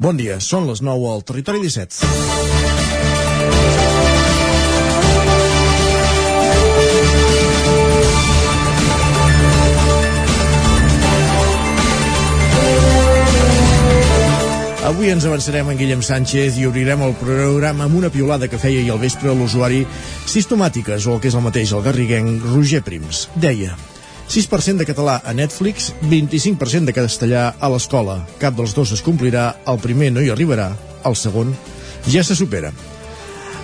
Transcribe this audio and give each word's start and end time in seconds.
Bon 0.00 0.16
dia, 0.16 0.38
són 0.40 0.64
les 0.64 0.80
9 0.80 1.08
al 1.12 1.20
Territori 1.28 1.60
17. 1.60 2.06
Avui 14.88 15.12
ens 15.12 15.28
avançarem 15.28 15.68
en 15.68 15.76
Guillem 15.76 16.00
Sánchez 16.00 16.56
i 16.56 16.64
obrirem 16.64 17.04
el 17.04 17.12
programa 17.20 17.84
amb 17.84 18.00
una 18.00 18.08
piolada 18.08 18.48
que 18.48 18.56
feia 18.56 18.80
ahir 18.80 18.96
al 18.96 19.04
vespre 19.04 19.36
l'usuari 19.36 19.84
sistemàtiques, 20.24 21.04
o 21.04 21.18
el 21.18 21.20
que 21.20 21.28
és 21.28 21.36
el 21.36 21.44
mateix, 21.44 21.76
el 21.76 21.84
garriguenc 21.84 22.48
Roger 22.54 22.80
Prims. 22.88 23.26
Deia, 23.36 23.76
6% 24.30 24.78
de 24.78 24.86
català 24.86 25.16
a 25.26 25.32
Netflix, 25.34 25.90
25% 26.06 26.86
de 26.86 26.94
castellà 26.94 27.48
a 27.58 27.70
l'escola. 27.72 28.20
Cap 28.38 28.54
dels 28.54 28.76
dos 28.76 28.94
es 28.94 29.02
complirà, 29.02 29.48
el 29.66 29.82
primer 29.82 30.12
no 30.14 30.22
hi 30.22 30.30
arribarà, 30.30 30.70
el 31.02 31.18
segon 31.18 31.50
ja 32.06 32.22
se 32.22 32.38
supera. 32.38 32.70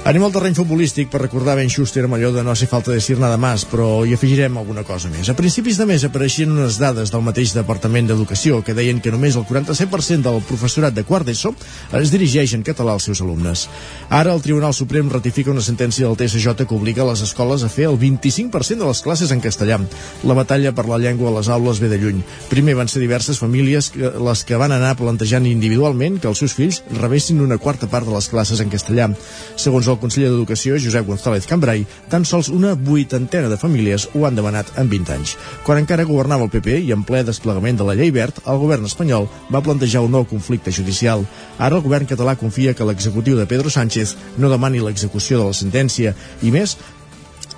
Anem 0.06 0.23
al 0.23 0.30
terreny 0.30 0.55
futbolístic 0.55 1.09
per 1.10 1.19
recordar 1.19 1.56
Ben 1.59 1.66
Schuster 1.66 2.05
amb 2.06 2.15
allò 2.15 2.28
de 2.30 2.45
no 2.46 2.52
hace 2.52 2.69
falta 2.70 2.92
decir 2.95 3.16
nada 3.19 3.34
más, 3.42 3.65
però 3.66 4.05
hi 4.06 4.12
afegirem 4.15 4.55
alguna 4.55 4.84
cosa 4.87 5.09
més. 5.10 5.27
A 5.27 5.34
principis 5.34 5.80
de 5.80 5.87
mes 5.91 6.05
apareixien 6.06 6.52
unes 6.55 6.77
dades 6.79 7.10
del 7.10 7.24
mateix 7.27 7.51
Departament 7.56 8.06
d'Educació 8.06 8.60
que 8.62 8.77
deien 8.79 9.01
que 9.02 9.10
només 9.10 9.34
el 9.34 9.42
47% 9.48 10.23
del 10.23 10.38
professorat 10.46 10.95
de 10.95 11.02
quart 11.02 11.27
d'ESO 11.27 11.51
es 11.98 12.12
dirigeix 12.15 12.55
en 12.55 12.62
català 12.62 12.95
als 12.95 13.09
seus 13.10 13.19
alumnes. 13.24 13.65
Ara 14.06 14.30
el 14.30 14.45
Tribunal 14.45 14.77
Suprem 14.79 15.10
ratifica 15.10 15.51
una 15.51 15.65
sentència 15.66 16.07
del 16.07 16.15
TSJ 16.15 16.54
que 16.62 16.79
obliga 16.79 17.09
les 17.10 17.24
escoles 17.27 17.66
a 17.66 17.73
fer 17.74 17.88
el 17.91 17.98
25% 17.98 18.79
de 18.84 18.93
les 18.93 19.02
classes 19.02 19.34
en 19.34 19.43
castellà. 19.43 19.80
La 20.23 20.38
batalla 20.38 20.70
per 20.70 20.87
la 20.87 21.01
llengua 21.02 21.32
a 21.32 21.37
les 21.41 21.51
aules 21.51 21.82
ve 21.82 21.91
de 21.91 21.98
lluny. 21.98 22.23
Primer 22.46 22.79
van 22.79 22.87
ser 22.87 23.02
diverses 23.02 23.43
famílies 23.43 23.91
les 23.98 24.46
que 24.46 24.62
van 24.62 24.70
anar 24.79 24.95
plantejant 25.02 25.51
individualment 25.51 26.23
que 26.23 26.30
els 26.30 26.46
seus 26.46 26.54
fills 26.54 26.84
rebessin 26.95 27.43
una 27.43 27.59
quarta 27.59 27.91
part 27.91 28.07
de 28.07 28.15
les 28.15 28.30
classes 28.30 28.62
en 28.62 28.70
castellà. 28.70 29.10
Segons 29.59 29.91
el 29.91 29.96
el 29.97 30.01
conseller 30.02 30.29
d'Educació, 30.30 30.77
Josep 30.83 31.07
González 31.09 31.49
Cambrai, 31.49 31.87
tan 32.13 32.27
sols 32.29 32.51
una 32.52 32.75
vuitantena 32.77 33.49
de 33.49 33.59
famílies 33.59 34.09
ho 34.15 34.27
han 34.29 34.37
demanat 34.37 34.71
en 34.80 34.91
20 34.93 35.15
anys. 35.16 35.35
Quan 35.65 35.80
encara 35.80 36.07
governava 36.09 36.47
el 36.47 36.53
PP 36.53 36.79
i 36.85 36.93
en 36.95 37.05
ple 37.09 37.23
desplegament 37.27 37.80
de 37.80 37.87
la 37.88 37.97
llei 37.99 38.13
verd, 38.15 38.43
el 38.47 38.61
govern 38.61 38.87
espanyol 38.88 39.30
va 39.53 39.65
plantejar 39.65 40.05
un 40.05 40.13
nou 40.15 40.27
conflicte 40.29 40.75
judicial. 40.75 41.25
Ara 41.59 41.80
el 41.80 41.85
govern 41.87 42.09
català 42.09 42.37
confia 42.37 42.77
que 42.77 42.87
l'executiu 42.87 43.38
de 43.41 43.49
Pedro 43.49 43.73
Sánchez 43.73 44.16
no 44.37 44.53
demani 44.53 44.85
l'execució 44.85 45.41
de 45.41 45.49
la 45.51 45.57
sentència 45.57 46.15
i 46.43 46.53
més 46.53 46.77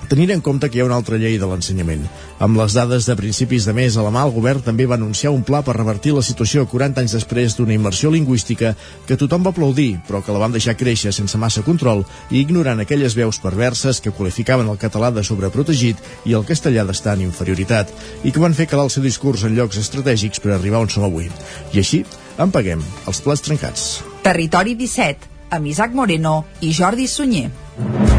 tenint 0.09 0.33
en 0.33 0.41
compte 0.41 0.71
que 0.71 0.79
hi 0.79 0.83
ha 0.83 0.87
una 0.89 0.97
altra 0.97 1.19
llei 1.21 1.37
de 1.39 1.47
l'ensenyament. 1.47 2.07
Amb 2.45 2.59
les 2.59 2.75
dades 2.77 3.07
de 3.09 3.17
principis 3.19 3.67
de 3.69 3.75
mes 3.77 3.97
a 3.97 4.05
la 4.05 4.13
mà, 4.15 4.25
el 4.25 4.33
govern 4.35 4.63
també 4.65 4.87
va 4.89 4.97
anunciar 4.97 5.33
un 5.35 5.45
pla 5.45 5.61
per 5.63 5.77
revertir 5.77 6.15
la 6.17 6.25
situació 6.25 6.65
40 6.67 7.03
anys 7.05 7.17
després 7.19 7.57
d'una 7.57 7.77
immersió 7.77 8.11
lingüística 8.11 8.75
que 9.07 9.19
tothom 9.21 9.45
va 9.47 9.53
aplaudir, 9.55 9.99
però 10.09 10.23
que 10.25 10.35
la 10.35 10.43
van 10.43 10.55
deixar 10.57 10.77
créixer 10.81 11.13
sense 11.13 11.39
massa 11.39 11.65
control 11.67 12.05
i 12.31 12.41
ignorant 12.41 12.81
aquelles 12.81 13.17
veus 13.19 13.41
perverses 13.43 14.01
que 14.01 14.15
qualificaven 14.15 14.69
el 14.69 14.81
català 14.81 15.13
de 15.15 15.25
sobreprotegit 15.25 16.01
i 16.25 16.37
el 16.39 16.47
castellà 16.49 16.87
d'estar 16.89 17.19
en 17.19 17.27
inferioritat, 17.29 17.93
i 18.25 18.33
que 18.33 18.43
van 18.43 18.57
fer 18.57 18.69
calar 18.71 18.89
el 18.89 18.95
seu 18.95 19.05
discurs 19.05 19.45
en 19.45 19.57
llocs 19.57 19.81
estratègics 19.81 20.41
per 20.41 20.55
arribar 20.57 20.83
on 20.85 20.93
som 20.93 21.05
avui. 21.05 21.29
I 21.75 21.83
així, 21.83 22.05
en 22.39 22.55
paguem 22.55 22.85
els 23.07 23.21
plats 23.25 23.45
trencats. 23.45 23.89
Territori 24.25 24.77
17, 24.79 25.35
amb 25.51 25.69
Isaac 25.69 25.95
Moreno 25.97 26.41
i 26.61 26.73
Jordi 26.77 27.09
Sunyer. 27.09 28.18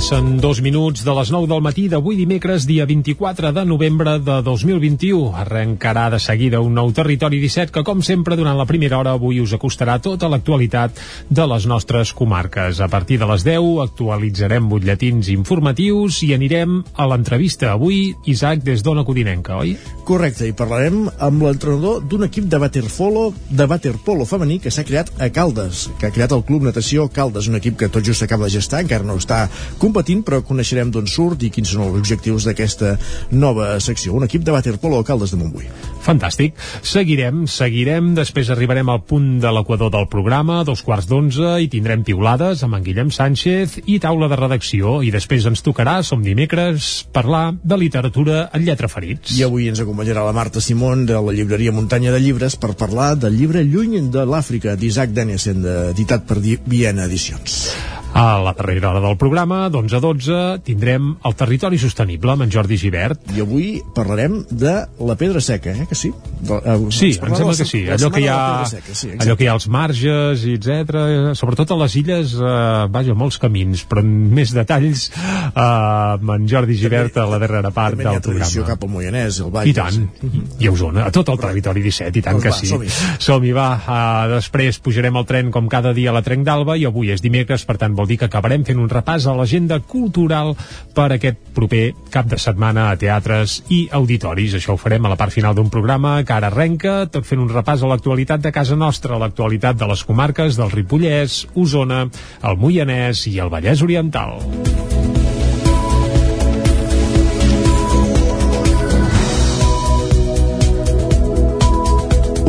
Passen 0.00 0.38
dos 0.40 0.62
minuts 0.64 1.02
de 1.04 1.12
les 1.12 1.28
9 1.28 1.44
del 1.44 1.60
matí 1.60 1.82
d'avui 1.92 2.16
dimecres, 2.16 2.64
dia 2.64 2.86
24 2.88 3.50
de 3.52 3.64
novembre 3.68 4.14
de 4.24 4.38
2021. 4.40 5.34
Arrencarà 5.36 6.06
de 6.08 6.16
seguida 6.16 6.62
un 6.64 6.72
nou 6.72 6.88
Territori 6.96 7.36
17 7.36 7.68
que, 7.68 7.82
com 7.84 8.00
sempre, 8.00 8.32
durant 8.32 8.56
la 8.56 8.64
primera 8.64 8.96
hora 8.96 9.12
avui 9.12 9.42
us 9.44 9.52
acostarà 9.52 9.98
tota 10.00 10.30
l'actualitat 10.32 10.96
de 11.28 11.46
les 11.52 11.66
nostres 11.68 12.14
comarques. 12.16 12.80
A 12.80 12.88
partir 12.88 13.18
de 13.20 13.28
les 13.28 13.44
10 13.44 13.82
actualitzarem 13.84 14.70
butlletins 14.72 15.28
informatius 15.34 16.22
i 16.24 16.32
anirem 16.32 16.80
a 16.96 17.04
l'entrevista. 17.12 17.74
Avui, 17.76 18.14
Isaac, 18.24 18.64
des 18.64 18.80
d'Ona 18.80 19.04
Codinenca, 19.04 19.60
oi? 19.60 19.76
Correcte, 20.08 20.48
i 20.48 20.56
parlarem 20.56 21.10
amb 21.20 21.44
l'entrenador 21.44 22.00
d'un 22.08 22.24
equip 22.24 22.48
de 22.48 22.62
waterpolo, 22.64 23.34
de 23.52 23.68
waterpolo 23.68 24.24
femení 24.24 24.62
que 24.64 24.72
s'ha 24.72 24.88
creat 24.88 25.12
a 25.20 25.28
Caldes, 25.28 25.90
que 26.00 26.08
ha 26.08 26.16
creat 26.16 26.32
el 26.32 26.46
Club 26.48 26.64
Natació 26.64 27.10
Caldes, 27.12 27.52
un 27.52 27.60
equip 27.60 27.76
que 27.76 27.92
tot 27.92 28.00
just 28.00 28.24
s'acaba 28.24 28.48
de 28.48 28.56
gestar, 28.56 28.80
encara 28.80 29.04
no 29.04 29.20
està 29.20 29.44
competint, 29.90 30.22
però 30.26 30.40
coneixerem 30.46 30.90
d'on 30.94 31.08
surt 31.10 31.42
i 31.42 31.50
quins 31.50 31.74
són 31.74 31.88
els 31.88 31.98
objectius 31.98 32.46
d'aquesta 32.46 32.94
nova 33.34 33.72
secció. 33.82 34.14
Un 34.14 34.26
equip 34.26 34.44
de 34.46 34.54
waterpolo 34.54 35.00
a 35.00 35.06
Caldes 35.06 35.34
de 35.34 35.40
Montbui. 35.40 35.66
Fantàstic. 36.04 36.54
Seguirem, 36.86 37.44
seguirem, 37.50 38.14
després 38.16 38.50
arribarem 38.54 38.88
al 38.88 39.02
punt 39.04 39.40
de 39.42 39.50
l'equador 39.52 39.90
del 39.92 40.06
programa, 40.12 40.62
dos 40.64 40.84
quarts 40.86 41.08
d'onze, 41.10 41.56
i 41.60 41.68
tindrem 41.72 42.04
piulades 42.06 42.62
amb 42.64 42.78
en 42.78 42.86
Guillem 42.86 43.10
Sánchez 43.14 43.80
i 43.90 43.98
taula 44.02 44.30
de 44.30 44.38
redacció, 44.38 45.00
i 45.02 45.10
després 45.12 45.48
ens 45.50 45.64
tocarà, 45.66 45.98
som 46.06 46.22
dimecres, 46.24 46.90
parlar 47.12 47.50
de 47.62 47.80
literatura 47.80 48.46
en 48.54 48.64
lletra 48.64 48.88
ferits. 48.88 49.34
I 49.36 49.44
avui 49.48 49.68
ens 49.70 49.82
acompanyarà 49.82 50.24
la 50.26 50.36
Marta 50.36 50.62
Simón 50.64 51.04
de 51.10 51.18
la 51.18 51.36
llibreria 51.36 51.74
Muntanya 51.74 52.14
de 52.14 52.22
Llibres 52.22 52.56
per 52.60 52.76
parlar 52.78 53.12
del 53.18 53.36
llibre 53.36 53.64
Lluny 53.66 54.10
de 54.14 54.24
l'Àfrica 54.28 54.76
d'Isaac 54.78 55.12
Dennesen, 55.16 55.64
editat 55.90 56.28
per 56.28 56.38
Viena 56.40 57.08
Edicions. 57.10 57.64
A 58.12 58.38
la 58.42 58.52
darrera 58.52 58.90
hora 58.90 59.00
del 59.00 59.16
programa, 59.16 59.68
d'11 59.70 59.96
a 59.96 60.00
12, 60.02 60.38
tindrem 60.66 61.12
el 61.24 61.34
territori 61.38 61.78
sostenible 61.78 62.32
amb 62.34 62.42
en 62.44 62.50
Jordi 62.50 62.76
Givert. 62.80 63.22
I 63.36 63.44
avui 63.44 63.68
parlarem 63.94 64.40
de 64.50 64.72
la 65.06 65.16
pedra 65.20 65.40
seca, 65.40 65.70
eh, 65.70 65.86
que 65.86 65.94
sí? 65.94 66.10
De, 66.40 66.56
uh, 66.58 66.90
sí, 66.90 67.12
em 67.14 67.36
sembla 67.36 67.54
que 67.54 67.66
sí. 67.68 67.84
Allò 67.88 68.10
que, 68.10 68.24
hi 68.24 68.28
ha, 68.32 68.66
seca, 68.66 68.96
sí 68.98 69.12
allò 69.14 69.36
que 69.38 69.46
hi 69.46 69.50
ha 69.50 69.54
als 69.54 69.68
marges, 69.70 70.42
i 70.42 70.56
etc. 70.58 71.36
Sobretot 71.38 71.70
a 71.70 71.78
les 71.84 71.96
illes, 72.02 72.34
uh, 72.40 72.88
vaja, 72.92 73.14
molts 73.14 73.38
camins, 73.40 73.84
però 73.88 74.02
més 74.02 74.54
detalls 74.56 75.06
uh, 75.14 76.16
amb 76.16 76.34
en 76.34 76.50
Jordi 76.50 76.80
Givert 76.80 77.14
també, 77.14 77.28
a 77.28 77.30
la 77.36 77.40
darrera 77.44 77.72
part 77.76 77.94
del 78.00 78.18
programa. 78.18 78.50
També 78.50 78.66
cap 78.72 78.84
al 78.88 78.92
Moianès, 78.96 79.40
el 79.44 79.54
Vall. 79.54 79.70
I 79.70 79.76
tant, 79.76 80.02
i, 80.26 80.44
i 80.64 80.68
a 80.68 80.74
Osona, 80.74 81.06
a 81.06 81.14
tot 81.14 81.30
el 81.30 81.40
territori 81.46 81.86
17, 81.86 82.18
i 82.18 82.26
tant 82.26 82.40
doncs 82.40 82.48
que 82.48 82.54
va, 82.56 82.58
sí. 82.58 82.72
Som-hi, 82.74 82.90
som 83.22 83.48
va. 83.54 83.70
Uh, 83.80 84.26
després 84.34 84.82
pujarem 84.82 85.16
al 85.16 85.28
tren 85.30 85.54
com 85.54 85.70
cada 85.70 85.94
dia 85.96 86.10
a 86.10 86.18
la 86.18 86.24
Trenc 86.26 86.44
d'Alba 86.48 86.76
i 86.80 86.88
avui 86.88 87.14
és 87.14 87.22
dimecres, 87.22 87.64
per 87.68 87.78
tant 87.80 87.94
vol 88.00 88.08
dir 88.08 88.18
que 88.20 88.28
acabarem 88.30 88.64
fent 88.64 88.80
un 88.80 88.90
repàs 88.90 89.28
a 89.28 89.36
l'agenda 89.36 89.80
cultural 89.84 90.54
per 90.96 91.10
aquest 91.14 91.40
proper 91.56 91.90
cap 92.12 92.28
de 92.30 92.38
setmana 92.40 92.88
a 92.90 92.98
teatres 93.00 93.60
i 93.68 93.82
auditoris. 94.00 94.56
Això 94.56 94.74
ho 94.74 94.80
farem 94.80 95.06
a 95.06 95.12
la 95.12 95.18
part 95.20 95.34
final 95.36 95.56
d'un 95.56 95.70
programa 95.72 96.18
que 96.24 96.36
ara 96.36 96.50
arrenca, 96.50 97.04
tot 97.12 97.28
fent 97.28 97.42
un 97.42 97.52
repàs 97.52 97.84
a 97.84 97.90
l'actualitat 97.90 98.44
de 98.44 98.54
casa 98.54 98.78
nostra, 98.78 99.20
l'actualitat 99.20 99.78
de 99.80 99.90
les 99.90 100.04
comarques 100.08 100.56
del 100.60 100.72
Ripollès, 100.72 101.44
Osona, 101.54 102.06
el 102.42 102.56
Moianès 102.60 103.26
i 103.30 103.36
el 103.38 103.52
Vallès 103.52 103.84
Oriental. 103.86 104.38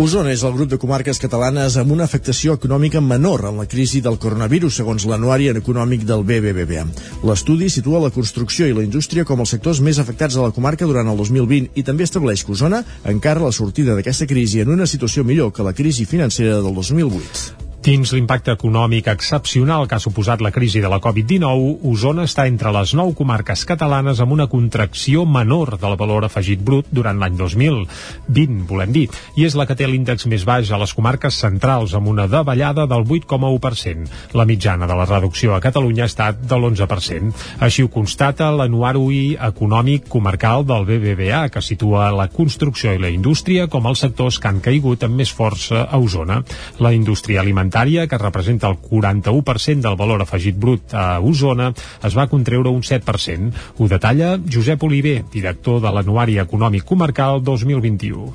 Osona 0.02 0.32
és 0.34 0.42
el 0.42 0.56
grup 0.56 0.70
de 0.72 0.80
comarques 0.82 1.20
catalanes 1.22 1.76
amb 1.78 1.92
una 1.94 2.08
afectació 2.10 2.56
econòmica 2.58 2.98
menor 3.06 3.44
en 3.52 3.60
la 3.62 3.68
crisi 3.70 4.02
del 4.02 4.18
coronavirus, 4.24 4.80
segons 4.80 5.06
l'anuari 5.06 5.52
econòmic 5.52 6.08
del 6.10 6.26
BBVA. 6.26 6.88
L'estudi 7.30 7.70
situa 7.70 8.02
la 8.02 8.10
construcció 8.10 8.66
i 8.66 8.74
la 8.74 8.82
indústria 8.82 9.28
com 9.30 9.46
els 9.46 9.54
sectors 9.54 9.86
més 9.86 10.02
afectats 10.02 10.40
a 10.40 10.48
la 10.48 10.58
comarca 10.58 10.90
durant 10.90 11.14
el 11.14 11.22
2020 11.22 11.78
i 11.78 11.86
també 11.86 12.10
estableix 12.10 12.42
que 12.42 12.58
Osona 12.58 12.82
encara 13.06 13.46
la 13.46 13.54
sortida 13.54 13.94
d'aquesta 13.94 14.26
crisi 14.26 14.66
en 14.66 14.74
una 14.74 14.90
situació 14.90 15.22
millor 15.22 15.54
que 15.54 15.70
la 15.70 15.78
crisi 15.78 16.10
financera 16.10 16.58
del 16.58 16.74
2008. 16.74 17.71
Dins 17.82 18.12
l'impacte 18.14 18.54
econòmic 18.54 19.08
excepcional 19.10 19.88
que 19.90 19.96
ha 19.98 20.04
suposat 20.04 20.42
la 20.46 20.52
crisi 20.54 20.84
de 20.84 20.90
la 20.92 21.00
Covid-19, 21.02 21.80
Osona 21.90 22.28
està 22.28 22.44
entre 22.46 22.70
les 22.76 22.92
nou 22.94 23.10
comarques 23.18 23.64
catalanes 23.66 24.20
amb 24.22 24.36
una 24.36 24.46
contracció 24.52 25.24
menor 25.26 25.80
del 25.82 25.96
valor 25.98 26.28
afegit 26.28 26.62
brut 26.62 26.92
durant 26.94 27.18
l'any 27.18 27.40
2020, 27.40 28.68
volem 28.70 28.94
dir, 28.94 29.08
i 29.34 29.48
és 29.48 29.58
la 29.58 29.66
que 29.66 29.74
té 29.80 29.88
l'índex 29.90 30.28
més 30.30 30.46
baix 30.46 30.70
a 30.70 30.78
les 30.78 30.94
comarques 30.94 31.40
centrals, 31.42 31.96
amb 31.98 32.12
una 32.12 32.28
davallada 32.30 32.86
del 32.86 33.02
8,1%. 33.02 34.06
La 34.38 34.46
mitjana 34.46 34.86
de 34.86 35.00
la 35.02 35.10
reducció 35.10 35.58
a 35.58 35.60
Catalunya 35.66 36.06
ha 36.06 36.12
estat 36.14 36.46
de 36.46 36.62
l'11%. 36.62 37.34
Així 37.66 37.82
ho 37.82 37.90
constata 37.90 38.52
l'anuari 38.54 39.40
econòmic 39.42 40.06
comarcal 40.06 40.68
del 40.70 40.86
BBVA, 40.86 41.48
que 41.50 41.66
situa 41.66 42.12
la 42.14 42.30
construcció 42.30 42.94
i 42.94 43.02
la 43.02 43.10
indústria 43.10 43.66
com 43.66 43.90
els 43.90 44.06
sectors 44.06 44.38
que 44.38 44.54
han 44.54 44.62
caigut 44.62 45.10
amb 45.10 45.18
més 45.18 45.34
força 45.34 45.88
a 45.90 45.98
Osona. 45.98 46.44
La 46.78 46.94
indústria 46.94 47.42
alimentària 47.42 47.71
alimentària, 47.72 48.08
que 48.08 48.18
representa 48.18 48.68
el 48.68 48.78
41% 48.78 49.82
del 49.82 49.96
valor 49.96 50.22
afegit 50.22 50.58
brut 50.58 50.94
a 50.94 51.20
Osona, 51.20 51.74
es 52.04 52.16
va 52.16 52.28
contreure 52.28 52.70
un 52.70 52.82
7%. 52.82 53.52
Ho 53.78 53.88
detalla 53.88 54.38
Josep 54.38 54.84
Oliver, 54.84 55.24
director 55.32 55.82
de 55.82 55.92
l'Anuari 55.92 56.38
Econòmic 56.40 56.84
Comarcal 56.84 57.42
2021. 57.42 58.34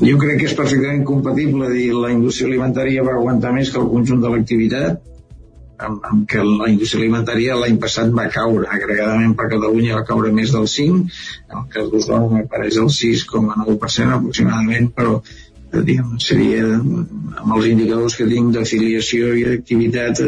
Jo 0.00 0.16
crec 0.18 0.40
que 0.40 0.46
és 0.48 0.54
perfectament 0.56 1.04
compatible 1.04 1.68
dir 1.70 1.92
la 1.94 2.10
indústria 2.10 2.48
alimentària 2.48 3.04
va 3.04 3.14
aguantar 3.14 3.52
més 3.52 3.70
que 3.70 3.78
el 3.78 3.90
conjunt 3.90 4.22
de 4.22 4.32
l'activitat 4.32 5.02
amb, 5.78 6.00
amb 6.08 6.24
que 6.26 6.40
la 6.42 6.70
indústria 6.72 7.02
alimentària 7.04 7.56
l'any 7.60 7.76
passat 7.78 8.10
va 8.10 8.26
caure, 8.32 8.64
agregadament 8.72 9.34
per 9.36 9.50
Catalunya 9.52 9.98
va 9.98 10.06
caure 10.08 10.32
més 10.32 10.54
del 10.54 10.66
5, 10.66 11.02
el 11.52 11.66
cas 11.74 11.90
d'Osona 11.92 12.30
m'apareix 12.32 12.80
el 12.80 12.88
6,9% 12.88 14.16
aproximadament, 14.16 14.88
però 14.96 15.20
diguem, 15.72 16.16
seria 16.22 16.64
amb 16.76 17.52
els 17.56 17.68
indicadors 17.68 18.16
que 18.18 18.26
tinc 18.30 18.54
d'afiliació 18.54 19.34
i 19.36 19.44
d'activitat 19.48 20.22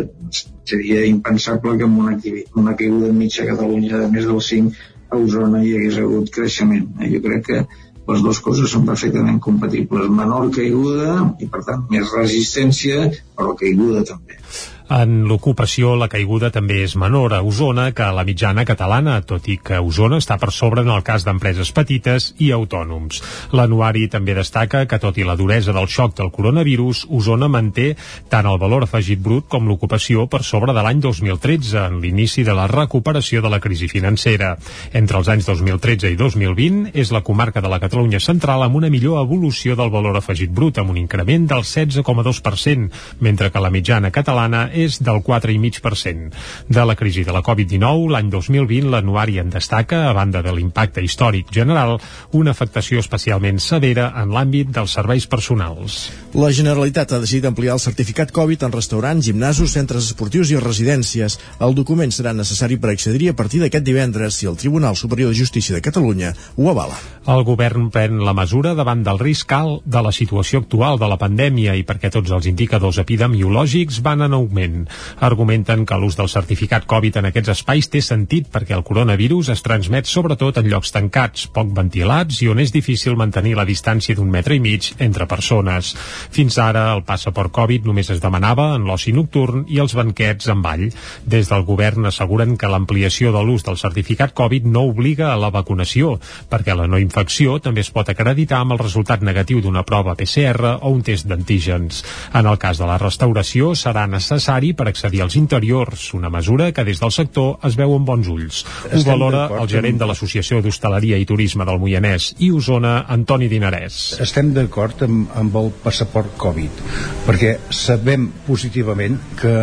seria 0.69 1.05
impensable 1.08 1.76
que 1.79 1.87
amb 1.87 2.00
una, 2.02 2.17
una 2.62 2.75
caiguda 2.76 3.12
mitja 3.17 3.44
a 3.44 3.50
Catalunya 3.52 4.02
de 4.02 4.08
més 4.14 4.26
del 4.29 4.40
5 4.49 4.88
a 5.08 5.17
Osona 5.17 5.62
hi 5.64 5.76
hagués 5.76 6.00
hagut 6.02 6.32
creixement. 6.35 6.88
Eh, 7.00 7.12
jo 7.14 7.23
crec 7.25 7.46
que 7.46 7.61
les 8.08 8.25
dues 8.25 8.40
coses 8.44 8.73
són 8.73 8.87
perfectament 8.88 9.38
compatibles. 9.44 10.11
Menor 10.20 10.50
caiguda 10.55 11.14
i, 11.41 11.49
per 11.52 11.62
tant, 11.67 11.87
més 11.93 12.12
resistència, 12.17 13.08
però 13.37 13.55
caiguda 13.56 14.05
també. 14.08 14.41
En 14.88 15.26
l'ocupació, 15.29 15.90
la 16.00 16.06
caiguda 16.08 16.49
també 16.49 16.79
és 16.81 16.94
menor 16.96 17.35
a 17.37 17.43
Osona 17.44 17.90
que 17.93 18.06
a 18.06 18.12
la 18.17 18.23
mitjana 18.25 18.62
catalana, 18.64 19.19
tot 19.20 19.44
i 19.52 19.58
que 19.61 19.76
Osona 19.85 20.17
està 20.17 20.38
per 20.40 20.49
sobre 20.49 20.81
en 20.81 20.88
el 20.88 21.02
cas 21.05 21.26
d'empreses 21.26 21.75
petites 21.76 22.31
i 22.40 22.49
autònoms. 22.56 23.20
L'anuari 23.52 24.06
també 24.08 24.32
destaca 24.38 24.87
que, 24.88 24.96
tot 25.02 25.20
i 25.20 25.26
la 25.29 25.37
duresa 25.37 25.75
del 25.76 25.90
xoc 25.93 26.14
del 26.17 26.31
coronavirus, 26.32 27.02
Osona 27.12 27.50
manté 27.52 27.90
tant 28.32 28.49
el 28.49 28.56
valor 28.62 28.87
afegit 28.87 29.20
brut 29.20 29.44
com 29.52 29.69
l'ocupació 29.69 30.25
per 30.25 30.40
sobre 30.40 30.73
de 30.73 30.87
l'any 30.87 31.05
2013, 31.05 31.84
en 31.84 32.00
l'inici 32.00 32.46
de 32.49 32.56
la 32.56 32.64
recuperació 32.73 33.44
de 33.44 33.52
la 33.52 33.61
crisi 33.61 33.91
financera. 33.93 34.55
Entre 34.96 35.20
els 35.20 35.29
anys 35.29 35.50
2013 35.52 36.14
i 36.14 36.17
2020 36.17 36.96
és 36.96 37.12
la 37.12 37.20
comarca 37.20 37.61
de 37.61 37.69
la 37.69 37.81
Catalunya 37.84 38.23
central 38.25 38.64
amb 38.64 38.81
una 38.81 38.88
millor 38.88 39.20
evolució 39.20 39.76
del 39.76 39.93
valor 39.93 40.17
afegit 40.17 40.49
brut, 40.49 40.81
amb 40.81 40.96
un 40.96 41.05
increment 41.05 41.44
del 41.52 41.69
16,2%, 41.69 42.88
mentre 43.20 43.52
que 43.52 43.61
la 43.61 43.75
mitjana 43.75 44.11
catalana 44.11 44.70
és 44.84 45.00
del 45.02 45.20
4,5%. 45.26 46.32
De 46.69 46.84
la 46.86 46.96
crisi 46.98 47.25
de 47.26 47.34
la 47.34 47.42
Covid-19, 47.46 48.08
l'any 48.12 48.30
2020 48.32 48.92
l'anuari 48.92 49.38
en 49.42 49.50
destaca, 49.50 50.04
a 50.08 50.14
banda 50.16 50.42
de 50.42 50.54
l'impacte 50.54 51.02
històric 51.04 51.52
general, 51.54 51.98
una 52.32 52.54
afectació 52.54 53.02
especialment 53.02 53.60
severa 53.62 54.12
en 54.22 54.32
l'àmbit 54.34 54.70
dels 54.75 54.94
serveis 54.98 55.26
personals. 55.26 55.98
La 56.34 56.50
Generalitat 56.52 57.12
ha 57.12 57.22
decidit 57.22 57.48
ampliar 57.48 57.76
el 57.78 57.82
certificat 57.82 58.32
Covid 58.34 58.66
en 58.66 58.75
restaurants, 58.75 59.25
gimnasos, 59.25 59.72
centres 59.72 60.10
esportius 60.12 60.52
i 60.52 60.60
residències. 60.60 61.38
El 61.64 61.76
document 61.78 62.12
serà 62.14 62.34
necessari 62.36 62.76
per 62.76 62.92
accedir 62.92 63.31
a 63.32 63.36
partir 63.38 63.62
d'aquest 63.62 63.86
divendres 63.86 64.36
si 64.36 64.48
el 64.50 64.58
Tribunal 64.60 64.96
Superior 64.96 65.32
de 65.32 65.40
Justícia 65.40 65.74
de 65.74 65.84
Catalunya 65.84 66.34
ho 66.56 66.69
avala. 66.70 66.98
El 67.28 67.44
govern 67.44 67.88
pren 67.92 68.20
la 68.24 68.34
mesura 68.36 68.74
davant 68.76 69.02
del 69.04 69.19
risc 69.20 69.52
alt 69.56 69.84
de 69.84 70.02
la 70.04 70.12
situació 70.12 70.60
actual 70.62 71.00
de 71.00 71.08
la 71.08 71.19
pandèmia 71.20 71.74
i 71.76 71.84
perquè 71.88 72.10
tots 72.12 72.32
els 72.34 72.48
indicadors 72.50 73.00
epidemiològics 73.02 74.02
van 74.04 74.24
en 74.26 74.36
augment 74.36 74.68
moment. 74.69 74.88
Argumenten 75.20 75.85
que 75.87 75.97
l'ús 75.99 76.17
del 76.17 76.29
certificat 76.29 76.87
Covid 76.87 77.19
en 77.19 77.29
aquests 77.29 77.53
espais 77.56 77.88
té 77.91 78.00
sentit 78.03 78.49
perquè 78.53 78.76
el 78.76 78.85
coronavirus 78.85 79.50
es 79.55 79.62
transmet 79.62 80.06
sobretot 80.06 80.59
en 80.59 80.69
llocs 80.70 80.93
tancats, 80.93 81.49
poc 81.53 81.73
ventilats 81.75 82.43
i 82.43 82.49
on 82.49 82.61
és 82.61 82.73
difícil 82.73 83.17
mantenir 83.17 83.56
la 83.56 83.67
distància 83.69 84.15
d'un 84.15 84.31
metre 84.31 84.56
i 84.56 84.61
mig 84.61 84.93
entre 84.99 85.26
persones. 85.26 85.94
Fins 86.31 86.59
ara, 86.59 86.93
el 86.94 87.05
passaport 87.05 87.53
Covid 87.53 87.87
només 87.87 88.11
es 88.11 88.23
demanava 88.23 88.75
en 88.76 88.87
l'oci 88.88 89.12
nocturn 89.12 89.65
i 89.69 89.81
els 89.82 89.94
banquets 89.94 90.49
en 90.49 90.62
ball. 90.62 90.88
Des 91.25 91.49
del 91.49 91.65
govern 91.65 92.06
asseguren 92.06 92.56
que 92.56 92.70
l'ampliació 92.70 93.32
de 93.32 93.43
l'ús 93.43 93.65
del 93.65 93.79
certificat 93.79 94.35
Covid 94.35 94.67
no 94.67 94.87
obliga 94.88 95.32
a 95.32 95.38
la 95.41 95.50
vacunació, 95.50 96.19
perquè 96.50 96.76
la 96.76 96.88
no 96.88 96.99
infecció 96.99 97.59
també 97.62 97.82
es 97.85 97.93
pot 97.93 98.09
acreditar 98.09 98.62
amb 98.62 98.76
el 98.76 98.82
resultat 98.82 99.23
negatiu 99.23 99.61
d'una 99.61 99.85
prova 99.85 100.17
PCR 100.19 100.79
o 100.81 100.93
un 100.93 101.03
test 101.03 101.26
d'antígens. 101.29 102.05
En 102.35 102.47
el 102.47 102.59
cas 102.59 102.79
de 102.79 102.87
la 102.87 102.99
restauració 102.99 103.75
serà 103.79 104.06
necessari 104.09 104.57
necessari 104.58 104.75
per 104.75 104.88
accedir 104.88 105.22
als 105.22 105.37
interiors, 105.37 106.14
una 106.14 106.31
mesura 106.31 106.72
que 106.72 106.84
des 106.84 106.99
del 107.00 107.12
sector 107.12 107.58
es 107.64 107.76
veu 107.76 107.94
amb 107.94 108.06
bons 108.06 108.28
ulls. 108.28 108.64
Ho 108.93 109.02
valora 109.06 109.49
el 109.60 109.69
gerent 109.69 109.99
de 109.99 110.06
l'Associació 110.06 110.60
d'Hostaleria 110.62 111.19
i 111.19 111.26
Turisme 111.26 111.64
del 111.64 111.78
Moianès 111.78 112.34
i 112.38 112.50
Osona, 112.50 113.06
Antoni 113.08 113.49
Dinarès. 113.49 114.19
Estem 114.20 114.52
d'acord 114.52 115.02
amb, 115.02 115.28
amb 115.34 115.56
el 115.56 115.70
passaport 115.82 116.37
Covid, 116.37 116.82
perquè 117.26 117.58
sabem 117.70 118.28
positivament 118.46 119.19
que 119.38 119.55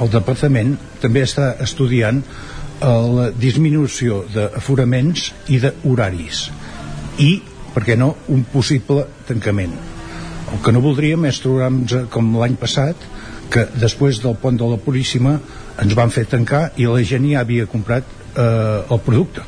el 0.00 0.10
departament 0.10 0.76
també 1.00 1.22
està 1.22 1.56
estudiant 1.60 2.22
la 2.80 3.30
disminució 3.30 4.24
d'aforaments 4.34 5.32
i 5.48 5.60
d'horaris 5.62 6.48
i, 7.22 7.40
per 7.72 7.84
què 7.86 7.96
no, 7.96 8.14
un 8.28 8.42
possible 8.50 9.06
tancament. 9.28 9.72
El 10.52 10.60
que 10.62 10.72
no 10.74 10.82
voldríem 10.82 11.24
és 11.30 11.38
trobar-nos 11.40 12.10
com 12.12 12.34
l'any 12.36 12.58
passat 12.60 13.13
que 13.50 13.66
després 13.80 14.20
del 14.22 14.36
pont 14.40 14.58
de 14.58 14.68
la 14.68 14.78
Puríssima 14.80 15.38
ens 15.82 15.96
van 15.98 16.12
fer 16.14 16.26
tancar 16.30 16.68
i 16.80 16.86
la 16.86 17.02
gent 17.06 17.26
ja 17.30 17.42
havia 17.42 17.66
comprat 17.70 18.06
eh, 18.36 18.84
el 18.88 19.02
producte. 19.04 19.44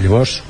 Llavors 0.00 0.40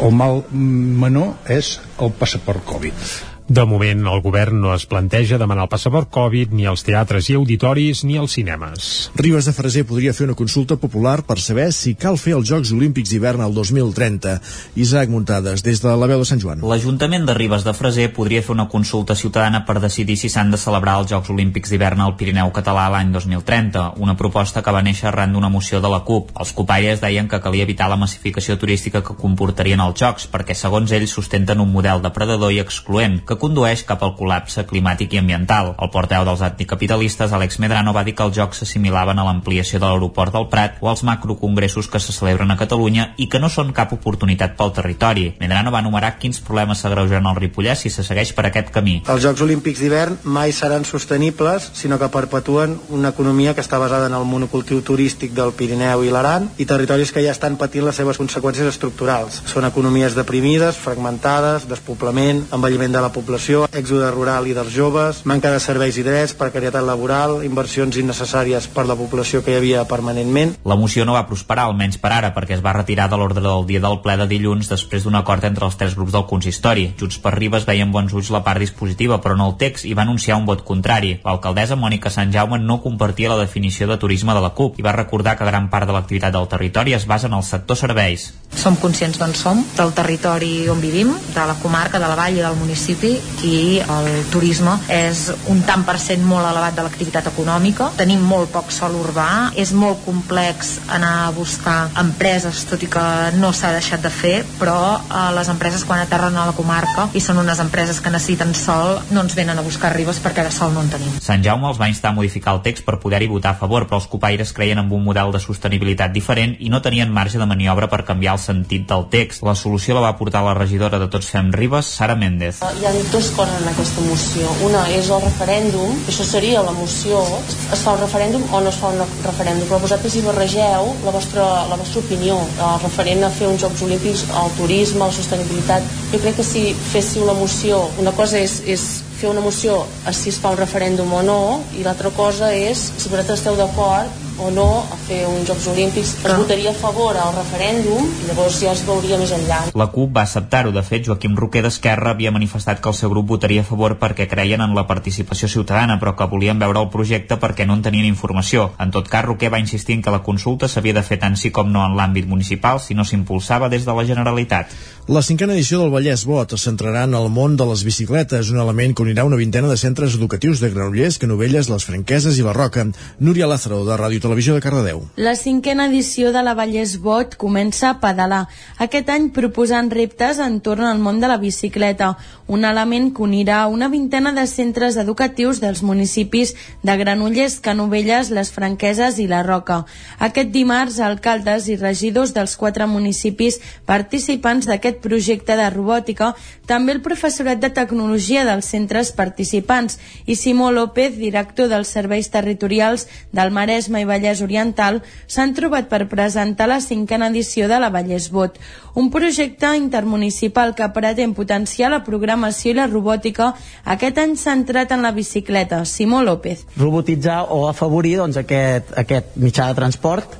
el 0.00 0.14
mal 0.14 0.44
menor 0.52 1.50
és 1.50 1.78
el 2.00 2.14
passaport 2.18 2.64
Covid 2.66 3.29
de 3.50 3.64
moment, 3.66 4.04
el 4.06 4.20
govern 4.22 4.60
no 4.62 4.70
es 4.76 4.84
planteja 4.86 5.34
demanar 5.34 5.64
el 5.66 5.70
passaport 5.72 6.06
Covid 6.14 6.52
ni 6.54 6.68
als 6.70 6.84
teatres 6.86 7.26
i 7.32 7.34
auditoris 7.34 8.04
ni 8.06 8.14
als 8.16 8.36
cinemes. 8.36 8.90
Ribes 9.18 9.48
de 9.48 9.54
Freser 9.56 9.82
podria 9.88 10.12
fer 10.14 10.28
una 10.28 10.36
consulta 10.38 10.76
popular 10.78 11.24
per 11.26 11.40
saber 11.42 11.72
si 11.74 11.96
cal 11.98 12.14
fer 12.14 12.36
els 12.36 12.46
Jocs 12.46 12.70
Olímpics 12.70 13.10
d'hivern 13.10 13.42
al 13.42 13.50
2030. 13.56 14.36
Isaac 14.78 15.10
Muntades, 15.10 15.64
des 15.66 15.82
de 15.82 15.94
la 15.98 16.06
veu 16.06 16.22
de 16.22 16.28
Sant 16.30 16.38
Joan. 16.38 16.62
L'Ajuntament 16.62 17.26
de 17.26 17.34
Ribes 17.34 17.66
de 17.66 17.74
Freser 17.74 18.06
podria 18.14 18.44
fer 18.46 18.54
una 18.54 18.68
consulta 18.70 19.16
ciutadana 19.18 19.64
per 19.66 19.80
decidir 19.82 20.14
si 20.20 20.30
s'han 20.30 20.54
de 20.54 20.62
celebrar 20.66 21.00
els 21.02 21.10
Jocs 21.10 21.34
Olímpics 21.34 21.74
d'hivern 21.74 22.06
al 22.06 22.14
Pirineu 22.14 22.54
català 22.54 22.86
l'any 22.94 23.10
2030, 23.18 23.96
una 23.98 24.14
proposta 24.14 24.62
que 24.62 24.76
va 24.78 24.84
néixer 24.86 25.10
arran 25.10 25.34
d'una 25.34 25.50
moció 25.50 25.82
de 25.82 25.90
la 25.90 26.04
CUP. 26.06 26.30
Els 26.38 26.54
copaires 26.54 27.02
deien 27.02 27.26
que 27.26 27.42
calia 27.42 27.66
evitar 27.66 27.90
la 27.90 27.98
massificació 27.98 28.60
turística 28.62 29.02
que 29.02 29.18
comportarien 29.18 29.82
els 29.82 29.98
Jocs, 29.98 30.30
perquè 30.30 30.54
segons 30.54 30.94
ells 30.94 31.18
sustenten 31.18 31.58
un 31.58 31.74
model 31.74 32.06
depredador 32.06 32.54
i 32.54 32.62
excloent, 32.62 33.24
que 33.26 33.39
condueix 33.40 33.82
cap 33.88 34.02
al 34.04 34.14
col·lapse 34.18 34.66
climàtic 34.68 35.14
i 35.16 35.20
ambiental. 35.20 35.72
El 35.80 35.90
porteu 35.90 36.24
dels 36.28 36.42
anticapitalistes, 36.44 37.32
Àlex 37.32 37.58
Medrano, 37.62 37.94
va 37.96 38.04
dir 38.04 38.14
que 38.14 38.26
els 38.26 38.36
jocs 38.36 38.60
s'assimilaven 38.60 39.18
a 39.18 39.24
l'ampliació 39.26 39.80
de 39.80 39.88
l'aeroport 39.88 40.34
del 40.36 40.48
Prat 40.52 40.76
o 40.80 40.90
als 40.90 41.02
macrocongressos 41.06 41.88
que 41.88 42.00
se 42.00 42.12
celebren 42.12 42.50
a 42.52 42.58
Catalunya 42.60 43.14
i 43.16 43.28
que 43.32 43.40
no 43.40 43.48
són 43.48 43.72
cap 43.72 43.94
oportunitat 43.96 44.56
pel 44.58 44.74
territori. 44.76 45.26
Medrano 45.40 45.72
va 45.72 45.80
enumerar 45.80 46.12
quins 46.20 46.42
problemes 46.44 46.84
s'agreugen 46.84 47.26
al 47.26 47.38
Ripollès 47.40 47.86
si 47.86 47.90
se 47.90 48.04
segueix 48.04 48.34
per 48.36 48.46
aquest 48.50 48.70
camí. 48.74 49.00
Els 49.08 49.24
Jocs 49.24 49.44
Olímpics 49.46 49.80
d'hivern 49.80 50.20
mai 50.24 50.52
seran 50.52 50.84
sostenibles, 50.84 51.70
sinó 51.74 51.98
que 51.98 52.10
perpetuen 52.12 52.76
una 52.90 53.14
economia 53.14 53.54
que 53.54 53.64
està 53.64 53.80
basada 53.80 54.10
en 54.10 54.18
el 54.18 54.28
monocultiu 54.28 54.84
turístic 54.84 55.32
del 55.32 55.54
Pirineu 55.56 56.04
i 56.04 56.12
l'Aran 56.12 56.50
i 56.58 56.68
territoris 56.68 57.14
que 57.14 57.24
ja 57.24 57.32
estan 57.32 57.56
patint 57.56 57.88
les 57.88 57.96
seves 57.96 58.20
conseqüències 58.20 58.68
estructurals. 58.68 59.42
Són 59.48 59.64
economies 59.64 60.18
deprimides, 60.18 60.76
fragmentades, 60.76 61.66
despoblament, 61.70 62.44
envelliment 62.52 62.92
de 62.92 63.00
la 63.00 63.12
població 63.14 63.29
població, 63.30 63.68
èxode 63.70 64.08
rural 64.10 64.48
i 64.50 64.54
dels 64.56 64.72
joves, 64.74 65.20
manca 65.22 65.52
de 65.54 65.60
serveis 65.62 65.94
i 66.00 66.02
drets, 66.02 66.32
precarietat 66.34 66.82
laboral, 66.82 67.44
inversions 67.46 67.94
innecessàries 68.00 68.66
per 68.74 68.82
la 68.88 68.96
població 68.98 69.44
que 69.46 69.52
hi 69.52 69.58
havia 69.60 69.84
permanentment. 69.86 70.56
La 70.66 70.74
moció 70.74 71.04
no 71.06 71.14
va 71.14 71.28
prosperar, 71.28 71.68
almenys 71.70 72.00
per 72.02 72.10
ara, 72.10 72.32
perquè 72.34 72.56
es 72.56 72.64
va 72.64 72.74
retirar 72.74 73.06
de 73.06 73.20
l'ordre 73.20 73.44
del 73.44 73.68
dia 73.68 73.82
del 73.84 74.00
ple 74.02 74.16
de 74.18 74.26
dilluns 74.26 74.66
després 74.72 75.06
d'un 75.06 75.14
acord 75.14 75.46
entre 75.46 75.68
els 75.68 75.78
tres 75.78 75.94
grups 75.94 76.16
del 76.16 76.26
consistori. 76.26 76.88
Junts 76.98 77.20
per 77.22 77.36
Ribes 77.36 77.68
veien 77.68 77.92
bons 77.94 78.16
ulls 78.18 78.32
la 78.34 78.42
part 78.42 78.58
dispositiva, 78.58 79.20
però 79.22 79.38
no 79.38 79.46
el 79.52 79.56
text, 79.62 79.86
i 79.86 79.94
va 79.94 80.02
anunciar 80.02 80.40
un 80.40 80.50
vot 80.50 80.66
contrari. 80.66 81.20
L'alcaldessa 81.22 81.78
Mònica 81.78 82.10
Sant 82.10 82.34
Jaume 82.34 82.58
no 82.58 82.80
compartia 82.82 83.30
la 83.30 83.38
definició 83.38 83.86
de 83.86 84.00
turisme 84.02 84.34
de 84.34 84.42
la 84.42 84.50
CUP 84.58 84.82
i 84.82 84.86
va 84.88 84.96
recordar 84.96 85.36
que 85.38 85.46
gran 85.46 85.70
part 85.70 85.86
de 85.86 85.94
l'activitat 85.94 86.34
del 86.34 86.50
territori 86.50 86.98
es 86.98 87.06
basa 87.06 87.30
en 87.30 87.38
el 87.38 87.46
sector 87.46 87.78
serveis. 87.78 88.32
Som 88.50 88.74
conscients 88.82 89.22
d'on 89.22 89.38
som, 89.38 89.62
del 89.78 89.94
territori 89.94 90.66
on 90.68 90.82
vivim, 90.82 91.14
de 91.30 91.46
la 91.46 91.54
comarca, 91.62 92.02
de 92.02 92.10
la 92.10 92.18
vall 92.18 92.34
i 92.34 92.42
del 92.42 92.58
municipi, 92.58 93.19
i 93.46 93.80
el 93.80 94.08
turisme 94.32 94.76
és 94.92 95.26
un 95.50 95.62
tant 95.66 95.84
per 95.86 95.96
cent 96.02 96.22
molt 96.26 96.46
elevat 96.46 96.76
de 96.76 96.84
l'activitat 96.84 97.30
econòmica. 97.30 97.90
Tenim 97.98 98.22
molt 98.26 98.52
poc 98.52 98.72
sol 98.74 98.96
urbà, 99.00 99.50
és 99.58 99.72
molt 99.76 100.02
complex 100.04 100.76
anar 100.92 101.12
a 101.26 101.30
buscar 101.34 101.78
empreses, 102.00 102.64
tot 102.68 102.82
i 102.84 102.90
que 102.90 103.04
no 103.38 103.52
s'ha 103.56 103.72
deixat 103.76 104.04
de 104.04 104.12
fer, 104.12 104.36
però 104.60 104.78
eh, 105.00 105.26
les 105.36 105.50
empreses 105.52 105.84
quan 105.88 106.02
aterren 106.02 106.36
a 106.36 106.46
la 106.50 106.56
comarca 106.56 107.08
i 107.16 107.22
són 107.24 107.40
unes 107.42 107.60
empreses 107.62 108.00
que 108.00 108.12
necessiten 108.12 108.54
sol, 108.54 108.98
no 109.10 109.24
ens 109.24 109.36
venen 109.38 109.58
a 109.58 109.64
buscar 109.66 109.92
ribes 109.94 110.20
perquè 110.22 110.44
de 110.46 110.52
sol 110.54 110.74
no 110.74 110.84
en 110.84 110.92
tenim. 110.92 111.16
Sant 111.22 111.44
Jaume 111.44 111.68
els 111.70 111.80
va 111.80 111.90
instar 111.90 112.12
a 112.12 112.16
modificar 112.16 112.54
el 112.56 112.62
text 112.66 112.84
per 112.86 112.98
poder-hi 113.02 113.30
votar 113.30 113.54
a 113.54 113.60
favor, 113.60 113.86
però 113.88 114.00
els 114.00 114.08
copaires 114.10 114.52
creien 114.56 114.82
en 114.82 114.90
un 114.90 115.04
model 115.04 115.32
de 115.34 115.40
sostenibilitat 115.42 116.12
diferent 116.12 116.56
i 116.60 116.70
no 116.72 116.82
tenien 116.84 117.12
marge 117.12 117.38
de 117.40 117.48
maniobra 117.48 117.88
per 117.90 118.04
canviar 118.08 118.36
el 118.36 118.42
sentit 118.42 118.86
del 118.90 119.08
text. 119.12 119.44
La 119.46 119.56
solució 119.56 119.96
la 119.96 120.04
va 120.08 120.16
portar 120.18 120.44
la 120.44 120.54
regidora 120.58 120.98
de 121.00 121.08
Tots 121.10 121.30
Fem 121.32 121.52
Ribes, 121.54 121.90
Sara 122.00 122.16
Méndez. 122.18 122.60
Hi 122.60 122.86
ha 122.86 122.94
dues 123.08 123.30
coses 123.36 123.56
en 123.60 123.68
aquesta 123.70 124.04
moció. 124.04 124.50
Una 124.66 124.82
és 124.92 125.10
el 125.10 125.22
referèndum, 125.24 125.94
això 126.10 126.26
seria 126.26 126.64
la 126.66 126.74
moció, 126.76 127.22
es 127.48 127.84
fa 127.84 127.94
un 127.96 128.02
referèndum 128.02 128.44
o 128.52 128.60
no 128.60 128.72
es 128.72 128.80
fa 128.80 128.92
un 128.92 129.00
referèndum, 129.24 129.66
però 129.68 129.80
vosaltres 129.82 130.16
hi 130.16 130.24
barregeu 130.26 130.90
la 131.04 131.14
vostra, 131.16 131.46
la 131.70 131.78
vostra 131.80 132.04
opinió, 132.04 132.38
el 132.68 132.80
referent 132.84 133.24
a 133.24 133.32
fer 133.34 133.48
uns 133.50 133.64
Jocs 133.64 133.84
Olímpics, 133.88 134.26
al 134.42 134.50
turisme, 134.58 135.04
a 135.04 135.10
la 135.10 135.16
sostenibilitat. 135.16 135.86
Jo 136.12 136.22
crec 136.24 136.40
que 136.40 136.46
si 136.46 136.70
féssiu 136.92 137.28
la 137.28 137.36
moció, 137.38 137.86
una 138.02 138.12
cosa 138.16 138.38
és, 138.38 138.60
és 138.66 138.88
fer 139.20 139.28
una 139.28 139.44
moció 139.44 139.84
a 140.08 140.12
si 140.16 140.30
es 140.32 140.40
fa 140.40 140.54
un 140.54 140.58
referèndum 140.60 141.12
o 141.12 141.20
no 141.26 141.40
i 141.76 141.84
l'altra 141.84 142.08
cosa 142.16 142.54
és 142.56 142.80
si 142.96 143.12
vosaltres 143.12 143.42
esteu 143.42 143.58
d'acord 143.58 144.30
o 144.40 144.50
no 144.50 144.80
a 144.80 144.96
fer 144.96 145.26
uns 145.28 145.46
Jocs 145.48 145.66
Olímpics 145.68 146.14
es 146.24 146.36
votaria 146.36 146.70
a 146.70 146.74
favor 146.74 147.16
al 147.16 147.34
referèndum 147.36 148.00
i 148.00 148.28
llavors 148.28 148.56
ja 148.62 148.72
es 148.72 148.82
veuria 148.86 149.18
més 149.20 149.32
enllà. 149.36 149.60
La 149.76 149.90
CUP 149.92 150.14
va 150.16 150.24
acceptar-ho. 150.24 150.72
De 150.72 150.82
fet, 150.86 151.04
Joaquim 151.06 151.36
Roquer 151.36 151.62
d'Esquerra 151.66 152.14
havia 152.14 152.32
manifestat 152.32 152.80
que 152.80 152.88
el 152.88 152.96
seu 152.96 153.12
grup 153.12 153.28
votaria 153.34 153.60
a 153.60 153.68
favor 153.68 153.98
perquè 154.00 154.26
creien 154.30 154.64
en 154.64 154.74
la 154.76 154.86
participació 154.88 155.48
ciutadana, 155.48 155.98
però 156.00 156.14
que 156.16 156.28
volien 156.30 156.58
veure 156.58 156.80
el 156.80 156.88
projecte 156.88 157.36
perquè 157.42 157.66
no 157.66 157.76
en 157.76 157.84
tenien 157.84 158.08
informació. 158.08 158.70
En 158.80 158.94
tot 158.94 159.08
cas, 159.12 159.26
Roquer 159.26 159.52
va 159.52 159.60
insistir 159.60 159.98
en 159.98 160.06
que 160.06 160.14
la 160.14 160.22
consulta 160.24 160.68
s'havia 160.68 160.96
de 160.96 161.04
fer 161.04 161.20
tant 161.20 161.36
sí 161.36 161.52
com 161.52 161.68
no 161.68 161.84
en 161.84 161.98
l'àmbit 161.98 162.28
municipal 162.30 162.80
si 162.80 162.96
no 162.96 163.04
s'impulsava 163.04 163.68
des 163.68 163.84
de 163.84 163.96
la 163.96 164.06
Generalitat. 164.08 164.72
La 165.10 165.22
cinquena 165.26 165.56
edició 165.56 165.80
del 165.80 165.90
Vallès 165.90 166.22
Bot 166.24 166.52
es 166.54 166.64
centrarà 166.68 167.02
en 167.08 167.16
el 167.18 167.28
món 167.34 167.56
de 167.58 167.66
les 167.66 167.82
bicicletes, 167.84 168.52
un 168.54 168.60
element 168.62 168.94
que 168.94 169.02
unirà 169.10 169.24
una 169.26 169.36
vintena 169.36 169.66
de 169.66 169.76
centres 169.76 170.14
educatius 170.14 170.60
de 170.62 170.68
Granollers, 170.70 171.16
Canovelles, 171.18 171.66
les 171.66 171.84
Franqueses 171.84 172.36
i 172.38 172.44
la 172.46 172.52
Roca. 172.54 172.84
Núria 173.18 173.48
Lázaro, 173.50 173.80
de 173.84 173.96
Ràdio 173.98 174.22
Televisió 174.22 174.54
de 174.54 174.62
Cardedeu. 174.62 175.00
La 175.16 175.34
cinquena 175.34 175.88
edició 175.90 176.30
de 176.30 176.44
la 176.46 176.54
Vallès 176.54 176.94
Bot 177.02 177.34
comença 177.34 177.88
a 177.90 177.96
pedalar. 177.98 178.44
Aquest 178.78 179.10
any 179.10 179.32
proposant 179.34 179.90
reptes 179.90 180.38
entorn 180.38 180.86
al 180.86 181.02
món 181.02 181.18
de 181.18 181.26
la 181.26 181.40
bicicleta, 181.42 182.12
un 182.46 182.64
element 182.64 183.10
que 183.14 183.24
unirà 183.26 183.64
una 183.66 183.88
vintena 183.90 184.30
de 184.32 184.46
centres 184.46 184.96
educatius 184.96 185.58
dels 185.58 185.82
municipis 185.82 186.54
de 186.86 186.96
Granollers, 186.96 187.58
Canovelles, 187.58 188.30
les 188.30 188.54
Franqueses 188.54 189.18
i 189.18 189.26
la 189.26 189.42
Roca. 189.42 189.84
Aquest 190.18 190.54
dimarts, 190.54 191.00
alcaldes 191.02 191.66
i 191.66 191.76
regidors 191.82 192.30
dels 192.36 192.54
quatre 192.54 192.86
municipis 192.86 193.58
participants 193.90 194.70
d'aquest 194.70 195.02
projecte 195.02 195.58
de 195.58 195.68
robòtica, 195.70 196.36
també 196.70 196.94
el 196.94 197.02
professorat 197.02 197.58
de 197.58 197.74
tecnologia 197.74 198.46
dels 198.46 198.70
centres 199.00 199.12
participants 199.16 199.98
i 200.26 200.36
Simó 200.36 200.70
López, 200.70 201.16
director 201.16 201.68
dels 201.68 201.88
serveis 201.88 202.30
territorials 202.30 203.06
del 203.32 203.50
Maresme 203.50 204.00
i 204.02 204.04
Vallès 204.08 204.42
Oriental, 204.42 205.02
s'han 205.26 205.54
trobat 205.54 205.88
per 205.88 206.08
presentar 206.08 206.68
la 206.68 206.80
cinquena 206.80 207.28
edició 207.28 207.68
de 207.68 207.80
la 207.80 207.90
Vallès 207.90 208.30
Bot, 208.30 208.58
un 208.94 209.10
projecte 209.10 209.76
intermunicipal 209.76 210.74
que 210.74 210.88
pretén 210.92 211.34
potenciar 211.34 211.90
la 211.90 212.02
programació 212.04 212.72
i 212.72 212.78
la 212.78 212.88
robòtica 212.90 213.54
aquest 213.84 214.18
any 214.18 214.36
centrat 214.36 214.92
en 214.92 215.02
la 215.02 215.12
bicicleta. 215.12 215.84
Simó 215.84 216.22
López. 216.22 216.66
Robotitzar 216.76 217.46
o 217.50 217.68
afavorir 217.68 218.18
doncs, 218.18 218.36
aquest, 218.36 218.92
aquest 218.98 219.36
mitjà 219.36 219.70
de 219.70 219.78
transport 219.78 220.39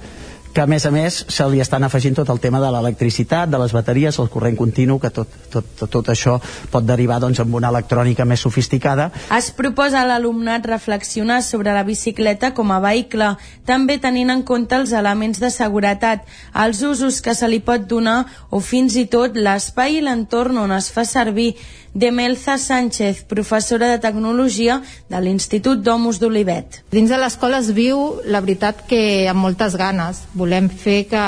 que 0.53 0.61
a 0.61 0.67
més 0.67 0.85
a 0.87 0.91
més 0.91 1.21
se 1.29 1.47
li 1.51 1.61
estan 1.63 1.85
afegint 1.87 2.17
tot 2.19 2.31
el 2.33 2.41
tema 2.43 2.61
de 2.63 2.71
l'electricitat, 2.75 3.51
de 3.51 3.59
les 3.63 3.73
bateries, 3.73 4.19
el 4.19 4.31
corrent 4.33 4.57
continu, 4.59 4.99
que 4.99 5.11
tot, 5.15 5.31
tot, 5.51 5.67
tot, 5.79 5.91
tot 5.91 6.11
això 6.11 6.37
pot 6.71 6.87
derivar 6.87 7.21
doncs, 7.23 7.41
amb 7.43 7.55
una 7.55 7.71
electrònica 7.71 8.27
més 8.27 8.43
sofisticada. 8.43 9.11
Es 9.37 9.51
proposa 9.55 10.03
a 10.03 10.09
l'alumnat 10.09 10.67
reflexionar 10.67 11.41
sobre 11.47 11.75
la 11.77 11.85
bicicleta 11.87 12.53
com 12.55 12.73
a 12.75 12.81
vehicle, 12.83 13.35
també 13.67 13.99
tenint 14.03 14.35
en 14.35 14.43
compte 14.47 14.79
els 14.79 14.95
elements 14.97 15.41
de 15.41 15.53
seguretat, 15.55 16.27
els 16.55 16.83
usos 16.83 17.21
que 17.23 17.35
se 17.35 17.49
li 17.49 17.61
pot 17.63 17.87
donar 17.87 18.25
o 18.51 18.61
fins 18.61 18.99
i 18.99 19.07
tot 19.11 19.39
l'espai 19.39 20.01
i 20.01 20.05
l'entorn 20.05 20.59
on 20.59 20.75
es 20.75 20.91
fa 20.91 21.07
servir 21.07 21.55
Demelza 21.93 22.57
Sánchez, 22.59 23.25
professora 23.25 23.89
de 23.91 23.99
Tecnologia 23.99 24.81
de 25.11 25.21
l'Institut 25.21 25.83
Domus 25.83 26.21
d'Olivet. 26.23 26.85
Dins 26.93 27.11
de 27.11 27.19
l'escola 27.19 27.59
es 27.59 27.73
viu, 27.75 28.21
la 28.31 28.43
veritat, 28.45 28.85
que 28.87 29.27
amb 29.31 29.43
moltes 29.43 29.75
ganes. 29.81 30.23
Volem 30.39 30.71
fer 30.71 31.03
que 31.11 31.25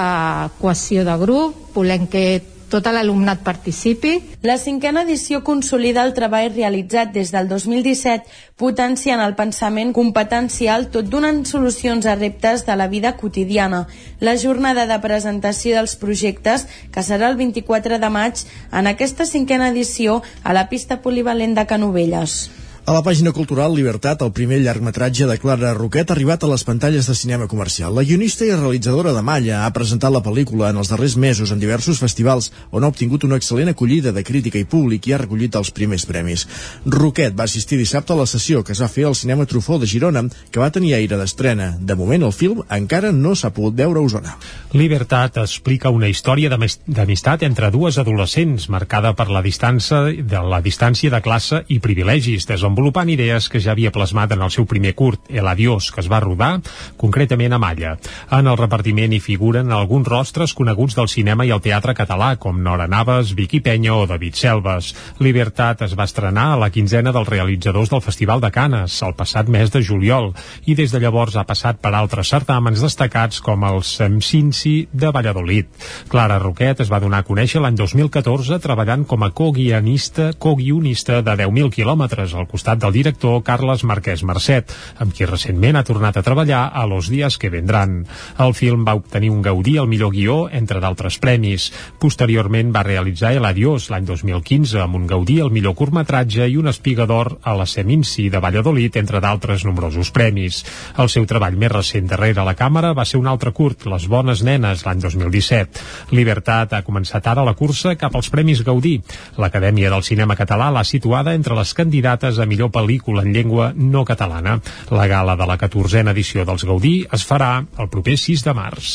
cohesió 0.61 1.03
de 1.09 1.17
grup, 1.19 1.59
volem 1.75 2.07
que 2.07 2.43
tot 2.73 2.89
l'alumnat 2.89 3.43
participi. 3.45 4.15
La 4.41 4.57
cinquena 4.57 5.03
edició 5.05 5.43
consolida 5.45 6.07
el 6.07 6.15
treball 6.17 6.49
realitzat 6.55 7.13
des 7.13 7.33
del 7.35 7.51
2017, 7.51 8.25
potenciant 8.57 9.21
el 9.21 9.37
pensament 9.37 9.93
competencial 9.93 10.89
tot 10.95 11.11
donant 11.13 11.43
solucions 11.49 12.09
a 12.09 12.17
reptes 12.17 12.65
de 12.65 12.79
la 12.81 12.89
vida 12.89 13.15
quotidiana. 13.21 13.85
La 14.21 14.39
jornada 14.41 14.87
de 14.89 14.99
presentació 15.05 15.77
dels 15.77 15.99
projectes, 16.01 16.67
que 16.95 17.05
serà 17.05 17.29
el 17.29 17.37
24 17.37 18.01
de 18.01 18.13
maig, 18.17 18.41
en 18.73 18.89
aquesta 18.89 19.29
cinquena 19.29 19.69
edició 19.69 20.23
a 20.43 20.57
la 20.57 20.69
pista 20.73 21.03
polivalent 21.05 21.59
de 21.59 21.67
Canovelles. 21.69 22.51
A 22.83 22.91
la 22.91 23.05
pàgina 23.07 23.31
cultural 23.31 23.77
Libertat, 23.79 24.25
el 24.27 24.33
primer 24.35 24.57
llargmetratge 24.59 25.29
de 25.29 25.37
Clara 25.39 25.71
Roquet 25.77 26.09
ha 26.11 26.15
arribat 26.17 26.43
a 26.43 26.49
les 26.51 26.65
pantalles 26.67 27.07
de 27.07 27.15
cinema 27.15 27.47
comercial. 27.47 27.95
La 27.95 28.03
guionista 28.03 28.43
i 28.43 28.49
realitzadora 28.51 29.13
de 29.15 29.21
Malla 29.23 29.61
ha 29.63 29.69
presentat 29.71 30.11
la 30.11 30.23
pel·lícula 30.25 30.73
en 30.73 30.81
els 30.83 30.91
darrers 30.91 31.15
mesos 31.15 31.53
en 31.55 31.63
diversos 31.63 32.01
festivals 32.03 32.51
on 32.73 32.83
ha 32.83 32.91
obtingut 32.91 33.23
una 33.23 33.39
excel·lent 33.39 33.71
acollida 33.71 34.11
de 34.11 34.25
crítica 34.27 34.59
i 34.59 34.67
públic 34.67 35.07
i 35.07 35.15
ha 35.15 35.21
recollit 35.23 35.55
els 35.55 35.71
primers 35.71 36.07
premis. 36.11 36.43
Roquet 36.85 37.37
va 37.39 37.47
assistir 37.47 37.79
dissabte 37.79 38.17
a 38.17 38.19
la 38.19 38.27
sessió 38.27 38.65
que 38.67 38.75
es 38.75 38.83
va 38.83 38.91
fer 38.91 39.07
al 39.07 39.15
cinema 39.15 39.47
Trufó 39.47 39.79
de 39.79 39.87
Girona, 39.87 40.25
que 40.51 40.59
va 40.59 40.73
tenir 40.75 40.97
aire 40.99 41.21
d'estrena. 41.21 41.77
De 41.79 41.95
moment, 41.95 42.27
el 42.27 42.35
film 42.35 42.67
encara 42.67 43.15
no 43.15 43.37
s'ha 43.39 43.53
pogut 43.55 43.79
veure 43.79 44.03
a 44.03 44.11
Osona. 44.11 44.35
Libertat 44.75 45.39
explica 45.45 45.95
una 45.95 46.11
història 46.11 46.51
d'amistat 46.51 47.47
entre 47.47 47.71
dues 47.71 48.03
adolescents 48.03 48.67
marcada 48.69 49.15
per 49.15 49.31
la 49.31 49.47
distància 49.47 50.03
de 50.19 50.45
la 50.51 50.61
distància 50.67 51.15
de 51.15 51.23
classe 51.23 51.63
i 51.69 51.79
privilegis, 51.79 52.51
desenvolupant 52.73 53.11
idees 53.13 53.51
que 53.53 53.61
ja 53.61 53.75
havia 53.75 53.91
plasmat 53.93 54.33
en 54.33 54.41
el 54.43 54.51
seu 54.51 54.65
primer 54.65 54.95
curt, 54.97 55.29
El 55.29 55.47
Adiós, 55.49 55.91
que 55.93 56.01
es 56.01 56.09
va 56.09 56.23
rodar 56.25 56.63
concretament 56.97 57.53
a 57.53 57.59
Malla. 57.61 57.99
En 58.33 58.47
el 58.49 58.57
repartiment 58.57 59.13
hi 59.13 59.21
figuren 59.21 59.73
alguns 59.73 60.09
rostres 60.09 60.55
coneguts 60.57 60.97
del 60.97 61.11
cinema 61.13 61.45
i 61.45 61.53
el 61.53 61.61
teatre 61.61 61.93
català, 61.95 62.37
com 62.41 62.63
Nora 62.65 62.87
Navas, 62.89 63.35
Vicky 63.37 63.61
Penya 63.61 63.95
o 63.95 64.07
David 64.07 64.39
Selves. 64.41 64.95
Libertat 65.21 65.83
es 65.85 65.93
va 65.99 66.07
estrenar 66.09 66.47
a 66.53 66.61
la 66.63 66.71
quinzena 66.73 67.13
dels 67.13 67.29
realitzadors 67.29 67.93
del 67.93 68.01
Festival 68.01 68.41
de 68.41 68.51
Canes, 68.51 68.97
el 69.03 69.13
passat 69.21 69.53
mes 69.53 69.71
de 69.71 69.85
juliol, 69.85 70.33
i 70.65 70.75
des 70.75 70.93
de 70.93 71.03
llavors 71.03 71.37
ha 71.37 71.45
passat 71.45 71.77
per 71.83 71.93
altres 71.93 72.33
certàmens 72.33 72.81
destacats 72.81 73.43
com 73.45 73.69
el 73.69 73.83
Semcinci 73.85 74.89
de 74.93 75.13
Valladolid. 75.13 75.69
Clara 76.09 76.41
Roquet 76.41 76.81
es 76.81 76.89
va 76.89 77.03
donar 77.05 77.21
a 77.21 77.29
conèixer 77.29 77.61
l'any 77.61 77.77
2014 77.77 78.63
treballant 78.65 79.05
com 79.05 79.29
a 79.29 79.31
co-guionista 79.31 80.33
co-guionista 80.39 81.21
de 81.21 81.37
10.000 81.45 81.69
quilòmetres 81.75 82.33
al 82.33 82.49
costat 82.49 82.62
del 82.63 82.93
director 82.95 83.43
Carles 83.43 83.83
Marquès 83.83 84.23
Mercet, 84.23 84.71
amb 85.03 85.13
qui 85.13 85.27
recentment 85.27 85.77
ha 85.77 85.85
tornat 85.85 86.17
a 86.17 86.23
treballar 86.23 86.63
a 86.73 86.85
Los 86.87 87.09
Días 87.11 87.39
que 87.39 87.51
vendran. 87.51 88.07
El 88.39 88.55
film 88.55 88.87
va 88.87 88.95
obtenir 88.95 89.31
un 89.31 89.43
Gaudí 89.43 89.77
al 89.79 89.89
millor 89.91 90.13
guió, 90.15 90.49
entre 90.49 90.81
d'altres 90.81 91.19
premis. 91.19 91.71
Posteriorment 91.99 92.71
va 92.75 92.85
realitzar 92.87 93.33
El 93.35 93.49
Adiós 93.49 93.89
l'any 93.91 94.07
2015, 94.07 94.79
amb 94.85 95.01
un 95.01 95.09
Gaudí 95.11 95.41
al 95.43 95.51
millor 95.51 95.75
curtmetratge 95.75 96.47
i 96.49 96.57
un 96.61 96.71
Espiga 96.71 97.07
d'Or 97.11 97.35
a 97.43 97.57
la 97.59 97.67
Seminci 97.67 98.29
de 98.31 98.39
Valladolid, 98.39 98.97
entre 99.03 99.21
d'altres 99.21 99.67
nombrosos 99.67 100.13
premis. 100.15 100.63
El 100.99 101.11
seu 101.11 101.27
treball 101.27 101.59
més 101.59 101.73
recent 101.73 102.07
darrere 102.07 102.47
la 102.47 102.55
càmera 102.55 102.95
va 102.95 103.05
ser 103.09 103.19
un 103.19 103.27
altre 103.27 103.53
curt, 103.53 103.89
Les 103.93 104.07
bones 104.07 104.43
nenes, 104.47 104.87
l'any 104.87 105.01
2017. 105.03 105.83
Libertat 106.15 106.73
ha 106.73 106.83
començat 106.87 107.27
ara 107.27 107.45
la 107.45 107.57
cursa 107.59 107.97
cap 107.99 108.15
als 108.17 108.31
Premis 108.31 108.63
Gaudí. 108.65 108.95
L'Acadèmia 109.43 109.91
del 109.91 110.05
Cinema 110.07 110.37
Català 110.39 110.71
l'ha 110.71 110.85
situada 110.85 111.35
entre 111.35 111.57
les 111.59 111.75
candidates 111.75 112.39
a 112.39 112.47
millor 112.53 112.73
pel·lícula 112.75 113.25
en 113.27 113.33
llengua 113.35 113.73
no 113.77 114.05
catalana. 114.09 114.59
La 114.93 115.09
gala 115.11 115.37
de 115.41 115.49
la 115.49 115.59
14a 115.59 116.13
edició 116.13 116.47
dels 116.49 116.69
Gaudí 116.69 117.01
es 117.11 117.27
farà 117.29 117.55
el 117.79 117.91
proper 117.93 118.21
6 118.21 118.47
de 118.49 118.61
març. 118.61 118.93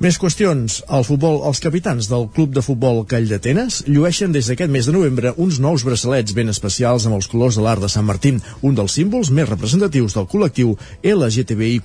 Més 0.00 0.16
qüestions. 0.16 0.78
El 0.96 1.02
futbol, 1.04 1.42
els 1.44 1.58
capitans 1.60 2.06
del 2.08 2.22
Club 2.32 2.54
de 2.56 2.62
Futbol 2.64 3.02
Call 3.04 3.26
d'Atenes 3.28 3.82
llueixen 3.84 4.32
des 4.32 4.46
d'aquest 4.48 4.70
mes 4.72 4.86
de 4.88 4.94
novembre 4.94 5.34
uns 5.36 5.58
nous 5.60 5.82
braçalets 5.84 6.32
ben 6.32 6.48
especials 6.48 7.04
amb 7.04 7.18
els 7.18 7.26
colors 7.28 7.58
de 7.58 7.64
l'art 7.66 7.84
de 7.84 7.90
Sant 7.92 8.06
Martín, 8.08 8.38
un 8.64 8.78
dels 8.78 8.94
símbols 8.96 9.28
més 9.28 9.50
representatius 9.50 10.16
del 10.16 10.24
col·lectiu 10.24 10.70
LGTBI+. 11.04 11.82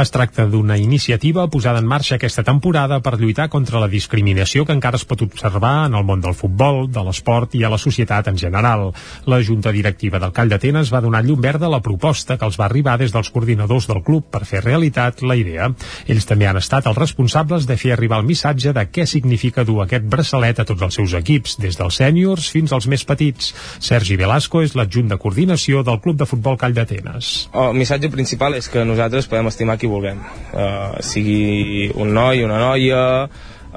Es 0.00 0.12
tracta 0.14 0.46
d'una 0.48 0.78
iniciativa 0.80 1.44
posada 1.52 1.82
en 1.84 1.90
marxa 1.90 2.14
aquesta 2.16 2.46
temporada 2.46 3.02
per 3.04 3.18
lluitar 3.20 3.50
contra 3.52 3.84
la 3.84 3.90
discriminació 3.92 4.64
que 4.64 4.72
encara 4.78 4.96
es 4.96 5.04
pot 5.04 5.26
observar 5.28 5.74
en 5.90 6.00
el 6.00 6.08
món 6.08 6.24
del 6.24 6.32
futbol, 6.32 6.86
de 6.88 7.04
l'esport 7.04 7.58
i 7.60 7.62
a 7.62 7.68
la 7.68 7.82
societat 7.84 8.32
en 8.32 8.40
general. 8.40 8.94
La 9.28 9.42
Junta 9.44 9.68
Directiva 9.76 10.16
del 10.16 10.32
Call 10.32 10.48
d'Atenes 10.48 10.94
va 10.96 11.04
donar 11.04 11.20
llum 11.28 11.44
verda 11.44 11.68
a 11.68 11.74
la 11.76 11.84
proposta 11.84 12.40
que 12.40 12.48
els 12.48 12.56
va 12.56 12.70
arribar 12.70 12.96
des 12.96 13.12
dels 13.12 13.28
coordinadors 13.28 13.92
del 13.92 14.00
club 14.00 14.32
per 14.32 14.46
fer 14.48 14.64
realitat 14.64 15.20
la 15.20 15.36
idea. 15.36 15.68
Ells 16.08 16.24
també 16.24 16.48
han 16.48 16.64
estat 16.64 16.88
els 16.88 16.96
responsables 16.96 17.17
de 17.18 17.76
fer 17.76 17.92
arribar 17.92 18.20
el 18.20 18.26
missatge 18.26 18.72
de 18.72 18.84
què 18.86 19.04
significa 19.06 19.64
dur 19.64 19.82
aquest 19.82 20.04
braçalet 20.06 20.60
a 20.60 20.64
tots 20.64 20.82
els 20.82 20.94
seus 20.94 21.14
equips, 21.18 21.56
des 21.58 21.76
dels 21.76 21.98
sèniors 21.98 22.48
fins 22.50 22.72
als 22.72 22.86
més 22.86 23.04
petits. 23.04 23.54
Sergi 23.80 24.16
Velasco 24.16 24.62
és 24.62 24.76
l'adjunt 24.78 25.08
de 25.08 25.18
coordinació 25.18 25.82
del 25.82 26.00
Club 26.00 26.16
de 26.18 26.26
Futbol 26.26 26.56
Call 26.56 26.74
d'Atenes. 26.74 27.50
El 27.52 27.74
missatge 27.74 28.08
principal 28.08 28.54
és 28.54 28.68
que 28.68 28.84
nosaltres 28.84 29.26
podem 29.26 29.50
estimar 29.50 29.78
qui 29.78 29.90
vulguem, 29.90 30.22
uh, 30.54 30.94
sigui 31.02 31.90
un 31.94 32.14
noi, 32.14 32.44
una 32.44 32.58
noia, 32.62 33.28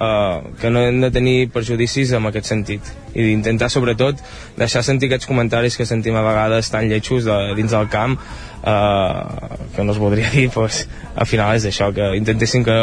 uh, 0.01 0.55
que 0.60 0.70
no 0.70 0.81
hem 0.81 1.01
de 1.01 1.12
tenir 1.13 1.50
perjudicis 1.53 2.12
en 2.17 2.25
aquest 2.29 2.50
sentit. 2.50 2.88
I 3.13 3.25
d'intentar 3.27 3.70
sobretot 3.70 4.22
deixar 4.58 4.84
sentir 4.88 5.10
aquests 5.10 5.29
comentaris 5.29 5.77
que 5.77 5.86
sentim 5.86 6.17
a 6.17 6.24
vegades 6.25 6.72
tan 6.74 6.89
lletjos 6.89 7.27
de, 7.27 7.38
dins 7.58 7.74
del 7.75 7.89
camp 7.91 8.17
uh, 8.17 9.60
que 9.75 9.86
no 9.86 9.93
es 9.93 10.00
voldria 10.01 10.31
dir 10.34 10.50
pues, 10.53 10.88
al 11.15 11.29
final 11.29 11.55
és 11.60 11.67
això, 11.70 11.91
que 11.93 12.13
intentessin 12.17 12.65
que 12.65 12.77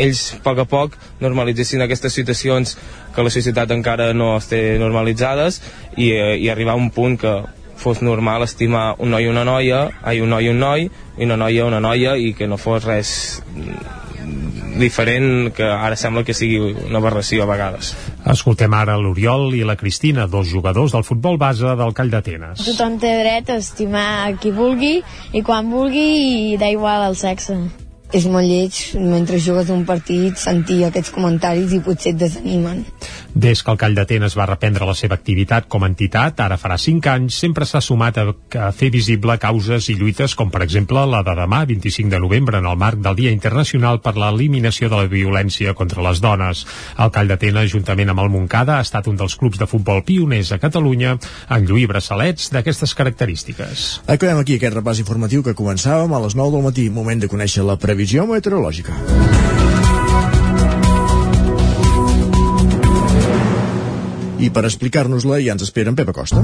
ells 0.00 0.24
a 0.38 0.42
poc 0.44 0.64
a 0.64 0.66
poc 0.68 0.98
normalitzessin 1.20 1.84
aquestes 1.86 2.16
situacions 2.16 2.76
que 3.14 3.24
la 3.26 3.32
societat 3.32 3.70
encara 3.76 4.12
no 4.16 4.34
es 4.38 4.50
té 4.50 4.62
normalitzades 4.82 5.62
i, 5.96 6.10
uh, 6.10 6.34
i 6.34 6.50
arribar 6.50 6.76
a 6.76 6.82
un 6.82 6.90
punt 6.94 7.20
que 7.20 7.38
fos 7.80 8.02
normal 8.04 8.42
estimar 8.44 8.96
un 9.00 9.14
noi 9.14 9.24
i 9.24 9.30
una 9.30 9.44
noia, 9.48 9.86
ai, 10.04 10.20
un 10.20 10.28
noi 10.28 10.44
i 10.44 10.50
un 10.52 10.58
noi, 10.60 10.90
i 11.16 11.24
una 11.24 11.38
noia 11.40 11.64
una 11.64 11.80
noia, 11.80 12.12
i 12.20 12.34
que 12.36 12.48
no 12.48 12.58
fos 12.60 12.84
res 12.84 13.12
diferent 14.80 15.50
que 15.56 15.66
ara 15.66 15.98
sembla 15.98 16.24
que 16.24 16.36
sigui 16.36 16.58
una 16.60 17.00
aberració 17.00 17.44
a 17.44 17.50
vegades. 17.50 17.92
Escoltem 18.30 18.74
ara 18.76 18.96
l'Oriol 19.00 19.54
i 19.58 19.64
la 19.66 19.76
Cristina, 19.80 20.28
dos 20.30 20.48
jugadors 20.52 20.94
del 20.96 21.04
futbol 21.04 21.38
base 21.40 21.76
del 21.80 21.94
Call 21.96 22.12
d'Atenes. 22.12 22.64
Tothom 22.70 22.98
té 23.02 23.12
dret 23.20 23.50
a 23.50 23.60
estimar 23.60 24.32
qui 24.40 24.54
vulgui 24.54 24.98
i 25.32 25.44
quan 25.46 25.70
vulgui 25.72 26.08
i 26.54 26.58
d'igual 26.60 27.08
el 27.10 27.18
sexe 27.18 27.58
és 28.12 28.26
molt 28.26 28.46
lleig 28.46 28.76
mentre 28.98 29.38
jugues 29.38 29.70
un 29.70 29.84
partit 29.86 30.38
sentir 30.38 30.80
aquests 30.86 31.12
comentaris 31.14 31.70
i 31.76 31.78
potser 31.84 32.14
et 32.14 32.18
desanimen. 32.18 32.82
Des 33.30 33.62
que 33.62 33.70
el 33.70 33.78
Call 33.78 33.94
d'Atenes 33.94 34.34
va 34.34 34.48
reprendre 34.50 34.86
la 34.88 34.96
seva 34.98 35.14
activitat 35.14 35.68
com 35.70 35.84
a 35.84 35.88
entitat, 35.90 36.40
ara 36.42 36.58
farà 36.58 36.74
5 36.80 37.06
anys, 37.12 37.38
sempre 37.38 37.66
s'ha 37.68 37.82
sumat 37.84 38.18
a, 38.18 38.24
a 38.58 38.70
fer 38.74 38.90
visible 38.90 39.36
causes 39.38 39.86
i 39.92 39.94
lluites 39.94 40.34
com 40.34 40.50
per 40.50 40.64
exemple 40.64 41.04
la 41.06 41.22
de 41.26 41.36
demà, 41.38 41.62
25 41.68 42.10
de 42.10 42.18
novembre, 42.18 42.58
en 42.58 42.66
el 42.66 42.80
marc 42.80 42.98
del 43.04 43.16
Dia 43.20 43.34
Internacional 43.34 44.00
per 44.02 44.16
l'Eliminació 44.18 44.90
de 44.90 44.98
la 44.98 45.10
Violència 45.12 45.76
contra 45.78 46.02
les 46.02 46.18
Dones. 46.20 46.64
El 46.98 47.14
Call 47.14 47.30
d'Atenes, 47.30 47.70
juntament 47.70 48.10
amb 48.10 48.24
el 48.24 48.32
Moncada, 48.34 48.80
ha 48.80 48.86
estat 48.86 49.06
un 49.06 49.20
dels 49.20 49.38
clubs 49.38 49.62
de 49.62 49.70
futbol 49.70 50.02
pioners 50.02 50.50
a 50.50 50.58
Catalunya 50.58 51.14
en 51.14 51.70
lluir 51.70 51.86
braçalets 51.92 52.50
d'aquestes 52.50 52.96
característiques. 52.98 53.86
Acabem 54.10 54.42
aquí 54.42 54.58
aquest 54.58 54.74
repàs 54.74 55.04
informatiu 55.04 55.46
que 55.46 55.54
començàvem 55.54 56.10
a 56.10 56.22
les 56.26 56.34
9 56.34 56.56
del 56.56 56.66
matí, 56.66 56.90
moment 56.90 57.22
de 57.22 57.30
conèixer 57.30 57.62
la 57.62 57.78
previsió 57.78 57.99
meteorològica. 58.30 58.96
I 64.40 64.48
per 64.48 64.64
explicar-nos-la 64.64 65.42
ja 65.44 65.52
ens 65.52 65.66
espera 65.66 65.92
en 65.92 65.96
Pep 65.98 66.08
Acosta. 66.08 66.40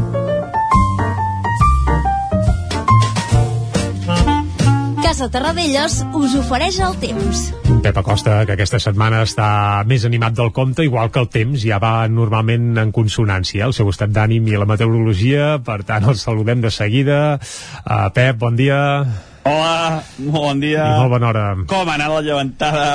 Casa 5.00 5.30
Terradellos 5.32 6.02
us 6.18 6.34
ofereix 6.36 6.76
el 6.84 6.96
temps. 7.00 7.46
Pep 7.80 8.00
Acosta, 8.02 8.40
que 8.44 8.52
aquesta 8.56 8.80
setmana 8.82 9.22
està 9.24 9.46
més 9.88 10.04
animat 10.04 10.34
del 10.36 10.50
compte, 10.52 10.84
igual 10.84 11.08
que 11.14 11.22
el 11.22 11.30
temps 11.32 11.62
ja 11.62 11.78
va 11.80 12.08
normalment 12.10 12.74
en 12.82 12.92
consonància, 12.92 13.64
el 13.64 13.72
seu 13.72 13.88
estat 13.88 14.12
d'ànim 14.12 14.50
i 14.50 14.58
la 14.60 14.66
meteorologia, 14.68 15.54
per 15.64 15.78
tant 15.88 16.10
el 16.10 16.20
saludem 16.20 16.60
de 16.60 16.74
seguida. 16.74 17.38
Uh, 17.86 18.10
Pep, 18.12 18.36
bon 18.42 18.60
dia. 18.60 18.82
Hola, 19.46 20.02
molt 20.18 20.42
bon 20.42 20.60
dia. 20.62 20.82
I 20.82 21.02
molt 21.04 21.12
bona 21.14 21.28
hora. 21.30 21.44
Com 21.70 21.86
ha 21.86 21.94
anat 21.94 22.10
la 22.10 22.22
llevantada? 22.26 22.86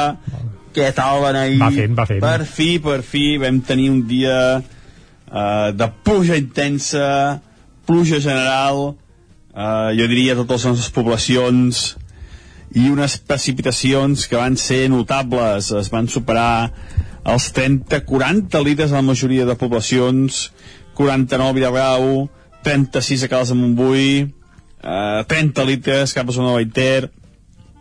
Què 0.76 0.90
tal 0.96 1.22
van 1.24 1.38
ahir? 1.40 1.60
Va 1.62 1.70
fent, 1.76 1.96
va 1.96 2.06
fent. 2.10 2.20
Per 2.24 2.48
fi, 2.48 2.68
per 2.84 3.00
fi, 3.08 3.24
vam 3.40 3.62
tenir 3.68 3.88
un 3.92 4.02
dia 4.08 4.36
uh, 4.60 5.70
de 5.76 5.88
pluja 6.04 6.36
intensa, 6.40 7.06
pluja 7.88 8.20
general, 8.24 8.84
uh, 9.56 9.90
jo 9.96 10.10
diria 10.12 10.36
a 10.36 10.42
totes 10.42 10.66
les 10.66 10.74
nostres 10.74 10.92
poblacions, 10.96 11.86
i 12.76 12.88
unes 12.92 13.18
precipitacions 13.28 14.28
que 14.32 14.40
van 14.40 14.56
ser 14.60 14.86
notables, 14.92 15.72
es 15.76 15.92
van 15.92 16.08
superar 16.12 16.72
els 17.32 17.50
30-40 17.56 18.64
litres 18.64 18.92
a 18.92 19.00
la 19.00 19.08
majoria 19.08 19.48
de 19.48 19.56
poblacions, 19.60 20.46
49 21.00 21.52
a 21.52 21.56
Vilagrau, 21.56 22.08
36 22.64 23.28
a 23.28 23.32
Caldes 23.32 23.52
de 23.52 23.60
Montbui, 23.60 24.08
eh, 24.84 25.24
30 25.28 25.66
litres 25.66 26.14
cap 26.18 26.30
a 26.30 26.36
zona 26.36 26.52
de 26.52 26.62
Baiter, 26.62 27.12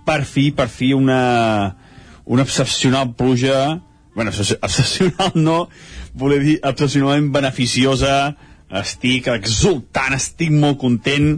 per 0.06 0.24
fi, 0.24 0.50
per 0.52 0.68
fi 0.68 0.92
una, 0.96 1.76
una 2.24 2.42
excepcional 2.42 3.14
pluja, 3.14 3.80
bueno, 4.14 4.30
excepcional 4.30 5.32
no, 5.34 5.68
voler 6.14 6.40
dir 6.44 6.56
excepcionalment 6.62 7.30
beneficiosa, 7.34 8.34
estic 8.80 9.28
exultant, 9.32 10.14
estic 10.16 10.52
molt 10.54 10.78
content, 10.80 11.36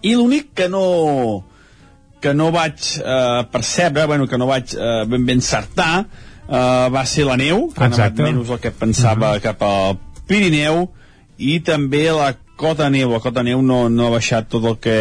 i 0.00 0.14
l'únic 0.16 0.54
que 0.56 0.68
no, 0.72 1.44
que 2.20 2.32
no 2.36 2.50
vaig 2.52 2.80
eh, 3.00 3.42
percebre, 3.52 4.06
bueno, 4.08 4.28
que 4.28 4.38
no 4.40 4.48
vaig 4.48 4.74
eh, 4.76 5.04
ben 5.08 5.26
ben 5.26 5.40
encertar, 5.40 6.06
eh, 6.46 6.86
va 6.92 7.04
ser 7.08 7.26
la 7.28 7.36
neu, 7.40 7.68
que 7.72 7.88
Exacte. 7.88 8.02
ha 8.02 8.08
anat 8.08 8.22
menys 8.24 8.54
el 8.54 8.60
que 8.60 8.72
pensava 8.72 9.32
uh 9.32 9.36
-huh. 9.36 9.42
cap 9.42 9.62
al 9.62 9.98
Pirineu, 10.28 10.88
i 11.38 11.60
també 11.60 12.04
la 12.12 12.34
cota 12.60 12.90
neu. 12.92 13.14
La 13.14 13.22
cota 13.24 13.44
neu 13.46 13.64
no, 13.64 13.86
no 13.88 14.08
ha 14.08 14.14
baixat 14.18 14.50
tot 14.52 14.66
el 14.68 14.78
que, 14.82 15.00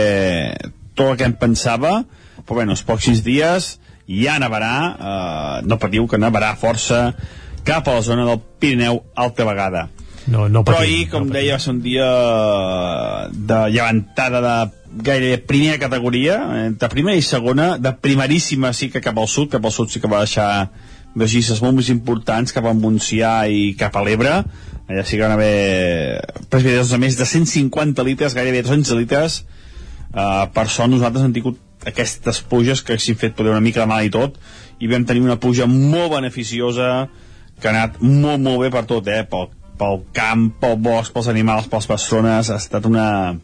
tot 0.96 1.14
el 1.14 1.20
que 1.20 1.28
em 1.28 1.36
pensava, 1.38 2.00
però 2.40 2.62
bueno, 2.62 2.76
els 2.78 2.86
pròxims 2.88 3.24
dies 3.26 3.76
ja 4.10 4.40
nevarà, 4.42 4.74
eh, 4.90 5.56
no 5.70 5.78
patiu 5.82 6.08
que 6.10 6.18
nevarà 6.22 6.56
força 6.58 7.10
cap 7.68 7.88
a 7.88 8.00
la 8.00 8.06
zona 8.06 8.26
del 8.26 8.42
Pirineu 8.60 9.04
alta 9.16 9.46
vegada. 9.46 9.90
No, 10.30 10.48
no 10.50 10.64
Però 10.66 10.78
patim, 10.78 10.94
ahir, 10.94 11.08
com 11.10 11.28
no 11.28 11.34
deia, 11.34 11.58
va 11.58 11.64
ser 11.64 11.74
un 11.74 11.82
dia 11.82 12.08
de 13.34 13.60
llevantada 13.74 14.42
de 14.46 14.56
gairebé 15.06 15.40
primera 15.50 15.80
categoria, 15.82 16.38
eh, 16.58 16.70
de 16.74 16.90
primera 16.90 17.18
i 17.18 17.26
segona, 17.26 17.76
de 17.78 17.94
primeríssima 18.02 18.74
sí 18.74 18.90
que 18.94 19.02
cap 19.02 19.18
al 19.18 19.30
sud, 19.30 19.52
cap 19.54 19.66
al 19.66 19.74
sud 19.74 19.94
sí 19.94 20.02
que 20.02 20.12
va 20.12 20.24
deixar 20.26 20.70
vegisses 21.18 21.62
molt 21.64 21.80
més 21.80 21.90
importants 21.90 22.54
cap 22.54 22.68
a 22.70 22.76
Montsià 22.78 23.34
i 23.50 23.74
cap 23.78 23.96
a 23.98 24.04
l'Ebre, 24.06 24.44
allà 24.90 25.06
sí 25.06 25.18
que 25.18 25.24
van 25.24 25.36
haver 25.36 26.20
precipitacions 26.50 26.92
de 26.96 27.00
més 27.02 27.18
de 27.18 27.26
150 27.30 28.06
litres, 28.08 28.34
gairebé 28.34 28.64
200 28.66 28.98
litres, 28.98 29.44
uh, 30.16 30.48
per 30.54 30.66
sort 30.68 30.90
nosaltres 30.90 31.28
hem 31.28 31.36
tingut 31.36 31.60
aquestes 31.90 32.42
pluges 32.50 32.82
que 32.82 32.96
haguessin 32.96 33.20
fet 33.20 33.36
poder 33.38 33.54
una 33.54 33.64
mica 33.64 33.84
de 33.84 33.90
mal 33.92 34.06
i 34.06 34.12
tot, 34.14 34.40
i 34.82 34.90
vam 34.90 35.06
tenir 35.06 35.22
una 35.22 35.38
pluja 35.40 35.70
molt 35.70 36.16
beneficiosa 36.16 37.08
que 37.62 37.70
ha 37.70 37.76
anat 37.76 38.02
molt, 38.02 38.42
molt 38.42 38.66
bé 38.66 38.72
per 38.74 38.84
tot, 38.90 39.08
eh? 39.08 39.22
pel, 39.30 39.52
pel 39.78 40.02
camp, 40.16 40.50
pel 40.60 40.76
bosc, 40.82 41.14
pels 41.14 41.30
animals, 41.32 41.70
pels 41.72 41.88
persones, 41.88 42.50
ha 42.50 42.58
estat 42.58 42.90
una, 42.90 43.38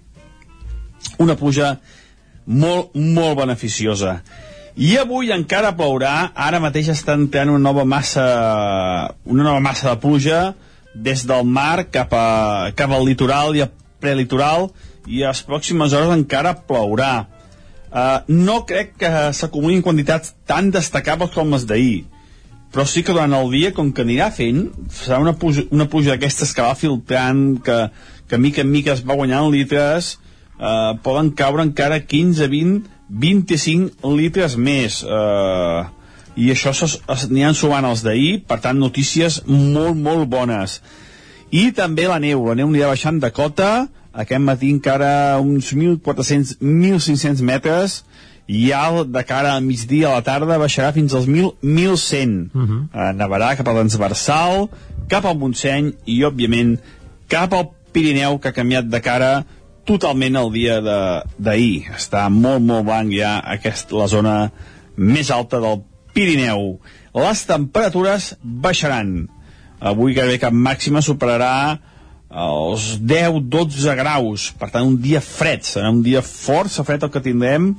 una 1.22 1.38
pluja 1.40 1.76
molt, 2.46 2.96
molt 2.98 3.38
beneficiosa. 3.40 4.18
I 4.76 4.98
avui 5.00 5.30
encara 5.32 5.76
plourà, 5.78 6.32
ara 6.36 6.60
mateix 6.64 6.90
està 6.92 7.14
entrant 7.16 7.54
una 7.54 7.64
nova 7.70 7.86
massa, 7.88 8.26
una 9.24 9.46
nova 9.46 9.62
massa 9.64 9.94
de 9.94 10.00
pluja 10.02 10.40
des 10.96 11.26
del 11.28 11.46
mar 11.46 11.86
cap, 11.92 12.14
a, 12.14 12.72
cap 12.76 12.92
al 12.92 13.06
litoral 13.08 13.56
i 13.56 13.64
al 13.66 13.72
prelitoral 14.02 14.70
i 15.06 15.24
a 15.24 15.32
les 15.34 15.44
pròximes 15.46 15.94
hores 15.94 16.14
encara 16.16 16.56
plourà. 16.68 17.28
Uh, 17.96 18.20
no 18.28 18.66
crec 18.68 18.98
que 19.00 19.10
s'acumulin 19.38 19.84
quantitats 19.86 20.34
tan 20.48 20.72
destacables 20.74 21.32
com 21.32 21.54
les 21.54 21.64
d'ahir, 21.68 22.04
però 22.76 22.84
sí 22.84 23.06
que 23.08 23.14
durant 23.16 23.32
el 23.38 23.48
dia, 23.54 23.72
com 23.72 23.94
que 23.96 24.04
anirà 24.04 24.28
fent, 24.36 24.66
serà 24.92 25.22
una 25.24 25.32
pluja, 25.40 25.64
una 25.72 25.88
pluja 25.88 26.12
d'aquestes 26.12 26.52
que 26.52 26.66
va 26.66 26.76
filtrant, 26.76 27.46
que, 27.64 27.78
que 28.28 28.40
mica 28.42 28.66
en 28.66 28.72
mica 28.74 28.92
es 28.92 29.06
va 29.08 29.16
guanyant 29.16 29.48
litres, 29.54 30.18
eh, 30.60 30.92
poden 31.06 31.32
caure 31.40 31.64
encara 31.64 32.02
15, 32.04 32.50
20, 32.52 32.92
25 33.08 34.12
litres 34.18 34.58
més. 34.60 35.00
Eh, 35.08 35.84
I 36.36 36.52
això 36.52 36.74
n'hi 37.32 37.46
sumant 37.56 37.88
els 37.88 38.04
d'ahir, 38.04 38.44
per 38.48 38.60
tant, 38.64 38.80
notícies 38.80 39.42
molt, 39.48 39.96
molt 39.96 40.28
bones. 40.30 40.82
I 41.52 41.70
també 41.72 42.10
la 42.12 42.20
neu, 42.20 42.44
la 42.50 42.56
neu 42.60 42.68
anirà 42.68 42.90
baixant 42.92 43.22
de 43.24 43.32
cota, 43.32 43.88
aquest 44.12 44.44
matí 44.44 44.72
encara 44.74 45.40
uns 45.40 45.72
1.400, 45.74 46.58
1.500 46.60 47.44
metres, 47.46 48.04
i 48.48 48.68
ja 48.70 49.04
de 49.04 49.24
cara 49.26 49.56
al 49.56 49.64
migdia 49.66 50.12
a 50.12 50.20
la 50.20 50.26
tarda 50.26 50.60
baixarà 50.62 50.92
fins 50.94 51.16
als 51.18 51.26
1.000, 51.26 51.56
1.100. 51.64 52.52
Uh 52.54 52.62
-huh. 52.62 52.82
eh, 52.94 53.14
nevarà 53.14 53.56
cap 53.58 53.68
a 53.68 53.74
l'Ensversal, 53.74 54.70
cap 55.08 55.26
al 55.26 55.38
Montseny 55.38 55.94
i, 56.06 56.24
òbviament, 56.24 56.78
cap 57.28 57.54
al 57.54 57.70
Pirineu, 57.92 58.40
que 58.40 58.50
ha 58.50 58.60
canviat 58.60 58.86
de 58.86 59.02
cara 59.02 59.46
totalment 59.86 60.36
el 60.36 60.52
dia 60.52 60.82
d'ahir. 60.82 61.86
Està 61.96 62.30
molt, 62.30 62.62
molt 62.62 62.86
blanc 62.86 63.12
ja 63.14 63.40
aquest, 63.40 63.92
la 63.92 64.08
zona 64.08 64.52
més 64.98 65.32
alta 65.32 65.60
del 65.60 65.84
Pirineu. 66.16 66.78
Les 67.16 67.42
temperatures 67.48 68.34
baixaran. 68.42 69.26
Avui 69.84 70.16
gairebé 70.16 70.40
cap 70.40 70.56
màxima 70.56 71.04
superarà 71.04 71.78
els 72.32 72.96
10-12 73.00 73.96
graus. 74.00 74.50
Per 74.60 74.70
tant, 74.72 74.88
un 74.88 74.98
dia 75.02 75.22
fred. 75.24 75.64
Serà 75.68 75.92
un 75.92 76.02
dia 76.06 76.24
força 76.26 76.86
fred 76.88 77.04
el 77.04 77.12
que 77.12 77.24
tindrem. 77.24 77.74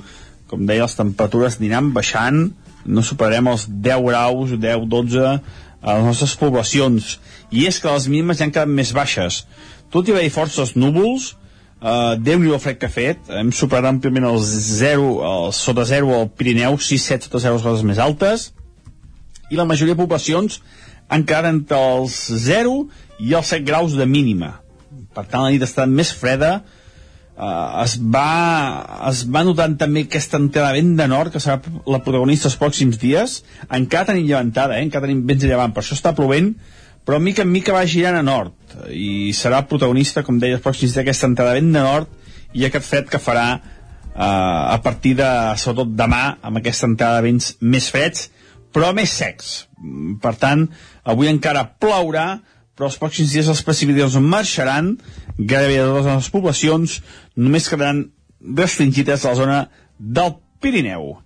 Com 0.51 0.67
deia, 0.69 0.85
les 0.85 0.97
temperatures 0.99 1.59
aniran 1.61 1.93
baixant. 1.97 2.51
No 2.87 3.03
superarem 3.03 3.49
els 3.51 3.67
10 3.69 4.05
graus, 4.07 4.53
10-12 4.53 5.25
a 5.27 5.97
les 5.97 6.07
nostres 6.07 6.37
poblacions. 6.39 7.17
I 7.51 7.67
és 7.71 7.81
que 7.81 7.93
les 7.93 8.07
mínimes 8.11 8.39
ja 8.39 8.47
han 8.47 8.55
quedat 8.55 8.71
més 8.71 8.93
baixes. 8.97 9.45
Tot 9.93 10.07
i 10.09 10.15
haver-hi 10.15 10.33
forces 10.35 10.75
núvols, 10.79 11.35
Uh, 11.87 12.17
Déu-n'hi 12.19 12.51
el 12.51 12.59
fred 12.59 12.81
que 12.81 12.89
ha 12.89 12.93
fet. 12.93 13.29
Hem 13.31 13.53
superat 13.55 13.87
àmpliament 13.93 14.27
el 14.27 14.41
0 14.43 15.11
el 15.23 15.53
sota 15.55 15.85
0 15.87 16.15
al 16.17 16.31
Pirineu 16.35 16.81
6-7 16.83 17.29
sota 17.29 17.43
0 17.45 17.61
les 17.63 17.85
més 17.87 18.01
altes. 18.03 18.49
I 19.53 19.59
la 19.61 19.69
majoria 19.69 19.95
de 19.95 20.01
poblacions 20.01 20.59
quedat 21.23 21.47
entre 21.53 21.79
els 21.79 22.17
0 22.43 22.73
i 23.23 23.37
els 23.39 23.53
7 23.55 23.63
graus 23.69 23.95
de 23.95 24.07
mínima. 24.11 24.57
Per 25.15 25.25
tant 25.31 25.45
la 25.45 25.53
nit 25.55 25.63
ha 25.63 25.69
estat 25.71 25.93
més 25.93 26.11
freda. 26.11 26.57
Uh, 27.37 27.85
es, 27.85 27.95
va, 28.01 28.27
es 29.13 29.23
va 29.31 29.45
notant 29.47 29.77
també 29.79 30.07
aquesta 30.07 30.41
entrada 30.43 30.73
vent 30.75 30.95
de 30.99 31.07
nord 31.13 31.35
que 31.35 31.43
serà 31.45 31.61
la 31.87 32.01
protagonista 32.03 32.51
els 32.51 32.59
pròxims 32.59 32.99
dies. 32.99 33.43
Encara 33.71 34.11
tenim 34.11 34.27
llevantada, 34.27 34.81
eh? 34.81 34.89
encara 34.89 35.07
tenim 35.07 35.23
vents 35.29 35.45
de 35.45 35.53
llevant 35.53 35.77
per 35.77 35.85
això 35.85 35.95
està 35.95 36.17
plovent 36.19 36.57
però 37.07 37.21
mica 37.23 37.45
en 37.47 37.53
mica 37.55 37.75
va 37.77 37.87
girant 37.87 38.19
a 38.19 38.25
nord 38.27 38.77
i 38.91 39.33
serà 39.37 39.63
protagonista, 39.71 40.25
com 40.27 40.41
deia, 40.43 40.59
pròxims 40.63 40.97
d'aquesta 40.99 41.31
entrada 41.31 41.55
vent 41.57 41.71
de 41.73 41.85
nord 41.85 42.11
i 42.57 42.67
aquest 42.67 42.89
fred 42.89 43.11
que 43.11 43.23
farà 43.23 43.47
eh, 43.55 43.63
a 44.19 44.79
partir 44.83 45.15
de, 45.21 45.29
sobretot 45.61 45.95
demà, 45.95 46.25
amb 46.43 46.61
aquesta 46.61 46.91
entrada 46.91 47.21
de 47.21 47.29
vents 47.29 47.53
més 47.61 47.89
freds, 47.93 48.27
però 48.75 48.91
més 48.97 49.13
secs. 49.13 49.55
Per 50.23 50.35
tant, 50.41 50.67
avui 51.05 51.31
encara 51.31 51.65
plourà, 51.81 52.27
però 52.77 52.91
els 52.91 52.99
pròxims 53.01 53.33
dies 53.33 53.49
les 53.49 53.63
precipitacions 53.65 54.19
marxaran 54.21 54.97
gairebé 55.39 55.79
de 55.79 55.87
totes 55.93 56.11
les 56.11 56.33
poblacions, 56.33 56.99
només 57.37 57.69
quedaran 57.71 58.03
restringides 58.57 59.25
a 59.25 59.33
la 59.33 59.39
zona 59.39 59.61
del 59.99 60.37
Pirineu. 60.61 61.17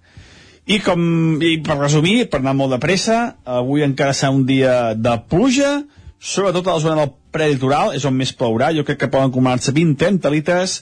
I 0.71 0.79
com 0.85 1.01
i 1.43 1.57
per 1.67 1.75
resumir, 1.81 2.29
per 2.31 2.39
anar 2.39 2.55
molt 2.55 2.77
de 2.77 2.79
pressa, 2.83 3.17
avui 3.59 3.83
encara 3.83 4.15
serà 4.15 4.31
un 4.31 4.45
dia 4.47 4.95
de 4.95 5.17
pluja, 5.27 5.81
sobretot 6.23 6.69
a 6.69 6.77
la 6.77 6.83
zona 6.85 6.99
del 7.01 7.15
prelitoral, 7.35 7.95
és 7.97 8.05
on 8.07 8.15
més 8.15 8.31
plourà, 8.37 8.69
jo 8.77 8.85
crec 8.87 9.01
que 9.01 9.09
poden 9.11 9.33
acumular-se 9.33 9.75
20-30 9.75 10.31
litres, 10.31 10.77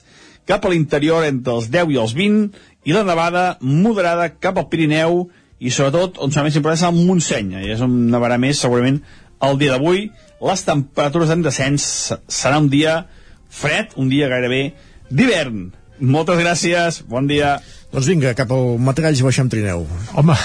cap 0.49 0.65
a 0.65 0.69
l'interior 0.69 1.25
entre 1.25 1.55
els 1.57 1.71
10 1.73 1.95
i 1.95 1.97
els 2.03 2.13
20, 2.17 2.59
i 2.85 2.93
la 2.93 3.05
nevada 3.07 3.45
moderada 3.65 4.29
cap 4.37 4.61
al 4.61 4.67
Pirineu, 4.69 5.23
i 5.59 5.73
sobretot 5.73 6.21
on 6.21 6.29
serà 6.29 6.45
més 6.45 6.59
important 6.59 6.77
és 6.77 6.85
el 6.85 7.01
Montseny, 7.09 7.55
i 7.57 7.73
és 7.73 7.81
on 7.81 7.95
nevarà 8.13 8.37
més 8.37 8.61
segurament 8.61 9.01
el 9.49 9.57
dia 9.57 9.73
d'avui, 9.73 10.05
les 10.39 10.65
temperatures 10.67 11.33
en 11.33 11.41
descens 11.43 11.89
serà 12.29 12.61
un 12.61 12.69
dia 12.71 13.01
fred, 13.49 13.97
un 13.97 14.11
dia 14.11 14.29
gairebé 14.31 14.63
d'hivern. 15.09 15.71
Moltes 15.99 16.39
gràcies, 16.39 17.01
bon 17.09 17.27
dia. 17.27 17.57
Doncs 17.89 18.05
vinga, 18.05 18.35
cap 18.37 18.51
al 18.53 18.75
Matagalls 18.85 19.17
i 19.17 19.23
baixem 19.25 19.47
trineu. 19.49 19.81
Home, 20.13 20.35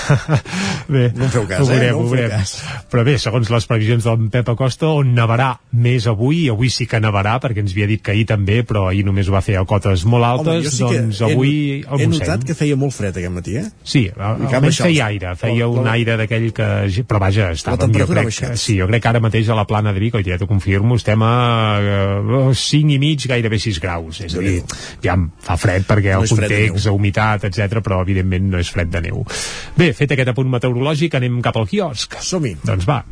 bé, 0.95 1.11
no 1.13 1.27
feu 1.29 1.45
cas, 1.45 1.61
ho 1.61 1.67
veurem, 1.69 1.91
eh? 1.91 1.93
No 1.93 1.99
ho 2.01 2.07
veurem. 2.09 2.31
cas. 2.33 2.55
Però 2.89 3.03
bé, 3.05 3.19
segons 3.21 3.51
les 3.53 3.67
previsions 3.69 4.07
d'en 4.07 4.31
Pep 4.33 4.49
Acosta, 4.49 4.89
on 4.97 5.11
nevarà 5.13 5.51
més 5.77 6.07
avui, 6.09 6.47
i 6.47 6.49
avui 6.55 6.71
sí 6.73 6.87
que 6.89 6.97
nevarà, 7.05 7.35
perquè 7.43 7.61
ens 7.61 7.75
havia 7.77 7.89
dit 7.91 8.01
que 8.01 8.15
ahir 8.15 8.25
també, 8.31 8.63
però 8.65 8.87
ahir 8.89 9.03
només 9.05 9.29
ho 9.29 9.35
va 9.37 9.43
fer 9.45 9.59
a 9.61 9.65
cotes 9.69 10.07
molt 10.09 10.25
altes, 10.25 10.71
Home, 10.71 10.73
sí 10.73 10.87
doncs 10.89 11.21
he, 11.21 11.29
avui 11.35 11.53
el 11.85 12.05
he 12.07 12.09
notat 12.15 12.47
que 12.49 12.57
feia 12.57 12.79
molt 12.81 12.97
fred 12.97 13.21
aquest 13.21 13.37
matí, 13.37 13.59
eh? 13.61 13.67
Sí, 13.85 14.07
almenys 14.17 14.81
feia 14.81 15.11
aire, 15.13 15.35
feia 15.37 15.67
La- 15.67 15.69
un 15.75 15.85
la- 15.91 15.99
aire 15.99 16.17
d'aquell 16.23 16.49
que... 16.57 16.71
Però 17.05 17.21
vaja, 17.21 17.51
estàvem, 17.53 17.93
jo 17.93 18.09
crec, 18.09 18.25
que, 18.25 18.31
baixat. 18.33 18.57
sí, 18.65 18.79
jo 18.81 18.89
crec 18.89 19.05
que 19.05 19.13
ara 19.13 19.21
mateix 19.21 19.53
a 19.53 19.59
la 19.61 19.67
plana 19.69 19.93
de 19.93 20.01
Vic, 20.01 20.17
oi, 20.17 20.25
ja 20.25 20.41
t'ho 20.41 20.49
confirmo, 20.49 20.97
estem 20.97 21.21
a 21.29 21.31
eh, 21.77 22.57
5 22.65 22.97
i 22.97 22.99
mig, 23.05 23.29
gairebé 23.29 23.61
6 23.61 23.85
graus. 23.85 24.25
És 24.25 24.33
a 24.41 24.41
dir, 24.49 24.63
ja 25.05 25.21
fa 25.45 25.61
fred 25.61 25.85
perquè 25.93 26.17
No 26.17 26.25
el 26.25 26.29
és 26.31 26.37
fred 26.41 26.49
de 26.49 26.63
humitat, 27.35 27.51
etc, 27.51 27.83
però 27.83 28.03
evidentment 28.03 28.51
no 28.53 28.59
és 28.59 28.71
fred 28.71 28.91
de 28.93 29.03
neu. 29.09 29.25
Bé, 29.77 29.93
fet 29.93 30.13
aquest 30.13 30.33
apunt 30.33 30.51
meteorològic, 30.51 31.15
anem 31.15 31.43
cap 31.43 31.57
al 31.57 31.69
quiosc. 31.69 32.17
Som-hi. 32.21 32.57
Doncs 32.65 32.87
va. 32.87 33.03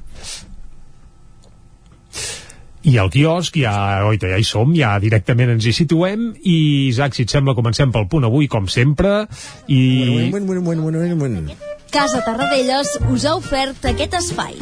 I 2.83 2.97
al 2.99 3.13
quiosc 3.15 3.55
ja, 3.63 4.03
oita, 4.09 4.27
ja 4.27 4.39
hi 4.41 4.45
som, 4.45 4.73
ja 4.75 4.97
directament 4.99 5.53
ens 5.55 5.67
hi 5.67 5.73
situem 5.73 6.33
i 6.43 6.89
Isaac, 6.89 7.15
si 7.15 7.23
et 7.23 7.31
sembla, 7.31 7.55
comencem 7.55 7.93
pel 7.95 8.09
punt 8.11 8.27
avui, 8.27 8.49
com 8.51 8.67
sempre, 8.67 9.29
i... 9.69 10.31
Bueno, 10.33 10.47
bueno, 10.47 10.63
bueno, 10.63 10.83
bueno, 10.83 10.99
bueno, 10.99 11.17
bueno. 11.17 11.61
Casa 11.93 12.25
Tarradellas 12.27 12.97
us 13.13 13.29
ha 13.29 13.37
ofert 13.39 13.87
aquest 13.93 14.19
espai. 14.19 14.59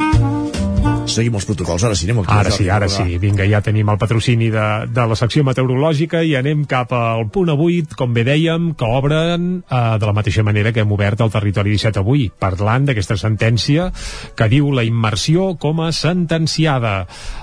Seguim 1.11 1.35
els 1.35 1.45
protocols, 1.47 1.83
ara 1.83 1.95
sí, 1.97 2.07
anem 2.07 2.21
Ara 2.31 2.51
sí, 2.53 2.67
ara 2.71 2.87
sí. 2.91 3.17
Vinga, 3.19 3.43
ja 3.49 3.59
tenim 3.63 3.89
el 3.91 3.99
patrocini 3.99 4.47
de, 4.53 4.65
de 4.87 5.05
la 5.09 5.17
secció 5.19 5.43
meteorològica 5.43 6.21
i 6.23 6.35
anem 6.39 6.63
cap 6.69 6.93
al 6.95 7.25
punt 7.33 7.51
avui, 7.51 7.81
com 7.97 8.13
bé 8.15 8.23
dèiem, 8.27 8.71
que 8.79 8.87
obren 8.87 9.49
eh, 9.59 9.81
de 9.99 10.07
la 10.07 10.15
mateixa 10.15 10.45
manera 10.47 10.71
que 10.71 10.85
hem 10.85 10.93
obert 10.95 11.21
el 11.25 11.33
territori 11.33 11.75
17 11.75 11.99
avui, 11.99 12.29
parlant 12.31 12.87
d'aquesta 12.87 13.17
sentència 13.19 13.89
que 14.37 14.47
diu 14.51 14.71
la 14.71 14.85
immersió 14.87 15.51
com 15.59 15.81
a 15.83 15.91
sentenciada. 15.95 16.93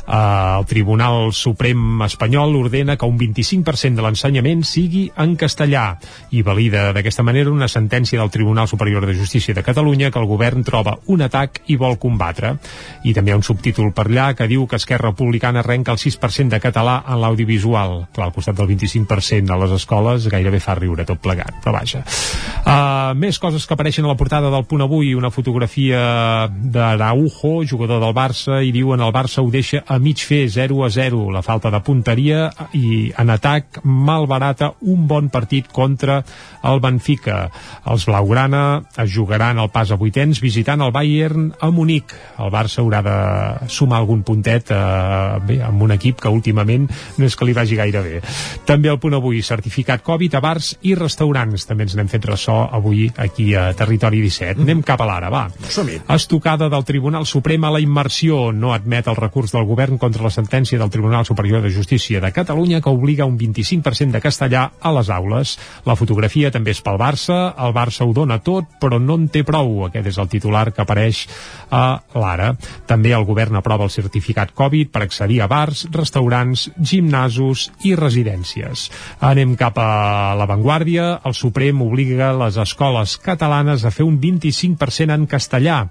Eh, 0.06 0.14
el 0.14 0.68
Tribunal 0.70 1.32
Suprem 1.36 2.02
espanyol 2.08 2.56
ordena 2.56 2.96
que 2.96 3.08
un 3.08 3.18
25% 3.20 4.00
de 4.00 4.06
l'ensenyament 4.06 4.64
sigui 4.64 5.06
en 5.16 5.36
castellà 5.36 5.90
i 6.32 6.42
valida 6.46 6.88
d'aquesta 6.96 7.26
manera 7.26 7.52
una 7.52 7.68
sentència 7.68 8.20
del 8.20 8.32
Tribunal 8.32 8.68
Superior 8.70 9.06
de 9.06 9.16
Justícia 9.18 9.54
de 9.54 9.66
Catalunya 9.66 10.10
que 10.10 10.22
el 10.22 10.30
govern 10.30 10.64
troba 10.64 10.96
un 11.12 11.22
atac 11.26 11.62
i 11.68 11.76
vol 11.76 11.98
combatre. 12.00 12.56
I 13.04 13.14
també 13.16 13.36
un 13.36 13.44
subtítol 13.58 13.90
per 13.90 14.06
allà 14.06 14.30
que 14.38 14.46
diu 14.46 14.66
que 14.70 14.78
Esquerra 14.78 15.10
Republicana 15.10 15.60
arrenca 15.60 15.90
el 15.90 15.98
6% 15.98 16.54
de 16.54 16.60
català 16.62 17.02
en 17.10 17.18
l'audiovisual. 17.18 18.06
Clar, 18.14 18.28
al 18.28 18.34
costat 18.34 18.54
del 18.54 18.68
25% 18.70 19.50
a 19.50 19.58
les 19.58 19.72
escoles 19.74 20.28
gairebé 20.30 20.60
fa 20.62 20.76
riure 20.78 21.04
tot 21.08 21.18
plegat, 21.18 21.58
però 21.64 21.74
vaja. 21.74 22.04
Uh, 22.62 23.16
més 23.18 23.38
coses 23.42 23.66
que 23.66 23.74
apareixen 23.74 24.06
a 24.06 24.12
la 24.12 24.18
portada 24.20 24.52
del 24.52 24.66
punt 24.70 24.84
avui, 24.84 25.10
una 25.18 25.32
fotografia 25.34 26.46
d'Araujo, 26.48 27.64
jugador 27.66 28.00
del 28.04 28.14
Barça, 28.14 28.60
i 28.62 28.70
diuen 28.74 29.02
el 29.02 29.14
Barça 29.14 29.42
ho 29.42 29.50
deixa 29.50 29.82
a 29.86 29.98
mig 29.98 30.22
fer 30.22 30.44
0 30.54 30.84
a 30.86 30.92
0. 30.94 31.24
La 31.34 31.42
falta 31.42 31.72
de 31.74 31.82
punteria 31.82 32.46
i 32.78 33.10
en 33.18 33.34
atac 33.34 33.82
malbarata 33.82 34.74
un 34.86 35.08
bon 35.10 35.32
partit 35.34 35.66
contra 35.72 36.20
el 36.62 36.82
Benfica. 36.84 37.48
Els 37.90 38.06
Blaugrana 38.06 38.84
es 38.94 39.10
jugaran 39.10 39.58
el 39.58 39.72
pas 39.74 39.90
a 39.90 39.98
vuitens 39.98 40.38
visitant 40.44 40.84
el 40.84 40.94
Bayern 40.94 41.50
a 41.58 41.72
Munic. 41.74 42.14
El 42.38 42.54
Barça 42.54 42.84
haurà 42.84 43.02
de 43.02 43.18
sumar 43.68 44.00
algun 44.02 44.22
puntet 44.26 44.72
eh, 44.74 44.78
bé, 45.46 45.60
amb 45.64 45.82
un 45.86 45.94
equip 45.94 46.20
que 46.22 46.32
últimament 46.32 46.88
no 47.18 47.26
és 47.26 47.36
que 47.36 47.48
li 47.48 47.56
vagi 47.56 47.78
gaire 47.78 48.02
bé. 48.04 48.20
També 48.68 48.90
el 48.92 49.00
punt 49.02 49.16
avui, 49.18 49.42
certificat 49.42 50.02
Covid 50.06 50.38
a 50.38 50.42
bars 50.44 50.74
i 50.82 50.94
restaurants. 50.98 51.66
També 51.68 51.86
ens 51.86 51.96
n'hem 51.98 52.10
fet 52.10 52.26
ressò 52.28 52.60
avui 52.74 53.08
aquí 53.16 53.52
a 53.54 53.70
Territori 53.78 54.22
17. 54.24 54.62
Anem 54.64 54.82
cap 54.86 55.02
a 55.02 55.08
l'ara, 55.08 55.30
va. 55.32 55.46
Estocada 56.14 56.68
del 56.68 56.84
Tribunal 56.84 57.26
Suprem 57.26 57.64
a 57.64 57.72
la 57.74 57.80
immersió. 57.80 58.50
No 58.52 58.72
admet 58.74 59.08
el 59.08 59.18
recurs 59.18 59.54
del 59.54 59.66
govern 59.68 59.98
contra 59.98 60.24
la 60.26 60.32
sentència 60.34 60.78
del 60.78 60.90
Tribunal 60.90 61.26
Superior 61.26 61.62
de 61.62 61.72
Justícia 61.74 62.20
de 62.20 62.32
Catalunya 62.32 62.80
que 62.80 62.90
obliga 62.90 63.28
un 63.28 63.38
25% 63.38 64.12
de 64.12 64.22
castellà 64.24 64.64
a 64.80 64.92
les 64.96 65.10
aules. 65.10 65.56
La 65.86 65.96
fotografia 65.96 66.52
també 66.54 66.74
és 66.74 66.82
pel 66.84 66.98
Barça. 67.00 67.38
El 67.56 67.74
Barça 67.76 68.06
ho 68.06 68.12
dona 68.16 68.40
tot, 68.44 68.66
però 68.80 69.00
no 69.00 69.18
en 69.18 69.28
té 69.32 69.44
prou. 69.46 69.86
Aquest 69.88 70.12
és 70.12 70.18
el 70.18 70.28
titular 70.28 70.68
que 70.72 70.82
apareix 70.84 71.24
a 71.70 72.00
l'ara. 72.18 72.52
També 72.88 73.14
el 73.14 73.24
govern 73.24 73.37
aprova 73.46 73.84
el 73.86 73.90
certificat 73.94 74.50
Covid 74.56 74.90
per 74.90 75.04
accedir 75.04 75.40
a 75.42 75.46
bars, 75.46 75.86
restaurants, 75.94 76.68
gimnasos 76.80 77.68
i 77.86 77.94
residències. 77.94 78.88
Anem 79.20 79.54
cap 79.56 79.78
a 79.78 80.34
l'avantguàrdia. 80.38 81.20
El 81.24 81.34
Suprem 81.38 81.82
obliga 81.82 82.32
les 82.34 82.58
escoles 82.58 83.16
catalanes 83.22 83.84
a 83.84 83.92
fer 83.94 84.06
un 84.06 84.18
25% 84.20 85.14
en 85.14 85.26
castellà. 85.30 85.84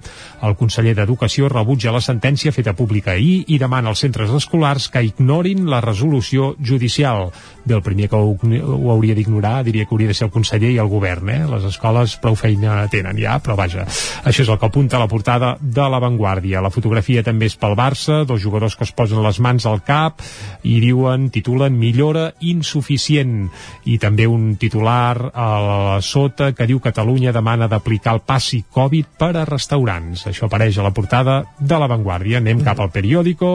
El 0.44 0.58
conseller 0.60 0.96
d'Educació 0.98 1.48
rebutja 1.48 1.94
la 1.96 2.04
sentència 2.04 2.52
feta 2.52 2.76
pública 2.76 3.14
ahir 3.16 3.46
i 3.48 3.60
demana 3.62 3.94
als 3.94 4.04
centres 4.04 4.34
escolars 4.34 4.90
que 4.90 5.06
ignorin 5.08 5.70
la 5.70 5.80
resolució 5.82 6.56
judicial. 6.60 7.32
Bé, 7.68 7.76
el 7.76 7.84
primer 7.84 8.08
que 8.10 8.16
ho, 8.16 8.34
ho 8.34 8.92
hauria 8.92 9.16
d'ignorar 9.16 9.62
diria 9.68 9.86
que 9.86 9.94
hauria 9.94 10.08
de 10.10 10.16
ser 10.18 10.28
el 10.28 10.34
conseller 10.34 10.72
i 10.74 10.80
el 10.82 10.88
govern, 10.92 11.30
eh? 11.30 11.42
Les 11.48 11.66
escoles 11.68 12.16
prou 12.24 12.36
feina 12.40 12.88
tenen 12.92 13.20
ja, 13.20 13.38
però 13.44 13.58
vaja, 13.60 13.86
això 14.24 14.44
és 14.44 14.50
el 14.50 14.58
que 14.58 14.70
apunta 14.70 15.00
la 15.00 15.10
portada 15.12 15.58
de 15.62 15.88
l'avantguàrdia. 15.92 16.64
La 16.64 16.72
fotografia 16.74 17.24
també 17.24 17.37
és 17.45 17.56
pel 17.60 17.76
Barça, 17.78 18.23
dos 18.28 18.41
jugadors 18.41 18.76
que 18.78 18.86
es 18.88 18.93
posen 18.95 19.21
les 19.23 19.39
mans 19.43 19.65
al 19.69 19.82
cap 19.86 20.23
i 20.63 20.80
diuen, 20.84 21.30
titulen 21.34 21.78
millora 21.78 22.32
insuficient 22.41 23.47
i 23.86 23.97
també 24.02 24.28
un 24.28 24.56
titular 24.60 25.32
a 25.34 25.47
la 25.62 26.02
sota 26.02 26.52
que 26.58 26.67
diu 26.69 26.82
Catalunya 26.84 27.34
demana 27.36 27.69
d'aplicar 27.69 28.15
el 28.17 28.23
passi 28.26 28.63
Covid 28.73 29.13
per 29.19 29.34
a 29.36 29.45
restaurants. 29.47 30.28
Això 30.30 30.47
apareix 30.47 30.78
a 30.78 30.86
la 30.86 30.93
portada 30.95 31.39
de 31.60 31.80
l'avantguàrdia. 31.80 32.41
Anem 32.41 32.63
cap 32.65 32.82
al 32.82 32.91
periòdico. 32.93 33.54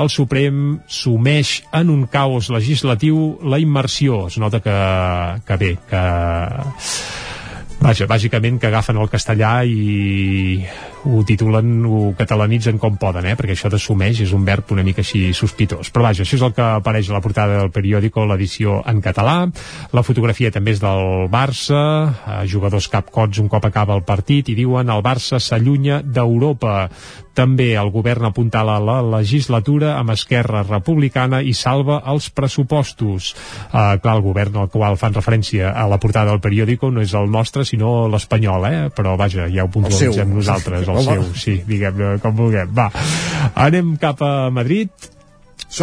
El 0.00 0.10
Suprem 0.12 0.80
sumeix 0.86 1.60
en 1.76 1.90
un 1.92 2.06
caos 2.10 2.50
legislatiu 2.50 3.38
la 3.42 3.60
immersió. 3.62 4.26
Es 4.28 4.38
nota 4.42 4.60
que, 4.64 4.78
que 5.46 5.60
bé, 5.60 5.74
que 5.90 6.04
Vaja, 7.80 8.04
bàsicament 8.04 8.58
que 8.60 8.68
agafen 8.68 8.98
el 9.00 9.08
castellà 9.08 9.62
i 9.64 10.60
ho 11.08 11.22
titulen, 11.24 11.70
ho 11.88 12.10
catalanitzen 12.18 12.76
com 12.76 12.98
poden, 13.00 13.24
eh? 13.30 13.32
perquè 13.38 13.54
això 13.56 13.70
d'assumeix 13.72 14.20
és 14.26 14.34
un 14.36 14.44
verb 14.44 14.74
una 14.74 14.84
mica 14.84 15.00
així 15.00 15.30
sospitós. 15.32 15.88
Però 15.88 16.04
vaja, 16.04 16.26
això 16.26 16.36
és 16.36 16.44
el 16.44 16.52
que 16.52 16.66
apareix 16.76 17.08
a 17.08 17.16
la 17.16 17.22
portada 17.24 17.56
del 17.62 17.72
periòdico, 17.72 18.26
l'edició 18.28 18.82
en 18.84 19.00
català. 19.00 19.38
La 19.96 20.04
fotografia 20.04 20.52
també 20.52 20.76
és 20.76 20.82
del 20.84 21.30
Barça, 21.32 21.80
eh, 22.10 22.42
jugadors 22.52 22.90
capcots 22.92 23.40
un 23.40 23.48
cop 23.48 23.64
acaba 23.64 23.96
el 23.96 24.04
partit 24.04 24.52
i 24.52 24.58
diuen 24.60 24.92
el 24.92 25.00
Barça 25.00 25.40
s'allunya 25.40 26.02
d'Europa. 26.04 26.90
També 27.36 27.70
el 27.78 27.92
govern 27.94 28.26
apuntala 28.28 28.78
la 28.82 28.98
legislatura 29.04 29.94
amb 29.98 30.14
Esquerra 30.14 30.64
Republicana 30.66 31.40
i 31.42 31.54
salva 31.54 32.00
els 32.10 32.30
pressupostos. 32.34 33.34
Uh, 33.70 33.96
clar, 34.02 34.16
el 34.18 34.24
govern 34.24 34.58
al 34.60 34.70
qual 34.72 34.98
fan 35.00 35.14
referència 35.16 35.70
a 35.70 35.86
la 35.90 36.00
portada 36.02 36.32
del 36.32 36.42
periòdico 36.42 36.90
no 36.90 37.04
és 37.04 37.14
el 37.14 37.30
nostre, 37.30 37.64
sinó 37.68 38.08
l'espanyol, 38.10 38.66
eh? 38.66 38.82
però 38.94 39.16
vaja, 39.20 39.46
ja 39.52 39.64
ho 39.64 39.70
puntualitzem 39.72 40.34
nosaltres, 40.34 40.88
el 40.88 40.98
Home. 41.00 41.06
seu, 41.06 41.30
sí, 41.38 41.60
diguem 41.66 42.20
com 42.22 42.36
vulguem. 42.36 42.74
Va, 42.76 42.90
anem 43.54 43.96
cap 44.00 44.22
a 44.26 44.34
Madrid 44.50 44.90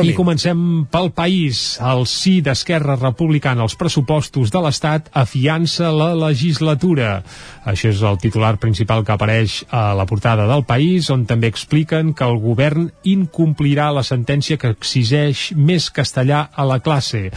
I 0.04 0.14
comencem 0.18 0.60
pel 0.92 1.12
país. 1.16 1.78
El 1.84 2.06
sí 2.10 2.38
d'Esquerra 2.44 2.98
Republicana 3.00 3.64
als 3.64 3.78
pressupostos 3.80 4.52
de 4.54 4.62
l'Estat 4.64 5.08
afiança 5.16 5.92
la 5.96 6.12
legislatura. 6.18 7.22
Això 7.68 7.92
és 7.94 8.04
el 8.04 8.20
titular 8.22 8.56
principal 8.62 9.06
que 9.06 9.16
apareix 9.16 9.62
a 9.72 9.94
la 9.98 10.06
portada 10.10 10.48
del 10.50 10.66
país, 10.68 11.10
on 11.14 11.26
també 11.30 11.52
expliquen 11.52 12.14
que 12.18 12.28
el 12.28 12.40
govern 12.44 12.90
incomplirà 13.08 13.90
la 13.96 14.04
sentència 14.08 14.60
que 14.60 14.74
exigeix 14.76 15.52
més 15.56 15.90
castellà 15.94 16.48
a 16.54 16.68
la 16.68 16.80
classe. 16.84 17.28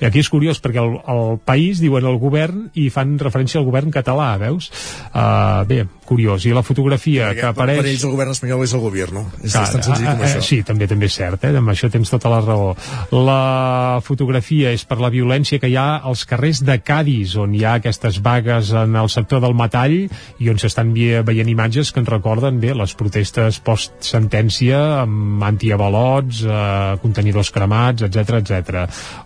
I 0.00 0.08
aquí 0.08 0.20
és 0.20 0.28
curiós 0.28 0.60
perquè 0.60 0.82
el, 0.82 0.98
el 1.08 1.38
país 1.44 1.80
diuen 1.80 2.04
el 2.08 2.18
govern 2.20 2.68
i 2.76 2.90
fan 2.92 3.16
referència 3.20 3.60
al 3.60 3.68
govern 3.68 3.92
català, 3.94 4.34
veus? 4.40 4.70
Uh, 5.14 5.64
bé, 5.68 5.84
curiós. 6.06 6.44
I 6.46 6.52
la 6.56 6.62
fotografia 6.66 7.30
Perquè 7.30 7.40
que 7.40 7.50
apareix... 7.50 7.80
Per 7.80 7.88
ells 7.90 8.04
el 8.04 8.14
govern 8.14 8.34
espanyol 8.34 8.64
és 8.66 8.74
el 8.76 8.82
govern, 8.84 9.14
no? 9.18 9.24
És, 9.42 9.52
Clar, 9.54 9.64
tan 9.72 9.82
senzill 9.86 10.08
com 10.10 10.22
eh, 10.24 10.28
això. 10.28 10.42
Sí, 10.44 10.60
també 10.66 10.88
també 10.90 11.08
és 11.10 11.16
cert, 11.18 11.44
eh? 11.48 11.52
amb 11.58 11.72
això 11.72 11.90
tens 11.92 12.10
tota 12.12 12.32
la 12.32 12.40
raó. 12.44 12.72
La 13.14 14.00
fotografia 14.04 14.72
és 14.74 14.84
per 14.88 14.98
la 15.02 15.10
violència 15.12 15.60
que 15.62 15.70
hi 15.72 15.76
ha 15.80 15.86
als 16.04 16.24
carrers 16.28 16.62
de 16.66 16.78
Cádiz, 16.84 17.36
on 17.40 17.54
hi 17.56 17.64
ha 17.64 17.76
aquestes 17.80 18.20
vagues 18.24 18.72
en 18.76 18.96
el 19.00 19.08
sector 19.12 19.42
del 19.44 19.54
metall 19.56 19.94
i 20.04 20.50
on 20.52 20.60
s'estan 20.60 20.92
ve- 20.96 21.22
veient 21.26 21.48
imatges 21.50 21.92
que 21.92 22.02
ens 22.02 22.10
recorden 22.12 22.60
bé 22.62 22.74
les 22.76 22.94
protestes 22.98 23.60
post-sentència 23.64 24.80
amb 25.04 25.42
antiavalots, 25.46 26.42
eh, 26.44 26.96
contenidors 27.02 27.50
cremats, 27.54 28.02
etc 28.06 28.40
etc. 28.42 28.84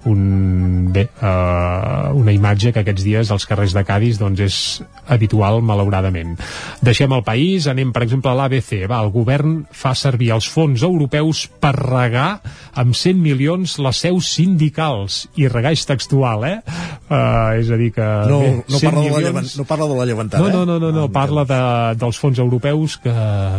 Un, 0.08 0.88
bé, 0.92 1.08
eh, 1.20 2.12
una 2.14 2.32
imatge 2.34 2.72
que 2.72 2.84
aquests 2.84 3.04
dies 3.06 3.30
als 3.34 3.46
carrers 3.48 3.74
de 3.76 3.84
Cádiz 3.88 4.18
doncs 4.20 4.40
és 4.44 4.58
habitual, 5.08 5.60
malauradament. 5.62 6.36
Deixem 6.84 7.12
el 7.12 7.22
país, 7.26 7.66
anem, 7.70 7.92
per 7.92 8.02
exemple, 8.06 8.30
a 8.30 8.36
l'ABC. 8.38 8.84
Va, 8.90 9.00
el 9.04 9.10
govern 9.14 9.62
fa 9.74 9.94
servir 9.98 10.30
els 10.36 10.46
fons 10.48 10.82
europeus 10.86 11.46
per 11.60 11.72
regar 11.76 12.40
amb 12.78 12.94
100 12.94 13.18
milions 13.22 13.78
les 13.82 13.96
seus 14.04 14.28
sindicals. 14.36 15.26
I 15.38 15.48
regar 15.48 15.72
és 15.74 15.84
textual, 15.88 16.44
eh? 16.48 16.56
Uh, 17.08 17.56
és 17.58 17.70
a 17.72 17.78
dir 17.80 17.90
que... 17.96 18.04
No, 18.28 18.40
bé, 18.42 18.50
no, 18.68 18.78
100 18.78 18.84
parla 18.90 19.00
de 19.02 19.08
la 19.10 19.16
milions- 19.18 19.24
llevan, 19.26 19.46
no 19.56 19.64
parla 19.64 19.88
de 19.88 19.96
la 19.98 20.06
llevantada, 20.08 20.42
no, 20.44 20.64
no, 20.64 20.64
no, 20.66 20.78
no, 20.78 20.92
no 20.92 21.04
eh? 21.06 21.12
parla 21.14 21.44
de, 21.48 21.60
dels 22.00 22.18
fons 22.20 22.38
europeus 22.42 22.98
que, 23.02 23.14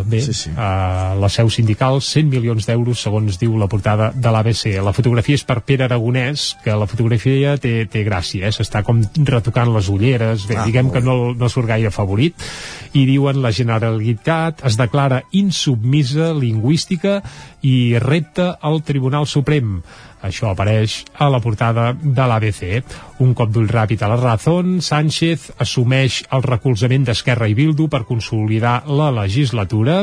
bé, 0.05 0.21
sí, 0.21 0.33
sí. 0.37 0.51
Uh, 0.53 1.17
la 1.19 1.29
seu 1.33 1.49
sindical, 1.53 1.99
100 2.05 2.29
milions 2.29 2.67
d'euros, 2.69 3.01
segons 3.01 3.39
diu 3.41 3.57
la 3.57 3.67
portada 3.71 4.11
de 4.13 4.31
l'ABC. 4.33 4.77
La 4.85 4.93
fotografia 4.93 5.39
és 5.39 5.45
per 5.47 5.59
Pere 5.65 5.87
Aragonès, 5.87 6.51
que 6.63 6.75
la 6.77 6.87
fotografia 6.89 7.55
té, 7.61 7.85
té 7.89 8.03
gràcia, 8.07 8.47
eh? 8.49 8.53
s'està 8.55 8.83
com 8.85 9.01
retocant 9.25 9.73
les 9.73 9.89
ulleres, 9.89 10.45
bé, 10.49 10.57
Ah, 10.59 10.65
diguem 10.67 10.89
que 10.91 10.99
no, 10.99 11.33
no 11.39 11.47
surt 11.47 11.69
gaire 11.69 11.87
favorit, 11.95 12.35
i 12.93 12.98
diuen 13.07 13.41
la 13.43 13.53
Generalitat 13.55 14.63
es 14.67 14.77
declara 14.79 15.23
insubmisa 15.31 16.33
lingüística 16.33 17.19
i 17.61 17.99
repta 17.99 18.55
al 18.61 18.81
Tribunal 18.87 19.27
Suprem. 19.27 19.79
Això 20.19 20.49
apareix 20.51 21.05
a 21.15 21.29
la 21.31 21.39
portada 21.39 21.93
de 21.95 22.25
l'ABC. 22.27 22.63
Un 23.23 23.31
cop 23.35 23.51
d'ull 23.55 23.69
ràpid 23.71 24.01
a 24.03 24.09
la 24.11 24.17
Razón, 24.19 24.79
Sánchez 24.83 25.45
assumeix 25.63 26.19
el 26.35 26.43
recolzament 26.43 27.05
d'Esquerra 27.07 27.47
i 27.47 27.55
Bildu 27.55 27.87
per 27.91 28.03
consolidar 28.07 28.81
la 28.87 29.09
legislatura. 29.15 30.01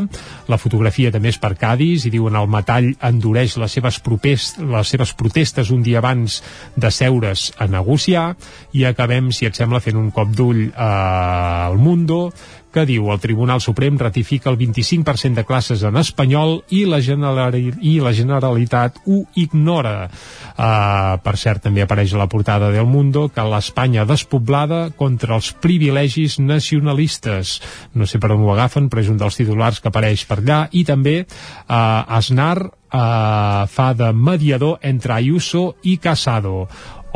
La 0.49 0.61
fotografia 0.61 1.13
també 1.13 1.35
és 1.35 1.41
per 1.41 1.53
Cádiz 1.61 2.07
i 2.09 2.13
diuen 2.15 2.37
el 2.37 2.49
metall 2.49 2.95
endureix 3.05 3.59
les 3.61 3.77
seves, 3.77 4.01
propes, 4.01 4.55
les 4.57 4.95
seves 4.95 5.13
protestes 5.13 5.73
un 5.75 5.85
dia 5.85 6.01
abans 6.01 6.41
de 6.77 6.91
seure's 6.91 7.51
a 7.61 7.69
negociar 7.69 8.31
i 8.73 8.87
acabem, 8.89 9.29
si 9.33 9.49
et 9.49 9.57
sembla, 9.57 9.85
fent 9.85 10.01
un 10.01 10.09
cop 10.17 10.33
d'ull 10.33 10.69
eh, 10.71 10.73
al 10.81 11.77
Mundo 11.77 12.31
que 12.77 12.85
diu 12.85 13.09
el 13.09 13.21
Tribunal 13.23 13.63
Suprem 13.65 13.97
ratifica 13.97 14.51
el 14.53 14.59
25% 14.61 15.41
de 15.41 15.45
classes 15.49 15.81
en 15.87 15.97
espanyol 15.97 16.59
i 16.77 16.83
la, 16.85 16.99
Generali 17.01 17.71
i 17.89 17.95
la 18.05 18.13
Generalitat 18.13 19.01
ho 19.09 19.23
ignora. 19.41 20.11
Uh, 20.57 21.17
per 21.25 21.35
cert, 21.41 21.63
també 21.65 21.87
apareix 21.87 22.13
a 22.13 22.21
la 22.21 22.29
portada 22.29 22.69
del 22.75 22.85
Mundo 22.91 23.31
que 23.33 23.47
l'Espanya 23.49 24.05
despoblada 24.05 24.91
contra 24.99 25.39
els 25.39 25.55
privilegis 25.57 26.37
nacionalistes. 26.43 27.57
No 27.97 28.05
sé 28.05 28.21
per 28.21 28.35
on 28.37 28.45
ho 28.45 28.53
agafen, 28.53 28.91
però 28.93 29.07
és 29.07 29.11
un 29.13 29.21
dels 29.25 29.41
titulars 29.41 29.81
que 29.81 29.89
apareix 29.89 30.27
per 30.29 30.43
allà. 30.43 30.61
I 30.77 30.85
també 30.85 31.23
uh, 31.25 31.73
Aznar 31.73 32.59
uh, 32.61 33.65
fa 33.73 33.91
de 33.97 34.13
mediador 34.13 34.83
entre 34.85 35.17
Ayuso 35.17 35.71
i 35.89 35.97
Casado. 35.97 36.67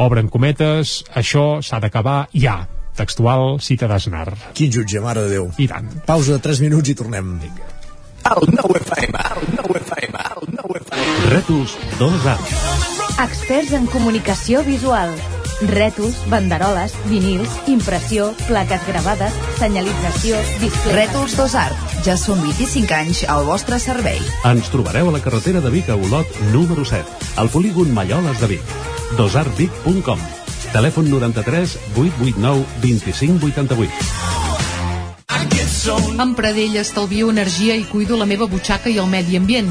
Obren 0.00 0.32
cometes, 0.32 1.02
això 1.12 1.58
s'ha 1.60 1.84
d'acabar 1.84 2.22
ja 2.32 2.62
textual 3.00 3.58
cita 3.64 3.88
d'Aznar. 3.90 4.28
Quin 4.54 4.72
jutge, 4.72 5.00
mare 5.00 5.24
de 5.26 5.34
Déu. 5.38 5.50
I 5.58 5.68
tant. 5.70 5.88
Pausa 6.06 6.36
de 6.36 6.44
3 6.44 6.62
minuts 6.66 6.92
i 6.92 6.96
tornem. 6.98 7.38
El 8.30 8.48
nou 8.52 8.76
FM, 8.76 9.26
el 9.36 9.44
nou 9.56 9.76
FM, 9.80 10.24
el 10.36 10.48
nou 10.58 10.76
FM. 10.76 11.28
Rètols 11.32 11.76
2A. 11.98 12.36
Experts 13.24 13.72
en 13.76 13.86
comunicació 13.90 14.64
visual. 14.66 15.12
Rètols, 15.60 16.16
banderoles, 16.32 16.94
vinils, 17.10 17.52
impressió, 17.68 18.30
plaques 18.46 18.84
gravades, 18.88 19.36
senyalització, 19.60 20.40
display... 20.60 20.96
Rètols 21.02 21.36
Dos 21.36 21.56
Art. 21.58 21.96
Ja 22.06 22.16
són 22.16 22.40
25 22.46 22.96
anys 22.96 23.22
al 23.28 23.44
vostre 23.48 23.80
servei. 23.82 24.20
Ens 24.48 24.72
trobareu 24.72 25.12
a 25.12 25.16
la 25.16 25.22
carretera 25.24 25.60
de 25.60 25.72
Vic 25.76 25.92
a 25.92 26.00
Olot, 26.00 26.42
número 26.54 26.88
7, 26.88 27.32
al 27.40 27.52
polígon 27.52 27.92
Malloles 27.96 28.40
de 28.40 28.54
Vic. 28.56 28.76
dosartvic.com 29.20 30.39
Telèfon 30.72 31.08
93 31.10 31.78
889 31.96 32.64
2588. 32.82 34.28
Amb 36.20 36.36
Pradell 36.36 36.76
estalvio 36.76 37.30
energia 37.32 37.74
i 37.78 37.84
cuido 37.88 38.16
la 38.20 38.26
meva 38.28 38.46
butxaca 38.50 38.90
i 38.92 38.98
el 39.00 39.08
medi 39.08 39.38
ambient. 39.40 39.70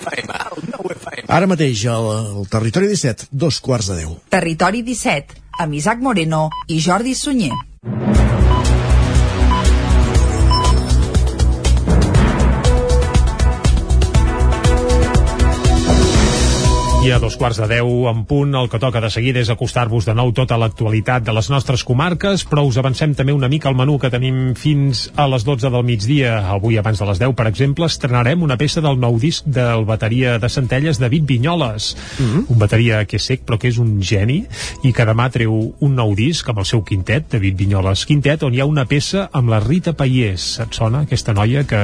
Ara 1.31 1.47
mateix, 1.47 1.85
al, 1.87 2.43
Territori 2.51 2.89
17, 2.91 3.29
dos 3.31 3.61
quarts 3.63 3.87
de 3.87 4.01
deu. 4.01 4.17
Territori 4.33 4.81
17, 4.83 5.39
amb 5.63 5.79
Isaac 5.79 6.03
Moreno 6.03 6.49
i 6.67 6.81
Jordi 6.83 7.15
Sunyer. 7.15 7.55
I 17.01 17.09
a 17.09 17.17
dos 17.17 17.33
quarts 17.33 17.57
de 17.57 17.65
deu 17.65 18.05
en 18.11 18.19
punt, 18.29 18.51
el 18.53 18.67
que 18.69 18.77
toca 18.77 18.99
de 19.01 19.09
seguida 19.09 19.41
és 19.41 19.49
acostar-vos 19.49 20.05
de 20.05 20.13
nou 20.13 20.29
tota 20.37 20.53
l'actualitat 20.61 21.23
de 21.25 21.33
les 21.33 21.47
nostres 21.49 21.81
comarques, 21.81 22.43
però 22.45 22.61
us 22.67 22.75
avancem 22.77 23.15
també 23.17 23.33
una 23.33 23.47
mica 23.49 23.71
al 23.71 23.77
menú 23.79 23.95
que 23.97 24.11
tenim 24.13 24.51
fins 24.53 25.07
a 25.17 25.25
les 25.25 25.41
12 25.41 25.71
del 25.73 25.81
migdia. 25.87 26.35
Avui, 26.53 26.77
abans 26.77 27.01
de 27.01 27.07
les 27.09 27.17
10, 27.17 27.33
per 27.33 27.47
exemple, 27.49 27.87
estrenarem 27.89 28.45
una 28.45 28.53
peça 28.61 28.83
del 28.85 29.01
nou 29.01 29.17
disc 29.17 29.47
del 29.49 29.81
bateria 29.89 30.35
de 30.37 30.49
Centelles, 30.53 30.99
David 31.01 31.25
Vinyoles. 31.25 31.95
Mm 32.19 32.25
-hmm. 32.25 32.45
Un 32.49 32.59
bateria 32.59 33.05
que 33.05 33.17
és 33.17 33.25
sec, 33.25 33.41
però 33.47 33.57
que 33.57 33.69
és 33.69 33.79
un 33.79 33.97
geni, 34.03 34.45
i 34.83 34.93
que 34.93 35.05
demà 35.05 35.31
treu 35.31 35.73
un 35.79 35.95
nou 35.95 36.13
disc 36.13 36.47
amb 36.49 36.59
el 36.59 36.65
seu 36.65 36.83
quintet, 36.83 37.31
David 37.31 37.57
Vinyoles 37.57 38.05
Quintet, 38.05 38.43
on 38.43 38.53
hi 38.53 38.59
ha 38.59 38.65
una 38.65 38.85
peça 38.85 39.27
amb 39.33 39.49
la 39.49 39.59
Rita 39.59 39.93
Paiés. 39.93 40.59
Et 40.59 40.73
sona 40.73 40.99
aquesta 40.99 41.33
noia 41.33 41.63
que, 41.63 41.77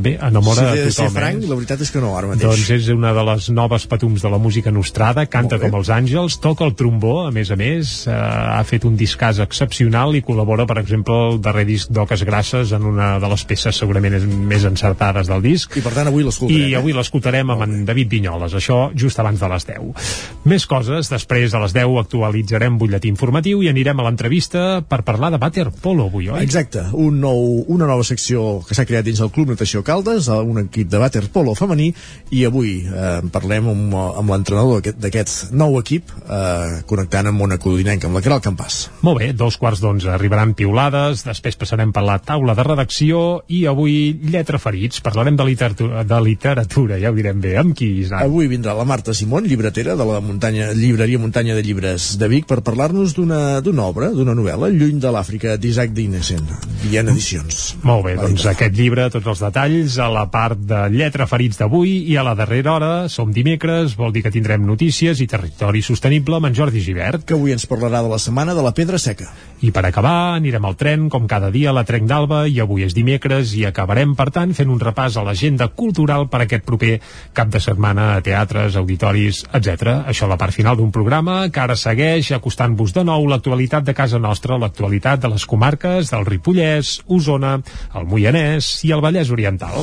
bé, 0.00 0.18
enamora 0.20 0.72
si 0.72 0.78
de 0.78 0.86
tothom. 0.88 1.08
Si 1.08 1.14
franc, 1.14 1.42
eh? 1.44 1.46
la 1.46 1.54
veritat 1.54 1.80
és 1.80 1.90
que 1.92 2.00
no, 2.00 2.16
ara 2.18 2.26
mateix. 2.26 2.42
Doncs 2.42 2.70
és 2.70 2.88
una 2.88 3.12
de 3.12 3.22
les 3.22 3.50
noves 3.50 3.86
patums 3.86 4.20
de 4.20 4.28
la 4.28 4.38
música 4.38 4.63
nostrada, 4.72 5.26
canta 5.26 5.58
com 5.60 5.74
els 5.76 5.90
àngels, 5.92 6.38
toca 6.42 6.64
el 6.64 6.74
trombó, 6.78 7.26
a 7.26 7.32
més 7.34 7.50
a 7.50 7.56
més, 7.60 7.92
eh, 8.06 8.14
ha 8.14 8.62
fet 8.64 8.86
un 8.88 8.96
discàs 8.96 9.40
excepcional 9.44 10.14
i 10.16 10.22
col·labora, 10.24 10.66
per 10.66 10.78
exemple, 10.80 11.16
el 11.32 11.40
darrer 11.44 11.66
disc 11.68 11.90
d'Oques 11.92 12.24
Grasses 12.24 12.72
en 12.72 12.86
una 12.88 13.18
de 13.20 13.30
les 13.32 13.44
peces 13.44 13.76
segurament 13.76 14.16
més 14.48 14.64
encertades 14.64 15.28
del 15.28 15.42
disc. 15.44 15.76
I 15.76 15.84
per 15.84 15.94
tant 15.96 16.08
avui 16.08 16.24
l'escoltarem. 16.24 16.68
I 16.68 16.72
eh? 16.72 16.78
avui 16.78 16.96
l'escoltarem 16.96 17.50
amb 17.54 17.66
en 17.66 17.84
David 17.88 18.12
Vinyoles, 18.14 18.54
això 18.56 18.78
just 18.94 19.20
abans 19.20 19.40
de 19.40 19.50
les 19.52 19.68
10. 19.68 20.08
Més 20.50 20.66
coses, 20.70 21.10
després 21.12 21.54
a 21.54 21.62
les 21.64 21.74
10 21.76 21.98
actualitzarem 22.04 22.78
butlletí 22.78 23.10
informatiu 23.12 23.62
i 23.64 23.70
anirem 23.72 24.00
a 24.00 24.06
l'entrevista 24.08 24.82
per 24.88 25.02
parlar 25.06 25.32
de 25.34 25.40
waterpolo 25.42 26.08
avui, 26.08 26.28
oi? 26.30 26.42
Exacte, 26.44 26.86
un 26.92 27.20
nou, 27.22 27.64
una 27.74 27.88
nova 27.90 28.04
secció 28.06 28.60
que 28.66 28.76
s'ha 28.76 28.86
creat 28.88 29.06
dins 29.06 29.20
el 29.24 29.32
Club 29.34 29.52
Natació 29.52 29.82
Caldes, 29.86 30.28
un 30.28 30.64
equip 30.64 30.90
de 30.90 31.00
waterpolo 31.02 31.54
femení, 31.58 31.90
i 32.34 32.44
avui 32.48 32.76
eh, 32.84 33.20
parlem 33.34 33.70
amb, 33.72 33.96
amb 34.22 34.36
l'entrenador 34.54 34.94
d'aquest 35.00 35.52
nou 35.52 35.78
equip, 35.80 36.10
eh, 36.28 36.82
connectant 36.86 37.28
amb 37.30 37.42
una 37.42 37.58
codinenca, 37.58 38.06
amb 38.06 38.16
la 38.16 38.22
Caral 38.22 38.42
Campàs. 38.44 38.88
Molt 39.02 39.18
bé, 39.18 39.32
dos 39.32 39.56
quarts 39.56 39.80
d'onze 39.80 40.10
arribaran 40.10 40.54
piulades, 40.54 41.24
després 41.24 41.56
passarem 41.56 41.92
per 41.92 42.04
la 42.04 42.18
taula 42.18 42.54
de 42.54 42.62
redacció 42.62 43.44
i 43.48 43.64
avui 43.66 44.14
lletra 44.22 44.58
ferits, 44.58 45.00
parlarem 45.00 45.36
de 45.36 45.44
literatura, 45.44 46.04
de 46.04 46.20
literatura 46.20 46.98
ja 47.00 47.10
ho 47.10 47.14
direm 47.14 47.40
bé, 47.40 47.56
amb 47.58 47.74
qui, 47.76 48.00
Isaac? 48.04 48.24
Avui 48.24 48.48
vindrà 48.48 48.74
la 48.74 48.84
Marta 48.84 49.14
Simón, 49.14 49.44
llibretera 49.44 49.96
de 49.96 50.04
la 50.04 50.20
muntanya, 50.20 50.72
llibreria 50.72 51.18
Muntanya 51.18 51.54
de 51.54 51.62
Llibres 51.62 52.14
de 52.18 52.28
Vic, 52.28 52.46
per 52.46 52.62
parlar-nos 52.62 53.14
d'una 53.14 53.60
obra, 53.84 54.10
d'una 54.14 54.34
novel·la, 54.34 54.70
Lluny 54.70 55.00
de 55.00 55.12
l'Àfrica, 55.12 55.56
d'Isaac 55.56 55.94
Dinesen, 55.94 56.44
Viena 56.84 57.12
Edicions. 57.12 57.76
Molt 57.82 58.04
bé, 58.06 58.16
doncs 58.20 58.46
aquest 58.50 58.74
llibre, 58.76 59.08
tots 59.10 59.26
els 59.32 59.44
detalls, 59.44 59.98
a 59.98 60.10
la 60.12 60.26
part 60.30 60.58
de 60.58 60.84
lletra 60.92 61.26
ferits 61.30 61.58
d'avui 61.60 61.96
i 62.10 62.16
a 62.16 62.24
la 62.26 62.34
darrera 62.38 62.74
hora, 62.74 62.92
som 63.08 63.32
dimecres, 63.32 63.96
vol 63.96 64.12
dir 64.12 64.24
que 64.24 64.30
tindrem 64.34 64.43
notícies 64.60 65.20
i 65.20 65.26
territori 65.26 65.80
sostenible 65.82 66.36
amb 66.36 66.50
en 66.50 66.54
Jordi 66.54 66.82
Givert. 66.84 67.24
Que 67.24 67.34
avui 67.36 67.54
ens 67.54 67.66
parlarà 67.66 68.02
de 68.04 68.10
la 68.12 68.18
setmana 68.20 68.54
de 68.54 68.62
la 68.62 68.74
Pedra 68.76 68.98
Seca. 69.00 69.30
I 69.64 69.70
per 69.72 69.84
acabar, 69.88 70.34
anirem 70.36 70.64
al 70.64 70.76
tren, 70.76 71.08
com 71.08 71.26
cada 71.30 71.50
dia, 71.50 71.70
a 71.70 71.74
la 71.76 71.84
Trenc 71.88 72.06
d'Alba, 72.10 72.42
i 72.48 72.60
avui 72.60 72.84
és 72.84 72.94
dimecres, 72.96 73.54
i 73.56 73.64
acabarem, 73.64 74.12
per 74.18 74.28
tant, 74.34 74.52
fent 74.54 74.70
un 74.70 74.80
repàs 74.82 75.16
a 75.16 75.24
l'agenda 75.24 75.70
cultural 75.72 76.28
per 76.28 76.42
aquest 76.44 76.66
proper 76.68 76.98
cap 77.32 77.48
de 77.48 77.62
setmana 77.64 78.10
a 78.14 78.20
teatres, 78.24 78.76
auditoris, 78.76 79.44
etc. 79.56 80.04
Això 80.10 80.28
a 80.28 80.34
la 80.34 80.40
part 80.40 80.52
final 80.52 80.76
d'un 80.76 80.92
programa 80.92 81.48
que 81.48 81.64
ara 81.64 81.78
segueix 81.80 82.34
acostant-vos 82.36 82.92
de 82.92 83.06
nou 83.08 83.24
l'actualitat 83.30 83.88
de 83.88 83.96
casa 83.96 84.20
nostra, 84.20 84.60
l'actualitat 84.60 85.24
de 85.24 85.32
les 85.32 85.48
comarques 85.48 86.12
del 86.12 86.28
Ripollès, 86.28 87.00
Osona, 87.08 87.56
el 87.94 88.10
Moianès 88.10 88.76
i 88.84 88.92
el 88.92 89.04
Vallès 89.04 89.32
Oriental. 89.32 89.80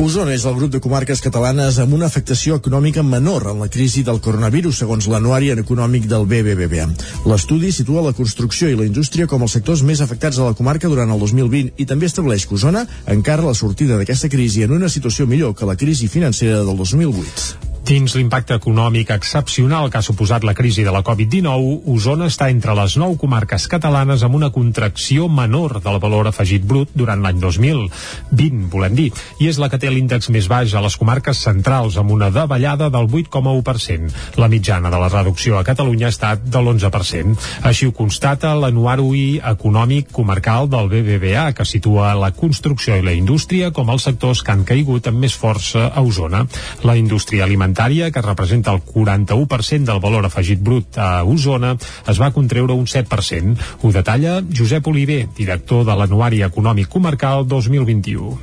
Osona 0.00 0.32
és 0.32 0.46
el 0.48 0.54
grup 0.56 0.70
de 0.72 0.78
comarques 0.80 1.20
catalanes 1.20 1.76
amb 1.82 1.92
una 1.92 2.06
afectació 2.08 2.56
econòmica 2.56 3.02
menor 3.04 3.44
en 3.50 3.58
la 3.60 3.68
crisi 3.68 4.00
del 4.06 4.22
coronavirus, 4.24 4.78
segons 4.80 5.08
l'anuari 5.12 5.50
econòmic 5.52 6.06
del 6.08 6.24
BBVA. 6.24 6.86
L'estudi 7.28 7.68
situa 7.68 8.06
la 8.08 8.14
construcció 8.16 8.70
i 8.72 8.78
la 8.78 8.88
indústria 8.88 9.28
com 9.28 9.44
els 9.44 9.58
sectors 9.58 9.84
més 9.84 10.00
afectats 10.00 10.40
a 10.40 10.48
la 10.48 10.56
comarca 10.56 10.88
durant 10.88 11.12
el 11.12 11.20
2020 11.20 11.84
i 11.84 11.88
també 11.90 12.08
estableix 12.08 12.48
que 12.48 12.56
Osona 12.56 12.86
encara 13.12 13.44
la 13.44 13.58
sortida 13.58 14.00
d'aquesta 14.00 14.32
crisi 14.32 14.64
en 14.64 14.72
una 14.78 14.88
situació 14.88 15.28
millor 15.28 15.52
que 15.52 15.68
la 15.68 15.76
crisi 15.76 16.08
financera 16.08 16.64
del 16.64 16.80
2008. 16.80 17.69
Dins 17.90 18.12
l'impacte 18.14 18.54
econòmic 18.54 19.08
excepcional 19.10 19.88
que 19.90 19.98
ha 19.98 20.06
suposat 20.06 20.44
la 20.46 20.52
crisi 20.54 20.84
de 20.86 20.92
la 20.94 21.00
Covid-19, 21.02 21.88
Osona 21.90 22.28
està 22.30 22.46
entre 22.52 22.70
les 22.78 22.92
nou 23.02 23.16
comarques 23.18 23.64
catalanes 23.66 24.22
amb 24.22 24.36
una 24.38 24.52
contracció 24.54 25.24
menor 25.26 25.80
del 25.82 25.98
valor 25.98 26.28
afegit 26.30 26.62
brut 26.62 26.92
durant 26.94 27.18
l'any 27.24 27.40
2020, 27.42 28.68
volem 28.70 28.94
dir, 28.94 29.08
i 29.42 29.48
és 29.50 29.58
la 29.58 29.66
que 29.72 29.80
té 29.82 29.90
l'índex 29.90 30.30
més 30.30 30.46
baix 30.46 30.70
a 30.70 30.82
les 30.84 30.94
comarques 31.00 31.40
centrals, 31.42 31.96
amb 31.98 32.14
una 32.14 32.28
davallada 32.30 32.92
del 32.94 33.08
8,1%. 33.10 34.38
La 34.38 34.46
mitjana 34.54 34.94
de 34.94 35.02
la 35.02 35.10
reducció 35.10 35.58
a 35.58 35.64
Catalunya 35.66 36.06
ha 36.06 36.14
estat 36.14 36.46
de 36.46 36.62
l'11%. 36.62 37.34
Així 37.66 37.90
ho 37.90 37.96
constata 37.96 38.54
l'anuari 38.54 39.40
econòmic 39.50 40.14
comarcal 40.14 40.70
del 40.70 40.92
BBVA, 40.94 41.48
que 41.58 41.66
situa 41.66 42.14
la 42.14 42.30
construcció 42.38 42.94
i 42.94 43.02
la 43.02 43.18
indústria 43.18 43.74
com 43.74 43.90
els 43.90 44.06
sectors 44.06 44.46
que 44.46 44.54
han 44.54 44.62
caigut 44.62 45.10
amb 45.10 45.26
més 45.26 45.34
força 45.34 45.88
a 45.90 46.06
Osona. 46.06 46.46
La 46.86 46.94
indústria 46.94 47.42
alimentària 47.50 47.79
alimentària, 47.80 48.10
que 48.12 48.20
representa 48.20 48.72
el 48.72 48.82
41% 48.84 49.86
del 49.86 50.00
valor 50.00 50.26
afegit 50.26 50.60
brut 50.60 50.98
a 50.98 51.24
Osona, 51.24 51.76
es 52.08 52.20
va 52.20 52.32
contreure 52.32 52.74
un 52.74 52.86
7%. 52.86 53.56
Ho 53.82 53.92
detalla 53.92 54.42
Josep 54.52 54.86
Oliver, 54.86 55.28
director 55.36 55.84
de 55.84 55.96
l'Anuari 55.96 56.42
Econòmic 56.42 56.88
Comarcal 56.88 57.46
2021. 57.48 58.38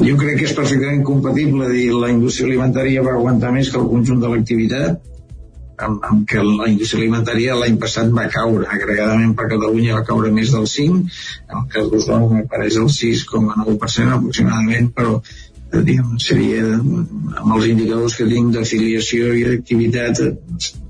Jo 0.00 0.16
crec 0.16 0.38
que 0.38 0.48
és 0.48 0.56
perfectament 0.56 1.04
compatible 1.04 1.70
dir 1.70 1.92
la 1.94 2.10
indústria 2.10 2.48
alimentària 2.48 3.02
va 3.02 3.14
aguantar 3.16 3.52
més 3.52 3.70
que 3.70 3.78
el 3.80 3.88
conjunt 3.88 4.20
de 4.20 4.28
l'activitat 4.28 5.00
amb, 5.80 6.02
amb 6.04 6.26
què 6.28 6.42
la 6.44 6.68
indústria 6.68 7.00
alimentària 7.00 7.56
l'any 7.56 7.78
passat 7.80 8.10
va 8.12 8.26
caure, 8.28 8.66
agregadament 8.68 9.32
per 9.36 9.48
Catalunya 9.48 9.96
va 9.96 10.04
caure 10.04 10.32
més 10.36 10.52
del 10.52 10.66
5, 10.68 10.98
en 11.48 11.62
el 11.62 11.68
cas 11.72 11.88
d'Osona 11.88 12.28
m'apareix 12.34 12.76
el 12.82 12.90
6,9% 12.92 14.18
aproximadament, 14.18 14.90
però 14.92 15.22
diguem, 15.72 16.14
seria 16.18 16.62
amb 16.74 17.54
els 17.56 17.66
indicadors 17.70 18.16
que 18.18 18.26
tinc 18.30 18.54
d'afiliació 18.56 19.32
i 19.38 19.44
d'activitat 19.46 20.22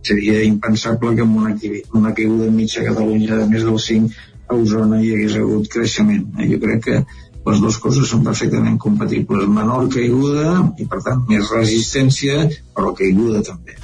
seria 0.07 0.41
impensable 0.47 1.15
que 1.17 1.27
amb 1.27 1.37
una, 1.43 1.55
una 2.01 2.13
caiguda 2.17 2.51
mitja 2.55 2.81
a 2.81 2.87
Catalunya 2.89 3.43
de 3.43 3.49
més 3.51 3.67
del 3.67 3.81
5 3.87 4.29
a 4.51 4.57
Osona 4.57 5.01
hi 5.03 5.13
hagués 5.15 5.37
hagut 5.39 5.69
creixement. 5.73 6.25
Jo 6.53 6.61
crec 6.63 6.87
que 6.87 7.03
les 7.47 7.61
dues 7.63 7.77
coses 7.83 8.09
són 8.11 8.25
perfectament 8.25 8.79
compatibles. 8.81 9.49
Menor 9.49 9.89
caiguda 9.93 10.57
i, 10.77 10.87
per 10.89 11.01
tant, 11.07 11.23
més 11.29 11.53
resistència, 11.55 12.47
però 12.77 12.93
caiguda 12.97 13.45
també. 13.47 13.77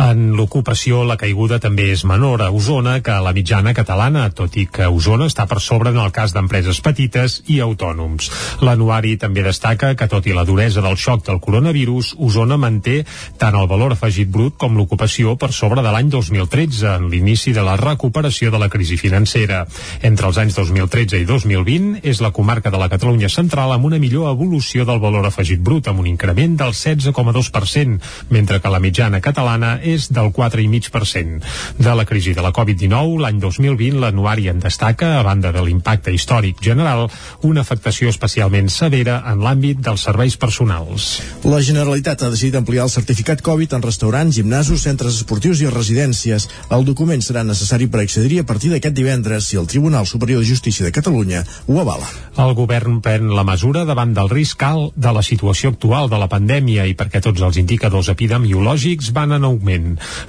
En 0.00 0.30
l'ocupació, 0.32 1.02
la 1.04 1.18
caiguda 1.20 1.58
també 1.60 1.90
és 1.92 2.06
menor 2.08 2.40
a 2.40 2.46
Osona 2.56 2.94
que 3.04 3.12
a 3.12 3.20
la 3.20 3.34
mitjana 3.36 3.74
catalana, 3.76 4.22
tot 4.32 4.54
i 4.56 4.62
que 4.64 4.86
Osona 4.88 5.26
està 5.28 5.44
per 5.50 5.58
sobre 5.60 5.90
en 5.92 5.98
el 6.00 6.08
cas 6.16 6.32
d'empreses 6.32 6.78
petites 6.80 7.34
i 7.52 7.58
autònoms. 7.60 8.30
L'anuari 8.64 9.18
també 9.20 9.44
destaca 9.44 9.90
que, 10.00 10.08
tot 10.08 10.24
i 10.24 10.32
la 10.32 10.46
duresa 10.48 10.80
del 10.80 10.96
xoc 10.96 11.26
del 11.26 11.40
coronavirus, 11.44 12.14
Osona 12.16 12.56
manté 12.56 13.02
tant 13.36 13.58
el 13.60 13.68
valor 13.68 13.92
afegit 13.92 14.30
brut 14.32 14.56
com 14.56 14.78
l'ocupació 14.78 15.34
per 15.36 15.50
sobre 15.52 15.84
de 15.84 15.92
l'any 15.92 16.08
2013, 16.08 16.94
en 16.94 17.10
l'inici 17.12 17.52
de 17.52 17.66
la 17.66 17.76
recuperació 17.76 18.48
de 18.54 18.62
la 18.62 18.70
crisi 18.72 18.96
financera. 18.96 19.66
Entre 20.00 20.32
els 20.32 20.40
anys 20.40 20.56
2013 20.56 21.20
i 21.20 21.28
2020 21.28 22.00
és 22.08 22.24
la 22.24 22.32
comarca 22.32 22.72
de 22.72 22.80
la 22.80 22.88
Catalunya 22.88 23.28
central 23.28 23.76
amb 23.76 23.90
una 23.90 24.00
millor 24.00 24.32
evolució 24.32 24.88
del 24.88 25.04
valor 25.04 25.28
afegit 25.28 25.60
brut, 25.60 25.92
amb 25.92 26.00
un 26.00 26.08
increment 26.08 26.56
del 26.64 26.72
16,2%, 26.72 28.00
mentre 28.32 28.64
que 28.64 28.72
la 28.72 28.80
mitjana 28.80 29.20
catalana 29.20 29.76
és 29.82 29.89
del 30.14 30.30
4,5%. 30.32 31.40
De 31.78 31.94
la 31.94 32.04
crisi 32.04 32.34
de 32.36 32.44
la 32.44 32.52
Covid-19, 32.54 33.20
l'any 33.20 33.40
2020 33.42 34.00
l'anuari 34.00 34.48
en 34.52 34.60
destaca, 34.62 35.18
a 35.18 35.24
banda 35.26 35.52
de 35.52 35.62
l'impacte 35.64 36.12
històric 36.14 36.62
general, 36.62 37.08
una 37.42 37.64
afectació 37.66 38.10
especialment 38.12 38.70
severa 38.70 39.20
en 39.30 39.42
l'àmbit 39.44 39.80
dels 39.84 40.06
serveis 40.06 40.36
personals. 40.40 41.10
La 41.44 41.60
Generalitat 41.64 42.22
ha 42.22 42.30
decidit 42.32 42.58
ampliar 42.60 42.86
el 42.86 42.94
certificat 42.94 43.42
Covid 43.42 43.76
en 43.76 43.84
restaurants, 43.84 44.36
gimnasos, 44.36 44.84
centres 44.86 45.20
esportius 45.20 45.62
i 45.64 45.70
residències. 45.70 46.48
El 46.70 46.84
document 46.88 47.22
serà 47.24 47.44
necessari 47.46 47.88
per 47.90 48.02
accedir 48.04 48.40
a 48.40 48.46
partir 48.48 48.72
d'aquest 48.72 48.96
divendres 48.96 49.50
si 49.50 49.58
el 49.60 49.68
Tribunal 49.70 50.06
Superior 50.06 50.40
de 50.40 50.48
Justícia 50.48 50.86
de 50.86 50.92
Catalunya 50.92 51.44
ho 51.66 51.80
avala. 51.80 52.08
El 52.40 52.54
govern 52.58 53.00
pren 53.04 53.30
la 53.36 53.44
mesura 53.44 53.84
davant 53.88 54.14
del 54.16 54.30
risc 54.32 54.62
alt 54.66 54.96
de 54.96 55.12
la 55.12 55.22
situació 55.26 55.72
actual 55.74 56.08
de 56.10 56.18
la 56.20 56.28
pandèmia 56.30 56.86
i 56.88 56.96
perquè 56.98 57.22
tots 57.24 57.42
els 57.42 57.58
indicadors 57.60 58.08
epidemiològics 58.12 59.12
van 59.16 59.36
en 59.36 59.46
augment. 59.48 59.69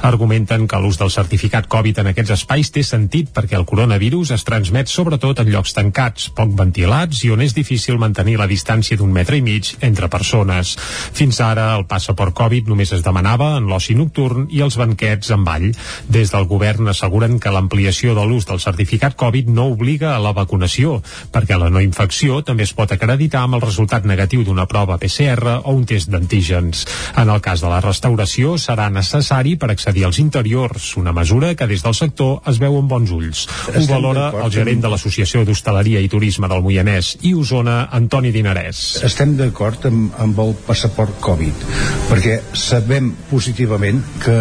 Argumenten 0.07 0.67
que 0.67 0.79
l'ús 0.81 0.99
del 0.99 1.11
certificat 1.13 1.67
Covid 1.71 2.01
en 2.01 2.11
aquests 2.11 2.35
espais 2.35 2.71
té 2.73 2.83
sentit 2.85 3.31
perquè 3.33 3.57
el 3.57 3.65
coronavirus 3.69 4.33
es 4.35 4.45
transmet 4.47 4.89
sobretot 4.91 5.41
en 5.41 5.49
llocs 5.53 5.73
tancats, 5.77 6.29
poc 6.35 6.53
ventilats 6.57 7.23
i 7.25 7.31
on 7.33 7.41
és 7.41 7.55
difícil 7.57 7.99
mantenir 8.01 8.37
la 8.39 8.49
distància 8.49 8.97
d'un 8.99 9.11
metre 9.13 9.39
i 9.39 9.43
mig 9.45 9.73
entre 9.81 10.09
persones. 10.11 10.75
Fins 11.17 11.41
ara, 11.41 11.71
el 11.77 11.87
passaport 11.89 12.35
Covid 12.37 12.69
només 12.69 12.91
es 12.95 13.03
demanava 13.05 13.55
en 13.57 13.69
l'oci 13.71 13.95
nocturn 13.97 14.47
i 14.51 14.61
els 14.65 14.77
banquets 14.79 15.31
en 15.33 15.45
ball. 15.47 15.69
Des 16.11 16.33
del 16.33 16.47
govern 16.49 16.91
asseguren 16.91 17.39
que 17.39 17.53
l'ampliació 17.53 18.15
de 18.17 18.25
l'ús 18.27 18.47
del 18.49 18.61
certificat 18.63 19.17
Covid 19.19 19.49
no 19.49 19.69
obliga 19.71 20.15
a 20.15 20.21
la 20.21 20.35
vacunació, 20.37 20.99
perquè 21.31 21.57
la 21.57 21.71
no 21.71 21.81
infecció 21.83 22.41
també 22.45 22.67
es 22.67 22.75
pot 22.77 22.91
acreditar 22.91 23.45
amb 23.45 23.57
el 23.57 23.65
resultat 23.65 24.05
negatiu 24.05 24.43
d'una 24.45 24.67
prova 24.69 24.99
PCR 25.01 25.59
o 25.63 25.75
un 25.75 25.85
test 25.89 26.11
d'antígens. 26.11 26.85
En 27.17 27.29
el 27.29 27.41
cas 27.41 27.63
de 27.63 27.71
la 27.71 27.81
restauració 27.83 28.57
serà 28.61 28.89
necessari 28.91 29.30
per 29.32 29.69
accedir 29.71 30.03
als 30.03 30.19
interiors, 30.19 30.97
una 30.99 31.13
mesura 31.15 31.53
que 31.55 31.67
des 31.67 31.84
del 31.86 31.95
sector 31.95 32.41
es 32.51 32.57
veu 32.59 32.75
amb 32.77 32.91
bons 32.91 33.11
ulls. 33.15 33.45
Ho 33.71 33.84
valora 33.88 34.25
el 34.43 34.51
gerent 34.51 34.82
de 34.84 34.91
l'Associació 34.91 35.45
d'Hostaleria 35.47 36.01
i 36.03 36.09
Turisme 36.11 36.49
del 36.51 36.63
Moianès 36.65 37.13
i 37.23 37.32
Osona, 37.34 37.86
Antoni 37.95 38.34
Dinarès. 38.36 38.99
Estem 39.07 39.38
d'acord 39.39 39.88
amb, 39.88 40.11
amb 40.19 40.41
el 40.43 40.51
passaport 40.67 41.21
Covid, 41.23 41.63
perquè 42.09 42.41
sabem 42.59 43.13
positivament 43.29 44.03
que 44.19 44.39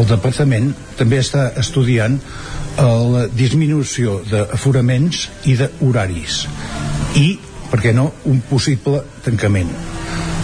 el 0.00 0.10
departament 0.10 0.72
també 0.98 1.22
està 1.22 1.52
estudiant 1.62 2.18
la 2.80 3.26
disminució 3.30 4.20
d'aforaments 4.30 5.28
i 5.50 5.56
d'horaris 5.60 6.44
i, 7.20 7.28
per 7.70 7.82
què 7.82 7.94
no, 7.94 8.10
un 8.30 8.42
possible 8.50 9.04
tancament. 9.22 9.70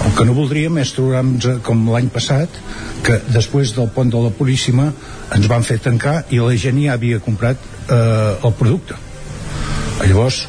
El 0.05 0.13
que 0.17 0.27
no 0.29 0.37
voldríem 0.37 0.77
és 0.83 0.93
trobar-nos 0.97 1.63
com 1.67 1.87
l'any 1.93 2.11
passat, 2.13 2.61
que 3.07 3.19
després 3.33 3.73
del 3.77 3.89
pont 3.95 4.11
de 4.13 4.21
la 4.23 4.33
Puríssima 4.35 4.91
ens 5.37 5.49
van 5.51 5.65
fer 5.67 5.79
tancar 5.83 6.19
i 6.31 6.41
la 6.43 6.57
gent 6.61 6.81
ja 6.83 6.95
havia 6.95 7.23
comprat 7.25 7.63
eh, 7.89 7.97
el 8.45 8.57
producte. 8.59 8.99
Llavors, 10.07 10.45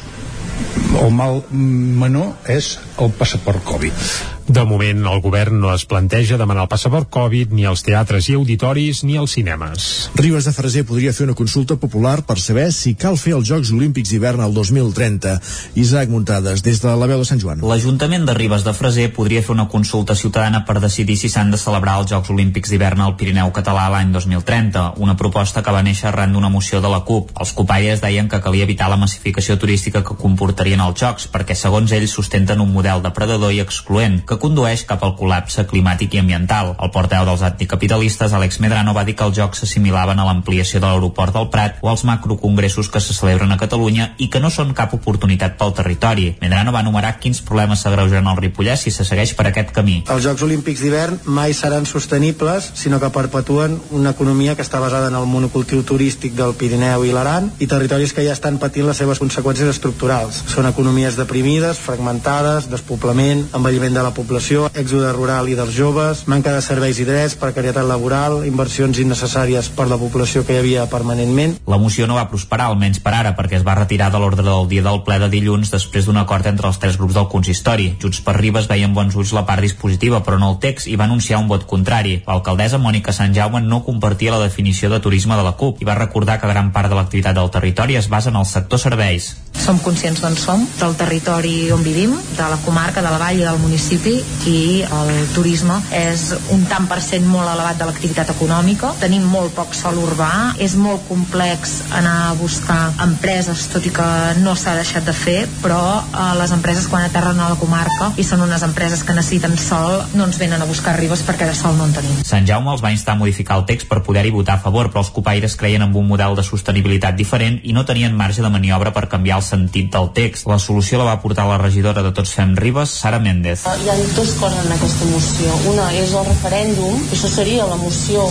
el 1.02 1.14
mal 1.14 1.42
menor 1.52 2.34
és 2.58 2.76
el 3.02 3.14
passaport 3.18 3.64
Covid. 3.66 4.37
De 4.48 4.62
moment, 4.64 5.02
el 5.04 5.20
govern 5.20 5.58
no 5.60 5.68
es 5.74 5.82
planteja 5.84 6.38
demanar 6.40 6.62
el 6.64 6.70
passaport 6.72 7.10
Covid 7.12 7.50
ni 7.52 7.66
als 7.68 7.82
teatres 7.84 8.30
i 8.30 8.36
auditoris 8.38 9.02
ni 9.04 9.18
als 9.20 9.34
cinemes. 9.36 9.88
Ribes 10.16 10.46
de 10.48 10.54
Freser 10.56 10.86
podria 10.88 11.12
fer 11.12 11.26
una 11.26 11.34
consulta 11.36 11.76
popular 11.76 12.22
per 12.24 12.38
saber 12.40 12.70
si 12.72 12.94
cal 12.96 13.18
fer 13.20 13.34
els 13.36 13.44
Jocs 13.50 13.74
Olímpics 13.76 14.08
d'hivern 14.08 14.40
al 14.40 14.54
2030. 14.56 15.34
Isaac 15.76 16.08
Muntades, 16.08 16.62
des 16.64 16.80
de 16.80 16.94
la 16.96 17.08
veu 17.10 17.20
de 17.20 17.26
Sant 17.28 17.42
Joan. 17.42 17.60
L'Ajuntament 17.60 18.24
de 18.24 18.36
Ribes 18.38 18.64
de 18.64 18.72
Freser 18.72 19.10
podria 19.12 19.42
fer 19.44 19.52
una 19.52 19.66
consulta 19.68 20.16
ciutadana 20.16 20.62
per 20.64 20.78
decidir 20.80 21.18
si 21.20 21.28
s'han 21.28 21.52
de 21.52 21.60
celebrar 21.60 21.98
els 22.00 22.08
Jocs 22.14 22.32
Olímpics 22.32 22.72
d'hivern 22.72 23.04
al 23.04 23.18
Pirineu 23.20 23.52
català 23.52 23.90
l'any 23.92 24.16
2030, 24.16 24.86
una 24.96 25.18
proposta 25.20 25.60
que 25.60 25.76
va 25.76 25.84
néixer 25.84 26.08
arran 26.08 26.32
d'una 26.32 26.48
moció 26.48 26.80
de 26.80 26.88
la 26.88 27.02
CUP. 27.04 27.36
Els 27.36 27.52
copaies 27.52 28.00
deien 28.00 28.32
que 28.32 28.40
calia 28.40 28.64
evitar 28.64 28.88
la 28.88 28.96
massificació 28.96 29.58
turística 29.60 30.00
que 30.00 30.16
comportarien 30.16 30.80
els 30.88 30.96
Jocs, 31.04 31.28
perquè 31.28 31.52
segons 31.52 31.92
ells 31.92 32.16
sustenten 32.16 32.64
un 32.64 32.72
model 32.72 33.04
depredador 33.04 33.52
i 33.52 33.60
excloent, 33.60 34.22
que 34.24 34.37
condueix 34.42 34.84
cap 34.88 35.02
al 35.04 35.14
col·lapse 35.18 35.64
climàtic 35.70 36.14
i 36.14 36.22
ambiental. 36.22 36.74
El 36.78 36.92
porteu 36.94 37.26
dels 37.28 37.42
anticapitalistes, 37.46 38.34
Àlex 38.34 38.60
Medrano, 38.62 38.94
va 38.96 39.04
dir 39.04 39.16
que 39.18 39.26
els 39.26 39.36
jocs 39.36 39.62
s'assimilaven 39.62 40.18
a 40.18 40.26
l'ampliació 40.28 40.80
de 40.80 40.86
l'aeroport 40.86 41.34
del 41.34 41.50
Prat 41.52 41.78
o 41.82 41.90
als 41.90 42.04
macrocongressos 42.08 42.90
que 42.90 43.00
se 43.00 43.14
celebren 43.14 43.52
a 43.52 43.58
Catalunya 43.60 44.12
i 44.18 44.28
que 44.32 44.40
no 44.40 44.50
són 44.50 44.74
cap 44.74 44.94
oportunitat 44.94 45.58
pel 45.58 45.74
territori. 45.76 46.30
Medrano 46.40 46.72
va 46.74 46.82
enumerar 46.84 47.16
quins 47.22 47.42
problemes 47.42 47.82
s'agreugen 47.84 48.26
al 48.26 48.38
Ripollès 48.40 48.86
si 48.86 48.94
se 48.94 49.04
segueix 49.04 49.34
per 49.34 49.48
aquest 49.48 49.72
camí. 49.76 50.02
Els 50.08 50.24
Jocs 50.24 50.44
Olímpics 50.46 50.82
d'hivern 50.84 51.20
mai 51.26 51.54
seran 51.54 51.86
sostenibles, 51.86 52.70
sinó 52.78 53.00
que 53.00 53.10
perpetuen 53.14 53.78
una 53.90 54.14
economia 54.16 54.54
que 54.56 54.64
està 54.66 54.80
basada 54.80 55.08
en 55.10 55.18
el 55.18 55.26
monocultiu 55.26 55.82
turístic 55.86 56.36
del 56.38 56.54
Pirineu 56.58 57.04
i 57.04 57.12
l'Aran 57.14 57.50
i 57.58 57.66
territoris 57.70 58.14
que 58.14 58.24
ja 58.26 58.36
estan 58.36 58.58
patint 58.62 58.86
les 58.88 58.98
seves 59.00 59.20
conseqüències 59.22 59.70
estructurals. 59.72 60.42
Són 60.52 60.68
economies 60.68 61.16
deprimides, 61.18 61.80
fragmentades, 61.82 62.68
despoblament, 62.70 63.46
envelliment 63.56 63.94
de 63.98 64.04
la 64.04 64.14
població, 64.14 64.27
èxode 64.28 65.12
rural 65.12 65.48
i 65.48 65.54
dels 65.56 65.72
joves, 65.74 66.26
manca 66.28 66.52
de 66.52 66.60
serveis 66.62 66.98
i 67.00 67.04
drets, 67.08 67.34
precarietat 67.40 67.86
laboral, 67.88 68.44
inversions 68.44 68.98
innecessàries 69.00 69.70
per 69.74 69.88
la 69.88 69.96
població 69.96 70.44
que 70.44 70.54
hi 70.54 70.58
havia 70.60 70.86
permanentment. 70.86 71.56
La 71.66 71.78
moció 71.78 72.06
no 72.06 72.14
va 72.18 72.28
prosperar, 72.28 72.68
almenys 72.68 73.00
per 73.00 73.14
ara, 73.14 73.34
perquè 73.36 73.56
es 73.58 73.64
va 73.66 73.74
retirar 73.78 74.10
de 74.12 74.18
l'ordre 74.18 74.44
del 74.44 74.68
dia 74.68 74.84
del 74.84 75.02
ple 75.02 75.18
de 75.18 75.28
dilluns 75.32 75.72
després 75.72 76.06
d'un 76.06 76.20
acord 76.20 76.46
entre 76.46 76.68
els 76.68 76.78
tres 76.78 76.98
grups 76.98 77.14
del 77.14 77.28
consistori. 77.28 77.94
Junts 78.00 78.20
per 78.20 78.36
Ribes 78.36 78.68
veien 78.68 78.94
bons 78.94 79.16
ulls 79.16 79.32
la 79.32 79.46
part 79.48 79.64
dispositiva, 79.64 80.22
però 80.22 80.38
no 80.38 80.52
el 80.52 80.60
text, 80.62 80.86
i 80.86 80.96
va 80.96 81.08
anunciar 81.08 81.40
un 81.40 81.48
vot 81.48 81.66
contrari. 81.66 82.22
L'alcaldessa 82.26 82.78
Mònica 82.78 83.12
Sant 83.12 83.34
Jaume 83.34 83.62
no 83.64 83.82
compartia 83.84 84.36
la 84.36 84.44
definició 84.44 84.90
de 84.92 85.00
turisme 85.00 85.36
de 85.36 85.46
la 85.46 85.56
CUP 85.58 85.82
i 85.82 85.88
va 85.88 85.98
recordar 85.98 86.38
que 86.40 86.52
gran 86.52 86.72
part 86.72 86.92
de 86.92 86.98
l'activitat 86.98 87.36
del 87.36 87.50
territori 87.50 87.96
es 87.96 88.08
basa 88.08 88.30
en 88.30 88.36
el 88.36 88.46
sector 88.46 88.78
serveis. 88.78 89.34
Som 89.58 89.80
conscients 89.82 90.20
d'on 90.22 90.36
som, 90.38 90.62
del 90.78 90.94
territori 90.96 91.70
on 91.74 91.82
vivim, 91.82 92.14
de 92.36 92.46
la 92.48 92.58
comarca, 92.64 93.02
de 93.02 93.10
la 93.10 93.18
vall 93.20 93.40
i 93.40 93.44
del 93.44 93.58
municipi, 93.60 94.07
i 94.48 94.82
el 94.84 95.10
turisme 95.34 95.76
és 95.94 96.30
un 96.54 96.64
tant 96.70 96.86
per 96.88 97.00
cent 97.04 97.26
molt 97.28 97.48
elevat 97.50 97.78
de 97.80 97.88
l'activitat 97.88 98.32
econòmica. 98.34 98.92
Tenim 99.02 99.24
molt 99.28 99.54
poc 99.56 99.74
sol 99.76 99.98
urbà, 100.00 100.54
és 100.62 100.74
molt 100.78 101.04
complex 101.08 101.78
anar 101.96 102.14
a 102.28 102.34
buscar 102.38 102.78
empreses, 103.04 103.66
tot 103.72 103.84
i 103.86 103.92
que 103.94 104.08
no 104.42 104.54
s'ha 104.56 104.76
deixat 104.78 105.06
de 105.08 105.14
fer, 105.16 105.38
però 105.62 105.80
eh, 106.00 106.32
les 106.40 106.54
empreses 106.54 106.88
quan 106.88 107.04
aterren 107.06 107.40
a 107.40 107.50
la 107.52 107.58
comarca 107.60 108.10
i 108.16 108.24
són 108.26 108.44
unes 108.46 108.64
empreses 108.66 109.04
que 109.04 109.16
necessiten 109.16 109.56
sol, 109.60 110.00
no 110.14 110.28
ens 110.28 110.38
venen 110.40 110.62
a 110.62 110.68
buscar 110.68 110.96
ribes 110.98 111.22
perquè 111.26 111.48
de 111.48 111.56
sol 111.58 111.76
no 111.78 111.88
en 111.88 111.94
tenim. 111.96 112.22
Sant 112.26 112.48
Jaume 112.48 112.72
els 112.74 112.84
va 112.84 112.92
instar 112.94 113.16
a 113.16 113.20
modificar 113.20 113.60
el 113.60 113.66
text 113.68 113.88
per 113.90 114.02
poder-hi 114.06 114.32
votar 114.34 114.58
a 114.58 114.64
favor, 114.64 114.90
però 114.92 115.04
els 115.04 115.12
copaires 115.14 115.56
creien 115.60 115.84
en 115.84 115.94
un 115.94 116.08
model 116.08 116.36
de 116.38 116.46
sostenibilitat 116.46 117.18
diferent 117.18 117.60
i 117.64 117.74
no 117.76 117.84
tenien 117.88 118.16
marge 118.16 118.44
de 118.44 118.52
maniobra 118.52 118.92
per 118.96 119.08
canviar 119.12 119.40
el 119.42 119.46
sentit 119.46 119.92
del 119.92 120.12
text. 120.16 120.48
La 120.48 120.58
solució 120.62 121.00
la 121.00 121.10
va 121.10 121.20
portar 121.22 121.48
la 121.48 121.58
regidora 121.60 122.02
de 122.06 122.12
Tots 122.16 122.34
Fem 122.36 122.56
Ribes, 122.56 122.94
Sara 123.02 123.20
Méndez. 123.22 123.66
Hi 123.68 123.90
ha 123.90 123.97
dues 124.14 124.34
coses 124.40 124.64
en 124.64 124.72
aquesta 124.72 125.06
moció. 125.10 125.54
Una 125.70 125.86
és 125.98 126.12
el 126.14 126.26
referèndum, 126.26 126.98
això 127.14 127.30
seria 127.30 127.66
la 127.68 127.78
moció, 127.80 128.24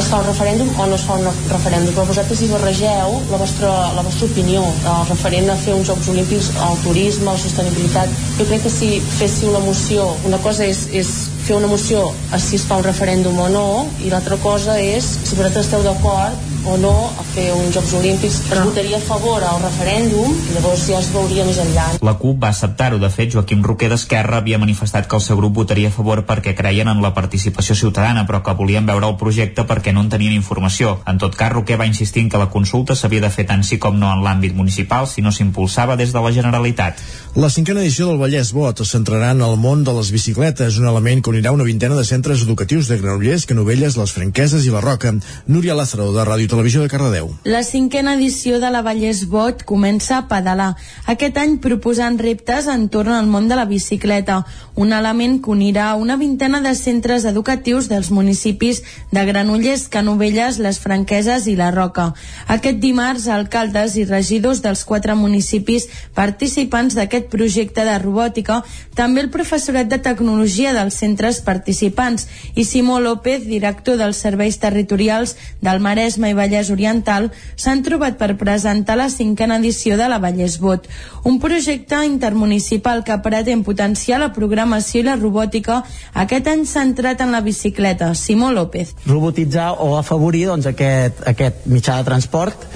es 0.00 0.08
fa 0.10 0.20
un 0.20 0.28
referèndum 0.28 0.70
o 0.76 0.86
no 0.88 0.98
es 0.98 1.04
fa 1.06 1.18
un 1.20 1.26
referèndum, 1.50 1.94
però 1.96 2.06
vosaltres 2.08 2.42
hi 2.42 2.50
barregeu 2.52 3.16
la 3.30 3.40
vostra, 3.40 3.72
la 3.96 4.04
vostra 4.06 4.28
opinió, 4.30 4.62
el 4.94 5.08
referent 5.10 5.50
a 5.50 5.58
fer 5.60 5.74
uns 5.76 5.90
Jocs 5.90 6.10
Olímpics, 6.14 6.50
al 6.66 6.78
turisme, 6.84 7.28
a 7.30 7.36
la 7.36 7.42
sostenibilitat. 7.44 8.14
Jo 8.38 8.48
crec 8.50 8.64
que 8.66 8.72
si 8.72 8.92
féssiu 9.18 9.50
una 9.52 9.64
moció, 9.64 10.06
una 10.28 10.40
cosa 10.44 10.68
és, 10.68 10.86
és 10.92 11.10
fer 11.46 11.58
una 11.58 11.70
moció 11.70 12.06
a 12.32 12.38
si 12.40 12.56
es 12.60 12.66
fa 12.68 12.78
un 12.80 12.86
referèndum 12.86 13.38
o 13.40 13.48
no, 13.52 13.66
i 14.04 14.12
l'altra 14.12 14.38
cosa 14.44 14.78
és 14.80 15.06
si 15.24 15.36
vosaltres 15.36 15.66
esteu 15.66 15.84
d'acord 15.86 16.48
o 16.66 16.76
no 16.76 16.92
a 17.18 17.24
fer 17.24 17.50
uns 17.54 17.74
Jocs 17.74 17.92
Olímpics, 17.94 18.36
es 18.52 18.60
votaria 18.64 18.98
a 18.98 19.00
favor 19.00 19.42
al 19.44 19.60
referèndum 19.62 20.32
i 20.34 20.54
llavors 20.54 20.84
ja 20.88 20.98
es 21.00 21.08
veuria 21.14 21.44
més 21.48 21.58
enllà. 21.62 21.86
La 22.04 22.14
CUP 22.20 22.42
va 22.42 22.50
acceptar-ho. 22.50 22.98
De 23.00 23.08
fet, 23.10 23.32
Joaquim 23.32 23.62
Roquer 23.64 23.88
d'Esquerra 23.92 24.40
havia 24.40 24.58
manifestat 24.60 25.08
que 25.08 25.16
el 25.16 25.24
seu 25.24 25.38
grup 25.40 25.54
votaria 25.56 25.88
a 25.88 25.94
favor 25.94 26.24
perquè 26.28 26.54
creien 26.58 26.90
en 26.92 27.00
la 27.02 27.12
participació 27.16 27.74
ciutadana, 27.78 28.26
però 28.28 28.42
que 28.44 28.54
volien 28.58 28.86
veure 28.86 29.08
el 29.08 29.16
projecte 29.16 29.64
perquè 29.64 29.94
no 29.94 30.04
en 30.04 30.10
tenien 30.12 30.36
informació. 30.36 30.98
En 31.06 31.18
tot 31.18 31.36
cas, 31.36 31.52
Roquer 31.52 31.78
va 31.80 31.88
insistir 31.88 32.24
en 32.24 32.30
que 32.30 32.42
la 32.42 32.50
consulta 32.50 32.94
s'havia 32.94 33.24
de 33.24 33.32
fer 33.32 33.46
tant 33.48 33.64
sí 33.64 33.78
com 33.78 33.96
no 33.98 34.12
en 34.12 34.24
l'àmbit 34.24 34.54
municipal 34.54 35.08
si 35.08 35.24
no 35.24 35.32
s'impulsava 35.32 35.96
des 35.96 36.12
de 36.12 36.20
la 36.20 36.32
Generalitat. 36.34 37.00
La 37.34 37.50
cinquena 37.50 37.80
edició 37.80 38.10
del 38.10 38.20
Vallès 38.20 38.52
Bot 38.52 38.82
es 38.82 38.92
centrarà 38.92 39.32
en 39.32 39.42
el 39.46 39.56
món 39.56 39.84
de 39.86 39.94
les 39.96 40.10
bicicletes, 40.10 40.78
un 40.78 40.88
element 40.90 41.22
que 41.22 41.30
unirà 41.30 41.52
una 41.54 41.64
vintena 41.64 41.96
de 41.96 42.04
centres 42.04 42.42
educatius 42.42 42.88
de 42.88 42.98
Granollers, 42.98 43.46
Canovelles, 43.46 43.96
les 43.96 44.12
Franqueses 44.12 44.66
i 44.66 44.74
la 44.74 44.82
Roca. 44.84 45.14
Núria 45.46 45.74
Lázaro, 45.78 46.10
de 46.12 46.24
Ràdio 46.26 46.49
Televisió 46.50 46.82
de 46.82 46.90
Cardedeu. 46.90 47.30
La 47.44 47.62
cinquena 47.62 48.16
edició 48.18 48.58
de 48.58 48.70
la 48.74 48.82
Vallès 48.82 49.22
Bot 49.30 49.62
comença 49.68 50.16
a 50.18 50.26
pedalar. 50.26 50.74
Aquest 51.06 51.38
any 51.38 51.58
proposant 51.62 52.18
reptes 52.18 52.66
entorn 52.66 53.14
al 53.14 53.30
món 53.30 53.46
de 53.48 53.56
la 53.56 53.68
bicicleta, 53.70 54.40
un 54.74 54.92
element 54.92 55.38
que 55.44 55.52
unirà 55.54 55.94
una 55.94 56.16
vintena 56.16 56.60
de 56.60 56.74
centres 56.74 57.24
educatius 57.24 57.88
dels 57.88 58.10
municipis 58.10 58.82
de 59.12 59.24
Granollers, 59.28 59.86
Canovelles, 59.88 60.58
les 60.58 60.82
Franqueses 60.82 61.46
i 61.46 61.56
la 61.56 61.70
Roca. 61.70 62.10
Aquest 62.48 62.82
dimarts, 62.82 63.28
alcaldes 63.28 63.96
i 63.96 64.04
regidors 64.08 64.64
dels 64.66 64.84
quatre 64.84 65.14
municipis 65.14 65.86
participants 66.18 66.98
d'aquest 66.98 67.30
projecte 67.30 67.86
de 67.86 67.96
robòtica, 68.02 68.64
també 68.98 69.22
el 69.22 69.30
professorat 69.30 69.86
de 69.86 70.02
tecnologia 70.02 70.74
del 70.74 70.90
Centre 70.90 71.20
centres 71.20 71.40
participants 71.44 72.26
i 72.56 72.64
Simó 72.64 73.00
López, 73.00 73.44
director 73.44 73.98
dels 74.00 74.16
serveis 74.16 74.56
territorials 74.58 75.36
del 75.60 75.80
Maresme 75.84 76.30
i 76.30 76.36
Vallès 76.40 76.72
Oriental, 76.72 77.30
s'han 77.60 77.84
trobat 77.86 78.16
per 78.20 78.32
presentar 78.40 78.96
la 78.98 79.10
cinquena 79.12 79.60
edició 79.60 79.98
de 80.00 80.08
la 80.08 80.20
Vallès 80.22 80.58
Vot, 80.62 80.88
un 81.28 81.38
projecte 81.42 82.00
intermunicipal 82.06 83.04
que 83.04 83.18
pretén 83.22 83.64
potenciar 83.66 84.20
la 84.22 84.32
programació 84.32 85.04
i 85.04 85.08
la 85.08 85.18
robòtica 85.20 85.82
aquest 86.24 86.48
any 86.50 86.64
centrat 86.66 87.20
en 87.20 87.34
la 87.36 87.42
bicicleta. 87.44 88.14
Simó 88.14 88.50
López. 88.52 88.94
Robotitzar 89.06 89.74
o 89.78 89.94
afavorir 89.98 90.46
doncs, 90.50 90.70
aquest, 90.70 91.20
aquest 91.28 91.66
mitjà 91.68 92.00
de 92.00 92.08
transport 92.08 92.66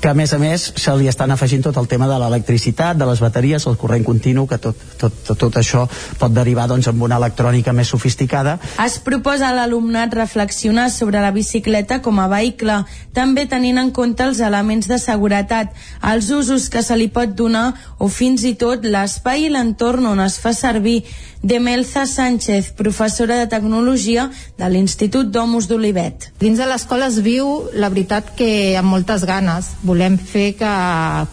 que 0.00 0.08
a 0.08 0.14
més 0.14 0.32
a 0.32 0.38
més 0.38 0.68
se 0.76 0.94
li 0.96 1.08
estan 1.10 1.32
afegint 1.34 1.62
tot 1.66 1.76
el 1.80 1.88
tema 1.90 2.08
de 2.10 2.18
l'electricitat, 2.20 2.96
de 2.98 3.06
les 3.08 3.20
bateries, 3.22 3.66
el 3.66 3.76
corrent 3.80 4.04
continu, 4.06 4.46
que 4.46 4.58
tot, 4.62 4.76
tot, 4.98 5.14
tot, 5.26 5.38
tot 5.38 5.58
això 5.60 5.84
pot 6.18 6.34
derivar 6.34 6.68
doncs, 6.70 6.88
amb 6.90 7.02
una 7.02 7.18
electrònica 7.18 7.74
més 7.76 7.90
sofisticada. 7.92 8.58
Es 8.84 8.98
proposa 9.04 9.48
a 9.50 9.56
l'alumnat 9.56 10.14
reflexionar 10.14 10.88
sobre 10.94 11.22
la 11.22 11.32
bicicleta 11.34 12.00
com 12.02 12.20
a 12.22 12.28
vehicle, 12.30 12.82
també 13.14 13.46
tenint 13.50 13.80
en 13.82 13.90
compte 13.94 14.26
els 14.26 14.42
elements 14.44 14.88
de 14.88 15.00
seguretat, 15.02 15.74
els 16.02 16.30
usos 16.34 16.68
que 16.70 16.82
se 16.82 16.96
li 16.96 17.08
pot 17.12 17.34
donar 17.34 17.72
o 17.98 18.08
fins 18.08 18.44
i 18.46 18.54
tot 18.58 18.86
l'espai 18.86 19.48
i 19.48 19.50
l'entorn 19.52 20.06
on 20.06 20.22
es 20.24 20.38
fa 20.38 20.54
servir. 20.54 21.02
Demelza 21.42 22.04
Sánchez, 22.06 22.72
professora 22.72 23.36
de 23.38 23.46
Tecnologia 23.46 24.28
de 24.58 24.68
l'Institut 24.70 25.30
Domus 25.30 25.68
d'Olivet. 25.70 26.32
Dins 26.40 26.58
de 26.58 26.66
l'escola 26.66 27.06
es 27.06 27.20
viu, 27.22 27.68
la 27.78 27.92
veritat, 27.92 28.32
que 28.34 28.74
amb 28.78 28.90
moltes 28.90 29.22
ganes. 29.28 29.70
Volem 29.88 30.18
fer 30.20 30.52
que 30.58 30.70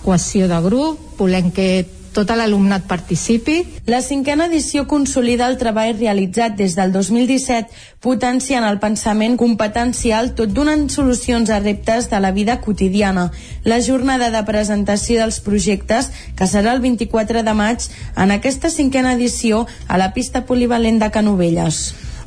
cohesió 0.05 0.47
de 0.47 0.61
grup, 0.63 1.01
volem 1.19 1.51
que 1.51 1.67
tot 2.15 2.31
l'alumnat 2.31 2.85
participi. 2.87 3.57
La 3.91 3.99
cinquena 4.01 4.47
edició 4.47 4.85
consolida 4.87 5.49
el 5.51 5.57
treball 5.59 5.97
realitzat 5.97 6.55
des 6.55 6.77
del 6.77 6.93
2017, 6.95 7.75
potenciant 7.99 8.63
el 8.63 8.79
pensament 8.79 9.35
competencial 9.41 10.31
tot 10.39 10.55
donant 10.55 10.87
solucions 10.93 11.51
a 11.51 11.59
reptes 11.59 12.07
de 12.13 12.23
la 12.23 12.31
vida 12.31 12.61
quotidiana. 12.61 13.27
La 13.65 13.81
jornada 13.83 14.31
de 14.31 14.45
presentació 14.47 15.19
dels 15.19 15.41
projectes, 15.43 16.11
que 16.39 16.47
serà 16.47 16.71
el 16.77 16.83
24 16.87 17.43
de 17.43 17.59
maig, 17.59 17.91
en 18.15 18.31
aquesta 18.31 18.71
cinquena 18.71 19.13
edició 19.19 19.65
a 19.87 19.99
la 19.99 20.13
pista 20.15 20.45
polivalent 20.47 21.03
de 21.03 21.11
Canovelles. 21.11 21.83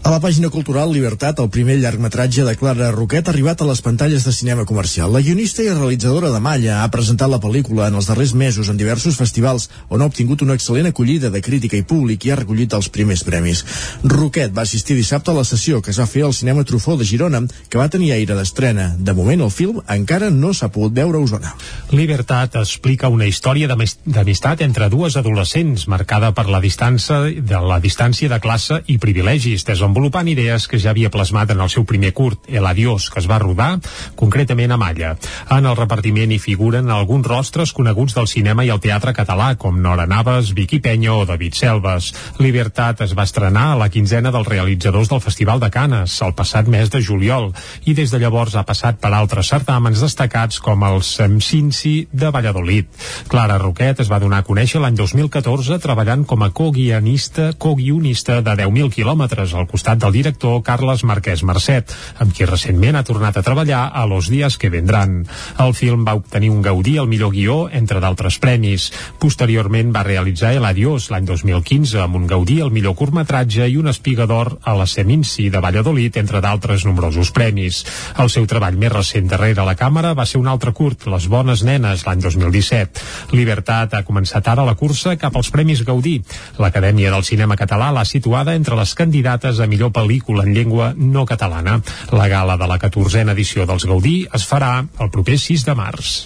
A 0.06 0.10
la 0.14 0.20
pàgina 0.22 0.48
cultural 0.48 0.88
Libertat, 0.94 1.40
el 1.42 1.50
primer 1.52 1.74
llargmetratge 1.82 2.44
de 2.46 2.54
Clara 2.56 2.86
Roquet 2.94 3.26
ha 3.28 3.32
arribat 3.32 3.60
a 3.60 3.66
les 3.68 3.80
pantalles 3.84 4.22
de 4.24 4.32
cinema 4.32 4.64
comercial. 4.64 5.10
La 5.12 5.20
guionista 5.20 5.60
i 5.60 5.68
realitzadora 5.68 6.30
de 6.32 6.38
Malla 6.40 6.78
ha 6.80 6.88
presentat 6.88 7.28
la 7.28 7.40
pel·lícula 7.42 7.88
en 7.90 7.98
els 7.98 8.06
darrers 8.08 8.32
mesos 8.32 8.70
en 8.72 8.78
diversos 8.80 9.18
festivals 9.20 9.66
on 9.90 10.00
ha 10.00 10.06
obtingut 10.08 10.40
una 10.46 10.54
excel·lent 10.56 10.88
acollida 10.88 11.28
de 11.34 11.42
crítica 11.44 11.76
i 11.76 11.82
públic 11.82 12.24
i 12.24 12.30
ha 12.32 12.38
recollit 12.40 12.72
els 12.78 12.88
primers 12.94 13.24
premis. 13.26 13.64
Roquet 14.04 14.54
va 14.56 14.62
assistir 14.64 14.96
dissabte 14.96 15.34
a 15.34 15.36
la 15.36 15.44
sessió 15.44 15.82
que 15.82 15.90
es 15.92 16.00
va 16.00 16.06
fer 16.08 16.24
al 16.24 16.32
cinema 16.32 16.64
Trufó 16.64 16.96
de 16.96 17.04
Girona, 17.04 17.42
que 17.68 17.82
va 17.82 17.90
tenir 17.92 18.12
aire 18.16 18.38
d'estrena. 18.38 18.94
De 18.96 19.12
moment, 19.12 19.44
el 19.44 19.52
film 19.52 19.82
encara 19.88 20.30
no 20.30 20.54
s'ha 20.54 20.70
pogut 20.72 20.94
veure 20.96 21.18
a 21.18 21.26
Osona. 21.26 21.52
Libertat 21.90 22.56
explica 22.62 23.10
una 23.12 23.26
història 23.28 23.68
d'amis- 23.68 23.98
d'amistat 24.06 24.62
entre 24.64 24.88
dues 24.88 25.18
adolescents 25.20 25.84
marcada 25.86 26.32
per 26.32 26.46
la 26.48 26.62
distància 26.64 27.20
de 27.28 27.62
la 27.66 27.82
distància 27.82 28.30
de 28.32 28.40
classe 28.40 28.80
i 28.86 28.96
privilegis, 28.96 29.66
desenvolupant 29.88 30.28
idees 30.28 30.66
que 30.68 30.76
ja 30.76 30.90
havia 30.92 31.08
plasmat 31.08 31.54
en 31.54 31.62
el 31.64 31.70
seu 31.72 31.84
primer 31.88 32.10
curt, 32.12 32.44
El 32.46 32.66
Adiós, 32.68 33.08
que 33.08 33.22
es 33.22 33.28
va 33.28 33.38
rodar 33.40 33.78
concretament 34.20 34.72
a 34.72 34.76
Malla. 34.76 35.14
En 35.50 35.64
el 35.64 35.76
repartiment 35.78 36.30
hi 36.30 36.38
figuren 36.38 36.90
alguns 36.92 37.26
rostres 37.26 37.72
coneguts 37.72 38.12
del 38.14 38.28
cinema 38.28 38.66
i 38.66 38.72
el 38.74 38.82
teatre 38.84 39.14
català, 39.16 39.54
com 39.56 39.80
Nora 39.80 40.04
Navas, 40.06 40.52
Vicky 40.52 40.80
Peña 40.84 41.14
o 41.14 41.24
David 41.24 41.56
Selves. 41.56 42.10
Libertat 42.38 43.00
es 43.06 43.14
va 43.16 43.24
estrenar 43.24 43.70
a 43.72 43.78
la 43.80 43.88
quinzena 43.88 44.30
dels 44.34 44.48
realitzadors 44.48 45.08
del 45.08 45.22
Festival 45.24 45.62
de 45.62 45.70
Canes, 45.72 46.18
el 46.20 46.36
passat 46.36 46.68
mes 46.68 46.92
de 46.92 47.00
juliol, 47.00 47.54
i 47.88 47.96
des 47.96 48.12
de 48.12 48.20
llavors 48.20 48.58
ha 48.60 48.66
passat 48.68 49.00
per 49.00 49.14
altres 49.16 49.48
certàmens 49.48 50.04
destacats 50.04 50.60
com 50.60 50.84
el 50.84 51.00
Semcinci 51.00 51.94
de 52.12 52.28
Valladolid. 52.34 52.92
Clara 53.32 53.56
Roquet 53.56 54.04
es 54.04 54.12
va 54.12 54.20
donar 54.20 54.42
a 54.44 54.48
conèixer 54.50 54.84
l'any 54.84 55.00
2014 55.00 55.80
treballant 55.80 56.26
com 56.28 56.44
a 56.44 56.52
co-guionista 56.52 57.54
co-guionista 57.56 58.42
de 58.42 58.58
10.000 58.66 58.92
quilòmetres 58.92 59.56
al 59.56 59.64
costat 59.64 59.77
del 59.78 60.12
director 60.12 60.62
Carles 60.66 61.04
Marquès 61.06 61.44
Mercet, 61.46 61.92
amb 62.18 62.34
qui 62.34 62.44
recentment 62.48 62.96
ha 62.98 63.04
tornat 63.06 63.36
a 63.38 63.42
treballar 63.46 63.84
a 63.94 64.04
Los 64.10 64.28
Días 64.28 64.58
que 64.58 64.70
vendran. 64.70 65.22
El 65.62 65.74
film 65.74 66.04
va 66.04 66.16
obtenir 66.18 66.50
un 66.50 66.62
Gaudí 66.62 66.98
al 66.98 67.06
millor 67.08 67.30
guió, 67.32 67.68
entre 67.70 68.00
d'altres 68.00 68.38
premis. 68.42 68.90
Posteriorment 69.22 69.92
va 69.94 70.02
realitzar 70.02 70.52
El 70.56 70.66
Adiós 70.66 71.08
l'any 71.12 71.24
2015 71.28 72.02
amb 72.02 72.18
un 72.18 72.26
Gaudí 72.26 72.58
al 72.60 72.72
millor 72.74 72.96
curtmetratge 72.98 73.68
i 73.70 73.78
un 73.78 73.88
Espiga 73.88 74.26
d'Or 74.26 74.58
a 74.64 74.74
la 74.74 74.86
Seminci 74.86 75.48
de 75.48 75.62
Valladolid, 75.62 76.18
entre 76.18 76.42
d'altres 76.42 76.84
nombrosos 76.84 77.30
premis. 77.30 77.84
El 78.18 78.28
seu 78.34 78.48
treball 78.50 78.76
més 78.76 78.92
recent 78.92 79.30
darrere 79.30 79.64
la 79.64 79.76
càmera 79.78 80.12
va 80.18 80.26
ser 80.26 80.42
un 80.42 80.48
altre 80.48 80.74
curt, 80.74 81.06
Les 81.06 81.28
bones 81.30 81.62
nenes, 81.64 82.04
l'any 82.04 82.20
2017. 82.20 83.06
Libertat 83.32 83.94
ha 83.94 84.04
començat 84.04 84.48
ara 84.48 84.66
la 84.66 84.74
cursa 84.74 85.16
cap 85.16 85.36
als 85.36 85.50
Premis 85.54 85.84
Gaudí. 85.86 86.18
L'Acadèmia 86.58 87.12
del 87.14 87.24
Cinema 87.24 87.56
Català 87.56 87.92
l'ha 87.94 88.04
situada 88.04 88.54
entre 88.58 88.76
les 88.76 88.94
candidates 88.98 89.60
a 89.60 89.67
millor 89.68 89.92
pel·lícula 89.92 90.46
en 90.46 90.56
llengua 90.56 90.92
no 90.96 91.26
catalana. 91.28 91.78
La 92.12 92.28
gala 92.28 92.56
de 92.56 92.68
la 92.70 92.80
14a 92.80 93.28
edició 93.36 93.68
dels 93.68 93.86
Gaudí 93.88 94.18
es 94.34 94.48
farà 94.48 94.74
el 94.98 95.14
proper 95.14 95.38
6 95.38 95.68
de 95.68 95.78
març. 95.78 96.18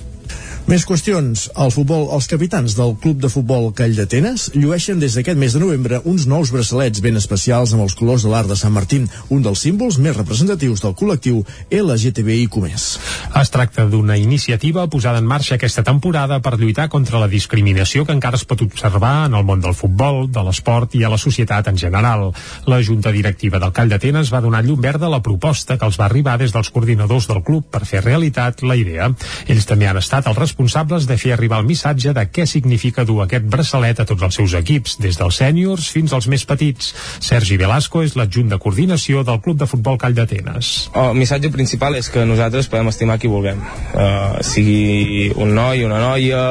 Més 0.62 0.84
qüestions. 0.86 1.48
El 1.58 1.72
futbol, 1.74 2.04
els 2.14 2.28
capitans 2.30 2.76
del 2.78 2.92
Club 3.02 3.18
de 3.18 3.28
Futbol 3.32 3.64
Call 3.74 3.96
d'Atenes 3.98 4.44
llueixen 4.54 5.00
des 5.02 5.16
d'aquest 5.18 5.38
mes 5.38 5.56
de 5.56 5.58
novembre 5.58 5.98
uns 6.06 6.28
nous 6.30 6.52
braçalets 6.54 7.02
ben 7.02 7.18
especials 7.18 7.72
amb 7.74 7.82
els 7.82 7.96
colors 7.98 8.22
de 8.22 8.30
l'art 8.30 8.46
de 8.46 8.54
Sant 8.56 8.70
Martín, 8.72 9.08
un 9.34 9.42
dels 9.42 9.58
símbols 9.66 9.98
més 9.98 10.14
representatius 10.14 10.84
del 10.84 10.94
col·lectiu 10.94 11.40
LGTBIQ+. 11.66 12.62
Es 13.42 13.50
tracta 13.50 13.88
d'una 13.90 14.16
iniciativa 14.20 14.86
posada 14.86 15.18
en 15.18 15.26
marxa 15.26 15.56
aquesta 15.58 15.82
temporada 15.82 16.38
per 16.38 16.54
lluitar 16.60 16.86
contra 16.94 17.18
la 17.18 17.28
discriminació 17.32 18.06
que 18.06 18.14
encara 18.14 18.38
es 18.38 18.46
pot 18.46 18.62
observar 18.62 19.26
en 19.26 19.34
el 19.34 19.44
món 19.44 19.66
del 19.66 19.74
futbol, 19.74 20.28
de 20.30 20.46
l'esport 20.46 20.94
i 20.94 21.02
a 21.02 21.10
la 21.10 21.18
societat 21.18 21.72
en 21.74 21.82
general. 21.82 22.28
La 22.70 22.80
Junta 22.86 23.10
Directiva 23.10 23.58
del 23.58 23.74
Call 23.74 23.90
d'Atenes 23.90 24.30
va 24.30 24.44
donar 24.46 24.62
llum 24.62 24.80
verda 24.80 25.10
a 25.10 25.14
la 25.16 25.22
proposta 25.26 25.74
que 25.76 25.90
els 25.90 25.98
va 25.98 26.06
arribar 26.06 26.38
des 26.38 26.54
dels 26.54 26.70
coordinadors 26.70 27.26
del 27.26 27.42
club 27.42 27.66
per 27.66 27.82
fer 27.82 28.06
realitat 28.06 28.62
la 28.62 28.78
idea. 28.78 29.10
Ells 29.50 29.66
també 29.66 29.90
han 29.90 29.98
estat 29.98 30.30
els 30.30 30.38
responsables 30.52 31.06
de 31.08 31.16
fer 31.16 31.32
arribar 31.32 31.62
el 31.62 31.66
missatge 31.66 32.12
de 32.12 32.24
què 32.28 32.44
significa 32.46 33.06
dur 33.08 33.22
aquest 33.24 33.46
braçalet 33.48 34.02
a 34.02 34.04
tots 34.04 34.22
els 34.26 34.36
seus 34.36 34.52
equips, 34.58 34.98
des 35.00 35.16
dels 35.16 35.38
sèniors 35.40 35.88
fins 35.88 36.12
als 36.12 36.28
més 36.28 36.44
petits. 36.44 36.92
Sergi 37.24 37.56
Velasco 37.56 38.02
és 38.04 38.16
l'adjunt 38.18 38.52
de 38.52 38.58
coordinació 38.60 39.24
del 39.24 39.40
Club 39.40 39.62
de 39.62 39.68
Futbol 39.70 39.96
Call 39.98 40.14
d'Atenes. 40.14 40.90
El 40.92 41.16
missatge 41.16 41.48
principal 41.54 41.96
és 41.96 42.10
que 42.12 42.26
nosaltres 42.28 42.68
podem 42.68 42.92
estimar 42.92 43.16
qui 43.18 43.32
vulguem, 43.32 43.62
uh, 43.96 44.42
sigui 44.44 45.32
un 45.40 45.54
noi, 45.56 45.86
una 45.88 46.02
noia, 46.04 46.44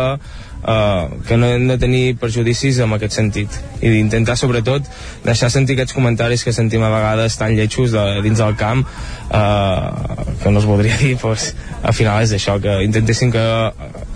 uh, 0.64 1.09
que 1.28 1.38
no 1.38 1.47
hem 1.47 1.68
de 1.70 1.78
tenir 1.82 2.16
perjudicis 2.22 2.80
en 2.84 2.93
aquest 2.95 3.18
sentit. 3.18 3.57
I 3.82 3.91
d'intentar 3.93 4.38
sobretot 4.39 4.88
deixar 5.26 5.51
sentir 5.53 5.78
aquests 5.78 5.95
comentaris 5.97 6.45
que 6.45 6.53
sentim 6.53 6.84
a 6.84 6.91
vegades 6.93 7.38
tan 7.39 7.55
lletjos 7.57 7.93
de, 7.95 8.05
dins 8.26 8.41
del 8.41 8.55
camp 8.59 8.86
uh, 8.86 10.26
que 10.43 10.51
no 10.51 10.59
es 10.59 10.70
voldria 10.70 10.97
dir 11.01 11.18
doncs, 11.22 11.51
al 11.82 11.97
final 11.97 12.22
és 12.24 12.34
això, 12.38 12.57
que 12.62 12.82
intentessin 12.86 13.34
que 13.34 13.45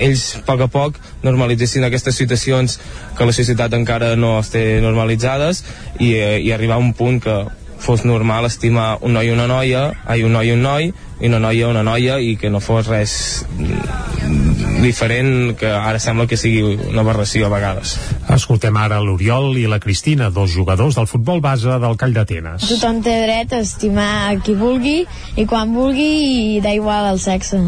ells 0.05 0.25
a 0.39 0.45
poc 0.45 0.65
a 0.65 0.69
poc 0.71 0.97
normalitzessin 1.25 1.85
aquestes 1.87 2.17
situacions 2.19 2.79
que 3.17 3.27
la 3.27 3.35
societat 3.35 3.73
encara 3.77 4.15
no 4.19 4.37
es 4.39 4.51
té 4.53 4.65
normalitzades 4.83 5.63
i, 5.99 6.13
eh, 6.13 6.39
i 6.43 6.51
arribar 6.51 6.79
a 6.79 6.83
un 6.83 6.93
punt 6.93 7.21
que 7.23 7.37
fos 7.79 8.05
normal 8.05 8.45
estimar 8.45 8.97
un 9.01 9.13
noi 9.13 9.29
i 9.29 9.33
una 9.33 9.47
noia, 9.47 9.89
ai, 10.05 10.23
un 10.23 10.33
noi 10.35 10.49
i 10.49 10.53
un 10.55 10.63
noi, 10.63 10.91
i 11.19 11.27
una 11.27 11.39
noia 11.39 11.69
una 11.69 11.83
noia, 11.83 12.19
i 12.19 12.35
que 12.39 12.49
no 12.51 12.59
fos 12.59 12.89
res 12.91 13.45
mm, 13.55 14.81
diferent 14.83 15.55
que 15.59 15.69
ara 15.71 15.99
sembla 15.99 16.27
que 16.27 16.37
sigui 16.39 16.75
una 16.89 17.03
aberració 17.05 17.47
a 17.47 17.53
vegades. 17.53 17.95
Escoltem 18.35 18.77
ara 18.77 18.99
l'Oriol 19.03 19.57
i 19.61 19.65
la 19.71 19.79
Cristina, 19.79 20.29
dos 20.29 20.53
jugadors 20.55 20.99
del 20.99 21.07
futbol 21.07 21.41
base 21.41 21.79
del 21.81 21.97
Call 21.97 22.15
d'Atenes. 22.15 22.67
Tothom 22.69 23.01
té 23.05 23.17
dret 23.23 23.55
a 23.55 23.63
estimar 23.63 24.37
qui 24.45 24.57
vulgui 24.59 25.01
i 25.35 25.47
quan 25.49 25.75
vulgui 25.75 26.09
i 26.55 26.63
d'igual 26.63 27.13
el 27.13 27.21
sexe. 27.23 27.61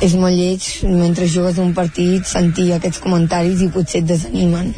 És 0.00 0.14
molt 0.16 0.32
lleig, 0.32 0.64
mentre 0.88 1.26
jugues 1.28 1.58
un 1.60 1.74
partit, 1.76 2.24
sentir 2.24 2.70
aquests 2.72 3.02
comentaris 3.04 3.60
i 3.60 3.66
potser 3.68 4.00
et 4.00 4.06
desanimen. 4.08 4.70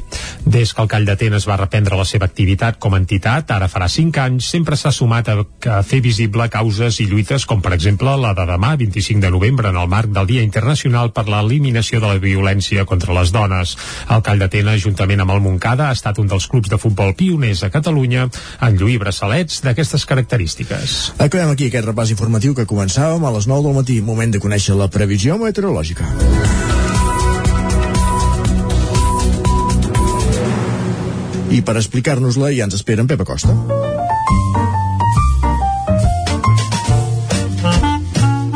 Des 0.42 0.72
que 0.74 0.82
el 0.82 0.88
Call 0.90 1.04
d'Atenes 1.06 1.44
va 1.46 1.60
reprendre 1.60 1.94
la 1.94 2.06
seva 2.08 2.26
activitat 2.26 2.80
com 2.82 2.96
a 2.96 2.98
entitat, 2.98 3.52
ara 3.54 3.68
farà 3.70 3.86
5 3.86 4.18
anys, 4.18 4.48
sempre 4.50 4.74
s'ha 4.74 4.90
sumat 4.90 5.30
a, 5.30 5.36
a 5.70 5.76
fer 5.86 6.00
visible 6.02 6.48
causes 6.50 6.98
i 6.98 7.06
lluites 7.06 7.46
com, 7.46 7.60
per 7.62 7.70
exemple, 7.76 8.16
la 8.18 8.32
de 8.34 8.48
demà, 8.50 8.72
25 8.80 9.22
de 9.22 9.30
novembre, 9.30 9.70
en 9.70 9.78
el 9.78 9.86
marc 9.92 10.10
del 10.10 10.26
Dia 10.26 10.42
Internacional 10.42 11.12
per 11.14 11.28
l'Eliminació 11.30 12.02
de 12.02 12.10
la 12.10 12.18
Violència 12.18 12.82
contra 12.82 13.14
les 13.14 13.30
Dones. 13.30 13.76
El 14.10 14.26
Call 14.26 14.42
d'Atenes, 14.42 14.82
juntament 14.82 15.22
amb 15.22 15.36
el 15.36 15.44
Montcada, 15.46 15.86
ha 15.86 15.98
estat 16.00 16.18
un 16.18 16.26
dels 16.26 16.48
clubs 16.50 16.72
de 16.72 16.80
futbol 16.82 17.14
pioners 17.14 17.62
a 17.62 17.70
Catalunya 17.70 18.26
en 18.26 18.74
lluir 18.80 18.98
braçalets 19.04 19.62
d'aquestes 19.62 20.08
característiques. 20.10 20.98
Acabem 21.22 21.54
aquí 21.54 21.70
aquest 21.70 21.86
repàs 21.86 22.10
informatiu 22.10 22.58
que 22.58 22.66
començàvem 22.66 23.22
a 23.22 23.34
les 23.38 23.46
9 23.46 23.68
del 23.70 23.78
matí, 23.78 24.02
moment 24.02 24.34
de 24.34 24.42
conèixer 24.42 24.74
la 24.74 24.90
previsió 24.90 25.11
meteorològica. 25.38 26.06
I 31.52 31.60
per 31.60 31.76
explicar-nos-la 31.76 32.52
ja 32.56 32.64
ens 32.64 32.78
espera 32.78 33.04
en 33.04 33.10
Pepa 33.10 33.26
Costa. 33.28 33.52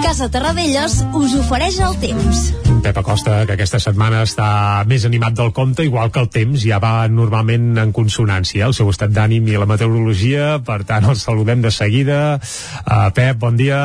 Casa 0.01 0.31
Terradellos 0.33 1.03
us 1.19 1.35
ofereix 1.37 1.77
el 1.85 1.99
temps. 2.01 2.47
Pep 2.87 3.01
Acosta, 3.03 3.41
que 3.45 3.57
aquesta 3.57 3.81
setmana 3.83 4.21
està 4.23 4.85
més 4.87 5.05
animat 5.05 5.35
del 5.35 5.51
compte, 5.53 5.85
igual 5.85 6.13
que 6.15 6.23
el 6.23 6.31
temps 6.31 6.63
ja 6.63 6.79
va 6.81 7.09
normalment 7.11 7.75
en 7.83 7.93
consonància, 7.93 8.69
el 8.69 8.77
seu 8.79 8.89
estat 8.93 9.11
d'ànim 9.11 9.49
i 9.51 9.59
la 9.59 9.67
meteorologia, 9.67 10.55
per 10.65 10.85
tant 10.89 11.11
el 11.11 11.19
saludem 11.21 11.67
de 11.67 11.75
seguida. 11.75 12.39
Uh, 12.87 13.11
Pep, 13.13 13.43
bon 13.43 13.59
dia. 13.59 13.83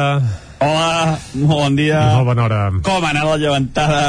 Hola, 0.62 1.18
molt 1.34 1.57
bon 1.57 1.76
dia. 1.80 1.99
Molt 2.14 2.28
bona 2.30 2.43
hora. 2.45 2.59
Com 2.86 3.01
ha 3.01 3.09
anat 3.16 3.26
la 3.26 3.38
llevantada? 3.41 4.01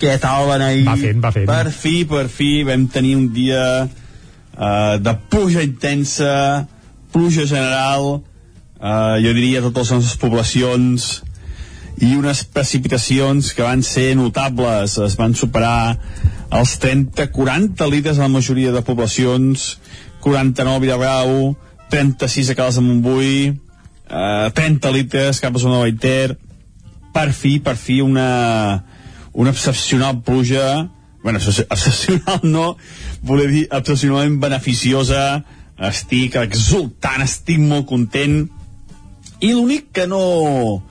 Què 0.00 0.14
tal 0.20 0.48
ahir? 0.54 0.86
Va 0.86 0.94
fent, 0.96 1.20
va 1.20 1.32
fent. 1.34 1.50
Per 1.50 1.72
fi, 1.72 1.92
per 2.08 2.24
fi, 2.32 2.48
vam 2.64 2.86
tenir 2.92 3.12
un 3.18 3.26
dia 3.34 3.64
uh, 3.84 4.94
de 4.96 5.14
pluja 5.28 5.64
intensa, 5.64 6.64
pluja 7.12 7.44
general, 7.44 8.08
uh, 8.80 9.16
jo 9.20 9.34
diria 9.36 9.60
a 9.60 9.66
totes 9.66 9.92
les 9.92 10.00
nostres 10.00 10.20
poblacions, 10.22 11.10
i 12.00 12.14
unes 12.16 12.42
precipitacions 12.56 13.52
que 13.56 13.64
van 13.64 13.84
ser 13.84 14.14
notables, 14.16 14.96
es 15.04 15.16
van 15.20 15.36
superar 15.36 15.98
els 16.56 16.74
30-40 16.80 17.84
litres 17.92 18.16
a 18.16 18.24
la 18.24 18.32
majoria 18.32 18.72
de 18.72 18.84
poblacions, 18.84 19.74
49 20.24 20.76
a 20.76 20.84
Vilagrau, 20.86 21.54
36 21.92 22.52
a 22.52 22.58
Caldes 22.58 22.80
de 22.80 22.88
Montbui, 22.88 23.38
eh, 24.10 24.50
30 24.54 24.92
litres 24.94 25.40
cap 25.40 25.56
a 25.56 25.62
zona 25.62 25.80
de 25.80 25.90
Baiter, 25.90 26.36
per 27.16 27.32
fi, 27.32 27.58
per 27.64 27.76
fi 27.80 28.00
una, 28.04 28.84
una 29.32 29.50
excepcional 29.50 30.22
pluja, 30.22 30.88
bueno, 31.22 31.38
excepcional 31.38 32.40
no, 32.42 32.76
voler 33.22 33.48
dir 33.50 33.64
excepcionalment 33.70 34.40
beneficiosa, 34.42 35.22
estic 35.76 36.36
exultant, 36.40 37.24
estic 37.24 37.58
molt 37.60 37.88
content, 37.88 38.44
i 39.40 39.52
l'únic 39.52 39.90
que 39.96 40.06
no, 40.08 40.82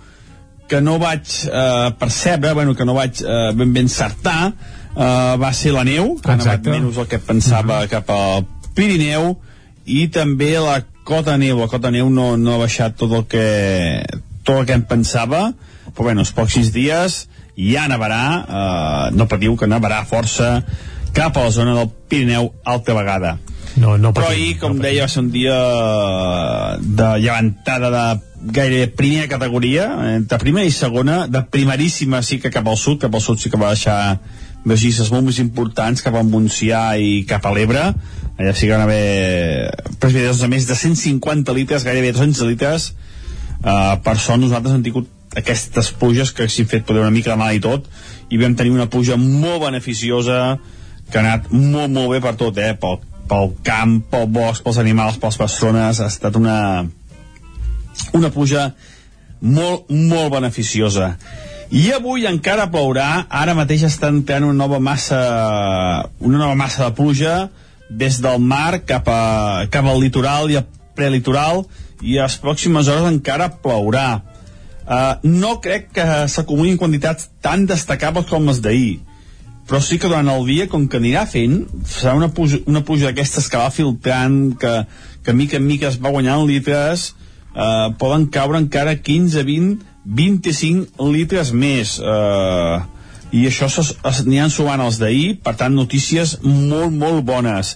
que 0.69 0.81
no 0.81 0.97
vaig 1.01 1.29
eh, 1.47 1.91
percebre, 1.99 2.53
bueno, 2.57 2.75
que 2.75 2.85
no 2.85 2.97
vaig 2.97 3.21
eh, 3.21 3.53
ben 3.57 3.73
ben 3.73 3.85
encertar, 3.85 4.53
eh, 4.95 5.35
va 5.41 5.53
ser 5.53 5.73
la 5.75 5.85
neu, 5.87 6.15
que 6.21 6.33
ha 6.33 6.37
anat 6.39 6.67
menys 6.69 6.99
el 7.01 7.09
que 7.09 7.21
pensava 7.21 7.79
uh 7.79 7.85
-huh. 7.85 7.89
cap 7.89 8.09
al 8.09 8.45
Pirineu, 8.75 9.37
i 9.85 10.07
també 10.09 10.57
la 10.59 10.81
cota 11.05 11.37
neu. 11.37 11.61
La 11.61 11.69
cota 11.71 11.93
neu 11.93 12.09
no, 12.11 12.33
no 12.41 12.55
ha 12.55 12.63
baixat 12.65 12.97
tot 12.99 13.13
el 13.15 13.25
que, 13.31 13.45
tot 14.43 14.59
el 14.59 14.67
que 14.67 14.75
em 14.75 14.83
pensava, 14.89 15.47
però 15.93 16.09
bueno, 16.09 16.25
els 16.25 16.33
pròxims 16.35 16.73
dies 16.75 17.23
ja 17.55 17.87
nevarà, 17.87 18.25
eh, 18.43 19.15
no 19.15 19.29
patiu 19.31 19.55
que 19.55 19.69
nevarà 19.69 20.03
força 20.09 20.59
cap 21.15 21.37
a 21.37 21.45
la 21.45 21.51
zona 21.55 21.75
del 21.77 21.91
Pirineu 22.09 22.51
alta 22.67 22.95
vegada. 22.97 23.37
No, 23.79 23.97
no 23.99 24.11
Però 24.15 24.29
ahir, 24.31 24.55
com 24.59 24.77
no 24.77 24.83
deia, 24.83 25.03
va 25.03 25.11
ser 25.11 25.23
un 25.25 25.31
dia 25.33 25.55
de 26.79 27.09
llevantada 27.23 27.91
de 27.91 28.05
gairebé 28.55 28.87
primera 28.95 29.27
categoria, 29.31 29.87
entre 30.15 30.39
primera 30.39 30.67
i 30.67 30.71
segona, 30.71 31.25
de 31.27 31.41
primeríssima 31.51 32.21
sí 32.23 32.39
que 32.39 32.51
cap 32.53 32.67
al 32.67 32.77
sud, 32.79 33.01
cap 33.03 33.15
al 33.15 33.23
sud 33.23 33.41
sí 33.41 33.51
que 33.51 33.59
va 33.59 33.73
deixar 33.73 34.19
registres 34.65 35.11
molt 35.13 35.27
més 35.27 35.39
importants 35.41 36.03
cap 36.03 36.15
al 36.17 36.27
Montsià 36.29 36.97
i 36.97 37.23
cap 37.29 37.45
a 37.45 37.53
l'Ebre. 37.55 37.87
Allà 38.35 38.53
sí 38.53 38.67
que 38.67 38.73
van 38.73 38.83
haver 38.83 39.71
precipitacions 39.99 40.41
de 40.43 40.49
més 40.51 40.67
de 40.67 40.75
150 40.75 41.55
litres, 41.55 41.85
gairebé 41.87 42.13
200 42.15 42.49
litres. 42.49 42.93
Uh, 43.65 43.95
per 44.03 44.17
sort 44.21 44.41
nosaltres 44.41 44.75
hem 44.75 44.83
tingut 44.85 45.09
aquestes 45.39 45.91
pluges 45.99 46.31
que 46.35 46.47
s'han 46.51 46.69
fet 46.69 46.85
poder 46.87 47.01
una 47.03 47.13
mica 47.13 47.33
de 47.33 47.39
mal 47.39 47.55
i 47.55 47.61
tot 47.63 47.87
i 48.31 48.37
vam 48.39 48.55
tenir 48.55 48.71
una 48.73 48.87
pluja 48.91 49.17
molt 49.19 49.63
beneficiosa 49.65 50.57
que 51.11 51.19
ha 51.19 51.23
anat 51.23 51.49
molt 51.51 51.91
molt 51.93 52.13
bé 52.13 52.21
per 52.23 52.35
tot 52.39 52.57
eh? 52.61 52.73
pel, 52.79 52.99
pel 53.29 53.51
camp, 53.65 53.97
pel 54.11 54.29
bosc, 54.31 54.63
pels 54.65 54.79
animals, 54.81 55.19
per 55.21 55.31
les 55.31 55.39
persones. 55.41 56.01
Ha 56.01 56.09
estat 56.11 56.37
una 56.39 56.57
una 58.15 58.31
pluja 58.31 58.69
molt, 59.41 59.89
molt 59.89 60.31
beneficiosa 60.33 61.15
i 61.71 61.91
avui 61.95 62.27
encara 62.29 62.67
plourà. 62.71 63.25
Ara 63.29 63.55
mateix 63.57 63.85
està 63.87 64.11
entrant 64.13 64.45
una 64.47 64.57
nova 64.57 64.79
massa 64.79 65.21
una 66.19 66.37
nova 66.37 66.55
massa 66.55 66.85
de 66.85 66.95
pluja 66.97 67.35
des 67.89 68.19
del 68.21 68.39
mar 68.41 68.81
cap, 68.85 69.07
a, 69.07 69.65
cap 69.71 69.85
al 69.85 70.01
litoral 70.01 70.49
i 70.51 70.59
al 70.59 70.67
prelitoral 70.95 71.65
i 72.01 72.17
a 72.17 72.25
les 72.25 72.37
pròximes 72.41 72.89
hores 72.89 73.09
encara 73.09 73.49
plourà. 73.61 74.21
Uh, 74.85 75.17
no 75.25 75.57
crec 75.61 75.89
que 75.97 76.05
s'acumulin 76.29 76.77
quantitats 76.77 77.31
tan 77.41 77.65
destacables 77.65 78.27
com 78.29 78.45
les 78.45 78.61
d'ahir 78.61 78.99
però 79.65 79.81
sí 79.81 79.97
que 79.97 80.07
durant 80.07 80.29
el 80.29 80.45
dia, 80.45 80.67
com 80.69 80.85
que 80.87 80.99
anirà 81.01 81.25
fent, 81.25 81.63
serà 81.89 82.13
una 82.17 82.29
pluja, 82.33 82.59
una 82.69 82.83
pluja 82.85 83.09
d'aquestes 83.09 83.47
que 83.49 83.57
va 83.57 83.71
filtrant, 83.73 84.53
que, 84.61 84.73
que 85.25 85.33
mica 85.33 85.57
en 85.57 85.65
mica 85.65 85.89
es 85.89 85.97
va 86.01 86.13
guanyant 86.13 86.45
litres, 86.45 87.07
eh, 87.55 87.87
poden 88.01 88.27
caure 88.33 88.61
encara 88.61 88.93
15, 88.95 89.41
20, 89.47 89.94
25 90.05 91.11
litres 91.11 91.51
més. 91.51 91.97
Eh, 91.99 92.79
I 93.35 93.45
això 93.49 93.67
aniran 94.05 94.53
sumant 94.53 94.81
els 94.85 94.99
d'ahir, 95.01 95.39
per 95.43 95.55
tant, 95.59 95.73
notícies 95.75 96.37
molt, 96.43 96.93
molt 96.93 97.25
bones. 97.25 97.75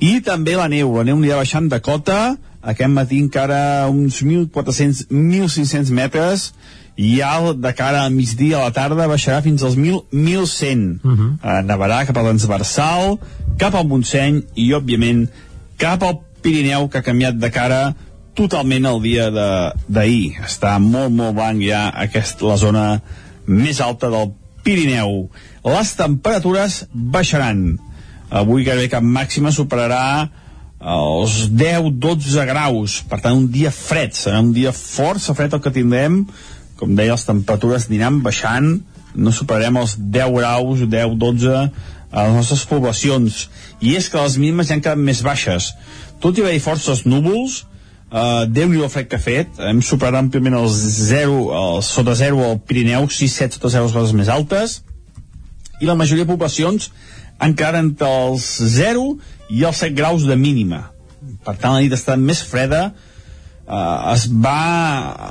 I 0.00 0.20
també 0.24 0.54
la 0.56 0.68
neu, 0.70 0.94
la 0.96 1.04
neu 1.04 1.18
anirà 1.18 1.40
baixant 1.40 1.66
de 1.68 1.80
cota, 1.82 2.36
aquest 2.62 2.90
matí 2.94 3.18
encara 3.18 3.88
uns 3.90 4.22
1.400, 4.22 5.08
1.500 5.10 5.90
metres, 5.94 6.52
i 6.98 7.16
ja 7.20 7.52
de 7.54 7.72
cara 7.78 8.02
a 8.04 8.10
migdia 8.10 8.58
a 8.58 8.64
la 8.66 8.74
tarda 8.74 9.06
baixarà 9.06 9.38
fins 9.42 9.62
als 9.62 9.76
1.000, 9.78 10.10
1.100 10.10 10.98
uh 10.98 11.12
-huh. 11.12 11.28
uh, 11.38 11.60
nevarà 11.62 12.04
cap 12.06 12.16
al 12.18 12.26
transversal 12.26 13.18
cap 13.56 13.74
al 13.74 13.86
Montseny 13.86 14.42
i 14.54 14.72
òbviament 14.74 15.28
cap 15.78 16.02
al 16.02 16.18
Pirineu 16.42 16.88
que 16.88 16.98
ha 16.98 17.06
canviat 17.06 17.38
de 17.38 17.50
cara 17.50 17.94
totalment 18.38 18.86
el 18.86 19.00
dia 19.02 19.28
d'ahir. 19.34 20.38
Està 20.46 20.76
molt 20.82 21.14
molt 21.14 21.36
blanc 21.38 21.62
ja 21.64 21.88
aquesta, 22.06 22.46
la 22.46 22.58
zona 22.60 22.84
més 23.48 23.80
alta 23.82 24.10
del 24.12 24.32
Pirineu. 24.64 25.24
Les 25.66 25.94
temperatures 25.98 26.82
baixaran. 26.92 27.78
Avui 28.28 28.66
gairebé 28.66 28.90
cap 28.92 29.04
màxima 29.04 29.50
superarà 29.54 30.28
els 30.78 31.48
10-12 31.50 32.46
graus. 32.50 33.00
Per 33.08 33.20
tant 33.24 33.38
un 33.40 33.48
dia 33.50 33.72
fred. 33.74 34.14
Serà 34.14 34.42
un 34.44 34.52
dia 34.54 34.74
força 34.76 35.34
fred 35.34 35.56
el 35.56 35.62
que 35.64 35.74
tindrem. 35.74 36.22
Com 36.78 36.94
deia, 36.94 37.16
les 37.16 37.26
temperatures 37.26 37.88
aniran 37.88 38.20
baixant, 38.22 38.76
no 39.18 39.32
superarem 39.34 39.80
els 39.80 39.96
10 39.98 40.34
graus, 40.36 40.84
10, 40.86 41.16
12 41.18 41.54
a 42.08 42.26
les 42.28 42.36
nostres 42.36 42.62
poblacions. 42.70 43.48
I 43.82 43.96
és 43.98 44.06
que 44.12 44.20
les 44.20 44.36
mínimes 44.38 44.68
ja 44.68 44.76
han 44.76 44.84
quedat 44.84 45.00
més 45.00 45.24
baixes. 45.26 45.72
Tot 46.22 46.38
i 46.38 46.44
haver-hi 46.44 46.62
forces 46.62 47.02
núvols, 47.06 47.64
eh, 48.12 48.44
Déu-n'hi 48.48 48.82
el 48.82 48.92
fred 48.92 49.08
que 49.10 49.18
ha 49.18 49.22
fet, 49.22 49.60
hem 49.70 49.82
superat 49.84 50.18
àmpliament 50.20 50.58
els 50.60 50.76
0, 51.08 51.38
els 51.60 51.92
sota 51.98 52.16
0 52.18 52.44
al 52.46 52.60
Pirineu, 52.60 53.08
6, 53.08 53.38
7 53.44 53.58
sota 53.58 53.72
0 53.76 53.88
les 53.88 53.96
coses 53.96 54.16
més 54.16 54.32
altes, 54.32 54.80
i 55.80 55.86
la 55.86 55.96
majoria 55.98 56.26
de 56.26 56.32
poblacions 56.32 56.90
quedat 57.38 57.78
entre 57.78 58.08
els 58.08 58.46
0 58.74 59.04
i 59.54 59.64
els 59.64 59.84
7 59.84 59.94
graus 59.94 60.24
de 60.26 60.36
mínima. 60.36 60.88
Per 61.44 61.54
tant, 61.56 61.76
la 61.76 61.84
nit 61.84 61.94
està 61.94 62.16
més 62.18 62.40
freda, 62.42 62.80
uh, 62.90 64.12
es, 64.14 64.26
va, 64.28 64.58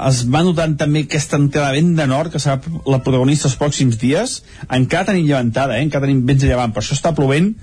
es 0.08 0.24
va 0.32 0.44
notant 0.48 0.78
també 0.80 1.04
aquesta 1.06 1.40
entrada 1.42 1.76
vent 1.76 1.94
de 1.98 2.08
nord, 2.08 2.32
que 2.32 2.42
serà 2.42 2.62
la 2.88 3.02
protagonista 3.04 3.50
els 3.52 3.58
pròxims 3.60 4.00
dies, 4.00 4.42
encara 4.70 5.12
tenim 5.12 5.28
llevantada, 5.28 5.78
eh? 5.78 5.84
encara 5.86 6.08
tenim 6.08 6.24
vents 6.28 6.44
de 6.44 6.52
llevant, 6.52 6.74
per 6.74 6.84
això 6.84 6.98
està 6.98 7.14
plovent, 7.18 7.54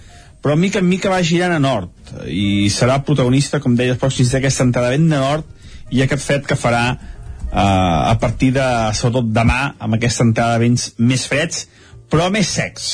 però 0.44 0.58
mica 0.60 0.82
en 0.82 0.88
mica 0.90 1.08
va 1.08 1.22
girant 1.24 1.54
a 1.56 1.62
nord, 1.62 1.88
i 2.28 2.68
serà 2.68 2.98
protagonista, 3.00 3.62
com 3.64 3.78
deia, 3.78 3.94
els 3.94 4.00
pròxims 4.02 4.28
dies, 4.28 4.36
aquesta 4.42 4.66
entrada 4.66 4.90
vent 4.92 5.06
de 5.08 5.16
nord 5.22 5.48
i 5.88 6.02
aquest 6.04 6.20
fred 6.20 6.44
que 6.44 6.58
farà 6.60 6.82
uh, 6.92 8.10
a 8.10 8.12
partir 8.20 8.50
de, 8.52 8.66
sobretot 8.92 9.30
demà, 9.32 9.72
amb 9.80 9.96
aquesta 9.96 10.26
entrada 10.28 10.58
de 10.58 10.66
vents 10.66 10.90
més 11.00 11.24
freds, 11.30 11.64
però 12.12 12.28
més 12.28 12.50
secs. 12.58 12.90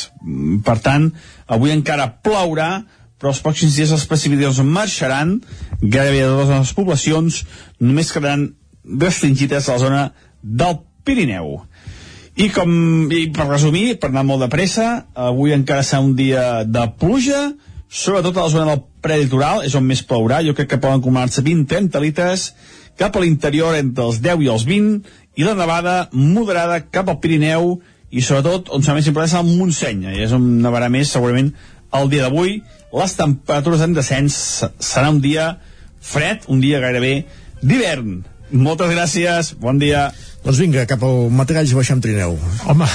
Per 0.63 0.77
tant, 0.85 1.11
avui 1.51 1.75
encara 1.75 2.07
plourà, 2.23 2.71
però 3.19 3.35
els 3.35 3.43
pròxims 3.43 3.75
dies 3.77 3.91
les 3.93 4.07
precipitacions 4.09 4.63
marxaran 4.71 5.35
gairebé 5.83 6.23
de 6.23 6.31
totes 6.31 6.55
les 6.55 6.73
poblacions 6.79 7.43
només 7.83 8.15
quedaran 8.15 8.47
restringides 9.03 9.67
a 9.67 9.75
la 9.75 9.83
zona 9.83 10.05
del 10.41 10.79
Pirineu 11.05 11.59
i 12.39 12.49
com 12.55 13.11
i 13.11 13.27
per 13.35 13.49
resumir, 13.49 13.99
per 14.01 14.11
anar 14.13 14.25
molt 14.29 14.45
de 14.45 14.51
pressa 14.53 15.07
avui 15.15 15.55
encara 15.57 15.85
serà 15.87 16.03
un 16.05 16.15
dia 16.19 16.63
de 16.65 16.87
pluja 17.01 17.49
sobretot 17.91 18.37
a 18.37 18.47
la 18.47 18.53
zona 18.53 18.69
del 18.71 18.85
preditoral 19.03 19.65
és 19.67 19.75
on 19.75 19.87
més 19.87 20.03
plourà, 20.07 20.43
jo 20.47 20.55
crec 20.55 20.71
que 20.71 20.81
poden 20.83 21.01
acumular-se 21.01 21.43
20-30 21.43 22.05
litres 22.05 22.51
cap 23.01 23.17
a 23.17 23.23
l'interior 23.25 23.75
entre 23.79 24.07
els 24.07 24.21
10 24.23 24.45
i 24.47 24.53
els 24.53 24.67
20 24.69 25.41
i 25.41 25.47
la 25.47 25.57
nevada 25.59 25.97
moderada 26.13 26.83
cap 26.93 27.09
al 27.11 27.19
Pirineu 27.23 27.79
i 28.11 28.23
sobretot 28.23 28.71
on 28.75 28.83
serà 28.83 28.99
més 28.99 29.11
important 29.11 29.31
és 29.31 29.39
el 29.41 29.59
Montseny 29.59 30.07
i 30.13 30.23
és 30.27 30.35
on 30.37 30.47
nevarà 30.63 30.91
més 30.93 31.11
segurament 31.11 31.53
el 31.99 32.11
dia 32.11 32.27
d'avui 32.27 32.61
les 32.95 33.15
temperatures 33.19 33.83
en 33.87 33.95
descens 33.95 34.37
serà 34.79 35.11
un 35.11 35.21
dia 35.23 35.53
fred, 36.01 36.47
un 36.49 36.61
dia 36.61 36.81
gairebé 36.83 37.27
d'hivern. 37.63 38.23
Moltes 38.51 38.91
gràcies, 38.91 39.53
bon 39.61 39.79
dia. 39.79 40.09
Doncs 40.41 40.57
vinga, 40.57 40.87
cap 40.89 41.03
al 41.05 41.27
Matagalls 41.37 41.75
baixar 41.77 41.99
amb 41.99 42.05
trineu. 42.05 42.33
Home, 42.73 42.87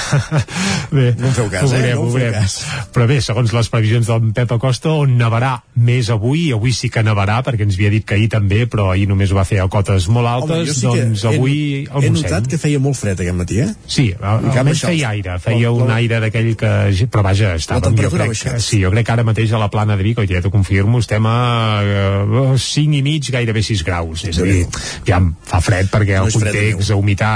bé, 0.96 1.12
no 1.20 1.28
feu 1.30 1.46
cas, 1.52 1.70
ho 1.70 1.76
eh? 1.78 1.92
No 1.94 2.02
ho 2.02 2.08
veurem. 2.10 2.32
cas. 2.34 2.56
Però 2.90 3.06
bé, 3.06 3.20
segons 3.22 3.52
les 3.54 3.68
previsions 3.70 4.08
d'en 4.10 4.32
Pep 4.34 4.50
Acosta, 4.56 4.90
on 5.04 5.12
nevarà 5.20 5.52
més 5.78 6.08
avui, 6.10 6.48
avui 6.56 6.72
sí 6.74 6.90
que 6.90 7.04
nevarà, 7.06 7.36
perquè 7.46 7.62
ens 7.68 7.76
havia 7.78 7.92
dit 7.94 8.02
que 8.08 8.16
ahir 8.18 8.26
també, 8.32 8.64
però 8.66 8.88
ahir 8.96 9.06
només 9.06 9.30
ho 9.30 9.38
va 9.38 9.44
fer 9.46 9.60
a 9.62 9.68
cotes 9.70 10.08
molt 10.10 10.26
altes, 10.26 10.72
jo 10.72 10.74
sí 10.74 10.86
doncs 10.88 11.22
he- 11.22 11.30
avui 11.36 11.54
He 11.86 11.86
Montseny. 11.92 12.16
notat 12.18 12.48
que 12.50 12.58
feia 12.58 12.80
molt 12.82 12.98
fred 12.98 13.22
aquest 13.22 13.38
matí, 13.38 13.60
eh? 13.62 13.68
Sí, 13.86 14.08
a- 14.18 14.34
almenys 14.40 14.82
feia 14.88 15.12
aire, 15.14 15.38
feia 15.46 15.70
la- 15.70 15.72
un 15.84 15.86
la- 15.94 16.00
aire 16.02 16.20
d'aquell 16.26 16.50
que... 16.58 16.72
Però 17.06 17.22
vaja, 17.28 17.54
estàvem, 17.60 17.94
jo 18.02 18.10
crec, 18.10 18.34
que, 18.42 18.56
sí, 18.58 18.82
jo 18.82 18.90
crec 18.90 19.06
que 19.06 19.14
ara 19.14 19.22
mateix 19.30 19.54
a 19.54 19.62
la 19.62 19.70
plana 19.70 19.94
de 19.96 20.02
Vic, 20.02 20.18
oi, 20.18 20.26
ja 20.34 20.42
t'ho 20.42 20.50
confirmo, 20.50 20.98
estem 20.98 21.24
a 21.30 21.38
eh, 21.86 22.58
5 22.58 22.98
i 22.98 23.04
mig, 23.06 23.30
gairebé 23.30 23.62
6 23.62 23.86
graus. 23.86 24.26
És 24.26 24.42
a 24.42 24.50
dir, 24.50 24.66
ja 25.06 25.22
fa 25.46 25.62
fred 25.62 25.86
perquè 25.94 26.18
No 26.18 26.26
el 26.26 26.34
és 26.34 26.40
fred 26.42 26.52
de 26.58 26.66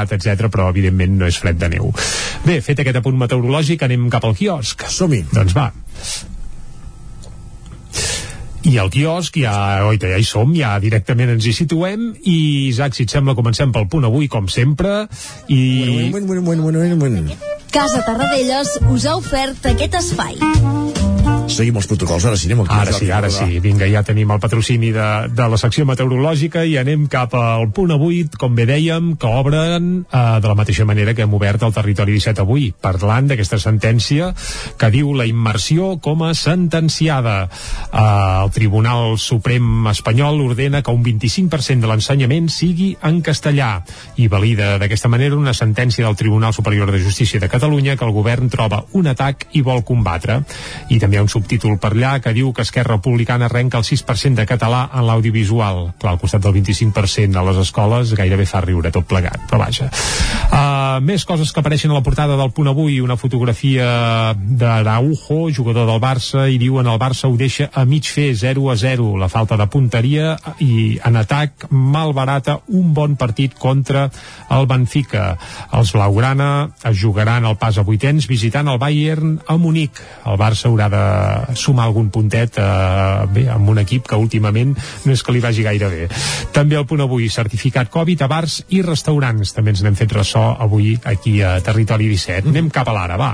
humitat, 0.01 0.16
etc, 0.16 0.48
però 0.51 0.70
evidentment 0.70 1.18
no 1.18 1.28
és 1.28 1.38
fred 1.38 1.59
de 1.59 1.68
neu. 1.76 1.92
Bé, 2.44 2.61
fet 2.61 2.80
aquest 2.80 3.01
apunt 3.01 3.18
meteorològic, 3.18 3.82
anem 3.84 4.09
cap 4.11 4.24
al 4.24 4.36
quiosc. 4.36 4.86
Som-hi. 4.88 5.24
Doncs 5.32 5.55
va. 5.55 5.70
I 8.62 8.76
al 8.76 8.90
quiosc 8.92 9.38
ja, 9.40 9.86
oita, 9.88 10.11
ja 10.12 10.18
hi 10.20 10.26
som, 10.26 10.53
ja 10.55 10.74
directament 10.80 11.32
ens 11.32 11.46
hi 11.48 11.55
situem 11.57 12.11
i 12.28 12.68
Isaac, 12.68 12.94
si 12.94 13.07
et 13.09 13.11
sembla, 13.11 13.34
comencem 13.34 13.72
pel 13.72 13.88
punt 13.88 14.05
avui, 14.05 14.28
com 14.28 14.48
sempre, 14.53 15.07
i... 15.48 16.11
Bueno, 16.11 16.26
bueno, 16.26 16.42
bueno, 16.42 16.62
bueno, 16.62 16.78
bueno, 16.78 16.96
bueno. 17.01 17.40
Casa 17.72 18.05
Tarradellas 18.05 18.76
us 18.90 19.07
ha 19.07 19.16
ofert 19.16 19.72
aquest 19.72 19.96
espai. 20.03 20.89
Seguim 21.51 21.77
els 21.77 21.89
protocols, 21.91 22.25
ara 22.25 22.39
sí, 22.39 22.47
anem 22.49 22.62
al 22.62 22.68
Ara 22.73 22.93
sí, 22.95 23.09
ara 23.12 23.29
sí. 23.33 23.59
Vinga, 23.61 23.85
ja 23.91 24.01
tenim 24.07 24.31
el 24.31 24.39
patrocini 24.41 24.93
de, 24.95 25.07
de 25.35 25.47
la 25.51 25.59
secció 25.61 25.85
meteorològica 25.89 26.62
i 26.64 26.77
anem 26.81 27.09
cap 27.11 27.35
al 27.37 27.66
punt 27.75 27.91
avui, 27.93 28.23
com 28.39 28.55
bé 28.57 28.64
dèiem, 28.68 29.11
que 29.21 29.29
obren 29.41 29.91
eh, 30.07 30.21
de 30.41 30.49
la 30.49 30.57
mateixa 30.57 30.87
manera 30.89 31.12
que 31.16 31.27
hem 31.27 31.35
obert 31.35 31.64
el 31.66 31.75
territori 31.75 32.14
17 32.16 32.45
avui, 32.45 32.71
parlant 32.73 33.29
d'aquesta 33.29 33.59
sentència 33.61 34.31
que 34.79 34.91
diu 34.95 35.11
la 35.18 35.27
immersió 35.29 35.97
com 36.01 36.23
a 36.25 36.31
sentenciada. 36.39 37.35
Eh, 37.91 38.05
el 38.45 38.55
Tribunal 38.55 39.18
Suprem 39.21 39.91
espanyol 39.91 40.41
ordena 40.47 40.85
que 40.87 40.95
un 40.95 41.03
25% 41.05 41.83
de 41.83 41.91
l'ensenyament 41.91 42.49
sigui 42.53 42.93
en 43.03 43.21
castellà 43.27 43.73
i 44.23 44.31
valida 44.31 44.77
d'aquesta 44.81 45.11
manera 45.11 45.37
una 45.37 45.57
sentència 45.57 46.07
del 46.07 46.16
Tribunal 46.16 46.55
Superior 46.55 46.95
de 46.95 47.03
Justícia 47.03 47.43
de 47.43 47.51
Catalunya 47.51 47.99
que 47.99 48.07
el 48.07 48.14
govern 48.16 48.49
troba 48.49 48.85
un 48.97 49.11
atac 49.11 49.49
i 49.59 49.66
vol 49.66 49.83
combatre. 49.85 50.41
I 50.89 51.03
també 51.03 51.09
hi 51.12 51.18
ha 51.18 51.24
un 51.24 51.30
subtítol 51.32 51.78
per 51.80 51.92
allà 51.94 52.16
que 52.22 52.32
diu 52.36 52.52
que 52.52 52.62
Esquerra 52.66 52.96
Republicana 52.96 53.48
arrenca 53.48 53.78
el 53.78 53.86
6% 53.86 54.38
de 54.38 54.46
català 54.46 54.86
en 54.94 55.06
l'audiovisual. 55.06 55.92
Clar, 56.00 56.14
al 56.14 56.20
costat 56.22 56.44
del 56.44 56.54
25% 56.56 57.36
a 57.36 57.44
les 57.46 57.61
escoles 57.62 58.14
gairebé 58.18 58.46
fa 58.46 58.62
riure 58.64 58.92
tot 58.94 59.08
plegat, 59.11 59.46
però 59.50 59.62
vaja. 59.64 59.90
Uh, 60.50 61.00
més 61.04 61.24
coses 61.28 61.52
que 61.52 61.62
apareixen 61.62 61.92
a 61.92 61.98
la 61.98 62.04
portada 62.06 62.36
del 62.38 62.52
punt 62.54 62.70
avui, 62.70 63.00
una 63.00 63.18
fotografia 63.20 64.34
d'Araujo, 64.34 65.50
jugador 65.54 65.88
del 65.88 66.00
Barça, 66.02 66.46
i 66.50 66.58
diuen 66.61 66.88
el 66.90 67.00
Barça 67.00 67.30
ho 67.30 67.36
deixa 67.38 67.70
a 67.74 67.84
mig 67.88 68.08
fer 68.11 68.30
0 68.36 68.70
a 68.70 68.76
0. 68.76 69.12
La 69.20 69.30
falta 69.32 69.58
de 69.61 69.66
punteria 69.70 70.36
i 70.62 70.98
en 71.06 71.18
atac 71.20 71.68
malbarata 71.70 72.61
un 72.68 72.94
bon 72.94 73.16
partit 73.20 73.54
contra 73.58 74.08
el 74.50 74.66
Benfica. 74.70 75.34
Els 75.76 75.92
Blaugrana 75.94 76.50
es 76.90 76.98
jugaran 77.00 77.46
el 77.48 77.58
pas 77.61 77.78
a 77.78 77.86
vuitens 77.86 78.28
visitant 78.30 78.68
el 78.70 78.80
Bayern 78.80 79.38
a 79.46 79.56
Munic. 79.61 80.00
El 80.26 80.38
Barça 80.40 80.70
haurà 80.70 80.90
de 80.92 80.99
sumar 81.57 81.86
algun 81.88 82.11
puntet 82.11 82.59
eh, 82.61 83.26
bé, 83.34 83.46
amb 83.53 83.68
un 83.72 83.80
equip 83.82 84.09
que 84.09 84.18
últimament 84.18 84.74
no 85.05 85.14
és 85.14 85.22
que 85.22 85.34
li 85.34 85.42
vagi 85.42 85.64
gaire 85.66 85.90
bé. 85.92 86.09
També 86.55 86.78
el 86.78 86.86
punt 86.88 87.03
avui, 87.05 87.28
certificat 87.32 87.90
Covid 87.92 88.24
a 88.24 88.30
bars 88.30 88.61
i 88.74 88.82
restaurants. 88.86 89.55
També 89.57 89.74
ens 89.74 89.84
n'hem 89.84 89.98
fet 89.98 90.12
ressò 90.16 90.44
avui 90.61 90.94
aquí 91.05 91.38
a 91.42 91.57
Territori 91.64 92.09
17. 92.11 92.51
Anem 92.51 92.70
cap 92.74 92.88
a 92.90 92.96
l'ara, 92.96 93.18
va. 93.20 93.32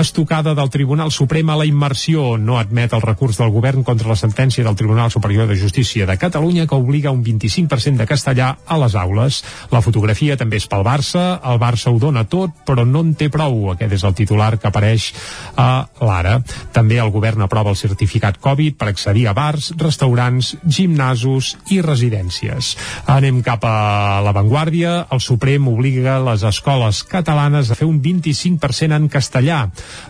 Estocada 0.00 0.54
del 0.54 0.70
Tribunal 0.70 1.12
Suprem 1.14 1.50
a 1.50 1.58
la 1.58 1.66
immersió. 1.68 2.36
No 2.38 2.58
admet 2.58 2.94
el 2.96 3.04
recurs 3.04 3.38
del 3.40 3.52
govern 3.54 3.84
contra 3.86 4.08
la 4.08 4.18
sentència 4.18 4.64
del 4.64 4.76
Tribunal 4.78 5.10
Superior 5.10 5.48
de 5.48 5.58
Justícia 5.58 6.06
de 6.06 6.18
Catalunya 6.18 6.66
que 6.66 6.78
obliga 6.78 7.12
un 7.14 7.24
25% 7.24 7.96
de 8.00 8.06
castellà 8.08 8.54
a 8.66 8.78
les 8.80 8.96
aules. 8.96 9.42
La 9.70 9.82
fotografia 9.84 10.36
també 10.40 10.56
és 10.58 10.68
pel 10.70 10.86
Barça. 10.86 11.26
El 11.44 11.60
Barça 11.60 11.92
ho 11.92 11.98
dona 12.00 12.24
tot, 12.24 12.54
però 12.66 12.86
no 12.88 13.04
en 13.04 13.14
té 13.18 13.28
prou. 13.32 13.72
Aquest 13.74 13.98
és 13.98 14.04
el 14.08 14.16
titular 14.16 14.54
que 14.58 14.68
apareix 14.70 15.12
a 15.56 15.86
l'ara. 16.00 16.38
També 16.72 16.87
el 16.96 17.10
govern 17.12 17.44
aprova 17.44 17.74
el 17.74 17.76
certificat 17.76 18.38
Covid 18.40 18.78
per 18.80 18.88
accedir 18.88 19.26
a 19.28 19.34
bars, 19.36 19.74
restaurants, 19.76 20.54
gimnasos 20.64 21.58
i 21.68 21.82
residències. 21.84 22.70
Anem 23.04 23.42
cap 23.44 23.66
a 23.68 24.20
l'avantguàrdia. 24.24 24.94
El 25.12 25.20
Suprem 25.20 25.68
obliga 25.68 26.16
les 26.24 26.46
escoles 26.48 27.02
catalanes 27.04 27.68
a 27.68 27.76
fer 27.76 27.84
un 27.84 28.00
25% 28.00 28.96
en 28.96 29.10
castellà. 29.12 29.66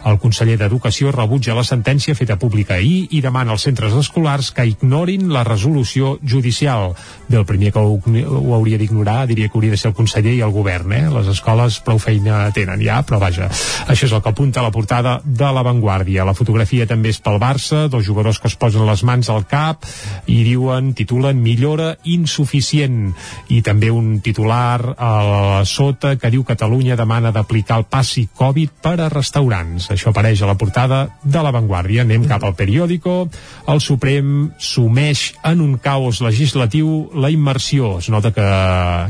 El 0.07 0.21
conseller 0.23 0.59
d'Educació 0.61 1.11
rebutja 1.11 1.57
la 1.59 1.67
sentència 1.67 2.15
feta 2.15 2.39
pública 2.39 2.77
ahir 2.79 3.09
i 3.11 3.23
demana 3.25 3.57
als 3.57 3.67
centres 3.67 3.97
escolars 3.99 4.53
que 4.55 4.69
ignorin 4.69 5.33
la 5.35 5.43
resolució 5.43 6.19
judicial. 6.23 6.95
Bé, 7.29 7.39
el 7.41 7.49
primer 7.49 7.73
que 7.73 7.83
ho, 7.83 7.99
ho 7.99 8.55
hauria 8.55 8.79
d'ignorar 8.79 9.27
diria 9.27 9.49
que 9.49 9.59
hauria 9.59 9.75
de 9.75 9.81
ser 9.81 9.91
el 9.91 9.97
conseller 9.99 10.37
i 10.37 10.45
el 10.45 10.55
govern, 10.55 10.93
eh? 10.93 11.05
Les 11.11 11.33
escoles 11.33 11.81
prou 11.85 11.99
feina 11.99 12.47
tenen 12.55 12.83
ja, 12.85 13.01
però 13.07 13.19
vaja, 13.23 13.49
això 13.89 14.07
és 14.07 14.13
el 14.13 14.23
que 14.23 14.33
apunta 14.33 14.63
la 14.65 14.73
portada 14.75 15.19
de 15.25 15.51
l'avantguàrdia. 15.57 16.27
La 16.29 16.37
fotografia 16.37 16.68
també 16.89 17.13
és 17.13 17.21
pel 17.25 17.39
Barça, 17.41 17.87
dos 17.89 18.05
jugadors 18.07 18.39
que 18.41 18.49
es 18.51 18.57
posen 18.61 18.87
les 18.87 19.03
mans 19.07 19.29
al 19.33 19.45
cap 19.49 19.87
i 20.29 20.43
diuen, 20.47 20.93
titulen 20.97 21.41
millora 21.43 21.95
insuficient 22.05 23.13
i 23.49 23.61
també 23.65 23.91
un 23.95 24.19
titular 24.25 24.95
a 24.99 25.63
sota 25.69 26.17
que 26.21 26.31
diu 26.33 26.45
Catalunya 26.49 26.97
demana 26.99 27.33
d'aplicar 27.33 27.79
el 27.81 27.87
passi 27.91 28.27
Covid 28.37 28.79
per 28.85 28.97
a 29.01 29.11
restaurants. 29.13 29.91
Això 29.95 30.13
apareix 30.13 30.43
a 30.43 30.51
la 30.51 30.59
portada 30.61 31.05
de 31.25 31.43
l'avantguàrdia. 31.45 32.05
Anem 32.07 32.27
cap 32.29 32.45
al 32.45 32.57
periòdico. 32.59 33.29
El 33.69 33.83
Suprem 33.85 34.51
sumeix 34.59 35.33
en 35.49 35.63
un 35.65 35.77
caos 35.83 36.23
legislatiu 36.25 37.11
la 37.15 37.31
immersió. 37.31 37.99
Es 38.03 38.11
nota 38.13 38.33
que, 38.35 38.49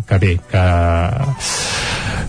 que 0.08 0.18
bé, 0.22 0.34
que 0.50 0.64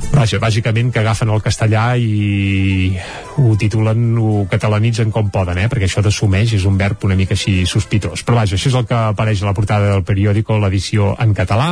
Vaja, 0.10 0.40
bàsicament 0.42 0.90
que 0.92 1.02
agafen 1.04 1.30
el 1.30 1.42
castellà 1.46 1.84
i 2.02 2.96
ho 3.40 3.54
titulen, 3.60 4.08
ho 4.18 4.46
catalanitzen 4.50 5.12
com 5.14 5.19
poden, 5.28 5.60
eh? 5.60 5.68
perquè 5.72 5.90
això 5.90 6.04
d'assumeix 6.06 6.54
és 6.56 6.66
un 6.70 6.78
verb 6.80 7.04
una 7.04 7.18
mica 7.20 7.36
així 7.36 7.66
sospitós. 7.68 8.24
Però 8.24 8.40
vaja, 8.40 8.56
això 8.56 8.72
és 8.72 8.78
el 8.80 8.88
que 8.88 8.96
apareix 8.96 9.44
a 9.44 9.50
la 9.50 9.56
portada 9.58 9.92
del 9.92 10.06
periòdico, 10.08 10.58
l'edició 10.62 11.14
en 11.20 11.36
català. 11.36 11.70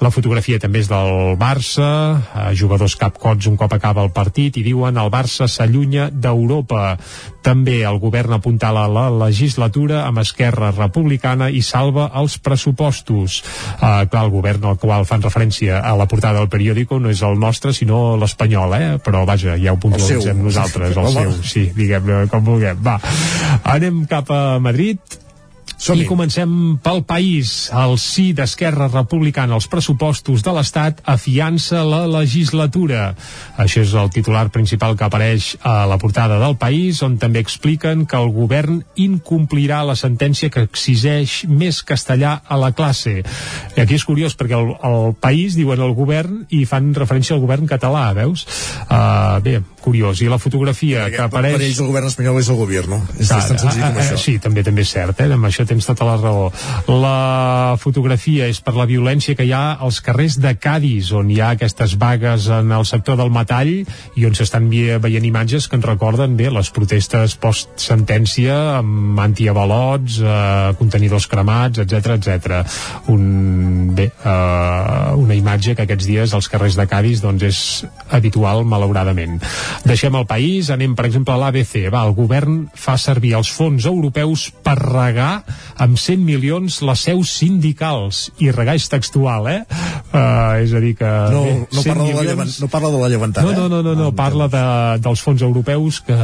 La 0.00 0.12
fotografia 0.14 0.60
també 0.62 0.84
és 0.84 0.90
del 0.90 1.34
Barça, 1.40 1.88
eh, 2.22 2.54
jugadors 2.54 2.96
capcots 3.00 3.50
un 3.50 3.58
cop 3.60 3.72
acaba 3.74 4.04
el 4.04 4.12
partit, 4.14 4.56
i 4.56 4.64
diuen 4.66 4.98
el 5.00 5.10
Barça 5.10 5.48
s'allunya 5.50 6.10
d'Europa. 6.12 6.96
També 7.44 7.82
el 7.84 7.98
govern 8.00 8.38
apuntala 8.38 8.86
la 8.88 9.08
legislatura 9.10 10.06
amb 10.06 10.22
Esquerra 10.22 10.70
Republicana 10.72 11.50
i 11.50 11.60
salva 11.62 12.08
els 12.16 12.38
pressupostos. 12.38 13.42
Uh, 13.76 14.06
clar, 14.08 14.24
el 14.24 14.32
govern 14.32 14.64
al 14.64 14.78
qual 14.80 15.04
fan 15.08 15.24
referència 15.24 15.82
a 15.84 15.92
la 15.98 16.06
portada 16.08 16.40
del 16.40 16.48
periòdico 16.48 16.98
no 17.02 17.12
és 17.12 17.20
el 17.26 17.36
nostre, 17.40 17.74
sinó 17.76 18.16
l'espanyol, 18.20 18.76
eh? 18.78 18.88
Però 19.04 19.24
vaja, 19.28 19.58
ja 19.60 19.74
ho 19.74 19.80
puntualitzem 19.80 20.40
nosaltres, 20.44 20.96
el 20.96 21.10
seu, 21.18 21.34
sí, 21.44 21.66
diguem 21.76 22.28
com 22.32 22.44
vulguem. 22.44 22.80
Va, 22.84 22.98
anem 23.72 24.02
cap 24.10 24.28
a 24.28 24.58
Madrid, 24.60 25.00
i 25.94 26.06
comencem 26.08 26.78
pel 26.82 27.02
país. 27.06 27.68
El 27.74 27.96
sí 28.00 28.32
d'Esquerra 28.36 28.88
Republicana 28.88 29.56
als 29.56 29.66
pressupostos 29.70 30.44
de 30.44 30.54
l'Estat 30.54 31.02
afiança 31.10 31.82
la 31.84 32.04
legislatura. 32.08 33.14
Això 33.60 33.82
és 33.84 33.94
el 33.98 34.10
titular 34.14 34.48
principal 34.54 34.96
que 34.96 35.06
apareix 35.06 35.54
a 35.62 35.84
la 35.90 35.98
portada 35.98 36.38
del 36.40 36.56
país, 36.60 37.02
on 37.04 37.18
també 37.18 37.42
expliquen 37.44 38.06
que 38.06 38.18
el 38.18 38.32
govern 38.34 38.82
incomplirà 38.96 39.82
la 39.84 39.96
sentència 39.98 40.50
que 40.50 40.64
exigeix 40.68 41.44
més 41.48 41.82
castellà 41.82 42.38
a 42.46 42.58
la 42.60 42.72
classe. 42.72 43.20
I 43.76 43.80
aquí 43.82 43.98
és 43.98 44.06
curiós, 44.06 44.38
perquè 44.38 44.56
el, 44.58 44.74
el 44.84 45.14
país 45.20 45.58
diuen 45.58 45.82
el 45.84 45.94
govern 45.96 46.44
i 46.54 46.64
fan 46.68 46.92
referència 46.96 47.36
al 47.36 47.42
govern 47.44 47.68
català, 47.70 48.06
veus? 48.16 48.46
Uh, 48.88 49.40
bé, 49.44 49.58
curiós. 49.84 50.22
I 50.24 50.30
la 50.32 50.40
fotografia 50.40 51.08
que 51.12 51.20
apareix... 51.26 51.58
Per 51.58 51.66
ells 51.68 51.80
el 51.82 51.90
govern 51.90 52.08
espanyol 52.08 52.40
és 52.40 52.50
el 52.52 52.58
govern, 52.60 52.94
no? 52.96 53.00
És 53.18 53.28
Clar, 53.28 53.40
tan 53.42 53.60
senzill 53.60 53.82
com 53.82 53.84
eh, 53.84 54.00
eh, 54.00 54.04
això. 54.06 54.20
Sí, 54.24 54.36
també 54.42 54.64
també 54.66 54.84
és 54.86 54.94
cert, 54.96 55.20
eh? 55.20 55.28
amb 55.34 55.48
això 55.50 55.63
tens 55.68 55.86
tota 55.88 56.06
la 56.08 56.16
raó. 56.20 56.50
La 56.88 57.76
fotografia 57.80 58.48
és 58.50 58.60
per 58.64 58.74
la 58.76 58.88
violència 58.90 59.36
que 59.38 59.46
hi 59.46 59.52
ha 59.56 59.76
als 59.80 60.00
carrers 60.04 60.38
de 60.42 60.54
Cádiz, 60.60 61.12
on 61.16 61.30
hi 61.30 61.40
ha 61.40 61.52
aquestes 61.54 61.96
vagues 62.00 62.48
en 62.52 62.72
el 62.74 62.86
sector 62.88 63.18
del 63.20 63.32
metall 63.34 63.72
i 63.74 64.26
on 64.26 64.36
s'estan 64.36 64.68
veient 64.70 65.24
imatges 65.24 65.68
que 65.68 65.78
ens 65.78 65.86
recorden 65.86 66.36
bé 66.38 66.50
les 66.52 66.70
protestes 66.74 67.36
post-sentència 67.40 68.56
amb 68.78 69.20
antiavalots, 69.20 70.20
eh, 70.20 70.74
contenidors 70.80 71.28
cremats, 71.30 71.82
etc 71.84 72.14
etc. 72.18 72.62
Un, 73.12 73.94
bé, 73.94 74.08
uh, 74.24 75.14
una 75.20 75.36
imatge 75.36 75.74
que 75.74 75.84
aquests 75.86 76.08
dies 76.08 76.34
als 76.34 76.48
carrers 76.52 76.76
de 76.78 76.86
Cádiz 76.90 77.22
doncs 77.24 77.44
és 77.46 77.60
habitual, 78.14 78.64
malauradament. 78.68 79.40
Deixem 79.86 80.14
el 80.18 80.26
país, 80.30 80.70
anem, 80.74 80.94
per 80.96 81.06
exemple, 81.08 81.34
a 81.34 81.40
l'ABC. 81.40 81.88
Va, 81.92 82.04
el 82.08 82.16
govern 82.16 82.64
fa 82.74 82.96
servir 83.00 83.34
els 83.38 83.50
fons 83.52 83.86
europeus 83.90 84.48
per 84.64 84.76
regar 84.80 85.44
amb 85.80 85.98
100 85.98 86.22
milions 86.24 86.80
les 86.82 87.00
seus 87.08 87.30
sindicals. 87.38 88.30
I 88.42 88.50
regar 88.54 88.74
és 88.78 88.88
textual, 88.88 89.48
eh? 89.50 89.60
Uh, 90.14 90.62
és 90.64 90.72
a 90.74 90.80
dir 90.82 90.94
que... 90.98 91.08
No, 91.34 91.42
bé, 91.44 91.54
no, 91.72 91.82
100 91.82 91.88
parla 91.90 92.04
de 92.06 92.14
la 92.14 92.22
milions- 92.34 92.60
no 92.62 92.68
parla 92.72 92.90
de 92.94 93.00
la 93.02 93.08
llevantada. 93.12 93.46
no, 93.52 93.68
no, 93.68 93.68
no, 93.68 93.82
no, 93.82 93.94
no 93.94 94.08
Ah, 94.08 94.16
parla 94.16 94.46
de, 94.48 94.64
dels 95.02 95.20
fons 95.24 95.42
europeus 95.42 96.00
que, 96.06 96.14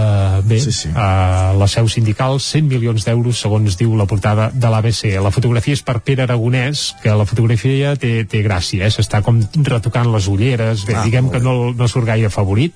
bé, 0.47 0.61
sí, 0.61 0.73
sí. 0.73 0.89
Uh, 0.91 1.57
la 1.59 1.67
seu 1.69 1.89
sindical, 1.89 2.39
100 2.41 2.69
milions 2.69 3.05
d'euros, 3.07 3.39
segons 3.41 3.77
diu 3.81 3.97
la 3.99 4.07
portada 4.07 4.51
de 4.55 4.71
l'ABC. 4.71 5.17
La 5.23 5.31
fotografia 5.35 5.75
és 5.75 5.83
per 5.83 5.99
Pere 6.05 6.23
Aragonès, 6.27 6.95
que 7.03 7.11
la 7.17 7.25
fotografia 7.27 7.95
té, 7.97 8.25
té 8.31 8.43
gràcia, 8.47 8.87
eh? 8.87 8.91
s'està 8.95 9.23
com 9.27 9.41
retocant 9.67 10.11
les 10.13 10.27
ulleres, 10.31 10.85
bé, 10.87 10.95
Ah, 11.01 11.05
diguem 11.07 11.31
que 11.33 11.41
no, 11.41 11.73
no 11.73 11.89
surt 11.89 12.07
gaire 12.07 12.29
favorit, 12.31 12.75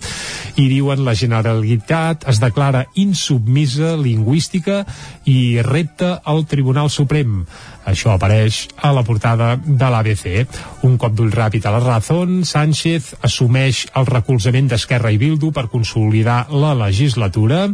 i 0.57 0.69
diuen 0.71 1.05
la 1.05 1.15
Generalitat 1.15 2.25
es 2.31 2.39
declara 2.41 2.85
insubmisa 2.95 3.95
lingüística 4.01 4.85
i 5.29 5.61
repta 5.65 6.21
al 6.45 6.51
Tribunal 6.51 6.91
Suprem. 6.93 7.45
Això 7.89 8.15
apareix 8.15 8.69
a 8.77 8.93
la 8.93 9.03
portada 9.05 9.55
de 9.57 9.89
l'ABC. 9.91 10.25
Un 10.85 10.97
cop 11.01 11.15
d'ull 11.17 11.33
ràpid 11.33 11.65
a 11.67 11.73
la 11.73 11.81
Razón, 11.81 12.45
Sánchez 12.45 13.15
assumeix 13.25 13.85
el 13.97 14.07
recolzament 14.09 14.69
d'Esquerra 14.69 15.13
i 15.13 15.19
Bildu 15.21 15.51
per 15.53 15.69
consolidar 15.73 16.47
la 16.53 16.75
legislatura. 16.77 17.67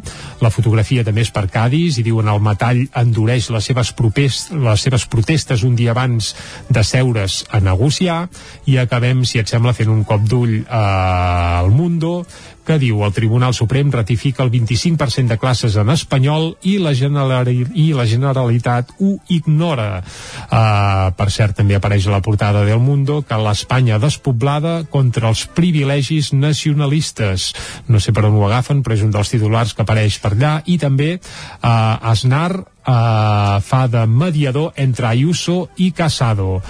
La 0.43 0.53
fotografia 0.55 1.05
també 1.07 1.27
és 1.27 1.33
per 1.35 1.49
Cádiz 1.51 1.99
i 1.99 2.07
diuen 2.07 2.31
el 2.31 2.43
metall 2.43 2.85
endureix 2.95 3.51
les 3.51 3.71
seves, 3.71 3.93
propes, 3.93 4.49
les 4.55 4.87
seves 4.87 5.07
protestes 5.11 5.66
un 5.66 5.77
dia 5.79 5.95
abans 5.95 6.35
de 6.71 6.85
seure's 6.87 7.45
a 7.51 7.61
negociar 7.61 8.23
i 8.71 8.79
acabem, 8.79 9.25
si 9.27 9.43
et 9.43 9.51
sembla, 9.51 9.75
fent 9.75 9.91
un 9.91 10.05
cop 10.07 10.23
d'ull 10.27 10.61
eh, 10.62 10.64
al 10.71 11.71
Mundo 11.75 12.21
que 12.66 12.78
diu 12.80 13.02
el 13.04 13.14
Tribunal 13.16 13.54
Suprem 13.56 13.90
ratifica 13.92 14.42
el 14.44 14.50
25% 14.52 15.32
de 15.32 15.38
classes 15.40 15.76
en 15.80 15.90
espanyol 15.92 16.54
i 16.68 16.76
la, 16.82 16.92
i 16.94 17.86
la 17.96 18.06
Generalitat 18.08 18.94
ho 19.00 19.16
ignora. 19.28 20.02
Uh, 20.46 21.11
per 21.16 21.28
cert, 21.32 21.56
també 21.61 21.76
apareix 21.76 22.06
a 22.08 22.14
la 22.14 22.22
portada 22.24 22.64
del 22.66 22.82
Mundo 22.82 23.20
que 23.26 23.38
l'Espanya 23.40 24.00
despoblada 24.02 24.80
contra 24.90 25.30
els 25.30 25.46
privilegis 25.56 26.32
nacionalistes. 26.32 27.50
No 27.88 28.00
sé 28.00 28.14
per 28.16 28.26
on 28.28 28.38
ho 28.38 28.46
agafen, 28.48 28.84
però 28.84 28.96
és 28.96 29.04
un 29.06 29.14
dels 29.14 29.32
titulars 29.32 29.74
que 29.74 29.84
apareix 29.86 30.20
per 30.22 30.34
allà. 30.34 30.54
I 30.66 30.78
també 30.82 31.12
uh, 31.16 32.11
Aznar 32.12 32.52
uh, 32.61 33.61
fa 33.64 33.86
de 33.90 34.06
mediador 34.06 34.72
entre 34.76 35.11
Ayuso 35.11 35.68
i 35.76 35.90
Casado. 35.92 36.61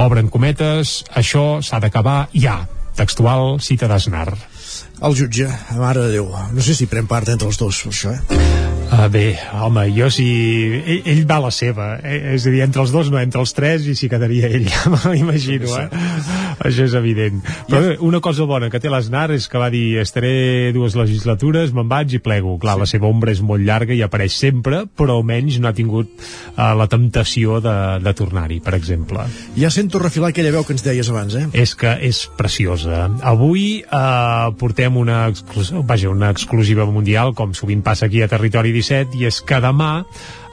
Obren 0.00 0.30
cometes, 0.32 1.00
això 1.14 1.60
s'ha 1.62 1.80
d'acabar 1.82 2.28
ja. 2.32 2.62
Textual 2.96 3.60
cita 3.64 3.88
d'Aznar. 3.88 4.34
El 5.00 5.14
jutge, 5.16 5.46
mare 5.80 6.02
de 6.04 6.10
Déu. 6.18 6.26
No 6.52 6.64
sé 6.64 6.74
si 6.76 6.88
pren 6.90 7.06
part 7.08 7.30
entre 7.32 7.48
els 7.48 7.56
dos, 7.60 7.84
això, 7.88 8.12
eh? 8.12 8.79
Uh, 8.90 9.06
bé, 9.06 9.38
home, 9.54 9.84
jo 9.94 10.08
si... 10.10 10.26
Ell, 10.82 11.04
ell 11.12 11.20
va 11.28 11.36
a 11.38 11.44
la 11.44 11.50
seva, 11.54 11.92
eh? 12.02 12.34
és 12.34 12.42
a 12.42 12.50
dir, 12.50 12.64
entre 12.64 12.82
els 12.82 12.90
dos 12.90 13.06
no, 13.12 13.20
entre 13.22 13.38
els 13.38 13.52
tres 13.54 13.86
i 13.86 13.94
s'hi 13.94 14.08
quedaria 14.10 14.48
ell, 14.50 14.66
ja 14.72 14.90
me 14.90 14.98
l'imagino, 15.14 15.70
eh? 15.78 15.86
Això 16.60 16.84
és 16.88 16.96
evident. 16.98 17.38
Però 17.68 17.80
bé, 17.84 17.92
una 18.04 18.18
cosa 18.20 18.44
bona 18.50 18.66
que 18.72 18.80
té 18.82 18.90
l'Aznar 18.90 19.28
és 19.36 19.46
que 19.48 19.60
va 19.62 19.70
dir 19.72 20.00
estaré 20.02 20.72
dues 20.74 20.96
legislatures, 20.98 21.70
me'n 21.76 21.86
vaig 21.88 22.16
i 22.18 22.20
plego. 22.20 22.56
Clar, 22.60 22.74
sí. 22.76 22.82
la 22.82 22.88
seva 22.90 23.08
ombra 23.08 23.30
és 23.32 23.44
molt 23.46 23.62
llarga 23.64 23.94
i 23.94 24.02
apareix 24.02 24.34
sempre, 24.36 24.82
però 24.90 25.20
almenys 25.20 25.60
no 25.62 25.70
ha 25.70 25.74
tingut 25.76 26.10
uh, 26.10 26.72
la 26.76 26.88
temptació 26.90 27.60
de, 27.62 27.76
de 28.02 28.14
tornar-hi, 28.18 28.58
per 28.64 28.74
exemple. 28.76 29.22
Ja 29.54 29.70
sento 29.70 30.02
refilar 30.02 30.32
aquella 30.34 30.52
veu 30.56 30.66
que 30.66 30.74
ens 30.74 30.84
deies 30.84 31.12
abans, 31.14 31.38
eh? 31.38 31.46
És 31.54 31.76
que 31.78 31.94
és 32.10 32.24
preciosa. 32.36 33.06
Avui 33.30 33.64
eh, 33.80 34.50
portem 34.58 34.98
una, 34.98 35.22
exclus 35.30 35.70
vaja, 35.86 36.10
una 36.10 36.34
exclusiva 36.34 36.84
mundial, 36.90 37.32
com 37.38 37.54
sovint 37.56 37.86
passa 37.86 38.10
aquí 38.10 38.24
a 38.26 38.28
Territori 38.28 38.74
17, 38.80 39.20
i 39.20 39.28
és 39.28 39.40
que 39.44 39.60
demà 39.62 39.92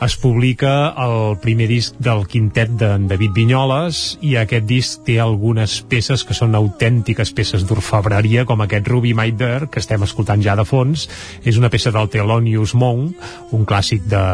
es 0.03 0.13
publica 0.21 0.93
el 1.01 1.37
primer 1.41 1.65
disc 1.71 1.95
del 2.03 2.25
quintet 2.29 2.75
d'en 2.77 3.07
David 3.09 3.33
Vinyoles 3.33 4.01
i 4.21 4.35
aquest 4.37 4.67
disc 4.69 5.01
té 5.07 5.17
algunes 5.23 5.79
peces 5.89 6.21
que 6.27 6.37
són 6.37 6.53
autèntiques 6.57 7.33
peces 7.33 7.65
d'orfebreria 7.65 8.45
com 8.45 8.61
aquest 8.61 8.87
Ruby 8.91 9.15
There 9.37 9.71
que 9.71 9.81
estem 9.81 10.03
escoltant 10.03 10.43
ja 10.43 10.55
de 10.55 10.65
fons. 10.65 11.07
És 11.43 11.57
una 11.57 11.71
peça 11.73 11.91
del 11.91 12.09
Thelonious 12.13 12.75
Monk 12.75 13.53
un 13.57 13.65
clàssic 13.65 14.05
de, 14.05 14.25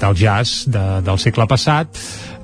del 0.00 0.16
jazz 0.16 0.66
de, 0.68 0.84
del 1.06 1.18
segle 1.18 1.46
passat 1.48 1.96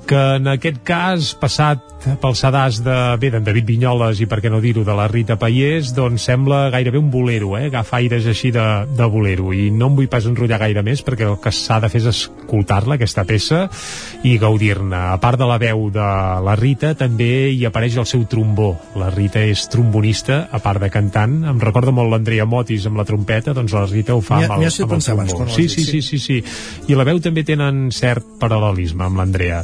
que 0.07 0.19
en 0.39 0.47
aquest 0.47 0.79
cas, 0.87 1.33
passat 1.35 1.96
pel 2.21 2.35
sedàs 2.37 2.79
de, 2.85 2.95
bé, 3.21 3.29
d'en 3.33 3.43
David 3.45 3.65
Vinyoles 3.67 4.19
i 4.23 4.27
per 4.29 4.39
què 4.43 4.49
no 4.51 4.59
dir-ho, 4.63 4.83
de 4.87 4.93
la 4.95 5.07
Rita 5.11 5.35
Paiés, 5.39 5.91
doncs 5.95 6.23
sembla 6.29 6.67
gairebé 6.73 6.99
un 7.01 7.09
bolero, 7.11 7.55
eh? 7.59 7.67
agafa 7.71 7.97
aires 7.99 8.25
així 8.29 8.51
de, 8.55 8.63
de 8.97 9.07
bolero, 9.11 9.51
i 9.53 9.69
no 9.71 9.89
em 9.91 9.97
vull 9.99 10.07
pas 10.11 10.25
enrotllar 10.29 10.59
gaire 10.61 10.83
més, 10.85 11.03
perquè 11.05 11.27
el 11.27 11.37
que 11.43 11.51
s'ha 11.53 11.79
de 11.83 11.89
fer 11.91 12.01
és 12.03 12.09
escoltar-la, 12.11 12.95
aquesta 12.97 13.25
peça, 13.27 13.65
i 14.27 14.37
gaudir-ne. 14.41 14.95
A 15.13 15.17
part 15.21 15.39
de 15.41 15.47
la 15.49 15.57
veu 15.61 15.87
de 15.93 16.07
la 16.47 16.55
Rita, 16.59 16.93
també 16.97 17.49
hi 17.53 17.65
apareix 17.67 17.97
el 18.01 18.07
seu 18.09 18.25
trombó. 18.29 18.71
La 18.99 19.09
Rita 19.13 19.41
és 19.43 19.67
trombonista, 19.73 20.47
a 20.51 20.59
part 20.63 20.81
de 20.83 20.89
cantant. 20.93 21.39
Em 21.49 21.59
recorda 21.63 21.91
molt 21.95 22.11
l'Andrea 22.13 22.45
Motis 22.49 22.85
amb 22.89 22.97
la 23.01 23.05
trompeta, 23.07 23.53
doncs 23.57 23.73
la 23.75 23.85
Rita 23.89 24.15
ho 24.15 24.21
fa 24.21 24.39
ha- 24.45 24.57
amb 24.57 24.63
el, 24.63 24.97
amb 25.13 25.23
el 25.23 25.27
trombó. 25.35 25.53
Sí, 25.57 25.67
sí, 25.69 25.83
sí, 25.91 26.01
sí, 26.01 26.19
sí. 26.19 26.41
I 26.91 26.95
la 26.97 27.05
veu 27.07 27.19
també 27.23 27.43
tenen 27.47 27.87
cert 27.95 28.25
paral·lelisme 28.41 29.05
amb 29.07 29.17
l'Andrea. 29.21 29.63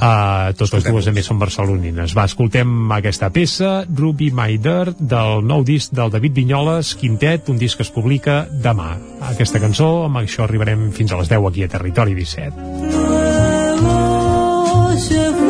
Uh, 0.00 0.54
totes 0.56 0.86
dues 0.86 1.08
a 1.10 1.12
més 1.12 1.26
són 1.28 1.38
barcelonines. 1.40 2.14
Va, 2.16 2.24
escoltem 2.30 2.92
aquesta 2.96 3.28
peça, 3.34 3.84
Ruby 3.84 4.30
My 4.32 4.56
Dirt, 4.56 4.96
del 4.96 5.44
nou 5.44 5.64
disc 5.66 5.92
del 5.92 6.12
David 6.14 6.38
Vinyoles, 6.40 6.94
Quintet, 6.96 7.52
un 7.52 7.60
disc 7.60 7.76
que 7.76 7.84
es 7.84 7.92
publica 7.92 8.46
demà. 8.50 8.94
Aquesta 9.28 9.60
cançó, 9.60 10.06
amb 10.08 10.22
això 10.22 10.46
arribarem 10.46 10.88
fins 10.96 11.12
a 11.12 11.20
les 11.20 11.28
10 11.28 11.50
aquí 11.52 11.68
a 11.68 11.72
Territori 11.76 12.16
17. 12.16 13.10
se 15.00 15.49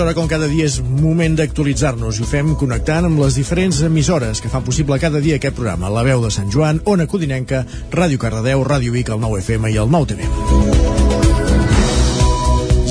aquesta 0.00 0.14
hora, 0.14 0.14
com 0.16 0.28
cada 0.28 0.46
dia, 0.48 0.64
és 0.64 0.78
moment 0.80 1.34
d'actualitzar-nos 1.36 2.16
i 2.16 2.22
ho 2.24 2.26
fem 2.28 2.54
connectant 2.56 3.04
amb 3.04 3.20
les 3.20 3.34
diferents 3.36 3.82
emissores 3.84 4.40
que 4.40 4.48
fan 4.48 4.64
possible 4.64 4.96
cada 5.02 5.20
dia 5.20 5.36
aquest 5.36 5.58
programa. 5.58 5.90
La 5.92 6.04
veu 6.06 6.22
de 6.24 6.30
Sant 6.32 6.48
Joan, 6.48 6.80
Ona 6.88 7.04
Codinenca, 7.04 7.66
Ràdio 7.92 8.16
Cardedeu, 8.22 8.64
Ràdio 8.64 8.94
Vic, 8.94 9.10
el 9.12 9.20
9 9.20 9.42
FM 9.42 9.74
i 9.74 9.76
el 9.76 9.92
9 9.92 10.08
TV. 10.14 10.24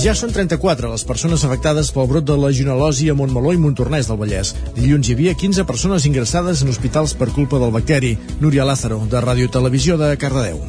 Ja 0.03 0.13
són 0.13 0.29
34 0.35 0.93
les 0.93 1.07
persones 1.09 1.41
afectades 1.47 1.89
pel 1.95 2.07
brot 2.13 2.29
de 2.29 2.37
legionel·losi 2.37 3.09
a 3.09 3.17
Montmeló 3.17 3.55
i 3.57 3.61
Montornès 3.63 4.05
del 4.11 4.21
Vallès. 4.21 4.53
Dilluns 4.77 5.09
hi 5.09 5.17
havia 5.17 5.33
15 5.33 5.65
persones 5.65 6.05
ingressades 6.05 6.61
en 6.61 6.69
hospitals 6.69 7.17
per 7.17 7.31
culpa 7.33 7.57
del 7.57 7.73
bacteri. 7.73 8.19
Núria 8.39 8.69
Lázaro, 8.69 9.01
de 9.09 9.25
Ràdio 9.25 9.49
Televisió 9.49 9.97
de 9.97 10.13
Cardedeu. 10.21 10.61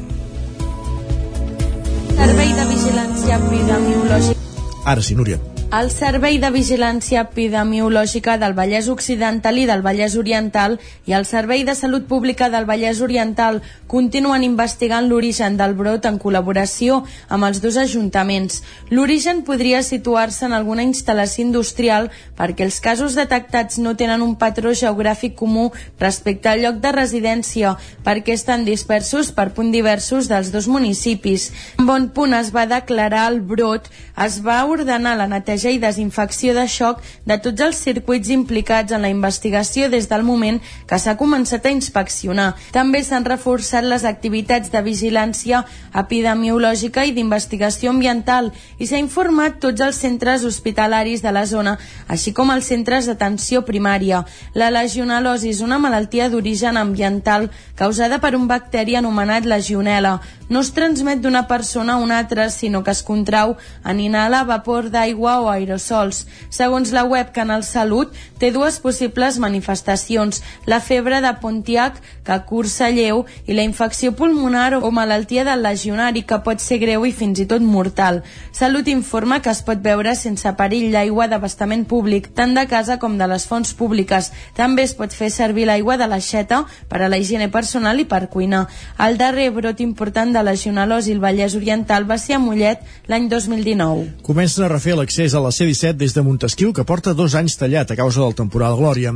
Servei 2.16 2.56
de 2.56 2.70
Vigilància 2.72 3.42
Epidemiològica 3.44 4.40
Ara 4.84 5.02
sí, 5.02 5.14
Núria. 5.14 5.38
El 5.70 5.92
Servei 5.94 6.40
de 6.42 6.48
Vigilància 6.50 7.20
Epidemiològica 7.22 8.32
del 8.42 8.56
Vallès 8.58 8.88
Occidental 8.90 9.54
i 9.54 9.68
del 9.68 9.84
Vallès 9.84 10.16
Oriental 10.18 10.72
i 11.06 11.12
el 11.14 11.22
Servei 11.28 11.62
de 11.62 11.76
Salut 11.78 12.08
Pública 12.10 12.48
del 12.50 12.64
Vallès 12.66 12.98
Oriental 13.06 13.60
continuen 13.86 14.42
investigant 14.42 15.06
l'origen 15.06 15.54
del 15.60 15.76
brot 15.78 16.08
en 16.10 16.18
col·laboració 16.18 17.04
amb 17.28 17.46
els 17.46 17.60
dos 17.62 17.78
ajuntaments. 17.78 18.64
L'origen 18.90 19.44
podria 19.46 19.84
situar-se 19.86 20.48
en 20.48 20.56
alguna 20.58 20.82
instal·lació 20.82 21.46
industrial 21.46 22.10
perquè 22.34 22.66
els 22.66 22.80
casos 22.82 23.14
detectats 23.14 23.78
no 23.78 23.94
tenen 23.94 24.26
un 24.26 24.34
patró 24.42 24.74
geogràfic 24.74 25.38
comú 25.38 25.68
respecte 26.02 26.50
al 26.50 26.64
lloc 26.66 26.82
de 26.82 26.94
residència 26.98 27.76
perquè 28.02 28.34
estan 28.34 28.66
dispersos 28.66 29.30
per 29.30 29.52
punts 29.54 29.78
diversos 29.78 30.26
dels 30.26 30.50
dos 30.50 30.66
municipis. 30.66 31.52
En 31.78 31.86
bon 31.86 32.10
punt 32.10 32.34
es 32.34 32.50
va 32.50 32.66
declarar 32.66 33.28
el 33.30 33.38
brot, 33.40 33.86
es 34.18 34.42
va 34.42 34.64
ordenar 34.66 35.14
la 35.14 35.30
neteja 35.30 35.59
i 35.68 35.78
desinfecció 35.82 36.54
de 36.56 36.64
xoc 36.64 37.02
de 37.28 37.36
tots 37.44 37.60
els 37.60 37.76
circuits 37.76 38.30
implicats 38.32 38.96
en 38.96 39.04
la 39.04 39.10
investigació 39.12 39.90
des 39.92 40.08
del 40.08 40.24
moment 40.24 40.62
que 40.88 40.98
s'ha 40.98 41.18
començat 41.20 41.66
a 41.68 41.74
inspeccionar. 41.74 42.54
També 42.72 43.02
s'han 43.04 43.28
reforçat 43.28 43.84
les 43.84 44.06
activitats 44.08 44.72
de 44.72 44.80
vigilància 44.80 45.66
epidemiològica 45.92 47.04
i 47.04 47.12
d'investigació 47.12 47.92
ambiental 47.92 48.48
i 48.78 48.88
s'ha 48.88 49.02
informat 49.02 49.60
tots 49.60 49.84
els 49.84 50.00
centres 50.00 50.48
hospitalaris 50.48 51.20
de 51.20 51.34
la 51.36 51.44
zona, 51.44 51.76
així 52.08 52.32
com 52.32 52.50
els 52.54 52.72
centres 52.72 53.10
d'atenció 53.10 53.66
primària. 53.68 54.24
La 54.54 54.70
legionel·losi 54.72 55.52
és 55.52 55.60
una 55.60 55.78
malaltia 55.78 56.30
d'origen 56.32 56.80
ambiental 56.80 57.50
causada 57.76 58.20
per 58.24 58.32
un 58.38 58.48
bacteri 58.48 58.96
anomenat 58.96 59.44
legionela. 59.44 60.20
No 60.48 60.64
es 60.64 60.72
transmet 60.74 61.20
d'una 61.20 61.44
persona 61.46 61.94
a 61.94 62.02
una 62.02 62.18
altra, 62.18 62.48
sinó 62.50 62.82
que 62.82 62.90
es 62.90 63.02
contrau 63.02 63.56
en 63.84 64.00
inhalar 64.00 64.46
vapor 64.46 64.90
d'aigua 64.90 65.38
o 65.40 65.49
aerosols. 65.50 66.24
Segons 66.50 66.92
la 66.92 67.04
web 67.04 67.32
Canal 67.34 67.64
Salut, 67.64 68.14
té 68.38 68.50
dues 68.54 68.78
possibles 68.80 69.38
manifestacions, 69.38 70.42
la 70.66 70.80
febre 70.80 71.20
de 71.20 71.32
Pontiac, 71.42 72.00
que 72.24 72.38
cursa 72.48 72.90
lleu, 72.90 73.24
i 73.46 73.56
la 73.56 73.66
infecció 73.66 74.12
pulmonar 74.16 74.74
o 74.80 74.90
malaltia 74.90 75.44
del 75.44 75.62
legionari, 75.62 76.22
que 76.22 76.40
pot 76.44 76.62
ser 76.62 76.80
greu 76.82 77.06
i 77.06 77.12
fins 77.12 77.40
i 77.42 77.46
tot 77.50 77.62
mortal. 77.62 78.22
Salut 78.52 78.88
informa 78.88 79.40
que 79.42 79.50
es 79.50 79.62
pot 79.66 79.82
veure 79.82 80.14
sense 80.16 80.50
perill 80.58 80.90
l'aigua 80.94 81.28
d'abastament 81.30 81.86
públic, 81.88 82.30
tant 82.34 82.54
de 82.56 82.66
casa 82.70 82.98
com 83.02 83.18
de 83.18 83.28
les 83.30 83.46
fonts 83.48 83.72
públiques. 83.74 84.30
També 84.56 84.84
es 84.86 84.94
pot 84.98 85.12
fer 85.14 85.30
servir 85.34 85.66
l'aigua 85.68 85.96
de 86.00 86.08
l'aixeta 86.10 86.64
per 86.88 87.02
a 87.02 87.08
la 87.08 87.18
higiene 87.18 87.50
personal 87.52 88.00
i 88.00 88.06
per 88.08 88.28
cuinar. 88.32 88.66
El 88.98 89.18
darrer 89.20 89.50
brot 89.54 89.80
important 89.84 90.32
de 90.34 90.42
legionel·losi 90.44 91.14
al 91.14 91.22
Vallès 91.24 91.56
Oriental 91.58 92.06
va 92.08 92.18
ser 92.18 92.36
a 92.36 92.42
Mollet 92.42 92.84
l'any 93.10 93.28
2019. 93.30 94.22
Comencen 94.26 94.64
a 94.64 94.72
refer 94.72 94.96
l'accés 94.98 95.34
a 95.34 95.39
la 95.42 95.52
C-17 95.52 95.98
des 96.00 96.14
de 96.14 96.22
Montesquieu, 96.22 96.72
que 96.72 96.84
porta 96.84 97.14
dos 97.14 97.34
anys 97.38 97.56
tallat 97.60 97.90
a 97.90 97.96
causa 97.98 98.20
del 98.22 98.36
temporal 98.38 98.76
Glòria. 98.78 99.14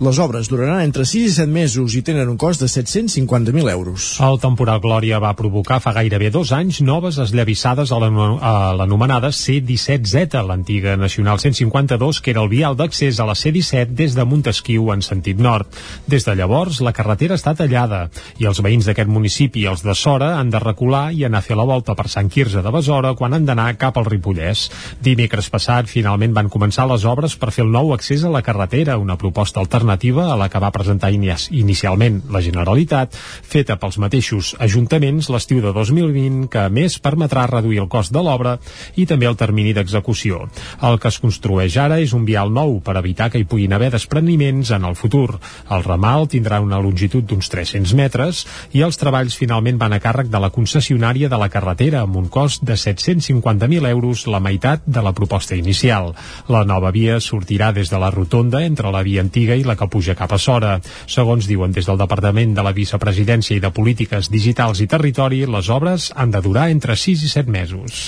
Les 0.00 0.16
obres 0.16 0.48
duraran 0.48 0.78
entre 0.80 1.04
6 1.04 1.26
i 1.28 1.32
7 1.34 1.52
mesos 1.52 1.92
i 1.92 2.00
tenen 2.00 2.30
un 2.32 2.38
cost 2.40 2.62
de 2.62 2.68
750.000 2.72 3.68
euros. 3.68 4.04
El 4.24 4.38
temporal 4.40 4.78
Glòria 4.80 5.18
va 5.20 5.34
provocar 5.36 5.76
fa 5.84 5.92
gairebé 5.92 6.30
dos 6.32 6.54
anys 6.56 6.78
noves 6.80 7.18
esllavissades 7.20 7.92
a 7.92 7.98
l'ano- 8.00 8.38
a 8.40 8.72
l'anomenada 8.78 9.28
C-17Z, 9.30 10.40
l'antiga 10.48 10.94
Nacional 10.96 11.36
152, 11.38 12.22
que 12.22 12.30
era 12.32 12.40
el 12.40 12.48
vial 12.48 12.78
d'accés 12.78 13.20
a 13.20 13.26
la 13.28 13.34
C-17 13.34 13.92
des 13.92 14.14
de 14.16 14.24
Montesquieu 14.24 14.88
en 14.94 15.02
sentit 15.04 15.36
nord. 15.36 15.68
Des 16.06 16.24
de 16.24 16.34
llavors, 16.34 16.80
la 16.80 16.94
carretera 16.96 17.36
està 17.36 17.52
tallada 17.54 18.08
i 18.38 18.48
els 18.48 18.62
veïns 18.64 18.88
d'aquest 18.88 19.12
municipi 19.12 19.66
els 19.68 19.84
de 19.84 19.92
Sora 19.94 20.38
han 20.38 20.48
de 20.48 20.64
recular 20.64 21.12
i 21.12 21.26
anar 21.28 21.44
a 21.44 21.48
fer 21.50 21.60
la 21.60 21.68
volta 21.68 21.94
per 21.94 22.08
Sant 22.08 22.32
Quirze 22.32 22.62
de 22.64 22.72
Besora 22.72 23.12
quan 23.20 23.34
han 23.36 23.44
d'anar 23.44 23.76
cap 23.76 24.00
al 24.00 24.08
Ripollès. 24.08 24.70
Dimecres 25.02 25.50
passat, 25.52 25.92
finalment 25.92 26.32
van 26.32 26.48
començar 26.48 26.88
les 26.88 27.04
obres 27.04 27.36
per 27.36 27.52
fer 27.52 27.66
el 27.68 27.70
nou 27.70 27.92
accés 27.92 28.24
a 28.24 28.32
la 28.32 28.40
carretera, 28.40 28.96
una 28.96 29.20
proposta 29.20 29.60
alternativa 29.60 29.89
a 30.30 30.36
la 30.36 30.48
que 30.48 30.58
va 30.62 30.70
presentar 30.70 31.10
inici- 31.12 31.50
inicialment 31.52 32.22
la 32.30 32.40
Generalitat, 32.40 33.14
feta 33.42 33.76
pels 33.76 33.98
mateixos 33.98 34.54
ajuntaments 34.58 35.28
l'estiu 35.30 35.60
de 35.60 35.72
2020, 35.72 36.48
que 36.48 36.58
a 36.66 36.68
més 36.68 36.98
permetrà 37.02 37.46
reduir 37.50 37.80
el 37.80 37.88
cost 37.88 38.12
de 38.12 38.22
l'obra 38.22 38.58
i 38.96 39.06
també 39.06 39.26
el 39.26 39.36
termini 39.36 39.72
d'execució. 39.72 40.48
El 40.82 40.98
que 40.98 41.08
es 41.08 41.18
construeix 41.18 41.76
ara 41.76 41.98
és 42.00 42.12
un 42.12 42.24
vial 42.24 42.52
nou 42.52 42.80
per 42.80 42.96
evitar 42.96 43.30
que 43.30 43.38
hi 43.38 43.44
puguin 43.44 43.72
haver 43.72 43.90
despreniments 43.90 44.70
en 44.70 44.84
el 44.84 44.94
futur. 44.96 45.38
El 45.70 45.84
ramal 45.84 46.28
tindrà 46.28 46.60
una 46.60 46.78
longitud 46.80 47.24
d'uns 47.24 47.48
300 47.50 47.94
metres 47.94 48.46
i 48.72 48.82
els 48.82 48.96
treballs 49.00 49.36
finalment 49.36 49.78
van 49.78 49.92
a 49.92 50.00
càrrec 50.00 50.28
de 50.30 50.40
la 50.40 50.50
concessionària 50.50 51.28
de 51.28 51.38
la 51.38 51.48
carretera 51.48 52.02
amb 52.02 52.16
un 52.16 52.28
cost 52.28 52.62
de 52.64 52.74
750.000 52.74 53.86
euros, 53.88 54.26
la 54.26 54.40
meitat 54.40 54.82
de 54.86 55.02
la 55.02 55.12
proposta 55.12 55.56
inicial. 55.56 56.14
La 56.48 56.64
nova 56.64 56.90
via 56.90 57.18
sortirà 57.20 57.72
des 57.72 57.90
de 57.90 57.98
la 57.98 58.10
rotonda 58.10 58.64
entre 58.64 58.90
la 58.90 59.02
via 59.02 59.20
antiga 59.20 59.56
i 59.56 59.64
la 59.64 59.76
que 59.80 59.88
puja 59.88 60.16
cap 60.18 60.34
a 60.36 60.38
Sora. 60.38 60.74
Segons 61.08 61.48
diuen 61.48 61.72
des 61.72 61.88
del 61.88 62.00
Departament 62.00 62.52
de 62.56 62.66
la 62.66 62.74
Vicepresidència 62.76 63.56
i 63.56 63.64
de 63.64 63.72
Polítiques 63.72 64.28
Digitals 64.32 64.84
i 64.84 64.88
Territori, 64.90 65.46
les 65.48 65.72
obres 65.72 66.10
han 66.14 66.34
de 66.34 66.44
durar 66.44 66.68
entre 66.74 66.96
6 66.96 67.24
i 67.24 67.32
7 67.32 67.50
mesos. 67.50 68.04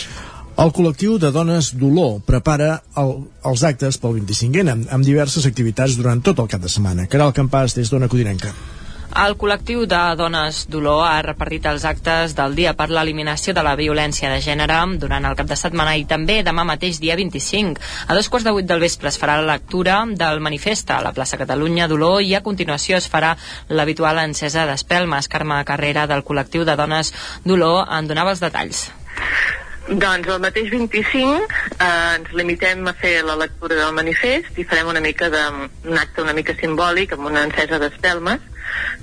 El 0.63 0.69
col·lectiu 0.77 1.17
de 1.17 1.31
dones 1.33 1.71
d'Olor 1.81 2.19
prepara 2.29 2.75
el, 3.01 3.15
els 3.49 3.65
actes 3.65 3.97
pel 4.03 4.19
25N 4.19 4.93
amb 4.93 5.07
diverses 5.07 5.49
activitats 5.49 5.97
durant 5.97 6.21
tot 6.21 6.45
el 6.45 6.51
cap 6.53 6.61
de 6.61 6.69
setmana. 6.69 7.09
Caral 7.09 7.33
Campàs, 7.33 7.79
des 7.79 7.89
d'Ona 7.89 8.11
Codinenca. 8.13 8.53
El 9.13 9.35
col·lectiu 9.37 9.83
de 9.85 9.99
dones 10.17 10.63
d'Olor 10.73 11.03
ha 11.05 11.19
repartit 11.25 11.67
els 11.69 11.83
actes 11.85 12.33
del 12.37 12.55
dia 12.57 12.71
per 12.73 12.87
l'eliminació 12.89 13.53
de 13.53 13.61
la 13.67 13.75
violència 13.77 14.31
de 14.33 14.39
gènere 14.41 14.79
durant 15.03 15.27
el 15.29 15.37
cap 15.37 15.51
de 15.51 15.59
setmana 15.61 15.99
i 16.01 16.07
també 16.09 16.39
demà 16.47 16.65
mateix, 16.65 16.97
dia 17.03 17.17
25. 17.21 17.77
A 18.09 18.17
dos 18.17 18.31
quarts 18.33 18.47
de 18.49 18.55
vuit 18.57 18.65
del 18.65 18.81
vespre 18.81 19.11
es 19.13 19.19
farà 19.21 19.37
la 19.37 19.53
lectura 19.53 19.99
del 20.09 20.41
manifest 20.41 20.91
a 20.91 21.03
la 21.05 21.13
plaça 21.13 21.37
Catalunya 21.37 21.91
d'Olor 21.93 22.23
i 22.25 22.33
a 22.35 22.41
continuació 22.41 22.97
es 22.97 23.09
farà 23.13 23.35
l'habitual 23.69 24.23
encesa 24.23 24.65
d'espelmes. 24.71 25.29
Carme 25.29 25.61
Carrera, 25.69 26.07
del 26.09 26.25
col·lectiu 26.25 26.65
de 26.65 26.77
dones 26.81 27.13
d'Olor, 27.45 27.85
en 27.93 28.09
donava 28.09 28.33
els 28.33 28.41
detalls. 28.41 28.87
Doncs 29.91 30.29
el 30.31 30.41
mateix 30.41 30.71
25 30.73 31.27
eh, 31.27 31.85
ens 31.85 32.33
limitem 32.33 32.89
a 32.89 32.95
fer 32.97 33.19
la 33.27 33.37
lectura 33.37 33.77
del 33.77 33.93
manifest 33.93 34.57
i 34.57 34.65
farem 34.65 34.89
una 34.89 35.05
mica 35.05 35.29
de, 35.29 35.43
un 35.85 36.01
acte 36.01 36.25
una 36.25 36.33
mica 36.33 36.55
simbòlic 36.57 37.13
amb 37.13 37.29
una 37.29 37.43
encesa 37.49 37.83
d'espelmes 37.83 38.49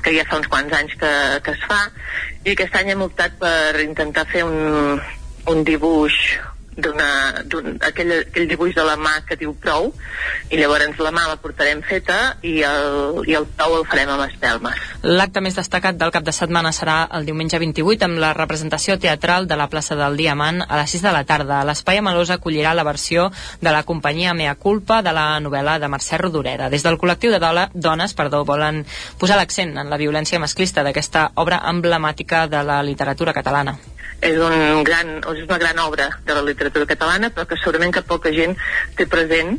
que 0.03 0.13
ja 0.15 0.26
fa 0.30 0.39
uns 0.41 0.49
quants 0.51 0.76
anys 0.80 0.95
que, 0.99 1.13
que 1.45 1.55
es 1.55 1.65
fa 1.70 1.82
i 2.45 2.53
aquest 2.53 2.76
any 2.80 2.93
hem 2.93 3.03
optat 3.05 3.36
per 3.41 3.82
intentar 3.84 4.26
fer 4.30 4.45
un, 4.47 5.01
un 5.51 5.63
dibuix 5.67 6.17
d'una 6.82 7.44
d'un- 7.46 7.78
aquell, 7.86 8.12
aquell 8.22 8.48
dibuix 8.50 8.76
de 8.76 8.84
la 8.84 8.96
mà 8.98 9.20
que 9.28 9.36
diu 9.40 9.54
prou 9.54 9.94
i 10.50 10.58
llavors 10.58 11.00
la 11.00 11.12
mà 11.12 11.28
la 11.28 11.36
portarem 11.42 11.82
feta 11.84 12.38
i 12.42 12.62
el, 12.64 13.24
i 13.28 13.36
el 13.36 13.46
prou 13.46 13.78
el 13.80 13.86
farem 13.86 14.10
amb 14.10 14.26
espelmes 14.30 14.76
L'acte 15.04 15.40
més 15.42 15.56
destacat 15.56 15.96
del 15.96 16.12
cap 16.12 16.24
de 16.28 16.32
setmana 16.36 16.72
serà 16.76 17.08
el 17.16 17.26
diumenge 17.26 17.60
28 17.60 18.04
amb 18.06 18.20
la 18.20 18.34
representació 18.34 18.98
teatral 19.00 19.48
de 19.48 19.56
la 19.56 19.70
plaça 19.72 19.96
del 19.96 20.18
Diamant 20.20 20.62
a 20.68 20.82
les 20.82 20.92
6 20.92 21.04
de 21.06 21.12
la 21.16 21.24
tarda. 21.24 21.62
L'Espai 21.64 21.98
Amalós 22.02 22.30
acollirà 22.36 22.74
la 22.76 22.84
versió 22.84 23.30
de 23.62 23.72
la 23.72 23.84
companyia 23.84 24.34
Mea 24.34 24.56
Culpa 24.56 25.02
de 25.02 25.14
la 25.16 25.40
novel·la 25.40 25.78
de 25.80 25.88
Mercè 25.88 26.18
Rodoreda. 26.20 26.68
Des 26.70 26.84
del 26.84 26.98
col·lectiu 27.00 27.32
de 27.32 27.40
dola, 27.40 27.70
dones 27.74 28.14
perdó, 28.14 28.44
volen 28.44 28.84
posar 29.18 29.38
l'accent 29.40 29.78
en 29.78 29.90
la 29.90 29.98
violència 29.98 30.40
masclista 30.40 30.84
d'aquesta 30.84 31.30
obra 31.36 31.62
emblemàtica 31.70 32.48
de 32.48 32.62
la 32.64 32.82
literatura 32.84 33.34
catalana. 33.34 33.78
És, 34.22 34.38
un 34.38 34.84
gran, 34.84 35.18
és 35.20 35.43
una 35.45 35.60
gran 35.62 35.80
obra 35.80 36.10
de 36.26 36.36
la 36.36 36.43
literatura 36.45 36.88
catalana, 36.89 37.30
però 37.30 37.47
que 37.47 37.60
segurament 37.60 37.93
que 37.95 38.05
poca 38.07 38.34
gent 38.36 38.57
té 38.97 39.07
present 39.07 39.57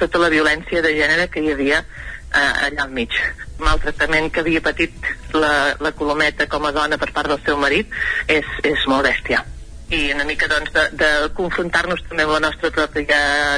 tota 0.00 0.22
la 0.22 0.32
violència 0.32 0.82
de 0.82 0.94
gènere 0.96 1.28
que 1.30 1.44
hi 1.44 1.52
havia 1.52 1.84
eh, 2.32 2.66
allà 2.66 2.86
al 2.86 2.92
mig. 2.96 3.14
Maltractament 3.60 4.30
que 4.32 4.42
havia 4.44 4.62
patit 4.64 4.94
la, 5.36 5.76
la 5.80 5.92
Colometa 5.92 6.48
com 6.50 6.66
a 6.66 6.74
dona 6.74 6.98
per 6.98 7.12
part 7.14 7.30
del 7.30 7.42
seu 7.46 7.60
marit 7.60 7.90
és, 8.26 8.46
és 8.64 8.86
molt 8.88 9.06
bèstia. 9.06 9.44
i 9.90 10.12
una 10.14 10.22
mica 10.24 10.46
doncs, 10.46 10.70
de, 10.70 10.84
de 10.94 11.06
confrontar-nos 11.34 12.04
també 12.06 12.22
amb 12.22 12.36
la 12.36 12.42
nostra 12.44 12.70
pròpia 12.70 13.16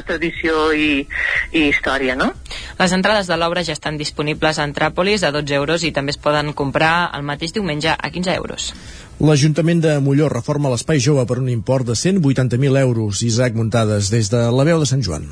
tradició 0.09 0.71
i, 0.73 1.05
i 1.53 1.67
història, 1.69 2.15
no? 2.17 2.31
Les 2.79 2.95
entrades 2.97 3.29
de 3.29 3.37
l'obra 3.37 3.65
ja 3.69 3.77
estan 3.77 3.99
disponibles 4.01 4.59
a 4.59 4.65
Antràpolis 4.65 5.27
a 5.29 5.33
12 5.35 5.59
euros 5.61 5.85
i 5.85 5.93
també 5.93 6.17
es 6.17 6.21
poden 6.21 6.55
comprar 6.57 7.11
el 7.13 7.27
mateix 7.29 7.53
diumenge 7.53 7.93
a 7.93 8.11
15 8.11 8.37
euros. 8.41 8.73
L'Ajuntament 9.21 9.83
de 9.85 9.99
Molló 10.01 10.31
reforma 10.33 10.71
l'espai 10.73 11.03
jove 11.03 11.27
per 11.29 11.37
un 11.43 11.51
import 11.53 11.87
de 11.87 11.95
180.000 11.99 12.81
euros. 12.81 13.23
Isaac 13.23 13.55
Muntades, 13.55 14.11
des 14.11 14.33
de 14.33 14.47
la 14.51 14.65
veu 14.65 14.81
de 14.81 14.89
Sant 14.89 15.05
Joan. 15.05 15.29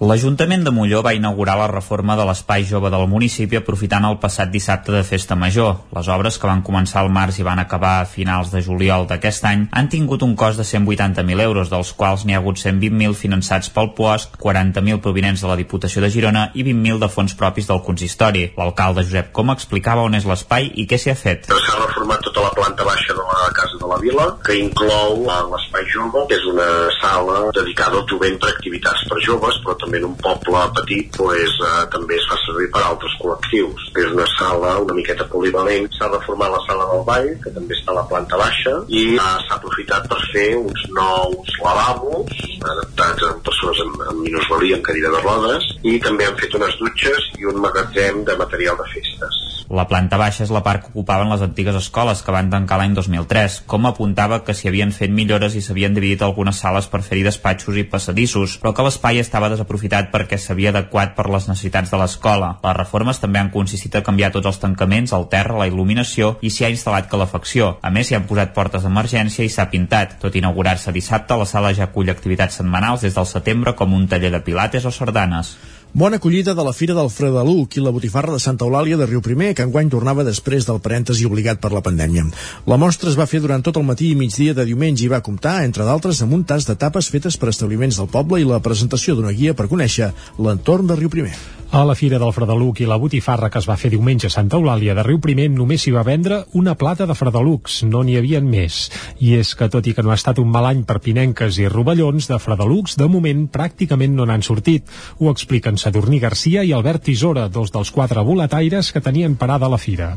L'Ajuntament 0.00 0.62
de 0.64 0.70
Molló 0.72 1.02
va 1.04 1.12
inaugurar 1.12 1.58
la 1.60 1.66
reforma 1.68 2.14
de 2.16 2.24
l'espai 2.24 2.62
jove 2.64 2.88
del 2.88 3.02
municipi 3.12 3.58
aprofitant 3.58 4.06
el 4.08 4.14
passat 4.22 4.48
dissabte 4.48 4.94
de 4.94 5.02
Festa 5.04 5.36
Major. 5.36 5.74
Les 5.92 6.06
obres, 6.08 6.38
que 6.40 6.48
van 6.48 6.62
començar 6.64 7.02
al 7.02 7.10
març 7.12 7.36
i 7.36 7.44
van 7.44 7.60
acabar 7.60 7.90
a 7.98 8.06
finals 8.08 8.48
de 8.48 8.62
juliol 8.64 9.04
d'aquest 9.10 9.44
any, 9.44 9.66
han 9.76 9.90
tingut 9.92 10.24
un 10.24 10.32
cost 10.40 10.56
de 10.56 10.64
180.000 10.64 11.44
euros, 11.44 11.68
dels 11.68 11.90
quals 11.92 12.24
n'hi 12.24 12.32
ha 12.32 12.40
hagut 12.40 12.56
120.000 12.56 13.12
finançats 13.12 13.68
pel 13.74 13.90
POSC, 13.98 14.38
40.000 14.40 15.02
provinents 15.04 15.44
de 15.44 15.50
la 15.52 15.58
Diputació 15.60 16.00
de 16.00 16.08
Girona 16.16 16.46
i 16.54 16.64
20.000 16.64 17.04
de 17.04 17.10
fons 17.12 17.36
propis 17.36 17.68
del 17.68 17.84
consistori. 17.84 18.46
L'alcalde 18.56 19.04
Josep 19.04 19.28
Coma 19.36 19.58
explicava 19.60 20.08
on 20.08 20.16
és 20.16 20.24
l'espai 20.24 20.72
i 20.80 20.88
què 20.88 20.96
s'hi 20.96 21.12
ha 21.12 21.16
fet. 21.26 21.52
S'ha 21.52 21.76
reformat 21.84 22.24
tota 22.24 22.46
la 22.46 22.54
planta 22.56 22.88
baixa 22.88 23.12
de 23.12 23.28
la 23.28 23.52
Casa 23.52 23.76
de 23.76 23.92
la 23.92 24.00
Vila, 24.00 24.30
que 24.48 24.56
inclou 24.64 25.28
eh, 25.28 25.38
l'espai 25.52 25.84
jove, 25.92 26.24
que 26.32 26.40
és 26.40 26.48
una 26.48 26.72
sala 27.02 27.44
dedicada 27.60 28.00
al 28.00 28.08
jovent 28.08 28.40
per 28.40 28.54
activitats 28.54 29.04
per 29.12 29.20
joves, 29.28 29.60
però 29.60 29.76
també 29.76 29.89
en 29.98 30.06
un 30.10 30.16
poble 30.20 30.62
petit 30.76 31.10
pues, 31.16 31.56
eh, 31.66 31.84
també 31.92 32.16
es 32.18 32.26
fa 32.30 32.38
servir 32.44 32.68
per 32.74 32.82
altres 32.86 33.16
col·lectius. 33.20 33.90
És 34.02 34.10
una 34.14 34.26
sala 34.36 34.76
una 34.84 34.96
miqueta 34.96 35.26
polivalent. 35.32 35.88
S'ha 35.96 36.10
reformat 36.12 36.54
la 36.54 36.62
sala 36.66 36.88
del 36.92 37.04
ball, 37.08 37.30
que 37.44 37.54
també 37.56 37.76
està 37.76 37.94
a 37.94 37.98
la 38.00 38.06
planta 38.10 38.40
baixa, 38.40 38.76
i 38.88 39.04
eh, 39.14 39.30
s'ha 39.46 39.58
aprofitat 39.58 40.08
per 40.10 40.20
fer 40.32 40.48
uns 40.60 40.86
nous 40.96 41.56
lavabos 41.64 42.44
adaptats 42.60 43.28
a 43.28 43.34
persones 43.46 43.84
amb, 43.86 44.02
amb 44.10 44.24
minusvalia, 44.26 44.78
en 44.78 44.84
cadira 44.86 45.12
de 45.14 45.24
rodes, 45.24 45.70
i 45.82 45.98
també 46.02 46.28
han 46.28 46.38
fet 46.40 46.56
unes 46.60 46.76
dutxes 46.82 47.30
i 47.40 47.48
un 47.50 47.60
magatzem 47.64 48.24
de 48.28 48.36
material 48.40 48.78
de 48.80 48.88
festes. 48.94 49.40
La 49.70 49.84
planta 49.86 50.18
baixa 50.18 50.42
és 50.42 50.50
la 50.50 50.64
part 50.66 50.82
que 50.82 50.88
ocupaven 50.90 51.28
les 51.30 51.42
antigues 51.46 51.76
escoles 51.78 52.24
que 52.26 52.32
van 52.34 52.48
tancar 52.50 52.80
l'any 52.80 52.96
2003. 52.96 53.60
Com 53.70 53.84
apuntava 53.86 54.40
que 54.42 54.54
s'hi 54.58 54.66
havien 54.66 54.90
fet 54.90 55.12
millores 55.14 55.54
i 55.54 55.62
s'havien 55.62 55.94
dividit 55.94 56.24
algunes 56.26 56.58
sales 56.58 56.88
per 56.90 57.04
fer-hi 57.06 57.22
despatxos 57.22 57.78
i 57.78 57.84
passadissos, 57.92 58.56
però 58.58 58.72
que 58.74 58.82
l'espai 58.82 59.22
estava 59.22 59.52
desaprofitat 59.52 60.10
perquè 60.10 60.40
s'havia 60.42 60.74
adequat 60.74 61.14
per 61.14 61.28
les 61.30 61.46
necessitats 61.46 61.94
de 61.94 62.02
l'escola. 62.02 62.50
Les 62.66 62.76
reformes 62.80 63.22
també 63.22 63.38
han 63.38 63.54
consistit 63.54 63.94
a 63.94 64.02
canviar 64.02 64.34
tots 64.34 64.50
els 64.50 64.58
tancaments, 64.58 65.14
el 65.14 65.30
terra, 65.30 65.60
la 65.62 65.70
il·luminació 65.70 66.34
i 66.42 66.50
s'hi 66.50 66.66
ha 66.66 66.74
instal·lat 66.74 67.06
calefacció. 67.06 67.76
A 67.80 67.94
més, 67.94 68.10
s'hi 68.10 68.18
han 68.18 68.26
posat 68.26 68.50
portes 68.58 68.82
d'emergència 68.82 69.46
i 69.46 69.54
s'ha 69.54 69.70
pintat. 69.70 70.18
Tot 70.18 70.34
inaugurar-se 70.34 70.90
dissabte, 70.90 71.38
la 71.38 71.46
sala 71.46 71.70
ja 71.78 71.86
acull 71.86 72.10
activitats 72.10 72.58
setmanals 72.58 73.06
des 73.06 73.14
del 73.14 73.34
setembre 73.38 73.78
com 73.78 73.94
un 73.94 74.10
taller 74.10 74.34
de 74.34 74.42
pilates 74.42 74.82
o 74.82 74.90
sardanes. 74.90 75.54
Bona 75.92 76.20
acollida 76.20 76.54
de 76.54 76.62
la 76.62 76.72
Fira 76.72 76.94
del 76.94 77.08
Fredeluc 77.10 77.74
i 77.74 77.82
la 77.82 77.90
botifarra 77.90 78.30
de 78.30 78.38
Santa 78.38 78.62
Eulàlia 78.62 78.94
de 78.96 79.08
Riu 79.10 79.18
Primer, 79.26 79.48
que 79.58 79.64
enguany 79.66 79.90
tornava 79.90 80.22
després 80.22 80.68
del 80.68 80.78
parèntesi 80.84 81.26
obligat 81.26 81.58
per 81.58 81.72
la 81.74 81.82
pandèmia. 81.82 82.28
La 82.70 82.78
mostra 82.78 83.10
es 83.10 83.18
va 83.18 83.26
fer 83.26 83.42
durant 83.42 83.64
tot 83.66 83.80
el 83.80 83.88
matí 83.88 84.12
i 84.12 84.18
migdia 84.18 84.54
de 84.54 84.68
diumenge 84.68 85.02
i 85.02 85.10
va 85.10 85.22
comptar, 85.26 85.64
entre 85.66 85.82
d'altres, 85.88 86.22
amb 86.22 86.38
un 86.38 86.46
tas 86.46 86.68
de 86.68 86.78
tapes 86.78 87.10
fetes 87.10 87.34
per 87.36 87.50
establiments 87.50 87.98
del 87.98 88.12
poble 88.12 88.38
i 88.38 88.46
la 88.46 88.62
presentació 88.62 89.18
d'una 89.18 89.34
guia 89.34 89.56
per 89.58 89.66
conèixer 89.66 90.12
l'entorn 90.38 90.86
de 90.86 91.00
Riu 91.02 91.10
Primer. 91.10 91.34
A 91.70 91.84
la 91.86 91.94
Fira 91.94 92.18
del 92.18 92.32
Fredeluc 92.34 92.80
i 92.82 92.86
la 92.90 92.96
botifarra 92.98 93.46
que 93.46 93.60
es 93.62 93.66
va 93.70 93.76
fer 93.78 93.92
diumenge 93.92 94.26
a 94.26 94.32
Santa 94.34 94.58
Eulàlia 94.58 94.90
de 94.98 95.04
Riu 95.06 95.20
Primer 95.22 95.44
només 95.54 95.84
s'hi 95.84 95.92
va 95.94 96.02
vendre 96.02 96.40
una 96.58 96.72
plata 96.74 97.06
de 97.06 97.14
Fredelucs, 97.14 97.76
no 97.86 98.00
n'hi 98.02 98.16
havien 98.18 98.48
més. 98.50 98.78
I 99.22 99.36
és 99.38 99.52
que, 99.54 99.68
tot 99.70 99.86
i 99.86 99.92
que 99.94 100.02
no 100.02 100.10
ha 100.10 100.16
estat 100.18 100.40
un 100.42 100.50
mal 100.50 100.66
any 100.66 100.80
per 100.88 100.98
pinenques 101.04 101.60
i 101.62 101.68
rovellons, 101.70 102.26
de 102.26 102.40
Fredelucs, 102.42 102.96
de 102.98 103.06
moment 103.06 103.44
pràcticament 103.54 104.18
no 104.18 104.26
n'han 104.26 104.42
sortit. 104.42 104.90
Ho 105.20 105.30
expliquen 105.30 105.78
Sadurní 105.78 106.18
Garcia 106.18 106.66
i 106.66 106.74
Albert 106.74 107.06
Tisora, 107.06 107.46
dos 107.46 107.70
dels 107.70 107.94
quatre 107.94 108.26
boletaires 108.26 108.90
que 108.90 109.04
tenien 109.06 109.38
parada 109.38 109.70
a 109.70 109.70
la 109.70 109.78
fira. 109.78 110.16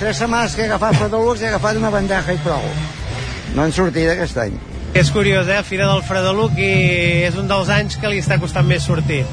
Tres 0.00 0.24
setmanes 0.24 0.56
que 0.56 0.64
he 0.64 0.70
agafat 0.70 0.96
Fredelucs 1.02 1.44
he 1.44 1.50
agafat 1.52 1.82
una 1.82 1.92
bandeja 1.92 2.32
i 2.32 2.40
prou. 2.40 2.64
No 3.52 3.66
han 3.66 3.76
sortit 3.76 4.08
aquest 4.08 4.40
any. 4.40 4.56
És 4.96 5.12
curiós, 5.12 5.52
eh? 5.52 5.60
Fira 5.68 5.92
del 5.92 6.00
Fredeluc 6.08 6.56
i 6.56 6.72
és 7.28 7.36
un 7.36 7.44
dels 7.52 7.68
anys 7.68 8.00
que 8.00 8.08
li 8.08 8.24
està 8.24 8.40
costant 8.40 8.64
més 8.64 8.88
sortir. 8.88 9.26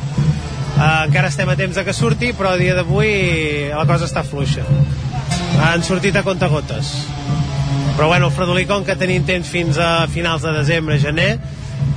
Uh, 0.79 1.09
encara 1.09 1.27
estem 1.27 1.49
a 1.51 1.57
temps 1.59 1.75
de 1.75 1.83
que 1.83 1.91
surti, 1.91 2.29
però 2.31 2.53
a 2.55 2.57
dia 2.59 2.71
d'avui 2.77 3.09
la 3.67 3.83
cosa 3.83 4.07
està 4.07 4.21
fluixa. 4.23 4.63
Han 5.67 5.83
sortit 5.83 6.15
a 6.15 6.23
contagotes. 6.23 6.93
Però 7.97 8.07
bueno, 8.07 8.29
el 8.29 8.31
Fredolí, 8.31 8.63
com 8.63 8.85
que 8.87 8.95
tenim 8.95 9.25
temps 9.27 9.49
fins 9.51 9.75
a 9.75 10.07
finals 10.07 10.45
de 10.47 10.53
desembre, 10.55 10.95
gener, 11.03 11.33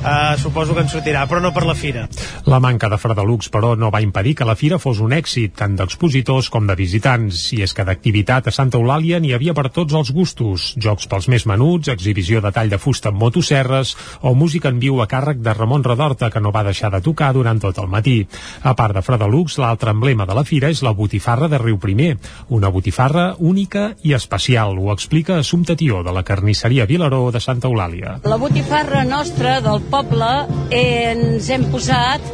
uh, 0.03 0.39
suposo 0.39 0.75
que 0.75 0.83
en 0.85 0.91
sortirà, 0.91 1.25
però 1.31 1.41
no 1.41 1.53
per 1.55 1.65
la 1.67 1.75
fira. 1.79 2.07
La 2.47 2.61
manca 2.61 2.91
de 2.91 2.99
Fredelucs, 2.99 3.49
però, 3.53 3.75
no 3.79 3.91
va 3.95 4.03
impedir 4.03 4.35
que 4.39 4.47
la 4.49 4.57
fira 4.59 4.79
fos 4.83 5.01
un 5.01 5.15
èxit, 5.15 5.55
tant 5.59 5.77
d'expositors 5.79 6.51
com 6.53 6.67
de 6.67 6.77
visitants. 6.79 7.45
I 7.57 7.63
és 7.67 7.75
que 7.75 7.87
d'activitat 7.87 8.49
a 8.49 8.55
Santa 8.55 8.81
Eulàlia 8.81 9.21
n'hi 9.23 9.33
havia 9.37 9.55
per 9.55 9.69
tots 9.71 9.95
els 9.95 10.13
gustos. 10.15 10.73
Jocs 10.77 11.09
pels 11.11 11.29
més 11.33 11.47
menuts, 11.47 11.93
exhibició 11.93 12.43
de 12.43 12.53
tall 12.53 12.73
de 12.73 12.81
fusta 12.83 13.13
amb 13.13 13.23
motosserres 13.23 13.95
o 14.21 14.35
música 14.35 14.73
en 14.73 14.81
viu 14.83 15.01
a 15.03 15.09
càrrec 15.11 15.43
de 15.43 15.55
Ramon 15.55 15.85
Redorta, 15.87 16.31
que 16.31 16.41
no 16.41 16.53
va 16.55 16.65
deixar 16.67 16.91
de 16.93 17.03
tocar 17.05 17.33
durant 17.37 17.61
tot 17.63 17.79
el 17.79 17.91
matí. 17.93 18.19
A 18.63 18.75
part 18.79 18.97
de 18.97 19.03
Fredelucs, 19.03 19.59
l'altre 19.63 19.95
emblema 19.95 20.27
de 20.27 20.37
la 20.37 20.45
fira 20.45 20.71
és 20.73 20.83
la 20.83 20.95
botifarra 20.97 21.49
de 21.49 21.61
Riu 21.63 21.79
Primer, 21.83 22.17
una 22.49 22.71
botifarra 22.73 23.33
única 23.39 23.93
i 24.03 24.15
especial. 24.19 24.79
Ho 24.79 24.93
explica 24.93 25.39
Assumpta 25.39 25.77
Tió, 25.77 26.03
de 26.03 26.13
la 26.13 26.25
carnisseria 26.25 26.87
Vilaró 26.87 27.31
de 27.31 27.41
Santa 27.41 27.69
Eulàlia. 27.69 28.19
La 28.25 28.39
botifarra 28.41 29.05
nostra 29.05 29.61
del 29.61 29.83
poble 29.93 30.31
ens 30.73 31.49
hem 31.53 31.67
posat 31.73 32.25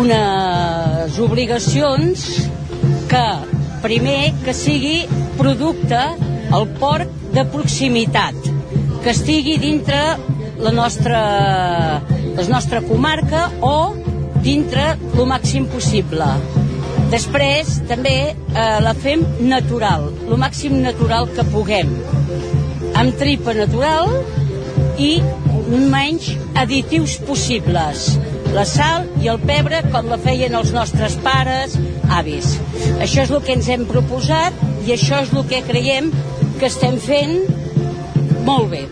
unes 0.00 1.18
obligacions 1.20 2.24
que 3.10 3.24
primer 3.82 4.32
que 4.44 4.54
sigui 4.56 4.98
producte 5.36 6.00
al 6.56 6.66
port 6.80 7.12
de 7.34 7.44
proximitat 7.52 8.48
que 9.04 9.12
estigui 9.12 9.58
dintre 9.62 10.00
la 10.58 10.72
nostra, 10.72 11.20
la 12.38 12.46
nostra 12.48 12.80
comarca 12.82 13.50
o 13.60 13.94
dintre 14.42 14.94
el 14.96 15.26
màxim 15.28 15.66
possible. 15.70 16.26
Després 17.12 17.76
també 17.90 18.16
eh, 18.32 18.78
la 18.82 18.94
fem 18.98 19.22
natural, 19.46 20.08
el 20.26 20.40
màxim 20.40 20.80
natural 20.82 21.28
que 21.36 21.44
puguem, 21.52 21.92
amb 22.98 23.14
tripa 23.20 23.54
natural 23.54 24.10
i 24.98 25.12
menys 25.66 26.32
additius 26.54 27.16
possibles 27.26 28.12
la 28.54 28.64
sal 28.68 29.06
i 29.20 29.28
el 29.28 29.40
pebre 29.42 29.82
com 29.90 30.08
la 30.08 30.18
feien 30.22 30.54
els 30.56 30.70
nostres 30.72 31.16
pares, 31.24 31.74
avis. 32.16 32.54
Això 33.02 33.26
és 33.26 33.32
el 33.34 33.42
que 33.44 33.56
ens 33.56 33.68
hem 33.72 33.84
proposat 33.90 34.56
i 34.86 34.94
això 34.94 35.20
és 35.26 35.34
el 35.34 35.44
que 35.50 35.64
creiem 35.66 36.12
que 36.60 36.70
estem 36.70 36.96
fent 37.02 37.40
molt 38.46 38.70
bé. 38.72 38.86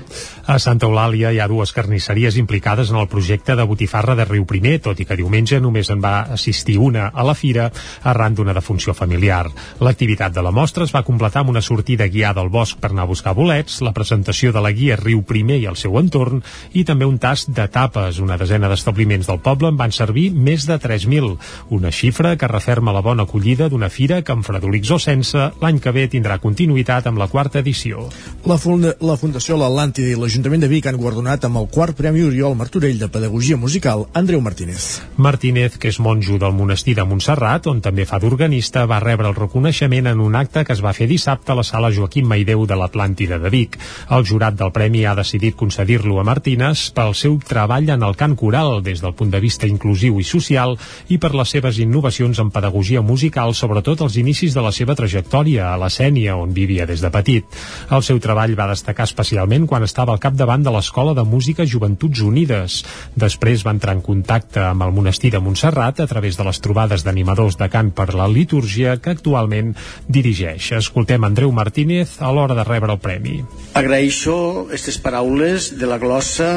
A 0.44 0.58
Santa 0.60 0.84
Eulàlia 0.84 1.30
hi 1.32 1.38
ha 1.40 1.46
dues 1.48 1.70
carnisseries 1.72 2.36
implicades 2.36 2.90
en 2.92 2.98
el 3.00 3.06
projecte 3.08 3.54
de 3.56 3.64
botifarra 3.64 4.12
de 4.14 4.26
Riu 4.28 4.44
Primer, 4.44 4.74
tot 4.84 4.98
i 5.00 5.06
que 5.08 5.16
diumenge 5.16 5.56
només 5.56 5.88
en 5.88 6.02
va 6.04 6.26
assistir 6.34 6.74
una 6.76 7.06
a 7.08 7.24
la 7.24 7.32
fira 7.32 7.70
arran 8.04 8.34
d'una 8.36 8.52
defunció 8.52 8.92
familiar. 8.92 9.46
L'activitat 9.80 10.34
de 10.36 10.44
la 10.44 10.52
mostra 10.52 10.84
es 10.84 10.92
va 10.92 11.00
completar 11.06 11.40
amb 11.40 11.54
una 11.54 11.62
sortida 11.64 12.10
guiada 12.12 12.42
al 12.44 12.50
bosc 12.52 12.76
per 12.76 12.90
anar 12.92 13.06
a 13.06 13.08
buscar 13.08 13.32
bolets, 13.32 13.78
la 13.80 13.94
presentació 13.96 14.52
de 14.52 14.60
la 14.60 14.74
guia 14.76 14.98
Riu 15.00 15.22
Primer 15.24 15.62
i 15.62 15.64
el 15.70 15.78
seu 15.80 15.96
entorn 15.96 16.42
i 16.74 16.84
també 16.84 17.08
un 17.08 17.16
tast 17.16 17.48
de 17.48 17.64
tapes. 17.72 18.20
Una 18.20 18.36
desena 18.36 18.68
d'establiments 18.68 19.32
del 19.32 19.40
poble 19.40 19.72
en 19.72 19.80
van 19.80 19.96
servir 19.96 20.26
més 20.36 20.68
de 20.68 20.76
3.000, 20.76 21.38
una 21.72 21.88
xifra 21.88 22.34
que 22.36 22.52
referma 22.52 22.92
la 22.92 23.00
bona 23.00 23.24
acollida 23.24 23.70
d'una 23.72 23.88
fira 23.88 24.20
que 24.20 24.36
amb 24.36 24.44
Fredolics 24.44 24.92
o 24.92 25.00
sense 25.00 25.48
l'any 25.64 25.80
que 25.80 25.96
ve 25.96 26.04
tindrà 26.12 26.36
continuïtat 26.44 27.08
amb 27.08 27.24
la 27.24 27.32
quarta 27.32 27.64
edició. 27.64 28.10
La, 28.44 28.60
funda, 28.60 28.92
la 29.00 29.16
Fundació 29.16 29.56
L'Atlàntida 29.56 30.12
i 30.12 30.20
l'Ajuntament 30.34 30.64
de 30.64 30.66
Vic 30.66 30.86
han 30.90 30.96
guardonat 30.98 31.44
amb 31.46 31.60
el 31.60 31.68
quart 31.70 31.94
Premi 31.94 32.24
Oriol 32.26 32.56
Martorell 32.58 32.96
de 32.98 33.06
Pedagogia 33.06 33.54
Musical 33.54 34.00
Andreu 34.18 34.40
Martínez. 34.42 34.98
Martínez, 35.14 35.76
que 35.78 35.92
és 35.92 36.00
monjo 36.02 36.40
del 36.42 36.56
monestir 36.58 36.96
de 36.98 37.04
Montserrat, 37.06 37.68
on 37.70 37.78
també 37.78 38.02
fa 38.02 38.18
d'organista, 38.18 38.82
va 38.90 38.98
rebre 38.98 39.28
el 39.30 39.36
reconeixement 39.36 40.08
en 40.10 40.18
un 40.18 40.34
acte 40.34 40.64
que 40.66 40.74
es 40.74 40.82
va 40.82 40.90
fer 40.96 41.06
dissabte 41.06 41.52
a 41.52 41.54
la 41.54 41.62
sala 41.62 41.92
Joaquim 41.94 42.26
Maideu 42.26 42.64
de 42.66 42.74
l'Atlàntida 42.74 43.38
de 43.38 43.52
Vic. 43.54 43.78
El 44.10 44.26
jurat 44.26 44.56
del 44.58 44.72
premi 44.74 45.04
ha 45.06 45.12
decidit 45.14 45.54
concedir-lo 45.54 46.18
a 46.18 46.24
Martínez 46.26 46.88
pel 46.98 47.14
seu 47.14 47.38
treball 47.38 47.94
en 47.94 48.02
el 48.02 48.18
cant 48.18 48.34
coral 48.34 48.82
des 48.82 49.04
del 49.06 49.14
punt 49.14 49.30
de 49.30 49.38
vista 49.38 49.70
inclusiu 49.70 50.18
i 50.18 50.26
social 50.26 50.74
i 51.14 51.20
per 51.22 51.30
les 51.38 51.54
seves 51.54 51.78
innovacions 51.78 52.42
en 52.42 52.50
pedagogia 52.50 53.04
musical, 53.06 53.54
sobretot 53.54 54.02
als 54.02 54.18
inicis 54.18 54.58
de 54.58 54.66
la 54.66 54.74
seva 54.74 54.98
trajectòria 54.98 55.70
a 55.70 55.78
la 55.78 55.92
Sènia, 55.94 56.34
on 56.34 56.50
vivia 56.50 56.90
des 56.90 57.06
de 57.06 57.14
petit. 57.14 57.46
El 57.94 58.02
seu 58.02 58.18
treball 58.18 58.58
va 58.58 58.72
destacar 58.74 59.06
especialment 59.06 59.70
quan 59.70 59.86
estava 59.86 60.10
al 60.10 60.23
capdavant 60.24 60.64
de 60.64 60.72
l'Escola 60.72 61.12
de 61.16 61.24
Música 61.28 61.66
Joventuts 61.68 62.22
Unides. 62.24 62.78
Després 63.20 63.64
va 63.66 63.74
entrar 63.76 63.92
en 63.98 64.00
contacte 64.04 64.62
amb 64.64 64.86
el 64.86 64.94
monestir 64.96 65.34
de 65.34 65.42
Montserrat 65.44 66.00
a 66.00 66.08
través 66.08 66.38
de 66.40 66.46
les 66.48 66.60
trobades 66.64 67.04
d'animadors 67.04 67.58
de 67.60 67.68
cant 67.68 67.92
per 67.92 68.14
la 68.16 68.28
litúrgia 68.30 68.96
que 69.04 69.12
actualment 69.12 69.74
dirigeix. 70.08 70.70
Escoltem 70.80 71.28
Andreu 71.28 71.52
Martínez 71.52 72.16
a 72.24 72.32
l'hora 72.32 72.56
de 72.56 72.64
rebre 72.64 72.96
el 72.96 73.02
premi. 73.04 73.36
Agraeixo 73.76 74.36
aquestes 74.64 74.96
paraules 75.04 75.74
de 75.76 75.90
la 75.90 76.00
glossa 76.00 76.50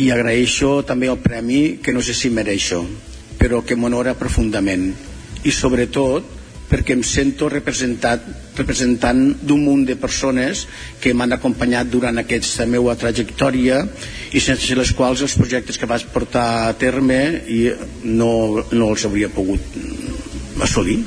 i 0.00 0.08
agraeixo 0.14 0.80
també 0.88 1.12
el 1.12 1.20
premi 1.20 1.80
que 1.84 1.92
no 1.92 2.00
sé 2.00 2.16
si 2.16 2.32
mereixo, 2.32 2.80
però 3.36 3.60
que 3.60 3.76
m'honora 3.76 4.16
profundament. 4.16 4.94
I 5.44 5.52
sobretot 5.52 6.39
perquè 6.70 6.94
em 6.94 7.02
sento 7.06 7.50
representat 7.50 8.24
representant 8.58 9.22
d'un 9.42 9.64
munt 9.64 9.84
de 9.88 9.96
persones 9.98 10.66
que 11.02 11.12
m'han 11.16 11.34
acompanyat 11.36 11.90
durant 11.90 12.22
aquesta 12.22 12.66
meva 12.66 12.94
trajectòria 12.98 13.82
i 14.32 14.42
sense 14.42 14.78
les 14.78 14.94
quals 14.96 15.24
els 15.26 15.36
projectes 15.38 15.80
que 15.80 15.88
vaig 15.90 16.06
portar 16.14 16.46
a 16.68 16.74
terme 16.78 17.20
i 17.50 17.64
no, 18.04 18.32
no 18.70 18.92
els 18.92 19.06
hauria 19.08 19.32
pogut 19.32 19.80
assolir. 20.60 21.00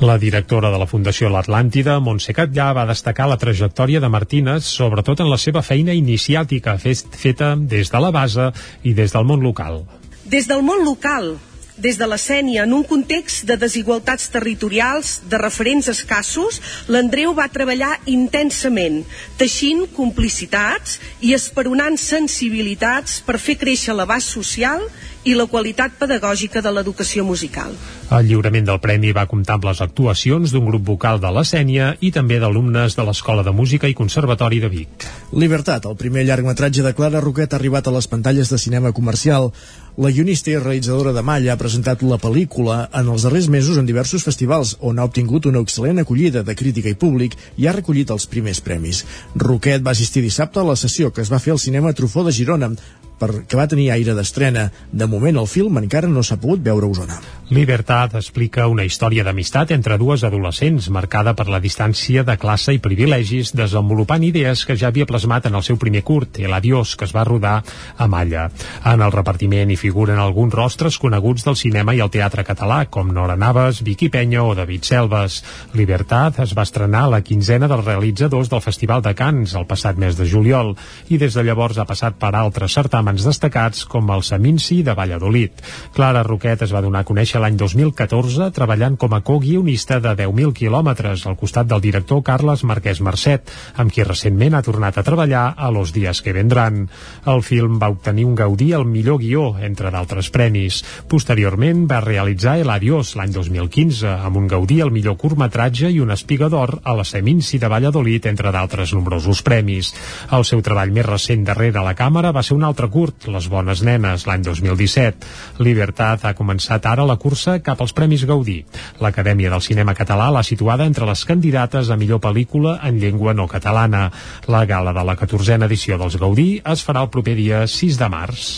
La 0.00 0.18
directora 0.18 0.70
de 0.70 0.78
la 0.78 0.86
Fundació 0.86 1.30
L'Atlàntida, 1.32 1.98
Montse 2.04 2.34
Catllà, 2.36 2.70
va 2.76 2.86
destacar 2.88 3.28
la 3.30 3.38
trajectòria 3.40 4.02
de 4.04 4.10
Martínez, 4.12 4.68
sobretot 4.68 5.24
en 5.24 5.30
la 5.32 5.40
seva 5.40 5.62
feina 5.66 5.96
iniciàtica 5.96 6.76
feta 6.78 7.54
des 7.56 7.90
de 7.90 8.02
la 8.04 8.12
base 8.14 8.50
i 8.84 8.94
des 8.94 9.14
del 9.16 9.26
món 9.26 9.42
local. 9.42 9.82
Des 10.28 10.46
del 10.46 10.62
món 10.62 10.84
local, 10.84 11.38
des 11.78 11.98
de 11.98 12.06
la 12.10 12.18
Sènia, 12.18 12.64
en 12.66 12.74
un 12.74 12.84
context 12.84 13.46
de 13.48 13.56
desigualtats 13.56 14.28
territorials, 14.34 15.18
de 15.30 15.38
referents 15.40 15.88
escassos, 15.88 16.60
l'Andreu 16.88 17.34
va 17.38 17.48
treballar 17.52 17.94
intensament, 18.06 19.04
teixint 19.38 19.86
complicitats 19.96 20.98
i 21.20 21.34
esperonant 21.36 21.98
sensibilitats 21.98 23.20
per 23.26 23.38
fer 23.38 23.58
créixer 23.60 23.96
l'abast 23.96 24.34
social 24.34 24.84
i 25.28 25.34
la 25.36 25.46
qualitat 25.50 25.96
pedagògica 25.98 26.62
de 26.64 26.70
l'educació 26.72 27.24
musical. 27.26 27.74
El 28.14 28.28
lliurament 28.30 28.68
del 28.68 28.80
premi 28.80 29.10
va 29.16 29.26
comptar 29.28 29.58
amb 29.58 29.66
les 29.68 29.82
actuacions 29.84 30.54
d'un 30.54 30.68
grup 30.70 30.86
vocal 30.86 31.20
de 31.20 31.32
la 31.34 31.44
Sènia 31.44 31.90
i 32.00 32.12
també 32.14 32.38
d'alumnes 32.40 32.96
de 32.96 33.04
l'Escola 33.04 33.44
de 33.44 33.52
Música 33.52 33.90
i 33.90 33.96
Conservatori 33.98 34.62
de 34.62 34.70
Vic. 34.72 35.08
Libertat, 35.32 35.84
el 35.90 35.98
primer 36.00 36.24
llargmetratge 36.24 36.86
de 36.86 36.94
Clara 36.94 37.20
Roquet 37.20 37.52
ha 37.52 37.60
arribat 37.60 37.86
a 37.86 37.94
les 37.98 38.08
pantalles 38.08 38.48
de 38.48 38.58
cinema 38.58 38.94
comercial. 38.96 39.52
La 39.98 40.12
guionista 40.12 40.52
i 40.52 40.54
realitzadora 40.54 41.10
de 41.10 41.24
Malla 41.26 41.56
ha 41.56 41.58
presentat 41.58 42.04
la 42.06 42.20
pel·lícula 42.22 42.76
en 43.00 43.08
els 43.10 43.24
darrers 43.26 43.48
mesos 43.50 43.80
en 43.80 43.86
diversos 43.88 44.22
festivals, 44.22 44.76
on 44.78 45.00
ha 45.00 45.06
obtingut 45.08 45.48
una 45.50 45.58
excel·lent 45.58 45.98
acollida 45.98 46.44
de 46.46 46.54
crítica 46.60 46.92
i 46.92 46.94
públic 46.94 47.34
i 47.58 47.66
ha 47.66 47.72
recollit 47.74 48.12
els 48.14 48.28
primers 48.30 48.60
premis. 48.62 49.00
Roquet 49.34 49.82
va 49.82 49.96
assistir 49.98 50.22
dissabte 50.22 50.62
a 50.62 50.66
la 50.68 50.78
sessió 50.78 51.10
que 51.10 51.24
es 51.26 51.32
va 51.34 51.42
fer 51.42 51.56
al 51.56 51.58
cinema 51.58 51.90
Trufó 51.98 52.22
de 52.22 52.36
Girona, 52.36 52.70
per, 53.18 53.44
que 53.48 53.58
va 53.58 53.68
tenir 53.70 53.90
aire 53.94 54.14
d'estrena. 54.14 54.68
De 54.92 55.06
moment 55.10 55.36
el 55.40 55.50
film 55.50 55.78
encara 55.82 56.08
no 56.08 56.22
s'ha 56.22 56.38
pogut 56.40 56.62
veure 56.64 56.86
a 56.86 56.90
Osona. 56.94 57.18
Libertat 57.48 58.12
explica 58.18 58.66
una 58.68 58.84
història 58.84 59.22
d'amistat 59.24 59.70
entre 59.72 59.96
dues 59.96 60.20
adolescents 60.26 60.90
marcada 60.92 61.32
per 61.32 61.46
la 61.48 61.62
distància 61.64 62.20
de 62.20 62.34
classe 62.36 62.74
i 62.76 62.80
privilegis 62.84 63.54
desenvolupant 63.56 64.26
idees 64.26 64.66
que 64.68 64.76
ja 64.76 64.90
havia 64.92 65.06
plasmat 65.08 65.48
en 65.48 65.56
el 65.56 65.64
seu 65.64 65.78
primer 65.80 66.02
curt, 66.04 66.36
El 66.44 66.52
Adiós, 66.52 66.92
que 66.94 67.06
es 67.08 67.14
va 67.16 67.24
rodar 67.24 67.62
a 67.96 68.06
Malla. 68.06 68.50
En 68.84 69.00
el 69.00 69.14
repartiment 69.14 69.72
hi 69.72 69.78
figuren 69.80 70.20
alguns 70.20 70.52
rostres 70.52 70.98
coneguts 71.00 71.46
del 71.48 71.56
cinema 71.56 71.94
i 71.96 72.02
el 72.04 72.12
teatre 72.12 72.44
català, 72.44 72.82
com 72.84 73.14
Nora 73.16 73.38
Navas, 73.40 73.80
Vicky 73.80 74.10
Penya 74.12 74.44
o 74.44 74.52
David 74.54 74.84
Selves. 74.84 75.40
Libertat 75.72 76.42
es 76.44 76.52
va 76.52 76.68
estrenar 76.68 77.06
a 77.06 77.14
la 77.16 77.22
quinzena 77.24 77.68
dels 77.72 77.86
realitzadors 77.86 78.52
del 78.52 78.64
Festival 78.64 79.00
de 79.00 79.14
Cants 79.16 79.56
el 79.56 79.64
passat 79.64 79.96
mes 79.96 80.20
de 80.20 80.28
juliol 80.28 80.74
i 81.08 81.16
des 81.16 81.32
de 81.32 81.48
llavors 81.48 81.80
ha 81.80 81.88
passat 81.88 82.20
per 82.20 82.34
altres 82.36 82.76
certàmens 82.76 83.07
destacats 83.16 83.86
com 83.88 84.10
el 84.12 84.20
Seminci 84.22 84.82
de 84.84 84.92
Valladolid. 84.92 85.62
Clara 85.96 86.22
Roquet 86.26 86.66
es 86.66 86.72
va 86.74 86.82
donar 86.84 87.00
a 87.00 87.08
conèixer 87.08 87.40
l'any 87.40 87.56
2014 87.56 88.50
treballant 88.52 88.98
com 89.00 89.14
a 89.16 89.22
co-guionista 89.24 89.96
de 90.04 90.12
10.000 90.18 90.52
quilòmetres 90.52 91.24
al 91.26 91.38
costat 91.40 91.70
del 91.70 91.80
director 91.80 92.20
Carles 92.22 92.64
Marquès 92.68 93.00
Mercet, 93.00 93.48
amb 93.80 93.92
qui 93.94 94.04
recentment 94.04 94.58
ha 94.58 94.62
tornat 94.66 94.98
a 94.98 95.06
treballar 95.06 95.54
a 95.56 95.70
Los 95.72 95.94
Días 95.96 96.20
que 96.20 96.34
vendran. 96.36 96.84
El 97.24 97.42
film 97.42 97.78
va 97.80 97.88
obtenir 97.88 98.26
un 98.28 98.34
Gaudí 98.34 98.72
al 98.76 98.84
millor 98.84 99.18
guió, 99.22 99.54
entre 99.62 99.90
d'altres 99.94 100.28
premis. 100.34 100.82
Posteriorment 101.08 101.86
va 101.88 102.02
realitzar 102.04 102.58
El 102.60 102.70
Adiós 102.74 103.14
l'any 103.16 103.32
2015, 103.32 104.12
amb 104.28 104.36
un 104.36 104.48
Gaudí 104.50 104.80
al 104.84 104.92
millor 104.92 105.16
curtmetratge 105.16 105.90
i 105.94 106.00
una 106.04 106.18
espiga 106.18 106.50
d'or 106.52 106.80
a 106.84 106.94
la 106.98 107.06
Seminci 107.08 107.58
de 107.58 107.70
Valladolid, 107.72 108.26
entre 108.26 108.52
d'altres 108.52 108.92
nombrosos 108.92 109.42
premis. 109.46 109.94
El 110.32 110.44
seu 110.44 110.62
treball 110.64 110.92
més 110.92 111.06
recent 111.06 111.44
darrere 111.46 111.84
la 111.84 111.94
càmera 111.98 112.32
va 112.34 112.42
ser 112.42 112.56
un 112.58 112.66
altre 112.66 112.88
curt, 112.98 113.28
Les 113.30 113.46
bones 113.46 113.82
nenes, 113.86 114.24
l'any 114.26 114.42
2017. 114.42 115.26
Libertat 115.62 116.24
ha 116.26 116.34
començat 116.34 116.86
ara 116.90 117.04
la 117.06 117.18
cursa 117.20 117.58
cap 117.62 117.80
als 117.84 117.94
Premis 117.94 118.24
Gaudí. 118.26 118.56
L'Acadèmia 119.04 119.52
del 119.52 119.62
Cinema 119.62 119.94
Català 119.94 120.30
l'ha 120.34 120.42
situada 120.42 120.86
entre 120.88 121.06
les 121.06 121.22
candidates 121.28 121.90
a 121.90 121.98
millor 122.00 122.18
pel·lícula 122.24 122.78
en 122.88 122.98
llengua 122.98 123.34
no 123.38 123.46
catalana. 123.46 124.08
La 124.48 124.64
gala 124.66 124.94
de 124.96 125.04
la 125.06 125.14
14a 125.20 125.68
edició 125.68 125.98
dels 126.00 126.18
Gaudí 126.18 126.48
es 126.64 126.82
farà 126.86 127.04
el 127.06 127.12
proper 127.14 127.36
dia 127.38 127.62
6 127.70 128.00
de 128.02 128.10
març. 128.10 128.48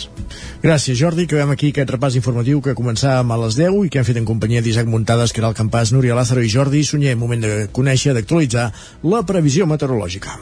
Gràcies, 0.63 0.97
Jordi. 0.97 1.27
Acabem 1.29 1.53
aquí 1.53 1.69
aquest 1.75 1.93
repàs 1.93 2.17
informatiu 2.17 2.63
que 2.65 2.77
començàvem 2.77 3.35
a 3.35 3.41
les 3.45 3.59
10 3.59 3.85
i 3.85 3.93
que 3.93 4.01
hem 4.01 4.09
fet 4.09 4.21
en 4.23 4.29
companyia 4.29 4.65
d'Isaac 4.65 4.89
Muntades, 4.89 5.35
Caral 5.37 5.57
Campàs, 5.57 5.93
Núria 5.93 6.17
Lázaro 6.17 6.41
i 6.41 6.49
Jordi 6.49 6.85
Sunyer. 6.87 7.17
Moment 7.19 7.45
de 7.45 7.55
conèixer, 7.73 8.17
d'actualitzar 8.17 8.71
la 9.03 9.25
previsió 9.27 9.69
meteorològica. 9.69 10.39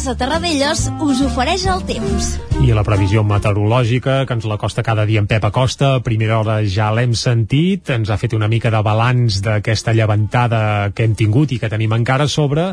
Casa 0.00 0.14
Terradellos 0.16 0.86
us 1.04 1.18
ofereix 1.20 1.66
el 1.68 1.82
temps. 1.84 2.28
I 2.64 2.70
la 2.72 2.80
previsió 2.86 3.20
meteorològica, 3.20 4.14
que 4.24 4.32
ens 4.32 4.46
la 4.48 4.56
costa 4.56 4.80
cada 4.80 5.04
dia 5.04 5.20
en 5.20 5.26
Pep 5.28 5.44
Acosta, 5.44 5.90
a 5.98 6.00
primera 6.00 6.38
hora 6.38 6.54
ja 6.64 6.86
l'hem 6.96 7.12
sentit, 7.12 7.90
ens 7.92 8.08
ha 8.08 8.16
fet 8.16 8.32
una 8.32 8.48
mica 8.48 8.70
de 8.72 8.78
balanç 8.80 9.42
d'aquesta 9.44 9.92
llevantada 9.92 10.60
que 10.96 11.04
hem 11.04 11.12
tingut 11.18 11.52
i 11.52 11.58
que 11.60 11.68
tenim 11.68 11.92
encara 11.92 12.24
a 12.24 12.32
sobre, 12.32 12.70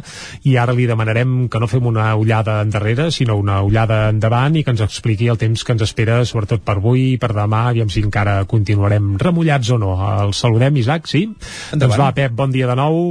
i 0.47 0.55
ara 0.55 0.71
li 0.77 0.87
demanarem 0.87 1.49
que 1.51 1.59
no 1.59 1.67
fem 1.67 1.89
una 1.91 2.05
ullada 2.15 2.61
endarrere, 2.63 3.09
sinó 3.11 3.35
una 3.41 3.57
ullada 3.59 4.05
endavant 4.13 4.55
i 4.55 4.63
que 4.63 4.71
ens 4.71 4.85
expliqui 4.85 5.27
el 5.27 5.41
temps 5.41 5.65
que 5.67 5.75
ens 5.75 5.83
espera, 5.83 6.21
sobretot 6.23 6.63
per 6.63 6.77
avui 6.77 7.09
i 7.09 7.17
per 7.19 7.33
demà, 7.35 7.65
aviam 7.73 7.91
si 7.91 8.05
encara 8.07 8.37
continuarem 8.47 9.17
remullats 9.19 9.73
o 9.75 9.81
no. 9.83 9.97
El 10.21 10.31
saludem, 10.31 10.79
Isaac, 10.79 11.11
sí? 11.11 11.25
Endavant. 11.27 11.83
Doncs 11.89 11.99
va, 12.05 12.13
Pep, 12.21 12.39
bon 12.39 12.55
dia 12.55 12.71
de 12.71 12.79
nou. 12.79 13.03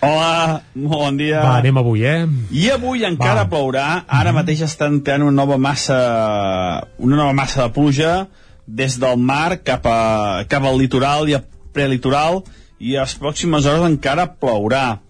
Hola, 0.00 0.60
molt 0.74 1.02
bon 1.02 1.16
dia. 1.18 1.40
Va, 1.42 1.56
anem 1.58 1.80
avui, 1.80 2.04
eh? 2.06 2.26
I 2.54 2.68
avui 2.74 3.04
encara 3.06 3.44
Va. 3.44 3.48
plourà. 3.50 3.86
Ara 4.20 4.34
mateix 4.36 4.62
està 4.66 4.86
entrant 4.90 5.24
una 5.26 5.34
nova 5.42 5.58
massa, 5.58 5.98
una 6.98 7.18
nova 7.18 7.34
massa 7.34 7.64
de 7.64 7.74
pluja 7.74 8.12
des 8.68 8.98
del 9.00 9.16
mar 9.18 9.58
cap, 9.64 9.86
a, 9.88 10.44
cap 10.48 10.64
al 10.64 10.78
litoral 10.78 11.28
i 11.28 11.34
al 11.38 11.44
prelitoral 11.74 12.42
i 12.78 12.96
a 12.96 13.04
les 13.06 13.16
pròximes 13.18 13.66
hores 13.66 13.86
encara 13.88 14.28
plourà. 14.38 15.00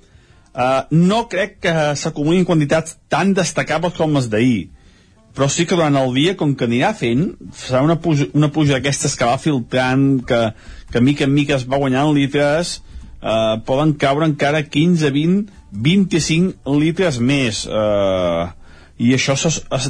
Uh, 0.59 0.83
no 0.91 1.27
crec 1.31 1.59
que 1.63 1.73
s'acumulin 1.99 2.47
quantitats 2.49 2.97
tan 3.13 3.35
destacables 3.37 3.95
com 3.95 4.17
les 4.17 4.27
d'ahir, 4.33 4.71
però 5.37 5.47
sí 5.53 5.69
que 5.69 5.77
durant 5.77 5.95
el 6.01 6.11
dia, 6.17 6.35
com 6.35 6.57
que 6.59 6.67
anirà 6.67 6.91
fent, 6.99 7.29
serà 7.55 7.85
una 7.87 7.99
pluja, 8.03 8.27
una 8.35 8.49
pluja 8.51 8.79
d'aquestes 8.79 9.15
que 9.15 9.29
va 9.29 9.37
filtrant, 9.39 10.09
que, 10.27 10.41
que 10.91 11.03
mica 11.05 11.29
en 11.29 11.35
mica 11.37 11.55
es 11.55 11.67
va 11.69 11.79
guanyant 11.79 12.11
litres, 12.17 12.81
eh, 13.23 13.57
poden 13.67 13.95
caure 13.99 14.29
encara 14.29 14.63
15, 14.63 15.11
20, 15.15 15.49
25 15.73 16.79
litres 16.79 17.19
més. 17.21 17.65
Eh, 17.67 18.45
I 18.99 19.15
això 19.15 19.37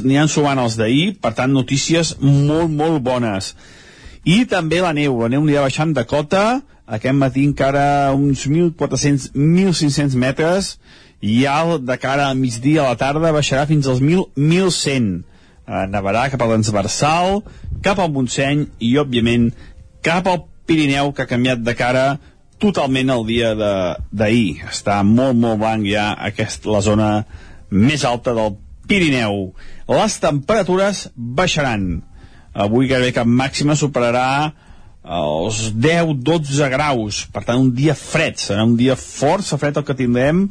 n'hi 0.05 0.19
han 0.21 0.29
sumant 0.29 0.59
els 0.61 0.77
d'ahir, 0.77 1.15
per 1.21 1.33
tant, 1.37 1.53
notícies 1.53 2.15
molt, 2.21 2.69
molt 2.69 3.01
bones. 3.01 3.55
I 4.25 4.43
també 4.45 4.83
la 4.83 4.93
neu, 4.93 5.15
la 5.23 5.31
neu 5.33 5.41
anirà 5.41 5.63
baixant 5.65 5.95
de 5.95 6.03
cota, 6.05 6.61
aquest 6.85 7.17
matí 7.17 7.45
encara 7.47 8.11
uns 8.13 8.45
1.400, 8.45 9.31
1.500 9.33 10.17
metres, 10.19 10.75
i 11.21 11.41
ja 11.43 11.77
de 11.77 11.97
cara 11.99 12.29
a 12.29 12.35
migdia 12.37 12.83
a 12.83 12.93
la 12.93 12.99
tarda 12.99 13.33
baixarà 13.35 13.65
fins 13.67 13.87
als 13.87 13.99
1.000, 14.03 14.29
1.100. 14.37 15.09
Eh, 15.69 15.85
nevarà 15.91 16.27
cap 16.33 16.41
a 16.41 16.47
l'Ensversal, 16.49 17.43
cap 17.85 17.99
al 17.99 18.13
Montseny 18.13 18.65
i, 18.79 18.95
òbviament, 18.97 19.51
cap 20.05 20.29
al 20.29 20.43
Pirineu, 20.69 21.11
que 21.13 21.25
ha 21.25 21.29
canviat 21.29 21.61
de 21.65 21.73
cara 21.77 22.05
totalment 22.59 23.11
el 23.13 23.25
dia 23.27 23.53
d'ahir. 23.55 24.63
Està 24.69 24.99
molt, 25.07 25.37
molt 25.39 25.59
blanc 25.61 25.87
ja 25.87 26.11
aquest, 26.29 26.67
la 26.69 26.81
zona 26.85 27.09
més 27.69 28.05
alta 28.05 28.33
del 28.37 28.57
Pirineu. 28.89 29.51
Les 29.89 30.17
temperatures 30.21 31.07
baixaran. 31.15 32.01
Avui 32.53 32.89
gairebé 32.89 33.13
cap 33.15 33.29
màxima 33.29 33.77
superarà 33.77 34.51
els 35.05 35.61
10-12 35.73 36.69
graus. 36.73 37.23
Per 37.33 37.43
tant, 37.45 37.61
un 37.61 37.71
dia 37.75 37.95
fred. 37.97 38.39
Serà 38.41 38.65
un 38.65 38.75
dia 38.79 38.97
força 38.99 39.57
fred 39.61 39.77
el 39.77 39.85
que 39.85 39.97
tindrem. 39.97 40.47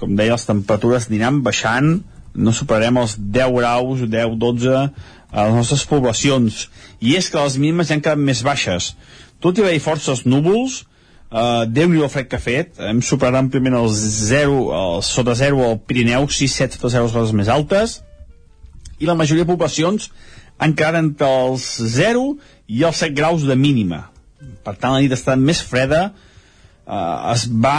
Com 0.00 0.16
deia, 0.18 0.34
les 0.34 0.48
temperatures 0.48 1.08
aniran 1.10 1.42
baixant. 1.46 2.00
No 2.36 2.52
superarem 2.52 2.98
els 3.00 3.16
10 3.16 3.54
graus, 3.56 4.02
10-12 4.02 4.74
a 4.76 5.46
les 5.46 5.56
nostres 5.56 5.86
poblacions. 5.88 6.66
I 7.00 7.16
és 7.16 7.30
que 7.30 7.40
les 7.40 7.56
mínimes 7.60 7.88
ja 7.88 7.96
han 7.96 8.04
quedat 8.04 8.20
més 8.20 8.42
baixes. 8.46 8.94
Tot 9.40 9.56
i 9.56 9.64
haver-hi 9.64 9.82
forces 9.84 10.24
núvols, 10.28 10.82
Uh, 11.26 11.64
Déu-n'hi 11.66 11.98
el 11.98 12.10
fred 12.12 12.28
que 12.30 12.38
ha 12.38 12.42
fet, 12.42 12.76
hem 12.78 13.00
superat 13.02 13.34
àmpliament 13.40 13.74
el 13.74 13.88
0, 13.90 14.58
el 14.78 15.00
sota 15.02 15.34
0 15.34 15.64
al 15.66 15.80
Pirineu, 15.82 16.28
6-7 16.30 16.78
sota 16.78 16.92
0 16.94 17.10
les 17.16 17.32
més 17.34 17.50
altes, 17.50 17.96
i 19.02 19.08
la 19.08 19.16
majoria 19.18 19.42
de 19.42 19.50
poblacions 19.50 20.06
quedat 20.78 21.00
entre 21.00 21.26
els 21.48 21.64
0 21.96 22.28
i 22.70 22.84
els 22.86 23.02
7 23.02 23.16
graus 23.16 23.42
de 23.44 23.56
mínima. 23.58 24.06
Per 24.64 24.76
tant, 24.76 24.94
la 24.94 25.02
nit 25.02 25.12
ha 25.12 25.18
estat 25.18 25.42
més 25.42 25.58
freda, 25.66 26.12
uh, 26.86 27.32
es, 27.34 27.48
va, 27.50 27.74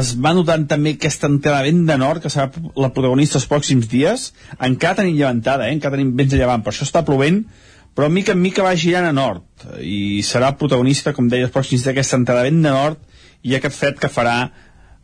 es 0.00 0.16
va 0.18 0.34
notant 0.34 0.66
també 0.66 0.96
aquesta 0.96 1.30
entrada 1.30 1.62
vent 1.68 1.86
de 1.86 1.96
nord, 2.02 2.24
que 2.24 2.34
serà 2.34 2.50
la 2.74 2.90
protagonista 2.90 3.38
els 3.38 3.46
pròxims 3.46 3.86
dies, 3.94 4.32
encara 4.58 5.04
tenim 5.04 5.14
llevantada, 5.20 5.70
eh? 5.70 5.78
encara 5.78 5.96
tenim 5.96 6.16
vents 6.18 6.34
de 6.34 6.42
llevant, 6.42 6.66
per 6.66 6.74
això 6.74 6.86
està 6.88 7.06
plovent, 7.06 7.44
però 7.96 8.10
mica 8.12 8.34
en 8.36 8.42
mica 8.44 8.64
va 8.66 8.74
girant 8.76 9.08
a 9.08 9.14
nord 9.16 9.66
i 9.80 10.20
serà 10.26 10.52
protagonista, 10.60 11.14
com 11.16 11.30
deia, 11.32 11.48
els 11.48 11.54
pròxims 11.54 11.86
d'aquesta 11.86 12.18
entrada 12.20 12.44
de 12.44 12.50
vent 12.50 12.62
de 12.66 12.74
nord 12.74 13.00
i 13.48 13.56
aquest 13.56 13.78
fred 13.78 14.00
que 14.02 14.10
farà 14.12 14.36
eh, 14.44 14.52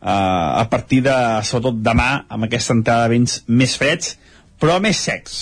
a 0.05 0.65
partir 0.69 1.01
de, 1.07 1.15
sobretot 1.47 1.81
demà, 1.81 2.11
amb 2.29 2.45
aquesta 2.45 2.75
entrada 2.77 3.07
de 3.07 3.15
vents 3.15 3.39
més 3.47 3.73
freds, 3.79 4.13
però 4.61 4.77
més 4.83 4.99
secs. 5.09 5.39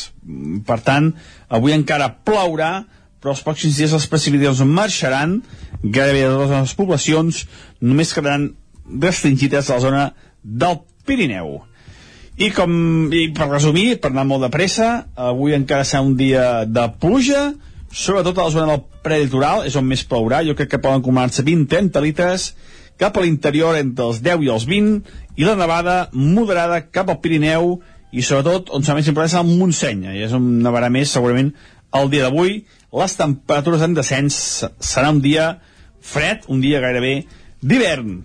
Per 0.66 0.80
tant, 0.86 1.12
avui 1.52 1.76
encara 1.76 2.08
plourà, 2.24 2.72
però 3.22 3.36
els 3.36 3.44
pròxims 3.46 3.78
dies 3.78 3.92
les 3.94 4.08
precipitacions 4.10 4.64
marxaran, 4.66 5.42
gairebé 5.84 6.24
de 6.24 6.38
totes 6.38 6.56
les 6.56 6.78
poblacions, 6.78 7.44
només 7.82 8.16
quedaran 8.16 8.48
restringides 9.04 9.70
a 9.70 9.78
la 9.78 9.84
zona 9.84 10.08
del 10.42 10.80
Pirineu. 11.06 11.60
I 12.42 12.48
com, 12.56 12.72
i 13.14 13.28
per 13.38 13.46
resumir, 13.52 14.00
per 14.02 14.10
anar 14.10 14.24
molt 14.26 14.42
de 14.48 14.50
pressa, 14.50 14.88
avui 15.30 15.54
encara 15.54 15.86
serà 15.86 16.02
un 16.02 16.16
dia 16.18 16.64
de 16.66 16.88
pluja, 16.98 17.52
sobretot 17.94 18.40
a 18.40 18.48
la 18.48 18.54
zona 18.56 18.72
del 18.72 18.82
prelitoral, 19.06 19.66
és 19.70 19.76
on 19.78 19.86
més 19.86 20.02
plourà, 20.10 20.40
jo 20.48 20.56
crec 20.58 20.72
que 20.72 20.80
poden 20.82 21.04
acumular-se 21.04 21.46
20-30 21.46 22.02
litres, 22.08 22.48
cap 22.98 23.18
a 23.18 23.22
l'interior 23.22 23.78
entre 23.78 24.10
els 24.10 24.24
10 24.26 24.48
i 24.48 24.52
els 24.56 24.66
20, 24.66 25.14
i 25.38 25.46
la 25.46 25.58
nevada 25.60 25.98
moderada 26.18 26.82
cap 26.90 27.14
al 27.14 27.22
Pirineu, 27.22 27.76
i 28.10 28.26
sobretot 28.26 28.74
on 28.74 28.82
serà 28.82 28.98
més 28.98 29.14
important 29.14 29.36
serà 29.36 29.46
el 29.46 29.56
Montseny, 29.62 30.08
i 30.10 30.26
és 30.26 30.34
on 30.34 30.50
nevarà 30.66 30.90
més 30.90 31.14
segurament 31.14 31.54
el 32.02 32.10
dia 32.10 32.26
d'avui, 32.26 32.64
les 32.98 33.18
temperatures 33.22 33.86
en 33.86 33.94
descens 33.94 34.38
serà 34.82 35.14
un 35.14 35.22
dia 35.22 35.52
fred, 36.02 36.48
un 36.50 36.64
dia 36.64 36.82
gairebé 36.82 37.20
d'hivern. 37.62 38.24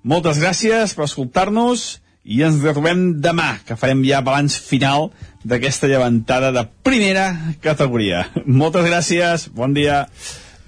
Moltes 0.00 0.40
gràcies 0.40 0.96
per 0.96 1.10
escoltar-nos 1.10 1.90
i 2.30 2.44
ens 2.46 2.60
retrobem 2.62 3.08
demà, 3.22 3.56
que 3.66 3.76
farem 3.78 4.04
ja 4.06 4.22
balanç 4.22 4.60
final 4.62 5.08
d'aquesta 5.42 5.88
llevantada 5.90 6.52
de 6.54 6.62
primera 6.86 7.26
categoria. 7.64 8.26
Moltes 8.46 8.86
gràcies, 8.86 9.48
bon 9.56 9.74
dia. 9.74 10.04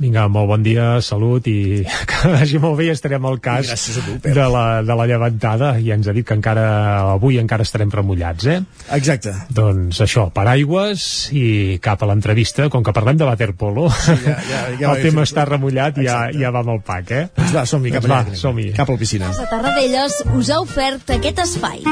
Vinga, 0.00 0.24
molt 0.32 0.48
bon 0.50 0.62
dia, 0.64 0.96
salut 1.04 1.46
i 1.46 1.84
que 2.10 2.30
vagi 2.32 2.58
molt 2.58 2.78
bé 2.80 2.86
i 2.88 2.90
estarem 2.94 3.22
al 3.28 3.36
cas 3.44 3.68
Gràcies 3.68 3.98
a 4.00 4.02
tu, 4.06 4.14
de 4.24 4.46
la, 4.50 4.62
de 4.82 4.96
la 4.98 5.04
llevantada 5.06 5.68
i 5.78 5.92
ens 5.94 6.08
ha 6.10 6.14
dit 6.16 6.26
que 6.26 6.34
encara 6.34 6.64
avui 7.12 7.36
encara 7.38 7.62
estarem 7.62 7.90
remullats, 7.92 8.46
eh? 8.50 8.56
Exacte. 8.96 9.34
Doncs 9.54 10.00
això, 10.02 10.24
paraigües 10.34 11.04
i 11.38 11.78
cap 11.84 12.02
a 12.02 12.08
l'entrevista, 12.10 12.66
com 12.72 12.82
que 12.82 12.94
parlem 12.96 13.20
de 13.20 13.28
waterpolo, 13.28 13.86
ja- 13.92 14.38
ja- 14.48 14.64
ja 14.80 14.90
ho 14.90 14.96
el 14.96 15.04
tema 15.06 15.22
fet. 15.22 15.30
està 15.30 15.44
remullat 15.46 16.00
i 16.02 16.08
ja, 16.08 16.18
ja 16.34 16.50
va 16.50 16.64
amb 16.64 16.74
el 16.74 16.82
pack, 16.88 17.12
eh? 17.20 17.24
Doncs 17.38 17.54
va, 17.60 17.66
som-hi, 17.68 17.92
cap 17.94 18.02
Doncs 18.08 18.16
allà. 18.16 18.32
va, 18.32 18.40
som-hi. 18.42 18.68
Cap 18.80 18.90
a 18.90 18.96
la 18.96 19.02
piscina. 19.04 19.30
A 19.30 19.46
Tarradellas 19.52 20.18
us 20.34 20.50
ha 20.50 20.58
ofert 20.64 21.14
aquest 21.14 21.44
espai. 21.46 21.84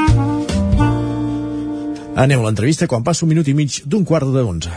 Anem 2.21 2.41
a 2.41 2.43
l'entrevista 2.49 2.89
quan 2.91 3.05
passa 3.07 3.23
un 3.23 3.31
minut 3.31 3.47
i 3.47 3.55
mig 3.55 3.79
d'un 3.87 4.03
quart 4.03 4.27
de 4.35 4.43
onze. 4.43 4.73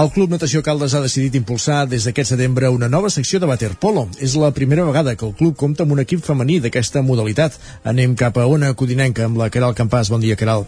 El 0.00 0.08
Club 0.14 0.30
Natació 0.32 0.62
Caldes 0.64 0.94
ha 0.96 1.00
decidit 1.04 1.34
impulsar 1.36 1.82
des 1.84 2.06
d'aquest 2.06 2.30
setembre 2.32 2.68
una 2.72 2.88
nova 2.88 3.10
secció 3.12 3.36
de 3.40 3.48
waterpolo. 3.50 4.06
És 4.24 4.32
la 4.38 4.48
primera 4.56 4.84
vegada 4.86 5.12
que 5.14 5.26
el 5.26 5.34
club 5.36 5.58
compta 5.60 5.84
amb 5.84 5.92
un 5.92 6.00
equip 6.00 6.22
femení 6.24 6.56
d'aquesta 6.64 7.02
modalitat. 7.04 7.58
Anem 7.84 8.14
cap 8.16 8.38
a 8.38 8.46
Ona 8.48 8.70
Codinenca 8.72 9.26
amb 9.26 9.36
la 9.36 9.50
Caral 9.52 9.74
Campàs. 9.76 10.08
Bon 10.08 10.22
dia, 10.22 10.38
Caral. 10.40 10.64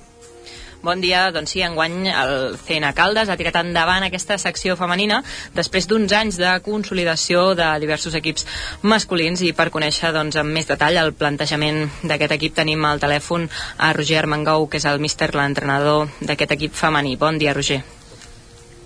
Bon 0.83 1.01
dia, 1.01 1.23
doncs 1.33 1.55
sí, 1.55 1.63
enguany 1.65 2.11
el 2.11 2.59
CN 2.67 2.91
Caldes 2.99 3.31
ha 3.31 3.39
tirat 3.41 3.57
endavant 3.63 4.05
aquesta 4.05 4.37
secció 4.43 4.77
femenina 4.77 5.23
després 5.55 5.89
d'uns 5.89 6.13
anys 6.19 6.37
de 6.43 6.53
consolidació 6.67 7.47
de 7.57 7.71
diversos 7.87 8.19
equips 8.19 8.45
masculins 8.83 9.47
i 9.47 9.55
per 9.57 9.71
conèixer 9.71 10.13
doncs, 10.13 10.37
amb 10.43 10.53
més 10.59 10.69
detall 10.69 10.99
el 11.07 11.15
plantejament 11.15 11.87
d'aquest 12.03 12.37
equip 12.37 12.59
tenim 12.61 12.85
al 12.85 13.01
telèfon 13.01 13.49
a 13.79 13.95
Roger 13.97 14.21
Armengou, 14.27 14.69
que 14.69 14.83
és 14.83 14.91
el 14.91 15.01
míster, 15.01 15.33
l'entrenador 15.33 16.11
d'aquest 16.21 16.59
equip 16.59 16.77
femení. 16.85 17.17
Bon 17.17 17.39
dia, 17.39 17.57
Roger. 17.57 17.81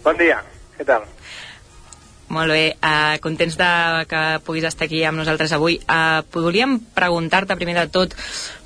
Bon 0.07 0.15
dia, 0.15 0.37
què 0.77 0.85
tal? 0.87 1.03
Molt 2.31 2.53
bé, 2.55 2.77
uh, 2.79 3.17
contents 3.23 3.57
de 3.59 3.71
que 4.07 4.21
puguis 4.47 4.63
estar 4.69 4.87
aquí 4.87 5.01
amb 5.03 5.19
nosaltres 5.19 5.51
avui. 5.57 5.81
Uh, 5.83 6.23
podríem 6.31 6.77
preguntar-te 6.95 7.57
primer 7.59 7.75
de 7.75 7.91
tot 7.91 8.15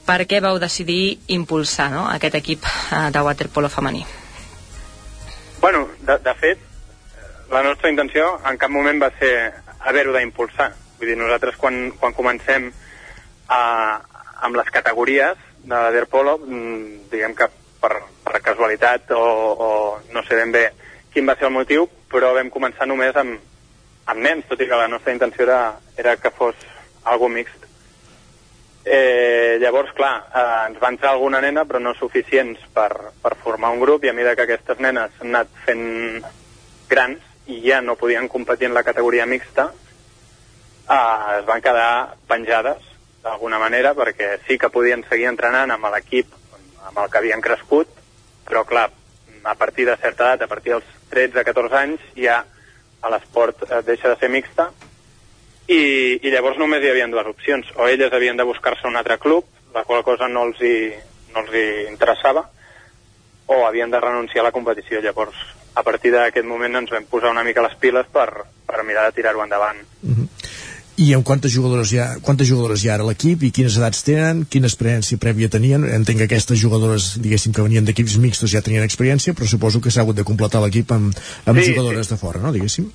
per 0.04 0.18
què 0.28 0.42
vau 0.44 0.58
decidir 0.60 1.16
impulsar 1.32 1.86
no, 1.94 2.02
aquest 2.12 2.36
equip 2.36 2.66
uh, 2.68 3.08
de 3.14 3.22
waterpolo 3.24 3.70
femení. 3.72 4.02
Bueno, 5.62 5.86
de, 6.04 6.18
de 6.26 6.34
fet, 6.42 6.66
la 7.48 7.64
nostra 7.64 7.88
intenció 7.88 8.34
en 8.44 8.60
cap 8.60 8.74
moment 8.74 9.00
va 9.00 9.08
ser 9.16 9.32
haver-ho 9.88 10.12
d'impulsar. 10.18 10.68
Vull 11.00 11.14
dir, 11.14 11.16
nosaltres 11.22 11.56
quan, 11.56 11.86
quan 11.96 12.12
comencem 12.20 12.68
a, 13.48 13.62
amb 14.44 14.60
les 14.60 14.68
categories 14.76 15.40
de 15.64 15.72
waterpolo, 15.88 16.36
mm, 16.44 17.08
diguem 17.16 17.32
que 17.40 17.48
per, 17.80 17.94
per 18.28 18.44
casualitat 18.44 19.16
o, 19.16 19.24
o 19.24 19.72
no 20.12 20.26
sé 20.28 20.36
ben 20.36 20.52
bé 20.52 20.66
quin 21.12 21.26
va 21.26 21.36
ser 21.36 21.48
el 21.48 21.54
motiu, 21.54 21.86
però 22.10 22.32
vam 22.36 22.50
començar 22.52 22.86
només 22.86 23.16
amb, 23.18 23.38
amb 24.10 24.22
nens, 24.22 24.46
tot 24.48 24.60
i 24.60 24.68
que 24.68 24.78
la 24.78 24.88
nostra 24.88 25.14
intenció 25.14 25.44
era, 25.46 25.62
era 25.98 26.16
que 26.16 26.30
fos 26.34 26.58
algo 27.04 27.28
mixt. 27.28 27.66
Eh, 28.84 29.58
llavors, 29.60 29.92
clar, 29.92 30.14
eh, 30.32 30.44
ens 30.70 30.78
va 30.82 30.88
entrar 30.88 31.12
alguna 31.12 31.40
nena, 31.44 31.66
però 31.68 31.80
no 31.82 31.92
suficients 31.94 32.62
per, 32.74 32.90
per 33.22 33.36
formar 33.42 33.72
un 33.74 33.82
grup, 33.82 34.04
i 34.04 34.10
a 34.10 34.14
mesura 34.16 34.36
que 34.36 34.46
aquestes 34.48 34.80
nenes 34.80 35.18
han 35.20 35.34
anat 35.34 35.50
fent 35.66 36.22
grans 36.90 37.26
i 37.50 37.60
ja 37.66 37.80
no 37.82 37.98
podien 38.00 38.28
competir 38.28 38.70
en 38.70 38.74
la 38.74 38.84
categoria 38.86 39.26
mixta, 39.26 39.70
eh, 40.88 41.38
es 41.38 41.44
van 41.46 41.62
quedar 41.62 42.16
penjades 42.30 42.86
d'alguna 43.22 43.58
manera, 43.60 43.92
perquè 43.94 44.38
sí 44.46 44.56
que 44.58 44.72
podien 44.72 45.04
seguir 45.08 45.28
entrenant 45.28 45.74
amb 45.74 45.90
l'equip 45.92 46.38
amb 46.88 47.02
el 47.02 47.10
que 47.10 47.20
havien 47.20 47.44
crescut, 47.44 47.90
però 48.48 48.64
clar, 48.64 48.88
a 49.44 49.54
partir 49.54 49.86
de 49.86 49.96
certa 50.00 50.30
edat, 50.30 50.42
a 50.42 50.48
partir 50.48 50.72
dels 50.72 50.99
13-14 51.10 51.78
anys, 51.80 52.06
ja 52.16 52.40
a 53.00 53.10
l'esport 53.12 53.64
eh, 53.66 53.82
deixa 53.86 54.12
de 54.12 54.16
ser 54.20 54.30
mixta, 54.32 54.70
i, 55.70 55.82
i 56.26 56.32
llavors 56.32 56.58
només 56.58 56.82
hi 56.82 56.90
havia 56.90 57.06
dues 57.10 57.28
opcions. 57.30 57.68
O 57.78 57.86
elles 57.88 58.12
havien 58.12 58.36
de 58.36 58.46
buscar-se 58.46 58.88
un 58.88 58.98
altre 58.98 59.18
club, 59.22 59.46
la 59.74 59.84
qual 59.86 60.02
cosa 60.06 60.28
no 60.28 60.48
els 60.48 60.60
hi, 60.62 60.90
no 61.34 61.44
els 61.44 61.54
hi 61.54 61.66
interessava, 61.90 62.44
o 63.50 63.64
havien 63.66 63.90
de 63.90 64.00
renunciar 64.02 64.42
a 64.44 64.48
la 64.48 64.54
competició. 64.54 65.00
Llavors, 65.02 65.38
a 65.74 65.84
partir 65.86 66.12
d'aquest 66.14 66.46
moment 66.46 66.82
ens 66.82 66.90
vam 66.90 67.06
posar 67.10 67.30
una 67.30 67.44
mica 67.46 67.62
les 67.62 67.76
piles 67.78 68.10
per, 68.12 68.28
per 68.66 68.84
mirar 68.86 69.06
de 69.08 69.16
tirar-ho 69.20 69.42
endavant. 69.44 69.84
I 71.00 71.14
amb 71.16 71.24
quantes 71.24 71.52
jugadores 71.54 71.92
hi 71.94 71.98
ha, 72.02 72.06
quantes 72.20 72.48
jugadores 72.50 72.82
hi 72.84 72.90
ha 72.90 72.94
ara 72.98 73.04
a 73.06 73.08
l'equip 73.08 73.40
i 73.46 73.50
quines 73.56 73.76
edats 73.80 74.02
tenen, 74.04 74.42
quina 74.52 74.68
experiència 74.68 75.16
prèvia 75.22 75.48
tenien? 75.48 75.86
Entenc 75.88 76.18
que 76.20 76.26
aquestes 76.28 76.60
jugadores, 76.60 77.14
diguéssim, 77.24 77.54
que 77.56 77.64
venien 77.64 77.86
d'equips 77.88 78.18
mixtos 78.20 78.52
ja 78.52 78.60
tenien 78.66 78.84
experiència, 78.84 79.32
però 79.32 79.48
suposo 79.48 79.80
que 79.80 79.90
s'ha 79.94 80.02
hagut 80.04 80.18
de 80.18 80.26
completar 80.28 80.60
l'equip 80.60 80.92
amb, 80.92 81.14
amb 81.46 81.60
Sí, 81.62 81.70
jugadores 81.72 82.10
de 82.12 82.18
fora, 82.20 82.42
no, 82.44 82.52
diguéssim? 82.52 82.90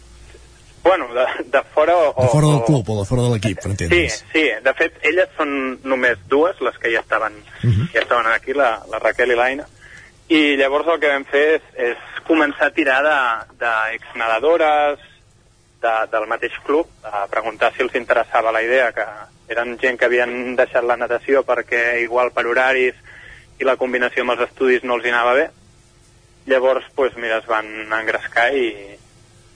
Bueno, 0.86 1.08
de, 1.16 1.26
de 1.50 1.62
fora 1.74 1.96
o... 1.98 2.12
De 2.22 2.28
fora 2.30 2.48
del 2.54 2.62
club 2.68 2.90
o 2.94 3.00
de 3.00 3.08
fora 3.10 3.24
de 3.26 3.32
l'equip, 3.34 3.58
per 3.58 3.72
Sí, 3.72 3.74
entendre's. 3.74 4.20
sí, 4.36 4.44
de 4.68 4.74
fet, 4.78 5.00
elles 5.02 5.32
són 5.40 5.56
només 5.84 6.22
dues, 6.30 6.62
les 6.62 6.78
que 6.78 6.92
ja 6.94 7.02
estaven, 7.02 7.34
Mhm. 7.64 7.88
ja 7.96 8.04
estaven 8.04 8.28
aquí, 8.36 8.54
la, 8.54 8.84
la 8.92 9.00
Raquel 9.02 9.32
i 9.34 9.40
l'Aina, 9.40 9.66
i 10.30 10.44
llavors 10.62 10.86
el 10.94 11.00
que 11.02 11.10
vam 11.10 11.26
fer 11.26 11.46
és, 11.56 11.66
és 11.90 11.98
començar 12.30 12.70
a 12.70 12.74
tirar 12.78 13.02
de- 13.02 13.66
d'exnedadores, 13.66 15.00
de, 15.86 15.94
del 16.12 16.26
mateix 16.32 16.58
club, 16.66 16.90
a 17.06 17.26
preguntar 17.32 17.72
si 17.74 17.84
els 17.86 17.96
interessava 17.98 18.54
la 18.56 18.64
idea, 18.66 18.92
que 18.96 19.06
eren 19.54 19.78
gent 19.82 19.98
que 20.00 20.08
havien 20.10 20.56
deixat 20.58 20.84
la 20.86 20.98
natació 20.98 21.44
perquè 21.46 22.02
igual 22.02 22.32
per 22.34 22.48
horaris 22.50 22.96
i 23.60 23.68
la 23.68 23.78
combinació 23.78 24.26
amb 24.26 24.34
els 24.36 24.46
estudis 24.50 24.84
no 24.84 24.98
els 24.98 25.06
hi 25.06 25.14
anava 25.14 25.34
bé. 25.38 25.46
Llavors, 26.50 26.86
pues, 26.96 27.16
mira, 27.18 27.40
es 27.42 27.48
van 27.50 27.68
engrescar 28.00 28.50
i, 28.54 28.68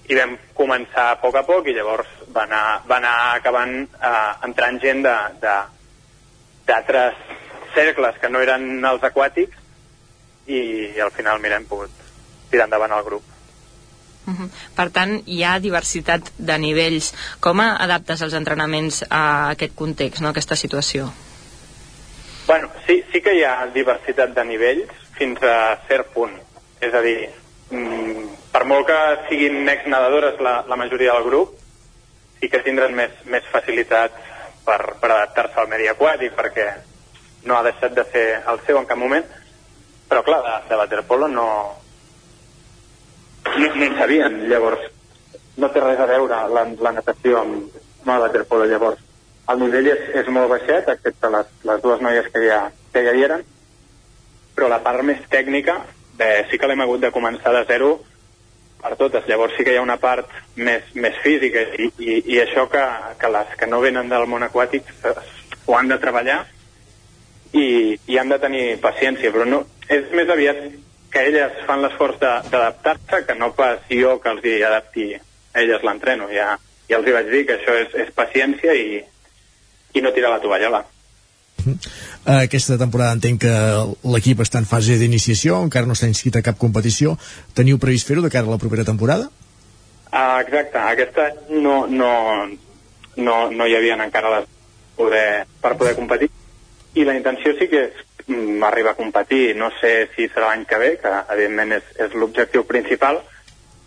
i 0.09 0.17
vam 0.17 0.37
començar 0.57 1.05
a 1.11 1.17
poc 1.21 1.35
a 1.37 1.43
poc 1.45 1.67
i 1.69 1.75
llavors 1.77 2.09
va 2.35 2.43
anar, 2.47 2.63
va 2.89 2.97
anar 2.97 3.15
acabant 3.35 3.75
eh, 3.85 4.31
entrant 4.47 4.79
gent 4.81 5.03
d'altres 6.65 7.13
cercles 7.75 8.17
que 8.21 8.31
no 8.33 8.41
eren 8.41 8.85
els 8.89 9.05
aquàtics 9.05 9.57
i, 10.49 10.59
i 10.95 10.99
al 11.03 11.13
final, 11.13 11.37
mira, 11.43 11.59
hem 11.61 11.69
pogut 11.69 11.93
tirar 12.49 12.65
endavant 12.65 12.95
el 12.97 13.05
grup. 13.05 13.28
Mhm. 14.29 14.49
Per 14.77 14.87
tant, 14.95 15.15
hi 15.25 15.41
ha 15.43 15.57
diversitat 15.59 16.31
de 16.37 16.57
nivells. 16.61 17.13
Com 17.41 17.61
adaptes 17.65 18.21
els 18.21 18.35
entrenaments 18.37 19.03
a 19.09 19.49
aquest 19.55 19.75
context, 19.75 20.21
no, 20.21 20.29
a 20.29 20.35
aquesta 20.35 20.57
situació? 20.59 21.09
Bueno, 22.47 22.69
sí, 22.85 23.03
sí 23.11 23.21
que 23.21 23.35
hi 23.37 23.43
ha 23.45 23.67
diversitat 23.73 24.33
de 24.35 24.45
nivells 24.45 24.93
fins 25.17 25.41
a 25.43 25.79
cert 25.87 26.13
punt. 26.13 26.35
És 26.81 26.93
a 26.93 27.01
dir, 27.01 27.29
mm, 27.69 28.27
per 28.53 28.63
molt 28.65 28.87
que 28.87 28.99
siguin 29.29 29.67
ex-nedadores 29.69 30.39
la, 30.41 30.63
la 30.67 30.75
majoria 30.75 31.13
del 31.13 31.27
grup, 31.27 31.57
sí 32.39 32.49
que 32.49 32.63
tindran 32.65 32.95
més, 32.95 33.11
més 33.25 33.43
facilitat 33.51 34.15
per, 34.65 34.79
per 35.01 35.11
adaptar-se 35.11 35.59
al 35.59 35.67
medi 35.67 35.89
aquàtic, 35.91 36.33
perquè 36.37 36.69
no 37.43 37.57
ha 37.57 37.63
deixat 37.63 37.93
de 37.95 38.05
ser 38.13 38.25
el 38.47 38.59
seu 38.65 38.79
en 38.79 38.87
cap 38.89 38.97
moment, 38.97 39.25
però 40.09 40.23
clar, 40.25 40.41
de, 40.45 40.55
de 40.69 40.79
waterpolo 40.79 41.27
no, 41.27 41.47
no, 43.45 43.67
no 43.75 43.85
en 43.85 43.97
sabien, 43.97 44.41
llavors 44.49 44.87
no 45.59 45.69
té 45.73 45.83
res 45.83 45.99
a 45.99 46.07
veure 46.09 46.41
la, 46.55 46.65
la 46.87 46.95
natació 46.95 47.39
amb, 47.41 47.77
amb 48.03 48.11
el 48.15 48.25
waterpolo, 48.25 48.67
llavors 48.69 49.05
el 49.49 49.63
nivell 49.63 49.87
és, 49.91 50.03
és 50.21 50.27
molt 50.33 50.51
baixet, 50.51 50.89
excepte 50.91 51.31
les, 51.33 51.47
les 51.65 51.81
dues 51.81 52.01
noies 52.05 52.27
que 52.33 52.43
ja, 52.45 52.59
que 52.93 53.01
ja 53.05 53.15
hi 53.17 53.25
eren, 53.25 53.41
però 54.55 54.69
la 54.69 54.81
part 54.85 55.01
més 55.05 55.23
tècnica 55.31 55.79
eh, 56.19 56.45
sí 56.49 56.59
que 56.59 56.69
l'hem 56.69 56.83
hagut 56.85 57.01
de 57.01 57.11
començar 57.15 57.53
de 57.55 57.63
zero 57.69 57.95
per 58.81 58.95
totes. 58.99 59.25
Llavors 59.27 59.55
sí 59.57 59.65
que 59.65 59.73
hi 59.73 59.79
ha 59.79 59.85
una 59.85 59.97
part 60.01 60.29
més, 60.55 60.85
més 60.93 61.17
física 61.23 61.65
i, 61.79 61.89
i, 61.97 62.19
i 62.35 62.39
això 62.43 62.67
que, 62.71 62.83
que 63.19 63.31
les 63.33 63.55
que 63.59 63.69
no 63.71 63.81
venen 63.83 64.11
del 64.11 64.27
món 64.29 64.45
aquàtic 64.45 64.91
ho 65.65 65.77
han 65.77 65.89
de 65.89 65.97
treballar 66.01 66.43
i, 67.53 67.97
i 68.05 68.19
han 68.21 68.29
de 68.29 68.39
tenir 68.41 68.63
paciència, 68.83 69.33
però 69.33 69.47
no, 69.49 69.63
és 69.89 70.11
més 70.13 70.29
aviat 70.29 70.61
que 71.11 71.25
elles 71.27 71.63
fan 71.67 71.81
l'esforç 71.83 72.19
d'adaptar-se 72.21 73.23
que 73.27 73.35
no 73.35 73.51
pas 73.57 73.81
jo 73.89 74.17
que 74.21 74.29
els 74.33 74.45
hi 74.45 74.59
adapti 74.63 75.09
elles 75.57 75.83
l'entreno. 75.83 76.29
Ja, 76.33 76.53
ja 76.89 76.99
els 76.99 77.07
hi 77.07 77.15
vaig 77.15 77.31
dir 77.31 77.45
que 77.47 77.57
això 77.57 77.75
és, 77.81 77.95
és 78.05 78.13
paciència 78.15 78.75
i, 78.77 79.01
i 79.93 80.05
no 80.05 80.13
tirar 80.13 80.31
la 80.35 80.41
tovallola. 80.43 80.83
Eh, 81.65 82.43
Aquesta 82.45 82.77
temporada 82.79 83.17
entenc 83.17 83.41
que 83.43 83.53
l'equip 84.13 84.41
està 84.45 84.61
en 84.61 84.69
fase 84.69 84.97
d'iniciació, 85.01 85.59
encara 85.65 85.89
no 85.89 85.97
està 85.97 86.09
inscrit 86.09 86.37
a 86.39 86.45
cap 86.45 86.59
competició. 86.61 87.17
Teniu 87.57 87.81
previst 87.81 88.07
fer-ho 88.07 88.23
de 88.25 88.31
cara 88.33 88.47
a 88.47 88.55
la 88.55 88.61
propera 88.61 88.87
temporada? 88.87 89.29
Ah, 90.11 90.41
exacte, 90.41 90.77
aquest 90.79 91.17
any 91.21 91.61
no, 91.61 91.83
no, 91.87 92.11
no, 93.17 93.35
no 93.51 93.67
hi 93.67 93.75
havia 93.77 93.97
encara 94.01 94.39
les 94.39 94.47
poder, 94.97 95.45
per 95.61 95.75
poder 95.77 95.95
competir 95.95 96.31
i 96.95 97.03
la 97.05 97.15
intenció 97.17 97.53
sí 97.59 97.67
que 97.69 97.83
és 97.89 97.99
mm, 98.27 98.63
arribar 98.63 98.91
a 98.95 98.99
competir, 98.99 99.55
no 99.55 99.69
sé 99.79 100.09
si 100.15 100.27
serà 100.29 100.49
l'any 100.53 100.65
que 100.65 100.77
ve, 100.81 100.93
que 101.01 101.11
evidentment 101.35 101.75
és, 101.77 101.91
és 102.07 102.15
l'objectiu 102.17 102.63
principal, 102.69 103.21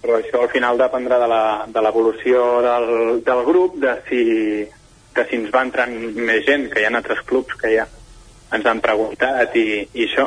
però 0.03 0.19
això 0.19 0.43
al 0.43 0.51
final 0.51 0.79
dependrà 0.79 1.19
de 1.23 1.29
la- 1.31 1.65
de 1.69 1.83
l'evolució 1.83 2.61
del, 2.63 3.23
del 3.25 3.43
grup, 3.47 3.77
de 3.83 3.97
si, 4.09 4.23
de 5.15 5.27
si 5.29 5.37
ens 5.37 5.51
va 5.55 5.63
entrant 5.63 5.93
més 6.17 6.45
gent, 6.47 6.69
que 6.71 6.81
hi 6.81 6.87
ha 6.87 6.95
altres 6.95 7.21
clubs 7.27 7.55
que 7.59 7.75
ja 7.77 7.87
ens 8.53 8.67
han 8.67 8.81
preguntat 8.85 9.55
i, 9.57 9.67
i 9.95 10.07
això, 10.09 10.27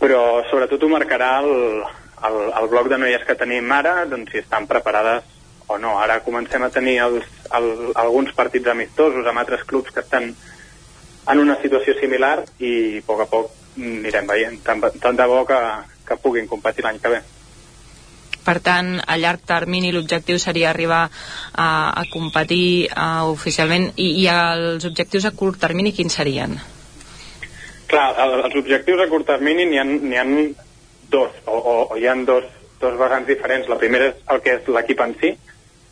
però 0.00 0.42
sobretot 0.50 0.82
ho 0.82 0.88
marcarà 0.88 1.38
el, 1.42 1.82
el, 2.28 2.38
el 2.60 2.68
bloc 2.70 2.88
de 2.90 2.98
noies 2.98 3.24
que 3.26 3.34
tenim 3.38 3.70
ara, 3.72 4.04
doncs 4.10 4.32
si 4.32 4.38
estan 4.42 4.66
preparades 4.66 5.24
o 5.68 5.76
no. 5.78 5.98
Ara 6.00 6.20
comencem 6.24 6.62
a 6.64 6.70
tenir 6.70 6.96
els, 7.04 7.26
el, 7.54 7.92
alguns 7.94 8.32
partits 8.34 8.66
amistosos 8.72 9.26
amb 9.26 9.38
altres 9.42 9.64
clubs 9.68 9.90
que 9.92 10.00
estan 10.00 10.32
en 11.28 11.40
una 11.42 11.56
situació 11.62 11.94
similar 12.00 12.36
i 12.58 12.72
a 12.98 13.06
poc 13.06 13.24
a 13.24 13.28
poc 13.30 13.50
anirem 13.78 14.28
veient, 14.28 14.60
tant, 14.64 14.80
tant 15.00 15.18
de 15.18 15.26
bo 15.30 15.44
que, 15.46 15.58
que 16.08 16.16
puguin 16.22 16.48
competir 16.50 16.84
l'any 16.86 16.98
que 17.02 17.12
ve. 17.12 17.20
Per 18.48 18.56
tant, 18.64 18.94
a 19.04 19.18
llarg 19.20 19.42
termini 19.44 19.90
l'objectiu 19.92 20.38
seria 20.40 20.70
arribar 20.70 21.02
a, 21.04 21.68
a 21.92 22.04
competir 22.08 22.88
uh, 22.88 23.28
oficialment 23.28 23.90
i, 23.96 24.08
i 24.22 24.28
els 24.32 24.86
objectius 24.88 25.28
a 25.28 25.34
curt 25.36 25.60
termini 25.60 25.92
quins 25.92 26.16
serien? 26.16 26.56
Clar, 27.88 28.06
el, 28.24 28.38
els 28.48 28.56
objectius 28.62 29.02
a 29.04 29.08
curt 29.10 29.28
termini 29.28 29.66
n'hi 29.68 29.80
ha, 29.80 29.84
ha 30.22 30.24
dos, 31.12 31.36
o, 31.44 31.58
o, 31.58 31.74
o 31.92 31.98
hi 32.00 32.08
ha 32.08 32.16
dos, 32.28 32.48
dos 32.80 32.96
vessants 33.00 33.28
diferents. 33.28 33.68
La 33.68 33.78
primera 33.80 34.08
és 34.14 34.24
el 34.32 34.40
que 34.44 34.56
és 34.56 34.72
l'equip 34.72 35.04
en 35.04 35.14
si, 35.20 35.34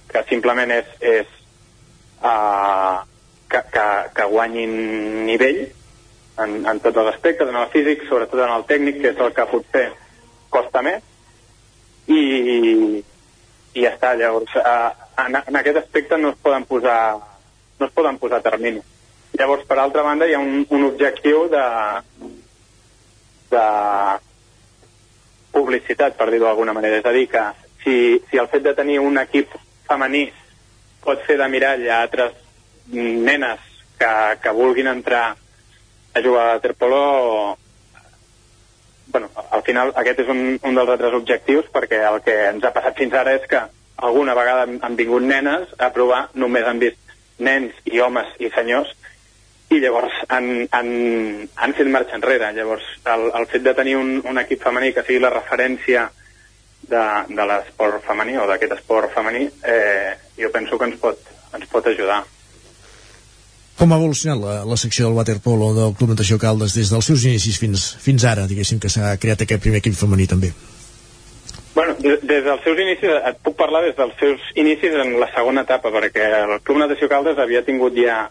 que 0.09 0.25
simplement 0.31 0.73
és, 0.73 0.97
és 1.13 1.37
uh, 2.23 3.05
que, 3.51 3.60
que, 3.73 3.86
que 4.14 4.28
guanyin 4.31 4.73
nivell 5.27 5.66
en, 6.43 6.56
en 6.66 6.81
tots 6.85 7.01
els 7.02 7.12
aspectes, 7.14 7.48
en 7.48 7.56
el 7.56 7.68
físic, 7.73 8.05
sobretot 8.09 8.43
en 8.44 8.55
el 8.55 8.66
tècnic, 8.68 9.01
que 9.02 9.12
és 9.14 9.23
el 9.23 9.32
que 9.36 9.47
potser 9.51 9.86
costa 10.52 10.82
més, 10.85 11.05
i, 12.06 12.20
i 13.74 13.85
ja 13.85 13.93
està. 13.94 14.12
Llavors, 14.18 14.52
uh, 14.60 14.90
en, 15.24 15.40
en 15.40 15.60
aquest 15.60 15.81
aspecte 15.82 16.18
no 16.20 16.35
es 16.35 16.40
poden 16.43 16.66
posar, 16.68 17.01
no 17.81 17.89
es 17.89 17.94
poden 17.97 18.20
posar 18.23 18.43
terminis. 18.44 18.85
Llavors, 19.36 19.66
per 19.68 19.78
altra 19.81 20.05
banda, 20.06 20.28
hi 20.28 20.36
ha 20.36 20.40
un, 20.40 20.64
un 20.73 20.86
objectiu 20.86 21.47
de, 21.52 21.66
de 23.52 23.66
publicitat, 25.56 26.16
per 26.16 26.31
dir-ho 26.31 26.48
d'alguna 26.48 26.77
manera. 26.77 27.01
És 27.01 27.09
a 27.09 27.14
dir, 27.16 27.27
que 27.32 27.44
si, 27.85 27.97
si 28.31 28.40
el 28.40 28.48
fet 28.52 28.64
de 28.64 28.74
tenir 28.77 29.01
un 29.02 29.18
equip 29.20 29.52
femení 29.86 30.27
pot 31.05 31.20
fer 31.27 31.36
de 31.39 31.47
mirall 31.52 31.85
a 31.86 32.02
altres 32.02 32.35
nenes 32.93 33.61
que, 33.99 34.11
que 34.43 34.51
vulguin 34.57 34.89
entrar 34.93 35.37
a 36.15 36.23
jugar 36.23 36.49
a 36.49 36.55
waterpolo, 36.55 37.59
bueno, 39.09 39.31
al 39.51 39.63
final 39.63 39.93
aquest 39.97 40.23
és 40.25 40.29
un, 40.33 40.59
un 40.61 40.79
dels 40.79 40.93
altres 40.93 41.15
objectius 41.17 41.69
perquè 41.73 42.03
el 42.09 42.21
que 42.25 42.37
ens 42.51 42.65
ha 42.65 42.73
passat 42.75 42.97
fins 42.99 43.15
ara 43.15 43.37
és 43.37 43.45
que 43.49 43.61
alguna 43.97 44.35
vegada 44.37 44.67
han, 44.67 44.79
han 44.83 44.97
vingut 44.97 45.25
nenes 45.25 45.73
a 45.79 45.91
provar, 45.93 46.29
només 46.35 46.67
han 46.67 46.81
vist 46.83 47.01
nens 47.39 47.77
i 47.85 48.01
homes 48.01 48.33
i 48.41 48.51
senyors 48.53 48.93
i 49.71 49.81
llavors 49.83 50.15
han, 50.31 50.69
han, 50.71 50.91
han 51.57 51.75
fet 51.75 51.89
marxa 51.91 52.15
enrere. 52.19 52.53
Llavors, 52.55 52.87
el, 53.13 53.27
el 53.35 53.49
fet 53.51 53.65
de 53.67 53.75
tenir 53.75 53.97
un, 53.99 54.21
un 54.25 54.39
equip 54.39 54.63
femení 54.63 54.93
que 54.95 55.03
sigui 55.07 55.19
la 55.25 55.33
referència 55.35 56.07
de, 56.87 57.03
de 57.33 57.47
l'esport 57.51 58.05
femení 58.07 58.37
o 58.39 58.47
d'aquest 58.47 58.77
esport 58.79 59.11
femení, 59.15 59.49
eh, 59.67 60.15
jo 60.39 60.53
penso 60.55 60.79
que 60.79 60.87
ens 60.91 61.01
pot, 61.03 61.19
ens 61.57 61.67
pot 61.73 61.89
ajudar. 61.91 62.23
Com 63.77 63.93
ha 63.93 63.98
evolucionat 64.01 64.40
la, 64.40 64.55
la 64.65 64.77
secció 64.81 65.05
del 65.07 65.19
waterpolo 65.19 65.74
del 65.77 65.93
Club 65.98 66.15
Natació 66.15 66.39
Caldes 66.40 66.73
des 66.78 66.89
dels 66.93 67.11
seus 67.11 67.27
inicis 67.28 67.59
fins, 67.61 67.90
fins 68.01 68.24
ara, 68.24 68.47
diguéssim, 68.48 68.81
que 68.81 68.89
s'ha 68.93 69.12
creat 69.20 69.44
aquest 69.44 69.61
primer 69.61 69.82
equip 69.82 69.98
femení 69.98 70.24
també? 70.31 70.53
Bueno, 71.74 71.93
des, 72.01 72.23
des 72.24 72.40
dels 72.47 72.62
seus 72.65 72.81
inicis, 72.81 73.12
et 73.28 73.43
puc 73.44 73.59
parlar 73.59 73.82
des 73.85 73.93
dels 73.98 74.16
seus 74.16 74.40
inicis 74.57 74.97
en 74.97 75.19
la 75.20 75.28
segona 75.35 75.66
etapa, 75.69 75.93
perquè 75.93 76.31
el 76.39 76.55
Club 76.65 76.81
Natació 76.81 77.11
Caldes 77.12 77.36
havia 77.43 77.61
tingut 77.66 77.98
ja 78.01 78.23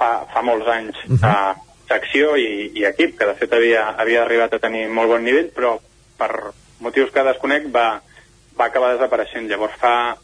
fa, 0.00 0.10
fa 0.32 0.42
molts 0.42 0.68
anys 0.72 0.96
uh 1.04 1.18
-huh. 1.20 1.52
secció 1.88 2.36
i, 2.40 2.72
i 2.80 2.86
equip, 2.88 3.18
que 3.18 3.28
de 3.28 3.34
fet 3.34 3.52
havia, 3.52 3.90
havia 4.00 4.22
arribat 4.22 4.54
a 4.54 4.58
tenir 4.58 4.88
molt 4.88 5.08
bon 5.08 5.24
nivell, 5.24 5.52
però 5.52 5.76
per 6.16 6.32
motius 6.80 7.12
que 7.12 7.28
desconec 7.28 7.68
va, 7.68 8.00
va 8.58 8.64
acabar 8.64 8.94
desapareixent. 8.94 9.48
Llavors 9.48 9.76
fa 9.76 10.16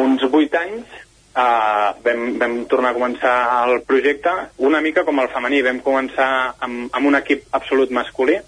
uns 0.00 0.22
vuit 0.32 0.54
anys 0.54 0.86
uh, 1.34 1.90
vam, 2.04 2.24
vam 2.40 2.56
tornar 2.70 2.92
a 2.92 2.98
començar 2.98 3.34
el 3.64 3.82
projecte 3.88 4.32
una 4.58 4.80
mica 4.80 5.04
com 5.04 5.20
el 5.22 5.30
femení. 5.32 5.62
Vam 5.66 5.82
començar 5.84 6.30
amb, 6.58 6.88
amb 6.92 7.10
un 7.10 7.18
equip 7.18 7.46
absolut 7.56 7.92
masculí, 7.94 8.38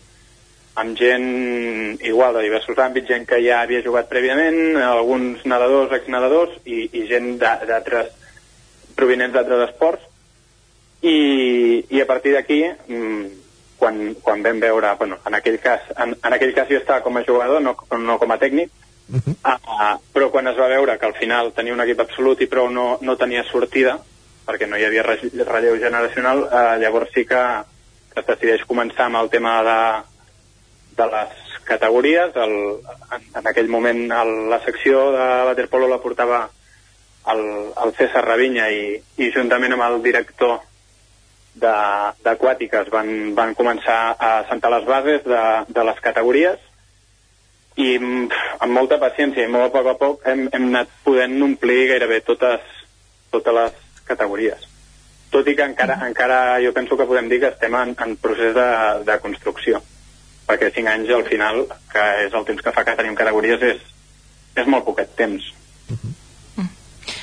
amb 0.75 0.97
gent 0.97 1.29
igual 2.01 2.39
de 2.39 2.47
diversos 2.47 2.79
àmbits, 2.81 3.11
gent 3.11 3.29
que 3.29 3.43
ja 3.45 3.61
havia 3.63 3.83
jugat 3.85 4.09
prèviament, 4.09 4.79
alguns 4.81 5.45
nedadors, 5.45 5.93
exnedadors 5.99 6.57
i, 6.65 6.87
i 6.93 7.07
gent 7.11 7.37
d'altres 7.43 8.13
provinents 8.97 9.35
d'altres 9.35 9.69
esports 9.71 10.09
i, 11.03 11.85
i 11.91 12.01
a 12.01 12.07
partir 12.07 12.35
d'aquí 12.37 12.61
mm, 12.69 13.25
quan, 13.81 14.15
quan 14.23 14.45
vam 14.45 14.61
veure, 14.63 14.95
bueno, 14.99 15.19
en 15.27 15.35
aquell 15.35 15.59
cas 15.61 15.89
en, 15.97 16.15
en 16.15 16.37
aquell 16.37 16.55
cas 16.55 16.71
jo 16.71 16.79
estava 16.79 17.03
com 17.03 17.17
a 17.19 17.25
jugador 17.27 17.63
no, 17.65 17.75
no 17.99 18.19
com 18.21 18.31
a 18.31 18.39
tècnic 18.39 18.71
Ah, 19.43 19.59
ah, 19.67 19.99
però 20.15 20.31
quan 20.31 20.47
es 20.49 20.57
va 20.57 20.69
veure 20.71 20.95
que 20.99 21.07
al 21.07 21.15
final 21.19 21.53
tenia 21.53 21.75
un 21.75 21.83
equip 21.85 22.01
absolut 22.01 22.41
i 22.41 22.47
prou 22.49 22.71
no, 22.71 22.99
no 23.03 23.17
tenia 23.21 23.43
sortida, 23.45 23.99
perquè 24.47 24.69
no 24.69 24.79
hi 24.79 24.87
havia 24.87 25.03
re- 25.05 25.33
relleu 25.49 25.77
generacional, 25.83 26.47
eh, 26.49 26.79
llavors 26.81 27.13
sí 27.15 27.27
que, 27.29 27.43
que 28.15 28.21
es 28.23 28.27
decideix 28.31 28.65
començar 28.69 29.07
amb 29.11 29.21
el 29.21 29.29
tema 29.35 29.59
de, 29.67 29.79
de 30.97 31.07
les 31.13 31.39
categories. 31.69 32.35
El, 32.37 32.57
en, 33.19 33.29
en 33.43 33.47
aquell 33.53 33.69
moment 33.69 34.03
el, 34.23 34.33
la 34.51 34.61
secció 34.65 35.11
de 35.13 35.29
waterpolo 35.51 35.89
la 35.91 36.01
portava 36.03 36.43
el, 37.33 37.43
el 37.85 37.95
César 37.99 38.25
Ravinya 38.27 38.71
i, 38.75 38.97
i 39.23 39.31
juntament 39.35 39.77
amb 39.77 39.85
el 39.91 40.01
director 40.03 40.61
d'aquàtiques 41.63 42.89
van, 42.91 43.35
van 43.37 43.53
començar 43.55 44.17
a 44.19 44.31
sentar 44.49 44.71
les 44.73 44.87
bases 44.89 45.25
de, 45.29 45.43
de 45.69 45.85
les 45.85 45.99
categories 46.01 46.59
i 47.77 47.99
mm, 47.99 48.29
amb 48.65 48.77
molta 48.77 48.99
paciència 49.01 49.47
i 49.47 49.53
molt 49.53 49.69
a 49.69 49.73
poc 49.73 49.89
a 49.89 49.95
poc 50.01 50.27
hem, 50.29 50.45
hem 50.53 50.69
anat 50.73 50.93
podent 51.05 51.39
omplir 51.47 51.87
gairebé 51.93 52.21
totes, 52.27 52.61
totes 53.33 53.57
les 53.59 53.79
categories. 54.09 54.69
Tot 55.33 55.49
i 55.49 55.57
que 55.57 55.65
encara, 55.65 55.97
encara 56.05 56.61
jo 56.61 56.75
penso 56.77 56.99
que 56.99 57.09
podem 57.09 57.31
dir 57.31 57.41
que 57.41 57.53
estem 57.55 57.75
en, 57.79 57.95
en 58.05 58.17
procés 58.21 58.53
de, 58.57 58.69
de 59.09 59.19
construcció, 59.25 59.81
perquè 60.49 60.69
5 60.75 60.93
anys 60.93 61.15
al 61.17 61.25
final, 61.29 61.65
que 61.93 62.05
és 62.27 62.37
el 62.37 62.45
temps 62.49 62.61
que 62.65 62.75
fa 62.77 62.85
que 62.85 62.99
tenim 62.99 63.17
categories, 63.17 63.65
és, 63.73 63.87
és 64.61 64.69
molt 64.69 64.85
poquet 64.85 65.17
temps. 65.17 65.49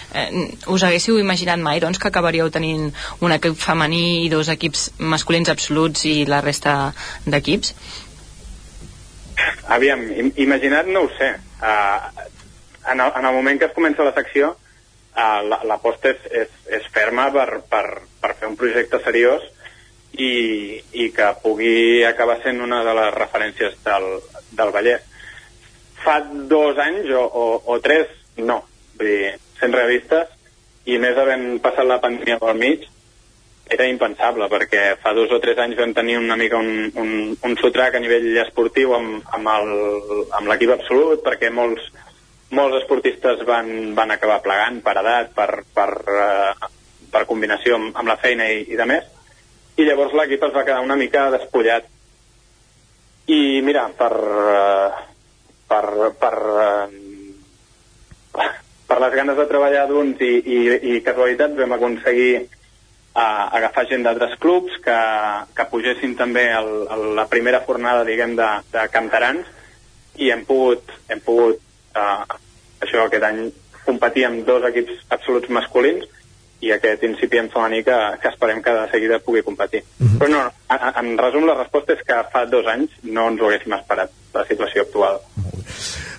Eh, 0.09 0.57
us 0.65 0.83
haguéssiu 0.83 1.19
imaginat 1.21 1.61
mai 1.61 1.77
doncs, 1.79 1.99
que 2.01 2.09
acabaríeu 2.09 2.49
tenint 2.49 2.89
un 3.21 3.33
equip 3.35 3.53
femení 3.61 4.25
i 4.25 4.29
dos 4.33 4.49
equips 4.49 4.89
masculins 4.97 5.51
absoluts 5.53 6.07
i 6.09 6.25
la 6.25 6.41
resta 6.41 6.95
d'equips? 7.29 7.75
Aviam, 9.75 10.01
im 10.11 10.31
imaginat 10.41 10.89
no 10.89 11.05
ho 11.05 11.11
sé. 11.17 11.33
Uh, 11.61 12.25
en, 12.91 12.99
el, 12.99 13.11
en 13.15 13.25
el 13.25 13.33
moment 13.35 13.59
que 13.59 13.69
es 13.69 13.75
comença 13.75 14.05
la 14.07 14.15
secció, 14.15 14.55
uh, 14.55 15.39
l'aposta 15.69 16.13
és, 16.13 16.25
és, 16.43 16.57
és 16.79 16.89
ferma 16.93 17.29
per, 17.35 17.61
per, 17.69 17.85
per 18.21 18.33
fer 18.39 18.49
un 18.49 18.57
projecte 18.59 19.01
seriós 19.05 19.45
i, 20.13 20.79
i 20.93 21.09
que 21.15 21.29
pugui 21.43 22.03
acabar 22.07 22.39
sent 22.43 22.61
una 22.65 22.81
de 22.87 22.95
les 22.97 23.13
referències 23.17 23.77
del, 23.85 24.09
del 24.57 24.73
Vallès. 24.75 25.05
Fa 25.99 26.19
dos 26.23 26.79
anys 26.79 27.11
o, 27.11 27.25
o, 27.25 27.45
o 27.75 27.79
tres, 27.83 28.09
no. 28.37 28.63
Vull 28.99 29.11
dir, 29.11 29.33
sent 29.59 29.75
realistes, 29.75 30.31
i 30.89 30.97
més 30.97 31.17
havent 31.19 31.59
passat 31.63 31.85
la 31.87 31.99
pandèmia 32.01 32.39
pel 32.41 32.57
mig, 32.57 32.87
era 33.69 33.85
impensable, 33.85 34.47
perquè 34.49 34.97
fa 35.01 35.13
dos 35.13 35.31
o 35.31 35.39
tres 35.41 35.59
anys 35.61 35.77
vam 35.77 35.93
tenir 35.93 36.17
una 36.17 36.35
mica 36.39 36.57
un, 36.57 36.89
un, 36.97 37.11
un 37.45 37.57
sotrac 37.61 37.95
a 37.95 38.01
nivell 38.01 38.31
esportiu 38.41 38.95
amb, 38.97 39.21
amb 39.29 40.49
l'equip 40.49 40.73
absolut, 40.73 41.21
perquè 41.25 41.51
molts, 41.53 41.85
molts 42.57 42.81
esportistes 42.81 43.45
van, 43.45 43.93
van 43.97 44.11
acabar 44.15 44.41
plegant 44.45 44.81
per 44.85 44.95
edat, 45.03 45.31
per, 45.37 45.63
per, 45.75 45.89
uh, 46.09 46.69
per 47.13 47.25
combinació 47.29 47.77
amb, 47.77 47.93
amb 47.93 48.09
la 48.09 48.17
feina 48.21 48.49
i, 48.49 48.65
i 48.73 48.79
de 48.79 48.89
més, 48.89 49.05
i 49.77 49.85
llavors 49.85 50.15
l'equip 50.17 50.43
es 50.49 50.55
va 50.55 50.65
quedar 50.65 50.81
una 50.83 50.97
mica 50.99 51.29
despullat. 51.35 51.85
I 53.29 53.61
mira, 53.61 53.85
per, 53.93 54.13
uh, 54.17 54.89
per, 55.69 55.85
per, 56.17 56.35
uh, 56.65 56.87
per 58.89 58.97
les 59.05 59.13
ganes 59.13 59.37
de 59.37 59.45
treballar 59.51 59.85
d'uns 59.91 60.17
i, 60.25 60.33
i, 60.41 60.59
i 60.95 61.01
casualitats 61.05 61.59
vam 61.59 61.77
aconseguir 61.77 62.47
uh, 63.15 63.45
agafar 63.59 63.85
gent 63.89 64.03
d'altres 64.05 64.35
clubs 64.41 64.75
que, 64.83 64.99
que 65.55 65.67
pugessin 65.71 66.15
també 66.19 66.49
el, 66.55 66.69
el, 66.91 67.07
la 67.19 67.27
primera 67.31 67.63
fornada, 67.65 68.05
diguem, 68.07 68.35
de, 68.39 68.49
de 68.73 68.85
cantarans 68.93 69.47
i 70.19 70.31
hem 70.33 70.45
pogut, 70.47 70.91
hem 71.09 71.21
pogut 71.25 71.59
uh, 71.95 72.37
això 72.83 73.05
aquest 73.05 73.25
any 73.25 73.43
competir 73.85 74.25
amb 74.27 74.45
dos 74.47 74.65
equips 74.69 75.05
absoluts 75.15 75.49
masculins 75.49 76.05
i 76.61 76.73
aquest 76.75 77.05
incipient 77.07 77.47
femení 77.53 77.81
que, 77.87 77.95
que 78.21 78.27
esperem 78.33 78.61
que 78.61 78.73
de 78.75 78.87
seguida 78.91 79.21
pugui 79.23 79.41
competir. 79.47 79.79
Però 80.19 80.27
no, 80.31 80.41
en, 80.75 80.83
en 81.01 81.13
resum 81.21 81.47
la 81.47 81.55
resposta 81.55 81.95
és 81.95 82.03
que 82.05 82.19
fa 82.33 82.43
dos 82.51 82.67
anys 82.67 82.97
no 83.07 83.29
ens 83.31 83.41
ho 83.41 83.47
haguéssim 83.47 83.77
esperat, 83.77 84.11
la 84.35 84.43
situació 84.49 84.83
actual. 84.83 85.21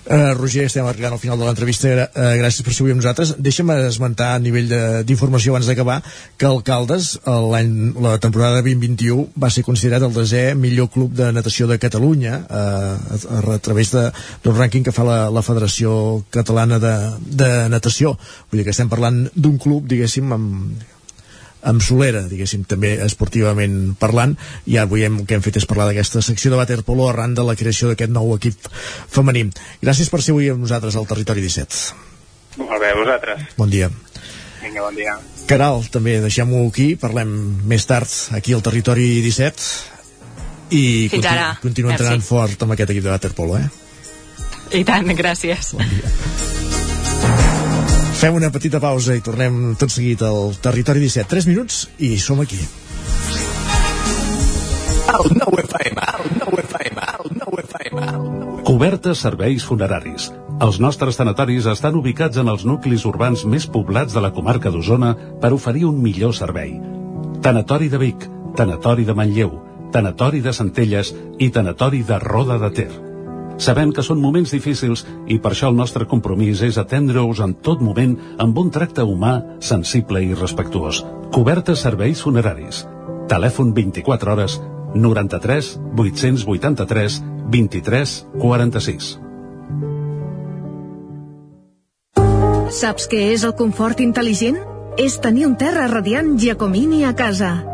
Uh, 0.01 0.33
Roger, 0.33 0.63
estem 0.65 0.87
arribant 0.89 1.13
al 1.13 1.21
final 1.21 1.37
de 1.37 1.45
l'entrevista. 1.45 1.91
Uh, 2.09 2.31
gràcies 2.39 2.65
per 2.65 2.73
ser 2.73 2.81
avui 2.81 2.93
amb 2.95 3.03
nosaltres. 3.03 3.35
Deixa'm 3.37 3.69
esmentar 3.75 4.31
a 4.33 4.39
nivell 4.41 4.71
d'informació 5.05 5.53
abans 5.53 5.69
d'acabar 5.69 5.99
que 6.41 6.47
el 6.49 6.61
Caldes 6.65 7.11
eh, 7.19 7.35
l'any 7.53 7.93
la 8.01 8.15
temporada 8.21 8.63
2021 8.65 9.27
va 9.41 9.51
ser 9.53 9.63
considerat 9.67 10.05
el 10.07 10.15
desè 10.15 10.41
millor 10.57 10.89
club 10.93 11.13
de 11.17 11.29
natació 11.35 11.67
de 11.69 11.77
Catalunya 11.81 12.39
uh, 12.41 12.55
a, 12.57 13.19
a, 13.37 13.41
a 13.55 13.59
través 13.61 13.93
d'un 13.93 14.57
rànquing 14.57 14.87
que 14.87 14.95
fa 14.95 15.05
la, 15.05 15.19
la 15.29 15.45
Federació 15.45 16.23
Catalana 16.33 16.81
de, 16.81 16.95
de 17.21 17.51
Natació. 17.69 18.15
Vull 18.49 18.61
dir 18.61 18.67
que 18.69 18.73
estem 18.73 18.89
parlant 18.89 19.27
d'un 19.35 19.61
club 19.61 19.85
diguéssim 19.91 20.33
amb, 20.33 20.81
amb 21.67 21.83
solera, 21.85 22.23
diguéssim, 22.29 22.63
també 22.69 22.95
esportivament 23.05 23.95
parlant, 24.01 24.35
i 24.65 24.77
avui 24.81 25.05
hem, 25.05 25.21
que 25.25 25.37
hem 25.37 25.43
fet 25.45 25.61
és 25.61 25.67
parlar 25.69 25.89
d'aquesta 25.89 26.21
secció 26.25 26.51
de 26.51 26.59
waterpolo 26.59 27.09
arran 27.09 27.35
de 27.37 27.45
la 27.45 27.55
creació 27.59 27.91
d'aquest 27.91 28.11
nou 28.13 28.33
equip 28.35 28.69
femení. 29.11 29.47
Gràcies 29.81 30.09
per 30.09 30.21
ser 30.21 30.33
avui 30.35 30.49
amb 30.53 30.65
nosaltres 30.65 30.97
al 30.97 31.09
Territori 31.09 31.43
17. 31.45 31.81
Molt 32.61 32.81
bé, 32.81 32.93
vosaltres. 32.97 33.45
Bon 33.57 33.69
dia. 33.69 33.89
Vinga, 34.61 34.81
bon 34.81 34.95
dia. 34.95 35.15
Caral, 35.49 35.81
també 35.91 36.19
deixem-ho 36.23 36.65
aquí, 36.67 36.95
parlem 36.99 37.31
més 37.67 37.85
tard 37.89 38.11
aquí 38.37 38.53
al 38.53 38.63
Territori 38.65 39.07
17 39.25 40.71
i 40.71 40.83
Fins 41.11 41.25
ara. 41.27 41.57
entrenant 41.63 42.23
fort 42.23 42.61
amb 42.63 42.75
aquest 42.75 42.93
equip 42.93 43.03
de 43.03 43.11
waterpolo, 43.11 43.57
eh? 43.59 43.67
I 44.71 44.85
tant, 44.87 45.09
gràcies. 45.17 45.73
Fem 48.21 48.35
una 48.37 48.51
petita 48.53 48.77
pausa 48.77 49.15
i 49.17 49.21
tornem 49.25 49.71
tot 49.81 49.89
seguit 49.89 50.21
al 50.21 50.51
Territori 50.61 51.01
17. 51.01 51.25
3 51.31 51.47
minuts 51.49 51.79
i 52.05 52.11
som 52.21 52.37
aquí. 52.43 52.59
El 55.09 55.33
nou 55.39 55.57
FM, 55.63 56.05
el 56.19 56.29
nou 56.37 56.61
FM, 56.61 57.07
el 57.15 57.33
nou 57.39 57.57
FM. 57.63 58.05
Cobertes 58.69 59.25
serveis 59.25 59.65
funeraris. 59.65 60.29
Els 60.61 60.77
nostres 60.77 61.17
tanatoris 61.17 61.65
estan 61.73 61.97
ubicats 61.97 62.37
en 62.37 62.53
els 62.53 62.61
nuclis 62.61 63.09
urbans 63.09 63.41
més 63.49 63.65
poblats 63.65 64.13
de 64.13 64.21
la 64.21 64.35
comarca 64.37 64.69
d'Osona 64.69 65.15
per 65.41 65.55
oferir 65.57 65.87
un 65.89 65.97
millor 66.05 66.37
servei. 66.37 66.77
Tanatori 67.41 67.89
de 67.89 68.05
Vic, 68.05 68.29
Tanatori 68.53 69.09
de 69.09 69.17
Manlleu, 69.17 69.57
Tanatori 69.97 70.45
de 70.45 70.53
Centelles 70.53 71.15
i 71.39 71.49
Tanatori 71.49 72.05
de 72.05 72.21
Roda 72.21 72.61
de 72.61 72.69
Ter. 72.83 72.91
Sabem 73.61 73.91
que 73.93 74.01
són 74.01 74.17
moments 74.17 74.49
difícils 74.55 75.03
i 75.29 75.37
per 75.37 75.51
això 75.53 75.69
el 75.69 75.77
nostre 75.77 76.07
compromís 76.09 76.63
és 76.65 76.79
atendre-us 76.81 77.43
en 77.45 77.53
tot 77.61 77.83
moment 77.85 78.15
amb 78.41 78.57
un 78.57 78.71
tracte 78.73 79.05
humà, 79.05 79.35
sensible 79.61 80.23
i 80.25 80.33
respectuós. 80.33 81.03
Cobertes 81.31 81.85
serveis 81.85 82.23
funeraris. 82.25 82.85
Telèfon 83.29 83.75
24 83.77 84.33
hores 84.33 84.57
93 84.95 85.75
883 85.93 87.21
23 87.53 88.15
46. 88.41 89.11
Saps 92.71 93.05
què 93.11 93.27
és 93.35 93.43
el 93.45 93.53
confort 93.59 94.01
intel·ligent? 94.01 94.57
És 94.97 95.21
tenir 95.21 95.45
un 95.45 95.53
terra 95.59 95.85
radiant 95.91 96.33
Giacomini 96.39 97.05
a 97.05 97.13
casa. 97.13 97.70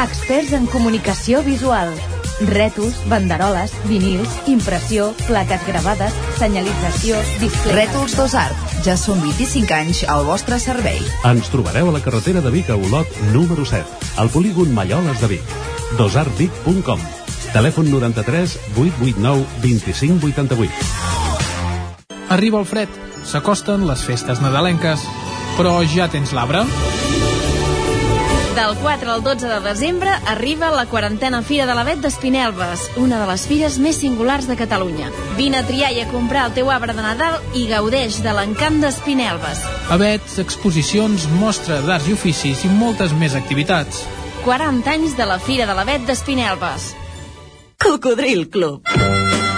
Experts 0.00 0.54
en 0.56 0.64
comunicació 0.64 1.42
visual. 1.44 1.90
Rètols, 2.48 2.96
banderoles, 3.10 3.74
vinils, 3.84 4.32
impressió, 4.48 5.10
plaques 5.26 5.60
gravades, 5.66 6.14
senyalització, 6.38 7.18
displays... 7.42 7.74
Rètols 7.76 8.14
Dos 8.16 8.32
Art. 8.38 8.56
Ja 8.86 8.96
són 8.96 9.20
25 9.20 9.76
anys 9.76 10.00
al 10.08 10.24
vostre 10.24 10.56
servei. 10.62 11.02
Ens 11.28 11.52
trobareu 11.52 11.90
a 11.90 11.96
la 11.98 12.00
carretera 12.00 12.40
de 12.40 12.48
Vic 12.54 12.70
a 12.72 12.78
Olot, 12.80 13.12
número 13.34 13.66
7, 13.68 13.84
al 14.24 14.32
polígon 14.32 14.72
Malloles 14.72 15.20
de 15.20 15.34
Vic. 15.34 15.52
dosartvic.com 15.98 17.04
Telèfon 17.52 17.90
93 17.92 18.56
889 18.78 19.44
25 19.60 20.32
88. 20.32 20.72
Arriba 22.30 22.62
el 22.62 22.64
fred, 22.64 22.88
s'acosten 23.26 23.84
les 23.90 24.00
festes 24.06 24.40
nadalenques, 24.40 25.04
però 25.58 25.76
ja 25.84 26.08
tens 26.08 26.32
l'arbre? 26.32 26.64
Del 28.60 28.76
4 28.76 29.10
al 29.10 29.22
12 29.22 29.48
de 29.48 29.60
desembre 29.60 30.10
arriba 30.26 30.70
la 30.70 30.84
quarantena 30.84 31.40
Fira 31.40 31.64
de 31.64 31.72
l'Avet 31.72 32.02
d'Espinelves, 32.04 32.82
una 33.00 33.16
de 33.22 33.28
les 33.30 33.46
fires 33.48 33.78
més 33.80 33.96
singulars 34.02 34.44
de 34.50 34.56
Catalunya. 34.60 35.08
Vine 35.38 35.62
a 35.62 35.64
triar 35.64 35.88
i 35.96 36.02
a 36.02 36.10
comprar 36.10 36.44
el 36.50 36.58
teu 36.58 36.68
arbre 36.68 36.92
de 36.92 37.00
Nadal 37.00 37.38
i 37.56 37.64
gaudeix 37.72 38.20
de 38.20 38.36
l'encant 38.36 38.76
d'Espinelves. 38.84 39.64
Avets, 39.96 40.36
exposicions, 40.44 41.24
mostra 41.40 41.80
d'arts 41.88 42.12
i 42.12 42.20
oficis 42.20 42.68
i 42.68 42.74
moltes 42.76 43.16
més 43.16 43.32
activitats. 43.32 44.04
40 44.44 44.92
anys 44.92 45.16
de 45.16 45.32
la 45.32 45.40
Fira 45.40 45.64
de 45.64 45.80
l'Avet 45.80 46.04
d'Espinelves. 46.04 46.92
Cocodril 47.80 48.50
Club. 48.52 48.84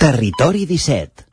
Territori 0.00 0.66
17. 0.66 1.26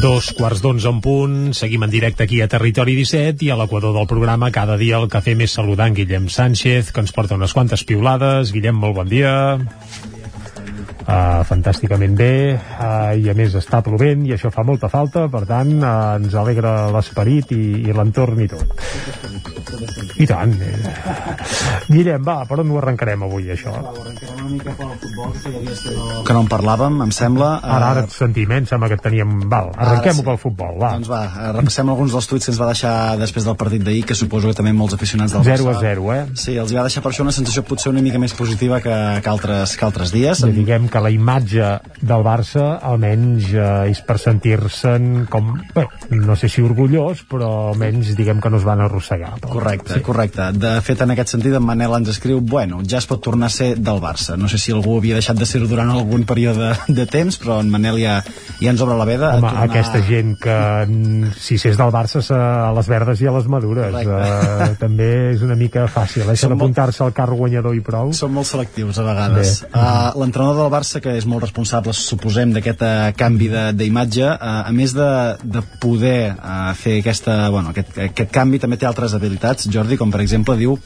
Dos 0.00 0.32
quarts 0.32 0.62
d'onze 0.64 0.88
en 0.88 1.02
punt, 1.04 1.52
seguim 1.52 1.84
en 1.84 1.90
directe 1.92 2.24
aquí 2.24 2.40
a 2.40 2.48
Territori 2.48 2.94
17 2.96 3.44
i 3.44 3.50
a 3.52 3.58
l'equador 3.60 3.92
del 3.92 4.08
programa 4.08 4.48
cada 4.54 4.78
dia 4.80 4.96
el 4.96 5.10
que 5.12 5.20
fem 5.20 5.44
és 5.44 5.52
saludar 5.58 5.90
en 5.90 5.98
Guillem 6.00 6.30
Sánchez, 6.32 6.88
que 6.88 7.04
ens 7.04 7.12
porta 7.12 7.36
unes 7.36 7.52
quantes 7.52 7.84
piulades. 7.84 8.54
Guillem, 8.56 8.80
molt 8.80 8.96
bon 8.96 9.12
dia. 9.12 9.58
Uh, 11.04 11.35
fantàsticament 11.46 12.16
bé 12.18 12.32
uh, 12.56 13.12
i 13.16 13.30
a 13.30 13.34
més 13.38 13.54
està 13.58 13.82
plovent 13.86 14.26
i 14.26 14.34
això 14.36 14.50
fa 14.54 14.64
molta 14.66 14.90
falta, 14.92 15.26
per 15.32 15.44
tant 15.48 15.72
uh, 15.78 16.16
ens 16.18 16.34
alegra 16.34 16.90
l'esperit 16.94 17.52
i, 17.56 17.62
i 17.86 17.94
l'entorn 17.96 18.42
i 18.42 18.48
tot 18.50 18.64
i 20.16 20.26
tant 20.28 20.54
eh. 20.62 20.74
Guillem, 21.86 22.22
va, 22.26 22.40
per 22.48 22.60
on 22.62 22.72
ho 22.72 22.80
arrencarem 22.80 23.26
avui 23.26 23.50
això? 23.54 23.74
que 26.26 26.34
no 26.34 26.42
en 26.42 26.48
parlàvem, 26.50 27.00
em 27.04 27.12
sembla. 27.14 27.50
Ara, 27.62 27.90
ara 27.92 28.04
et 28.06 28.14
sentim, 28.14 28.50
eh? 28.50 28.60
Em 28.62 28.68
sembla 28.68 28.88
que 28.90 28.98
et 28.98 29.04
teníem... 29.04 29.34
Val, 29.50 29.70
arrenquem-ho 29.74 30.22
sí. 30.22 30.26
pel 30.26 30.38
futbol, 30.40 30.78
va. 30.80 30.92
Doncs 30.96 31.10
va, 31.10 31.20
eh, 31.28 31.50
repassem 31.58 31.92
alguns 31.92 32.14
dels 32.16 32.28
tuits 32.30 32.48
que 32.48 32.52
ens 32.54 32.60
va 32.60 32.70
deixar 32.70 32.94
després 33.20 33.46
del 33.46 33.58
partit 33.60 33.84
d'ahir, 33.86 34.04
que 34.08 34.16
suposo 34.18 34.50
que 34.50 34.58
també 34.58 34.72
molts 34.76 34.96
aficionats 34.96 35.36
del 35.36 35.46
0 35.46 35.70
a 35.70 35.76
0, 35.82 36.08
eh? 36.14 36.22
Sí, 36.34 36.56
els 36.62 36.74
va 36.74 36.86
deixar 36.86 37.04
per 37.04 37.12
això 37.12 37.26
una 37.26 37.34
sensació 37.36 37.64
potser 37.66 37.92
una 37.92 38.02
mica 38.04 38.20
més 38.22 38.34
positiva 38.36 38.80
que, 38.84 38.96
que, 39.22 39.30
altres, 39.32 39.76
que 39.78 39.86
altres 39.86 40.14
dies. 40.14 40.42
Ja 40.42 40.52
diguem 40.52 40.90
que 40.92 41.02
la 41.02 41.12
imatge 41.14 41.35
del 41.44 42.24
Barça 42.24 42.64
almenys 42.86 43.50
eh, 43.52 43.90
és 43.92 44.00
per 44.06 44.16
sentir-se'n 44.22 45.26
com... 45.30 45.52
Bé, 45.74 45.86
no 46.16 46.36
sé 46.38 46.48
si 46.52 46.64
orgullós, 46.64 47.24
però 47.28 47.50
almenys 47.72 48.14
diguem 48.16 48.40
que 48.40 48.52
no 48.52 48.60
es 48.60 48.66
van 48.66 48.82
arrossegar. 48.84 49.34
Però, 49.42 49.52
correcte, 49.58 49.98
sí. 49.98 50.04
correcte. 50.06 50.50
De 50.56 50.76
fet, 50.86 51.02
en 51.04 51.14
aquest 51.14 51.34
sentit, 51.36 51.56
en 51.56 51.66
Manel 51.66 51.96
ens 51.98 52.12
escriu, 52.14 52.40
bueno, 52.40 52.80
ja 52.86 53.00
es 53.02 53.08
pot 53.10 53.22
tornar 53.24 53.50
a 53.50 53.56
ser 53.56 53.74
del 53.76 54.00
Barça. 54.02 54.38
No 54.40 54.48
sé 54.48 54.60
si 54.62 54.74
algú 54.74 54.98
havia 55.00 55.18
deixat 55.18 55.38
de 55.40 55.48
ser-ho 55.48 55.68
durant 55.70 55.92
algun 55.92 56.26
període 56.28 56.72
de, 56.88 57.06
temps, 57.10 57.38
però 57.42 57.60
en 57.62 57.70
Manel 57.72 58.00
ja, 58.02 58.18
ja 58.60 58.72
ens 58.72 58.84
obre 58.84 58.98
la 58.98 59.08
veda. 59.08 59.34
Home, 59.36 59.50
tornar... 59.50 59.68
aquesta 59.68 60.02
gent 60.06 60.36
que 60.40 60.58
si 61.40 61.58
s'és 61.60 61.78
del 61.78 61.92
Barça 61.94 62.22
a 62.36 62.72
les 62.76 62.88
verdes 62.88 63.20
i 63.22 63.28
a 63.28 63.34
les 63.34 63.46
madures 63.50 63.94
uh, 63.94 64.74
també 64.82 65.08
és 65.32 65.42
una 65.46 65.56
mica 65.58 65.86
fàcil 65.90 66.28
eh? 66.30 66.36
d'apuntar-se 66.36 67.04
al 67.04 67.14
car 67.16 67.28
guanyador 67.32 67.76
i 67.76 67.82
prou 67.84 68.12
són 68.16 68.34
molt 68.36 68.48
selectius 68.48 69.00
a 69.00 69.06
vegades 69.06 69.58
uh, 69.68 70.14
l'entrenador 70.20 70.64
del 70.64 70.72
Barça 70.72 71.02
que 71.04 71.16
és 71.18 71.25
molt 71.30 71.44
responsable 71.46 71.94
suposem 71.96 72.54
d'aquest 72.54 72.84
uh, 72.86 73.10
canvi 73.18 73.50
d'imatge. 73.76 74.26
Uh, 74.26 74.62
a 74.70 74.72
més 74.74 74.94
de, 74.96 75.10
de 75.42 75.62
poder 75.82 76.32
uh, 76.34 76.72
fer 76.78 77.00
aquesta, 77.02 77.38
bueno, 77.54 77.74
aquest, 77.74 77.98
aquest 78.10 78.32
canvi 78.34 78.62
també 78.62 78.80
té 78.80 78.88
altres 78.88 79.14
habilitats. 79.16 79.70
Jordi, 79.72 79.98
com 80.00 80.14
per 80.14 80.24
exemple 80.24 80.58
diu 80.58 80.78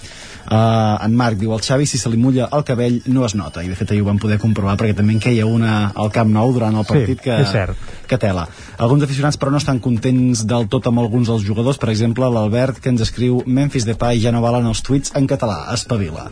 Uh, 0.50 0.96
en 1.04 1.12
Marc 1.14 1.36
diu, 1.38 1.52
el 1.54 1.60
Xavi 1.62 1.84
si 1.86 1.98
se 2.00 2.10
li 2.10 2.16
mulla 2.18 2.48
el 2.56 2.64
cabell 2.66 2.96
no 3.12 3.26
es 3.26 3.36
nota, 3.38 3.62
i 3.62 3.68
de 3.70 3.76
fet 3.78 3.92
ahir 3.92 4.00
ho 4.02 4.06
vam 4.08 4.18
poder 4.18 4.38
comprovar 4.40 4.72
perquè 4.80 4.96
també 4.98 5.12
en 5.14 5.20
queia 5.22 5.44
una 5.46 5.92
al 5.94 6.10
Camp 6.14 6.32
Nou 6.32 6.50
durant 6.56 6.74
el 6.80 6.86
partit 6.88 7.20
sí, 7.20 7.24
que, 7.28 7.36
és 7.44 7.52
cert. 7.52 7.84
que 8.10 8.18
tela. 8.18 8.46
Alguns 8.80 9.04
aficionats 9.06 9.38
però 9.38 9.52
no 9.52 9.60
estan 9.60 9.78
contents 9.84 10.42
del 10.50 10.66
tot 10.72 10.88
amb 10.90 11.04
alguns 11.04 11.30
dels 11.30 11.44
jugadors, 11.46 11.78
per 11.78 11.92
exemple 11.92 12.26
l'Albert 12.32 12.80
que 12.80 12.90
ens 12.90 13.04
escriu 13.04 13.44
Memphis 13.46 13.86
Depay 13.86 14.24
ja 14.24 14.32
no 14.34 14.42
valen 14.42 14.66
els 14.72 14.82
tuits 14.82 15.14
en 15.20 15.28
català, 15.30 15.60
espavila 15.76 16.30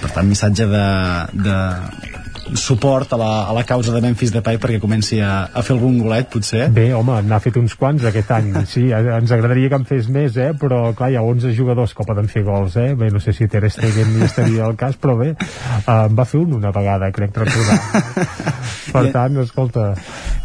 per 0.00 0.10
tant 0.12 0.26
missatge 0.28 0.66
de, 0.68 0.86
de 1.46 1.54
suport 2.54 3.12
a 3.12 3.16
la, 3.16 3.30
a 3.48 3.52
la 3.52 3.64
causa 3.64 3.92
de 3.92 4.00
Memphis 4.00 4.30
Depay 4.34 4.58
perquè 4.62 4.78
comenci 4.80 5.18
a, 5.20 5.48
a 5.50 5.62
fer 5.66 5.74
algun 5.74 5.98
golet, 5.98 6.28
potser. 6.30 6.68
Bé, 6.74 6.88
home, 6.94 7.18
n'ha 7.26 7.40
fet 7.42 7.58
uns 7.60 7.74
quants 7.78 8.06
aquest 8.06 8.32
any. 8.36 8.52
Sí, 8.76 8.88
ens 8.92 9.30
agradaria 9.32 9.70
que 9.70 9.78
en 9.78 9.84
fes 9.88 10.08
més, 10.12 10.36
eh? 10.40 10.50
però 10.58 10.90
clar, 10.96 11.08
hi 11.12 11.16
ha 11.16 11.22
11 11.24 11.54
jugadors 11.56 11.94
que 11.96 12.04
poden 12.06 12.28
fer 12.28 12.42
gols, 12.44 12.74
eh? 12.80 12.90
Bé, 12.98 13.08
no 13.14 13.20
sé 13.22 13.32
si 13.36 13.46
Ter 13.48 13.62
Stegen 13.70 14.16
hi 14.16 14.24
estaria 14.26 14.66
el 14.66 14.76
cas, 14.78 14.98
però 15.00 15.14
bé, 15.18 15.30
uh, 15.36 15.92
en 15.94 16.16
va 16.18 16.26
fer 16.28 16.40
un 16.42 16.56
una 16.58 16.72
vegada, 16.74 17.08
crec 17.14 17.36
recordar. 17.40 17.78
per 18.94 19.04
tant, 19.14 19.38
escolta... 19.42 19.88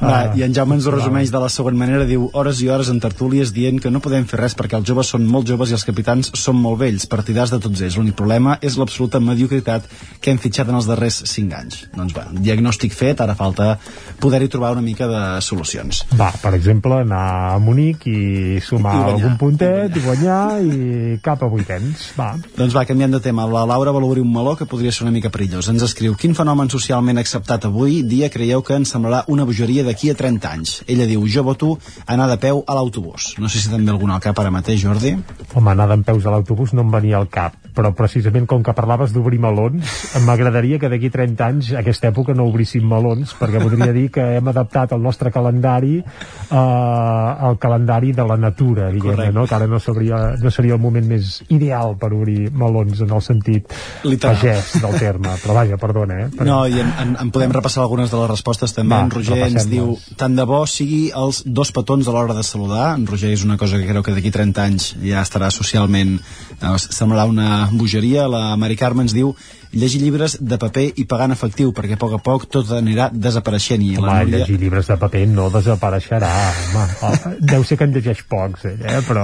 Uh, 0.02 0.06
va, 0.06 0.20
I 0.38 0.46
en 0.46 0.56
Jaume 0.56 0.78
ens 0.78 0.88
ho 0.88 0.94
resumeix 0.96 1.34
de 1.34 1.42
la 1.42 1.50
següent 1.52 1.78
manera, 1.78 2.08
diu 2.10 2.30
hores 2.38 2.62
i 2.64 2.70
hores 2.72 2.90
en 2.94 3.02
tertúlies 3.04 3.54
dient 3.54 3.82
que 3.82 3.92
no 3.94 4.04
podem 4.04 4.26
fer 4.30 4.40
res 4.42 4.56
perquè 4.58 4.80
els 4.80 4.88
joves 4.88 5.12
són 5.14 5.28
molt 5.30 5.50
joves 5.50 5.74
i 5.74 5.78
els 5.78 5.86
capitans 5.88 6.32
són 6.38 6.58
molt 6.62 6.82
vells, 6.82 7.10
partidars 7.12 7.54
de 7.54 7.62
tots 7.62 7.84
ells. 7.84 8.00
L'únic 8.00 8.18
problema 8.18 8.58
és 8.62 8.78
l'absoluta 8.80 9.22
mediocritat 9.22 9.90
que 10.22 10.34
hem 10.34 10.42
fitxat 10.42 10.72
en 10.72 10.80
els 10.80 10.90
darrers 10.90 11.22
5 11.30 11.60
anys 11.60 11.84
doncs 11.96 12.16
va, 12.16 12.26
diagnòstic 12.32 12.94
fet, 12.96 13.22
ara 13.24 13.36
falta 13.36 13.76
poder-hi 14.22 14.48
trobar 14.52 14.72
una 14.76 14.84
mica 14.84 15.08
de 15.10 15.22
solucions. 15.44 16.04
Va, 16.18 16.30
per 16.42 16.54
exemple, 16.56 17.02
anar 17.04 17.22
a 17.52 17.60
Munic 17.60 18.06
i 18.08 18.62
sumar 18.64 18.96
I 18.96 19.14
algun 19.16 19.38
puntet 19.42 19.98
i 19.98 20.04
guanyar 20.04 20.42
i 20.64 21.18
cap 21.24 21.44
a 21.44 21.50
vuitens, 21.52 22.10
va. 22.20 22.32
Doncs 22.58 22.76
va, 22.78 22.86
canviant 22.88 23.18
de 23.18 23.22
tema, 23.24 23.48
la 23.50 23.66
Laura 23.68 23.94
vol 23.96 24.08
obrir 24.08 24.24
un 24.24 24.32
meló 24.34 24.56
que 24.60 24.68
podria 24.70 24.92
ser 24.96 25.06
una 25.06 25.16
mica 25.16 25.32
perillós. 25.34 25.70
Ens 25.72 25.84
escriu, 25.88 26.16
quin 26.20 26.36
fenomen 26.38 26.72
socialment 26.72 27.22
acceptat 27.22 27.68
avui 27.70 28.02
dia 28.08 28.32
creieu 28.34 28.64
que 28.66 28.78
ens 28.80 28.94
semblarà 28.96 29.24
una 29.32 29.46
bogeria 29.48 29.86
d'aquí 29.88 30.12
a 30.12 30.18
30 30.18 30.52
anys? 30.52 30.78
Ella 30.88 31.10
diu, 31.10 31.26
jo 31.28 31.44
voto 31.48 31.76
anar 32.08 32.30
de 32.32 32.40
peu 32.42 32.64
a 32.68 32.78
l'autobús. 32.78 33.34
No 33.42 33.52
sé 33.52 33.62
si 33.62 33.72
també 33.72 33.92
algun 33.92 34.14
al 34.14 34.24
cap 34.24 34.40
ara 34.40 34.54
mateix, 34.54 34.82
Jordi. 34.84 35.16
Home, 35.54 35.74
anar 35.74 35.90
d'en 35.92 36.06
peus 36.08 36.26
a 36.26 36.34
l'autobús 36.34 36.76
no 36.78 36.86
em 36.86 36.94
venia 36.94 37.20
al 37.20 37.30
cap, 37.32 37.58
però 37.76 37.94
precisament 37.96 38.48
com 38.50 38.64
que 38.64 38.76
parlaves 38.76 39.14
d'obrir 39.16 39.40
melons, 39.42 39.96
m'agradaria 40.26 40.80
que 40.82 40.90
d'aquí 40.92 41.12
30 41.14 41.48
anys 41.48 41.72
aquesta 41.80 42.10
època 42.12 42.36
no 42.38 42.48
obríssim 42.50 42.86
melons, 42.88 43.34
perquè 43.40 43.62
podria 43.64 43.92
dir 43.96 44.08
que 44.14 44.26
hem 44.38 44.52
adaptat 44.52 44.96
el 44.96 45.02
nostre 45.04 45.32
calendari 45.32 46.00
eh, 46.02 46.56
al 46.56 47.58
calendari 47.62 48.12
de 48.16 48.26
la 48.28 48.38
natura, 48.38 48.90
diguem 48.92 49.34
no? 49.36 49.46
que 49.48 49.56
ara 49.56 49.68
no, 49.72 49.80
sabria, 49.80 50.22
no 50.42 50.52
seria 50.52 50.76
el 50.78 50.84
moment 50.84 51.08
més 51.08 51.40
ideal 51.50 51.96
per 52.00 52.12
obrir 52.16 52.50
melons 52.52 53.02
en 53.06 53.12
el 53.12 53.24
sentit 53.24 53.72
Literal. 54.04 54.36
pagès 54.36 54.76
del 54.84 54.98
terme, 55.00 55.36
però 55.44 55.58
vaja, 55.62 55.80
perdona, 55.82 56.20
eh? 56.26 56.30
Però... 56.36 56.48
No, 56.48 56.60
i 56.68 56.80
en, 56.82 56.92
en, 57.04 57.16
en 57.24 57.34
podem 57.34 57.54
repassar 57.56 57.84
algunes 57.86 58.12
de 58.12 58.20
les 58.20 58.32
respostes 58.32 58.76
també. 58.76 58.96
Va, 58.96 59.04
en 59.08 59.14
Roger 59.14 59.40
ens 59.48 59.68
diu, 59.72 59.96
tant 60.20 60.36
de 60.38 60.46
bo 60.48 60.64
sigui 60.70 61.02
els 61.16 61.44
dos 61.46 61.72
petons 61.76 62.08
a 62.08 62.16
l'hora 62.16 62.36
de 62.38 62.44
saludar. 62.48 62.92
En 62.98 63.08
Roger 63.10 63.32
és 63.36 63.46
una 63.48 63.58
cosa 63.62 63.80
que 63.80 63.88
creu 63.90 64.06
que 64.06 64.16
d'aquí 64.16 64.32
30 64.34 64.66
anys 64.66 64.92
ja 65.04 65.24
estarà 65.24 65.52
socialment, 65.54 66.18
eh, 66.60 66.76
semblarà 66.82 67.28
una 67.30 67.50
bogeria. 67.72 68.28
La 68.32 68.56
Mari 68.58 68.78
Carme 68.80 69.06
ens 69.06 69.16
diu 69.16 69.36
llegir 69.74 70.02
llibres 70.02 70.38
de 70.42 70.58
paper 70.62 70.86
i 71.02 71.06
pagar 71.10 71.30
en 71.30 71.36
efectiu, 71.36 71.72
perquè 71.76 71.96
a 71.96 72.02
poc 72.02 72.18
a 72.18 72.22
poc 72.24 72.48
tot 72.52 72.72
anirà 72.76 73.10
desapareixent. 73.14 73.84
I 73.86 73.98
home, 73.98 74.08
la 74.08 74.18
Núria... 74.22 74.42
llegir 74.42 74.60
llibres 74.62 74.90
de 74.92 74.98
paper 75.02 75.24
no 75.32 75.50
desapareixerà, 75.54 76.32
home. 76.72 76.88
Oh, 77.02 77.32
deu 77.40 77.64
ser 77.66 77.76
que 77.80 77.86
en 77.88 77.94
llegeix 77.96 78.22
pocs, 78.30 78.66
ell, 78.70 78.82
eh? 78.86 79.00
però 79.08 79.24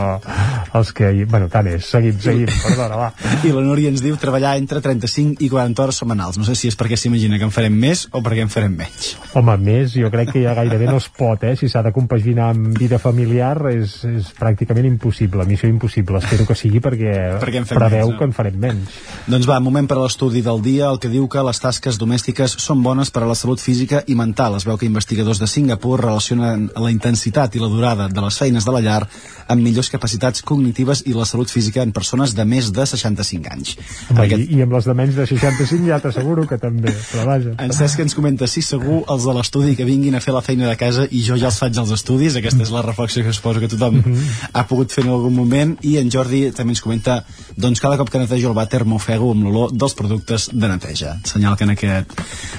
els 0.76 0.90
que... 0.96 1.12
Bueno, 1.30 1.48
tant 1.52 1.68
és, 1.70 1.86
seguim, 1.86 2.16
seguim, 2.22 2.50
perdona, 2.64 2.98
va. 2.98 3.10
I 3.46 3.52
la 3.54 3.62
Núria 3.64 3.92
ens 3.92 4.02
diu 4.04 4.18
treballar 4.20 4.56
entre 4.60 4.82
35 4.84 5.44
i 5.46 5.50
40 5.52 5.84
hores 5.84 6.00
setmanals. 6.02 6.40
No 6.42 6.48
sé 6.48 6.56
si 6.58 6.72
és 6.72 6.78
perquè 6.80 6.98
s'imagina 7.00 7.38
que 7.38 7.46
en 7.48 7.54
farem 7.54 7.76
més 7.78 8.08
o 8.12 8.24
perquè 8.26 8.46
en 8.46 8.52
farem 8.54 8.74
menys. 8.80 9.12
Home, 9.38 9.58
més, 9.62 9.94
jo 9.98 10.10
crec 10.14 10.34
que 10.34 10.44
ja 10.44 10.56
gairebé 10.58 10.90
no 10.90 10.98
es 11.02 11.10
pot, 11.14 11.44
eh? 11.48 11.56
Si 11.60 11.70
s'ha 11.70 11.84
de 11.86 11.94
compaginar 11.96 12.50
amb 12.56 12.78
vida 12.78 13.00
familiar 13.02 13.56
és, 13.72 14.00
és 14.10 14.32
pràcticament 14.38 14.88
impossible, 14.90 15.46
missió 15.50 15.70
impossible. 15.70 16.22
Espero 16.24 16.48
que 16.50 16.58
sigui 16.58 16.82
perquè, 16.84 17.14
perquè 17.42 17.64
preveu 17.70 18.08
menys, 18.08 18.14
no? 18.14 18.20
que 18.20 18.30
en 18.30 18.36
farem 18.38 18.60
menys. 18.68 19.00
Doncs 19.28 19.50
va, 19.50 19.60
moment 19.64 19.90
per 19.90 20.00
a 20.00 20.06
l'estudi 20.06 20.37
l'estudi 20.38 20.42
del 20.42 20.62
dia 20.62 20.90
el 20.92 21.00
que 21.00 21.10
diu 21.10 21.28
que 21.28 21.42
les 21.44 21.60
tasques 21.60 21.98
domèstiques 21.98 22.58
són 22.62 22.84
bones 22.84 23.10
per 23.10 23.24
a 23.24 23.28
la 23.28 23.36
salut 23.36 23.60
física 23.60 24.04
i 24.08 24.16
mental. 24.16 24.56
Es 24.56 24.66
veu 24.66 24.78
que 24.78 24.86
investigadors 24.86 25.40
de 25.40 25.48
Singapur 25.48 26.00
relacionen 26.00 26.70
la 26.76 26.92
intensitat 26.92 27.56
i 27.56 27.60
la 27.60 27.68
durada 27.68 28.08
de 28.08 28.22
les 28.22 28.38
feines 28.38 28.66
de 28.66 28.72
la 28.72 28.82
llar 28.82 29.08
amb 29.48 29.64
millors 29.64 29.90
capacitats 29.90 30.44
cognitives 30.44 31.04
i 31.08 31.14
la 31.16 31.26
salut 31.26 31.50
física 31.50 31.82
en 31.82 31.92
persones 31.92 32.36
de 32.36 32.46
més 32.46 32.72
de 32.72 32.86
65 32.86 33.52
anys. 33.52 33.78
Home, 34.12 34.26
Aquest... 34.26 34.44
i, 34.44 34.60
I 34.60 34.66
amb 34.66 34.76
les 34.76 34.86
de 34.86 34.96
menys 34.98 35.16
de 35.16 35.26
65 35.26 35.88
ja 35.88 36.00
t'asseguro 36.04 36.46
que 36.48 36.60
també, 36.62 36.94
però 37.12 37.26
vaja. 37.30 37.56
En 37.64 37.74
Cesc 37.74 38.04
ens 38.04 38.16
comenta, 38.18 38.48
sí, 38.48 38.62
segur, 38.62 39.04
els 39.08 39.26
de 39.26 39.38
l'estudi 39.38 39.76
que 39.80 39.88
vinguin 39.88 40.18
a 40.18 40.22
fer 40.24 40.36
la 40.36 40.44
feina 40.46 40.68
de 40.68 40.76
casa 40.78 41.08
i 41.10 41.24
jo 41.26 41.40
ja 41.40 41.50
els 41.50 41.62
faig 41.62 41.80
als 41.80 41.94
estudis, 41.96 42.36
aquesta 42.38 42.66
és 42.68 42.74
la 42.76 42.84
reflexió 42.86 43.24
que 43.24 43.34
suposo 43.34 43.64
que 43.64 43.72
tothom 43.72 44.02
mm 44.02 44.04
-hmm. 44.04 44.52
ha 44.54 44.68
pogut 44.68 44.92
fer 44.92 45.06
en 45.06 45.12
algun 45.16 45.34
moment, 45.34 45.78
i 45.82 45.98
en 45.98 46.12
Jordi 46.12 46.52
també 46.52 46.76
ens 46.76 46.82
comenta, 46.82 47.24
doncs 47.56 47.80
cada 47.80 47.98
cop 47.98 48.10
que 48.10 48.20
netejo 48.20 48.50
el 48.52 48.58
vàter 48.58 48.84
m'ofego 48.86 49.32
amb 49.32 49.48
l'olor 49.48 49.72
dels 49.72 49.96
productes 49.96 50.27
de 50.28 50.68
neteja. 50.68 51.16
Senyal 51.24 51.56
que 51.58 51.64
en 51.64 51.72
aquest, 51.72 52.14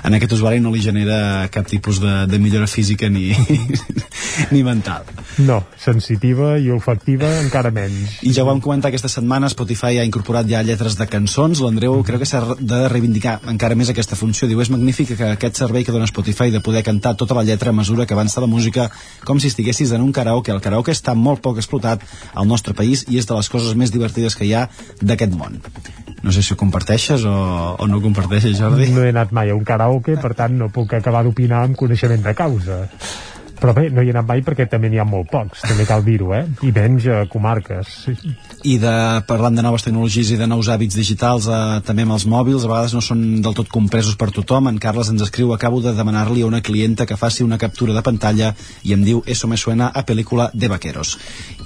en 0.04 0.16
aquest 0.16 0.32
usuari 0.32 0.60
no 0.60 0.72
li 0.72 0.80
genera 0.82 1.48
cap 1.52 1.66
tipus 1.68 2.00
de, 2.00 2.26
de 2.26 2.38
millora 2.38 2.66
física 2.66 3.08
ni, 3.12 3.30
ni 4.52 4.62
mental. 4.64 5.04
No, 5.38 5.60
sensitiva 5.78 6.56
i 6.58 6.70
olfactiva 6.74 7.28
encara 7.42 7.70
menys. 7.74 8.18
I 8.26 8.32
ja 8.34 8.42
ho 8.42 8.48
vam 8.48 8.62
comentar 8.64 8.90
aquesta 8.90 9.10
setmana, 9.12 9.50
Spotify 9.52 10.00
ha 10.00 10.06
incorporat 10.08 10.48
ja 10.50 10.64
lletres 10.66 10.96
de 10.98 11.06
cançons. 11.06 11.60
L'Andreu 11.62 12.00
creu 12.06 12.18
que 12.18 12.28
s'ha 12.28 12.42
de 12.58 12.80
reivindicar 12.88 13.38
encara 13.52 13.78
més 13.78 13.92
aquesta 13.92 14.18
funció. 14.18 14.48
Diu, 14.48 14.62
és 14.64 14.72
magnífic 14.72 15.14
que 15.18 15.32
aquest 15.36 15.60
servei 15.60 15.84
que 15.84 15.94
dona 15.94 16.08
Spotify 16.10 16.50
de 16.54 16.64
poder 16.64 16.82
cantar 16.86 17.14
tota 17.20 17.36
la 17.38 17.44
lletra 17.46 17.70
a 17.70 17.76
mesura 17.76 18.06
que 18.06 18.16
avança 18.16 18.42
la 18.42 18.50
música, 18.50 18.88
com 19.24 19.38
si 19.38 19.52
estiguessis 19.52 19.92
en 19.92 20.02
un 20.02 20.12
karaoke. 20.12 20.54
El 20.54 20.64
karaoke 20.64 20.96
està 20.96 21.14
molt 21.14 21.44
poc 21.44 21.60
explotat 21.60 22.02
al 22.34 22.48
nostre 22.48 22.74
país 22.74 23.04
i 23.08 23.20
és 23.20 23.28
de 23.28 23.36
les 23.38 23.52
coses 23.52 23.76
més 23.76 23.94
divertides 23.94 24.34
que 24.34 24.48
hi 24.48 24.54
ha 24.56 24.68
d'aquest 25.02 25.36
món. 25.36 25.60
No 26.22 26.32
sé 26.34 26.42
si 26.42 26.54
ho 26.54 26.58
comparteixes 26.58 27.24
o, 27.28 27.34
o 27.78 27.86
no 27.86 27.98
ho 27.98 28.02
comparteixes, 28.02 28.56
Jordi. 28.58 28.90
No 28.94 29.04
he 29.06 29.12
anat 29.14 29.30
mai 29.36 29.52
a 29.52 29.56
un 29.58 29.64
karaoke, 29.66 30.16
per 30.18 30.34
tant 30.38 30.56
no 30.58 30.70
puc 30.74 30.96
acabar 30.98 31.22
d'opinar 31.26 31.62
amb 31.66 31.78
coneixement 31.78 32.24
de 32.24 32.34
causa. 32.38 32.80
Però 33.58 33.74
bé, 33.74 33.88
no 33.90 34.02
hi 34.02 34.10
he 34.10 34.14
anat 34.14 34.26
mai 34.28 34.42
perquè 34.46 34.68
també 34.70 34.90
n'hi 34.90 35.00
ha 35.02 35.06
molt 35.08 35.30
pocs, 35.32 35.64
també 35.66 35.86
cal 35.88 36.04
dir-ho, 36.06 36.30
eh? 36.36 36.44
I 36.62 36.70
menys 36.74 37.08
a 37.10 37.24
comarques. 37.30 37.94
I 38.66 38.76
de, 38.82 38.94
parlant 39.26 39.56
de 39.58 39.64
noves 39.66 39.84
tecnologies 39.86 40.30
i 40.34 40.38
de 40.38 40.46
nous 40.50 40.68
hàbits 40.70 40.94
digitals, 40.98 41.48
eh, 41.50 41.80
també 41.86 42.06
amb 42.06 42.14
els 42.14 42.26
mòbils, 42.30 42.64
a 42.64 42.70
vegades 42.70 42.94
no 42.94 43.02
són 43.04 43.24
del 43.42 43.56
tot 43.58 43.70
compresos 43.72 44.18
per 44.18 44.30
tothom. 44.34 44.70
En 44.70 44.78
Carles 44.82 45.10
ens 45.10 45.24
escriu, 45.26 45.52
acabo 45.54 45.80
de 45.82 45.94
demanar-li 45.96 46.44
a 46.44 46.50
una 46.50 46.62
clienta 46.62 47.06
que 47.06 47.18
faci 47.18 47.42
una 47.46 47.58
captura 47.58 47.96
de 47.96 48.02
pantalla 48.06 48.52
i 48.82 48.94
em 48.94 49.02
diu, 49.04 49.22
eso 49.26 49.50
me 49.50 49.58
suena 49.58 49.90
a 49.94 50.04
pel·lícula 50.06 50.50
de 50.54 50.70
vaqueros. 50.70 51.16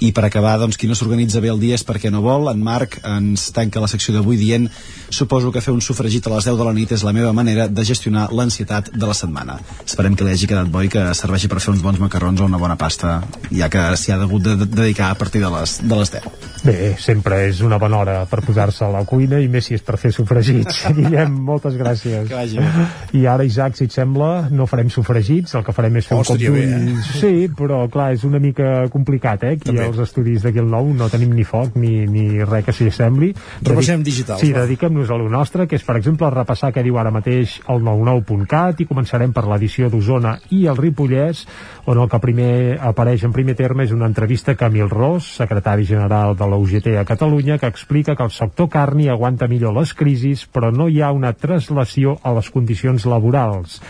I 0.01 0.11
per 0.11 0.25
acabar, 0.25 0.57
doncs, 0.61 0.77
qui 0.77 0.89
no 0.89 0.97
s'organitza 0.97 1.41
bé 1.43 1.53
el 1.53 1.61
dia 1.61 1.77
és 1.77 1.85
perquè 1.85 2.11
no 2.11 2.23
vol. 2.25 2.49
En 2.49 2.61
Marc 2.63 2.99
ens 3.05 3.51
tanca 3.53 3.83
la 3.83 3.91
secció 3.91 4.15
d'avui 4.15 4.37
dient 4.41 4.69
suposo 5.13 5.51
que 5.53 5.61
fer 5.61 5.73
un 5.73 5.81
sofregit 5.81 6.25
a 6.27 6.33
les 6.33 6.49
10 6.49 6.57
de 6.57 6.67
la 6.67 6.73
nit 6.73 6.91
és 6.91 7.05
la 7.05 7.13
meva 7.13 7.33
manera 7.33 7.67
de 7.69 7.85
gestionar 7.85 8.29
l'ansietat 8.33 8.89
de 8.93 9.05
la 9.09 9.13
setmana. 9.17 9.59
Esperem 9.85 10.17
que 10.17 10.25
li 10.25 10.33
hagi 10.33 10.49
quedat 10.49 10.71
bo 10.73 10.81
i 10.81 10.89
que 10.89 11.05
serveixi 11.17 11.51
per 11.51 11.61
fer 11.61 11.73
uns 11.83 11.99
bons 11.99 11.99
macarrons 11.99 12.39
o 12.41 12.45
una 12.47 12.57
bona 12.57 12.77
pasta, 12.79 13.21
ja 13.51 13.67
que 13.69 13.81
s'hi 13.99 14.13
ha 14.13 14.17
degut 14.17 14.41
de, 14.45 14.55
de 14.55 14.65
dedicar 14.65 15.09
a 15.11 15.15
partir 15.19 15.41
de 15.43 15.49
les, 15.51 15.81
de 15.83 15.95
les 15.99 16.11
10. 16.13 16.23
Bé, 16.63 16.75
sempre 16.97 17.41
és 17.49 17.59
una 17.61 17.75
bona 17.77 17.97
hora 17.99 18.13
per 18.31 18.39
posar-se 18.45 18.85
a 18.85 18.89
la 18.93 19.01
cuina 19.03 19.35
i 19.43 19.49
més 19.51 19.65
si 19.67 19.75
és 19.75 19.81
per 19.83 19.97
fer 19.99 20.13
sofregits. 20.15 20.85
Guillem, 20.95 21.33
moltes 21.43 21.75
gràcies. 21.75 22.23
Que 22.29 22.37
vagi 22.37 22.61
bé. 22.61 22.85
I 23.19 23.25
ara, 23.27 23.43
Isaac, 23.43 23.75
si 23.75 23.83
et 23.89 23.91
sembla, 23.91 24.47
no 24.49 24.63
farem 24.69 24.87
sofregits, 24.93 25.57
el 25.59 25.65
que 25.67 25.75
farem 25.75 25.97
és 25.99 26.07
fer 26.07 26.15
Oh, 26.15 26.21
un 26.23 26.29
cop 26.29 26.39
d'ull. 26.39 26.55
eh? 26.55 26.95
Sí, 27.19 27.33
però 27.51 27.81
clar, 27.91 28.13
és 28.15 28.23
una 28.23 28.39
mica 28.39 28.85
complicat, 28.93 29.43
eh? 29.43 29.57
Aquí 29.57 29.67
També. 29.73 29.89
als 29.89 29.99
estudis 30.05 30.45
d'aquí 30.45 30.63
al 30.63 30.71
nou 30.71 30.93
no 30.95 31.09
tenim 31.11 31.33
ni 31.35 31.43
foc 31.43 31.75
ni, 31.75 32.05
ni 32.07 32.39
res 32.47 32.63
que 32.63 32.71
s'hi 32.77 32.87
assembli. 32.93 33.33
Repassem 33.61 33.99
Dedic- 33.99 34.05
digitals, 34.13 34.39
Sí, 34.45 34.53
dediquem-nos 34.55 35.11
a 35.11 35.19
lo 35.19 35.27
nostre, 35.29 35.67
que 35.67 35.75
és, 35.75 35.83
per 35.83 35.97
exemple, 35.99 36.29
repassar 36.31 36.71
què 36.71 36.83
diu 36.85 36.95
ara 37.01 37.11
mateix 37.11 37.59
el 37.67 37.83
99.cat 37.83 38.79
i 38.79 38.87
començarem 38.87 39.33
per 39.35 39.43
l'edició 39.51 39.89
d'Osona 39.91 40.37
i 40.55 40.63
el 40.71 40.77
Ripollès, 40.79 41.43
on 41.85 41.99
el 41.99 42.09
que 42.09 42.19
primer 42.23 42.77
apareix 42.81 43.25
en 43.27 43.33
primer 43.35 43.55
terme 43.59 43.87
és 43.87 43.93
una 43.95 44.07
entrevista 44.09 44.53
a 44.53 44.59
Camil 44.59 44.89
Ros, 44.91 45.27
secretari 45.39 45.85
general 45.85 46.37
de 46.39 46.47
la 46.47 46.59
UGT 46.59 46.95
a 46.99 47.05
Catalunya, 47.05 47.57
que 47.57 47.69
explica 47.71 48.15
que 48.15 48.23
el 48.23 48.31
sector 48.31 48.69
carni 48.69 49.09
aguanta 49.09 49.47
millor 49.51 49.75
les 49.77 49.93
crisis, 49.93 50.47
però 50.47 50.71
no 50.71 50.89
hi 50.89 51.01
ha 51.01 51.11
una 51.11 51.33
traslació 51.33 52.17
a 52.23 52.33
les 52.37 52.49
condicions 52.49 53.05
laborals. 53.05 53.81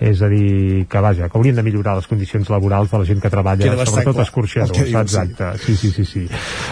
És 0.00 0.22
a 0.24 0.28
dir, 0.32 0.86
que 0.88 1.00
vaja, 1.04 1.28
que 1.28 1.36
haurien 1.36 1.58
de 1.58 1.62
millorar 1.62 1.92
les 1.98 2.06
condicions 2.08 2.48
laborals 2.48 2.88
de 2.88 2.98
la 3.02 3.04
gent 3.04 3.18
que 3.20 3.28
treballa, 3.28 3.66
Queda 3.68 3.84
sobretot 3.84 4.14
el 4.14 4.16
que 4.16 4.22
escorxadors. 4.22 4.72
diuen, 4.72 4.88
sí. 4.88 5.18
Exacte, 5.20 5.58
sí, 5.60 5.76
sí, 5.76 5.90
sí, 5.90 6.04
sí. 6.08 6.22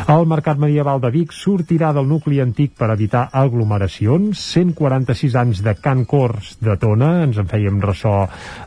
El 0.08 0.24
Mercat 0.26 0.56
Medieval 0.56 1.02
de 1.02 1.10
Vic 1.12 1.34
sortirà 1.36 1.92
del 1.92 2.08
nucli 2.08 2.40
antic 2.40 2.72
per 2.78 2.88
evitar 2.94 3.26
aglomeracions. 3.36 4.40
146 4.54 5.36
anys 5.36 5.60
de 5.62 5.74
Can 5.76 6.06
Cors 6.08 6.56
de 6.64 6.78
Tona, 6.80 7.24
ens 7.26 7.36
en 7.36 7.50
fèiem 7.50 7.82
ressò 7.84 8.14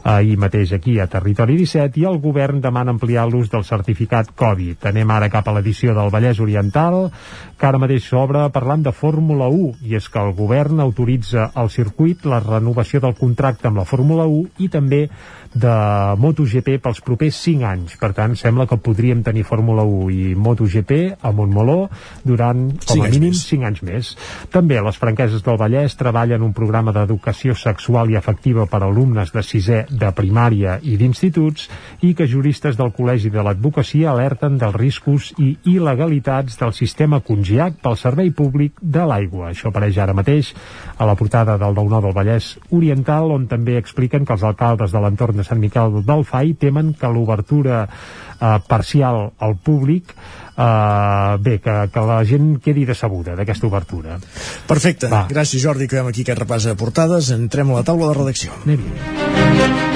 ahir 0.03 0.37
mateix 0.37 0.75
aquí 0.77 0.99
a 0.99 1.07
Territori 1.09 1.57
17, 1.57 1.97
i 1.99 2.05
el 2.05 2.21
govern 2.21 2.61
demana 2.61 2.93
ampliar 2.93 3.25
l'ús 3.31 3.49
del 3.49 3.65
certificat 3.65 4.29
Covid. 4.37 4.85
Anem 4.93 5.09
ara 5.09 5.31
cap 5.33 5.49
a 5.49 5.57
l'edició 5.57 5.95
del 5.97 6.13
Vallès 6.13 6.39
Oriental, 6.39 7.09
que 7.57 7.65
ara 7.65 7.81
mateix 7.81 8.05
s'obre 8.05 8.45
parlant 8.53 8.85
de 8.85 8.93
Fórmula 8.93 9.49
1, 9.49 9.73
i 9.89 9.97
és 9.97 10.05
que 10.07 10.21
el 10.21 10.35
govern 10.37 10.79
autoritza 10.85 11.49
al 11.55 11.73
circuit 11.73 12.29
la 12.29 12.39
renovació 12.45 13.01
del 13.01 13.17
contracte 13.17 13.67
amb 13.67 13.81
la 13.81 13.89
Fórmula 13.89 14.29
1 14.29 14.50
i 14.59 14.67
també 14.69 15.07
de 15.53 16.15
MotoGP 16.17 16.77
pels 16.81 17.01
propers 17.03 17.35
5 17.43 17.67
anys. 17.67 17.95
Per 17.99 18.11
tant, 18.15 18.35
sembla 18.39 18.67
que 18.69 18.79
podríem 18.79 19.23
tenir 19.23 19.43
Fórmula 19.47 19.83
1 19.83 20.09
i 20.15 20.35
MotoGP 20.35 20.99
a 21.21 21.31
Montmeló 21.35 21.89
durant, 22.23 22.69
com 22.87 23.03
a 23.03 23.09
mínim, 23.11 23.35
més. 23.35 23.43
5 23.49 23.67
anys 23.67 23.81
més. 23.83 24.11
També 24.53 24.79
les 24.81 24.99
franqueses 25.01 25.43
del 25.43 25.59
Vallès 25.59 25.97
treballen 25.99 26.45
un 26.45 26.53
programa 26.55 26.93
d'educació 26.95 27.55
sexual 27.57 28.11
i 28.11 28.17
afectiva 28.19 28.65
per 28.71 28.81
a 28.81 28.87
alumnes 28.87 29.33
de 29.35 29.43
sisè 29.43 29.83
de 29.91 30.11
primària 30.15 30.77
i 30.83 30.95
d'instituts 30.99 31.67
i 32.07 32.13
que 32.15 32.29
juristes 32.29 32.79
del 32.79 32.93
Col·legi 32.95 33.31
de 33.33 33.43
l'Advocacia 33.43 34.11
alerten 34.11 34.57
dels 34.61 34.77
riscos 34.77 35.31
i 35.37 35.51
il·legalitats 35.73 36.57
del 36.61 36.73
sistema 36.77 37.19
Congiac 37.19 37.81
pel 37.83 37.99
servei 37.99 38.31
públic 38.31 38.79
de 38.81 39.03
l'aigua. 39.07 39.51
Això 39.51 39.69
apareix 39.69 39.99
ara 39.99 40.15
mateix 40.15 40.53
a 40.97 41.07
la 41.07 41.17
portada 41.19 41.57
del 41.59 41.75
9 41.75 42.01
del 42.07 42.15
Vallès 42.15 42.53
Oriental, 42.71 43.31
on 43.35 43.47
també 43.51 43.77
expliquen 43.77 44.25
que 44.25 44.35
els 44.37 44.47
alcaldes 44.47 44.95
de 44.95 45.01
l'entorn 45.01 45.40
de 45.41 45.47
Sant 45.47 45.61
Miquel 45.61 46.01
del 46.07 46.25
Fai 46.27 46.53
temen 46.59 46.93
que 46.97 47.09
l'obertura 47.11 47.83
eh, 47.85 48.57
parcial 48.67 49.31
al 49.39 49.57
públic 49.57 50.13
eh, 50.13 51.37
bé, 51.41 51.59
que, 51.59 51.77
que 51.93 52.07
la 52.07 52.21
gent 52.27 52.55
quedi 52.63 52.85
decebuda 52.89 53.35
d'aquesta 53.37 53.67
obertura. 53.69 54.19
Perfecte, 54.67 55.11
Va. 55.11 55.25
gràcies 55.29 55.63
Jordi, 55.63 55.87
que 55.87 55.99
veiem 55.99 56.11
aquí 56.11 56.25
aquest 56.25 56.43
repàs 56.43 56.69
de 56.69 56.77
portades. 56.79 57.33
Entrem 57.35 57.71
a 57.71 57.81
la 57.81 57.87
taula 57.87 58.11
de 58.11 58.19
redacció. 58.21 58.53
Anem-hi. 58.65 59.90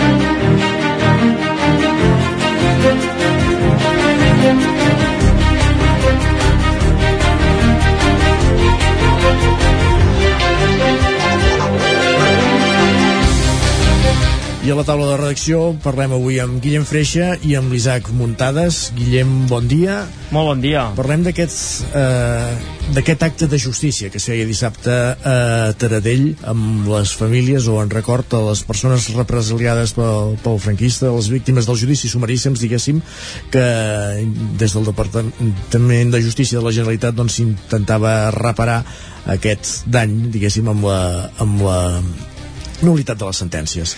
I 14.66 14.72
a 14.74 14.76
la 14.80 14.82
taula 14.82 15.12
de 15.12 15.18
redacció 15.20 15.76
parlem 15.84 16.16
avui 16.16 16.40
amb 16.42 16.56
Guillem 16.58 16.88
Freixa 16.90 17.36
i 17.46 17.52
amb 17.54 17.70
l'Isaac 17.70 18.08
Muntades. 18.18 18.80
Guillem, 18.98 19.34
bon 19.46 19.68
dia. 19.70 20.00
Molt 20.34 20.48
bon 20.50 20.64
dia. 20.64 20.88
Parlem 20.98 21.22
d'aquest 21.22 21.84
eh, 21.94 22.56
d'aquest 22.96 23.26
acte 23.28 23.46
de 23.52 23.60
justícia 23.62 24.10
que 24.10 24.18
es 24.18 24.26
feia 24.26 24.48
dissabte 24.50 24.90
a 25.22 25.36
Taradell 25.78 26.32
amb 26.50 26.90
les 26.90 27.14
famílies 27.14 27.68
o 27.70 27.76
en 27.84 27.94
record 27.94 28.34
a 28.34 28.40
les 28.48 28.64
persones 28.66 29.06
represaliades 29.14 29.94
pel, 29.94 30.34
pel 30.42 30.58
franquista, 30.64 31.14
les 31.14 31.30
víctimes 31.30 31.70
del 31.70 31.78
judici 31.84 32.10
sumaríssims, 32.10 32.64
diguéssim, 32.66 33.04
que 33.54 33.68
des 34.58 34.74
del 34.74 34.90
Departament 34.90 36.16
de 36.16 36.24
Justícia 36.26 36.58
de 36.58 36.66
la 36.66 36.74
Generalitat 36.74 37.14
doncs 37.14 37.38
s'intentava 37.38 38.32
reparar 38.34 38.82
aquest 39.30 39.86
dany, 39.86 40.24
diguéssim, 40.34 40.74
amb 40.74 40.90
la, 40.90 41.00
amb 41.46 41.62
la 41.70 41.80
nulitat 42.82 43.22
de 43.22 43.30
les 43.30 43.46
sentències. 43.46 43.96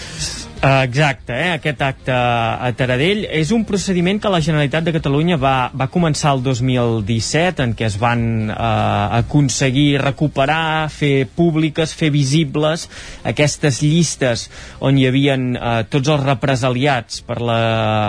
Exacte, 0.57 1.33
eh? 1.33 1.51
aquest 1.53 1.81
acte 1.85 2.13
a 2.13 2.71
Taradell 2.73 3.27
és 3.29 3.51
un 3.53 3.61
procediment 3.67 4.17
que 4.17 4.29
la 4.33 4.39
Generalitat 4.41 4.87
de 4.87 4.93
Catalunya 4.95 5.35
va, 5.37 5.69
va 5.69 5.85
començar 5.93 6.31
el 6.33 6.41
2017 6.41 7.61
en 7.61 7.75
què 7.77 7.85
es 7.85 7.97
van 8.01 8.49
uh, 8.49 9.19
aconseguir 9.19 9.99
recuperar, 10.01 10.89
fer 10.89 11.27
públiques, 11.29 11.93
fer 11.93 12.09
visibles 12.09 12.87
aquestes 13.29 13.83
llistes 13.85 14.47
on 14.81 14.97
hi 14.97 15.05
havien 15.05 15.45
uh, 15.53 15.83
tots 15.85 16.09
els 16.09 16.25
represaliats 16.25 17.21
per 17.27 17.37
la, 17.37 17.59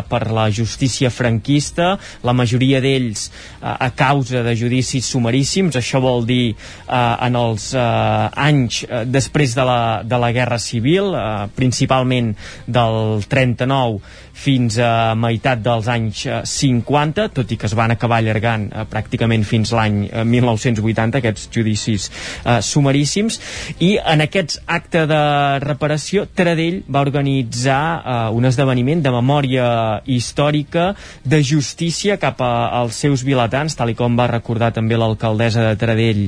per 0.08 0.22
la 0.32 0.48
justícia 0.48 1.12
franquista, 1.12 1.98
la 2.24 2.32
majoria 2.32 2.80
d'ells 2.80 3.28
uh, 3.28 3.76
a 3.76 3.90
causa 3.92 4.40
de 4.46 4.56
judicis 4.56 5.04
sumaríssims, 5.12 5.76
això 5.76 6.00
vol 6.00 6.24
dir 6.24 6.54
uh, 6.54 7.20
en 7.28 7.36
els 7.36 7.74
uh, 7.76 8.32
anys 8.40 8.86
uh, 8.88 9.04
després 9.04 9.52
de 9.52 9.68
la, 9.68 9.80
de 10.00 10.24
la 10.24 10.32
Guerra 10.32 10.56
Civil, 10.62 11.12
uh, 11.12 11.44
principalment 11.52 12.37
del 12.66 13.24
39 13.28 14.00
fins 14.38 14.78
a 14.78 15.14
meitat 15.18 15.62
dels 15.64 15.88
anys 15.90 16.22
eh, 16.28 16.40
50, 16.46 17.28
tot 17.34 17.50
i 17.50 17.58
que 17.58 17.66
es 17.68 17.74
van 17.78 17.92
acabar 17.94 18.20
allargant 18.22 18.68
eh, 18.70 18.84
pràcticament 18.90 19.44
fins 19.48 19.72
l'any 19.74 20.04
eh, 20.06 20.24
1980, 20.24 21.18
aquests 21.18 21.48
judicis 21.54 22.08
eh, 22.44 22.60
sumaríssims, 22.64 23.40
i 23.84 23.96
en 23.98 24.22
aquests 24.24 24.60
acte 24.78 25.04
de 25.10 25.22
reparació, 25.64 26.28
Taradell 26.38 26.82
va 26.86 27.02
organitzar 27.06 27.82
eh, 27.98 28.18
un 28.38 28.48
esdeveniment 28.48 29.02
de 29.02 29.14
memòria 29.14 29.68
històrica, 30.06 30.92
de 31.24 31.42
justícia 31.42 32.18
cap 32.22 32.42
a, 32.44 32.52
als 32.82 33.02
seus 33.02 33.26
vilatans, 33.26 33.74
tal 33.78 33.90
i 33.90 33.98
com 33.98 34.16
va 34.18 34.30
recordar 34.30 34.70
també 34.76 34.98
l'alcaldessa 34.98 35.66
de 35.66 35.78
Taradell, 35.80 36.26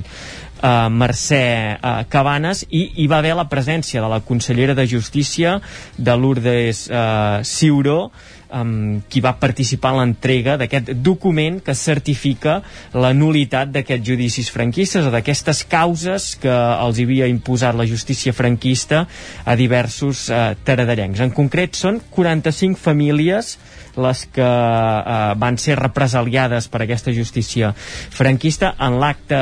eh, 0.62 0.88
Mercè 0.90 1.44
eh, 1.76 1.94
Cabanes 2.08 2.64
i 2.70 2.86
hi 3.02 3.08
va 3.10 3.18
haver 3.18 3.36
la 3.38 3.48
presència 3.50 4.02
de 4.02 4.10
la 4.12 4.20
consellera 4.20 4.76
de 4.76 4.86
Justícia 4.86 5.58
de 5.96 6.16
Lourdes 6.16 6.86
eh, 6.90 7.40
Ciuró 7.44 8.10
um, 8.52 9.00
qui 9.08 9.20
va 9.20 9.34
participar 9.40 9.94
en 9.94 10.00
l'entrega 10.00 10.56
d'aquest 10.60 10.92
document 11.04 11.60
que 11.64 11.74
certifica 11.74 12.60
la 12.94 13.12
nulitat 13.16 13.72
d'aquests 13.74 14.06
judicis 14.06 14.50
franquistes 14.52 15.06
o 15.06 15.12
d'aquestes 15.14 15.64
causes 15.70 16.34
que 16.40 16.52
els 16.52 17.00
havia 17.02 17.28
imposat 17.30 17.78
la 17.78 17.88
justícia 17.88 18.34
franquista 18.36 19.06
a 19.44 19.56
diversos 19.58 20.28
uh, 20.28 20.54
taradellencs. 20.64 21.22
En 21.22 21.34
concret 21.34 21.78
són 21.78 22.00
45 22.10 22.80
famílies 22.80 23.56
les 23.96 24.22
que 24.34 24.46
eh, 24.46 25.18
van 25.40 25.58
ser 25.58 25.78
represaliades 25.80 26.68
per 26.70 26.84
aquesta 26.84 27.14
justícia 27.16 27.72
franquista 27.74 28.74
en 28.78 29.00
l'acte 29.02 29.40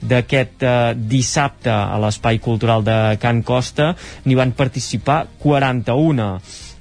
d'aquest 0.00 0.62
eh, 0.62 0.76
dissabte 0.94 1.72
a 1.72 1.98
l'Espai 2.02 2.38
Cultural 2.38 2.86
de 2.86 2.98
Can 3.22 3.42
Costa. 3.42 3.94
N'hi 4.24 4.38
van 4.38 4.54
participar 4.56 5.24
41 5.42 6.30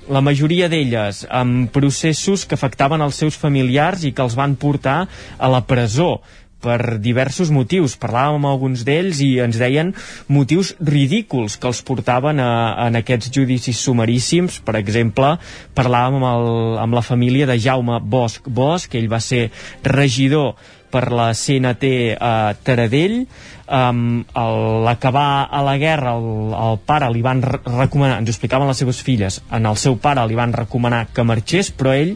la 0.07 0.22
majoria 0.23 0.69
d'elles 0.72 1.26
amb 1.35 1.68
processos 1.76 2.45
que 2.48 2.56
afectaven 2.56 3.02
els 3.03 3.18
seus 3.19 3.35
familiars 3.35 4.06
i 4.07 4.14
que 4.15 4.23
els 4.23 4.38
van 4.39 4.56
portar 4.56 5.02
a 5.38 5.49
la 5.52 5.65
presó 5.68 6.22
per 6.64 6.98
diversos 7.04 7.52
motius. 7.54 7.98
Parlàvem 8.00 8.40
amb 8.40 8.52
alguns 8.52 8.86
d'ells 8.88 9.22
i 9.26 9.30
ens 9.44 9.60
deien 9.62 9.94
motius 10.32 10.74
ridículs 10.80 11.58
que 11.58 11.70
els 11.70 11.84
portaven 11.86 12.42
a, 12.44 12.52
a 12.74 12.88
en 12.90 13.00
aquests 13.02 13.32
judicis 13.34 13.82
sumaríssims. 13.84 14.62
Per 14.66 14.78
exemple, 14.80 15.36
parlàvem 15.78 16.18
amb, 16.22 16.32
el, 16.32 16.80
amb 16.86 16.98
la 16.98 17.06
família 17.06 17.50
de 17.50 17.60
Jaume 17.62 18.02
Bosch 18.02 18.48
Bosch, 18.48 18.90
que 18.92 19.02
ell 19.02 19.12
va 19.12 19.22
ser 19.24 19.48
regidor 19.86 20.56
per 20.92 21.10
la 21.12 21.32
CNT 21.36 22.16
a 22.16 22.56
Taradell 22.64 23.26
um, 23.68 24.24
l'acabar 24.86 25.48
a 25.52 25.62
la 25.66 25.76
guerra 25.78 26.16
el, 26.16 26.54
el 26.56 26.80
pare 26.88 27.10
li 27.12 27.24
van 27.26 27.44
recomanar 27.44 28.22
ens 28.22 28.32
ho 28.32 28.36
explicaven 28.36 28.72
les 28.72 28.80
seves 28.84 29.02
filles 29.04 29.42
en 29.52 29.68
el 29.68 29.80
seu 29.80 29.98
pare 30.00 30.24
li 30.28 30.40
van 30.40 30.56
recomanar 30.56 31.08
que 31.14 31.28
marxés 31.28 31.74
però 31.76 31.96
ell 31.96 32.16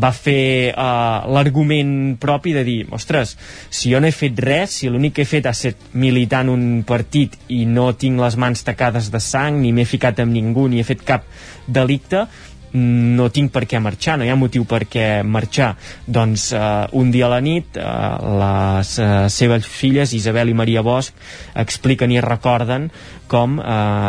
va 0.00 0.12
fer 0.16 0.72
uh, 0.72 1.28
l'argument 1.32 2.16
propi 2.20 2.54
de 2.56 2.64
dir, 2.64 2.78
ostres, 2.92 3.36
si 3.70 3.92
jo 3.92 4.00
no 4.00 4.08
he 4.08 4.14
fet 4.14 4.38
res, 4.40 4.78
si 4.78 4.88
l'únic 4.88 5.18
que 5.18 5.26
he 5.26 5.28
fet 5.28 5.48
ha 5.48 5.56
estat 5.56 5.92
militar 5.92 6.44
en 6.46 6.54
un 6.54 6.64
partit 6.88 7.36
i 7.52 7.64
no 7.68 7.90
tinc 7.98 8.20
les 8.22 8.38
mans 8.40 8.64
tacades 8.64 9.10
de 9.12 9.20
sang, 9.20 9.60
ni 9.60 9.72
m'he 9.72 9.88
ficat 9.88 10.22
amb 10.22 10.32
ningú, 10.32 10.68
ni 10.68 10.80
he 10.80 10.88
fet 10.88 11.04
cap 11.06 11.28
delicte, 11.66 12.26
no 12.72 13.28
tinc 13.28 13.52
per 13.52 13.66
què 13.68 13.80
marxar, 13.84 14.16
no 14.16 14.24
hi 14.24 14.30
ha 14.32 14.38
motiu 14.38 14.64
per 14.68 14.84
què 14.88 15.06
marxar. 15.28 15.74
Doncs 16.06 16.48
uh, 16.56 16.88
un 16.98 17.10
dia 17.12 17.26
a 17.28 17.32
la 17.34 17.40
nit 17.44 17.76
uh, 17.76 18.16
les 18.40 18.94
uh, 18.98 19.10
seves 19.32 19.68
filles, 19.68 20.14
Isabel 20.16 20.52
i 20.52 20.56
Maria 20.56 20.84
Bosch, 20.84 21.12
expliquen 21.54 22.14
i 22.14 22.22
recorden 22.24 22.88
com 23.28 23.58
eh, 23.60 23.64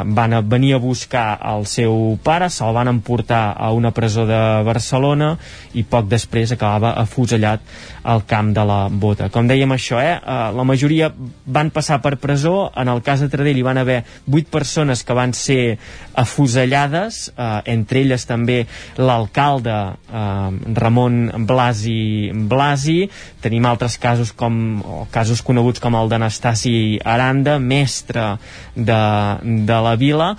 van 0.06 0.34
a 0.34 0.41
venir 0.41 0.73
a 0.76 0.81
buscar 0.81 1.40
el 1.53 1.65
seu 1.69 2.18
pare, 2.23 2.49
se'l 2.52 2.73
van 2.76 2.91
emportar 2.91 3.53
a 3.57 3.72
una 3.72 3.94
presó 3.95 4.26
de 4.30 4.40
Barcelona 4.68 5.34
i 5.73 5.84
poc 5.88 6.10
després 6.11 6.53
acabava 6.53 6.94
afusellat 6.99 7.64
al 8.03 8.26
camp 8.27 8.52
de 8.53 8.65
la 8.68 8.80
Bota. 8.91 9.30
Com 9.31 9.48
dèiem 9.48 9.72
això, 9.76 10.02
eh, 10.03 10.18
eh, 10.18 10.40
la 10.56 10.65
majoria 10.68 11.11
van 11.45 11.72
passar 11.72 12.02
per 12.02 12.18
presó, 12.18 12.72
en 12.76 12.91
el 12.91 13.02
cas 13.02 13.23
de 13.23 13.30
Tradell 13.31 13.57
hi 13.57 13.65
van 13.65 13.80
haver 13.80 14.03
vuit 14.26 14.48
persones 14.48 15.03
que 15.03 15.15
van 15.15 15.34
ser 15.34 15.77
afusellades, 16.14 17.31
eh, 17.38 17.61
entre 17.73 18.02
elles 18.03 18.26
també 18.27 18.65
l'alcalde 18.98 19.73
eh, 19.73 20.76
Ramon 20.76 21.45
Blasi 21.48 22.31
Blasi, 22.34 23.10
tenim 23.41 23.65
altres 23.65 23.98
casos 23.98 24.34
com 24.35 24.84
casos 25.11 25.41
coneguts 25.41 25.81
com 25.84 25.95
el 25.95 26.11
d'Anastasi 26.11 26.99
Aranda, 27.03 27.57
mestre 27.60 28.38
de 28.76 29.03
de 29.44 29.80
la 29.88 29.96
vila 30.00 30.34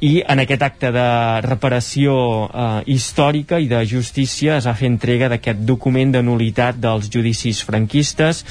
i 0.00 0.18
en 0.26 0.42
aquest 0.44 0.64
acte 0.66 0.92
de 0.94 1.08
reparació 1.46 2.16
eh, 2.46 2.66
històrica 2.94 3.60
i 3.60 3.68
de 3.70 3.84
justícia 3.88 4.58
es 4.58 4.68
va 4.68 4.76
fer 4.78 4.90
entrega 4.90 5.30
d'aquest 5.32 5.62
document 5.68 6.14
de 6.14 6.22
nulitat 6.22 6.80
dels 6.82 7.10
judicis 7.12 7.62
franquistes 7.64 8.44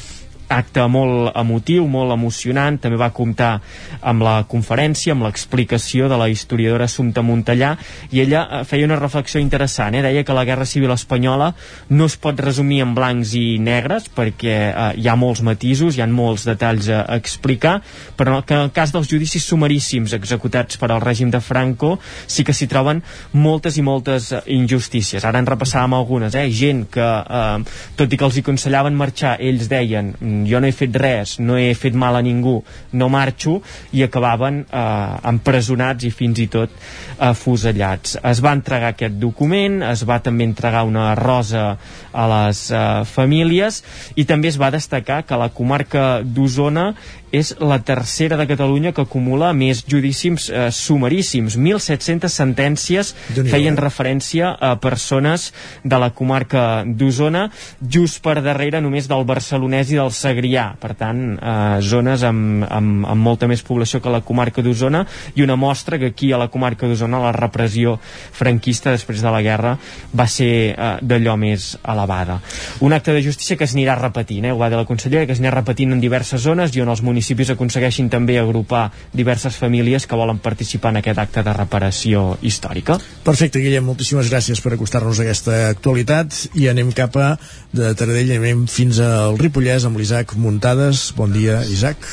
acte 0.47 0.85
molt 0.87 1.33
emotiu, 1.37 1.85
molt 1.87 2.13
emocionant, 2.15 2.77
també 2.79 2.97
va 2.99 3.11
comptar 3.15 3.57
amb 4.01 4.23
la 4.23 4.37
conferència, 4.49 5.13
amb 5.13 5.25
l'explicació 5.27 6.07
de 6.07 6.17
la 6.19 6.29
historiadora 6.31 6.87
Assumpta 6.87 7.23
Montellà, 7.25 7.73
i 8.11 8.21
ella 8.23 8.45
eh, 8.45 8.63
feia 8.67 8.87
una 8.87 8.99
reflexió 8.99 9.41
interessant, 9.43 9.97
eh? 9.97 10.03
deia 10.05 10.23
que 10.23 10.35
la 10.35 10.45
Guerra 10.47 10.65
Civil 10.65 10.93
Espanyola 10.95 11.53
no 11.89 12.07
es 12.07 12.17
pot 12.21 12.39
resumir 12.39 12.81
en 12.85 12.93
blancs 12.97 13.33
i 13.37 13.57
negres, 13.63 14.07
perquè 14.13 14.57
eh, 14.69 14.87
hi 15.01 15.07
ha 15.07 15.17
molts 15.19 15.43
matisos, 15.45 15.97
hi 15.97 16.03
ha 16.03 16.07
molts 16.07 16.47
detalls 16.47 16.89
a, 16.89 17.03
explicar, 17.17 17.79
però 18.17 18.41
que 18.45 18.55
en 18.55 18.67
el 18.67 18.73
cas 18.75 18.93
dels 18.95 19.09
judicis 19.11 19.45
sumaríssims 19.47 20.15
executats 20.17 20.79
per 20.79 20.91
al 20.91 21.03
règim 21.03 21.31
de 21.33 21.41
Franco 21.43 21.97
sí 22.27 22.45
que 22.47 22.55
s'hi 22.55 22.69
troben 22.71 23.01
moltes 23.33 23.77
i 23.77 23.85
moltes 23.85 24.31
eh, 24.31 24.41
injustícies. 24.55 25.25
Ara 25.27 25.41
en 25.43 25.49
repassàvem 25.49 25.97
algunes, 25.97 26.35
eh? 26.35 26.47
gent 26.53 26.85
que, 26.93 27.03
eh, 27.03 27.91
tot 27.99 28.13
i 28.13 28.19
que 28.19 28.27
els 28.27 28.39
hi 28.39 28.45
aconsellaven 28.45 28.95
marxar, 28.97 29.35
ells 29.43 29.67
deien 29.71 30.13
jo 30.45 30.59
no 30.61 30.67
he 30.69 30.75
fet 30.75 30.95
res, 30.99 31.37
no 31.39 31.57
he 31.57 31.73
fet 31.77 31.95
mal 31.97 32.17
a 32.17 32.21
ningú, 32.25 32.59
no 32.93 33.09
marxo, 33.09 33.57
i 33.95 34.03
acabaven 34.05 34.63
eh, 34.65 35.29
empresonats 35.31 36.07
i 36.07 36.11
fins 36.13 36.41
i 36.43 36.47
tot 36.51 36.73
afusellats. 37.17 38.17
Es 38.21 38.41
va 38.43 38.53
entregar 38.57 38.93
aquest 38.93 39.17
document, 39.21 39.81
es 39.87 40.03
va 40.07 40.19
també 40.23 40.45
entregar 40.47 40.85
una 40.87 41.13
rosa 41.17 41.77
a 42.13 42.27
les 42.33 42.67
eh, 42.71 42.83
famílies 43.09 43.83
i 44.15 44.27
també 44.29 44.51
es 44.51 44.59
va 44.61 44.73
destacar 44.73 45.23
que 45.27 45.39
la 45.39 45.49
comarca 45.49 46.21
d'Osona 46.23 46.91
és 47.31 47.53
la 47.59 47.79
tercera 47.83 48.37
de 48.37 48.47
Catalunya 48.47 48.93
que 48.95 49.03
acumula 49.03 49.51
més 49.53 49.83
judicis 49.87 50.47
eh, 50.49 50.67
sumaríssims. 50.71 51.57
1.700 51.59 52.31
sentències 52.31 53.13
feien 53.49 53.77
referència 53.77 54.53
a 54.53 54.75
persones 54.79 55.51
de 55.83 55.99
la 55.99 56.11
comarca 56.15 56.83
d'Osona, 56.87 57.47
just 57.81 58.21
per 58.23 58.37
darrere 58.45 58.81
només 58.83 59.09
del 59.11 59.25
barcelonès 59.27 59.91
i 59.91 59.99
del 59.99 60.13
Segrià. 60.15 60.69
Per 60.79 60.93
tant, 60.99 61.23
eh, 61.35 61.81
zones 61.83 62.23
amb, 62.27 62.63
amb, 62.63 63.07
amb 63.11 63.27
molta 63.27 63.49
més 63.51 63.63
població 63.65 64.01
que 64.01 64.13
la 64.13 64.23
comarca 64.25 64.63
d'Osona 64.63 65.03
i 65.35 65.43
una 65.43 65.59
mostra 65.59 65.99
que 65.99 66.13
aquí 66.13 66.31
a 66.31 66.39
la 66.39 66.49
comarca 66.53 66.87
d'Osona 66.87 67.21
la 67.23 67.35
repressió 67.35 67.97
franquista 68.31 68.93
després 68.95 69.21
de 69.23 69.33
la 69.33 69.43
guerra 69.43 69.75
va 70.15 70.29
ser 70.31 70.51
eh, 70.71 70.91
d'allò 71.01 71.35
més 71.39 71.73
elevada. 71.83 72.39
Un 72.79 72.95
acte 72.95 73.11
de 73.11 73.23
justícia 73.25 73.59
que 73.59 73.67
s'anirà 73.67 73.97
repetint, 73.99 74.47
eh, 74.47 74.55
ho 74.55 74.61
va 74.61 74.71
dir 74.71 74.79
la 74.79 74.87
consellera, 74.87 75.27
que 75.27 75.35
s'anirà 75.35 75.59
repetint 75.59 75.91
en 75.91 76.03
diverses 76.03 76.41
zones 76.47 76.75
i 76.75 76.81
on 76.83 76.93
els 76.93 77.03
municipis 77.03 77.16
municipis 77.17 77.49
aconsegueixin 77.49 78.11
també 78.13 78.37
agrupar 78.37 78.91
diverses 79.17 79.57
famílies 79.57 80.05
que 80.05 80.19
volen 80.19 80.37
participar 80.37 80.93
en 80.93 81.01
aquest 81.01 81.17
acte 81.17 81.41
de 81.43 81.53
reparació 81.57 82.37
històrica. 82.45 82.99
Perfecte, 83.25 83.61
Guillem, 83.63 83.85
moltíssimes 83.89 84.29
gràcies 84.29 84.61
per 84.61 84.75
acostar-nos 84.75 85.17
a 85.17 85.25
aquesta 85.25 85.57
actualitat 85.71 86.37
i 86.53 86.69
anem 86.69 86.93
cap 86.93 87.17
a 87.17 87.33
de 87.73 87.93
Taradell, 87.97 88.35
anem 88.37 88.67
fins 88.69 89.01
al 89.01 89.37
Ripollès 89.41 89.87
amb 89.89 89.97
l'Isaac 89.97 90.37
Muntades. 90.37 91.09
Bon 91.17 91.33
dia, 91.33 91.63
Isaac. 91.65 92.05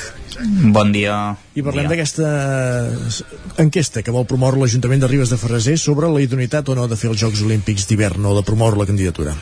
Bon 0.74 0.90
dia. 0.90 1.36
I 1.54 1.62
parlem 1.62 1.86
d'aquesta 1.90 2.30
enquesta 3.62 4.02
que 4.02 4.14
vol 4.14 4.26
promoure 4.26 4.58
l'Ajuntament 4.58 5.04
de 5.04 5.10
Ribes 5.12 5.30
de 5.30 5.38
Ferreser 5.38 5.76
sobre 5.78 6.10
la 6.10 6.24
idoneïtat 6.24 6.72
o 6.72 6.78
no 6.78 6.88
de 6.88 6.98
fer 6.98 7.12
els 7.12 7.20
Jocs 7.20 7.44
Olímpics 7.44 7.86
d'hivern 7.90 8.24
o 8.24 8.38
de 8.40 8.46
promoure 8.46 8.80
la 8.80 8.88
candidatura. 8.88 9.36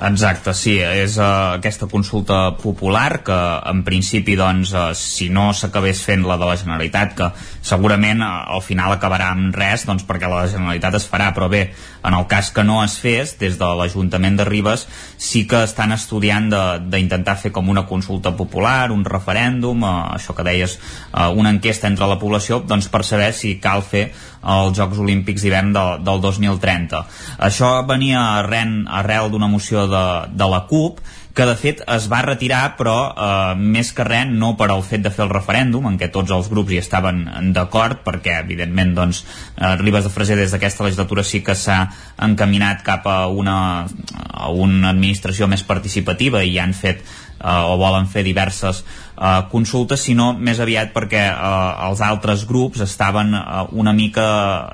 Exacte, 0.00 0.54
sí, 0.56 0.78
és 0.80 1.18
uh, 1.20 1.58
aquesta 1.58 1.84
consulta 1.84 2.54
popular 2.56 3.18
que 3.20 3.36
en 3.68 3.82
principi 3.84 4.32
doncs 4.38 4.70
uh, 4.72 4.84
si 4.96 5.26
no 5.28 5.50
s'acabés 5.52 6.00
fent 6.08 6.24
la 6.24 6.38
de 6.40 6.48
la 6.48 6.56
Generalitat 6.56 7.12
que 7.18 7.28
segurament 7.60 8.24
uh, 8.24 8.30
al 8.56 8.64
final 8.64 8.94
acabarà 8.94 9.28
amb 9.34 9.52
res 9.52 9.84
doncs 9.84 10.06
perquè 10.08 10.30
la 10.32 10.46
Generalitat 10.48 10.96
es 10.96 11.04
farà. 11.04 11.28
Però 11.36 11.50
bé, 11.52 11.66
en 12.00 12.16
el 12.16 12.24
cas 12.32 12.48
que 12.48 12.64
no 12.64 12.78
es 12.80 12.96
fes 12.96 13.36
des 13.42 13.60
de 13.60 13.68
l'Ajuntament 13.76 14.40
de 14.40 14.48
Ribes 14.48 14.86
sí 15.20 15.44
que 15.44 15.66
estan 15.68 15.92
estudiant 15.92 16.48
d'intentar 16.48 17.36
fer 17.36 17.52
com 17.52 17.68
una 17.68 17.84
consulta 17.84 18.32
popular, 18.40 18.88
un 18.96 19.04
referèndum 19.04 19.84
uh, 19.84 19.94
això 20.16 20.32
que 20.32 20.48
deies, 20.48 20.78
uh, 21.12 21.28
una 21.28 21.52
enquesta 21.52 21.92
entre 21.92 22.08
la 22.08 22.16
població 22.16 22.62
doncs 22.64 22.88
per 22.88 23.04
saber 23.04 23.34
si 23.36 23.58
cal 23.60 23.84
fer 23.84 24.08
als 24.42 24.76
Jocs 24.78 24.98
Olímpics 24.98 25.44
d'hivern 25.44 25.72
de, 25.76 25.86
del 26.04 26.20
2030. 26.24 27.04
Això 27.48 27.72
venia 27.88 28.22
arren, 28.40 28.84
arrel 28.88 29.30
d'una 29.32 29.50
moció 29.52 29.86
de, 29.90 30.04
de 30.32 30.50
la 30.50 30.64
CUP 30.70 31.00
que 31.34 31.46
de 31.46 31.54
fet 31.54 31.82
es 31.94 32.08
va 32.10 32.20
retirar 32.26 32.74
però 32.78 32.94
eh, 33.10 33.52
més 33.58 33.92
que 33.94 34.04
res 34.06 34.30
no 34.30 34.50
per 34.58 34.70
al 34.72 34.82
fet 34.86 35.04
de 35.04 35.12
fer 35.14 35.24
el 35.26 35.32
referèndum 35.32 35.86
en 35.86 35.98
què 36.00 36.10
tots 36.12 36.32
els 36.34 36.50
grups 36.50 36.74
hi 36.74 36.80
estaven 36.82 37.22
d'acord 37.54 38.02
perquè 38.06 38.40
evidentment 38.42 38.96
doncs 38.96 39.22
eh, 39.22 39.76
Ribes 39.80 40.08
de 40.08 40.12
Freser 40.12 40.38
des 40.40 40.52
d'aquesta 40.54 40.84
legislatura 40.88 41.24
sí 41.24 41.42
que 41.46 41.54
s'ha 41.54 41.80
encaminat 42.26 42.82
cap 42.86 43.06
a 43.06 43.20
una, 43.28 43.86
a 43.86 44.50
una 44.50 44.90
administració 44.90 45.48
més 45.50 45.62
participativa 45.62 46.42
i 46.42 46.58
han 46.58 46.74
fet 46.74 47.04
eh, 47.04 47.46
o 47.46 47.78
volen 47.78 48.10
fer 48.10 48.26
diverses 48.26 48.82
eh, 49.20 49.42
consultes, 49.52 50.00
sinó 50.08 50.32
més 50.32 50.60
aviat 50.62 50.94
perquè 50.94 51.22
eh, 51.28 51.86
els 51.88 52.00
altres 52.04 52.46
grups 52.48 52.80
estaven 52.84 53.34
eh, 53.36 53.44
una 53.78 53.92
mica 53.96 54.26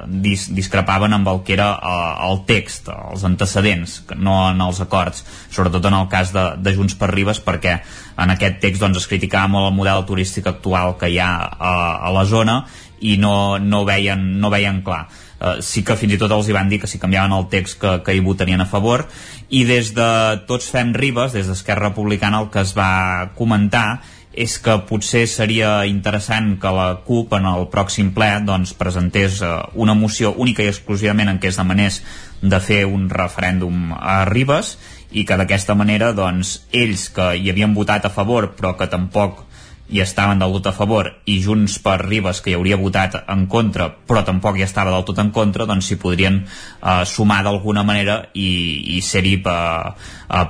dis 0.06 0.47
discrepaven 0.55 1.16
amb 1.16 1.28
el 1.32 1.43
que 1.47 1.56
era 1.56 1.73
eh, 1.77 2.31
el 2.31 2.43
text, 2.48 2.90
els 2.94 3.27
antecedents, 3.27 3.98
no 4.16 4.39
en 4.52 4.62
els 4.62 4.81
acords, 4.85 5.24
sobretot 5.51 5.90
en 5.90 5.98
el 6.01 6.09
cas 6.12 6.32
de, 6.36 6.48
de 6.62 6.77
Junts 6.77 6.97
per 6.98 7.10
Ribes, 7.12 7.43
perquè 7.43 7.81
en 8.16 8.32
aquest 8.32 8.60
text 8.62 8.82
doncs, 8.82 9.02
es 9.02 9.10
criticava 9.10 9.51
molt 9.52 9.73
el 9.73 9.78
model 9.78 10.06
turístic 10.09 10.48
actual 10.48 10.97
que 11.01 11.10
hi 11.12 11.20
ha 11.20 11.31
a, 11.43 11.52
eh, 11.52 11.94
a 12.09 12.14
la 12.14 12.27
zona 12.28 12.62
i 13.05 13.18
no, 13.20 13.59
no, 13.60 13.85
veien, 13.85 14.36
no 14.40 14.51
veien 14.51 14.82
clar. 14.82 15.06
eh, 15.40 15.59
sí 15.60 15.82
que 15.85 15.97
fins 16.01 16.14
i 16.14 16.18
tot 16.20 16.32
els 16.32 16.48
hi 16.48 16.55
van 16.56 16.70
dir 16.70 16.81
que 16.81 16.89
si 16.89 17.01
canviaven 17.02 17.35
el 17.36 17.48
text 17.52 17.81
que, 17.81 17.98
que 18.05 18.14
hi 18.16 18.23
votarien 18.24 18.62
a 18.62 18.68
favor 18.70 19.05
i 19.52 19.64
des 19.68 19.93
de 19.94 20.09
Tots 20.48 20.70
Fem 20.73 20.94
Ribes, 20.97 21.35
des 21.36 21.47
d'Esquerra 21.47 21.90
Republicana 21.90 22.40
el 22.40 22.48
que 22.51 22.62
es 22.64 22.73
va 22.77 23.32
comentar 23.36 24.01
és 24.37 24.59
que 24.61 24.75
potser 24.89 25.25
seria 25.33 25.71
interessant 25.89 26.53
que 26.61 26.73
la 26.77 26.91
CUP 27.07 27.33
en 27.39 27.49
el 27.49 27.67
pròxim 27.73 28.13
ple 28.17 28.29
doncs, 28.45 28.75
presentés 28.77 29.41
eh, 29.41 29.55
una 29.75 29.97
moció 29.97 30.35
única 30.37 30.63
i 30.63 30.71
exclusivament 30.71 31.33
en 31.33 31.41
què 31.41 31.49
es 31.51 31.61
demanés 31.61 32.03
de 32.43 32.61
fer 32.61 32.85
un 32.85 33.09
referèndum 33.11 33.95
a 33.97 34.21
Ribes 34.29 34.77
i 35.17 35.25
que 35.25 35.39
d'aquesta 35.41 35.75
manera 35.79 36.13
doncs, 36.13 36.61
ells 36.73 37.09
que 37.17 37.33
hi 37.41 37.51
havien 37.51 37.75
votat 37.75 38.05
a 38.05 38.13
favor 38.13 38.53
però 38.59 38.77
que 38.77 38.91
tampoc 38.93 39.47
hi 39.89 40.01
estaven 40.03 40.41
del 40.43 40.53
tot 40.59 40.67
a 40.67 40.75
favor 40.75 41.13
i 41.31 41.37
Junts 41.43 41.79
per 41.83 42.01
Ribes 42.03 42.41
que 42.43 42.51
hi 42.51 42.57
hauria 42.59 42.79
votat 42.81 43.21
en 43.23 43.47
contra 43.47 43.87
però 44.09 44.25
tampoc 44.27 44.59
hi 44.59 44.67
estava 44.67 44.91
del 44.91 45.07
tot 45.07 45.21
en 45.23 45.31
contra 45.31 45.67
doncs 45.69 45.87
s'hi 45.87 45.99
podrien 46.03 46.43
eh, 46.43 47.05
sumar 47.07 47.43
d'alguna 47.47 47.87
manera 47.87 48.19
i, 48.35 48.51
i 48.97 49.01
ser-hi 49.01 49.39
uh, 49.47 49.95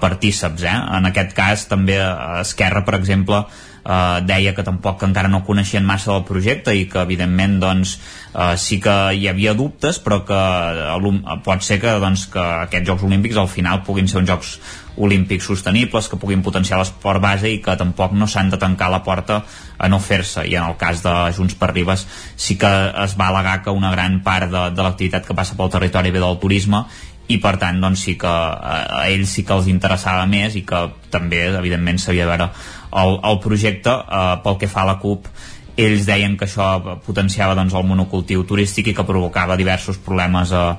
partíceps 0.00 0.64
eh? 0.64 0.76
en 0.98 1.10
aquest 1.12 1.36
cas 1.36 1.66
també 1.68 2.00
Esquerra 2.40 2.84
per 2.86 2.96
exemple 2.96 3.44
eh, 3.86 4.20
deia 4.26 4.54
que 4.54 4.64
tampoc 4.66 4.98
que 5.00 5.08
encara 5.08 5.30
no 5.32 5.44
coneixien 5.46 5.86
massa 5.86 6.12
del 6.12 6.26
projecte 6.28 6.74
i 6.74 6.86
que 6.90 7.02
evidentment 7.06 7.60
doncs, 7.62 7.96
eh, 8.34 8.54
sí 8.58 8.80
que 8.82 8.96
hi 9.14 9.28
havia 9.30 9.54
dubtes 9.54 10.00
però 10.02 10.22
que 10.26 10.40
eh, 10.40 11.38
pot 11.46 11.62
ser 11.62 11.78
que, 11.82 11.94
doncs, 12.02 12.26
que 12.32 12.42
aquests 12.66 12.90
Jocs 12.90 13.06
Olímpics 13.06 13.38
al 13.40 13.52
final 13.52 13.84
puguin 13.86 14.10
ser 14.10 14.20
uns 14.22 14.32
Jocs 14.32 14.58
olímpics 14.96 15.44
sostenibles, 15.44 16.08
que 16.08 16.16
puguin 16.16 16.42
potenciar 16.42 16.78
l'esport 16.80 17.20
base 17.20 17.50
i 17.52 17.58
que 17.62 17.76
tampoc 17.76 18.14
no 18.16 18.26
s'han 18.26 18.50
de 18.50 18.56
tancar 18.56 18.88
la 18.90 19.02
porta 19.04 19.42
a 19.76 19.90
no 19.92 19.98
fer-se. 20.00 20.46
I 20.48 20.56
en 20.56 20.70
el 20.70 20.78
cas 20.80 21.02
de 21.04 21.12
Junts 21.36 21.56
per 21.60 21.72
Ribes 21.74 22.06
sí 22.36 22.56
que 22.56 22.70
es 23.04 23.16
va 23.20 23.28
al·legar 23.28 23.60
que 23.64 23.74
una 23.76 23.92
gran 23.92 24.22
part 24.24 24.50
de, 24.50 24.70
de 24.72 24.86
l'activitat 24.86 25.26
que 25.26 25.36
passa 25.36 25.56
pel 25.58 25.70
territori 25.72 26.14
ve 26.14 26.24
del 26.24 26.40
turisme 26.40 26.86
i 27.28 27.40
per 27.42 27.56
tant 27.58 27.80
doncs 27.82 28.04
sí 28.06 28.14
que 28.18 28.30
a, 28.30 28.76
a 29.00 29.04
ells 29.10 29.32
sí 29.34 29.42
que 29.44 29.54
els 29.56 29.68
interessava 29.70 30.26
més 30.30 30.54
i 30.56 30.62
que 30.66 30.86
també 31.10 31.42
evidentment 31.48 31.98
s'havia 31.98 32.26
de 32.26 32.30
veure 32.30 32.50
el, 32.92 33.18
el 33.22 33.40
projecte 33.44 33.92
eh, 33.92 34.24
pel 34.44 34.58
que 34.60 34.70
fa 34.70 34.84
a 34.84 34.90
la 34.92 34.98
CUP 35.02 35.28
ells 35.76 36.06
deien 36.08 36.38
que 36.40 36.46
això 36.46 36.98
potenciava 37.04 37.56
doncs, 37.56 37.74
el 37.76 37.84
monocultiu 37.84 38.46
turístic 38.48 38.88
i 38.90 38.96
que 38.96 39.04
provocava 39.04 39.58
diversos 39.60 39.98
problemes 40.00 40.52
a, 40.56 40.78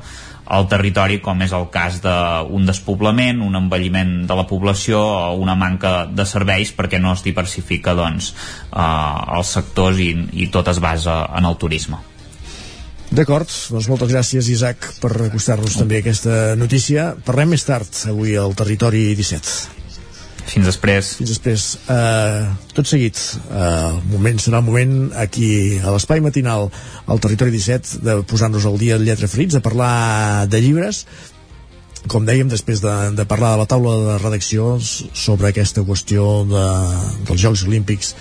al 0.57 0.67
territori 0.71 1.19
com 1.21 1.41
és 1.45 1.53
el 1.53 1.67
cas 1.73 1.99
d'un 2.01 2.67
despoblament, 2.67 3.41
un 3.43 3.55
envelliment 3.59 4.13
de 4.27 4.37
la 4.37 4.47
població 4.49 4.99
o 4.99 5.37
una 5.37 5.57
manca 5.59 6.07
de 6.07 6.25
serveis 6.25 6.73
perquè 6.73 7.01
no 7.03 7.13
es 7.13 7.23
diversifica 7.25 7.95
doncs, 7.97 8.33
eh, 8.73 9.37
els 9.37 9.55
sectors 9.59 10.01
i, 10.01 10.11
i 10.43 10.51
tot 10.53 10.73
es 10.73 10.81
basa 10.83 11.25
en 11.37 11.45
el 11.45 11.57
turisme. 11.61 12.01
D'acord, 13.07 13.47
doncs 13.71 13.87
moltes 13.87 14.11
gràcies 14.11 14.49
Isaac 14.51 14.89
per 14.99 15.13
acostar-nos 15.29 15.77
també 15.79 16.01
aquesta 16.01 16.57
notícia. 16.59 17.13
Parlem 17.23 17.53
més 17.55 17.63
tard 17.63 18.01
avui 18.11 18.35
al 18.35 18.55
Territori 18.57 19.13
17. 19.15 19.86
Fins 20.47 20.67
després. 20.67 21.13
Fins 21.19 21.31
després. 21.33 21.63
Uh, 21.91 22.47
tot 22.75 22.87
seguit, 22.87 23.19
uh, 23.51 23.97
moment 24.11 24.39
serà 24.39 24.61
el 24.61 24.67
moment 24.67 24.93
aquí 25.19 25.49
a 25.81 25.91
l'espai 25.93 26.23
matinal 26.23 26.69
al 27.05 27.23
Territori 27.23 27.51
17 27.51 28.03
de 28.05 28.19
posar-nos 28.27 28.67
al 28.67 28.79
dia 28.79 28.97
de 28.97 29.07
lletra 29.07 29.29
ferits, 29.31 29.57
de 29.57 29.63
parlar 29.63 30.47
de 30.47 30.61
llibres, 30.63 31.03
com 32.07 32.23
dèiem, 32.27 32.47
després 32.47 32.79
de, 32.83 32.95
de 33.17 33.25
parlar 33.27 33.55
de 33.55 33.61
la 33.63 33.69
taula 33.69 33.95
de 34.05 34.17
redacció 34.21 34.77
sobre 34.79 35.51
aquesta 35.51 35.83
qüestió 35.83 36.45
de, 36.47 36.67
dels 37.27 37.41
Jocs 37.43 37.65
Olímpics 37.67 38.13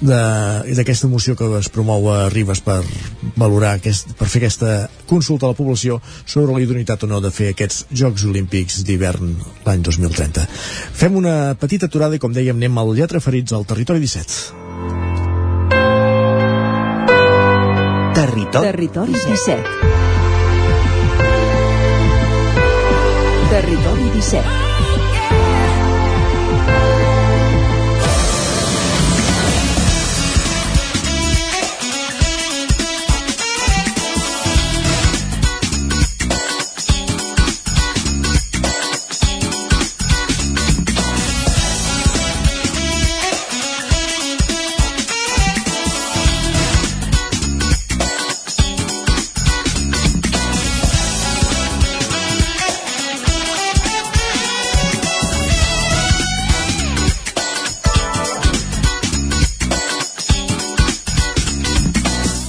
d'aquesta 0.00 1.08
moció 1.08 1.36
que 1.36 1.46
es 1.58 1.68
promou 1.72 2.10
a 2.12 2.28
Ribes 2.28 2.60
per 2.60 2.82
valorar 3.36 3.76
aquest, 3.76 4.12
per 4.18 4.28
fer 4.28 4.42
aquesta 4.42 4.88
consulta 5.08 5.46
a 5.46 5.52
la 5.54 5.56
població 5.58 6.00
sobre 6.24 6.52
la 6.52 6.60
idoneïtat 6.60 7.06
o 7.06 7.10
no 7.10 7.20
de 7.24 7.30
fer 7.32 7.52
aquests 7.54 7.86
Jocs 7.90 8.26
Olímpics 8.28 8.82
d'hivern 8.84 9.34
l'any 9.64 9.82
2030. 9.82 10.44
Fem 10.92 11.16
una 11.16 11.54
petita 11.60 11.88
aturada 11.88 12.16
i 12.16 12.22
com 12.22 12.32
dèiem 12.32 12.56
anem 12.56 12.78
al 12.78 12.94
Lletra 12.96 13.20
Ferits 13.24 13.56
al 13.56 13.64
Territori 13.64 14.00
17. 14.04 14.64
Territori, 18.16 18.66
Territori 18.68 19.12
17. 19.12 19.62
Territori 23.50 24.10
17. 24.14 24.65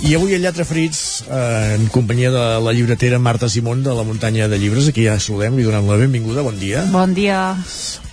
I 0.07 0.13
avui 0.15 0.31
a 0.31 0.37
Lletra 0.39 0.63
Frits, 0.63 1.25
eh, 1.27 1.75
en 1.75 1.89
companyia 1.91 2.29
de 2.31 2.61
la 2.63 2.71
llibretera 2.71 3.19
Marta 3.19 3.49
Simón 3.49 3.83
de 3.83 3.93
la 3.93 4.03
muntanya 4.07 4.47
de 4.47 4.57
llibres, 4.57 4.87
aquí 4.87 5.03
ja 5.03 5.17
saludem, 5.19 5.57
li 5.57 5.65
donem 5.67 5.83
la 5.83 5.97
benvinguda, 5.99 6.45
bon 6.45 6.55
dia. 6.55 6.85
Bon 6.93 7.11
dia. 7.11 7.57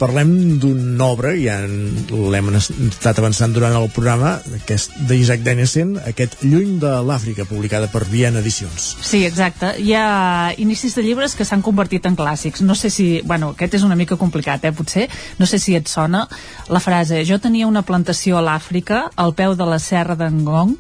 Parlem 0.00 0.58
d'una 0.58 1.06
obra, 1.06 1.36
ja 1.38 1.60
l'hem 1.62 2.48
estat 2.58 3.20
avançant 3.22 3.54
durant 3.54 3.76
el 3.78 3.86
programa, 3.94 4.40
aquest 4.56 4.96
d'Isaac 5.06 5.44
Denesen, 5.46 5.92
aquest 6.02 6.42
Lluny 6.42 6.80
de 6.82 6.96
l'Àfrica, 7.06 7.46
publicada 7.46 7.86
per 7.92 8.02
Viena 8.10 8.42
Edicions. 8.42 8.96
Sí, 8.98 9.22
exacte. 9.22 9.76
Hi 9.78 9.94
ha 9.94 10.50
inicis 10.58 10.98
de 10.98 11.06
llibres 11.06 11.38
que 11.38 11.46
s'han 11.46 11.62
convertit 11.62 12.10
en 12.10 12.18
clàssics. 12.18 12.66
No 12.66 12.74
sé 12.74 12.90
si... 12.90 13.22
Bueno, 13.22 13.52
aquest 13.54 13.78
és 13.78 13.86
una 13.86 13.94
mica 13.94 14.18
complicat, 14.18 14.66
eh, 14.66 14.74
potser. 14.74 15.06
No 15.38 15.46
sé 15.46 15.62
si 15.62 15.78
et 15.78 15.86
sona 15.86 16.26
la 16.66 16.82
frase 16.82 17.22
Jo 17.22 17.38
tenia 17.38 17.70
una 17.70 17.86
plantació 17.86 18.42
a 18.42 18.44
l'Àfrica, 18.50 19.04
al 19.14 19.38
peu 19.38 19.54
de 19.54 19.70
la 19.70 19.78
serra 19.78 20.18
d'en 20.18 20.42
Gong, 20.42 20.74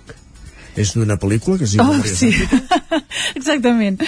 és 0.80 0.94
d'una 0.96 1.16
pel·lícula 1.20 1.58
que 1.60 1.68
es 1.68 1.74
diu 1.74 1.84
oh, 1.84 2.00
sí. 2.08 2.30
exactament. 3.38 4.00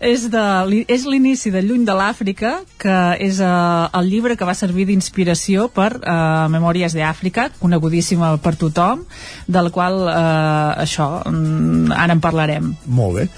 És, 0.00 0.28
de, 0.32 0.44
és 0.86 1.06
l'inici 1.08 1.52
de 1.54 1.62
Lluny 1.64 1.84
de 1.88 1.96
l'Àfrica 1.98 2.54
que 2.82 2.98
és 3.22 3.42
uh, 3.42 3.90
el 3.98 4.10
llibre 4.12 4.36
que 4.38 4.48
va 4.48 4.56
servir 4.58 4.86
d'inspiració 4.88 5.68
per 5.74 5.90
uh, 5.98 6.48
Memòries 6.52 6.96
d'Àfrica 6.96 7.50
conegudíssima 7.60 8.34
per 8.42 8.56
tothom 8.60 9.06
del 9.50 9.70
qual 9.74 10.02
uh, 10.06 10.82
això 10.82 11.12
mm, 11.26 11.94
ara 11.96 12.18
en 12.18 12.24
parlarem. 12.24 12.74
Molt 12.86 13.20
bé 13.20 13.28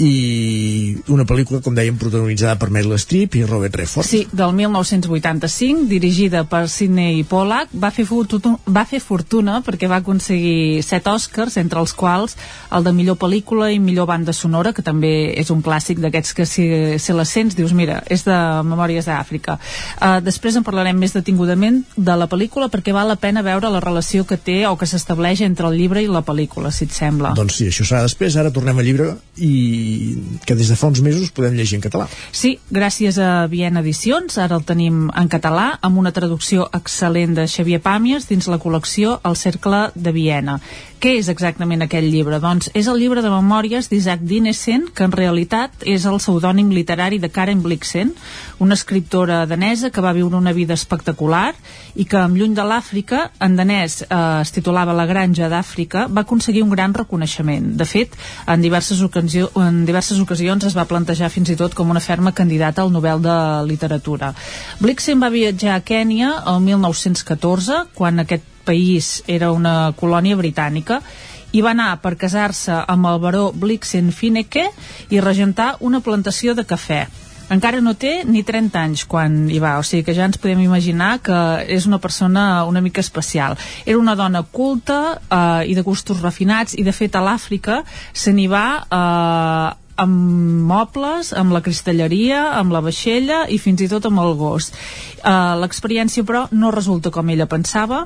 i 0.00 0.96
una 1.12 1.26
pel·lícula, 1.28 1.60
com 1.62 1.74
dèiem, 1.76 1.96
protagonitzada 2.00 2.56
per 2.58 2.70
Meryl 2.74 2.96
Streep 2.98 3.36
i 3.38 3.44
Robert 3.46 3.76
Redford. 3.78 4.06
Sí, 4.08 4.24
del 4.32 4.54
1985, 4.56 5.86
dirigida 5.90 6.44
per 6.48 6.64
Sidney 6.68 7.22
Pollack, 7.28 7.70
va 7.78 7.92
fer, 7.94 8.06
fortuna, 8.08 8.58
va 8.66 8.84
fer 8.88 9.00
fortuna 9.02 9.60
perquè 9.64 9.88
va 9.90 10.00
aconseguir 10.02 10.82
set 10.82 11.06
Oscars, 11.10 11.58
entre 11.60 11.82
els 11.82 11.94
quals 11.94 12.34
el 12.74 12.86
de 12.86 12.94
millor 12.96 13.18
pel·lícula 13.20 13.70
i 13.70 13.78
millor 13.78 14.08
banda 14.10 14.34
sonora, 14.34 14.72
que 14.74 14.82
també 14.82 15.12
és 15.38 15.52
un 15.54 15.62
clàssic 15.62 16.00
d'aquests 16.02 16.34
que 16.34 16.48
si, 16.48 16.66
si 16.98 17.14
la 17.14 17.26
sents 17.28 17.54
dius, 17.54 17.74
mira, 17.76 18.00
és 18.10 18.26
de 18.26 18.38
Memòries 18.66 19.06
d'Àfrica. 19.06 19.58
Uh, 20.00 20.18
després 20.24 20.58
en 20.58 20.66
parlarem 20.66 20.98
més 20.98 21.14
detingudament 21.14 21.82
de 21.96 22.18
la 22.18 22.28
pel·lícula 22.30 22.70
perquè 22.72 22.94
val 22.96 23.12
la 23.12 23.18
pena 23.20 23.44
veure 23.46 23.70
la 23.70 23.82
relació 23.84 24.24
que 24.26 24.40
té 24.40 24.64
o 24.66 24.74
que 24.80 24.88
s'estableix 24.90 25.44
entre 25.46 25.68
el 25.70 25.78
llibre 25.78 26.02
i 26.02 26.10
la 26.10 26.24
pel·lícula, 26.26 26.72
si 26.74 26.88
et 26.88 26.94
sembla. 26.96 27.34
Doncs 27.38 27.60
sí, 27.60 27.68
això 27.70 27.86
serà 27.86 28.02
després, 28.08 28.36
ara 28.40 28.52
tornem 28.54 28.80
al 28.80 28.88
llibre 28.88 29.12
i 29.38 29.52
que 30.46 30.56
des 30.58 30.70
de 30.70 30.78
fa 30.78 30.90
uns 30.90 31.02
mesos 31.04 31.32
podem 31.34 31.56
llegir 31.58 31.78
en 31.78 31.84
català. 31.84 32.08
Sí, 32.32 32.56
gràcies 32.70 33.18
a 33.18 33.46
Viena 33.50 33.82
Edicions, 33.84 34.38
ara 34.38 34.58
el 34.58 34.64
tenim 34.68 35.08
en 35.14 35.30
català, 35.32 35.74
amb 35.82 36.00
una 36.00 36.14
traducció 36.16 36.68
excel·lent 36.72 37.36
de 37.38 37.48
Xavier 37.50 37.82
Pàmies 37.84 38.28
dins 38.30 38.48
la 38.50 38.60
col·lecció 38.62 39.18
El 39.24 39.38
Cercle 39.40 39.86
de 39.94 40.14
Viena. 40.14 40.58
Què 41.04 41.18
és 41.18 41.26
exactament 41.28 41.84
aquell 41.84 42.06
llibre? 42.08 42.38
Doncs 42.40 42.70
és 42.72 42.86
el 42.88 42.96
llibre 42.96 43.20
de 43.20 43.28
memòries 43.28 43.90
d'Isaac 43.90 44.22
Dinesen, 44.24 44.86
que 44.96 45.04
en 45.04 45.12
realitat 45.12 45.82
és 45.84 46.06
el 46.08 46.16
pseudònim 46.16 46.70
literari 46.72 47.18
de 47.20 47.28
Karen 47.28 47.60
Blixen, 47.60 48.14
una 48.64 48.78
escriptora 48.78 49.42
danesa 49.44 49.90
que 49.92 50.00
va 50.00 50.14
viure 50.16 50.38
una 50.38 50.54
vida 50.56 50.72
espectacular 50.72 51.50
i 51.94 52.06
que, 52.08 52.16
amb 52.22 52.38
lluny 52.40 52.54
de 52.56 52.64
l'Àfrica, 52.64 53.26
en 53.44 53.58
danès 53.58 53.98
eh, 54.06 54.08
es 54.40 54.54
titulava 54.56 54.94
La 54.96 55.04
granja 55.10 55.50
d'Àfrica, 55.52 56.06
va 56.08 56.24
aconseguir 56.24 56.62
un 56.64 56.72
gran 56.72 56.96
reconeixement. 56.96 57.74
De 57.76 57.84
fet, 57.84 58.16
en 58.48 58.64
diverses, 58.64 59.02
ocasió, 59.04 59.50
en 59.60 59.73
diverses 59.88 60.20
ocasions 60.22 60.64
es 60.68 60.76
va 60.78 60.86
plantejar 60.88 61.30
fins 61.32 61.50
i 61.50 61.56
tot 61.58 61.74
com 61.74 61.90
una 61.90 62.02
ferma 62.04 62.32
candidata 62.32 62.82
al 62.82 62.92
Nobel 62.94 63.22
de 63.24 63.36
Literatura. 63.68 64.32
Blixen 64.80 65.22
va 65.22 65.32
viatjar 65.34 65.74
a 65.74 65.82
Kènia 65.84 66.30
el 66.54 66.62
1914, 66.64 67.84
quan 67.94 68.22
aquest 68.22 68.46
país 68.64 69.22
era 69.26 69.50
una 69.52 69.92
colònia 69.98 70.38
britànica 70.40 71.02
i 71.54 71.62
va 71.62 71.74
anar 71.74 71.90
per 72.02 72.16
casar-se 72.18 72.80
amb 72.94 73.10
el 73.10 73.20
baró 73.22 73.44
Blixen 73.52 74.10
Fineke 74.12 74.68
i 75.10 75.20
regentar 75.20 75.74
una 75.80 76.00
plantació 76.00 76.54
de 76.54 76.64
cafè 76.66 77.04
encara 77.52 77.80
no 77.84 77.94
té 77.98 78.22
ni 78.24 78.42
30 78.46 78.80
anys 78.80 79.04
quan 79.10 79.44
hi 79.52 79.60
va, 79.62 79.76
o 79.78 79.84
sigui 79.84 80.04
que 80.06 80.14
ja 80.16 80.26
ens 80.28 80.40
podem 80.40 80.62
imaginar 80.64 81.18
que 81.24 81.38
és 81.68 81.86
una 81.86 82.00
persona 82.00 82.64
una 82.64 82.80
mica 82.80 83.02
especial. 83.04 83.58
Era 83.84 83.98
una 83.98 84.16
dona 84.16 84.42
culta 84.42 85.20
eh, 85.28 85.70
i 85.70 85.74
de 85.76 85.84
gustos 85.84 86.22
refinats 86.24 86.76
i 86.78 86.84
de 86.86 86.92
fet 86.92 87.16
a 87.16 87.24
l'Àfrica 87.24 87.82
se 88.12 88.32
n'hi 88.32 88.48
va 88.48 88.66
eh, 88.84 89.80
amb 89.96 90.66
mobles, 90.66 91.32
amb 91.36 91.54
la 91.54 91.62
cristalleria, 91.62 92.48
amb 92.58 92.74
la 92.74 92.82
vaixella 92.82 93.44
i 93.46 93.60
fins 93.62 93.84
i 93.84 93.88
tot 93.90 94.08
amb 94.08 94.22
el 94.24 94.34
gos. 94.38 94.72
Uh, 95.22 95.54
L'experiència, 95.62 96.26
però, 96.26 96.48
no 96.50 96.72
resulta 96.74 97.12
com 97.14 97.30
ella 97.30 97.46
pensava, 97.46 98.04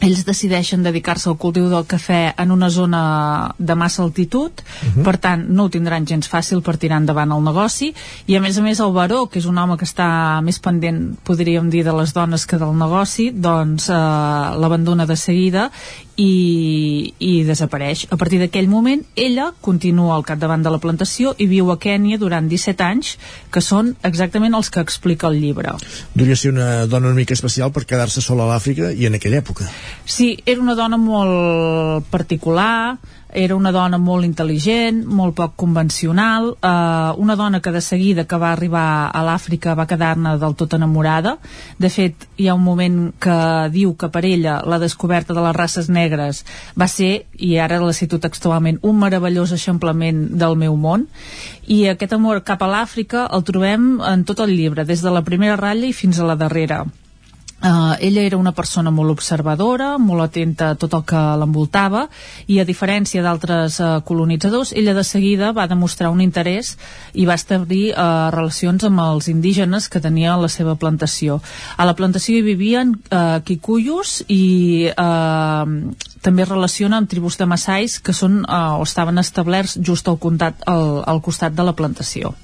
ells 0.00 0.24
decideixen 0.26 0.82
dedicar-se 0.84 1.28
al 1.30 1.38
cultiu 1.40 1.70
del 1.70 1.86
cafè 1.88 2.34
en 2.36 2.50
una 2.52 2.68
zona 2.70 3.54
de 3.58 3.74
massa 3.74 4.02
altitud, 4.02 4.52
uh 4.52 4.88
-huh. 4.88 5.02
per 5.02 5.16
tant 5.18 5.48
no 5.48 5.64
ho 5.64 5.68
tindran 5.68 6.06
gens 6.06 6.28
fàcil 6.28 6.60
per 6.62 6.76
tirar 6.76 6.98
endavant 6.98 7.32
el 7.32 7.42
negoci 7.42 7.94
i 8.26 8.36
a 8.36 8.40
més 8.40 8.58
a 8.58 8.62
més 8.62 8.80
el 8.80 8.92
baró, 8.92 9.26
que 9.26 9.38
és 9.38 9.46
un 9.46 9.58
home 9.58 9.76
que 9.76 9.84
està 9.84 10.40
més 10.42 10.58
pendent, 10.58 11.16
podríem 11.24 11.70
dir, 11.70 11.84
de 11.84 11.92
les 11.92 12.12
dones 12.12 12.46
que 12.46 12.58
del 12.58 12.76
negoci, 12.76 13.30
doncs 13.30 13.88
eh, 13.88 13.94
l'abandona 13.94 15.06
de 15.06 15.16
seguida 15.16 15.70
i, 16.16 17.12
i 17.20 17.32
desapareix. 17.44 18.06
A 18.10 18.16
partir 18.16 18.40
d'aquell 18.40 18.68
moment, 18.72 19.02
ella 19.16 19.50
continua 19.60 20.16
al 20.16 20.24
capdavant 20.26 20.64
de 20.64 20.72
la 20.72 20.80
plantació 20.82 21.34
i 21.38 21.48
viu 21.50 21.70
a 21.72 21.78
Kènia 21.80 22.18
durant 22.18 22.48
17 22.48 22.84
anys, 22.86 23.16
que 23.52 23.62
són 23.64 23.94
exactament 24.06 24.56
els 24.56 24.72
que 24.72 24.82
explica 24.82 25.28
el 25.28 25.38
llibre. 25.42 25.76
Duria 26.14 26.36
ser 26.36 26.54
una 26.54 26.86
dona 26.86 27.12
una 27.12 27.18
mica 27.18 27.36
especial 27.36 27.72
per 27.72 27.84
quedar-se 27.84 28.24
sola 28.24 28.46
a 28.46 28.54
l'Àfrica 28.54 28.90
i 28.92 29.06
en 29.08 29.20
aquella 29.20 29.42
època. 29.44 29.68
Sí, 30.04 30.32
era 30.46 30.60
una 30.64 30.76
dona 30.78 30.98
molt 31.00 32.08
particular, 32.10 32.96
era 33.36 33.54
una 33.54 33.70
dona 33.70 33.98
molt 34.00 34.24
intel·ligent, 34.24 35.02
molt 35.04 35.34
poc 35.36 35.52
convencional, 35.60 36.54
eh, 36.56 37.12
una 37.20 37.36
dona 37.36 37.60
que 37.60 37.70
de 37.70 37.82
seguida 37.84 38.24
que 38.24 38.38
va 38.40 38.52
arribar 38.52 39.10
a 39.12 39.22
l'Àfrica 39.26 39.76
va 39.76 39.86
quedar-ne 39.86 40.38
del 40.40 40.56
tot 40.56 40.72
enamorada. 40.72 41.36
De 41.78 41.90
fet, 41.92 42.26
hi 42.36 42.48
ha 42.48 42.56
un 42.56 42.64
moment 42.64 43.12
que 43.20 43.38
diu 43.76 43.94
que 43.94 44.08
per 44.08 44.24
ella 44.24 44.62
la 44.64 44.80
descoberta 44.80 45.36
de 45.36 45.44
les 45.44 45.56
races 45.56 45.90
negres 45.92 46.44
va 46.80 46.88
ser, 46.88 47.26
i 47.36 47.58
ara 47.60 47.80
la 47.84 47.92
cito 47.92 48.18
textualment, 48.18 48.80
un 48.82 48.98
meravellós 48.98 49.52
eixamplament 49.52 50.30
del 50.40 50.56
meu 50.56 50.76
món. 50.76 51.06
I 51.68 51.86
aquest 51.92 52.16
amor 52.16 52.40
cap 52.40 52.62
a 52.64 52.72
l'Àfrica 52.72 53.28
el 53.36 53.44
trobem 53.44 54.00
en 54.00 54.24
tot 54.24 54.40
el 54.40 54.56
llibre, 54.56 54.88
des 54.88 55.04
de 55.04 55.12
la 55.12 55.22
primera 55.22 55.60
ratlla 55.60 55.92
i 55.92 55.92
fins 55.92 56.18
a 56.18 56.24
la 56.24 56.40
darrera 56.40 56.86
Uh, 57.56 57.96
ella 58.00 58.20
era 58.20 58.36
una 58.36 58.52
persona 58.52 58.90
molt 58.92 59.14
observadora, 59.14 59.94
molt 59.96 60.26
atenta 60.26 60.68
a 60.70 60.76
tot 60.76 60.92
el 60.92 61.06
que 61.08 61.20
l'envoltava 61.40 62.02
i 62.52 62.58
a 62.60 62.66
diferència 62.68 63.22
d'altres 63.24 63.78
uh, 63.80 64.02
colonitzadors, 64.04 64.74
ella 64.76 64.92
de 64.92 65.02
seguida 65.08 65.54
va 65.56 65.64
demostrar 65.66 66.12
un 66.12 66.20
interès 66.20 66.74
i 67.16 67.24
va 67.24 67.38
establir 67.40 67.94
uh, 67.94 68.28
relacions 68.34 68.84
amb 68.84 69.00
els 69.06 69.30
indígenes 69.32 69.88
que 69.88 70.04
tenia 70.04 70.36
la 70.36 70.52
seva 70.52 70.76
plantació. 70.76 71.40
A 71.80 71.88
la 71.88 71.96
plantació 71.96 72.36
hi 72.36 72.44
vivien 72.44 72.92
uh, 73.08 73.40
kikuyos 73.40 74.20
i 74.28 74.92
uh, 74.92 75.64
també 76.20 76.44
es 76.44 76.52
relaciona 76.52 77.00
amb 77.00 77.08
tribus 77.08 77.40
de 77.40 77.48
Massais 77.48 77.96
que 78.04 78.12
són 78.12 78.42
uh, 78.44 78.76
o 78.76 78.84
estaven 78.84 79.16
establerts 79.16 79.78
just 79.80 80.12
al, 80.12 80.20
comtat, 80.20 80.60
al, 80.68 81.00
al 81.08 81.24
costat 81.24 81.56
de 81.56 81.64
la 81.64 81.72
plantació. 81.72 82.36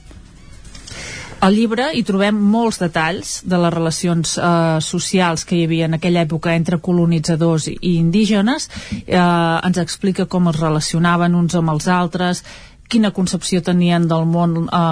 Al 1.42 1.56
llibre 1.58 1.88
hi 1.98 2.04
trobem 2.06 2.36
molts 2.38 2.76
detalls 2.78 3.30
de 3.50 3.58
les 3.58 3.72
relacions 3.74 4.36
eh, 4.38 4.76
socials 4.78 5.42
que 5.42 5.56
hi 5.58 5.64
havia 5.66 5.88
en 5.88 5.96
aquella 5.96 6.22
època 6.22 6.52
entre 6.54 6.78
colonitzadors 6.78 7.66
i 7.72 7.96
indígenes. 7.96 8.68
Eh, 8.92 9.18
ens 9.18 9.80
explica 9.82 10.28
com 10.30 10.46
es 10.52 10.60
relacionaven 10.60 11.34
uns 11.34 11.58
amb 11.58 11.74
els 11.74 11.88
altres, 11.90 12.44
quina 12.92 13.10
concepció 13.16 13.58
tenien 13.66 14.06
del 14.06 14.28
món 14.30 14.54
eh, 14.68 14.82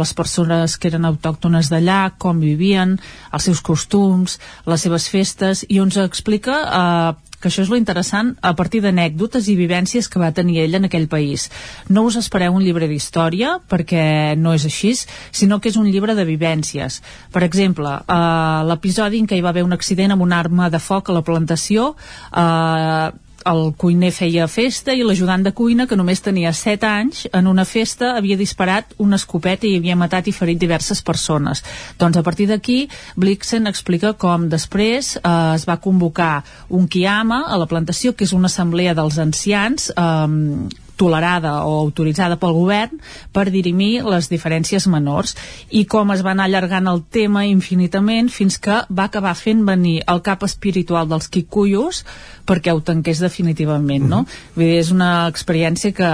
les 0.00 0.14
persones 0.18 0.74
que 0.74 0.90
eren 0.90 1.06
autòctones 1.06 1.70
d'allà, 1.70 2.00
com 2.18 2.42
vivien, 2.42 2.96
els 3.30 3.46
seus 3.46 3.62
costums, 3.62 4.40
les 4.66 4.82
seves 4.88 5.06
festes, 5.12 5.62
i 5.68 5.78
ens 5.84 6.00
explica 6.02 6.58
eh, 6.66 7.31
que 7.42 7.50
això 7.50 7.64
és 7.66 7.72
lo 7.72 7.78
interessant 7.80 8.36
a 8.40 8.54
partir 8.58 8.80
d'anècdotes 8.84 9.48
i 9.50 9.58
vivències 9.58 10.08
que 10.08 10.22
va 10.22 10.32
tenir 10.32 10.60
ell 10.62 10.78
en 10.78 10.86
aquell 10.88 11.08
país. 11.10 11.48
No 11.90 12.06
us 12.06 12.16
espereu 12.20 12.54
un 12.54 12.62
llibre 12.62 12.88
d'història, 12.88 13.56
perquè 13.68 14.36
no 14.38 14.54
és 14.54 14.64
així, 14.68 14.94
sinó 15.32 15.58
que 15.60 15.72
és 15.72 15.78
un 15.80 15.90
llibre 15.90 16.14
de 16.14 16.26
vivències. 16.28 17.00
Per 17.32 17.42
exemple, 17.42 17.90
eh, 18.06 18.62
l'episodi 18.70 19.18
en 19.18 19.26
què 19.26 19.36
hi 19.36 19.44
va 19.44 19.50
haver 19.50 19.66
un 19.66 19.72
accident 19.72 20.14
amb 20.14 20.22
una 20.22 20.38
arma 20.38 20.70
de 20.70 20.78
foc 20.78 21.10
a 21.10 21.18
la 21.18 21.26
plantació, 21.26 21.94
eh, 22.32 23.10
el 23.48 23.72
cuiner 23.78 24.12
feia 24.14 24.46
festa 24.48 24.94
i 24.94 25.04
l'ajudant 25.06 25.44
de 25.44 25.52
cuina, 25.56 25.86
que 25.86 25.98
només 25.98 26.22
tenia 26.24 26.52
7 26.52 26.88
anys, 26.88 27.24
en 27.32 27.48
una 27.50 27.64
festa 27.68 28.14
havia 28.16 28.38
disparat 28.40 28.94
una 29.02 29.18
escopeta 29.20 29.66
i 29.68 29.76
havia 29.78 29.96
matat 29.98 30.28
i 30.28 30.36
ferit 30.36 30.60
diverses 30.60 31.02
persones. 31.02 31.64
Doncs 31.98 32.18
a 32.18 32.22
partir 32.26 32.48
d'aquí, 32.50 32.86
Blixen 33.16 33.66
explica 33.70 34.14
com 34.14 34.48
després 34.52 35.16
eh, 35.16 35.32
es 35.56 35.66
va 35.68 35.80
convocar 35.82 36.42
un 36.70 36.88
Kiama 36.88 37.44
a 37.48 37.58
la 37.58 37.68
plantació, 37.70 38.16
que 38.16 38.24
és 38.28 38.36
una 38.36 38.50
assemblea 38.52 38.94
dels 38.98 39.18
ancians, 39.22 39.90
eh, 39.96 40.80
tolerada 41.02 41.58
o 41.66 41.74
autoritzada 41.82 42.38
pel 42.38 42.54
govern 42.54 43.00
per 43.34 43.48
dirimir 43.50 44.04
les 44.06 44.30
diferències 44.30 44.86
menors 44.90 45.34
i 45.70 45.84
com 45.90 46.14
es 46.14 46.22
va 46.22 46.36
anar 46.36 46.46
allargant 46.48 46.90
el 46.92 47.02
tema 47.18 47.44
infinitament 47.50 48.30
fins 48.30 48.60
que 48.62 48.82
va 48.90 49.08
acabar 49.10 49.34
fent 49.38 49.66
venir 49.66 49.98
el 50.06 50.22
cap 50.22 50.46
espiritual 50.46 51.10
dels 51.10 51.30
Kikuyos 51.32 52.04
perquè 52.46 52.74
ho 52.74 52.84
tanqués 52.84 53.22
definitivament, 53.22 54.06
no? 54.08 54.24
Vull 54.54 54.68
dir, 54.68 54.78
és 54.82 54.92
una 54.94 55.12
experiència 55.30 55.94
que 55.96 56.12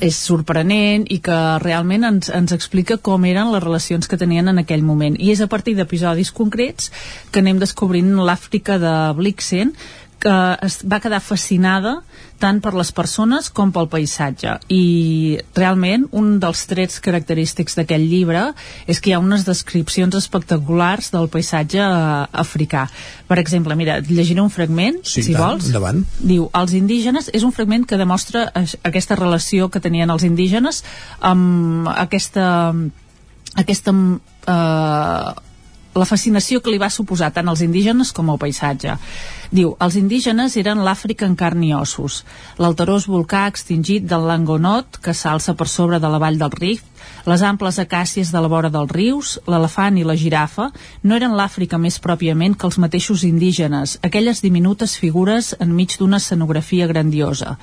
és 0.00 0.16
sorprenent 0.18 1.06
i 1.10 1.18
que 1.24 1.36
realment 1.62 2.06
ens, 2.06 2.28
ens 2.30 2.54
explica 2.54 2.98
com 3.08 3.24
eren 3.28 3.50
les 3.52 3.64
relacions 3.64 4.08
que 4.08 4.18
tenien 4.20 4.52
en 4.52 4.60
aquell 4.62 4.84
moment. 4.86 5.16
I 5.18 5.32
és 5.34 5.42
a 5.42 5.48
partir 5.50 5.76
d'episodis 5.76 6.32
concrets 6.36 6.92
que 7.32 7.42
anem 7.42 7.60
descobrint 7.62 8.12
l'Àfrica 8.28 8.78
de 8.82 8.94
Blixen, 9.18 9.72
que 10.22 10.34
es 10.64 10.80
va 10.88 10.98
quedar 11.02 11.20
fascinada 11.20 11.98
tant 12.40 12.58
per 12.60 12.72
les 12.76 12.90
persones 12.92 13.48
com 13.52 13.70
pel 13.72 13.88
paisatge. 13.88 14.56
I 14.72 15.38
realment 15.56 16.06
un 16.16 16.34
dels 16.40 16.64
trets 16.68 16.98
característics 17.04 17.78
d'aquest 17.78 18.04
llibre 18.04 18.42
és 18.88 19.00
que 19.00 19.10
hi 19.10 19.14
ha 19.16 19.20
unes 19.22 19.46
descripcions 19.48 20.16
espectaculars 20.18 21.10
del 21.14 21.30
paisatge 21.32 21.80
eh, 21.80 22.26
africà. 22.44 22.86
Per 23.28 23.38
exemple, 23.40 23.76
mira, 23.76 23.98
et 24.02 24.10
llegiré 24.10 24.44
un 24.44 24.52
fragment 24.52 25.00
Sí, 25.04 25.24
si 25.24 25.32
tant, 25.32 25.42
vols. 25.42 25.70
Endavant. 25.70 26.04
diu, 26.20 26.50
els 26.60 26.76
indígenes, 26.76 27.30
és 27.32 27.46
un 27.46 27.52
fragment 27.56 27.86
que 27.88 28.00
demostra 28.00 28.50
aquesta 28.82 29.16
relació 29.16 29.70
que 29.72 29.80
tenien 29.80 30.12
els 30.12 30.24
indígenes 30.28 30.82
amb 31.20 31.88
aquesta 31.92 32.74
aquesta 33.56 33.92
eh, 34.46 35.45
la 35.96 36.08
fascinació 36.08 36.60
que 36.60 36.72
li 36.72 36.80
va 36.82 36.90
suposar 36.92 37.32
tant 37.34 37.48
als 37.48 37.62
indígenes 37.64 38.12
com 38.16 38.30
al 38.30 38.40
paisatge. 38.42 38.96
Diu, 39.50 39.74
els 39.80 39.96
indígenes 40.00 40.56
eren 40.60 40.84
l'Àfrica 40.84 41.26
en 41.26 41.36
carn 41.38 41.62
i 41.64 41.72
ossos, 41.76 42.22
l'alterós 42.58 43.08
volcà 43.10 43.46
extingit 43.50 44.06
del 44.10 44.26
Langonot 44.28 45.00
que 45.02 45.14
s'alça 45.14 45.54
per 45.54 45.68
sobre 45.70 46.00
de 46.02 46.10
la 46.12 46.20
vall 46.22 46.38
del 46.40 46.54
Rift, 46.56 46.86
les 47.26 47.42
amples 47.42 47.78
acàcies 47.82 48.30
de 48.32 48.40
la 48.42 48.48
vora 48.48 48.70
dels 48.70 48.92
rius, 48.92 49.32
l'elefant 49.50 49.96
i 49.98 50.04
la 50.06 50.16
girafa, 50.16 50.68
no 51.02 51.16
eren 51.16 51.34
l'Àfrica 51.36 51.78
més 51.78 51.98
pròpiament 52.02 52.54
que 52.54 52.68
els 52.68 52.78
mateixos 52.78 53.24
indígenes, 53.26 53.96
aquelles 54.06 54.42
diminutes 54.44 54.96
figures 55.00 55.52
enmig 55.60 55.96
d'una 55.98 56.20
escenografia 56.22 56.86
grandiosa. 56.86 57.56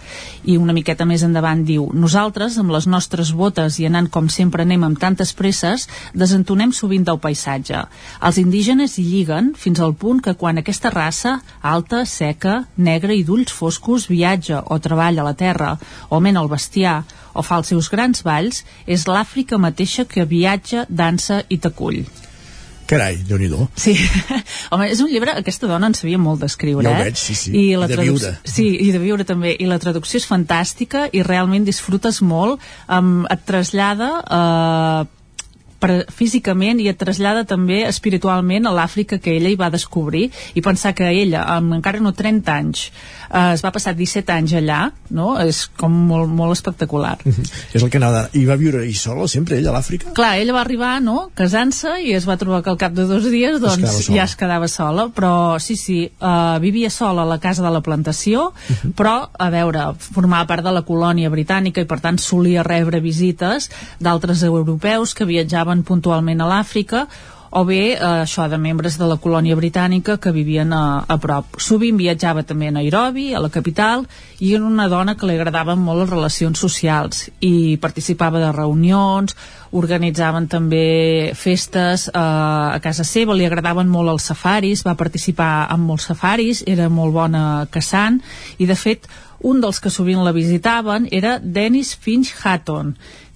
I 0.44 0.58
una 0.58 0.76
miqueta 0.76 1.08
més 1.08 1.24
endavant 1.24 1.64
diu, 1.64 1.90
nosaltres, 1.94 2.58
amb 2.60 2.74
les 2.76 2.88
nostres 2.88 3.32
botes 3.32 3.80
i 3.80 3.88
anant 3.88 4.10
com 4.12 4.30
sempre 4.30 4.68
anem 4.68 4.84
amb 4.84 5.00
tantes 5.00 5.34
presses, 5.34 5.88
desentonem 6.14 6.74
sovint 6.76 7.08
del 7.08 7.22
paisatge. 7.24 7.86
Els 8.22 8.40
indígenes 8.42 8.98
hi 9.00 9.08
lliguen 9.08 9.54
fins 9.58 9.80
al 9.80 9.96
punt 9.96 10.22
que 10.24 10.36
quan 10.36 10.60
aquesta 10.60 10.92
raça, 10.94 11.40
alta, 11.62 12.04
seca, 12.06 12.64
negra 12.78 13.16
i 13.16 13.24
d'ulls 13.24 13.54
foscos, 13.54 14.10
viatja 14.12 14.64
o 14.68 14.80
treballa 14.80 15.24
a 15.24 15.30
la 15.32 15.38
terra, 15.40 15.78
o 16.10 16.20
mena 16.20 16.44
el 16.44 16.52
bestiar, 16.52 17.04
o 17.34 17.44
fa 17.46 17.58
els 17.62 17.72
seus 17.74 17.90
grans 17.90 18.24
balls, 18.24 18.64
és 18.88 19.08
l'Àfrica 19.08 19.58
mateixa 19.58 20.06
que 20.06 20.26
viatja, 20.26 20.86
dansa 20.90 21.44
i 21.50 21.58
t'acull. 21.58 22.04
Carai, 22.86 23.16
déu 23.26 23.38
nhi 23.40 23.48
Sí, 23.80 23.94
home, 24.72 24.90
és 24.92 25.00
un 25.00 25.08
llibre, 25.10 25.32
aquesta 25.40 25.68
dona 25.68 25.88
en 25.88 25.96
sabia 25.96 26.18
molt 26.20 26.42
d'escriure, 26.44 26.84
Ja 26.84 26.92
ho 26.92 27.00
eh? 27.00 27.04
veig, 27.08 27.18
sí, 27.18 27.34
sí. 27.36 27.52
I, 27.56 27.64
I 27.72 27.78
la 27.80 27.88
de 27.88 27.96
traduc- 27.96 28.20
viure. 28.20 28.34
Sí, 28.44 28.68
i 28.88 28.92
de 28.92 29.00
viure 29.00 29.24
també. 29.24 29.56
I 29.58 29.66
la 29.70 29.80
traducció 29.80 30.20
és 30.20 30.28
fantàstica 30.28 31.08
i 31.12 31.24
realment 31.24 31.66
disfrutes 31.66 32.22
molt, 32.22 32.62
um, 32.92 33.24
et 33.32 33.46
trasllada 33.48 34.10
eh, 34.28 35.06
per, 35.84 35.96
físicament 36.12 36.80
i 36.84 36.90
et 36.92 37.00
trasllada 37.00 37.44
també 37.48 37.82
espiritualment 37.88 38.68
a 38.68 38.76
l'Àfrica 38.76 39.18
que 39.24 39.34
ella 39.38 39.52
hi 39.52 39.58
va 39.60 39.72
descobrir 39.74 40.30
i 40.54 40.64
pensar 40.64 40.94
que 40.96 41.10
ella, 41.12 41.44
amb 41.56 41.76
encara 41.80 42.04
no 42.04 42.14
30 42.16 42.54
anys, 42.56 42.86
eh, 43.34 43.54
es 43.54 43.64
va 43.66 43.72
passar 43.74 43.96
17 43.98 44.32
anys 44.34 44.54
allà, 44.60 44.80
no? 45.16 45.34
És 45.42 45.66
com 45.80 45.94
molt, 46.10 46.30
molt 46.32 46.56
espectacular. 46.56 47.16
És 47.74 47.82
el 47.82 47.90
que 47.90 48.00
anava... 48.00 48.28
I 48.38 48.46
va 48.48 48.58
viure 48.60 48.84
i 48.86 48.94
sola 48.98 49.28
sempre, 49.32 49.58
ella, 49.58 49.72
a 49.74 49.78
l'Àfrica? 49.78 50.14
Clar, 50.18 50.36
ella 50.42 50.56
va 50.56 50.62
arribar, 50.64 50.94
no?, 51.04 51.30
casant-se 51.38 51.96
i 52.06 52.14
es 52.18 52.28
va 52.30 52.38
trobar 52.42 52.62
que 52.64 52.72
al 52.74 52.80
cap 52.82 52.96
de 52.96 53.08
dos 53.10 53.26
dies, 53.32 53.60
doncs, 53.64 54.08
ja 54.08 54.28
es 54.28 54.38
quedava 54.40 54.70
sola, 54.72 55.08
però 55.14 55.34
sí, 55.64 55.78
sí, 55.80 56.00
uh, 56.22 56.60
vivia 56.64 56.92
sola 56.94 57.26
a 57.26 57.30
la 57.30 57.40
casa 57.44 57.66
de 57.66 57.74
la 57.74 57.84
plantació, 57.86 58.52
però, 58.98 59.16
a 59.34 59.50
veure, 59.54 59.90
formava 59.98 60.48
part 60.50 60.66
de 60.66 60.74
la 60.76 60.86
colònia 60.86 61.32
britànica 61.34 61.84
i 61.84 61.90
per 61.90 62.00
tant 62.04 62.20
solia 62.22 62.66
rebre 62.66 63.02
visites 63.04 63.70
d'altres 64.04 64.44
europeus 64.48 65.16
que 65.18 65.30
viatjaven 65.30 65.84
puntualment 65.88 66.44
a 66.44 66.50
l'Àfrica 66.50 67.08
o 67.54 67.64
bé 67.70 67.94
eh, 67.94 68.00
això 68.02 68.48
de 68.50 68.58
membres 68.58 68.98
de 68.98 69.06
la 69.06 69.20
colònia 69.22 69.56
britànica 69.56 70.18
que 70.18 70.34
vivien 70.34 70.74
a, 70.74 71.04
a 71.06 71.18
prop. 71.22 71.60
Sovint 71.62 72.00
viatjava 72.00 72.42
també 72.50 72.72
a 72.72 72.76
Nairobi, 72.80 73.28
a 73.34 73.42
la 73.44 73.52
capital, 73.54 74.08
i 74.42 74.56
era 74.56 74.66
una 74.66 74.88
dona 74.90 75.14
que 75.16 75.30
li 75.30 75.36
agradaven 75.38 75.78
molt 75.78 76.04
les 76.04 76.10
relacions 76.10 76.60
socials. 76.60 77.28
I 77.46 77.78
participava 77.82 78.42
de 78.42 78.50
reunions, 78.56 79.38
organitzaven 79.74 80.48
també 80.50 81.34
festes 81.38 82.08
eh, 82.10 82.18
a 82.18 82.80
casa 82.82 83.06
seva, 83.06 83.38
li 83.38 83.46
agradaven 83.46 83.90
molt 83.90 84.16
els 84.16 84.32
safaris, 84.34 84.82
va 84.88 84.98
participar 84.98 85.68
en 85.74 85.86
molts 85.86 86.10
safaris, 86.10 86.64
era 86.66 86.90
molt 86.90 87.14
bona 87.14 87.68
caçant, 87.70 88.18
i 88.58 88.70
de 88.70 88.78
fet 88.78 89.06
un 89.44 89.60
dels 89.60 89.82
que 89.84 89.92
sovint 89.92 90.24
la 90.24 90.32
visitaven 90.32 91.10
era 91.12 91.36
Dennis 91.38 91.94
Finch 92.00 92.32
Hatton, 92.42 92.94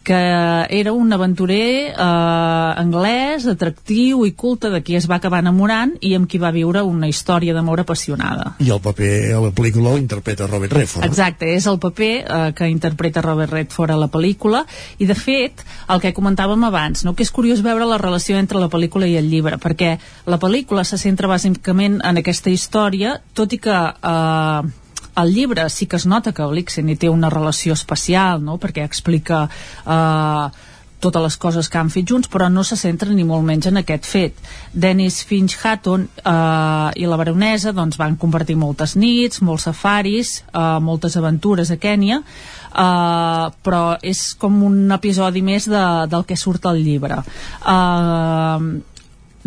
que 0.08 0.68
era 0.80 0.94
un 0.94 1.12
aventurer 1.12 1.92
eh, 1.92 2.00
anglès, 2.00 3.44
atractiu 3.52 4.22
i 4.24 4.32
culte 4.40 4.70
de 4.72 4.80
qui 4.80 4.96
es 4.96 5.04
va 5.12 5.18
acabar 5.20 5.42
enamorant 5.44 5.98
i 6.00 6.14
amb 6.16 6.30
qui 6.32 6.40
va 6.40 6.54
viure 6.56 6.86
una 6.88 7.10
història 7.12 7.52
d'amor 7.52 7.84
apassionada. 7.84 8.54
I 8.64 8.72
el 8.72 8.80
paper 8.86 9.12
a 9.36 9.42
la 9.44 9.52
pel·lícula 9.52 9.92
el 9.98 10.06
interpreta 10.06 10.48
Robert 10.48 10.78
Redford. 10.78 11.10
Exacte, 11.10 11.52
és 11.52 11.68
el 11.68 11.82
paper 11.84 12.10
eh, 12.22 12.40
que 12.56 12.72
interpreta 12.72 13.26
Robert 13.26 13.52
Redford 13.52 13.98
a 13.98 14.00
la 14.00 14.08
pel·lícula 14.08 14.64
i 14.98 15.12
de 15.12 15.20
fet, 15.20 15.66
el 15.92 16.00
que 16.00 16.16
comentàvem 16.16 16.64
abans 16.64 17.04
no? 17.04 17.12
que 17.12 17.28
és 17.28 17.36
curiós 17.36 17.60
veure 17.66 17.92
la 17.92 18.00
relació 18.00 18.40
entre 18.40 18.64
la 18.64 18.72
pel·lícula 18.72 19.12
i 19.12 19.20
el 19.20 19.28
llibre, 19.28 19.60
perquè 19.60 19.98
la 20.24 20.40
pel·lícula 20.40 20.88
se 20.88 20.96
centra 21.04 21.28
bàsicament 21.28 22.00
en 22.00 22.24
aquesta 22.24 22.54
història, 22.54 23.18
tot 23.36 23.52
i 23.52 23.60
que 23.60 23.76
eh, 23.76 24.76
el 25.18 25.34
llibre 25.34 25.70
sí 25.70 25.88
que 25.88 25.98
es 25.98 26.06
nota 26.06 26.34
que 26.34 26.46
Blixen 26.46 26.90
hi 26.90 26.98
té 27.00 27.10
una 27.10 27.30
relació 27.34 27.74
especial, 27.74 28.44
no? 28.44 28.58
perquè 28.62 28.86
explica 28.86 29.46
eh, 29.48 30.48
totes 31.00 31.22
les 31.22 31.38
coses 31.38 31.70
que 31.70 31.78
han 31.78 31.92
fet 31.94 32.08
junts, 32.10 32.30
però 32.32 32.48
no 32.50 32.64
se 32.66 32.78
centra 32.80 33.14
ni 33.14 33.26
molt 33.28 33.46
menys 33.46 33.70
en 33.70 33.82
aquest 33.82 34.08
fet. 34.10 34.40
Dennis 34.74 35.22
Finch 35.30 35.58
Hatton 35.62 36.08
eh, 36.08 36.90
i 36.98 37.06
la 37.10 37.20
baronesa 37.20 37.74
doncs, 37.76 38.00
van 38.02 38.18
compartir 38.18 38.58
moltes 38.58 38.96
nits, 38.98 39.42
molts 39.46 39.68
safaris, 39.70 40.42
eh, 40.50 40.68
moltes 40.82 41.18
aventures 41.20 41.72
a 41.72 41.80
Kènia, 41.82 42.22
eh, 42.22 43.48
però 43.64 43.84
és 44.02 44.28
com 44.42 44.62
un 44.66 44.86
episodi 44.98 45.46
més 45.46 45.70
de, 45.70 45.88
del 46.10 46.26
que 46.30 46.38
surt 46.38 46.66
al 46.70 46.82
llibre. 46.82 47.22
Eh, 47.22 48.96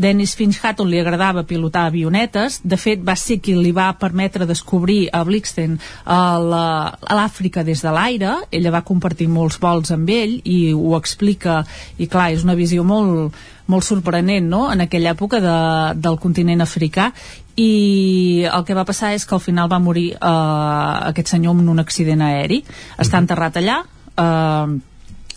Dennis 0.00 0.32
Finch 0.38 0.58
Hatton 0.64 0.88
li 0.88 0.98
agradava 1.00 1.42
pilotar 1.44 1.82
avionetes, 1.90 2.60
de 2.64 2.76
fet 2.80 3.02
va 3.04 3.12
ser 3.20 3.36
qui 3.44 3.52
li 3.58 3.72
va 3.76 3.90
permetre 4.00 4.46
descobrir 4.48 5.10
a 5.12 6.38
la- 6.40 6.96
a 7.06 7.14
l'Àfrica 7.18 7.62
des 7.64 7.82
de 7.82 7.90
l'aire, 7.92 8.34
ella 8.50 8.70
va 8.70 8.82
compartir 8.82 9.28
molts 9.28 9.58
vols 9.60 9.90
amb 9.90 10.08
ell 10.08 10.40
i 10.44 10.72
ho 10.72 10.96
explica, 10.96 11.64
i 11.98 12.06
clar, 12.06 12.30
és 12.32 12.44
una 12.44 12.54
visió 12.54 12.82
molt, 12.84 13.34
molt 13.66 13.84
sorprenent 13.84 14.48
no? 14.48 14.72
en 14.72 14.80
aquella 14.80 15.12
època 15.12 15.40
de, 15.40 16.00
del 16.00 16.18
continent 16.18 16.60
africà. 16.60 17.12
I 17.56 18.46
el 18.50 18.64
que 18.64 18.74
va 18.74 18.86
passar 18.88 19.12
és 19.14 19.26
que 19.26 19.34
al 19.34 19.40
final 19.44 19.68
va 19.70 19.78
morir 19.78 20.12
eh, 20.14 21.08
aquest 21.10 21.28
senyor 21.28 21.58
en 21.58 21.68
un 21.68 21.78
accident 21.78 22.22
aeri. 22.22 22.62
Està 22.98 23.18
enterrat 23.18 23.56
allà 23.60 23.82
eh, 24.16 24.80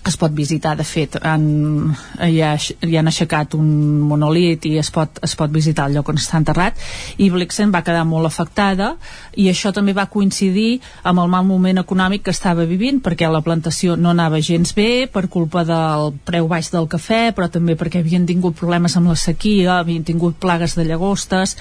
es 0.07 0.17
pot 0.19 0.33
visitar, 0.35 0.75
de 0.77 0.85
fet 0.87 1.17
han, 1.21 1.45
ha, 2.19 2.27
hi 2.27 2.97
han 2.97 3.07
aixecat 3.11 3.55
un 3.57 3.67
monolit 4.03 4.65
i 4.67 4.77
es 4.81 4.91
pot, 4.91 5.21
es 5.23 5.35
pot 5.39 5.51
visitar 5.53 5.87
el 5.87 5.97
lloc 5.97 6.09
on 6.11 6.19
està 6.19 6.39
enterrat 6.41 6.79
i 7.17 7.29
Blixen 7.33 7.71
va 7.73 7.83
quedar 7.85 8.03
molt 8.07 8.27
afectada 8.27 8.93
i 9.39 9.47
això 9.51 9.73
també 9.75 9.95
va 9.95 10.09
coincidir 10.11 10.81
amb 11.03 11.23
el 11.23 11.31
mal 11.31 11.47
moment 11.47 11.79
econòmic 11.81 12.25
que 12.27 12.35
estava 12.35 12.67
vivint 12.69 13.01
perquè 13.03 13.29
la 13.31 13.43
plantació 13.45 13.95
no 13.95 14.11
anava 14.11 14.41
gens 14.43 14.73
bé 14.75 15.07
per 15.11 15.27
culpa 15.31 15.63
del 15.67 16.13
preu 16.25 16.49
baix 16.51 16.71
del 16.73 16.89
cafè 16.91 17.31
però 17.35 17.49
també 17.51 17.77
perquè 17.79 18.03
havien 18.03 18.27
tingut 18.27 18.57
problemes 18.59 18.97
amb 18.97 19.11
la 19.11 19.17
sequia 19.19 19.79
havien 19.79 20.03
tingut 20.03 20.39
plagues 20.39 20.75
de 20.75 20.85
llagostes. 20.87 21.55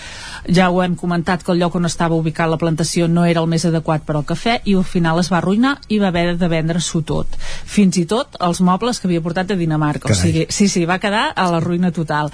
Ja 0.48 0.70
ho 0.70 0.82
hem 0.82 0.96
comentat 0.98 1.44
que 1.44 1.52
el 1.54 1.62
lloc 1.62 1.76
on 1.78 1.88
estava 1.88 2.18
ubicat 2.18 2.50
la 2.50 2.60
plantació 2.60 3.08
no 3.08 3.24
era 3.28 3.42
el 3.42 3.50
més 3.50 3.64
adequat 3.68 4.06
per 4.06 4.16
al 4.18 4.26
cafè 4.28 4.58
i 4.64 4.76
al 4.78 4.86
final 4.88 5.20
es 5.22 5.30
va 5.32 5.38
arruïnar 5.40 5.76
i 5.88 6.00
va 6.02 6.10
haver 6.12 6.36
de 6.38 6.48
vendre-s'ho 6.48 7.02
tot. 7.06 7.38
Fins 7.76 7.98
i 8.00 8.06
tot 8.08 8.31
els 8.40 8.60
mobles 8.64 9.00
que 9.00 9.08
havia 9.08 9.22
portat 9.24 9.46
de 9.46 9.56
Dinamarca 9.56 10.06
o 10.06 10.12
Carai. 10.12 10.22
sigui, 10.22 10.46
sí, 10.48 10.68
sí, 10.68 10.84
va 10.88 10.98
quedar 11.02 11.32
a 11.36 11.50
la 11.50 11.60
ruïna 11.60 11.92
total 11.92 12.32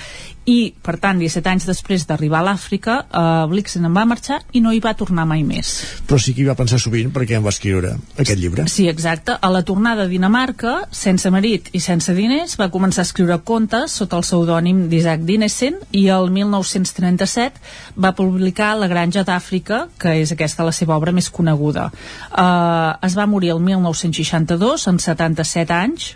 i 0.49 0.57
per 0.83 0.97
tant 1.03 1.21
17 1.21 1.53
anys 1.53 1.69
després 1.69 2.07
d'arribar 2.09 2.41
a 2.41 2.49
l'Àfrica 2.51 2.99
eh, 3.05 3.23
Blixen 3.51 3.85
en 3.89 3.95
va 3.95 4.07
marxar 4.09 4.41
i 4.57 4.63
no 4.65 4.73
hi 4.73 4.81
va 4.85 4.95
tornar 4.99 5.27
mai 5.29 5.45
més 5.47 5.75
Però 6.09 6.19
sí 6.23 6.35
que 6.35 6.43
hi 6.43 6.49
va 6.49 6.57
pensar 6.59 6.81
sovint 6.81 7.13
perquè 7.15 7.37
em 7.39 7.45
va 7.45 7.53
escriure 7.53 7.95
aquest 8.17 8.39
llibre. 8.41 8.65
Sí, 8.73 8.87
exacte. 8.89 9.35
A 9.35 9.51
la 9.53 9.63
tornada 9.67 10.07
a 10.07 10.11
Dinamarca, 10.11 10.75
sense 10.95 11.31
marit 11.35 11.69
i 11.77 11.83
sense 11.85 12.15
diners, 12.17 12.57
va 12.61 12.71
començar 12.73 13.05
a 13.05 13.09
escriure 13.09 13.39
contes 13.45 13.99
sota 14.01 14.19
el 14.19 14.25
pseudònim 14.27 14.87
d'Isaac 14.93 15.25
Dinesen 15.29 15.79
i 15.93 16.07
el 16.15 16.31
1937 16.35 17.99
va 17.99 18.15
publicar 18.17 18.75
La 18.79 18.89
granja 18.91 19.25
d'Àfrica, 19.27 19.85
que 19.99 20.15
és 20.23 20.33
aquesta 20.33 20.67
la 20.67 20.75
seva 20.77 20.97
obra 20.97 21.13
més 21.13 21.31
coneguda. 21.31 21.89
Uh, 22.31 22.97
es 23.07 23.17
va 23.19 23.27
morir 23.27 23.53
el 23.55 23.61
1962, 23.65 24.89
amb 24.91 25.03
77 25.03 25.75
anys, 25.75 26.15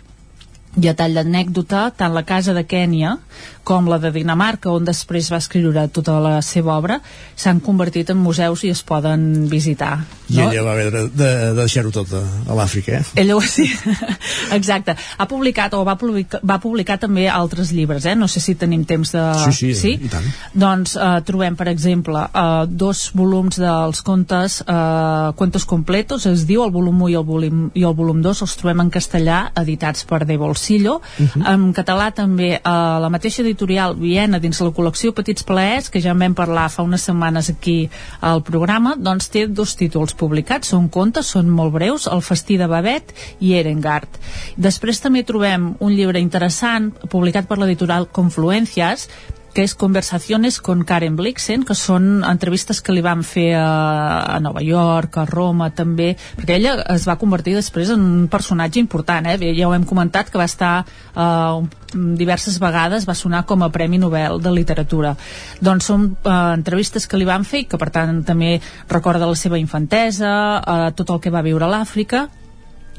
i 0.81 0.89
a 0.89 0.95
tall 0.97 1.13
d'anècdota, 1.13 1.85
tant 1.97 2.15
la 2.15 2.23
casa 2.25 2.53
de 2.57 2.63
Kènia 2.65 3.17
com 3.63 3.87
la 3.87 3.99
de 3.99 4.11
Dinamarca, 4.11 4.71
on 4.71 4.85
després 4.85 5.29
va 5.31 5.39
escriure 5.41 5.87
tota 5.93 6.19
la 6.23 6.37
seva 6.43 6.75
obra, 6.75 6.99
s'han 7.35 7.61
convertit 7.63 8.11
en 8.11 8.19
museus 8.19 8.63
i 8.67 8.71
es 8.73 8.83
poden 8.83 9.47
visitar. 9.51 9.97
I 10.33 10.39
ella 10.41 10.63
va 10.65 10.73
haver 10.73 10.89
de, 10.91 11.03
de, 11.11 11.29
de 11.47 11.53
deixar-ho 11.57 11.91
tot 11.93 12.11
a, 12.17 12.21
a 12.49 12.57
l'Àfrica, 12.57 12.99
eh? 12.99 13.21
Ella 13.23 13.37
ho 13.37 13.41
sí, 13.43 13.67
exacte. 14.57 14.95
Ha 15.17 15.27
publicat 15.29 15.75
o 15.77 15.83
va 15.87 15.95
publicar, 15.99 16.41
va 16.43 16.59
publicar 16.63 16.97
també 17.01 17.27
altres 17.29 17.73
llibres, 17.75 18.07
eh? 18.09 18.15
No 18.19 18.27
sé 18.31 18.41
si 18.43 18.55
tenim 18.59 18.85
temps 18.89 19.13
de... 19.15 19.23
Sí, 19.53 19.73
sí, 19.77 19.93
i 20.07 20.11
tant. 20.11 20.27
Doncs 20.53 20.95
eh, 20.97 21.11
trobem, 21.27 21.57
per 21.59 21.69
exemple, 21.71 22.25
eh, 22.25 22.65
dos 22.67 23.05
volums 23.15 23.59
dels 23.61 24.03
contes, 24.05 24.59
eh, 24.65 25.31
Cuentos 25.39 25.67
Completos, 25.69 26.27
es 26.29 26.47
diu 26.49 26.65
el 26.65 26.73
volum 26.73 27.03
1 27.03 27.11
i 27.13 27.17
el 27.19 27.27
volum, 27.27 27.63
i 27.77 27.85
el 27.87 27.95
volum 27.97 28.23
2, 28.25 28.43
els 28.47 28.57
trobem 28.59 28.83
en 28.85 28.91
castellà, 28.93 29.43
editats 29.63 30.07
per 30.09 30.23
De 30.27 30.37
Bolsillo. 30.39 30.99
Mhm. 31.19 31.47
En 31.53 31.69
català 31.75 32.11
també 32.15 32.55
eh, 32.55 32.61
la 32.63 33.11
mateixa 33.13 33.45
editorial 33.53 33.95
Viena, 33.95 34.41
dins 34.41 34.59
la 34.59 34.73
col·lecció 34.73 35.13
Petits 35.15 35.45
Plaers, 35.47 35.89
que 35.93 36.01
ja 36.03 36.11
en 36.11 36.21
vam 36.25 36.35
parlar 36.37 36.65
fa 36.73 36.83
unes 36.85 37.05
setmanes 37.05 37.51
aquí 37.53 37.77
al 38.21 38.43
programa, 38.45 38.95
doncs 38.97 39.29
té 39.33 39.45
dos 39.47 39.77
títols 39.79 40.17
publicats, 40.17 40.73
són 40.73 40.89
contes, 40.89 41.29
són 41.35 41.51
molt 41.53 41.75
breus, 41.77 42.09
El 42.09 42.25
festí 42.25 42.57
de 42.57 42.67
Babet 42.67 43.13
i 43.39 43.53
Erengard. 43.59 44.19
Després 44.57 45.01
també 45.03 45.23
trobem 45.23 45.73
un 45.79 45.93
llibre 45.93 46.21
interessant, 46.23 46.91
publicat 47.13 47.47
per 47.47 47.61
l'editorial 47.61 48.09
Confluencias, 48.11 49.07
que 49.53 49.63
és 49.63 49.75
Conversaciones 49.77 50.59
con 50.59 50.81
Karen 50.83 51.15
Blixen, 51.15 51.63
que 51.63 51.75
són 51.77 52.23
entrevistes 52.25 52.81
que 52.81 52.95
li 52.95 53.03
van 53.05 53.21
fer 53.23 53.53
a, 53.59 54.35
a 54.35 54.39
Nova 54.41 54.63
York, 54.65 55.19
a 55.21 55.25
Roma 55.29 55.69
també, 55.75 56.13
perquè 56.39 56.57
ella 56.57 56.75
es 56.95 57.05
va 57.07 57.19
convertir 57.21 57.53
després 57.55 57.93
en 57.93 58.01
un 58.01 58.27
personatge 58.33 58.81
important, 58.81 59.29
eh? 59.29 59.37
Ja 59.53 59.69
ho 59.69 59.75
hem 59.77 59.85
comentat, 59.85 60.31
que 60.33 60.41
va 60.41 60.49
estar 60.49 60.73
eh, 60.83 61.61
diverses 61.93 62.57
vegades, 62.59 63.07
va 63.07 63.15
sonar 63.15 63.45
com 63.45 63.63
a 63.63 63.71
Premi 63.71 64.01
Nobel 64.01 64.41
de 64.41 64.53
Literatura. 64.53 65.15
Doncs 65.61 65.91
són 65.93 66.07
eh, 66.15 66.37
entrevistes 66.57 67.05
que 67.07 67.21
li 67.21 67.29
van 67.29 67.45
fer 67.45 67.63
i 67.63 67.67
que 67.69 67.77
per 67.77 67.91
tant 67.93 68.23
també 68.25 68.55
recorda 68.89 69.29
la 69.29 69.37
seva 69.37 69.61
infantesa, 69.61 70.31
eh, 70.59 70.95
tot 70.97 71.13
el 71.13 71.21
que 71.21 71.33
va 71.33 71.45
viure 71.45 71.69
a 71.69 71.75
l'Àfrica, 71.77 72.27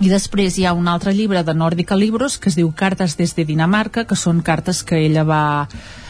i 0.02 0.09
després 0.10 0.56
hi 0.59 0.64
ha 0.66 0.72
un 0.74 0.89
altre 0.90 1.12
llibre 1.14 1.44
de 1.47 1.55
Nòrdica 1.55 1.94
Libros 1.94 2.39
que 2.39 2.51
es 2.51 2.56
diu 2.59 2.72
Cartes 2.74 3.14
des 3.16 3.35
de 3.36 3.44
Dinamarca, 3.47 4.05
que 4.10 4.16
són 4.18 4.40
cartes 4.43 4.82
que 4.82 4.98
ella 5.06 5.22
va, 5.22 5.68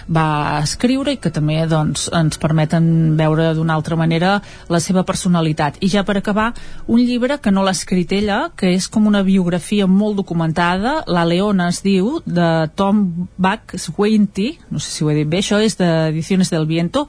va 0.09 0.61
escriure 0.63 1.15
i 1.15 1.19
que 1.21 1.33
també 1.35 1.61
doncs, 1.71 2.09
ens 2.15 2.39
permeten 2.41 3.17
veure 3.19 3.53
d'una 3.57 3.75
altra 3.75 3.97
manera 3.97 4.37
la 4.69 4.81
seva 4.81 5.05
personalitat. 5.07 5.79
I 5.81 5.91
ja 5.93 6.05
per 6.05 6.19
acabar, 6.19 6.53
un 6.87 7.01
llibre 7.01 7.39
que 7.41 7.53
no 7.53 7.65
l'ha 7.65 7.75
escrit 7.75 8.13
ella, 8.13 8.51
que 8.57 8.75
és 8.75 8.89
com 8.89 9.07
una 9.07 9.23
biografia 9.23 9.87
molt 9.87 10.17
documentada, 10.21 11.03
La 11.07 11.25
Leona 11.25 11.69
es 11.73 11.83
diu, 11.85 12.21
de 12.25 12.69
Tom 12.75 13.29
Bach 13.37 13.77
Swinty, 13.77 14.51
no 14.71 14.83
sé 14.83 14.91
si 14.91 15.05
ho 15.05 15.11
he 15.11 15.19
dit 15.21 15.29
bé, 15.29 15.43
això 15.43 15.61
és 15.63 15.79
d'Ediciones 15.79 16.51
del 16.53 16.67
Viento, 16.67 17.07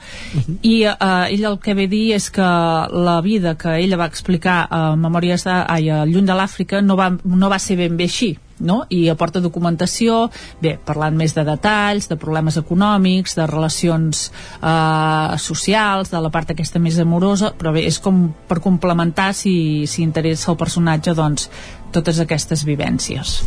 i 0.61 0.83
eh, 0.85 0.95
ell 1.35 1.45
el 1.51 1.59
que 1.59 1.75
ve 1.77 1.89
dir 1.91 2.05
és 2.15 2.29
que 2.33 2.45
la 2.45 3.19
vida 3.25 3.55
que 3.59 3.77
ella 3.79 3.99
va 3.99 4.09
explicar 4.11 4.65
a 4.69 4.95
Memòries 4.95 5.45
de, 5.47 5.59
ai, 5.75 5.89
a 5.89 6.05
Lluny 6.05 6.25
de 6.27 6.37
l'Àfrica 6.37 6.81
no 6.81 6.97
va, 6.99 7.11
no 7.23 7.51
va 7.51 7.59
ser 7.59 7.79
ben 7.79 7.97
bé 7.97 8.09
així 8.09 8.35
no? 8.59 8.83
i 8.89 9.05
aporta 9.11 9.41
documentació, 9.43 10.29
bé, 10.61 10.75
parlant 10.85 11.15
més 11.17 11.35
de 11.35 11.45
detalls, 11.47 12.09
de 12.11 12.17
problemes 12.19 12.57
econòmics, 12.61 13.35
de 13.39 13.47
relacions 13.49 14.27
eh, 14.61 15.37
socials, 15.41 16.11
de 16.13 16.21
la 16.21 16.31
part 16.33 16.53
aquesta 16.53 16.79
més 16.79 16.99
amorosa, 17.01 17.53
però 17.57 17.73
bé, 17.75 17.85
és 17.89 17.99
com 17.99 18.27
per 18.47 18.61
complementar 18.63 19.31
si, 19.35 19.85
si 19.89 20.03
interessa 20.05 20.53
el 20.53 20.59
personatge, 20.61 21.15
doncs, 21.17 21.49
totes 21.95 22.19
aquestes 22.19 22.65
vivències. 22.67 23.37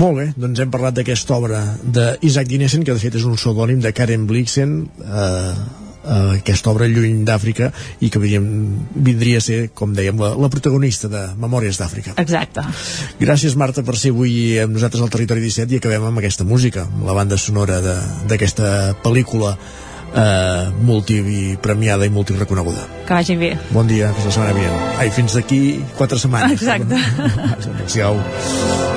Molt 0.00 0.16
bé, 0.18 0.26
doncs 0.40 0.62
hem 0.62 0.72
parlat 0.72 0.96
d'aquesta 0.96 1.36
obra 1.36 1.60
d'Isaac 1.84 2.48
Dinesen, 2.48 2.84
que 2.86 2.94
de 2.96 3.02
fet 3.02 3.18
és 3.20 3.26
un 3.28 3.36
pseudònim 3.36 3.82
de 3.84 3.92
Karen 3.92 4.24
Blixen, 4.30 4.78
eh, 5.04 5.82
eh, 6.04 6.38
aquesta 6.38 6.70
obra 6.72 6.88
lluny 6.90 7.24
d'Àfrica 7.26 7.70
i 8.00 8.10
que 8.12 8.22
diríem, 8.22 8.48
vindria 8.94 9.40
a 9.40 9.44
ser, 9.44 9.60
com 9.74 9.94
dèiem, 9.96 10.20
la, 10.20 10.34
la 10.38 10.50
protagonista 10.52 11.10
de 11.12 11.24
Memòries 11.40 11.80
d'Àfrica. 11.80 12.16
Exacte. 12.20 12.66
Gràcies, 13.20 13.56
Marta, 13.60 13.84
per 13.86 13.96
ser 14.00 14.14
avui 14.14 14.58
amb 14.62 14.76
nosaltres 14.76 15.04
al 15.04 15.12
Territori 15.14 15.44
17 15.44 15.74
i 15.74 15.82
acabem 15.82 16.10
amb 16.10 16.22
aquesta 16.22 16.46
música, 16.48 16.86
amb 16.88 17.08
la 17.08 17.16
banda 17.16 17.40
sonora 17.40 17.80
d'aquesta 18.28 18.94
pel·lícula 19.04 19.56
eh, 20.14 20.70
multipremiada 20.80 22.06
i 22.06 22.12
multireconeguda. 22.14 22.88
Que 23.06 23.14
vagi 23.20 23.36
bé. 23.36 23.54
Bon 23.70 23.88
dia, 23.90 24.12
fins 24.16 24.30
la 24.30 24.36
setmana 24.38 24.58
vinent. 24.58 24.98
Ai, 24.98 25.10
fins 25.14 25.36
d'aquí 25.36 25.62
quatre 25.98 26.20
setmanes. 26.20 26.60
Exacte. 26.60 27.00
Adéu-siau. 27.58 28.93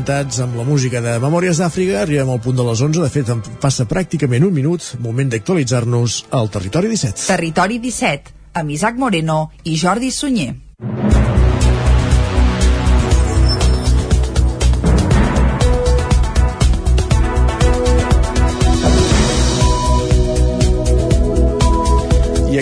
D'ambientats 0.00 0.38
amb 0.40 0.54
la 0.56 0.64
música 0.64 1.00
de 1.04 1.18
Memòries 1.20 1.58
d'Àfrica, 1.60 1.98
arribem 2.00 2.30
al 2.32 2.38
punt 2.40 2.56
de 2.56 2.64
les 2.64 2.80
11. 2.80 3.02
De 3.04 3.10
fet, 3.12 3.28
passa 3.60 3.84
pràcticament 3.84 4.46
un 4.46 4.54
minut, 4.56 4.86
moment 5.04 5.28
d'actualitzar-nos 5.28 6.16
al 6.38 6.48
Territori 6.48 6.88
17. 6.88 7.26
Territori 7.28 7.76
17, 7.84 8.32
amb 8.56 8.72
Isaac 8.72 8.96
Moreno 8.96 9.50
i 9.68 9.76
Jordi 9.76 10.08
Sunyer. 10.08 10.54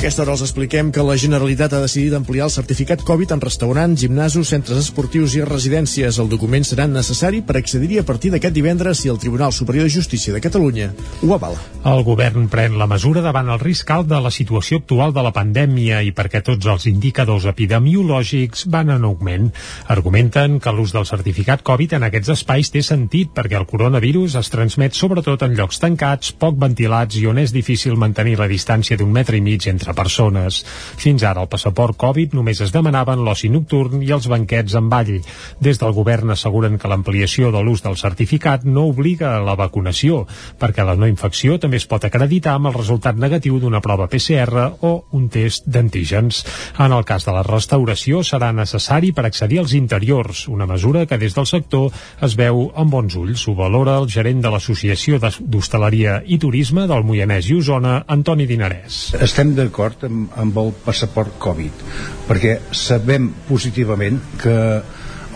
Aquesta 0.09 0.23
hora 0.25 0.33
els 0.39 0.43
expliquem 0.47 0.89
que 0.89 1.03
la 1.05 1.19
Generalitat 1.21 1.75
ha 1.77 1.83
decidit 1.83 2.15
ampliar 2.17 2.47
el 2.47 2.53
certificat 2.55 3.03
Covid 3.05 3.35
en 3.35 3.43
restaurants, 3.43 4.01
gimnasos, 4.01 4.49
centres 4.49 4.79
esportius 4.81 5.35
i 5.37 5.43
residències. 5.45 6.17
El 6.23 6.31
document 6.33 6.65
serà 6.65 6.87
necessari 6.89 7.43
per 7.45 7.59
accedir-hi 7.59 7.99
a 8.01 8.05
partir 8.09 8.31
d'aquest 8.33 8.57
divendres 8.57 9.03
si 9.03 9.11
el 9.13 9.19
Tribunal 9.21 9.53
Superior 9.53 9.85
de 9.85 9.93
Justícia 9.93 10.33
de 10.33 10.41
Catalunya 10.41 10.95
ho 11.21 11.35
avala. 11.37 11.61
El 11.85 12.01
govern 12.07 12.47
pren 12.49 12.79
la 12.81 12.87
mesura 12.89 13.21
davant 13.21 13.51
el 13.53 13.61
risc 13.61 13.91
alt 13.93 14.09
de 14.09 14.21
la 14.25 14.33
situació 14.33 14.79
actual 14.81 15.13
de 15.13 15.27
la 15.27 15.35
pandèmia 15.37 16.01
i 16.01 16.15
perquè 16.17 16.41
tots 16.47 16.71
els 16.73 16.89
indicadors 16.89 17.45
epidemiològics 17.53 18.65
van 18.73 18.95
en 18.97 19.05
augment. 19.05 19.53
Argumenten 19.93 20.57
que 20.57 20.73
l'ús 20.73 20.97
del 20.97 21.05
certificat 21.11 21.67
Covid 21.69 21.99
en 21.99 22.09
aquests 22.09 22.33
espais 22.39 22.73
té 22.73 22.81
sentit 22.81 23.37
perquè 23.37 23.61
el 23.61 23.69
coronavirus 23.69 24.39
es 24.41 24.49
transmet 24.57 24.97
sobretot 24.97 25.45
en 25.45 25.53
llocs 25.61 25.85
tancats, 25.85 26.33
poc 26.33 26.57
ventilats 26.57 27.21
i 27.21 27.29
on 27.29 27.45
és 27.45 27.53
difícil 27.53 28.01
mantenir 28.01 28.39
la 28.41 28.49
distància 28.49 28.97
d'un 28.97 29.13
metre 29.13 29.37
i 29.37 29.45
mig 29.45 29.69
entre 29.69 29.98
persones. 29.99 30.63
Fins 31.03 31.27
ara 31.27 31.43
el 31.43 31.51
passaport 31.51 31.99
Covid 31.99 32.37
només 32.39 32.63
es 32.65 32.73
demanaven 32.75 33.25
l'oci 33.27 33.51
nocturn 33.51 34.05
i 34.07 34.13
els 34.15 34.29
banquets 34.31 34.79
amb 34.79 34.93
ball. 34.93 35.19
Des 35.61 35.81
del 35.83 35.95
govern 35.97 36.31
asseguren 36.35 36.79
que 36.79 36.91
l'ampliació 36.91 37.51
de 37.55 37.63
l'ús 37.65 37.83
del 37.83 37.99
certificat 37.99 38.65
no 38.65 38.87
obliga 38.93 39.35
a 39.37 39.43
la 39.45 39.57
vacunació, 39.59 40.25
perquè 40.61 40.87
la 40.87 40.97
no 40.99 41.09
infecció 41.11 41.59
també 41.59 41.81
es 41.81 41.89
pot 41.91 42.05
acreditar 42.07 42.55
amb 42.57 42.71
el 42.71 42.77
resultat 42.79 43.19
negatiu 43.19 43.59
d'una 43.59 43.83
prova 43.85 44.09
PCR 44.11 44.65
o 44.87 44.93
un 45.19 45.29
test 45.33 45.67
d'antígens. 45.67 46.45
En 46.79 46.95
el 46.95 47.05
cas 47.09 47.27
de 47.27 47.35
la 47.35 47.45
restauració 47.47 48.23
serà 48.27 48.53
necessari 48.55 49.13
per 49.13 49.27
accedir 49.27 49.61
als 49.63 49.75
interiors, 49.79 50.47
una 50.49 50.67
mesura 50.67 51.07
que 51.07 51.19
des 51.19 51.35
del 51.35 51.47
sector 51.47 51.91
es 52.23 52.37
veu 52.39 52.69
amb 52.77 52.93
bons 52.93 53.17
ulls. 53.19 53.47
Ho 53.49 53.55
valora 53.59 53.99
el 53.99 54.09
gerent 54.13 54.43
de 54.45 54.53
l'Associació 54.53 55.19
d'Hostaleria 55.19 56.21
i 56.27 56.39
Turisme 56.39 56.87
del 56.91 57.07
Moianès 57.07 57.49
i 57.49 57.59
Osona, 57.59 58.03
Antoni 58.07 58.47
Dinarès. 58.47 59.15
Estem 59.25 59.55
d'acord 59.57 59.88
amb, 60.09 60.33
amb 60.37 60.59
el 60.63 60.73
passaport 60.85 61.39
Covid 61.43 61.85
perquè 62.29 62.59
sabem 62.73 63.31
positivament 63.49 64.21
que 64.41 64.57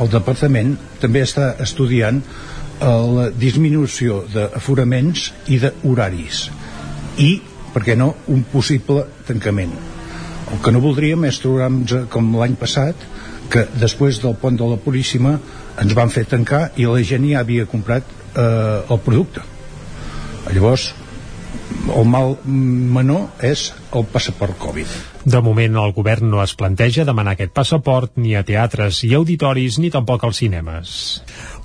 el 0.00 0.10
departament 0.10 0.74
també 1.00 1.22
està 1.22 1.52
estudiant 1.62 2.22
la 2.82 3.28
disminució 3.30 4.22
d'aforaments 4.32 5.28
i 5.54 5.58
d'horaris 5.62 6.46
i, 7.22 7.30
per 7.72 7.82
què 7.86 7.96
no, 7.96 8.08
un 8.32 8.42
possible 8.48 9.04
tancament. 9.28 9.72
El 10.52 10.60
que 10.64 10.72
no 10.72 10.82
voldríem 10.84 11.24
és 11.28 11.38
trobar-nos 11.40 12.08
com 12.12 12.32
l'any 12.36 12.56
passat 12.60 13.06
que 13.52 13.66
després 13.78 14.18
del 14.22 14.34
pont 14.40 14.56
de 14.56 14.66
la 14.68 14.80
Puríssima 14.80 15.36
ens 15.82 15.94
van 15.96 16.10
fer 16.12 16.24
tancar 16.28 16.70
i 16.80 16.88
la 16.88 17.04
gent 17.06 17.24
ja 17.28 17.40
havia 17.40 17.68
comprat 17.68 18.08
eh, 18.08 18.80
el 18.88 19.00
producte. 19.04 19.44
Llavors 20.52 20.90
el 21.96 22.06
mal 22.08 22.36
menor 22.46 23.42
és 23.44 23.70
el 23.92 24.06
passaport 24.12 24.58
Covid. 24.60 24.90
De 25.24 25.40
moment, 25.44 25.76
el 25.78 25.92
govern 25.94 26.30
no 26.32 26.42
es 26.42 26.54
planteja 26.58 27.06
demanar 27.06 27.36
aquest 27.36 27.52
passaport 27.54 28.16
ni 28.18 28.34
a 28.34 28.42
teatres 28.46 29.02
i 29.06 29.12
auditoris 29.18 29.78
ni 29.78 29.92
tampoc 29.94 30.24
als 30.26 30.42
cinemes. 30.42 30.96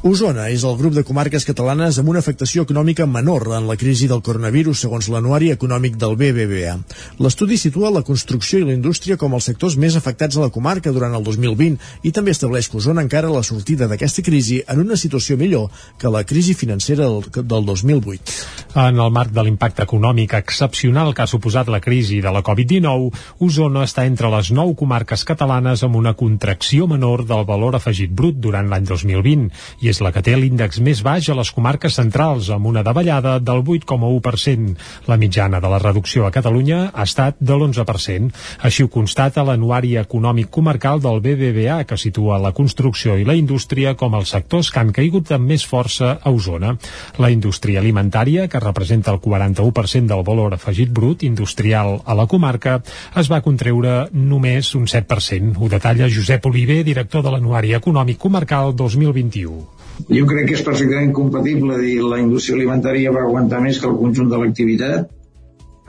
Osona 0.06 0.44
és 0.53 0.61
el 0.61 0.76
grup 0.78 0.94
de 0.94 1.02
comarques 1.02 1.41
catalanes 1.41 1.98
amb 1.98 2.11
una 2.11 2.19
afectació 2.22 2.61
econòmica 2.68 3.07
menor 3.10 3.48
en 3.57 3.65
la 3.65 3.76
crisi 3.82 4.06
del 4.07 4.22
coronavirus, 4.22 4.84
segons 4.84 5.07
l'anuari 5.10 5.49
econòmic 5.49 5.95
del 5.98 6.14
BBVA. 6.19 6.76
L'estudi 7.18 7.57
situa 7.57 7.90
la 7.90 8.03
construcció 8.06 8.60
i 8.61 8.68
la 8.68 8.76
indústria 8.78 9.18
com 9.18 9.34
els 9.34 9.48
sectors 9.49 9.74
més 9.82 9.98
afectats 9.98 10.38
a 10.38 10.44
la 10.44 10.52
comarca 10.53 10.94
durant 10.94 11.15
el 11.18 11.26
2020 11.26 12.06
i 12.06 12.11
també 12.14 12.36
estableix 12.36 12.69
que 12.69 12.78
Osona 12.78 13.02
encara 13.02 13.32
la 13.34 13.41
sortida 13.41 13.88
d'aquesta 13.90 14.22
crisi 14.22 14.60
en 14.69 14.84
una 14.84 14.99
situació 15.02 15.34
millor 15.36 15.74
que 15.98 16.14
la 16.14 16.22
crisi 16.30 16.53
financera 16.53 17.10
del, 17.10 17.26
del 17.41 17.65
2008. 17.65 18.38
En 18.78 19.02
el 19.02 19.11
marc 19.11 19.34
de 19.34 19.48
l'impacte 19.48 19.82
econòmic 19.82 20.38
excepcional 20.38 21.15
que 21.18 21.26
ha 21.26 21.32
suposat 21.34 21.74
la 21.74 21.82
crisi 21.82 22.22
de 22.22 22.30
la 22.30 22.44
Covid-19, 22.45 23.10
Osona 23.49 23.88
està 23.90 24.06
entre 24.06 24.30
les 24.30 24.53
nou 24.53 24.76
comarques 24.78 25.26
catalanes 25.26 25.82
amb 25.82 25.98
una 25.98 26.14
contracció 26.14 26.86
menor 26.86 27.26
del 27.26 27.49
valor 27.49 27.82
afegit 27.82 28.14
brut 28.14 28.38
durant 28.38 28.69
l'any 28.69 28.86
2020 28.86 29.49
i 29.82 29.86
és 29.89 30.01
la 30.03 30.11
que 30.15 30.22
té 30.23 30.35
l'índex 30.38 30.81
més 30.84 31.01
baix 31.05 31.30
a 31.30 31.35
les 31.38 31.51
comarques 31.55 31.95
centrals, 31.97 32.49
amb 32.53 32.68
una 32.69 32.84
davallada 32.84 33.38
del 33.39 33.64
8,1%. 33.64 34.76
La 35.07 35.18
mitjana 35.18 35.61
de 35.64 35.72
la 35.72 35.80
reducció 35.80 36.26
a 36.27 36.31
Catalunya 36.35 36.80
ha 36.93 37.05
estat 37.07 37.38
de 37.39 37.55
l'11%. 37.55 38.31
Així 38.68 38.84
ho 38.84 38.91
constata 38.91 39.45
l'anuari 39.47 39.95
econòmic 40.01 40.51
comarcal 40.51 41.01
del 41.03 41.22
BBVA, 41.23 41.84
que 41.88 41.97
situa 41.97 42.39
la 42.41 42.53
construcció 42.57 43.18
i 43.18 43.26
la 43.27 43.38
indústria 43.38 43.95
com 43.95 44.18
els 44.18 44.34
sectors 44.35 44.72
que 44.72 44.81
han 44.84 44.93
caigut 44.95 45.31
amb 45.31 45.47
més 45.53 45.65
força 45.65 46.18
a 46.22 46.34
Osona. 46.34 46.76
La 47.18 47.31
indústria 47.31 47.80
alimentària, 47.80 48.47
que 48.47 48.64
representa 48.64 49.14
el 49.14 49.22
41% 49.23 50.07
del 50.11 50.26
valor 50.27 50.57
afegit 50.57 50.91
brut 50.91 51.23
industrial 51.23 52.01
a 52.05 52.18
la 52.18 52.27
comarca 52.27 52.80
es 53.15 53.31
va 53.31 53.43
contreure 53.45 54.07
només 54.11 54.73
un 54.76 54.85
7%. 54.89 55.55
Ho 55.61 55.72
detalla 55.72 56.11
Josep 56.11 56.45
Oliver, 56.51 56.84
director 56.84 57.23
de 57.23 57.34
l'Anuari 57.34 57.76
Econòmic 57.77 58.22
Comarcal 58.27 58.76
2021. 58.76 59.77
Jo 60.06 60.26
crec 60.30 60.48
que 60.48 60.57
és 60.57 60.65
perfectament 60.65 61.14
compatible 61.15 61.78
dir 61.82 61.99
la 62.06 62.19
indústria 62.22 62.57
alimentària 62.60 63.14
va 63.15 63.24
aguantar 63.26 63.61
més 63.64 63.80
que 63.82 63.90
el 63.90 63.98
conjunt 63.99 64.30
de 64.32 64.40
l'activitat 64.41 65.14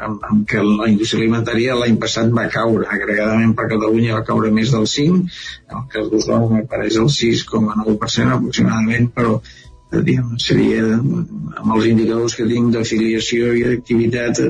amb, 0.06 0.22
amb 0.30 0.44
què 0.48 0.62
la 0.64 0.88
indústria 0.90 1.20
alimentària 1.20 1.76
l'any 1.78 1.98
passat 2.02 2.30
va 2.34 2.46
caure, 2.52 2.86
agregadament 2.96 3.54
per 3.58 3.68
Catalunya 3.72 4.16
va 4.16 4.26
caure 4.28 4.52
més 4.54 4.72
del 4.74 4.86
5, 4.90 5.22
en 5.70 5.80
el 5.80 5.88
cas 5.94 6.10
d'Osona 6.12 6.50
me 6.52 6.66
pareix 6.72 7.00
el 7.02 7.10
6,9% 7.14 8.36
aproximadament, 8.36 9.10
però 9.16 9.38
eh, 9.40 10.02
diguem, 10.06 10.36
seria 10.44 10.84
amb 10.94 11.74
els 11.76 11.90
indicadors 11.90 12.38
que 12.38 12.48
tinc 12.52 12.72
d'afiliació 12.76 13.52
i 13.58 13.66
d'activitat 13.66 14.42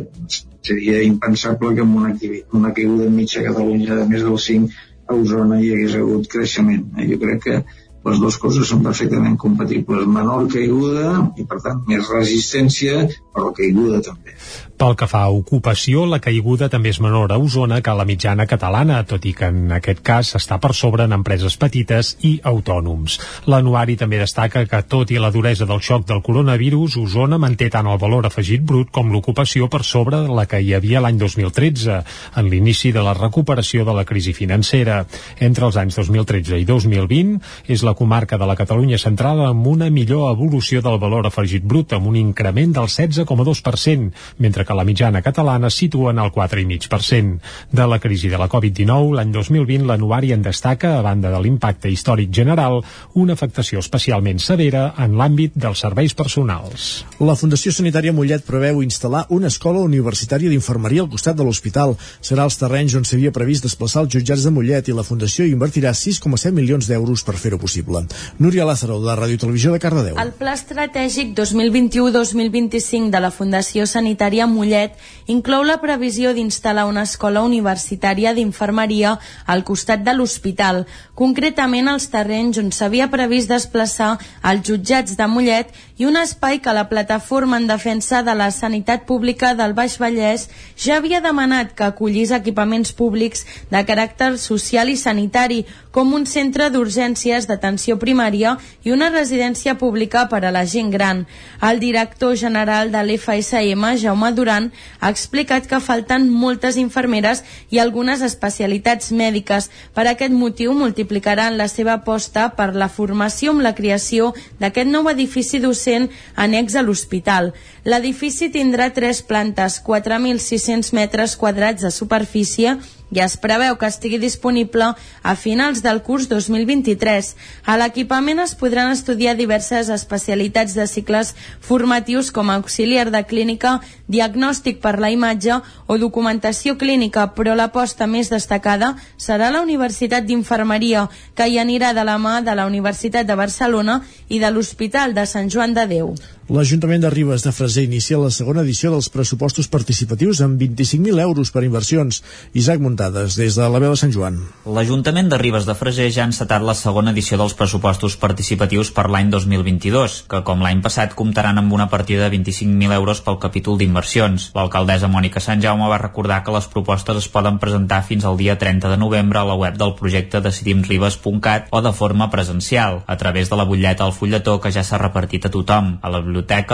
seria 0.68 1.02
impensable 1.06 1.74
que 1.74 1.84
amb 1.86 1.96
una, 2.02 2.14
una 2.60 2.74
caiguda 2.76 3.10
mitja 3.10 3.42
a 3.42 3.48
Catalunya 3.50 4.02
de 4.02 4.06
més 4.12 4.26
del 4.26 4.38
5 4.46 4.86
a 5.08 5.16
Osona 5.16 5.60
hi 5.62 5.72
hagués 5.72 5.94
hagut 5.96 6.26
creixement. 6.28 6.82
Eh? 6.98 7.06
Jo 7.08 7.20
crec 7.22 7.44
que 7.46 7.60
les 8.06 8.20
dues 8.22 8.36
coses 8.40 8.68
són 8.70 8.84
perfectament 8.84 9.36
compatibles. 9.40 10.06
Menor 10.18 10.46
caiguda 10.52 11.14
i, 11.36 11.46
per 11.48 11.58
tant, 11.64 11.82
més 11.88 12.08
resistència, 12.12 13.06
però 13.38 13.54
caiguda 13.54 14.02
també. 14.02 14.34
Pel 14.78 14.94
que 14.94 15.08
fa 15.10 15.24
a 15.26 15.30
ocupació, 15.34 16.04
la 16.06 16.20
caiguda 16.22 16.68
també 16.70 16.92
és 16.92 17.00
menor 17.02 17.32
a 17.34 17.38
Osona 17.42 17.80
que 17.82 17.90
a 17.90 17.96
la 17.98 18.04
mitjana 18.06 18.44
catalana, 18.46 19.00
tot 19.10 19.24
i 19.26 19.32
que 19.34 19.48
en 19.50 19.72
aquest 19.74 20.04
cas 20.06 20.28
està 20.38 20.60
per 20.62 20.70
sobre 20.78 21.02
en 21.08 21.16
empreses 21.16 21.56
petites 21.58 22.12
i 22.22 22.36
autònoms. 22.46 23.16
L'anuari 23.50 23.96
també 23.98 24.20
destaca 24.22 24.62
que, 24.70 24.80
tot 24.86 25.10
i 25.10 25.18
la 25.18 25.32
duresa 25.34 25.66
del 25.66 25.82
xoc 25.82 26.06
del 26.06 26.22
coronavirus, 26.22 26.94
Osona 27.02 27.40
manté 27.42 27.66
tant 27.74 27.88
el 27.90 27.98
valor 27.98 28.28
afegit 28.28 28.62
brut 28.62 28.92
com 28.94 29.10
l'ocupació 29.10 29.66
per 29.66 29.82
sobre 29.82 30.20
la 30.30 30.46
que 30.46 30.62
hi 30.62 30.70
havia 30.78 31.02
l'any 31.02 31.18
2013, 31.18 31.98
en 32.38 32.50
l'inici 32.52 32.94
de 32.94 33.02
la 33.02 33.16
recuperació 33.18 33.82
de 33.82 33.96
la 33.98 34.06
crisi 34.06 34.36
financera. 34.36 35.00
Entre 35.42 35.66
els 35.66 35.80
anys 35.82 35.98
2013 35.98 36.62
i 36.62 36.68
2020 36.70 37.66
és 37.74 37.82
la 37.82 37.96
comarca 37.98 38.38
de 38.38 38.46
la 38.46 38.54
Catalunya 38.54 39.02
central 39.02 39.42
amb 39.48 39.66
una 39.66 39.90
millor 39.90 40.30
evolució 40.30 40.86
del 40.86 41.02
valor 41.02 41.26
afegit 41.26 41.66
brut, 41.66 41.98
amb 41.98 42.06
un 42.14 42.22
increment 42.22 42.78
del 42.78 42.86
16,2%, 43.28 44.12
mentre 44.38 44.64
que 44.64 44.74
la 44.74 44.84
mitjana 44.84 45.22
catalana 45.22 45.70
situa 45.70 46.12
en 46.12 46.18
el 46.18 46.32
4,5%. 46.32 47.40
De 47.72 47.86
la 47.86 47.98
crisi 47.98 48.28
de 48.28 48.38
la 48.38 48.48
Covid-19, 48.48 49.14
l'any 49.14 49.32
2020 49.32 49.86
l'anuari 49.86 50.32
en 50.32 50.42
destaca, 50.42 50.96
a 50.98 51.02
banda 51.02 51.30
de 51.30 51.40
l'impacte 51.42 51.90
històric 51.90 52.32
general, 52.32 52.82
una 53.14 53.34
afectació 53.34 53.82
especialment 53.82 54.40
severa 54.40 54.94
en 54.98 55.16
l'àmbit 55.18 55.54
dels 55.54 55.84
serveis 55.84 56.14
personals. 56.14 57.04
La 57.20 57.36
Fundació 57.36 57.72
Sanitària 57.74 58.12
Mollet 58.12 58.44
preveu 58.46 58.82
instal·lar 58.82 59.26
una 59.34 59.50
escola 59.52 59.82
universitària 59.84 60.50
d'infermeria 60.50 61.04
al 61.04 61.10
costat 61.12 61.36
de 61.36 61.44
l'hospital. 61.44 61.96
Serà 62.20 62.46
els 62.48 62.58
terrenys 62.60 62.96
on 62.98 63.06
s'havia 63.08 63.32
previst 63.34 63.66
desplaçar 63.66 64.04
els 64.04 64.14
jutjats 64.14 64.46
de 64.46 64.54
Mollet 64.54 64.88
i 64.88 64.96
la 64.96 65.06
Fundació 65.06 65.46
invertirà 65.48 65.92
6,7 65.92 66.54
milions 66.54 66.88
d'euros 66.88 67.24
per 67.24 67.36
fer-ho 67.36 67.58
possible. 67.58 68.04
Núria 68.38 68.66
Lázaro, 68.68 69.00
de 69.04 69.16
Ràdio 69.18 69.38
Televisió 69.44 69.72
de 69.74 69.82
Cardedeu. 69.82 70.18
El 70.18 70.32
Pla 70.38 70.54
Estratègic 70.56 71.34
2021-2025 71.38 73.07
de 73.10 73.20
la 73.20 73.30
Fundació 73.34 73.86
Sanitària 73.86 74.46
Mollet 74.46 74.94
inclou 75.26 75.64
la 75.66 75.78
previsió 75.82 76.34
d'instal·lar 76.36 76.86
una 76.88 77.04
escola 77.08 77.42
universitària 77.46 78.34
d'infermeria 78.36 79.16
al 79.46 79.64
costat 79.64 80.04
de 80.06 80.14
l'hospital, 80.16 80.84
concretament 81.14 81.88
als 81.88 82.08
terrenys 82.12 82.60
on 82.62 82.72
s'havia 82.72 83.10
previst 83.12 83.48
desplaçar 83.52 84.16
els 84.42 84.64
jutjats 84.68 85.16
de 85.18 85.26
Mollet 85.28 85.74
i 85.98 86.06
un 86.06 86.16
espai 86.16 86.60
que 86.62 86.72
la 86.72 86.88
Plataforma 86.88 87.56
en 87.58 87.66
Defensa 87.66 88.22
de 88.22 88.34
la 88.38 88.52
Sanitat 88.54 89.02
Pública 89.04 89.54
del 89.58 89.72
Baix 89.74 89.96
Vallès 89.98 90.46
ja 90.78 90.96
havia 90.96 91.18
demanat 91.20 91.72
que 91.74 91.88
acollís 91.88 92.30
equipaments 92.30 92.92
públics 92.94 93.42
de 93.72 93.80
caràcter 93.82 94.36
social 94.38 94.92
i 94.92 94.96
sanitari, 94.96 95.64
com 95.90 96.14
un 96.14 96.26
centre 96.30 96.68
d'urgències 96.70 97.48
d'atenció 97.50 97.96
primària 97.98 98.54
i 98.86 98.92
una 98.94 99.08
residència 99.10 99.74
pública 99.80 100.28
per 100.30 100.44
a 100.44 100.52
la 100.54 100.62
gent 100.70 100.92
gran. 100.94 101.24
El 101.60 101.82
director 101.82 102.36
general 102.38 102.92
de 102.94 103.02
l'FSM, 103.02 103.96
Jaume 103.98 104.30
Duran, 104.36 104.70
ha 105.00 105.10
explicat 105.10 105.66
que 105.66 105.82
falten 105.82 106.30
moltes 106.30 106.78
infermeres 106.78 107.42
i 107.74 107.82
algunes 107.82 108.22
especialitats 108.22 109.10
mèdiques. 109.10 109.66
Per 109.94 110.06
aquest 110.06 110.30
motiu 110.30 110.78
multiplicaran 110.78 111.58
la 111.58 111.66
seva 111.66 111.98
aposta 111.98 112.52
per 112.54 112.70
la 112.76 112.86
formació 112.88 113.50
amb 113.50 113.66
la 113.66 113.74
creació 113.74 114.30
d'aquest 114.62 114.94
nou 114.94 115.10
edifici 115.10 115.58
docent 115.58 115.87
annex 116.34 116.76
a 116.76 116.84
l'hospital. 116.84 117.52
L'edifici 117.88 118.50
tindrà 118.54 118.90
tres 118.94 119.22
plantes, 119.24 119.80
4.600 119.84 120.94
metres 120.96 121.36
quadrats 121.40 121.86
de 121.86 121.92
superfície 121.94 122.76
i 123.10 123.20
es 123.24 123.36
preveu 123.40 123.76
que 123.80 123.88
estigui 123.88 124.18
disponible 124.20 124.92
a 125.22 125.34
finals 125.36 125.82
del 125.84 126.02
curs 126.06 126.28
2023. 126.28 127.30
A 127.64 127.76
l'equipament 127.80 128.42
es 128.44 128.54
podran 128.58 128.92
estudiar 128.92 129.36
diverses 129.38 129.88
especialitats 129.94 130.76
de 130.76 130.86
cicles 130.86 131.34
formatius 131.60 132.30
com 132.32 132.50
auxiliar 132.50 133.08
de 133.10 133.22
clínica, 133.24 133.78
diagnòstic 134.08 134.82
per 134.84 134.98
la 135.00 135.12
imatge 135.14 135.60
o 135.86 135.98
documentació 135.98 136.76
clínica, 136.78 137.28
però 137.34 137.56
l'aposta 137.56 138.06
més 138.06 138.32
destacada 138.32 138.94
serà 139.16 139.50
la 139.50 139.62
Universitat 139.64 140.24
d'Infermeria, 140.28 141.08
que 141.34 141.48
hi 141.48 141.58
anirà 141.58 141.94
de 141.96 142.04
la 142.04 142.18
mà 142.18 142.40
de 142.44 142.54
la 142.54 142.66
Universitat 142.66 143.26
de 143.26 143.36
Barcelona 143.36 144.02
i 144.28 144.38
de 144.38 144.50
l'Hospital 144.52 145.14
de 145.14 145.26
Sant 145.26 145.48
Joan 145.48 145.74
de 145.74 145.86
Déu. 145.88 146.14
L'Ajuntament 146.48 147.02
de 147.04 147.10
Ribes 147.12 147.42
de 147.44 147.50
Freser 147.52 147.82
inicia 147.84 148.16
la 148.16 148.30
segona 148.32 148.62
edició 148.64 148.88
dels 148.88 149.10
pressupostos 149.12 149.66
participatius 149.68 150.38
amb 150.40 150.56
25.000 150.56 151.20
euros 151.20 151.50
per 151.52 151.60
inversions. 151.66 152.22
Isaac 152.56 152.80
Muntades, 152.80 153.34
des 153.36 153.58
de 153.58 153.66
la 153.68 153.80
veu 153.82 153.92
de 153.92 153.98
Sant 154.00 154.14
Joan. 154.14 154.38
L'Ajuntament 154.64 155.28
de 155.28 155.36
Ribes 155.42 155.68
de 155.68 155.74
Freser 155.76 156.06
ja 156.08 156.22
ha 156.24 156.28
encetat 156.30 156.64
la 156.64 156.72
segona 156.72 157.12
edició 157.12 157.36
dels 157.36 157.52
pressupostos 157.58 158.16
participatius 158.16 158.88
per 158.96 159.10
l'any 159.12 159.28
2022, 159.34 160.22
que 160.32 160.40
com 160.46 160.64
l'any 160.64 160.80
passat 160.86 161.12
comptaran 161.18 161.60
amb 161.60 161.74
una 161.76 161.90
partida 161.92 162.24
de 162.24 162.38
25.000 162.38 162.96
euros 162.96 163.20
pel 163.28 163.36
capítol 163.44 163.76
d'inversions. 163.76 164.48
L'alcaldessa 164.56 165.12
Mònica 165.12 165.44
Sant 165.44 165.60
Jaume 165.60 165.92
va 165.92 166.00
recordar 166.00 166.40
que 166.46 166.56
les 166.56 166.70
propostes 166.72 167.20
es 167.26 167.28
poden 167.28 167.60
presentar 167.60 168.00
fins 168.08 168.24
al 168.24 168.40
dia 168.40 168.56
30 168.56 168.88
de 168.94 168.96
novembre 169.04 169.42
a 169.42 169.44
la 169.52 169.58
web 169.66 169.76
del 169.76 169.92
projecte 170.00 170.40
decidimribes.cat 170.40 171.68
o 171.68 171.84
de 171.84 171.92
forma 171.92 172.32
presencial, 172.32 173.02
a 173.04 173.20
través 173.20 173.52
de 173.52 173.60
la 173.60 173.68
butlleta 173.68 174.08
al 174.08 174.16
fulletó 174.16 174.56
que 174.64 174.72
ja 174.72 174.80
s'ha 174.80 175.04
repartit 175.04 175.44
a 175.44 175.52
tothom, 175.52 175.98
a 176.00 176.16
la 176.16 176.24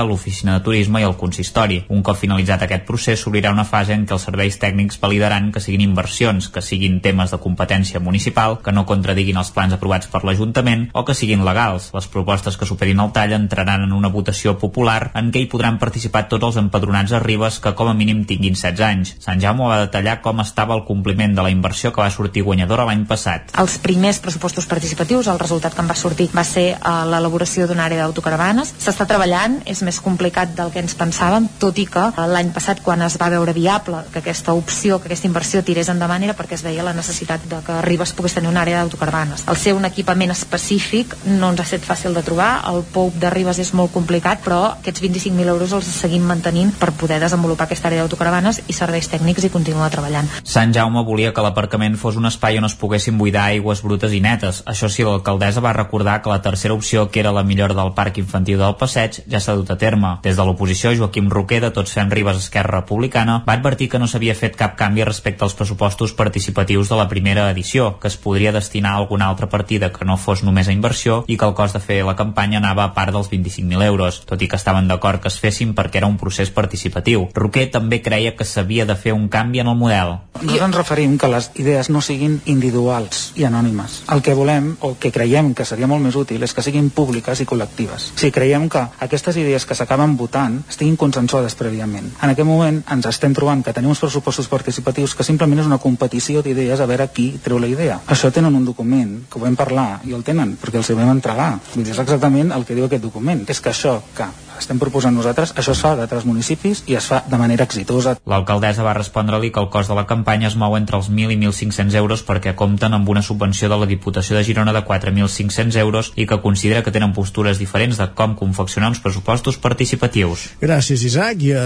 l'oficina 0.05 0.59
de 0.59 0.65
turisme 0.65 1.01
i 1.01 1.05
el 1.05 1.17
consistori. 1.17 1.85
Un 1.89 2.03
cop 2.03 2.19
finalitzat 2.19 2.63
aquest 2.63 2.85
procés, 2.89 3.21
s'obrirà 3.21 3.53
una 3.53 3.65
fase 3.65 3.95
en 3.95 4.07
què 4.07 4.15
els 4.17 4.27
serveis 4.29 4.59
tècnics 4.59 5.01
validaran 5.01 5.51
que 5.53 5.61
siguin 5.61 5.81
inversions, 5.81 6.49
que 6.49 6.63
siguin 6.63 7.01
temes 7.01 7.31
de 7.31 7.39
competència 7.39 8.01
municipal, 8.01 8.59
que 8.63 8.73
no 8.73 8.87
contradiguin 8.87 9.39
els 9.41 9.51
plans 9.51 9.75
aprovats 9.75 10.11
per 10.13 10.25
l'Ajuntament 10.25 10.89
o 10.93 11.05
que 11.05 11.15
siguin 11.15 11.45
legals. 11.45 11.91
Les 11.95 12.09
propostes 12.09 12.57
que 12.57 12.67
superin 12.67 13.01
el 13.01 13.13
tall 13.13 13.33
entraran 13.37 13.85
en 13.87 13.93
una 13.93 14.09
votació 14.09 14.57
popular 14.59 15.11
en 15.15 15.31
què 15.33 15.45
hi 15.45 15.51
podran 15.51 15.79
participar 15.79 16.27
tots 16.29 16.51
els 16.51 16.61
empadronats 16.61 17.13
a 17.13 17.23
Ribes 17.23 17.61
que 17.61 17.75
com 17.75 17.89
a 17.91 17.95
mínim 17.95 18.25
tinguin 18.29 18.55
16 18.55 18.85
anys. 18.87 19.15
Sant 19.25 19.41
Jaume 19.43 19.69
va 19.69 19.81
detallar 19.85 20.21
com 20.25 20.41
estava 20.43 20.77
el 20.77 20.85
compliment 20.89 21.35
de 21.35 21.45
la 21.45 21.53
inversió 21.53 21.93
que 21.93 22.03
va 22.03 22.11
sortir 22.11 22.45
guanyadora 22.47 22.87
l'any 22.89 23.05
passat. 23.09 23.55
Els 23.61 23.79
primers 23.83 24.21
pressupostos 24.23 24.67
participatius, 24.71 25.29
el 25.31 25.41
resultat 25.43 25.75
que 25.75 25.83
en 25.85 25.91
va 25.91 25.99
sortir 25.99 26.29
va 26.35 26.45
ser 26.47 26.67
uh, 26.75 27.05
l'elaboració 27.09 27.69
d'una 27.69 27.87
àrea 27.89 28.05
d'autocaravanes. 28.05 28.75
S'està 28.83 29.07
treballant, 29.09 29.54
és 29.65 29.83
més 29.87 30.01
complicat 30.03 30.55
del 30.57 30.73
que 30.75 30.83
ens 30.83 30.97
pensàvem, 30.99 31.49
tot 31.63 31.79
i 31.79 31.87
que 31.91 32.05
uh, 32.11 32.27
l'any 32.31 32.53
passat 32.55 32.83
quan 32.85 33.03
es 33.07 33.19
va 33.21 33.31
veure 33.33 33.55
viable 33.57 34.03
que 34.13 34.23
aquesta 34.23 34.55
opció, 34.57 34.99
que 34.99 35.09
aquesta 35.11 35.29
inversió 35.29 35.63
tirés 35.65 35.91
endavant 35.93 36.23
era 36.27 36.37
perquè 36.37 36.59
es 36.59 36.65
veia 36.67 36.85
la 36.87 36.95
necessitat 36.97 37.47
de 37.51 37.61
que 37.67 37.81
Ribes 37.87 38.15
pogués 38.17 38.35
tenir 38.37 38.51
una 38.51 38.63
àrea 38.63 38.81
d'autocaravanes. 38.83 39.47
El 39.51 39.61
ser 39.61 39.75
un 39.77 39.87
equipament 39.89 40.35
específic 40.35 41.17
no 41.27 41.53
ens 41.53 41.63
ha 41.63 41.69
estat 41.69 41.87
fàcil 41.87 42.15
de 42.17 42.25
trobar, 42.27 42.51
el 42.71 42.83
POUP 42.95 43.19
de 43.23 43.31
Ribes 43.33 43.61
és 43.63 43.73
molt 43.77 43.93
complicat, 43.95 44.43
però 44.45 44.61
aquests 44.73 45.03
25.000 45.05 45.55
euros 45.55 45.75
els 45.77 45.91
seguim 46.01 46.25
mantenint 46.27 46.73
per 46.81 46.93
poder 46.99 47.21
desenvolupar 47.23 47.69
aquesta 47.69 47.91
àrea 47.91 48.05
d'autocaravanes 48.05 48.63
i 48.69 48.77
serveis 48.77 49.09
tècnics 49.13 49.47
i 49.47 49.53
continuar 49.53 49.91
treballant. 49.93 50.31
Sant 50.43 50.75
Jaume 50.75 51.05
volia 51.07 51.33
que 51.35 51.45
l'aparcament 51.45 51.99
fos 52.01 52.19
un 52.21 52.29
espai 52.31 52.59
on 52.59 52.69
es 52.69 52.77
poguessin 52.79 53.19
buidar 53.19 53.49
aigües 53.53 53.83
brutes 53.85 54.13
i 54.13 54.21
netes. 54.25 54.63
Això 54.71 54.91
sí, 54.91 55.05
l'alcaldessa 55.07 55.63
va 55.65 55.75
recordar 55.77 56.21
que 56.23 56.33
la 56.33 56.41
tercera 56.43 56.75
opció, 56.75 57.09
que 57.11 57.21
era 57.21 57.33
la 57.33 57.45
millora 57.45 57.77
del 57.77 57.93
parc 57.95 58.19
infantil 58.23 58.61
del 58.63 58.77
passeig, 58.81 59.23
ja 59.31 59.41
s'ha 59.45 59.57
dut 59.59 59.71
a 59.71 59.79
terme. 59.79 60.17
Des 60.25 60.37
de 60.37 60.47
l'oposició, 60.47 60.95
Joaquim 60.97 61.31
Roquer, 61.31 61.61
de 61.65 61.71
Tots 61.75 61.93
Fem 61.95 62.11
Ribes 62.11 62.41
Esquerra 62.41 62.81
Republicana, 62.81 63.43
va 63.47 63.57
advertir 63.59 63.91
que 63.93 64.01
no 64.01 64.09
s'havia 64.11 64.35
fet 64.39 64.57
cap 64.57 64.77
canvi 64.81 65.05
respecte 65.05 65.45
als 65.45 65.55
pressupostos 65.55 66.15
participatius 66.17 66.89
de 66.89 66.99
la 66.99 67.09
primera 67.09 67.49
edició, 67.51 67.99
que 68.01 68.09
es 68.09 68.17
podria 68.17 68.53
destinar 68.53 68.95
a 68.95 69.03
alguna 69.03 69.29
altra 69.29 69.49
partida 69.49 69.93
que 69.93 70.05
no 70.05 70.17
fos 70.17 70.43
només 70.43 70.69
a 70.69 70.77
inversió 70.77 71.23
i 71.29 71.37
que 71.39 71.47
el 71.47 71.55
cost 71.55 71.77
de 71.77 71.83
fer 71.85 72.03
la 72.05 72.17
campanya 72.17 72.59
anava 72.59 72.85
a 72.85 72.95
part 72.97 73.13
dels 73.15 73.31
25.000 73.31 73.85
euros, 73.85 74.23
tot 74.27 74.43
i 74.43 74.49
que 74.49 74.57
estaven 74.57 74.89
d'acord 74.89 75.21
que 75.21 75.29
es 75.29 75.39
fessin 75.41 75.75
perquè 75.75 76.01
era 76.01 76.11
un 76.11 76.19
procés 76.19 76.51
participatiu. 76.51 77.29
Roquer 77.35 77.69
també 77.71 78.01
creia 78.03 78.35
que 78.37 78.47
s'havia 78.49 78.87
de 78.87 78.97
fer 78.97 79.13
un 79.13 79.29
canvi 79.29 79.61
en 79.61 79.71
el 79.73 79.79
model. 79.79 80.19
Nosaltres 80.35 80.65
ens 80.65 80.77
referim 80.77 81.19
que 81.19 81.29
les 81.31 81.51
idees 81.61 81.91
no 81.91 82.01
siguin 82.05 82.41
individuals 82.51 83.33
i 83.39 83.45
anònimes. 83.49 84.03
El 84.13 84.23
que 84.23 84.35
volem, 84.35 84.73
o 84.81 84.95
que 85.01 85.13
creiem 85.15 85.53
que 85.55 85.67
seria 85.69 85.89
molt 85.91 86.03
més 86.05 86.17
útil, 86.19 86.43
és 86.43 86.55
que 86.55 86.65
siguin 86.65 86.91
públiques 86.95 87.41
i 87.41 87.47
col·lectives. 87.49 88.11
Sigui, 88.15 88.33
creiem 88.35 88.69
que 88.73 88.83
aquestes 89.25 89.41
idees 89.41 89.65
que 89.65 89.73
s'acaben 89.73 90.19
votant 90.21 90.59
estiguin 90.69 90.99
consensuades 91.01 91.57
prèviament. 91.57 92.11
En 92.21 92.33
aquest 92.33 92.45
moment 92.45 92.83
ens 92.93 93.09
estem 93.09 93.33
trobant 93.33 93.63
que 93.65 93.73
tenim 93.73 93.89
uns 93.95 94.03
pressupostos 94.03 94.51
participatius 94.53 95.15
que 95.17 95.25
simplement 95.25 95.63
és 95.63 95.71
una 95.71 95.81
competició 95.81 96.43
d'idees 96.45 96.81
a 96.81 96.89
veure 96.91 97.09
qui 97.09 97.31
treu 97.41 97.59
la 97.59 97.71
idea. 97.71 98.03
Això 98.05 98.29
tenen 98.31 98.55
un 98.55 98.67
document, 98.69 99.23
que 99.31 99.41
ho 99.41 99.45
vam 99.47 99.57
parlar, 99.57 100.03
i 100.05 100.13
el 100.13 100.27
tenen, 100.27 100.59
perquè 100.61 100.83
els 100.83 100.91
hi 100.93 100.99
vam 100.99 101.15
entregar. 101.15 101.55
Vull 101.73 101.87
dir, 101.87 101.95
és 101.95 102.03
exactament 102.05 102.53
el 102.53 102.69
que 102.69 102.77
diu 102.77 102.85
aquest 102.85 103.07
document. 103.07 103.47
És 103.49 103.65
que 103.65 103.73
això 103.73 103.97
que 104.15 104.29
estem 104.59 104.79
proposant 104.79 105.15
nosaltres, 105.15 105.53
això 105.59 105.75
es 105.75 105.81
fa 105.83 105.95
d'altres 105.99 106.25
municipis 106.29 106.85
i 106.91 106.97
es 106.99 107.07
fa 107.11 107.23
de 107.29 107.39
manera 107.41 107.65
exitosa. 107.67 108.17
L'alcaldessa 108.31 108.85
va 108.87 108.95
respondre-li 108.97 109.51
que 109.53 109.63
el 109.63 109.71
cost 109.73 109.91
de 109.91 109.97
la 109.99 110.07
campanya 110.07 110.49
es 110.51 110.57
mou 110.61 110.77
entre 110.79 110.99
els 110.99 111.11
1.000 111.11 111.35
i 111.35 111.39
1.500 111.41 111.97
euros 112.01 112.25
perquè 112.27 112.55
compten 112.55 112.95
amb 112.95 113.09
una 113.09 113.23
subvenció 113.23 113.69
de 113.69 113.79
la 113.81 113.89
Diputació 113.91 114.37
de 114.37 114.45
Girona 114.45 114.73
de 114.73 114.85
4.500 114.85 115.79
euros 115.81 116.13
i 116.17 116.27
que 116.27 116.41
considera 116.43 116.83
que 116.83 116.93
tenen 116.95 117.15
postures 117.17 117.59
diferents 117.59 117.99
de 118.01 118.09
com 118.15 118.35
confeccionar 118.39 118.91
uns 118.93 119.03
pressupostos 119.03 119.59
participatius. 119.59 120.49
Gràcies, 120.63 121.05
Isaac. 121.05 121.43
I 121.45 121.53
a 121.59 121.65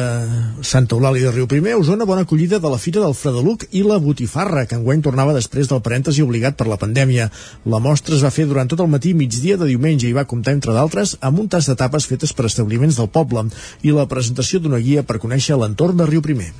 Santa 0.63 0.97
Eulàlia 0.97 1.29
de 1.29 1.35
Riu 1.37 1.49
Primer, 1.51 1.77
Osona, 1.79 2.07
bona 2.09 2.25
acollida 2.27 2.59
de 2.59 2.71
la 2.71 2.81
Fira 2.81 3.03
del 3.05 3.15
Fredeluc 3.15 3.67
i 3.73 3.85
la 3.87 3.99
Botifarra, 4.03 4.67
que 4.67 4.79
enguany 4.79 5.03
tornava 5.05 5.37
després 5.37 5.69
del 5.71 5.83
parèntesi 5.85 6.25
obligat 6.25 6.57
per 6.59 6.69
la 6.71 6.81
pandèmia. 6.81 7.29
La 7.69 7.83
mostra 7.83 8.17
es 8.17 8.25
va 8.25 8.33
fer 8.35 8.49
durant 8.49 8.69
tot 8.71 8.81
el 8.85 8.91
matí 8.91 9.13
i 9.13 9.19
migdia 9.19 9.59
de 9.61 9.69
diumenge 9.69 10.09
i 10.09 10.17
va 10.17 10.27
comptar, 10.29 10.57
entre 10.57 10.75
d'altres, 10.77 11.17
amb 11.21 11.43
un 11.45 11.49
tas 11.53 11.69
d'etapes 11.69 12.09
fetes 12.09 12.33
per 12.33 12.49
establiments 12.79 12.99
del 12.99 13.11
poble 13.11 13.49
i 13.83 13.93
la 13.93 14.09
presentació 14.09 14.63
d'una 14.63 14.79
guia 14.79 15.03
per 15.03 15.19
conèixer 15.19 15.59
l'entorn 15.59 15.99
de 15.99 16.07
Riu 16.07 16.23
Primer. 16.23 16.53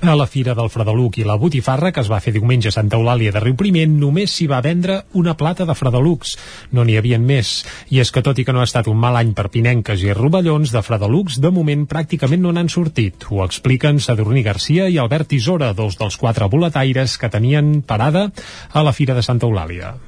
A 0.00 0.14
la 0.16 0.24
Fira 0.24 0.54
del 0.56 0.70
Fredeluc 0.72 1.18
i 1.20 1.26
la 1.28 1.34
Botifarra, 1.36 1.90
que 1.92 2.00
es 2.00 2.08
va 2.08 2.22
fer 2.24 2.32
diumenge 2.32 2.70
a 2.70 2.72
Santa 2.72 2.96
Eulàlia 2.96 3.34
de 3.34 3.40
Riu 3.42 3.52
Primer, 3.52 3.84
només 3.84 4.32
s'hi 4.32 4.46
va 4.48 4.62
vendre 4.64 5.02
una 5.12 5.34
plata 5.36 5.66
de 5.68 5.76
Fredelucs. 5.76 6.38
No 6.72 6.86
n'hi 6.88 6.96
havien 6.96 7.20
més. 7.20 7.66
I 7.92 8.00
és 8.00 8.08
que 8.08 8.22
tot 8.24 8.38
i 8.40 8.46
que 8.48 8.54
no 8.56 8.62
ha 8.62 8.68
estat 8.68 8.88
un 8.88 8.96
mal 8.96 9.18
any 9.20 9.34
per 9.36 9.50
pinenques 9.52 10.00
i 10.00 10.14
rovellons, 10.16 10.72
de 10.72 10.80
Fredelucs 10.80 11.36
de 11.44 11.52
moment 11.52 11.84
pràcticament 11.84 12.40
no 12.40 12.54
n'han 12.56 12.72
sortit. 12.72 13.28
Ho 13.28 13.44
expliquen 13.44 14.00
Sadurní 14.00 14.40
Garcia 14.42 14.88
i 14.88 14.96
Albert 14.96 15.36
Isora, 15.36 15.74
dos 15.76 16.00
dels 16.00 16.16
quatre 16.16 16.48
boletaires 16.48 17.18
que 17.20 17.28
tenien 17.28 17.82
parada 17.82 18.30
a 18.72 18.82
la 18.82 18.96
Fira 18.96 19.14
de 19.14 19.22
Santa 19.22 19.50
Eulàlia. 19.52 19.98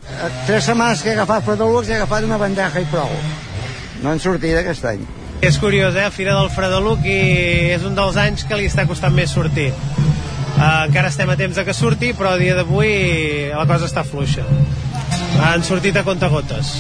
Tres 0.49 0.73
setmanes 0.73 1.05
que 1.05 1.13
he 1.13 1.19
agafat 1.21 1.45
Fredelucs 1.45 1.93
he 1.93 2.01
agafat 2.01 2.25
una 2.25 2.41
bandeja 2.41 2.81
i 2.81 2.89
prou. 2.89 3.13
No 4.01 4.11
han 4.11 4.25
sortit 4.25 4.57
aquest 4.57 4.89
any. 4.89 5.05
És 5.43 5.59
curiós, 5.59 5.97
eh? 5.99 6.07
Fira 6.15 6.37
del 6.39 6.53
Fredeluc 6.55 7.03
i 7.03 7.73
és 7.75 7.83
un 7.83 7.97
dels 7.99 8.15
anys 8.21 8.45
que 8.47 8.55
li 8.55 8.69
està 8.71 8.85
costant 8.87 9.11
més 9.11 9.33
sortir. 9.35 9.73
Uh, 9.73 10.85
encara 10.87 11.11
estem 11.11 11.33
a 11.33 11.35
temps 11.41 11.59
de 11.59 11.65
que 11.67 11.75
surti, 11.75 12.13
però 12.15 12.37
a 12.37 12.39
dia 12.39 12.55
d'avui 12.55 12.93
la 13.51 13.67
cosa 13.67 13.89
està 13.91 14.05
fluixa. 14.07 14.47
Han 15.43 15.67
sortit 15.67 15.99
a 15.99 16.05
contagotes. 16.07 16.71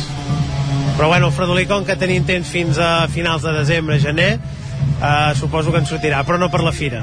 Però 0.95 1.09
bueno, 1.11 1.33
el 1.33 1.35
Fredolí, 1.35 1.67
com 1.67 1.83
que 1.89 1.99
tenim 1.99 2.23
temps 2.29 2.55
fins 2.55 2.79
a 2.79 3.09
finals 3.11 3.43
de 3.43 3.57
desembre, 3.59 3.99
gener, 3.99 4.37
uh, 4.39 5.35
suposo 5.35 5.75
que 5.75 5.83
en 5.83 5.91
sortirà, 5.91 6.23
però 6.23 6.39
no 6.39 6.53
per 6.53 6.63
la 6.63 6.77
fira 6.77 7.03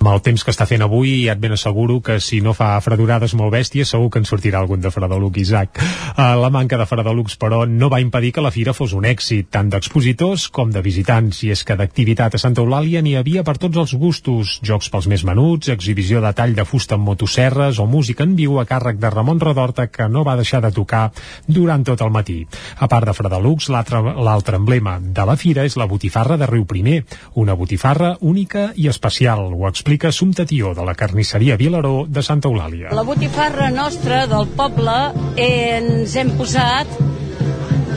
amb 0.00 0.12
el 0.12 0.20
temps 0.22 0.44
que 0.44 0.52
està 0.52 0.66
fent 0.68 0.84
avui 0.84 1.24
ja 1.24 1.34
et 1.34 1.40
ben 1.42 1.54
asseguro 1.56 1.98
que 2.04 2.18
si 2.22 2.38
no 2.44 2.52
fa 2.54 2.76
fredurades 2.84 3.32
molt 3.38 3.50
bèsties 3.54 3.90
segur 3.90 4.10
que 4.12 4.20
en 4.22 4.28
sortirà 4.28 4.60
algun 4.60 4.80
de 4.80 4.90
Fredeluc 4.92 5.38
Isaac. 5.40 5.80
Uh, 5.80 6.36
la 6.38 6.50
manca 6.54 6.78
de 6.78 6.86
Fredelucs 6.86 7.34
però 7.40 7.64
no 7.66 7.88
va 7.90 8.00
impedir 8.00 8.32
que 8.36 8.44
la 8.44 8.52
fira 8.54 8.74
fos 8.76 8.94
un 8.94 9.06
èxit 9.08 9.48
tant 9.50 9.70
d'expositors 9.72 10.46
com 10.54 10.70
de 10.70 10.82
visitants 10.84 11.42
i 11.42 11.50
és 11.54 11.64
que 11.66 11.76
d'activitat 11.78 12.36
a 12.36 12.40
Santa 12.40 12.62
Eulàlia 12.62 13.02
n'hi 13.02 13.16
havia 13.18 13.42
per 13.42 13.56
tots 13.58 13.80
els 13.82 13.96
gustos, 13.98 14.60
jocs 14.62 14.90
pels 14.92 15.08
més 15.10 15.24
menuts 15.26 15.72
exhibició 15.74 16.22
de 16.22 16.32
tall 16.36 16.54
de 16.54 16.66
fusta 16.68 16.94
amb 16.94 17.08
motosserres 17.10 17.80
o 17.82 17.88
música 17.90 18.22
en 18.22 18.36
viu 18.38 18.60
a 18.60 18.66
càrrec 18.68 19.00
de 19.02 19.10
Ramon 19.10 19.42
Redorta 19.42 19.88
que 19.90 20.08
no 20.08 20.24
va 20.24 20.36
deixar 20.38 20.62
de 20.62 20.70
tocar 20.70 21.10
durant 21.46 21.84
tot 21.84 22.02
el 22.06 22.14
matí. 22.14 22.38
A 22.78 22.86
part 22.86 23.08
de 23.08 23.16
Fredelucs, 23.16 23.70
l'altre 23.72 24.60
emblema 24.60 24.98
de 25.00 25.26
la 25.26 25.36
fira 25.40 25.66
és 25.66 25.76
la 25.80 25.88
botifarra 25.90 26.38
de 26.38 26.46
Riu 26.46 26.66
Primer, 26.66 27.02
una 27.34 27.58
botifarra 27.58 28.16
única 28.20 28.70
i 28.76 28.88
especial, 28.92 29.48
ho 29.50 29.66
explica 29.66 29.85
explica 29.86 30.08
Assumpta 30.08 30.44
Tió, 30.44 30.74
de 30.74 30.84
la 30.84 30.96
carnisseria 30.96 31.56
Vilaró 31.56 32.06
de 32.10 32.20
Santa 32.20 32.48
Eulàlia. 32.48 32.88
La 32.90 33.04
botifarra 33.06 33.68
nostra 33.70 34.24
del 34.26 34.48
poble 34.58 34.96
ens 35.38 36.16
hem 36.18 36.32
posat 36.34 36.90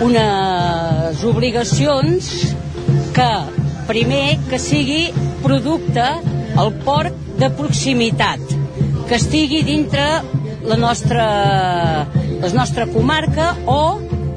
unes 0.06 1.24
obligacions 1.26 2.30
que, 3.16 3.28
primer, 3.90 4.38
que 4.52 4.62
sigui 4.62 5.02
producte 5.42 6.06
al 6.62 6.72
port 6.86 7.18
de 7.42 7.50
proximitat, 7.58 8.46
que 9.10 9.18
estigui 9.18 9.66
dintre 9.66 10.06
la 10.70 10.78
nostra, 10.78 11.26
la 12.06 12.54
nostra 12.54 12.86
comarca 12.94 13.56
o 13.66 13.82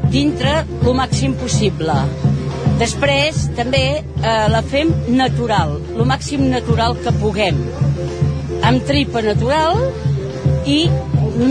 dintre 0.08 0.62
el 0.80 0.96
màxim 0.96 1.36
possible. 1.36 2.00
Després, 2.82 3.44
també 3.54 3.82
eh, 4.02 4.30
la 4.50 4.60
fem 4.66 4.88
natural, 5.14 5.76
el 5.94 6.06
màxim 6.08 6.48
natural 6.50 6.96
que 6.98 7.12
puguem, 7.20 7.60
amb 8.66 8.82
tripa 8.88 9.22
natural 9.22 9.78
i 10.66 10.80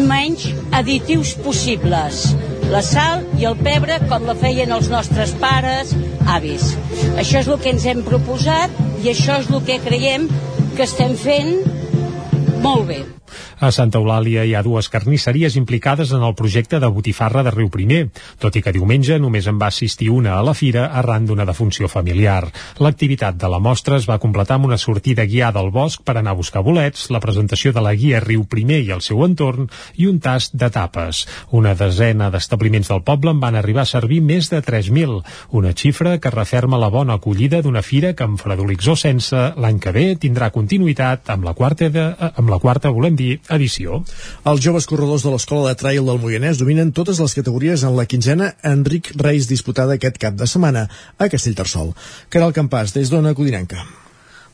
menys 0.10 0.50
additius 0.76 1.32
possibles. 1.46 2.26
La 2.74 2.82
sal 2.84 3.24
i 3.40 3.48
el 3.48 3.56
pebre 3.64 4.02
com 4.12 4.28
la 4.28 4.36
feien 4.42 4.76
els 4.76 4.92
nostres 4.92 5.32
pares, 5.40 5.96
avis. 6.36 6.74
Això 7.16 7.40
és 7.40 7.48
el 7.48 7.64
que 7.64 7.72
ens 7.78 7.88
hem 7.88 8.04
proposat 8.08 8.76
i 9.00 9.14
això 9.14 9.40
és 9.40 9.48
el 9.48 9.64
que 9.72 9.80
creiem 9.88 10.28
que 10.76 10.84
estem 10.84 11.16
fent 11.16 11.56
molt 12.60 12.90
bé. 12.92 13.06
A 13.62 13.70
Santa 13.70 14.00
Eulàlia 14.00 14.42
hi 14.42 14.56
ha 14.58 14.64
dues 14.66 14.88
carnisseries 14.90 15.54
implicades 15.60 16.10
en 16.18 16.24
el 16.26 16.34
projecte 16.34 16.80
de 16.82 16.88
botifarra 16.90 17.44
de 17.46 17.52
Riu 17.54 17.68
Primer, 17.70 18.08
tot 18.42 18.56
i 18.58 18.62
que 18.66 18.72
diumenge 18.74 19.20
només 19.22 19.46
en 19.46 19.60
va 19.62 19.68
assistir 19.70 20.08
una 20.10 20.32
a 20.34 20.40
la 20.42 20.56
fira 20.58 20.88
arran 20.98 21.28
d'una 21.30 21.46
defunció 21.46 21.86
familiar. 21.86 22.48
L'activitat 22.82 23.38
de 23.38 23.52
la 23.54 23.60
mostra 23.62 24.00
es 24.02 24.08
va 24.10 24.18
completar 24.24 24.58
amb 24.58 24.66
una 24.66 24.80
sortida 24.82 25.28
guiada 25.30 25.62
al 25.62 25.70
bosc 25.70 26.02
per 26.02 26.16
anar 26.18 26.34
a 26.34 26.40
buscar 26.40 26.64
bolets, 26.66 27.04
la 27.14 27.22
presentació 27.22 27.70
de 27.76 27.84
la 27.86 27.92
guia 27.94 28.24
Riu 28.26 28.48
Primer 28.50 28.80
i 28.82 28.90
el 28.98 29.04
seu 29.06 29.22
entorn 29.28 29.70
i 29.94 30.10
un 30.10 30.18
tast 30.18 30.58
de 30.58 30.72
tapes. 30.74 31.28
Una 31.52 31.76
desena 31.78 32.32
d'establiments 32.34 32.90
del 32.90 33.06
poble 33.06 33.30
en 33.30 33.46
van 33.46 33.60
arribar 33.62 33.86
a 33.86 33.92
servir 33.92 34.24
més 34.26 34.50
de 34.50 34.64
3.000, 34.66 35.22
una 35.62 35.76
xifra 35.78 36.16
que 36.18 36.34
referma 36.34 36.82
la 36.82 36.90
bona 36.90 37.20
acollida 37.22 37.62
d'una 37.62 37.86
fira 37.86 38.16
que 38.18 38.26
amb 38.26 38.42
Fredolix 38.42 38.90
o 38.90 38.98
sense 38.98 39.46
l'any 39.54 39.78
que 39.78 39.94
ve 39.94 40.10
tindrà 40.18 40.50
continuïtat 40.50 41.30
amb 41.30 41.46
la 41.46 41.54
quarta, 41.54 41.94
de, 41.94 42.10
amb 42.34 42.50
la 42.50 42.58
quarta 42.58 42.90
volem 42.90 43.14
dir, 43.14 43.38
edició. 43.56 44.02
Els 44.48 44.62
joves 44.64 44.88
corredors 44.90 45.26
de 45.26 45.34
l'Escola 45.34 45.72
de 45.72 45.80
Trail 45.80 46.06
del 46.08 46.22
Moianès 46.22 46.62
dominen 46.62 46.94
totes 46.96 47.22
les 47.24 47.36
categories 47.38 47.84
en 47.88 47.98
la 47.98 48.08
quinzena 48.10 48.54
Enric 48.68 49.14
Reis 49.22 49.50
disputada 49.50 49.98
aquest 49.98 50.22
cap 50.22 50.38
de 50.38 50.48
setmana 50.48 50.88
a 51.18 51.32
Castellterçol. 51.32 51.94
Caral 52.30 52.56
Campàs, 52.56 52.96
des 52.98 53.12
d'Ona 53.12 53.36
Codinenca. 53.38 53.86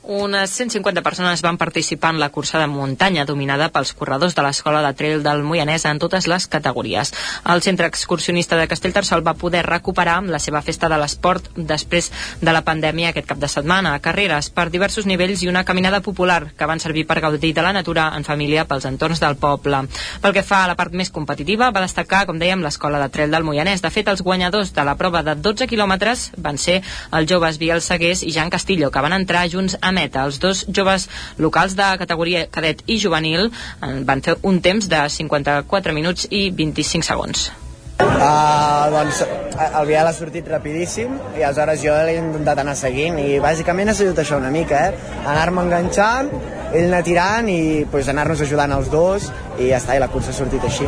Unes 0.08 0.52
150 0.52 1.02
persones 1.04 1.42
van 1.42 1.58
participar 1.58 2.14
en 2.14 2.22
la 2.22 2.30
cursa 2.30 2.60
de 2.62 2.68
muntanya 2.72 3.26
dominada 3.28 3.66
pels 3.76 3.90
corredors 3.92 4.38
de 4.38 4.44
l'Escola 4.46 4.80
de 4.80 4.94
Trail 4.96 5.20
del 5.20 5.42
Moianès 5.44 5.84
en 5.84 6.00
totes 6.00 6.30
les 6.32 6.46
categories. 6.48 7.12
El 7.44 7.60
centre 7.62 7.90
excursionista 7.92 8.56
de 8.56 8.70
Castellterçol 8.72 9.20
va 9.28 9.34
poder 9.34 9.66
recuperar 9.68 10.22
la 10.24 10.40
seva 10.40 10.62
festa 10.62 10.88
de 10.88 10.96
l'esport 10.96 11.50
després 11.58 12.08
de 12.40 12.54
la 12.56 12.62
pandèmia 12.64 13.10
aquest 13.10 13.28
cap 13.28 13.42
de 13.42 13.50
setmana. 13.52 13.98
Carreres 14.00 14.48
per 14.50 14.70
diversos 14.72 15.10
nivells 15.12 15.44
i 15.44 15.50
una 15.52 15.66
caminada 15.66 16.00
popular 16.00 16.54
que 16.56 16.70
van 16.72 16.80
servir 16.80 17.04
per 17.04 17.20
gaudir 17.20 17.52
de 17.52 17.68
la 17.68 17.76
natura 17.76 18.08
en 18.16 18.24
família 18.24 18.64
pels 18.64 18.88
entorns 18.88 19.20
del 19.20 19.36
poble. 19.36 19.84
Pel 20.24 20.38
que 20.40 20.46
fa 20.48 20.62
a 20.64 20.72
la 20.72 20.80
part 20.80 20.96
més 20.96 21.12
competitiva, 21.12 21.68
va 21.76 21.84
destacar, 21.84 22.24
com 22.32 22.40
dèiem, 22.40 22.64
l'Escola 22.64 23.04
de 23.04 23.10
Trail 23.12 23.36
del 23.36 23.44
Moianès. 23.44 23.84
De 23.84 23.92
fet, 23.92 24.08
els 24.08 24.24
guanyadors 24.24 24.72
de 24.72 24.88
la 24.88 24.96
prova 24.96 25.26
de 25.28 25.36
12 25.36 25.68
quilòmetres 25.68 26.30
van 26.40 26.56
ser 26.56 26.80
els 27.12 27.28
joves 27.28 27.60
Biel 27.60 27.84
Segués 27.84 28.24
i 28.24 28.32
Jan 28.32 28.50
Castillo, 28.50 28.88
que 28.88 29.04
van 29.04 29.20
entrar 29.20 29.44
junts 29.52 29.76
a 29.82 29.97
meta. 29.98 30.26
Els 30.30 30.41
dos 30.44 30.65
joves 30.69 31.10
locals 31.41 31.78
de 31.78 31.91
categoria 32.02 32.48
cadet 32.53 32.84
i 32.88 32.99
juvenil 33.02 33.49
eh, 33.49 33.94
van 34.07 34.26
fer 34.26 34.38
un 34.48 34.61
temps 34.61 34.90
de 34.90 35.06
54 35.19 35.98
minuts 35.98 36.30
i 36.30 36.49
25 36.53 37.11
segons. 37.11 37.49
Uh, 37.98 38.90
doncs 38.94 39.24
el 39.65 39.86
vial 39.90 40.06
ha 40.06 40.14
sortit 40.14 40.45
rapidíssim 40.49 41.15
i 41.38 41.41
aleshores 41.41 41.82
jo 41.82 41.95
l'he 42.06 42.14
intentat 42.19 42.61
anar 42.61 42.76
seguint 42.78 43.18
i 43.22 43.40
bàsicament 43.41 43.90
ha 43.90 43.95
sigut 43.98 44.22
això 44.22 44.38
una 44.38 44.52
mica, 44.53 44.84
eh? 44.90 45.18
anar-me 45.26 45.64
enganxant, 45.65 46.30
ell 46.68 46.88
anar 46.91 47.02
tirant 47.06 47.49
i 47.49 47.86
pues, 47.91 48.10
anar-nos 48.14 48.41
ajudant 48.45 48.74
els 48.78 48.91
dos 48.94 49.28
i 49.57 49.72
ja 49.72 49.82
està, 49.82 49.98
i 49.98 50.02
la 50.03 50.11
cursa 50.14 50.30
ha 50.34 50.38
sortit 50.38 50.65
així. 50.69 50.86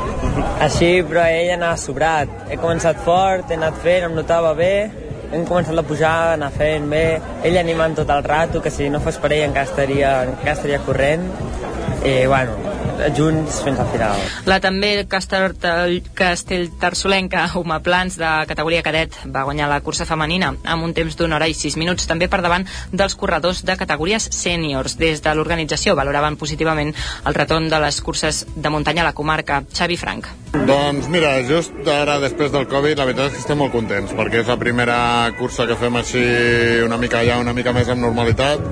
Així, 0.61 0.91
però 1.10 1.26
ell 1.26 1.56
anava 1.57 1.81
sobrat. 1.81 2.34
He 2.49 2.57
començat 2.61 3.02
fort, 3.06 3.49
he 3.49 3.57
anat 3.57 3.81
fent, 3.81 4.06
em 4.10 4.18
notava 4.18 4.53
bé, 4.57 4.73
hem 5.31 5.45
començat 5.45 5.77
a 5.77 5.85
pujar, 5.85 6.15
anar 6.34 6.49
fent 6.56 6.89
bé, 6.91 7.03
ell 7.45 7.60
animant 7.61 7.95
tot 7.99 8.10
el 8.15 8.23
rato, 8.26 8.64
que 8.65 8.73
si 8.73 8.89
no 8.89 9.01
fos 9.03 9.19
per 9.22 9.31
ell 9.35 9.45
encara 9.49 9.69
estaria, 9.69 10.14
encara 10.31 10.56
estaria 10.57 10.81
corrent, 10.88 11.27
i 12.03 12.15
bueno, 12.31 12.78
junts 13.15 13.61
fins 13.63 13.80
al 13.80 13.89
final. 13.93 14.23
La 14.49 14.59
també 14.63 15.05
Castel, 15.09 15.55
Castellterçolenca 16.17 17.45
Uma 17.59 17.80
Plans 17.84 18.17
de 18.19 18.30
categoria 18.49 18.84
cadet 18.85 19.15
va 19.27 19.45
guanyar 19.47 19.69
la 19.71 19.81
cursa 19.85 20.07
femenina 20.09 20.53
amb 20.63 20.88
un 20.88 20.93
temps 20.97 21.17
d'una 21.17 21.38
hora 21.38 21.49
i 21.49 21.55
sis 21.57 21.77
minuts 21.80 22.07
també 22.09 22.30
per 22.30 22.41
davant 22.45 22.67
dels 22.91 23.15
corredors 23.15 23.63
de 23.65 23.77
categories 23.80 24.30
sèniors. 24.35 24.97
Des 24.99 25.23
de 25.23 25.35
l'organització 25.35 25.95
valoraven 25.99 26.38
positivament 26.38 26.93
el 27.26 27.38
retorn 27.38 27.69
de 27.69 27.80
les 27.84 28.01
curses 28.01 28.45
de 28.55 28.69
muntanya 28.69 29.03
a 29.03 29.09
la 29.09 29.17
comarca. 29.17 29.63
Xavi 29.73 29.97
Frank. 29.97 30.27
Doncs 30.53 31.09
mira, 31.09 31.35
just 31.47 31.76
ara 31.89 32.19
després 32.21 32.51
del 32.51 32.67
Covid 32.69 32.97
la 32.97 33.05
veritat 33.09 33.30
és 33.30 33.38
que 33.38 33.43
estem 33.43 33.59
molt 33.61 33.73
contents 33.76 34.15
perquè 34.17 34.43
és 34.43 34.49
la 34.49 34.57
primera 34.61 34.97
cursa 35.38 35.67
que 35.69 35.77
fem 35.80 35.95
així 35.99 36.23
una 36.85 36.97
mica 36.97 37.23
ja 37.27 37.39
una 37.41 37.53
mica 37.53 37.73
més 37.76 37.89
amb 37.89 38.01
normalitat 38.03 38.63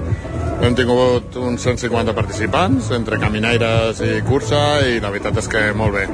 hem 0.57 0.73
tingut 0.75 1.35
uns 1.37 1.61
150 1.61 2.15
participants 2.17 2.89
entre 2.95 3.19
caminaires 3.21 4.01
i 4.01 4.16
cursa 4.25 4.79
i 4.87 5.01
la 5.03 5.11
veritat 5.13 5.37
és 5.41 5.49
que 5.51 5.63
molt 5.77 5.93
bé 5.97 6.07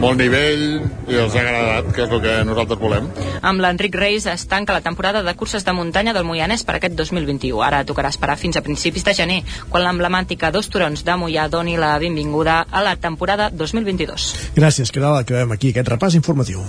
molt 0.00 0.16
nivell 0.16 0.62
i 1.10 1.18
els 1.20 1.34
ha 1.36 1.42
agradat 1.42 1.90
que 1.92 2.04
és 2.06 2.14
el 2.16 2.22
que 2.24 2.36
nosaltres 2.48 2.80
volem 2.80 3.10
Amb 3.44 3.60
l'Enric 3.60 3.96
Reis 3.96 4.26
es 4.30 4.46
tanca 4.48 4.76
la 4.76 4.84
temporada 4.84 5.22
de 5.22 5.34
curses 5.36 5.64
de 5.64 5.74
muntanya 5.76 6.14
del 6.16 6.26
Moianès 6.28 6.64
per 6.64 6.76
aquest 6.76 6.96
2021. 6.96 7.60
Ara 7.64 7.84
tocarà 7.88 8.10
esperar 8.12 8.36
fins 8.40 8.56
a 8.56 8.64
principis 8.64 9.04
de 9.04 9.14
gener, 9.16 9.40
quan 9.68 9.84
l'emblemàtica 9.84 10.52
Dos 10.52 10.68
Turons 10.72 11.04
de 11.04 11.16
Moià 11.16 11.48
doni 11.48 11.76
la 11.80 11.96
benvinguda 11.98 12.62
a 12.70 12.84
la 12.84 12.96
temporada 12.96 13.50
2022. 13.50 14.30
Gràcies, 14.56 14.92
Caral, 14.92 15.20
acabem 15.20 15.56
aquí 15.56 15.72
aquest 15.72 15.88
repàs 15.88 16.16
informatiu. 16.18 16.64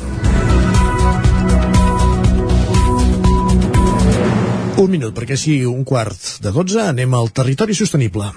Un 4.81 4.89
minut, 4.89 5.13
perquè 5.13 5.35
sigui 5.37 5.67
un 5.69 5.83
quart 5.85 6.39
de 6.41 6.55
12, 6.55 6.79
anem 6.87 7.13
al 7.13 7.29
territori 7.35 7.75
sostenible. 7.77 8.31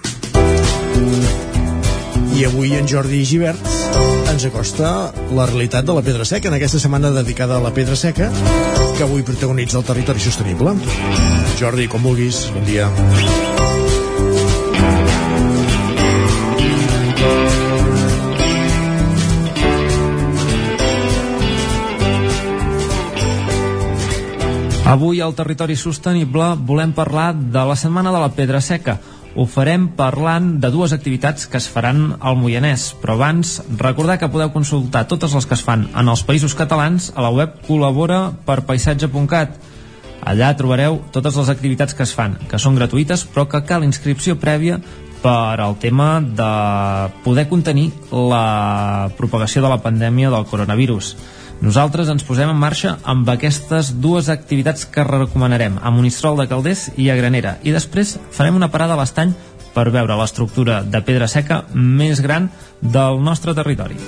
I 2.35 2.45
avui 2.49 2.75
en 2.75 2.89
Jordi 2.91 3.23
Givert 3.23 3.63
ens 4.33 4.45
acosta 4.49 5.13
la 5.39 5.47
realitat 5.47 5.87
de 5.87 5.95
la 5.95 6.03
pedra 6.03 6.27
seca 6.27 6.51
en 6.51 6.57
aquesta 6.57 6.81
setmana 6.83 7.13
dedicada 7.15 7.61
a 7.61 7.63
la 7.63 7.71
pedra 7.71 7.95
seca 7.95 8.27
que 8.99 9.07
avui 9.07 9.23
protagonitza 9.23 9.79
el 9.79 9.87
territori 9.87 10.19
sostenible. 10.19 10.75
Jordi, 11.61 11.87
com 11.87 12.03
vulguis, 12.03 12.49
bon 12.55 12.67
dia. 12.67 12.91
Avui 24.85 25.23
al 25.25 25.33
Territori 25.33 25.79
Sostenible 25.81 26.53
volem 26.61 26.93
parlar 26.93 27.33
de 27.35 27.63
la 27.65 27.75
Setmana 27.75 28.11
de 28.13 28.19
la 28.21 28.29
Pedra 28.37 28.61
Seca. 28.61 28.99
Ho 29.35 29.49
farem 29.51 29.89
parlant 29.99 30.61
de 30.63 30.69
dues 30.71 30.93
activitats 30.95 31.49
que 31.51 31.59
es 31.59 31.67
faran 31.67 32.13
al 32.23 32.37
Moianès, 32.39 32.93
però 33.03 33.17
abans 33.17 33.57
recordar 33.81 34.15
que 34.21 34.29
podeu 34.31 34.53
consultar 34.55 35.09
totes 35.11 35.35
les 35.35 35.49
que 35.51 35.57
es 35.59 35.65
fan 35.67 35.89
en 35.91 36.11
els 36.13 36.23
països 36.23 36.55
catalans 36.55 37.09
a 37.17 37.25
la 37.25 37.33
web 37.35 37.57
col·labora 37.67 38.29
per 38.47 38.61
paisatge.cat. 38.69 39.57
Allà 40.23 40.53
trobareu 40.55 41.01
totes 41.11 41.35
les 41.41 41.51
activitats 41.51 41.99
que 41.99 42.07
es 42.07 42.15
fan, 42.15 42.39
que 42.47 42.63
són 42.63 42.79
gratuïtes, 42.79 43.27
però 43.27 43.49
que 43.51 43.65
cal 43.67 43.83
inscripció 43.83 44.39
prèvia 44.39 44.79
per 45.25 45.59
al 45.59 45.75
tema 45.83 46.21
de 46.23 46.53
poder 47.27 47.49
contenir 47.51 47.89
la 48.13 49.11
propagació 49.19 49.65
de 49.67 49.73
la 49.73 49.83
pandèmia 49.83 50.31
del 50.31 50.47
coronavirus. 50.47 51.17
Nosaltres 51.63 52.11
ens 52.13 52.25
posem 52.27 52.51
en 52.51 52.59
marxa 52.59 52.97
amb 53.05 53.29
aquestes 53.31 53.93
dues 54.03 54.29
activitats 54.33 54.85
que 54.91 55.05
recomanarem, 55.07 55.79
a 55.81 55.91
Monistrol 55.95 56.41
de 56.41 56.49
Calders 56.51 56.89
i 56.97 57.11
a 57.11 57.17
Granera. 57.17 57.59
I 57.63 57.73
després 57.73 58.17
farem 58.35 58.59
una 58.59 58.71
parada 58.73 58.97
a 58.97 59.01
l'estany 59.01 59.33
per 59.75 59.91
veure 59.95 60.19
l'estructura 60.19 60.83
de 60.83 61.01
pedra 61.07 61.29
seca 61.31 61.65
més 61.75 62.21
gran 62.23 62.51
del 62.81 63.21
nostre 63.23 63.55
territori. 63.55 63.99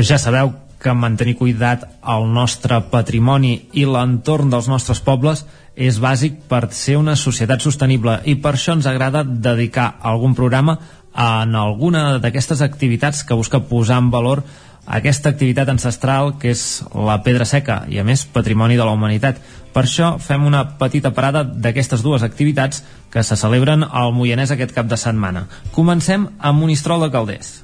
Ja 0.00 0.18
sabeu 0.18 0.54
que 0.80 0.94
mantenir 0.96 1.36
cuidat 1.36 1.84
al 2.00 2.24
nostre 2.32 2.78
patrimoni 2.90 3.52
i 3.76 3.84
l'entorn 3.84 4.48
dels 4.50 4.68
nostres 4.72 5.02
pobles 5.04 5.44
és 5.76 6.00
bàsic 6.00 6.40
per 6.48 6.70
ser 6.74 6.96
una 6.96 7.16
societat 7.20 7.60
sostenible 7.60 8.16
i 8.24 8.38
per 8.40 8.54
això 8.56 8.74
ens 8.76 8.88
agrada 8.88 9.22
dedicar 9.24 9.92
algun 10.00 10.34
programa 10.34 10.78
en 11.14 11.54
alguna 11.58 12.18
d'aquestes 12.18 12.62
activitats 12.62 13.24
que 13.24 13.34
busca 13.34 13.60
posar 13.66 13.98
en 13.98 14.10
valor 14.10 14.44
aquesta 14.86 15.30
activitat 15.30 15.68
ancestral 15.68 16.34
que 16.40 16.50
és 16.50 16.82
la 16.94 17.20
pedra 17.22 17.46
seca 17.46 17.84
i 17.88 18.00
a 18.00 18.04
més 18.04 18.24
patrimoni 18.26 18.78
de 18.78 18.84
la 18.86 18.94
humanitat. 18.96 19.38
Per 19.70 19.84
això 19.84 20.16
fem 20.18 20.44
una 20.46 20.64
petita 20.78 21.12
parada 21.14 21.44
d'aquestes 21.44 22.02
dues 22.02 22.22
activitats 22.26 22.82
que 23.10 23.22
se 23.22 23.38
celebren 23.38 23.84
al 23.84 24.14
Moianès 24.14 24.50
aquest 24.50 24.74
cap 24.74 24.90
de 24.90 24.98
setmana. 24.98 25.46
Comencem 25.74 26.26
amb 26.38 26.58
Monistrol 26.58 27.06
de 27.06 27.10
Calders 27.14 27.58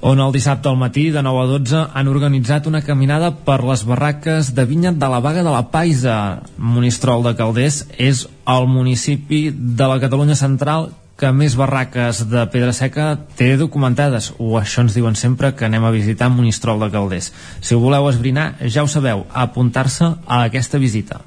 on 0.00 0.20
el 0.20 0.32
dissabte 0.32 0.68
al 0.68 0.78
matí 0.80 1.10
de 1.10 1.22
9 1.22 1.40
a 1.42 1.46
12 1.46 1.80
han 1.94 2.08
organitzat 2.08 2.66
una 2.66 2.80
caminada 2.82 3.30
per 3.44 3.60
les 3.64 3.84
barraques 3.84 4.54
de 4.54 4.64
vinya 4.64 4.92
de 4.92 5.08
la 5.12 5.20
Vaga 5.20 5.42
de 5.42 5.50
la 5.50 5.68
Paisa. 5.70 6.42
Monistrol 6.56 7.22
de 7.22 7.34
Calders 7.36 7.84
és 7.98 8.26
el 8.48 8.66
municipi 8.66 9.50
de 9.52 9.86
la 9.86 10.00
Catalunya 10.00 10.36
Central 10.36 10.90
que 11.20 11.30
més 11.36 11.52
barraques 11.58 12.22
de 12.30 12.46
pedra 12.48 12.72
seca 12.72 13.10
té 13.36 13.52
documentades, 13.60 14.30
o 14.40 14.54
això 14.56 14.80
ens 14.86 14.96
diuen 14.96 15.18
sempre 15.20 15.52
que 15.52 15.66
anem 15.68 15.84
a 15.84 15.92
visitar 15.92 16.30
Monistrol 16.32 16.80
de 16.80 16.88
Calders. 16.94 17.28
Si 17.60 17.76
ho 17.76 17.80
voleu 17.82 18.08
esbrinar, 18.08 18.54
ja 18.64 18.82
ho 18.82 18.88
sabeu, 18.88 19.26
apuntar-se 19.30 20.14
a 20.24 20.44
aquesta 20.46 20.80
visita. 20.80 21.20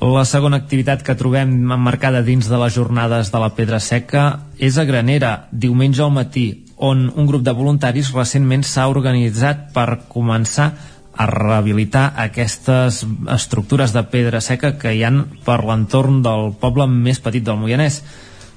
La 0.00 0.26
segona 0.28 0.60
activitat 0.60 1.02
que 1.02 1.16
trobem 1.18 1.56
emmarcada 1.72 2.22
dins 2.22 2.46
de 2.46 2.58
les 2.60 2.74
jornades 2.76 3.32
de 3.32 3.40
la 3.42 3.50
Pedra 3.56 3.80
Seca 3.80 4.26
és 4.62 4.76
a 4.78 4.84
Granera, 4.86 5.48
diumenge 5.50 6.04
al 6.04 6.12
matí, 6.14 6.46
on 6.76 7.08
un 7.08 7.26
grup 7.26 7.42
de 7.42 7.54
voluntaris 7.56 8.12
recentment 8.14 8.62
s'ha 8.62 8.86
organitzat 8.92 9.72
per 9.74 10.04
començar 10.12 10.74
a 11.16 11.26
rehabilitar 11.26 12.12
aquestes 12.20 13.00
estructures 13.32 13.94
de 13.96 14.02
pedra 14.12 14.42
seca 14.44 14.74
que 14.76 14.92
hi 14.92 15.02
han 15.08 15.22
per 15.46 15.62
l'entorn 15.64 16.20
del 16.22 16.52
poble 16.60 16.86
més 16.92 17.22
petit 17.24 17.44
del 17.44 17.56
Moianès. 17.56 18.02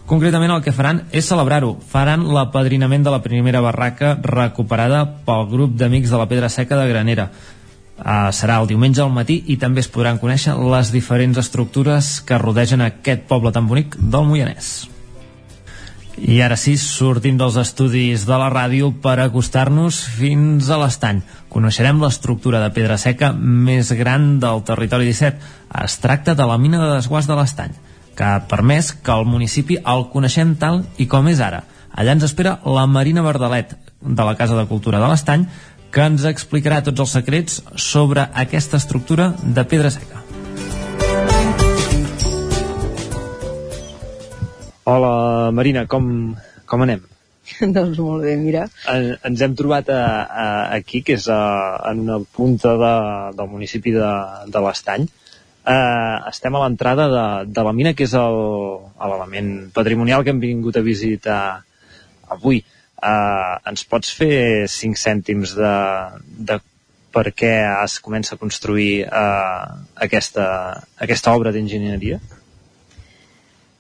Concretament 0.10 0.50
el 0.50 0.64
que 0.66 0.72
faran 0.74 1.04
és 1.14 1.28
celebrar-ho. 1.30 1.76
Faran 1.92 2.24
l'apadrinament 2.34 3.04
de 3.06 3.12
la 3.14 3.22
primera 3.22 3.60
barraca 3.62 4.16
recuperada 4.26 5.04
pel 5.28 5.44
grup 5.52 5.76
d'amics 5.78 6.10
de 6.10 6.18
la 6.18 6.26
Pedra 6.32 6.50
Seca 6.50 6.80
de 6.80 6.88
Granera. 6.90 7.28
Uh, 8.00 8.32
serà 8.34 8.56
el 8.58 8.66
diumenge 8.72 9.04
al 9.04 9.12
matí 9.14 9.36
i 9.54 9.60
també 9.62 9.84
es 9.84 9.90
podran 9.92 10.18
conèixer 10.18 10.56
les 10.58 10.90
diferents 10.90 11.38
estructures 11.38 12.10
que 12.26 12.40
rodegen 12.42 12.82
aquest 12.82 13.28
poble 13.30 13.52
tan 13.54 13.68
bonic 13.70 14.00
del 14.00 14.26
Moianès. 14.26 14.88
I 16.18 16.40
ara 16.42 16.58
sí, 16.58 16.74
sortim 16.82 17.38
dels 17.38 17.60
estudis 17.62 18.26
de 18.26 18.40
la 18.42 18.50
ràdio 18.50 18.90
per 19.04 19.20
acostar-nos 19.22 20.00
fins 20.18 20.72
a 20.74 20.80
l'estany. 20.82 21.22
Coneixerem 21.54 22.02
l'estructura 22.02 22.64
de 22.64 22.72
pedra 22.74 22.98
seca 22.98 23.30
més 23.38 23.94
gran 23.94 24.40
del 24.42 24.66
territori 24.66 25.06
17. 25.12 25.54
Es 25.86 26.00
tracta 26.02 26.34
de 26.34 26.50
la 26.50 26.58
mina 26.58 26.82
de 26.82 26.90
desguàs 26.96 27.30
de 27.30 27.38
l'estany, 27.38 27.78
que 28.20 28.28
ha 28.28 28.42
permès 28.52 28.92
que 28.92 29.14
el 29.16 29.24
municipi 29.32 29.78
el 29.88 30.10
coneixem 30.12 30.58
tal 30.60 30.82
i 31.00 31.06
com 31.08 31.30
és 31.32 31.40
ara. 31.40 31.62
Allà 31.96 32.18
ens 32.18 32.26
espera 32.28 32.58
la 32.68 32.84
Marina 32.84 33.24
Verdalet, 33.24 33.72
de 34.02 34.26
la 34.28 34.36
Casa 34.36 34.58
de 34.58 34.66
Cultura 34.68 35.00
de 35.00 35.08
l'Estany, 35.08 35.46
que 35.96 36.04
ens 36.04 36.26
explicarà 36.28 36.82
tots 36.84 37.00
els 37.06 37.14
secrets 37.16 37.62
sobre 37.80 38.26
aquesta 38.44 38.76
estructura 38.84 39.30
de 39.42 39.64
pedra 39.72 39.92
seca. 39.96 40.20
Hola, 44.90 45.14
Marina, 45.56 45.86
com, 45.88 46.12
com 46.68 46.84
anem? 46.84 47.06
doncs 47.78 48.04
molt 48.04 48.28
bé, 48.28 48.36
mira. 48.42 48.66
En, 48.92 49.14
ens 49.32 49.46
hem 49.46 49.56
trobat 49.56 49.94
a, 49.96 50.04
a, 50.28 50.46
aquí, 50.76 51.06
que 51.08 51.16
és 51.16 51.30
a, 51.32 51.40
en 51.94 52.04
una 52.04 52.20
punta 52.36 52.76
de, 52.84 52.94
del 53.40 53.52
municipi 53.56 53.96
de, 53.96 54.12
de 54.52 54.66
l'Estany. 54.68 55.08
Eh, 55.68 56.18
estem 56.30 56.56
a 56.56 56.64
l'entrada 56.64 57.08
de, 57.12 57.26
de 57.52 57.64
la 57.68 57.74
mina, 57.76 57.94
que 57.94 58.08
és 58.08 58.16
l'element 58.16 59.52
patrimonial 59.76 60.24
que 60.24 60.34
hem 60.34 60.40
vingut 60.44 60.80
a 60.80 60.86
visitar 60.86 61.42
avui. 62.36 62.64
Eh, 62.64 63.54
ens 63.72 63.86
pots 63.90 64.12
fer 64.16 64.68
cinc 64.72 65.00
cèntims 65.00 65.56
de, 65.60 65.76
de 66.50 66.60
per 67.14 67.30
què 67.36 67.54
es 67.84 68.00
comença 68.06 68.36
a 68.36 68.42
construir 68.42 69.06
eh, 69.06 69.70
aquesta, 70.08 70.48
aquesta 71.06 71.34
obra 71.36 71.54
d'enginyeria? 71.56 72.20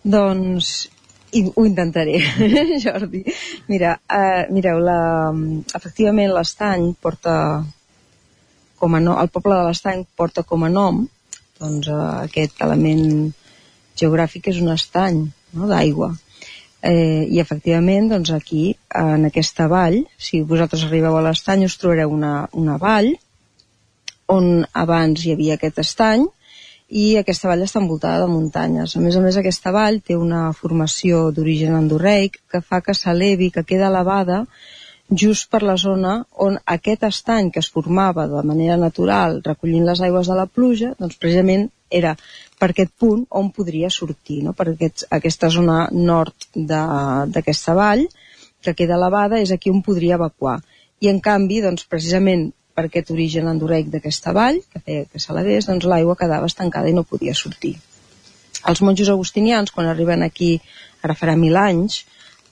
Doncs 0.03 0.89
i 1.37 1.43
ho 1.45 1.65
intentaré, 1.65 2.17
Jordi. 2.83 3.21
Mira, 3.69 3.99
eh, 4.09 4.47
mireu, 4.49 4.79
la, 4.81 4.99
efectivament 5.77 6.33
l'estany 6.33 6.89
porta 6.99 7.35
com 8.79 8.95
a 8.95 9.01
nom, 9.03 9.17
el 9.19 9.29
poble 9.29 9.57
de 9.57 9.67
l'estany 9.67 10.05
porta 10.17 10.45
com 10.47 10.63
a 10.65 10.71
nom 10.73 11.03
doncs, 11.59 11.87
eh, 11.87 11.99
aquest 12.29 12.61
element 12.65 13.05
geogràfic 13.99 14.49
és 14.53 14.61
un 14.63 14.71
estany 14.73 15.21
no, 15.53 15.67
d'aigua. 15.67 16.13
Eh, 16.81 17.27
I 17.27 17.41
efectivament, 17.43 18.07
doncs 18.13 18.31
aquí, 18.31 18.63
en 18.95 19.27
aquesta 19.27 19.67
vall, 19.67 19.99
si 20.17 20.41
vosaltres 20.47 20.85
arribeu 20.87 21.17
a 21.19 21.23
l'estany, 21.25 21.65
us 21.67 21.77
trobareu 21.81 22.13
una, 22.15 22.47
una 22.55 22.77
vall 22.79 23.11
on 24.29 24.63
abans 24.77 25.25
hi 25.25 25.33
havia 25.33 25.57
aquest 25.57 25.81
estany 25.81 26.27
i 26.89 27.17
aquesta 27.19 27.49
vall 27.49 27.65
està 27.65 27.81
envoltada 27.81 28.23
de 28.23 28.31
muntanyes. 28.31 28.95
A 28.95 29.01
més 29.03 29.17
a 29.17 29.21
més, 29.21 29.37
aquesta 29.37 29.73
vall 29.75 29.99
té 30.05 30.15
una 30.17 30.49
formació 30.57 31.29
d'origen 31.33 31.75
endorreic 31.77 32.39
que 32.49 32.61
fa 32.65 32.79
que 32.85 32.95
s'elevi, 32.97 33.51
que 33.53 33.65
queda 33.65 33.89
elevada 33.91 34.45
just 35.09 35.49
per 35.49 35.63
la 35.63 35.75
zona 35.77 36.23
on 36.37 36.59
aquest 36.65 37.03
estany 37.07 37.49
que 37.51 37.59
es 37.63 37.69
formava 37.73 38.27
de 38.29 38.43
manera 38.45 38.77
natural 38.77 39.41
recollint 39.45 39.85
les 39.85 40.01
aigües 40.05 40.29
de 40.29 40.37
la 40.37 40.45
pluja, 40.45 40.93
doncs 40.99 41.17
precisament 41.17 41.69
era 41.89 42.15
per 42.59 42.69
aquest 42.69 42.93
punt 42.99 43.25
on 43.29 43.49
podria 43.51 43.89
sortir, 43.89 44.43
no? 44.43 44.53
per 44.53 44.69
aquest, 44.73 45.07
aquesta 45.09 45.49
zona 45.49 45.87
nord 45.91 46.49
d'aquesta 46.53 47.73
vall, 47.73 48.05
que 48.61 48.75
queda 48.75 48.97
elevada, 48.99 49.39
és 49.39 49.51
aquí 49.51 49.71
on 49.71 49.81
podria 49.81 50.19
evacuar. 50.19 50.59
I 50.99 51.09
en 51.09 51.21
canvi, 51.23 51.61
doncs, 51.63 51.87
precisament 51.89 52.49
per 52.75 52.85
aquest 52.85 53.09
origen 53.11 53.47
endorreic 53.47 53.89
d'aquesta 53.89 54.33
vall, 54.35 54.59
que 54.71 54.81
feia 54.83 55.05
que 55.09 55.19
s'elevés, 55.19 55.65
doncs 55.65 55.87
l'aigua 55.87 56.17
quedava 56.19 56.49
estancada 56.51 56.91
i 56.91 56.93
no 56.93 57.07
podia 57.07 57.33
sortir. 57.33 57.77
Els 58.67 58.81
monjos 58.83 59.09
agustinians, 59.09 59.71
quan 59.71 59.87
arriben 59.87 60.21
aquí, 60.21 60.57
ara 61.01 61.15
farà 61.15 61.37
mil 61.39 61.55
anys, 61.57 62.03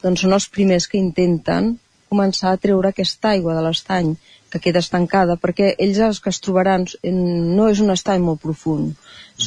doncs 0.01 0.23
són 0.23 0.33
els 0.33 0.47
primers 0.47 0.87
que 0.87 0.97
intenten 0.97 1.75
començar 2.09 2.53
a 2.53 2.61
treure 2.61 2.91
aquesta 2.91 3.33
aigua 3.35 3.55
de 3.57 3.63
l'estany 3.65 4.15
que 4.51 4.61
queda 4.63 4.83
estancada, 4.83 5.35
perquè 5.35 5.73
ells 5.83 5.99
els 6.07 6.19
que 6.23 6.31
es 6.33 6.39
trobaran 6.43 6.85
no 7.03 7.67
és 7.71 7.81
un 7.83 7.91
estany 7.93 8.23
molt 8.23 8.41
profund, 8.43 8.95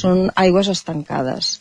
són 0.03 0.27
aigües 0.43 0.69
estancades, 0.73 1.55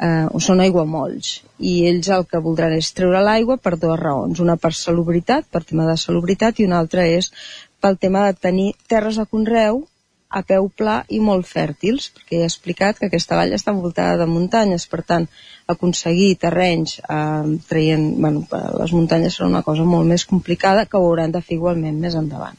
eh, 0.00 0.26
o 0.32 0.40
són 0.40 0.62
aiguamolls, 0.64 1.40
i 1.58 1.74
ells 1.90 2.08
el 2.16 2.24
que 2.30 2.42
voldran 2.46 2.76
és 2.76 2.92
treure 2.96 3.22
l'aigua 3.24 3.58
per 3.58 3.76
dues 3.76 4.00
raons, 4.00 4.40
una 4.40 4.56
per 4.56 4.72
salubritat, 4.76 5.48
per 5.50 5.64
tema 5.64 5.88
de 5.90 5.96
salubritat, 6.00 6.60
i 6.60 6.68
una 6.68 6.80
altra 6.80 7.06
és 7.06 7.32
pel 7.80 8.00
tema 8.00 8.26
de 8.26 8.38
tenir 8.48 8.72
terres 8.88 9.20
de 9.20 9.26
conreu 9.28 9.84
a 10.28 10.42
peu 10.42 10.68
pla 10.68 10.96
i 11.08 11.20
molt 11.22 11.46
fèrtils, 11.46 12.08
perquè 12.14 12.40
he 12.40 12.48
explicat 12.48 12.98
que 12.98 13.06
aquesta 13.06 13.38
vall 13.38 13.54
està 13.54 13.72
envoltada 13.72 14.16
de 14.20 14.26
muntanyes, 14.30 14.86
per 14.90 15.02
tant, 15.06 15.28
aconseguir 15.70 16.36
terrenys 16.42 16.98
eh, 17.00 17.54
traient, 17.68 18.08
bueno, 18.18 18.44
les 18.80 18.94
muntanyes 18.96 19.38
serà 19.38 19.48
una 19.50 19.62
cosa 19.66 19.86
molt 19.86 20.08
més 20.08 20.26
complicada 20.26 20.86
que 20.86 20.98
ho 20.98 21.06
hauran 21.06 21.34
de 21.34 21.42
fer 21.42 21.56
igualment 21.58 22.00
més 22.02 22.18
endavant. 22.18 22.58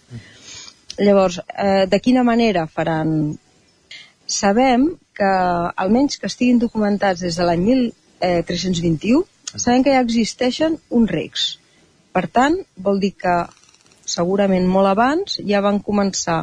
Llavors, 0.97 1.41
eh, 1.53 1.85
de 1.85 1.99
quina 2.01 2.23
manera 2.23 2.65
faran? 2.67 3.37
Sabem 4.27 4.89
que, 5.15 5.29
almenys 5.83 6.17
que 6.19 6.27
estiguin 6.31 6.59
documentats 6.59 7.21
des 7.23 7.37
de 7.37 7.45
l'any 7.47 7.63
1321, 7.67 9.23
sabem 9.55 9.85
que 9.85 9.93
ja 9.93 10.03
existeixen 10.03 10.79
uns 10.89 11.11
recs. 11.11 11.45
Per 12.11 12.25
tant, 12.33 12.57
vol 12.81 12.99
dir 12.99 13.13
que 13.21 13.35
segurament 14.07 14.65
molt 14.71 14.89
abans, 14.89 15.37
ja 15.51 15.61
van 15.65 15.79
començar 15.83 16.39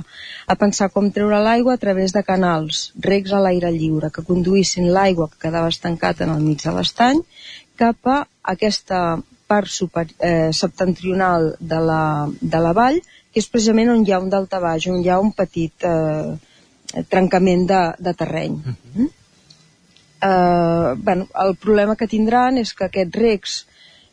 a 0.47 0.57
pensar 0.61 0.91
com 0.93 1.11
treure 1.11 1.41
l'aigua 1.43 1.75
a 1.75 1.83
través 1.85 2.13
de 2.13 2.23
canals, 2.23 2.91
recs 3.09 3.33
a 3.33 3.41
l'aire 3.41 3.73
lliure, 3.73 4.13
que 4.13 4.27
conduïssin 4.29 4.91
l'aigua 4.93 5.31
que 5.33 5.47
quedava 5.47 5.73
estancat 5.73 6.21
en 6.25 6.35
el 6.37 6.45
mig 6.45 6.63
de 6.63 6.75
l'estany 6.77 7.23
cap 7.81 8.11
a 8.11 8.21
aquesta 8.55 9.01
part 9.49 9.69
super, 9.69 10.07
eh, 10.19 10.51
septentrional 10.53 11.55
de 11.59 11.81
la, 11.89 12.05
de 12.41 12.61
la 12.61 12.73
vall, 12.77 13.01
que 13.33 13.43
és 13.43 13.51
precisament 13.51 13.91
on 13.93 14.05
hi 14.05 14.15
ha 14.15 14.23
un 14.23 14.31
baix, 14.31 14.87
on 14.89 15.03
hi 15.03 15.11
ha 15.11 15.19
un 15.21 15.33
petit 15.33 15.85
eh, 15.89 17.03
trencament 17.11 17.67
de, 17.67 17.83
de 17.99 18.15
terreny. 18.15 18.55
Uh 18.55 18.73
-huh. 18.73 19.03
mm? 19.03 19.11
eh, 20.25 20.95
bueno, 20.97 21.29
el 21.45 21.57
problema 21.57 21.97
que 21.97 22.09
tindran 22.09 22.59
és 22.59 22.73
que 22.75 22.85
aquests 22.89 23.19
recs 23.19 23.67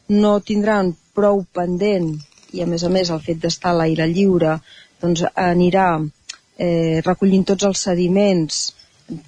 no 0.08 0.40
tindran 0.40 0.96
prou 1.16 1.46
pendent 1.54 2.18
i 2.54 2.64
a 2.64 2.68
més 2.68 2.84
a 2.84 2.90
més 2.90 3.10
el 3.10 3.22
fet 3.24 3.40
d'estar 3.44 3.72
a 3.72 3.80
l'aire 3.82 4.08
lliure 4.12 4.58
doncs 5.02 5.24
anirà 5.36 5.88
eh, 6.02 7.02
recollint 7.06 7.46
tots 7.52 7.68
els 7.70 7.84
sediments 7.90 8.62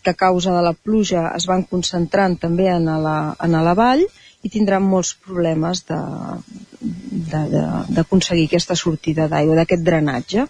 que 0.03 0.11
a 0.11 0.19
causa 0.19 0.53
de 0.56 0.61
la 0.64 0.74
pluja 0.74 1.30
es 1.35 1.48
van 1.50 1.64
concentrant 1.68 2.38
també 2.40 2.69
en 2.72 2.85
la, 3.03 3.18
en 3.43 3.58
la 3.68 3.76
vall 3.77 4.03
i 4.43 4.52
tindran 4.52 4.84
molts 4.84 5.14
problemes 5.26 5.84
d'aconseguir 7.95 8.48
aquesta 8.48 8.76
sortida 8.80 9.27
d'aigua, 9.32 9.56
d'aquest 9.60 9.84
drenatge. 9.88 10.45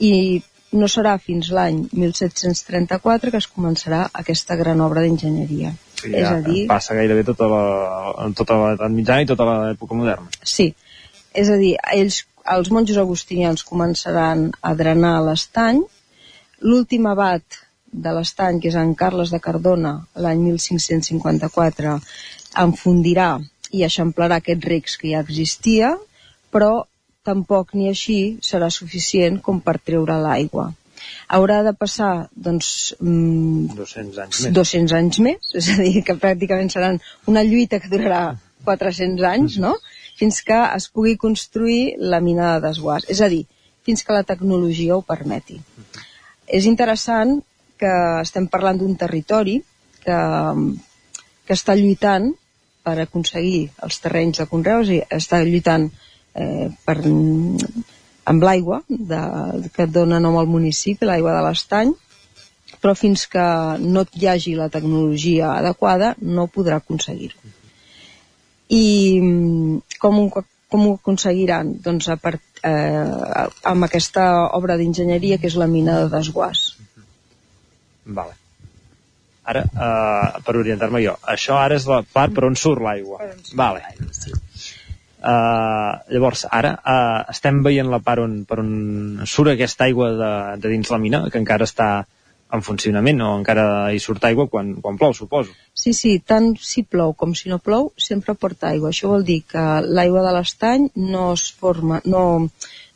I 0.00 0.40
no 0.80 0.88
serà 0.88 1.16
fins 1.20 1.50
l'any 1.52 1.82
1734 1.92 3.32
que 3.32 3.40
es 3.42 3.48
començarà 3.50 4.04
aquesta 4.22 4.56
gran 4.56 4.80
obra 4.84 5.02
d'enginyeria. 5.04 5.74
Sí, 6.00 6.12
ja 6.14 6.20
és 6.20 6.28
a 6.30 6.40
dir... 6.44 6.62
passa 6.70 6.96
gairebé 6.96 7.26
tota 7.28 7.48
la, 7.50 7.64
tota 8.36 8.56
l'edat 8.62 8.94
mitjana 8.94 9.26
i 9.26 9.28
tota 9.28 9.48
l'època 9.50 9.98
moderna. 9.98 10.30
Sí, 10.40 10.70
és 11.34 11.50
a 11.50 11.56
dir, 11.60 11.74
ells, 11.94 12.24
els 12.50 12.70
monjos 12.74 12.98
agustinians 12.98 13.64
començaran 13.66 14.48
a 14.62 14.74
drenar 14.74 15.18
l'estany, 15.26 15.82
l'últim 16.60 17.06
abat 17.10 17.60
de 17.90 18.12
l'estany, 18.14 18.60
que 18.60 18.70
és 18.70 18.78
en 18.78 18.94
Carles 18.94 19.32
de 19.34 19.40
Cardona, 19.42 19.94
l'any 20.14 20.42
1554, 20.46 21.96
enfondirà 22.64 23.32
i 23.74 23.84
eixamplarà 23.86 24.40
aquests 24.40 24.68
recs 24.72 24.96
que 24.98 25.12
ja 25.12 25.22
existia, 25.24 25.94
però 26.50 26.84
tampoc 27.26 27.74
ni 27.78 27.88
així 27.90 28.20
serà 28.42 28.70
suficient 28.74 29.38
com 29.44 29.60
per 29.62 29.78
treure 29.78 30.16
l'aigua. 30.22 30.70
Haurà 31.36 31.60
de 31.66 31.72
passar, 31.78 32.28
doncs... 32.34 32.94
200 33.00 34.18
anys 34.24 34.42
més. 34.44 34.54
200 34.56 34.96
anys 34.98 35.20
més, 35.26 35.52
és 35.60 35.70
a 35.72 35.78
dir, 35.80 36.02
que 36.06 36.18
pràcticament 36.20 36.70
seran 36.72 37.00
una 37.30 37.44
lluita 37.46 37.80
que 37.80 37.90
durarà 37.92 38.22
400 38.66 39.26
anys, 39.30 39.58
no?, 39.62 39.76
fins 40.20 40.42
que 40.44 40.58
es 40.76 40.86
pugui 40.92 41.16
construir 41.16 41.94
la 42.12 42.20
mina 42.20 42.52
de 42.52 42.66
desguàs, 42.68 43.06
és 43.08 43.22
a 43.24 43.28
dir, 43.32 43.46
fins 43.86 44.04
que 44.04 44.16
la 44.16 44.26
tecnologia 44.28 44.98
ho 44.98 45.04
permeti. 45.06 45.56
És 46.58 46.66
interessant 46.68 47.38
que 47.80 47.92
estem 48.20 48.48
parlant 48.52 48.82
d'un 48.82 48.92
territori 49.00 49.56
que, 50.04 50.18
que 51.46 51.56
està 51.56 51.76
lluitant 51.78 52.28
per 52.84 52.98
aconseguir 53.00 53.70
els 53.86 54.00
terrenys 54.04 54.42
de 54.42 54.46
conreus 54.50 54.90
i 54.92 55.00
està 55.16 55.40
lluitant 55.46 55.86
eh, 55.88 56.68
per, 56.84 56.96
amb 58.32 58.44
l'aigua 58.44 58.82
que 59.76 59.88
dona 59.88 60.20
nom 60.20 60.36
al 60.36 60.50
municipi, 60.52 61.08
l'aigua 61.08 61.38
de 61.38 61.46
l'estany, 61.46 61.94
però 62.80 62.92
fins 62.96 63.24
que 63.28 63.46
no 63.80 64.04
hi 64.12 64.28
hagi 64.28 64.52
la 64.58 64.68
tecnologia 64.72 65.54
adequada 65.56 66.12
no 66.20 66.48
podrà 66.52 66.80
aconseguir-ho 66.80 67.56
i 68.70 69.30
com, 70.02 70.20
com 70.32 70.86
ho 70.86 70.96
aconseguiran? 70.98 71.76
Doncs 71.84 72.10
a 72.12 72.18
part, 72.20 72.42
eh, 72.66 73.46
amb 73.72 73.88
aquesta 73.88 74.26
obra 74.58 74.76
d'enginyeria 74.80 75.38
que 75.38 75.50
és 75.50 75.58
la 75.60 75.70
mina 75.70 76.00
de 76.02 76.10
desguàs. 76.16 76.66
Vale. 78.20 78.36
Ara, 79.50 79.64
eh, 79.66 80.42
per 80.46 80.56
orientar-me 80.60 81.02
jo, 81.02 81.16
això 81.34 81.56
ara 81.58 81.78
és 81.80 81.88
la 81.90 82.02
part 82.02 82.34
per 82.36 82.46
on 82.48 82.58
surt 82.58 82.82
l'aigua. 82.84 83.32
Vale. 83.58 83.82
Sí. 84.14 84.34
Uh, 85.20 85.98
llavors, 86.08 86.46
ara 86.48 86.70
uh, 86.80 87.26
estem 87.28 87.58
veient 87.60 87.90
la 87.92 87.98
part 88.00 88.22
on, 88.22 88.38
per 88.48 88.56
on 88.62 88.70
surt 89.28 89.52
aquesta 89.52 89.84
aigua 89.84 90.06
de, 90.16 90.30
de 90.62 90.70
dins 90.72 90.88
la 90.88 90.98
mina, 91.02 91.20
que 91.28 91.36
encara 91.36 91.66
està 91.68 91.88
en 92.52 92.62
funcionament 92.66 93.20
o 93.22 93.30
encara 93.38 93.64
hi 93.94 94.00
surt 94.02 94.24
aigua 94.26 94.48
quan, 94.50 94.72
quan 94.82 94.98
plou, 94.98 95.14
suposo. 95.14 95.54
Sí, 95.74 95.92
sí, 95.96 96.16
tant 96.26 96.52
si 96.58 96.82
plou 96.82 97.14
com 97.14 97.34
si 97.38 97.50
no 97.52 97.60
plou, 97.62 97.90
sempre 97.96 98.34
porta 98.34 98.70
aigua. 98.70 98.90
Això 98.90 99.10
vol 99.12 99.26
dir 99.26 99.40
que 99.50 99.64
l'aigua 99.86 100.24
de 100.26 100.34
l'estany 100.36 100.88
no 100.96 101.30
es 101.36 101.48
forma, 101.62 102.00
no, 102.04 102.24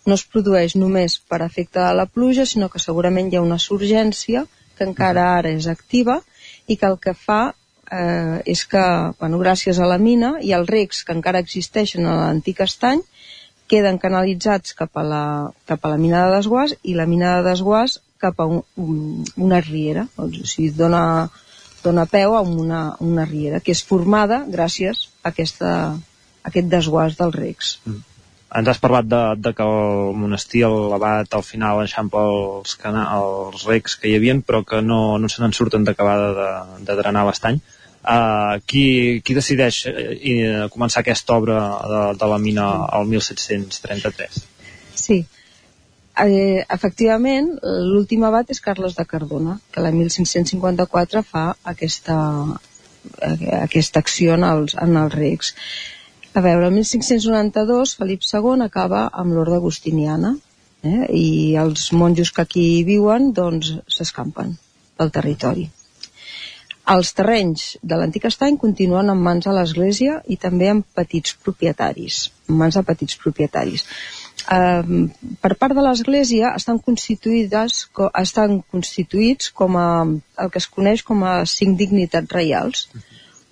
no 0.07 0.19
es 0.19 0.25
produeix 0.27 0.77
només 0.77 1.19
per 1.31 1.43
efecte 1.47 1.81
de 1.81 1.93
la 1.97 2.07
pluja, 2.11 2.47
sinó 2.47 2.71
que 2.73 2.83
segurament 2.83 3.31
hi 3.31 3.39
ha 3.39 3.47
una 3.47 3.61
surgència 3.63 4.47
que 4.75 4.89
encara 4.89 5.29
ara 5.39 5.55
és 5.55 5.69
activa 5.71 6.21
i 6.67 6.77
que 6.77 6.91
el 6.91 6.99
que 6.99 7.15
fa 7.15 7.43
eh, 7.93 8.43
és 8.51 8.65
que, 8.67 8.85
bueno, 9.21 9.39
gràcies 9.43 9.79
a 9.79 9.89
la 9.89 10.01
mina 10.03 10.35
i 10.43 10.53
als 10.53 10.71
recs 10.71 11.05
que 11.05 11.15
encara 11.15 11.43
existeixen 11.45 12.07
a 12.07 12.17
l'antic 12.25 12.65
estany, 12.65 13.03
queden 13.75 13.99
canalitzats 13.99 14.77
cap 14.79 14.95
a, 14.95 15.03
la, 15.03 15.25
cap 15.67 15.83
a 15.83 15.91
la 15.91 15.99
mina 15.99 16.25
de 16.25 16.39
desguàs 16.39 16.77
i 16.87 16.95
la 16.95 17.09
mina 17.11 17.37
de 17.39 17.49
desguàs 17.51 17.99
cap 18.23 18.39
a 18.41 18.47
un, 18.47 18.63
un, 18.81 19.25
una 19.49 19.61
riera, 19.65 20.07
o 20.17 20.29
sigui, 20.31 20.71
dona, 20.79 21.03
dona 21.83 22.07
peu 22.09 22.37
a 22.39 22.43
una, 22.47 22.87
una 23.05 23.27
riera, 23.29 23.61
que 23.61 23.75
és 23.75 23.85
formada 23.85 24.45
gràcies 24.49 25.09
a, 25.11 25.33
aquesta, 25.35 25.71
a 25.93 26.51
aquest 26.51 26.71
desguàs 26.73 27.19
dels 27.21 27.39
recs. 27.41 27.79
Mm. 27.85 28.03
Ens 28.55 28.71
has 28.71 28.79
parlat 28.79 29.07
de, 29.11 29.21
de 29.43 29.51
que 29.59 29.65
el 29.67 30.13
monestir, 30.15 30.63
l'abat, 30.71 31.33
al 31.35 31.43
final 31.43 31.81
enxampa 31.83 32.23
els, 32.31 32.77
els 32.87 33.65
recs 33.67 33.97
que 33.99 34.07
hi 34.07 34.15
havien, 34.21 34.45
però 34.47 34.63
que 34.69 34.79
no, 34.85 35.19
no 35.19 35.31
se 35.33 35.43
n'en 35.43 35.57
surten 35.57 35.87
d'acabada 35.89 36.29
de, 36.39 36.51
de 36.87 36.97
drenar 37.01 37.25
l'estany. 37.27 37.59
Qui, 38.69 38.87
qui 39.25 39.37
decideix 39.37 39.79
uh, 39.89 40.67
començar 40.73 41.01
aquesta 41.01 41.39
obra 41.39 41.61
de, 41.93 42.03
de 42.21 42.29
la 42.29 42.41
mina 42.43 42.67
al 42.93 43.09
1733? 43.09 44.43
Sí, 44.95 45.23
Eh, 46.15 46.63
efectivament, 46.71 47.49
l'últim 47.91 48.23
abat 48.23 48.51
és 48.55 48.61
Carles 48.63 48.95
de 48.95 49.05
Cardona, 49.05 49.57
que 49.75 49.83
l'any 49.83 49.97
1554 50.05 51.23
fa 51.27 51.43
aquesta, 51.73 52.19
aquesta 53.59 54.03
acció 54.05 54.37
en 54.39 54.47
els, 54.47 54.77
en 54.79 54.95
els 55.01 55.15
recs. 55.15 55.51
A 56.35 56.43
veure, 56.45 56.69
el 56.71 56.77
1592 56.77 57.97
Felip 57.99 58.23
II 58.29 58.63
acaba 58.63 59.09
amb 59.11 59.35
l'ordre 59.35 59.59
agustiniana 59.59 60.37
eh, 60.87 61.03
i 61.11 61.27
els 61.59 61.91
monjos 61.93 62.31
que 62.31 62.47
aquí 62.47 62.67
viuen 62.87 63.33
doncs 63.35 63.75
s'escampen 63.97 64.55
pel 64.95 65.11
territori. 65.19 65.67
Els 66.93 67.15
terrenys 67.17 67.63
de 67.81 67.97
l'antic 67.97 68.27
estany 68.29 68.59
continuen 68.61 69.09
en 69.09 69.21
mans 69.27 69.47
de 69.47 69.53
l'Església 69.57 70.19
i 70.29 70.37
també 70.41 70.69
en 70.69 70.83
petits 70.99 71.33
propietaris, 71.45 72.19
en 72.51 72.59
mans 72.61 72.77
de 72.77 72.83
petits 72.85 73.17
propietaris. 73.23 73.87
Eh, 74.53 74.83
per 75.41 75.53
part 75.61 75.73
de 75.77 75.85
l'Església 75.87 76.53
estan 76.59 76.81
constituïdes 76.89 77.87
co, 77.97 78.11
estan 78.21 78.59
constituïts 78.75 79.49
com 79.61 79.79
a 79.81 79.89
el 80.05 80.53
que 80.53 80.61
es 80.61 80.69
coneix 80.69 81.05
com 81.09 81.25
a 81.25 81.35
cinc 81.49 81.79
dignitats 81.81 82.37
reials, 82.37 82.89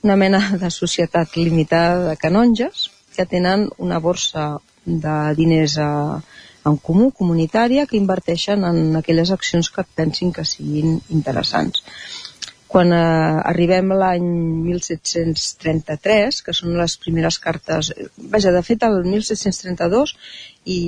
una 0.05 0.19
mena 0.21 0.43
de 0.63 0.71
societat 0.71 1.37
limitada 1.39 2.11
de 2.11 2.17
canonges 2.21 2.91
que 3.17 3.25
tenen 3.25 3.69
una 3.79 3.99
borsa 3.99 4.59
de 4.85 5.17
diners 5.39 5.79
a, 5.79 6.21
en 6.69 6.77
comú, 6.77 7.11
comunitària, 7.17 7.87
que 7.87 7.97
inverteixen 7.97 8.65
en 8.69 8.97
aquelles 8.99 9.33
accions 9.35 9.71
que 9.71 9.85
pensin 9.97 10.33
que 10.37 10.45
siguin 10.45 10.99
interessants. 11.09 11.83
Quan 12.73 12.93
eh, 12.97 13.01
arribem 13.51 13.91
a 13.93 13.99
l'any 14.01 14.29
1733, 14.65 16.41
que 16.47 16.55
són 16.57 16.79
les 16.79 16.95
primeres 17.03 17.37
cartes, 17.43 17.91
vaja, 18.33 18.53
de 18.55 18.63
fet 18.65 18.87
el 18.89 19.03
1732, 19.05 20.15
i 20.73 20.79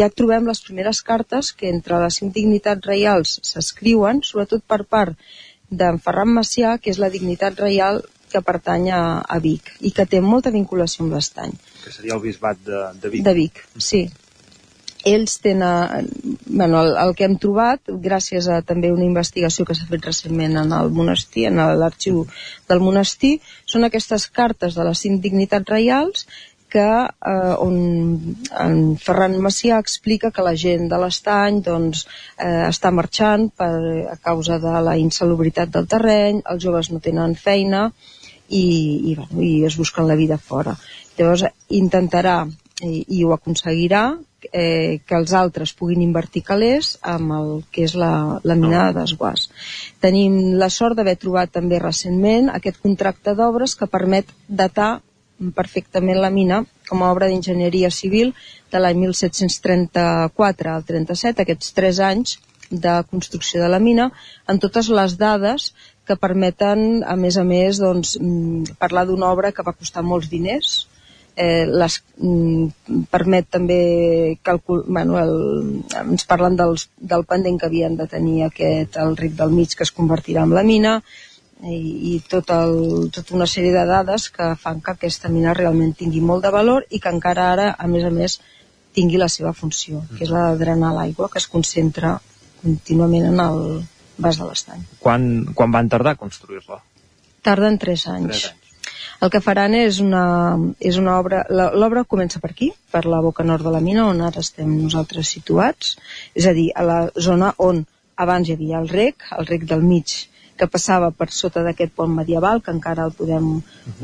ja 0.00 0.10
trobem 0.10 0.48
les 0.50 0.62
primeres 0.66 1.04
cartes 1.06 1.52
que 1.54 1.70
entre 1.70 2.00
les 2.02 2.18
cinc 2.18 2.34
dignitats 2.34 2.90
reials 2.90 3.36
s'escriuen, 3.46 4.24
sobretot 4.26 4.66
per 4.66 4.82
part 4.96 5.14
d'en 5.70 6.02
Ferran 6.02 6.34
Macià, 6.34 6.74
que 6.82 6.90
és 6.90 6.98
la 6.98 7.12
dignitat 7.14 7.62
reial 7.62 8.02
que 8.34 8.42
pertany 8.42 8.90
a, 8.90 9.04
a 9.22 9.38
Vic 9.38 9.70
i 9.86 9.94
que 9.94 10.08
té 10.10 10.18
molta 10.20 10.50
vinculació 10.50 11.04
amb 11.04 11.14
l'estany. 11.14 11.54
Que 11.84 11.94
seria 11.94 12.18
el 12.18 12.22
bisbat 12.24 12.58
de, 12.66 12.82
de 12.98 13.14
Vic. 13.14 13.26
De 13.28 13.34
Vic, 13.38 13.64
sí. 13.78 14.02
Ells 15.04 15.36
tenen, 15.44 16.08
bueno, 16.46 16.80
el, 16.80 16.94
el 16.96 17.12
que 17.16 17.26
hem 17.28 17.36
trobat, 17.40 17.92
gràcies 18.06 18.48
a 18.48 18.62
també 18.64 18.92
una 18.92 19.04
investigació 19.04 19.66
que 19.68 19.76
s'ha 19.76 19.88
fet 19.90 20.08
recentment 20.08 20.56
en 20.62 20.72
el 20.72 20.90
monestir, 20.96 21.46
en 21.50 21.60
l'arxiu 21.80 22.24
del 22.70 22.80
monestir, 22.80 23.36
són 23.68 23.84
aquestes 23.84 24.26
cartes 24.32 24.78
de 24.78 24.88
les 24.88 25.04
cinc 25.04 25.20
dignitats 25.24 25.68
reials 25.68 26.26
que, 26.74 26.88
eh, 27.30 27.54
on 27.62 27.76
en 28.64 28.80
Ferran 28.98 29.36
Macià 29.44 29.78
explica 29.78 30.32
que 30.34 30.42
la 30.42 30.56
gent 30.64 30.88
de 30.90 30.98
l'estany 30.98 31.60
doncs, 31.68 32.02
eh, 32.38 32.64
està 32.66 32.90
marxant 32.90 33.46
per, 33.60 33.70
a 34.10 34.16
causa 34.30 34.58
de 34.58 34.74
la 34.88 34.96
insalubritat 34.98 35.70
del 35.76 35.86
terreny, 35.86 36.42
els 36.50 36.64
joves 36.64 36.90
no 36.90 37.04
tenen 37.04 37.36
feina, 37.38 37.86
i, 38.48 38.64
i, 39.10 39.14
bueno, 39.14 39.40
i 39.42 39.64
es 39.68 39.78
busquen 39.78 40.08
la 40.08 40.18
vida 40.18 40.38
fora. 40.38 40.74
Llavors 41.18 41.46
intentarà, 41.70 42.42
i, 42.82 43.04
i 43.18 43.24
ho 43.24 43.32
aconseguirà, 43.36 44.04
eh, 44.52 45.00
que 45.06 45.16
els 45.16 45.32
altres 45.32 45.72
puguin 45.78 46.02
invertir 46.04 46.44
calés 46.46 46.94
amb 47.02 47.32
el 47.38 47.50
que 47.72 47.84
és 47.88 47.94
la, 47.98 48.40
la 48.44 48.56
mina 48.58 48.86
de 48.88 49.00
desguàs. 49.00 49.48
Tenim 50.04 50.54
la 50.60 50.70
sort 50.70 50.98
d'haver 50.98 51.16
trobat 51.20 51.54
també 51.54 51.80
recentment 51.82 52.50
aquest 52.52 52.80
contracte 52.82 53.34
d'obres 53.34 53.76
que 53.78 53.90
permet 53.90 54.30
datar 54.48 55.00
perfectament 55.54 56.20
la 56.22 56.30
mina 56.30 56.62
com 56.88 57.02
a 57.02 57.10
obra 57.12 57.28
d'enginyeria 57.28 57.90
civil 57.90 58.32
de 58.72 58.80
l'any 58.80 59.00
1734 59.06 60.74
al 60.74 60.84
37, 60.86 61.42
aquests 61.42 61.72
tres 61.74 62.00
anys 62.00 62.38
de 62.70 62.94
construcció 63.10 63.60
de 63.62 63.68
la 63.68 63.80
mina, 63.82 64.10
en 64.48 64.58
totes 64.58 64.88
les 64.88 65.16
dades 65.18 65.72
que 66.04 66.16
permeten, 66.20 67.02
a 67.06 67.16
més 67.16 67.36
a 67.40 67.44
més, 67.44 67.80
doncs, 67.80 68.16
mm, 68.20 68.76
parlar 68.78 69.06
d'una 69.06 69.30
obra 69.32 69.52
que 69.52 69.64
va 69.64 69.76
costar 69.76 70.02
molts 70.02 70.28
diners, 70.28 70.86
eh, 71.36 71.66
les, 71.66 71.98
mm, 72.18 73.04
permet 73.10 73.48
també 73.50 74.38
calcul, 74.42 74.84
bueno, 74.86 75.18
el, 75.18 75.84
ens 76.00 76.26
parlen 76.30 76.56
dels, 76.56 76.88
del 76.98 77.24
pendent 77.28 77.58
que 77.60 77.66
havien 77.66 77.96
de 77.96 78.06
tenir 78.10 78.44
aquest, 78.46 78.96
el 78.96 79.16
ric 79.16 79.36
del 79.38 79.54
mig 79.54 79.74
que 79.74 79.86
es 79.86 79.94
convertirà 79.94 80.44
en 80.46 80.54
la 80.54 80.62
mina 80.62 81.00
i, 81.62 82.14
i 82.14 82.20
tot 82.28 82.50
el, 82.54 83.10
tota 83.14 83.34
una 83.34 83.48
sèrie 83.50 83.72
de 83.74 83.86
dades 83.88 84.28
que 84.30 84.52
fan 84.60 84.82
que 84.84 84.94
aquesta 84.94 85.30
mina 85.32 85.54
realment 85.54 85.94
tingui 85.98 86.20
molt 86.20 86.44
de 86.44 86.52
valor 86.54 86.86
i 86.90 87.00
que 87.00 87.12
encara 87.12 87.50
ara, 87.52 87.70
a 87.78 87.88
més 87.88 88.04
a 88.04 88.12
més, 88.14 88.40
tingui 88.94 89.18
la 89.18 89.28
seva 89.28 89.52
funció, 89.52 90.04
que 90.14 90.22
és 90.26 90.30
la 90.30 90.50
de 90.52 90.60
drenar 90.62 90.92
l'aigua 90.94 91.30
que 91.30 91.40
es 91.42 91.48
concentra 91.50 92.18
contínuament 92.62 93.26
en 93.32 93.40
el, 93.42 93.64
vas 94.18 94.38
de 94.38 94.46
l'estany. 94.48 94.84
Quan, 95.02 95.30
quan 95.54 95.72
van 95.74 95.88
tardar 95.90 96.14
a 96.14 96.20
construir-la? 96.20 96.78
Tarden 97.44 97.80
3 97.82 98.06
anys. 98.12 98.28
3 98.28 98.44
anys. 98.52 98.63
El 99.22 99.30
que 99.32 99.40
faran 99.44 99.74
és 99.78 100.00
una, 100.02 100.24
és 100.80 100.98
una 101.00 101.18
obra... 101.22 101.44
L'obra 101.50 102.04
comença 102.04 102.40
per 102.42 102.50
aquí, 102.52 102.70
per 102.92 103.04
la 103.06 103.20
boca 103.24 103.46
nord 103.46 103.66
de 103.66 103.72
la 103.74 103.82
mina, 103.84 104.08
on 104.10 104.22
ara 104.26 104.42
estem 104.42 104.70
nosaltres 104.82 105.32
situats, 105.36 105.96
és 106.34 106.46
a 106.50 106.54
dir, 106.56 106.70
a 106.74 106.84
la 106.86 107.00
zona 107.28 107.54
on 107.58 107.84
abans 108.16 108.48
hi 108.48 108.56
havia 108.56 108.80
el 108.82 108.88
rec, 108.88 109.26
el 109.38 109.46
rec 109.50 109.66
del 109.70 109.82
mig, 109.82 110.16
que 110.58 110.70
passava 110.70 111.10
per 111.10 111.30
sota 111.34 111.64
d'aquest 111.66 111.94
pont 111.98 112.12
medieval, 112.14 112.62
que 112.62 112.74
encara 112.74 113.06
el 113.08 113.14
podem 113.18 113.56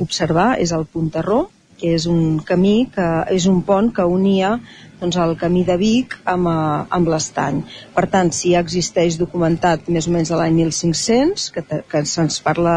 observar, 0.02 0.52
és 0.62 0.72
el 0.74 0.86
Punterró, 0.90 1.44
que 1.80 1.94
és 1.96 2.06
un 2.10 2.38
camí, 2.46 2.90
que 2.94 3.08
és 3.34 3.48
un 3.50 3.62
pont 3.66 3.90
que 3.96 4.04
unia 4.04 4.58
doncs, 5.00 5.16
el 5.16 5.34
camí 5.40 5.64
de 5.64 5.78
Vic 5.80 6.18
amb, 6.28 6.50
eh, 6.50 6.84
amb 6.96 7.08
l'estany. 7.08 7.62
Per 7.96 8.06
tant, 8.12 8.30
si 8.36 8.52
ja 8.52 8.60
existeix 8.60 9.16
documentat 9.18 9.88
més 9.88 10.06
o 10.06 10.14
menys 10.14 10.28
de 10.28 10.36
l'any 10.36 10.60
1500, 10.60 11.48
que, 11.56 11.64
que 11.88 12.04
se'ns 12.04 12.40
parla, 12.44 12.76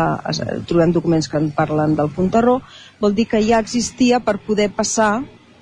trobem 0.70 0.96
documents 0.96 1.28
que 1.28 1.38
en 1.42 1.52
parlen 1.52 1.98
del 2.00 2.12
Punterró, 2.16 2.62
vol 3.04 3.16
dir 3.16 3.28
que 3.28 3.44
ja 3.44 3.60
existia 3.60 4.24
per 4.24 4.40
poder 4.48 4.72
passar 4.72 5.14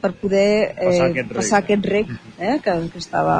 per 0.01 0.15
poder 0.17 0.73
eh, 0.77 0.85
passar 0.89 1.05
aquest 1.11 1.29
rec, 1.29 1.35
passar 1.37 1.59
aquest 1.61 1.85
rec 1.85 2.09
eh, 2.39 2.57
que, 2.63 2.73
que 2.89 3.01
estava 3.01 3.37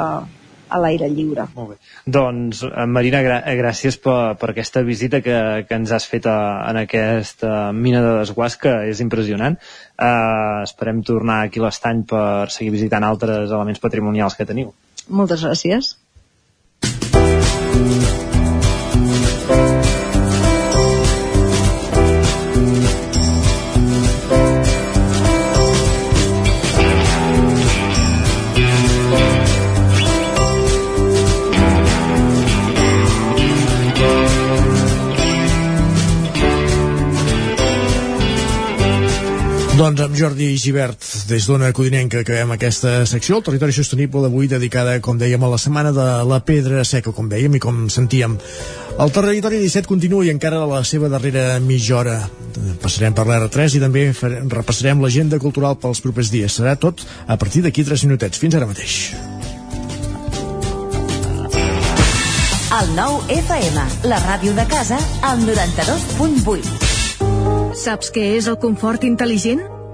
a 0.72 0.80
l'aire 0.82 1.08
lliure. 1.12 1.46
Molt 1.56 1.72
bé. 1.72 1.76
Doncs, 2.16 2.62
eh, 2.68 2.86
Marina, 2.88 3.22
gra 3.24 3.40
gràcies 3.58 3.98
per, 4.02 4.34
per 4.40 4.50
aquesta 4.52 4.82
visita 4.86 5.22
que, 5.24 5.38
que 5.68 5.78
ens 5.78 5.92
has 5.92 6.08
fet 6.08 6.28
a, 6.30 6.36
en 6.70 6.82
aquesta 6.82 7.72
mina 7.76 8.02
de 8.04 8.14
desguàs, 8.22 8.58
que 8.60 8.74
és 8.90 9.02
impressionant. 9.04 9.58
Uh, 10.02 10.62
esperem 10.64 11.02
tornar 11.06 11.42
aquí 11.46 11.60
l'estany 11.62 12.02
per 12.08 12.50
seguir 12.50 12.72
visitant 12.74 13.04
altres 13.06 13.50
elements 13.50 13.82
patrimonials 13.82 14.38
que 14.38 14.48
teniu. 14.48 14.72
Moltes 15.08 15.44
gràcies. 15.44 15.96
Jordi 40.22 40.54
Givert, 40.54 41.02
des 41.26 41.42
d'Ona 41.50 41.72
Codinenca, 41.74 42.20
acabem 42.22 42.54
aquesta 42.54 43.02
secció, 43.10 43.40
el 43.40 43.42
territori 43.42 43.74
sostenible 43.74 44.20
d'avui 44.22 44.46
dedicada, 44.46 44.94
com 45.02 45.18
dèiem, 45.18 45.42
a 45.42 45.50
la 45.50 45.58
setmana 45.58 45.90
de 45.90 46.04
la 46.30 46.38
pedra 46.46 46.84
seca, 46.86 47.10
com 47.10 47.26
dèiem 47.26 47.58
i 47.58 47.60
com 47.64 47.90
sentíem. 47.90 48.38
El 49.02 49.10
territori 49.10 49.58
17 49.58 49.90
continua 49.90 50.22
i 50.22 50.30
encara 50.30 50.62
a 50.62 50.68
la 50.70 50.86
seva 50.86 51.10
darrera 51.10 51.58
mitja 51.58 51.98
hora. 51.98 52.30
Passarem 52.84 53.10
per 53.18 53.26
l'R3 53.26 53.74
i 53.80 53.82
també 53.82 54.14
repassarem 54.14 55.02
l'agenda 55.02 55.42
cultural 55.42 55.74
pels 55.82 55.98
propers 56.06 56.30
dies. 56.30 56.54
Serà 56.54 56.78
tot 56.78 57.02
a 57.26 57.34
partir 57.34 57.66
d'aquí 57.66 57.82
3 57.82 58.06
minutets. 58.06 58.38
Fins 58.38 58.54
ara 58.54 58.70
mateix. 58.70 59.18
El 62.78 62.94
nou 62.94 63.26
FM, 63.26 64.06
la 64.06 64.22
ràdio 64.22 64.54
de 64.54 64.70
casa, 64.70 65.02
al 65.26 65.42
92.8. 65.50 67.74
Saps 67.74 68.14
què 68.14 68.38
és 68.38 68.46
el 68.46 68.62
confort 68.62 69.02
intel·ligent? 69.02 69.81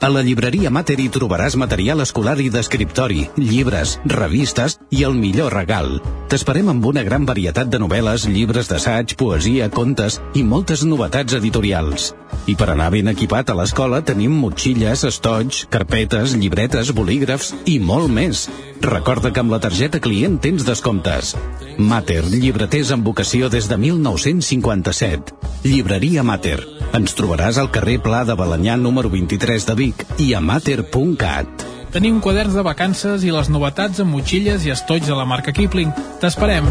A 0.00 0.08
la 0.08 0.22
llibreria 0.24 0.70
Mater 0.72 0.94
hi 1.02 1.10
trobaràs 1.12 1.58
material 1.60 2.00
escolar 2.00 2.38
i 2.40 2.46
d'escriptori, 2.48 3.26
llibres, 3.36 3.98
revistes 4.08 4.78
i 4.96 5.02
el 5.04 5.12
millor 5.12 5.52
regal. 5.52 5.98
T'esperem 6.32 6.70
amb 6.72 6.86
una 6.88 7.02
gran 7.04 7.26
varietat 7.28 7.68
de 7.68 7.82
novel·les, 7.82 8.24
llibres 8.32 8.72
d'assaig, 8.72 9.12
poesia, 9.20 9.68
contes 9.68 10.16
i 10.32 10.46
moltes 10.54 10.86
novetats 10.88 11.36
editorials. 11.36 12.14
I 12.48 12.56
per 12.56 12.70
anar 12.72 12.88
ben 12.96 13.12
equipat 13.12 13.52
a 13.52 13.58
l'escola 13.60 14.00
tenim 14.00 14.40
motxilles, 14.40 15.04
estoig, 15.04 15.66
carpetes, 15.68 16.32
llibretes, 16.32 16.94
bolígrafs 16.96 17.52
i 17.68 17.76
molt 17.76 18.08
més. 18.08 18.46
Recorda 18.80 19.28
que 19.30 19.42
amb 19.42 19.52
la 19.52 19.60
targeta 19.60 20.00
client 20.00 20.38
tens 20.40 20.64
descomptes. 20.64 21.34
Mater, 21.76 22.22
llibreters 22.32 22.92
amb 22.94 23.04
vocació 23.04 23.50
des 23.52 23.68
de 23.68 23.76
1957. 23.76 25.34
Llibreria 25.66 26.24
Mater. 26.24 26.58
Ens 26.96 27.14
trobaràs 27.16 27.60
al 27.60 27.68
carrer 27.70 27.98
Pla 28.00 28.22
de 28.24 28.36
Balanyà 28.36 28.78
número 28.80 29.12
23 29.12 29.68
de 29.68 29.76
Vic 29.76 30.06
i 30.18 30.32
a 30.32 30.40
mater.cat. 30.40 31.66
Tenim 31.92 32.22
quaderns 32.24 32.56
de 32.56 32.64
vacances 32.64 33.26
i 33.26 33.34
les 33.34 33.50
novetats 33.52 34.00
amb 34.00 34.16
motxilles 34.16 34.64
i 34.64 34.72
estoig 34.72 35.04
de 35.04 35.18
la 35.18 35.28
marca 35.28 35.52
Kipling. 35.52 35.92
T'esperem. 36.22 36.70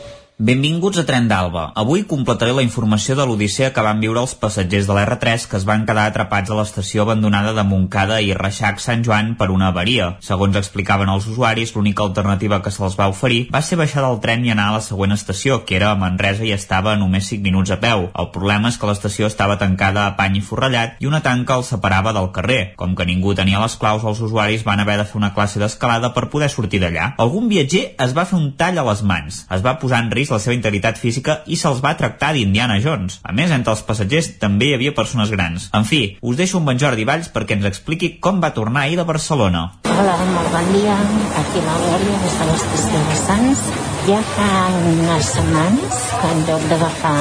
Benvinguts 0.41 0.97
a 0.97 1.03
Tren 1.05 1.27
d'Alba. 1.29 1.67
Avui 1.77 2.01
completaré 2.09 2.49
la 2.57 2.63
informació 2.65 3.13
de 3.13 3.27
l'odissea 3.29 3.67
que 3.75 3.81
van 3.85 3.99
viure 4.01 4.23
els 4.23 4.31
passatgers 4.41 4.87
de 4.89 4.93
l'R3 4.95 5.43
que 5.51 5.57
es 5.59 5.65
van 5.69 5.83
quedar 5.85 6.07
atrapats 6.09 6.49
a 6.49 6.55
l'estació 6.57 7.03
abandonada 7.03 7.51
de 7.53 7.61
Montcada 7.61 8.15
i 8.25 8.31
Reixac 8.33 8.81
Sant 8.81 9.03
Joan 9.05 9.35
per 9.37 9.51
una 9.53 9.67
avaria. 9.69 10.07
Segons 10.25 10.57
explicaven 10.57 11.11
els 11.13 11.27
usuaris, 11.29 11.75
l'única 11.75 12.01
alternativa 12.07 12.57
que 12.65 12.73
se'ls 12.73 12.97
va 12.97 13.11
oferir 13.11 13.43
va 13.53 13.61
ser 13.61 13.77
baixar 13.77 14.01
del 14.01 14.17
tren 14.23 14.47
i 14.47 14.49
anar 14.55 14.71
a 14.71 14.79
la 14.79 14.81
següent 14.81 15.13
estació, 15.13 15.59
que 15.61 15.75
era 15.77 15.91
a 15.91 15.99
Manresa 16.05 16.41
i 16.49 16.55
estava 16.57 16.95
a 16.95 16.97
només 16.97 17.29
5 17.29 17.45
minuts 17.45 17.69
a 17.69 17.77
peu. 17.85 18.07
El 18.09 18.31
problema 18.33 18.73
és 18.73 18.81
que 18.81 18.89
l'estació 18.89 19.29
estava 19.29 19.59
tancada 19.61 20.07
a 20.07 20.17
pany 20.17 20.41
i 20.41 20.43
forrellat 20.49 20.97
i 21.05 21.11
una 21.11 21.21
tanca 21.21 21.59
els 21.61 21.69
separava 21.75 22.15
del 22.17 22.31
carrer. 22.33 22.73
Com 22.81 22.97
que 22.97 23.05
ningú 23.05 23.35
tenia 23.37 23.61
les 23.61 23.77
claus, 23.77 24.01
els 24.01 24.25
usuaris 24.25 24.65
van 24.65 24.81
haver 24.81 24.97
de 25.03 25.05
fer 25.05 25.21
una 25.21 25.35
classe 25.37 25.61
d'escalada 25.61 26.15
per 26.17 26.31
poder 26.33 26.49
sortir 26.49 26.81
d'allà. 26.81 27.13
Algun 27.21 27.45
viatger 27.53 27.91
es 28.01 28.17
va 28.17 28.25
fer 28.25 28.41
un 28.41 28.55
tall 28.57 28.81
a 28.81 28.89
les 28.89 29.05
mans. 29.05 29.43
Es 29.45 29.61
va 29.61 29.77
posar 29.77 30.01
en 30.01 30.09
risc 30.09 30.30
la 30.33 30.39
seva 30.43 30.55
integritat 30.57 30.99
física 31.01 31.41
i 31.47 31.59
se'ls 31.59 31.83
va 31.83 31.95
tractar 31.99 32.33
d'Indiana 32.35 32.79
Jones. 32.83 33.19
A 33.23 33.35
més, 33.35 33.51
entre 33.51 33.75
els 33.75 33.85
passatgers 33.87 34.33
també 34.41 34.71
hi 34.71 34.75
havia 34.77 34.95
persones 34.97 35.31
grans. 35.33 35.69
En 35.77 35.87
fi, 35.87 36.01
us 36.21 36.39
deixo 36.39 36.61
amb 36.61 36.73
en 36.73 36.81
Jordi 36.81 37.07
Valls 37.07 37.31
perquè 37.33 37.59
ens 37.59 37.69
expliqui 37.69 38.15
com 38.19 38.41
va 38.43 38.53
tornar 38.57 38.85
ahir 38.85 38.99
de 39.01 39.07
Barcelona. 39.07 39.67
Hola, 39.91 40.17
molt 40.33 40.51
bon 40.55 40.75
dia. 40.75 40.97
Aquí 41.43 41.63
la 41.67 41.79
Glòria 41.85 42.19
des 42.25 42.37
de 42.41 42.51
l'estació 42.51 43.07
de 43.09 43.23
Sants. 43.25 43.90
Ja 44.01 44.17
fa 44.25 44.45
unes 44.81 45.27
setmanes 45.29 45.97
que 46.21 46.29
en 46.33 46.39
lloc 46.47 46.63
d'agafar 46.71 47.17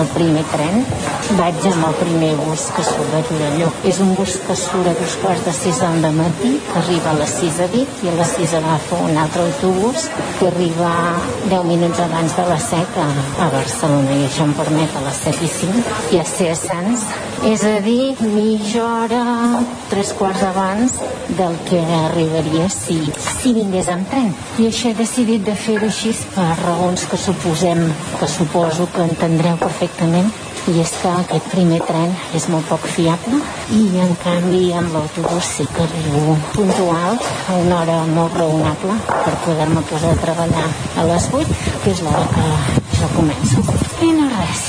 el 0.00 0.08
primer 0.10 0.42
tren 0.50 0.80
vaig 1.38 1.66
amb 1.70 1.86
el 1.86 1.94
primer 2.00 2.30
bus 2.40 2.64
que 2.74 2.82
surt 2.88 3.12
de 3.14 3.20
Torelló. 3.28 3.68
És 3.86 4.00
un 4.02 4.10
bus 4.18 4.34
que 4.46 4.56
surt 4.58 4.90
a 4.90 4.94
dos 4.98 5.14
quarts 5.22 5.44
de 5.46 5.54
sis 5.54 5.78
del 5.78 6.18
matí, 6.18 6.50
que 6.66 6.80
arriba 6.80 7.12
a 7.12 7.18
les 7.20 7.34
sis 7.38 7.60
a 7.62 7.68
Vic 7.70 8.02
i 8.02 8.10
a 8.10 8.16
les 8.18 8.34
sis 8.34 8.56
agafa 8.58 8.98
un 9.06 9.14
altre 9.22 9.44
autobús 9.44 10.08
que 10.40 10.48
arriba 10.50 10.90
10 11.46 11.64
minuts 11.70 12.02
abans 12.02 12.34
de 12.40 12.48
les 12.50 12.66
7 12.74 13.04
a, 13.04 13.06
a 13.46 13.48
Barcelona 13.54 14.18
i 14.18 14.26
això 14.26 14.48
em 14.48 14.56
permet 14.58 14.98
a 14.98 15.04
les 15.06 15.22
7 15.28 15.46
i 15.46 15.52
5 15.60 15.96
ja 16.10 16.26
ser 16.26 16.50
a 16.50 16.58
Sants. 16.58 17.06
És 17.46 17.62
a 17.68 17.76
dir, 17.84 18.16
mitja 18.32 18.82
hora, 18.82 19.22
tres 19.90 20.10
quarts 20.16 20.42
abans 20.42 20.96
del 21.38 21.54
que 21.68 21.78
arribaria 22.00 22.66
si, 22.72 22.96
si 23.20 23.52
vingués 23.54 23.90
amb 23.92 24.08
tren. 24.10 24.32
I 24.58 24.70
això 24.70 24.90
he 24.90 24.96
decidit 24.98 25.44
de 25.46 25.54
fer-ho 25.54 25.86
així 25.86 26.15
per 26.34 26.48
raons 26.62 27.06
que 27.10 27.18
suposem, 27.20 27.82
que 28.20 28.28
suposo 28.30 28.88
que 28.94 29.06
entendreu 29.06 29.56
perfectament 29.60 30.30
i 30.66 30.80
és 30.82 30.92
que 31.00 31.10
aquest 31.10 31.46
primer 31.52 31.78
tren 31.86 32.14
és 32.34 32.48
molt 32.50 32.66
poc 32.70 32.88
fiable 32.90 33.38
i 33.76 33.82
en 34.02 34.16
canvi 34.24 34.64
amb 34.74 34.96
l'autobús 34.96 35.52
sí 35.58 35.66
que 35.76 35.84
arribo 35.84 36.34
puntual 36.56 37.20
a 37.20 37.58
una 37.60 37.80
hora 37.82 38.00
molt 38.10 38.34
raonable 38.40 38.98
per 39.12 39.36
poder-me 39.44 39.84
posar 39.92 40.14
a 40.16 40.22
treballar 40.24 40.66
a 40.96 41.06
les 41.12 41.30
8 41.42 41.60
que 41.84 41.94
és 41.94 42.02
l'hora 42.06 42.26
que 42.34 42.48
jo 42.98 43.12
començo 43.14 43.62
i 44.08 44.10
no 44.18 44.26
res 44.34 44.66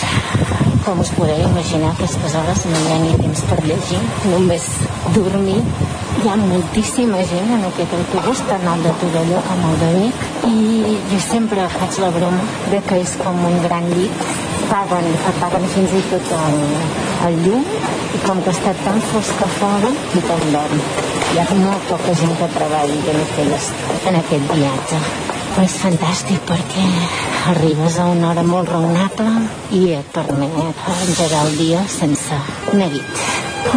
com 0.87 1.01
us 1.03 1.09
podeu 1.17 1.41
imaginar, 1.43 1.89
aquestes 1.91 2.35
hores 2.39 2.61
no 2.71 2.79
hi 2.79 2.91
ha 2.93 2.97
ni 3.01 3.15
temps 3.19 3.41
per 3.49 3.57
llegir, 3.65 3.97
només 4.31 4.67
dormir. 5.17 5.57
Hi 6.21 6.29
ha 6.31 6.37
moltíssima 6.39 7.25
gent 7.27 7.51
en 7.57 7.65
aquest 7.67 7.95
autobús, 7.97 8.43
tant 8.47 8.63
el 8.71 8.85
de 8.85 8.93
Torelló 9.01 9.41
com 9.49 9.65
el 9.67 9.75
de 9.81 9.89
Vic, 9.97 10.16
i 10.47 10.97
jo 11.11 11.19
sempre 11.21 11.67
faig 11.73 11.99
la 12.01 12.09
broma 12.15 12.43
de 12.71 12.79
que 12.87 12.99
és 13.03 13.13
com 13.21 13.37
un 13.49 13.57
gran 13.65 13.87
llit. 13.93 14.25
Paguen, 14.67 15.05
apaguen 15.31 15.65
fins 15.71 15.93
i 15.95 16.01
tot 16.11 16.31
el, 16.37 16.57
el 17.27 17.37
llum, 17.45 17.63
i 18.15 18.19
com 18.25 18.41
que 18.43 18.51
està 18.51 18.73
tan 18.83 18.99
fosc 19.11 19.43
a 19.43 19.47
fora, 19.59 19.91
tothom 20.13 20.43
dorm. 20.55 20.83
Hi 21.31 21.39
ha 21.39 21.45
molt 21.61 21.87
poca 21.91 22.15
gent 22.19 22.35
que 22.39 22.49
treballi 22.55 22.99
en, 23.13 23.21
aquelles, 23.23 23.71
en 24.11 24.19
aquest 24.21 24.53
viatge. 24.53 25.01
Però 25.53 25.65
és 25.65 25.77
fantàstic 25.81 26.43
perquè 26.49 26.85
arribes 27.53 27.97
a 27.99 28.09
una 28.11 28.31
hora 28.31 28.43
molt 28.45 28.69
raonable 28.73 29.47
i 29.79 29.81
et 29.97 30.11
permet 30.13 30.83
engegar 30.97 31.45
el 31.47 31.57
dia 31.61 31.85
sense 31.95 32.41
neguit. 32.75 33.25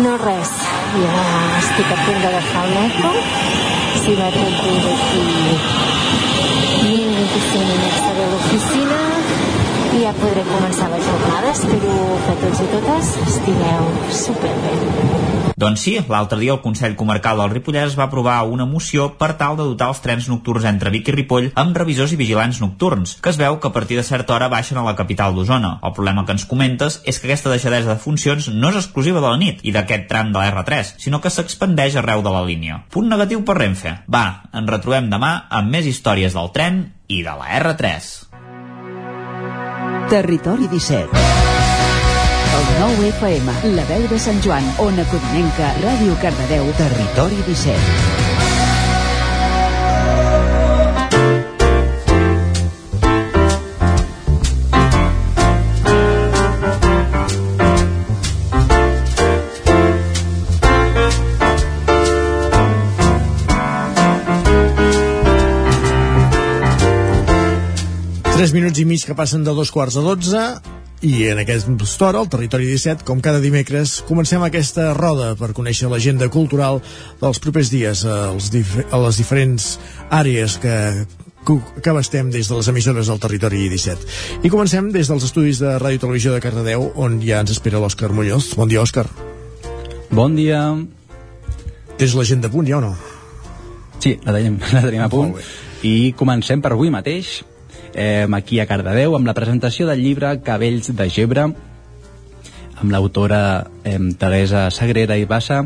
No 0.02 0.18
res, 0.22 0.52
ja 0.98 1.24
estic 1.62 1.94
a 1.94 2.02
punt 2.04 2.20
d'agafar 2.26 2.66
el 2.66 2.76
metro, 2.76 3.14
si 4.02 4.18
va 4.18 4.28
tot 4.36 4.62
bé 4.66 5.99
d'aquí 7.40 7.58
20-25 7.58 7.64
minuts 7.64 8.00
seré 8.04 8.24
a 8.24 8.30
l'oficina 8.30 9.00
i 9.00 9.60
i 9.90 10.04
ja 10.04 10.12
podré 10.14 10.42
començar 10.46 10.86
la 10.90 10.98
jornada. 11.02 11.50
Espero 11.50 11.94
que 12.24 12.34
tots 12.38 12.60
i 12.62 12.66
totes 12.70 13.08
estigueu 13.26 13.88
superbé. 14.14 14.74
Doncs 15.60 15.82
sí, 15.82 15.94
l'altre 16.08 16.38
dia 16.40 16.54
el 16.54 16.60
Consell 16.62 16.94
Comarcal 16.96 17.40
del 17.40 17.50
Ripollès 17.50 17.96
va 17.98 18.06
aprovar 18.06 18.36
una 18.48 18.64
moció 18.70 19.10
per 19.18 19.32
tal 19.40 19.58
de 19.58 19.66
dotar 19.66 19.90
els 19.92 20.00
trens 20.00 20.28
nocturns 20.30 20.68
entre 20.70 20.92
Vic 20.94 21.10
i 21.10 21.14
Ripoll 21.16 21.50
amb 21.58 21.76
revisors 21.76 22.14
i 22.14 22.20
vigilants 22.20 22.60
nocturns, 22.62 23.16
que 23.20 23.32
es 23.32 23.40
veu 23.40 23.58
que 23.58 23.68
a 23.68 23.74
partir 23.74 23.98
de 23.98 24.06
certa 24.06 24.36
hora 24.36 24.48
baixen 24.52 24.78
a 24.78 24.86
la 24.86 24.94
capital 24.96 25.34
d'Osona. 25.34 25.74
El 25.82 25.96
problema 25.96 26.24
que 26.24 26.36
ens 26.38 26.46
comentes 26.48 27.00
és 27.04 27.18
que 27.18 27.28
aquesta 27.28 27.52
deixadesa 27.52 27.90
de 27.92 28.00
funcions 28.00 28.48
no 28.54 28.70
és 28.70 28.78
exclusiva 28.78 29.20
de 29.20 29.26
la 29.26 29.40
nit 29.42 29.60
i 29.66 29.74
d'aquest 29.74 30.06
tram 30.08 30.30
de 30.30 30.38
la 30.38 30.54
R3, 30.54 30.94
sinó 31.02 31.20
que 31.20 31.34
s'expandeix 31.34 31.98
arreu 31.98 32.22
de 32.22 32.32
la 32.32 32.46
línia. 32.46 32.84
Punt 32.94 33.10
negatiu 33.10 33.42
per 33.44 33.58
Renfe. 33.58 33.98
Va, 34.08 34.46
ens 34.54 34.70
retrobem 34.70 35.10
demà 35.10 35.34
amb 35.50 35.74
més 35.74 35.90
històries 35.90 36.38
del 36.38 36.54
tren 36.54 36.80
i 37.10 37.22
de 37.26 37.32
la 37.34 37.46
R3. 37.58 38.08
Territori 40.10 40.68
17 40.68 41.08
El 42.58 42.64
9 42.78 43.08
FM, 43.08 43.74
la 43.74 43.84
veu 43.90 44.06
de 44.10 44.18
Sant 44.18 44.38
Joan, 44.44 44.66
Ona 44.86 45.06
Codinenca, 45.10 45.74
Ràdio 45.82 46.14
Cardedeu, 46.22 46.70
Territori 46.78 47.42
17. 47.50 48.59
Tres 68.40 68.54
minuts 68.56 68.80
i 68.80 68.86
mig 68.88 69.02
que 69.04 69.12
passen 69.12 69.42
de 69.44 69.52
dos 69.52 69.68
quarts 69.68 69.98
a 70.00 70.00
dotze 70.00 70.42
i 71.04 71.26
en 71.28 71.42
aquesta 71.42 72.06
hora, 72.06 72.22
al 72.22 72.28
Territori 72.32 72.64
17, 72.70 73.04
com 73.04 73.18
cada 73.20 73.36
dimecres, 73.36 73.98
comencem 74.08 74.40
aquesta 74.40 74.94
roda 74.96 75.34
per 75.36 75.50
conèixer 75.52 75.90
l'agenda 75.92 76.30
cultural 76.32 76.80
dels 77.20 77.40
propers 77.44 77.68
dies 77.68 78.06
als 78.08 78.48
dif 78.48 78.70
a 78.88 79.02
les 79.02 79.18
diferents 79.20 79.66
àrees 80.08 80.56
que 80.62 80.72
que 81.44 81.92
abastem 81.92 82.30
des 82.32 82.48
de 82.48 82.56
les 82.56 82.72
emissores 82.72 83.12
del 83.12 83.20
Territori 83.20 83.68
17. 83.68 84.08
I 84.40 84.48
comencem 84.48 84.88
des 84.88 85.12
dels 85.12 85.28
estudis 85.28 85.60
de 85.60 85.76
Ràdio 85.76 86.00
i 86.00 86.02
Televisió 86.06 86.32
de 86.32 86.40
Cardedeu, 86.40 86.88
on 86.96 87.20
ja 87.20 87.44
ens 87.44 87.52
espera 87.52 87.76
l'Òscar 87.76 88.08
Muñoz. 88.08 88.54
Bon 88.56 88.72
dia, 88.72 88.80
Òscar. 88.80 89.04
Bon 90.08 90.32
dia. 90.32 90.64
Tens 92.00 92.16
l'agenda 92.16 92.48
a 92.48 92.56
punt, 92.56 92.72
ja 92.72 92.80
o 92.80 92.86
no? 92.88 92.96
Sí, 94.00 94.16
la 94.24 94.32
tenim, 94.32 94.56
la 94.78 94.86
tenim 94.88 95.04
a 95.04 95.12
punt. 95.12 95.36
I 95.84 96.14
comencem 96.16 96.64
per 96.64 96.72
avui 96.72 96.88
mateix, 96.88 97.42
eh, 97.94 98.26
aquí 98.32 98.60
a 98.60 98.66
Cardedeu, 98.66 99.14
amb 99.16 99.26
la 99.26 99.34
presentació 99.34 99.86
del 99.88 100.02
llibre 100.02 100.36
Cabells 100.44 100.92
de 100.96 101.08
Gebre, 101.10 101.48
amb 102.80 102.92
l'autora 102.92 103.66
eh, 103.84 103.98
Teresa 104.18 104.68
Sagrera 104.70 105.18
i 105.20 105.26
Bassa, 105.28 105.64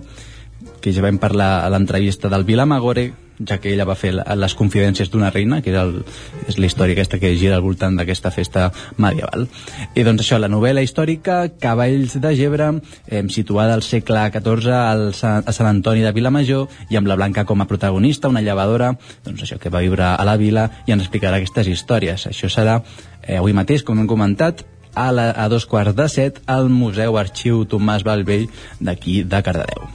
que 0.80 0.92
ja 0.92 1.04
vam 1.04 1.18
parlar 1.18 1.64
a 1.64 1.70
l'entrevista 1.72 2.28
del 2.32 2.44
Vilamagore, 2.44 3.12
ja 3.42 3.58
que 3.58 3.72
ella 3.72 3.86
va 3.88 3.96
fer 3.98 4.12
les 4.14 4.54
confidències 4.54 5.10
d'una 5.10 5.30
reina, 5.34 5.60
que 5.62 5.72
és, 5.72 5.76
el, 5.80 6.04
és 6.46 6.58
la 6.58 6.66
història 6.68 6.94
aquesta 6.94 7.18
que 7.18 7.32
gira 7.36 7.56
al 7.56 7.64
voltant 7.64 7.96
d'aquesta 7.98 8.30
festa 8.30 8.68
medieval. 8.96 9.48
I 9.94 10.04
doncs 10.06 10.22
això, 10.22 10.38
la 10.38 10.50
novel·la 10.52 10.84
històrica 10.86 11.48
Cavalls 11.60 12.14
de 12.22 12.34
Gebre, 12.38 12.68
eh, 13.08 13.24
situada 13.28 13.74
al 13.74 13.82
segle 13.82 14.28
XIV 14.30 14.70
al 14.74 15.14
Sa- 15.14 15.42
a 15.44 15.52
Sant 15.52 15.66
Antoni 15.70 16.04
de 16.04 16.12
Vilamajor 16.12 16.68
i 16.90 16.96
amb 16.96 17.08
la 17.10 17.16
Blanca 17.16 17.44
com 17.44 17.60
a 17.60 17.66
protagonista, 17.66 18.28
una 18.28 18.42
llevadora 18.44 18.92
doncs 19.24 19.42
això 19.42 19.58
que 19.58 19.70
va 19.72 19.80
viure 19.82 20.04
a 20.14 20.24
la 20.24 20.36
vila 20.36 20.68
i 20.86 20.92
ens 20.92 21.02
explicarà 21.02 21.40
aquestes 21.40 21.66
històries. 21.66 22.26
Això 22.30 22.48
serà 22.48 22.82
eh, 23.26 23.36
avui 23.38 23.52
mateix, 23.52 23.82
com 23.82 23.98
hem 23.98 24.06
comentat, 24.06 24.64
a, 24.94 25.10
la, 25.10 25.30
a 25.32 25.48
dos 25.48 25.66
quarts 25.66 25.96
de 25.98 26.08
set 26.08 26.40
al 26.46 26.68
Museu 26.70 27.16
Arxiu 27.18 27.64
Tomàs 27.66 28.04
Balvell 28.06 28.46
d'aquí 28.80 29.24
de 29.26 29.42
Cardedeu. 29.42 29.88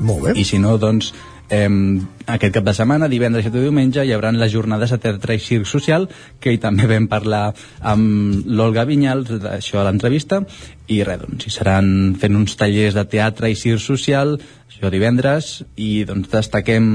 Molt 0.00 0.22
bé. 0.24 0.32
I 0.40 0.44
si 0.48 0.56
no, 0.58 0.78
doncs, 0.80 1.12
eh, 1.50 1.68
aquest 2.26 2.54
cap 2.54 2.64
de 2.66 2.74
setmana, 2.76 3.08
divendres 3.10 3.46
i 3.46 3.52
diumenge, 3.54 4.04
hi 4.04 4.14
haurà 4.14 4.32
les 4.32 4.52
jornades 4.52 4.94
de 4.94 5.00
teatre 5.02 5.36
i 5.36 5.42
circ 5.42 5.68
social, 5.68 6.08
que 6.40 6.54
hi 6.54 6.62
també 6.62 6.86
vam 6.90 7.08
parlar 7.10 7.50
amb 7.80 8.46
l'Olga 8.46 8.86
Vinyals, 8.88 9.34
d'això 9.42 9.82
a 9.82 9.88
l'entrevista, 9.88 10.40
i 10.88 11.02
res, 11.06 11.20
doncs, 11.26 11.46
hi 11.46 11.54
seran 11.54 12.16
fent 12.20 12.38
uns 12.38 12.56
tallers 12.56 12.96
de 12.96 13.04
teatre 13.10 13.50
i 13.50 13.58
circ 13.58 13.82
social, 13.82 14.38
això 14.70 14.90
divendres, 14.94 15.60
i 15.76 16.06
doncs 16.08 16.32
destaquem 16.32 16.88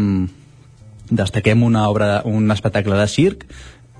destaquem 1.06 1.62
una 1.62 1.88
obra, 1.90 2.24
un 2.26 2.50
espectacle 2.50 2.98
de 2.98 3.06
circ 3.06 3.44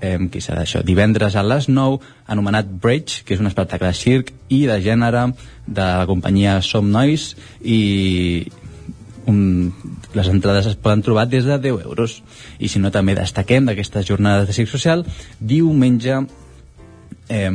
eh, 0.00 0.18
que 0.32 0.40
serà 0.42 0.64
això, 0.64 0.82
divendres 0.84 1.36
a 1.36 1.44
les 1.46 1.68
9 1.68 2.00
anomenat 2.26 2.68
Bridge, 2.82 3.22
que 3.24 3.36
és 3.36 3.40
un 3.40 3.46
espectacle 3.46 3.92
de 3.92 3.98
circ 3.98 4.32
i 4.48 4.64
de 4.66 4.80
gènere 4.82 5.28
de 5.66 5.86
la 5.86 6.06
companyia 6.08 6.60
Som 6.62 6.90
Nois 6.90 7.34
i 7.62 8.46
un, 9.26 9.72
les 10.14 10.28
entrades 10.28 10.66
es 10.70 10.76
poden 10.76 11.02
trobar 11.02 11.26
des 11.28 11.44
de 11.44 11.58
10 11.58 11.84
euros. 11.84 12.22
I 12.58 12.68
si 12.68 12.78
no 12.82 12.92
també 12.94 13.16
destaquem 13.18 13.66
d'aquestes 13.66 14.06
jornades 14.06 14.46
de 14.48 14.56
circ 14.56 14.70
social 14.70 15.04
diumenge 15.40 16.22
eh, 17.28 17.50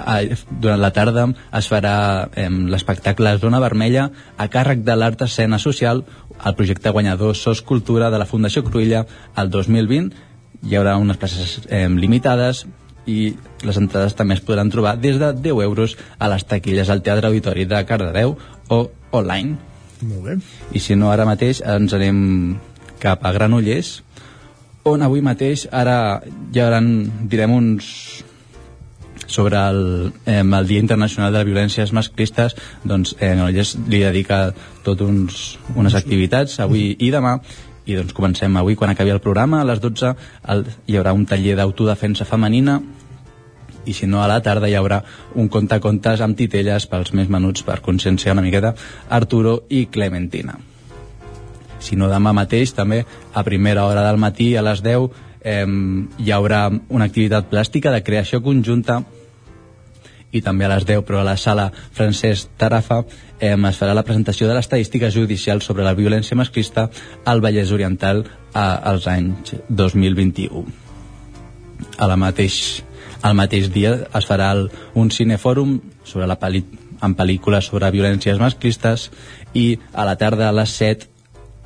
a, 0.00 0.22
durant 0.60 0.80
la 0.80 0.92
tarda 0.96 1.26
es 1.56 1.68
farà 1.70 1.94
eh, 2.34 2.48
l'espectacle 2.48 3.36
Zona 3.38 3.60
Vermella 3.60 4.08
a 4.36 4.48
càrrec 4.48 4.84
de 4.86 4.96
l'art 4.96 5.22
escena 5.26 5.58
social 5.58 6.04
al 6.38 6.56
projecte 6.56 6.90
guanyador 6.90 7.36
SOS 7.36 7.62
Cultura 7.62 8.10
de 8.10 8.18
la 8.18 8.26
Fundació 8.26 8.64
Cruïlla 8.64 9.04
al 9.36 9.50
2020 9.50 10.68
hi 10.68 10.76
haurà 10.76 10.96
unes 11.00 11.20
places 11.20 11.60
eh, 11.68 11.88
limitades 11.88 12.66
i 13.08 13.34
les 13.66 13.78
entrades 13.80 14.14
també 14.16 14.36
es 14.36 14.44
podran 14.44 14.70
trobar 14.70 14.96
des 15.00 15.18
de 15.20 15.32
10 15.32 15.64
euros 15.64 15.96
a 16.18 16.28
les 16.32 16.44
taquilles 16.44 16.90
al 16.90 17.02
Teatre 17.02 17.28
Auditori 17.28 17.64
de 17.64 17.84
Cardedeu 17.88 18.36
o 18.68 18.86
online 19.10 19.69
Molt 20.02 20.24
bé. 20.24 20.36
i 20.72 20.80
si 20.80 20.96
no 20.96 21.10
ara 21.12 21.26
mateix 21.28 21.60
ens 21.60 21.92
anem 21.96 22.20
cap 23.00 23.24
a 23.24 23.32
Granollers 23.32 24.00
on 24.88 25.02
avui 25.04 25.20
mateix 25.20 25.66
ara 25.70 26.20
ja 26.54 26.66
haurà, 26.66 26.80
direm 27.28 27.52
uns 27.52 27.88
sobre 29.30 29.56
el, 29.56 30.12
eh, 30.26 30.40
el 30.42 30.66
Dia 30.66 30.80
Internacional 30.80 31.32
de 31.32 31.38
les 31.38 31.48
Violències 31.48 31.92
Masclistes 31.92 32.56
doncs 32.84 33.14
eh, 33.18 33.34
Granollers 33.34 33.76
li 33.88 34.02
dedica 34.02 34.50
tot 34.84 35.02
uns, 35.06 35.58
unes 35.76 35.94
activitats 35.94 36.58
avui 36.64 36.94
i 36.98 37.10
demà 37.12 37.38
i 37.86 37.96
doncs 37.96 38.14
comencem 38.16 38.56
avui 38.56 38.76
quan 38.76 38.90
acabi 38.92 39.12
el 39.14 39.22
programa 39.22 39.60
a 39.60 39.68
les 39.68 39.80
12 39.80 40.14
el, 40.54 40.64
hi 40.86 40.98
haurà 40.98 41.14
un 41.16 41.26
taller 41.26 41.56
d'autodefensa 41.58 42.28
femenina 42.28 42.80
i 43.86 43.94
si 43.96 44.06
no 44.06 44.22
a 44.22 44.28
la 44.28 44.40
tarda 44.44 44.68
hi 44.68 44.76
haurà 44.78 45.00
un 45.40 45.48
contacontes 45.48 46.20
amb 46.20 46.36
titelles 46.36 46.86
pels 46.90 47.14
més 47.16 47.30
menuts 47.32 47.64
per 47.66 47.80
conscienciar 47.84 48.34
una 48.36 48.44
miqueta 48.44 48.74
Arturo 49.08 49.62
i 49.68 49.86
Clementina. 49.86 50.58
Si 51.80 51.96
no 51.96 52.10
demà 52.12 52.34
mateix 52.36 52.74
també 52.76 53.04
a 53.32 53.44
primera 53.44 53.86
hora 53.88 54.04
del 54.04 54.20
matí 54.20 54.52
a 54.56 54.64
les 54.66 54.82
10 54.84 55.08
eh, 55.40 55.64
hi 56.18 56.34
haurà 56.36 56.66
una 56.68 57.08
activitat 57.08 57.48
plàstica 57.50 57.92
de 57.94 58.02
creació 58.04 58.42
conjunta. 58.44 59.00
I 60.30 60.42
també 60.46 60.66
a 60.66 60.70
les 60.70 60.84
10 60.86 61.02
però 61.08 61.22
a 61.22 61.26
la 61.26 61.38
sala 61.40 61.70
Francesc 61.72 62.52
Tarafa 62.60 63.00
eh, 63.40 63.56
es 63.56 63.80
farà 63.80 63.96
la 63.96 64.04
presentació 64.06 64.46
de 64.46 64.54
l'estadística 64.54 65.10
judicial 65.10 65.64
sobre 65.64 65.82
la 65.82 65.96
violència 65.96 66.38
masclista 66.38 66.90
al 67.24 67.40
Vallès 67.40 67.72
Oriental 67.72 68.22
a, 68.52 68.76
als 68.92 69.08
anys 69.10 69.56
2021 69.68 70.90
a 71.98 72.06
la 72.06 72.16
mateix, 72.16 72.82
al 73.22 73.34
mateix 73.36 73.70
dia 73.72 73.94
es 74.16 74.26
farà 74.26 74.50
el, 74.56 74.70
un 74.94 75.10
cinefòrum 75.10 75.78
sobre 76.04 76.26
la 76.26 76.38
peli, 76.40 76.64
en 77.02 77.14
pel·lícules 77.16 77.68
sobre 77.70 77.90
violències 77.92 78.38
masclistes 78.40 79.10
i 79.54 79.78
a 79.92 80.04
la 80.08 80.16
tarda 80.20 80.48
a 80.48 80.52
les 80.52 80.70
7 80.76 81.08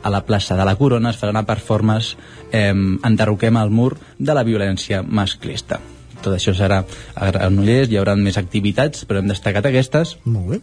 a 0.05 0.10
la 0.12 0.20
plaça 0.26 0.57
de 0.57 0.65
la 0.68 0.76
Corona 0.76 1.10
es 1.10 1.16
farà 1.20 1.31
una 1.33 1.47
performance 1.49 2.16
eh, 2.52 2.73
Enderroquem 2.74 3.57
el 3.57 3.70
mur 3.70 3.94
de 4.18 4.34
la 4.36 4.42
violència 4.44 5.02
masclista 5.02 5.81
tot 6.24 6.33
això 6.39 6.55
serà 6.57 6.78
a 7.15 7.26
Granollers, 7.31 7.91
hi 7.92 7.99
haurà 8.00 8.15
més 8.16 8.39
activitats, 8.41 9.02
però 9.05 9.20
hem 9.20 9.26
destacat 9.28 9.66
aquestes. 9.68 10.15
Molt 10.24 10.55
bé. 10.55 10.60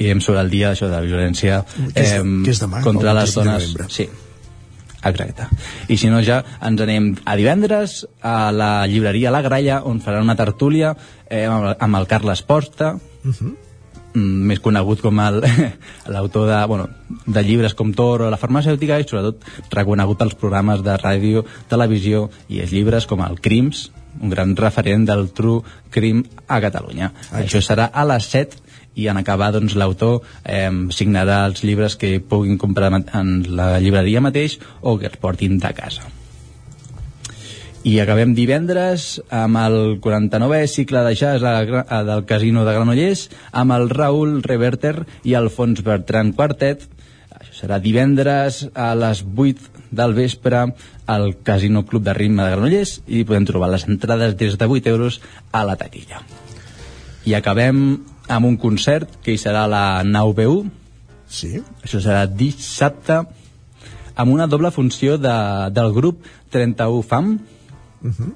I 0.00 0.06
hem 0.08 0.22
sobre 0.24 0.40
el 0.40 0.48
dia 0.48 0.70
això 0.72 0.86
de 0.88 0.94
la 0.96 1.02
violència 1.04 1.58
Que 1.92 2.00
és- 2.00 2.14
que 2.46 2.50
és 2.54 2.62
demà, 2.62 2.80
contra 2.80 3.10
el 3.12 3.18
les 3.20 3.34
25 3.34 3.44
de 3.44 3.74
dones. 3.76 3.92
Sí, 3.92 4.08
exacte. 5.04 5.48
I 5.88 5.96
si 5.96 6.10
no 6.10 6.22
ja 6.22 6.42
ens 6.62 6.80
anem 6.80 7.12
a 7.24 7.36
divendres 7.36 8.02
a 8.22 8.52
la 8.52 8.86
llibreria 8.86 9.32
La 9.34 9.42
Gralla, 9.42 9.82
on 9.84 10.00
faran 10.00 10.26
una 10.26 10.38
tertúlia 10.38 10.94
eh, 11.28 11.46
amb, 11.46 11.74
amb 11.78 12.00
el 12.00 12.08
Carles 12.10 12.42
Porta, 12.42 12.96
Uh 13.24 13.30
-huh. 13.30 13.54
mm, 14.14 14.46
més 14.50 14.58
conegut 14.58 15.00
com 15.00 15.16
l'autor 16.14 16.48
de, 16.48 16.66
bueno, 16.66 16.88
de 17.26 17.42
llibres 17.42 17.74
com 17.74 17.92
Toro, 17.92 18.30
la 18.30 18.36
farmacèutica 18.36 18.98
i 18.98 19.06
sobretot 19.06 19.44
reconegut 19.70 20.18
pels 20.18 20.34
programes 20.34 20.82
de 20.82 20.96
ràdio, 20.96 21.44
televisió 21.68 22.30
i 22.48 22.60
els 22.60 22.72
llibres 22.72 23.06
com 23.06 23.20
el 23.20 23.40
Crims, 23.40 23.92
un 24.20 24.30
gran 24.30 24.56
referent 24.56 25.06
del 25.06 25.30
true 25.30 25.62
crime 25.90 26.24
a 26.48 26.60
Catalunya. 26.60 27.12
Això 27.32 27.60
serà 27.60 27.90
a 27.92 28.04
les 28.04 28.24
7 28.24 28.56
i 28.94 29.08
en 29.08 29.20
acabar 29.20 29.52
doncs, 29.54 29.76
l'autor 29.76 30.20
eh, 30.44 30.70
signarà 30.90 31.44
els 31.50 31.62
llibres 31.64 31.96
que 31.96 32.18
puguin 32.20 32.58
comprar 32.58 32.92
en 32.92 33.36
la 33.56 33.78
llibreria 33.80 34.24
mateix 34.24 34.58
o 34.80 34.98
que 34.98 35.08
es 35.08 35.16
portin 35.20 35.58
de 35.58 35.72
casa. 35.76 36.10
i 37.82 37.96
acabem 37.98 38.30
divendres 38.34 39.16
amb 39.34 39.58
el 39.58 39.76
49è 40.02 40.60
cicle 40.70 41.00
de 41.02 41.14
jazz 41.18 41.42
del 41.42 42.24
Casino 42.30 42.62
de 42.62 42.74
Granollers 42.76 43.24
amb 43.58 43.74
el 43.74 43.88
Raül 43.90 44.36
Reverter 44.44 45.02
i 45.26 45.34
el 45.34 45.50
Fons 45.50 45.82
Bertran 45.82 46.30
Quartet 46.36 46.84
això 47.40 47.56
serà 47.64 47.80
divendres 47.82 48.62
a 48.78 48.92
les 48.94 49.24
8 49.26 49.82
del 49.98 50.14
vespre 50.14 50.62
al 51.10 51.26
Casino 51.42 51.82
Club 51.88 52.06
de 52.06 52.14
Ritme 52.14 52.46
de 52.46 52.54
Granollers 52.54 53.00
i 53.08 53.26
podem 53.26 53.50
trobar 53.50 53.72
les 53.74 53.88
entrades 53.90 54.38
des 54.38 54.54
de 54.58 54.70
8 54.78 54.94
euros 54.94 55.18
a 55.50 55.66
la 55.66 55.74
taquilla 55.80 56.22
i 57.26 57.34
acabem 57.34 57.82
amb 58.28 58.46
un 58.46 58.56
concert 58.56 59.18
que 59.22 59.34
hi 59.34 59.40
serà 59.40 59.66
la 59.70 60.02
nau 60.04 60.34
B1 60.36 60.70
sí. 61.26 61.62
això 61.82 62.02
serà 62.02 62.26
dissabte 62.26 63.22
amb 64.14 64.32
una 64.32 64.46
doble 64.46 64.70
funció 64.70 65.16
de, 65.18 65.34
del 65.72 65.92
grup 65.96 66.22
31 66.50 67.02
FAM 67.02 67.34
Uh 68.02 68.10
-huh. 68.10 68.32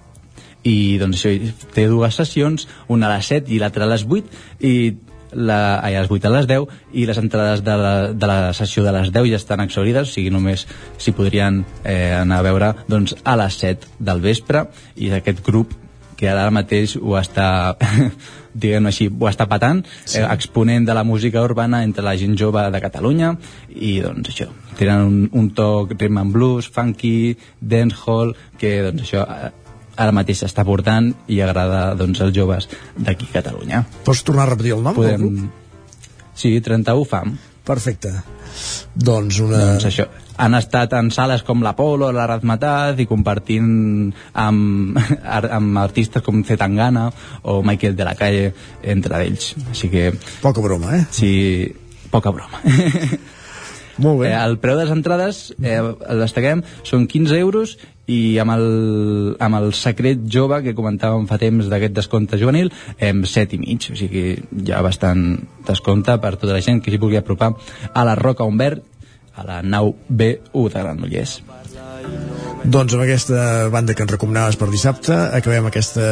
i 0.62 0.96
doncs 0.98 1.16
això 1.16 1.52
té 1.74 1.88
dues 1.88 2.14
sessions 2.14 2.68
una 2.86 3.06
a 3.06 3.16
les 3.16 3.26
7 3.26 3.50
i 3.50 3.58
l'altra 3.58 3.82
a 3.84 3.88
les 3.88 4.04
8 4.06 4.22
i 4.60 4.94
la, 5.32 5.80
ai, 5.80 5.96
a 5.96 6.00
les 6.02 6.10
8 6.10 6.24
a 6.28 6.30
les 6.30 6.46
10 6.46 6.66
i 6.92 7.06
les 7.06 7.18
entrades 7.18 7.64
de 7.64 7.76
la, 7.76 8.12
de 8.12 8.26
la 8.26 8.52
sessió 8.52 8.84
de 8.84 8.92
les 8.92 9.12
10 9.12 9.30
ja 9.30 9.36
estan 9.36 9.60
exaurides, 9.60 10.08
o 10.08 10.12
sigui 10.12 10.30
només 10.30 10.66
s'hi 10.98 11.12
podrien 11.12 11.64
eh, 11.84 12.14
anar 12.14 12.38
a 12.38 12.42
veure 12.42 12.74
doncs, 12.88 13.16
a 13.24 13.36
les 13.36 13.58
7 13.58 13.88
del 13.98 14.20
vespre 14.20 14.66
i 14.96 15.10
aquest 15.10 15.44
grup 15.44 15.74
que 16.16 16.28
ara 16.30 16.50
mateix 16.50 16.96
ho 16.96 17.18
està 17.18 17.76
diguem 18.56 18.88
així, 18.90 19.08
ho 19.10 19.28
està 19.28 19.46
patant 19.50 19.82
sí. 20.04 20.20
eh, 20.20 20.24
exponent 20.24 20.86
de 20.88 20.96
la 20.96 21.04
música 21.04 21.42
urbana 21.44 21.82
entre 21.86 22.04
la 22.06 22.16
gent 22.18 22.36
jove 22.38 22.64
de 22.72 22.80
Catalunya 22.82 23.34
i 23.74 23.98
doncs 24.04 24.32
això, 24.32 24.48
tenen 24.78 25.06
un, 25.06 25.20
un 25.36 25.52
toc 25.56 25.94
rhythm 25.96 26.22
and 26.22 26.34
blues, 26.36 26.70
funky, 26.72 27.36
dancehall 27.60 28.34
que 28.60 28.78
doncs 28.88 29.06
això 29.06 29.26
eh, 29.26 29.52
ara 29.96 30.12
mateix 30.12 30.42
s'està 30.42 30.64
portant 30.68 31.12
i 31.32 31.40
agrada 31.40 31.94
doncs, 31.98 32.20
als 32.20 32.34
joves 32.36 32.68
d'aquí 32.96 33.30
a 33.30 33.38
Catalunya. 33.38 33.84
Pots 34.04 34.24
tornar 34.26 34.46
a 34.46 34.52
repetir 34.54 34.76
el 34.76 34.84
nom 34.84 34.96
del 34.96 35.16
Podem... 35.16 35.46
Sí, 36.36 36.50
31 36.60 37.06
FAM. 37.08 37.38
Perfecte. 37.66 38.12
Doncs 38.94 39.40
una... 39.42 39.58
Doncs 39.72 39.88
això, 39.88 40.06
han 40.38 40.54
estat 40.54 40.92
en 40.96 41.08
sales 41.14 41.42
com 41.46 41.64
l'Apolo, 41.64 42.12
la 42.14 42.26
Razmataz 42.30 43.00
i 43.02 43.08
compartint 43.10 43.70
amb, 44.38 45.00
amb 45.58 45.80
artistes 45.82 46.24
com 46.24 46.44
Zetangana 46.46 47.08
o 47.42 47.62
Michael 47.66 47.96
de 47.98 48.06
la 48.06 48.14
Calle, 48.18 48.52
entre 48.82 49.24
ells. 49.24 49.54
Així 49.70 49.90
que... 49.92 50.10
Poca 50.44 50.64
broma, 50.64 50.94
eh? 50.98 51.02
Sí, 51.10 51.32
poca 52.12 52.32
broma. 52.34 52.62
Molt 54.04 54.20
bé. 54.20 54.30
Eh, 54.30 54.36
el 54.36 54.58
preu 54.60 54.76
de 54.76 54.84
les 54.84 54.92
entrades, 54.92 55.42
eh, 55.62 55.78
el 55.80 56.22
destaquem, 56.22 56.62
són 56.84 57.06
15 57.08 57.38
euros 57.40 57.76
i 58.06 58.38
amb 58.38 58.54
el, 58.54 58.66
amb 59.42 59.58
el 59.58 59.72
secret 59.74 60.26
jove 60.30 60.60
que 60.64 60.74
comentàvem 60.78 61.26
fa 61.26 61.38
temps 61.42 61.70
d'aquest 61.70 61.94
descompte 61.96 62.38
juvenil, 62.38 62.70
hem 63.02 63.24
7 63.26 63.56
i 63.56 63.62
mig, 63.62 63.88
o 63.90 63.98
sigui 63.98 64.26
hi 64.36 64.74
ha 64.74 64.82
bastant 64.86 65.24
descompte 65.66 66.18
per 66.22 66.36
tota 66.36 66.54
la 66.54 66.62
gent 66.62 66.82
que 66.82 66.92
s'hi 66.92 67.02
vulgui 67.02 67.18
apropar 67.18 67.52
a 67.92 68.06
la 68.06 68.14
Roca 68.18 68.46
Humbert, 68.46 68.84
a 69.36 69.44
la 69.44 69.60
nau 69.62 69.92
B1 70.08 70.70
de 70.72 70.82
Granollers. 70.82 71.40
Doncs 72.64 72.94
amb 72.96 73.02
aquesta 73.04 73.68
banda 73.70 73.94
que 73.94 74.02
ens 74.06 74.14
recomanaves 74.14 74.56
per 74.58 74.70
dissabte 74.72 75.14
acabem 75.36 75.68
aquesta 75.68 76.06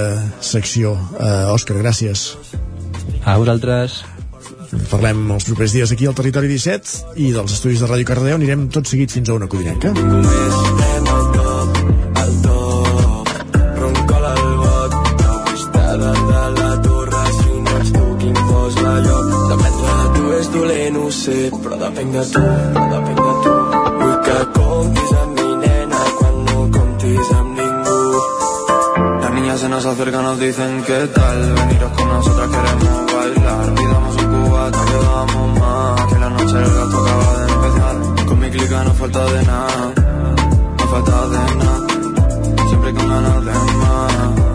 secció. 0.44 0.92
Uh, 1.16 1.54
Òscar, 1.54 1.78
gràcies. 1.80 2.34
A 3.24 3.38
vosaltres. 3.40 4.02
Parlem 4.90 5.24
els 5.30 5.46
propers 5.48 5.74
dies 5.74 5.92
aquí 5.94 6.06
al 6.10 6.18
Territori 6.18 6.50
17 6.50 7.18
i 7.22 7.30
dels 7.34 7.54
estudis 7.56 7.82
de 7.82 7.90
Ràdio 7.90 8.10
Cardedeu 8.10 8.38
anirem 8.40 8.68
tot 8.74 8.90
seguit 8.90 9.14
fins 9.14 9.30
a 9.30 9.38
una 9.38 9.50
codinenca. 9.50 9.94
Roncola 9.94 11.13
sé, 21.24 21.32
de 21.32 21.50
tu, 21.50 21.60
però 21.64 21.76
depèn 21.80 22.10
de 22.12 22.22
tu. 22.32 22.40
Vull 24.00 24.16
comptis 24.56 25.12
amb 25.20 25.38
mi, 25.38 25.48
nena, 25.62 26.00
quan 26.18 26.36
no 26.48 26.56
comptis 26.76 27.30
amb 27.38 27.60
ningú. 27.60 28.00
Las 29.22 29.32
niñas 29.36 29.60
se 29.60 29.68
nos 29.68 29.86
acercan, 29.92 30.24
nos 30.28 30.38
dicen 30.38 30.82
qué 30.86 31.00
tal, 31.16 31.38
veniros 31.60 31.92
con 31.96 32.08
nosotras, 32.08 32.48
queremos 32.54 33.12
bailar. 33.14 33.74
Pidamos 33.80 34.16
un 34.22 34.28
cubata, 34.32 34.82
que 34.90 34.98
más, 35.60 36.12
que 36.12 36.18
la 36.24 36.30
noche 36.30 36.56
del 36.62 36.74
gato 36.78 36.96
acaba 37.02 37.28
de 37.38 37.52
empezar. 37.54 38.26
Con 38.28 38.38
mi 38.40 38.50
clica 38.50 38.84
no 38.84 38.94
falta 38.94 39.24
de 39.32 39.42
nada, 39.52 39.82
no 40.78 40.84
falta 40.92 41.16
de 41.34 41.42
nada. 41.62 41.86
Siempre 42.68 42.94
con 42.94 43.08
ganas 43.08 43.44
de 43.46 43.52
más, 43.82 44.53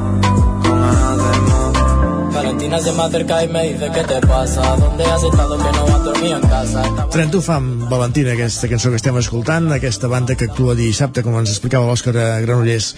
Valentina 2.49 2.79
se 2.79 2.91
me 2.91 3.03
acerca 3.03 3.43
y 3.43 3.47
me 3.47 3.73
dice 3.73 3.91
¿qué 3.93 4.03
te 4.05 4.19
pasa? 4.25 4.75
¿Dónde 4.75 5.05
has 5.05 5.21
estado 5.21 5.55
que 5.55 5.63
no 5.71 5.95
has 5.95 6.03
dormido 6.03 6.35
en 6.37 6.41
casa? 6.41 6.81
30 7.11 7.41
fa 7.45 7.57
amb 7.61 7.83
Valentina, 7.91 8.33
aquesta 8.33 8.65
cançó 8.71 8.89
que 8.89 8.97
estem 8.97 9.19
escoltant, 9.21 9.69
aquesta 9.75 10.09
banda 10.09 10.33
que 10.33 10.47
actua 10.49 10.73
dissabte, 10.73 11.21
com 11.21 11.37
ens 11.37 11.53
explicava 11.53 11.85
l'Òscar 11.85 12.15
a 12.17 12.41
Granollers. 12.41 12.95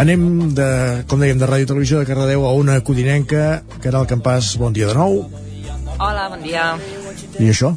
Anem, 0.00 0.24
de, 0.56 0.68
com 1.04 1.20
dèiem, 1.20 1.36
de 1.36 1.50
Ràdio 1.50 1.68
Televisió 1.74 2.00
de 2.00 2.08
Cardedeu 2.08 2.48
a 2.48 2.56
una 2.56 2.78
codinenca. 2.80 3.60
Caral 3.84 4.08
Campàs, 4.08 4.54
bon 4.56 4.72
dia 4.72 4.88
de 4.88 4.96
nou. 4.96 5.20
Hola, 5.98 6.30
bon 6.32 6.40
dia. 6.40 6.72
I 7.36 7.52
això, 7.52 7.74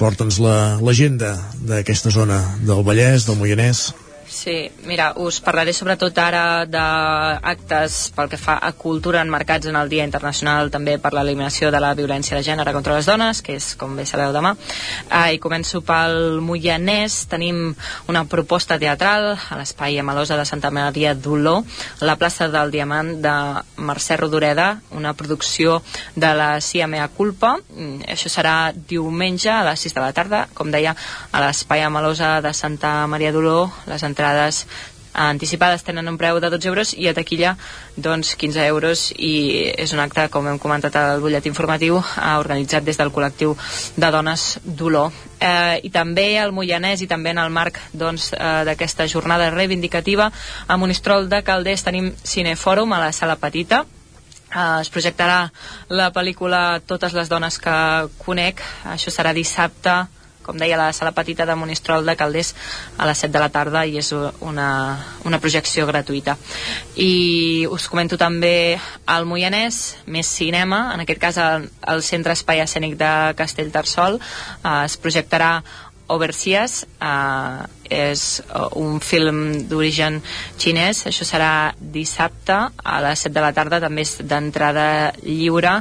porta'ns 0.00 0.40
l'agenda 0.40 1.36
la, 1.36 1.64
d'aquesta 1.74 2.08
zona 2.08 2.40
del 2.64 2.80
Vallès, 2.88 3.28
del 3.28 3.36
Moianès. 3.36 3.90
Sí, 4.30 4.70
mira, 4.86 5.12
us 5.18 5.40
parlaré 5.42 5.72
sobretot 5.74 6.14
ara 6.22 6.62
d'actes 6.62 7.96
pel 8.14 8.28
que 8.30 8.38
fa 8.38 8.54
a 8.62 8.70
cultura 8.78 9.24
enmarcats 9.26 9.66
en 9.66 9.74
el 9.74 9.88
Dia 9.90 10.04
Internacional 10.06 10.70
també 10.70 10.94
per 11.02 11.10
l'eliminació 11.16 11.72
de 11.74 11.80
la 11.82 11.90
violència 11.98 12.38
de 12.38 12.44
gènere 12.46 12.70
contra 12.72 12.94
les 12.94 13.08
dones, 13.10 13.40
que 13.42 13.56
és, 13.58 13.72
com 13.74 13.96
bé 13.98 14.04
sabeu, 14.06 14.30
demà. 14.30 14.52
Ah, 15.10 15.32
I 15.34 15.40
començo 15.42 15.80
pel 15.82 16.38
Moianès. 16.46 17.24
Tenim 17.32 17.74
una 18.06 18.22
proposta 18.30 18.78
teatral 18.78 19.32
a 19.34 19.58
l'Espai 19.58 19.98
Amalosa 19.98 20.38
de 20.38 20.46
Santa 20.46 20.70
Maria 20.70 21.16
d'Oló, 21.18 21.64
la 21.98 22.14
plaça 22.14 22.46
del 22.46 22.70
Diamant 22.70 23.16
de 23.26 23.34
Mercè 23.82 24.14
Rodoreda, 24.16 24.68
una 24.94 25.12
producció 25.18 25.82
de 26.14 26.32
la 26.38 26.52
CIA 26.60 26.86
Mea 26.86 27.10
Culpa. 27.10 27.56
Mm, 27.74 28.06
Això 28.14 28.30
serà 28.30 28.70
diumenge 28.70 29.50
a 29.50 29.64
les 29.72 29.82
6 29.88 29.98
de 29.98 30.06
la 30.06 30.14
tarda, 30.14 30.46
com 30.54 30.70
deia, 30.70 30.94
a 31.32 31.42
l'Espai 31.42 31.82
Amalosa 31.82 32.36
de 32.40 32.54
Santa 32.54 32.94
Maria 33.10 33.34
d'Oló. 33.34 33.66
Les 33.90 34.06
entrades 34.06 34.19
anticipades 35.12 35.82
tenen 35.82 36.08
un 36.08 36.16
preu 36.18 36.38
de 36.40 36.50
12 36.50 36.68
euros 36.68 36.92
i 36.94 37.08
a 37.08 37.14
taquilla 37.14 37.56
doncs 37.96 38.36
15 38.38 38.66
euros 38.66 39.10
i 39.18 39.72
és 39.74 39.92
un 39.92 40.00
acte, 40.00 40.28
com 40.30 40.46
hem 40.46 40.58
comentat 40.58 40.96
al 40.96 41.20
butllet 41.20 41.46
informatiu, 41.50 41.98
eh, 41.98 42.36
organitzat 42.38 42.84
des 42.84 42.96
del 42.96 43.10
col·lectiu 43.10 43.56
de 43.96 44.10
dones 44.10 44.58
d'Olor. 44.64 45.12
Eh, 45.40 45.80
I 45.82 45.90
també 45.90 46.38
al 46.38 46.52
Moianès 46.52 47.02
i 47.02 47.08
també 47.10 47.30
en 47.30 47.38
el 47.38 47.50
marc 47.50 47.80
doncs, 47.92 48.32
eh, 48.32 48.64
d'aquesta 48.64 49.08
jornada 49.08 49.50
reivindicativa 49.50 50.30
a 50.66 50.76
Monistrol 50.76 51.28
de 51.28 51.42
Calders 51.42 51.82
tenim 51.82 52.12
Cinefòrum 52.22 52.92
a 52.92 53.00
la 53.00 53.12
sala 53.12 53.36
petita 53.36 53.86
Uh, 54.50 54.80
es 54.82 54.88
projectarà 54.90 55.52
la 55.94 56.08
pel·lícula 56.10 56.80
Totes 56.82 57.12
les 57.14 57.28
dones 57.30 57.54
que 57.62 57.74
conec 58.18 58.58
això 58.82 59.12
serà 59.14 59.30
dissabte 59.30 60.08
com 60.42 60.58
deia, 60.58 60.78
la 60.80 60.92
sala 60.96 61.12
petita 61.16 61.46
de 61.46 61.56
Monistrol 61.58 62.06
de 62.06 62.16
Calders 62.16 62.54
a 62.98 63.08
les 63.08 63.18
7 63.24 63.32
de 63.34 63.42
la 63.42 63.50
tarda 63.52 63.84
i 63.86 63.98
és 64.00 64.12
una, 64.14 64.70
una 65.28 65.40
projecció 65.42 65.86
gratuïta. 65.90 66.36
I 66.96 67.66
us 67.70 67.88
comento 67.92 68.18
també 68.20 68.78
al 69.06 69.28
Moianès, 69.28 69.80
més 70.06 70.30
cinema, 70.30 70.88
en 70.94 71.04
aquest 71.04 71.22
cas 71.22 71.38
al, 71.38 71.68
al 71.82 72.02
Centre 72.06 72.34
Espai 72.36 72.64
Escènic 72.64 72.96
de 73.00 73.12
Castellterçol, 73.38 74.18
eh, 74.18 74.82
es 74.84 74.98
projectarà 75.00 75.60
Overseas 76.10 76.84
uh, 76.98 77.62
és 77.90 78.22
un 78.78 78.98
film 79.02 79.38
d'origen 79.70 80.18
xinès 80.58 81.04
això 81.06 81.26
serà 81.26 81.50
dissabte 81.78 82.56
a 82.82 82.96
les 83.04 83.22
7 83.26 83.34
de 83.36 83.44
la 83.44 83.52
tarda 83.54 83.80
també 83.82 84.02
és 84.06 84.16
d'entrada 84.26 84.86
lliure 85.22 85.76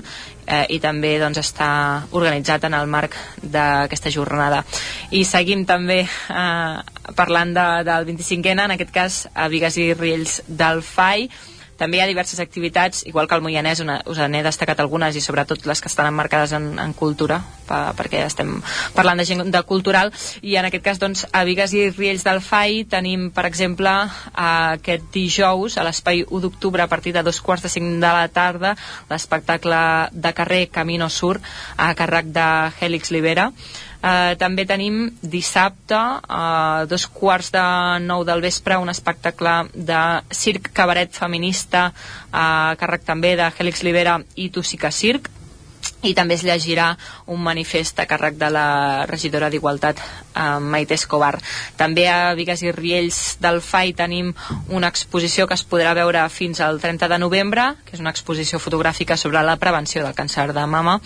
eh, 0.50 0.66
i 0.76 0.80
també 0.84 1.14
doncs, 1.22 1.40
està 1.42 1.69
organitzat 2.11 2.66
en 2.68 2.76
el 2.78 2.90
marc 2.90 3.16
d'aquesta 3.42 4.11
jornada. 4.14 4.64
I 5.11 5.24
seguim 5.28 5.66
també 5.69 6.02
eh, 6.03 7.14
parlant 7.16 7.53
de, 7.56 7.68
del 7.88 8.10
25ena 8.10 8.66
en 8.68 8.76
aquest 8.76 8.92
cas 8.95 9.22
a 9.34 9.48
Vigues 9.52 9.78
i 9.78 9.94
Riells 9.94 10.42
del 10.48 10.84
FAI 10.86 11.30
també 11.80 11.98
hi 11.98 12.03
ha 12.03 12.09
diverses 12.09 12.41
activitats, 12.43 13.06
igual 13.08 13.27
que 13.27 13.38
al 13.38 13.43
Moianès, 13.43 13.80
una, 13.83 13.99
us 14.09 14.19
n'he 14.19 14.43
destacat 14.45 14.80
algunes 14.83 15.16
i 15.16 15.24
sobretot 15.24 15.66
les 15.69 15.82
que 15.82 15.90
estan 15.91 16.09
emmarcades 16.11 16.53
en, 16.58 16.74
en 16.82 16.93
cultura, 16.93 17.40
pa, 17.67 17.93
perquè 17.98 18.25
estem 18.27 18.58
parlant 18.95 19.22
de 19.22 19.25
gent 19.30 19.45
de 19.48 19.64
cultural, 19.69 20.11
i 20.41 20.58
en 20.59 20.67
aquest 20.67 20.85
cas, 20.85 21.01
doncs, 21.01 21.25
a 21.32 21.45
Vigues 21.48 21.74
i 21.74 21.88
Riells 21.90 22.27
del 22.27 22.43
FAI 22.43 22.83
tenim, 22.91 23.30
per 23.35 23.48
exemple, 23.49 23.95
aquest 24.33 25.09
dijous, 25.16 25.77
a 25.80 25.88
l'espai 25.88 26.25
1 26.27 26.43
d'octubre, 26.45 26.83
a 26.83 26.91
partir 26.91 27.16
de 27.16 27.24
dos 27.24 27.41
quarts 27.41 27.66
de 27.66 27.72
cinc 27.72 27.99
de 28.03 28.14
la 28.19 28.27
tarda, 28.27 28.75
l'espectacle 29.09 29.82
de 30.11 30.33
carrer 30.35 30.66
Camino 30.69 31.09
Sur, 31.09 31.38
a 31.77 31.93
càrrec 31.95 32.33
de 32.35 32.49
Hèlix 32.80 33.16
Libera, 33.16 33.49
Eh, 34.00 34.36
també 34.40 34.64
tenim 34.64 35.10
dissabte, 35.22 35.98
a 35.98 36.86
dos 36.88 37.06
quarts 37.11 37.52
de 37.52 37.64
nou 38.06 38.24
del 38.24 38.42
vespre, 38.42 38.78
un 38.80 38.90
espectacle 38.90 39.56
de 39.74 40.03
circ 40.32 40.72
cabaret 40.74 41.11
feminista 41.11 41.90
a 42.32 42.76
càrrec 42.80 43.03
també 43.03 43.36
de 43.36 43.50
Hèlix 43.52 43.84
Libera 43.84 44.19
i 44.36 44.50
Tussica 44.56 44.92
Circ 44.92 45.28
i 46.03 46.14
també 46.16 46.38
es 46.38 46.44
llegirà 46.48 46.94
un 47.28 47.42
manifest 47.44 48.00
a 48.00 48.06
càrrec 48.08 48.38
de 48.40 48.50
la 48.53 49.06
regidora 49.10 49.50
d'Igualtat 49.52 50.00
eh, 50.00 50.60
Maite 50.64 50.95
Escobar. 50.95 51.34
També 51.80 52.08
a 52.08 52.34
Vigues 52.40 52.64
i 52.64 52.72
Riells 52.72 53.38
del 53.44 53.60
FAI 53.64 53.94
tenim 54.00 54.32
una 54.69 54.92
exposició 54.94 55.48
que 55.48 55.58
es 55.60 55.66
podrà 55.68 55.92
veure 55.98 56.24
fins 56.32 56.61
al 56.64 56.80
30 56.80 57.11
de 57.11 57.19
novembre, 57.19 57.74
que 57.84 57.98
és 57.98 58.03
una 58.03 58.16
exposició 58.16 58.61
fotogràfica 58.64 59.18
sobre 59.18 59.44
la 59.44 59.58
prevenció 59.60 60.06
del 60.06 60.16
càncer 60.16 60.50
de 60.56 60.66
mama, 60.68 61.00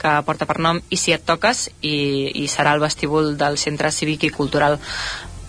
que 0.00 0.16
porta 0.26 0.46
per 0.46 0.58
nom 0.62 0.80
I 0.90 0.98
si 1.00 1.14
et 1.14 1.24
toques 1.26 1.68
i, 1.80 1.96
i 2.42 2.48
serà 2.48 2.74
el 2.74 2.82
vestíbul 2.82 3.36
del 3.40 3.58
Centre 3.58 3.92
Cívic 3.94 4.28
i 4.28 4.34
Cultural 4.34 4.78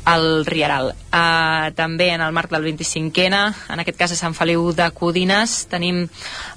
al 0.05 0.45
Rieral. 0.45 0.93
Uh, 1.09 1.73
també 1.75 2.11
en 2.13 2.21
el 2.21 2.31
marc 2.31 2.53
del 2.53 2.63
25ena, 2.63 3.47
en 3.73 3.81
aquest 3.81 3.97
cas 3.97 4.13
a 4.13 4.19
Sant 4.19 4.37
Feliu 4.37 4.69
de 4.77 4.87
Codines, 4.93 5.65
tenim 5.71 6.05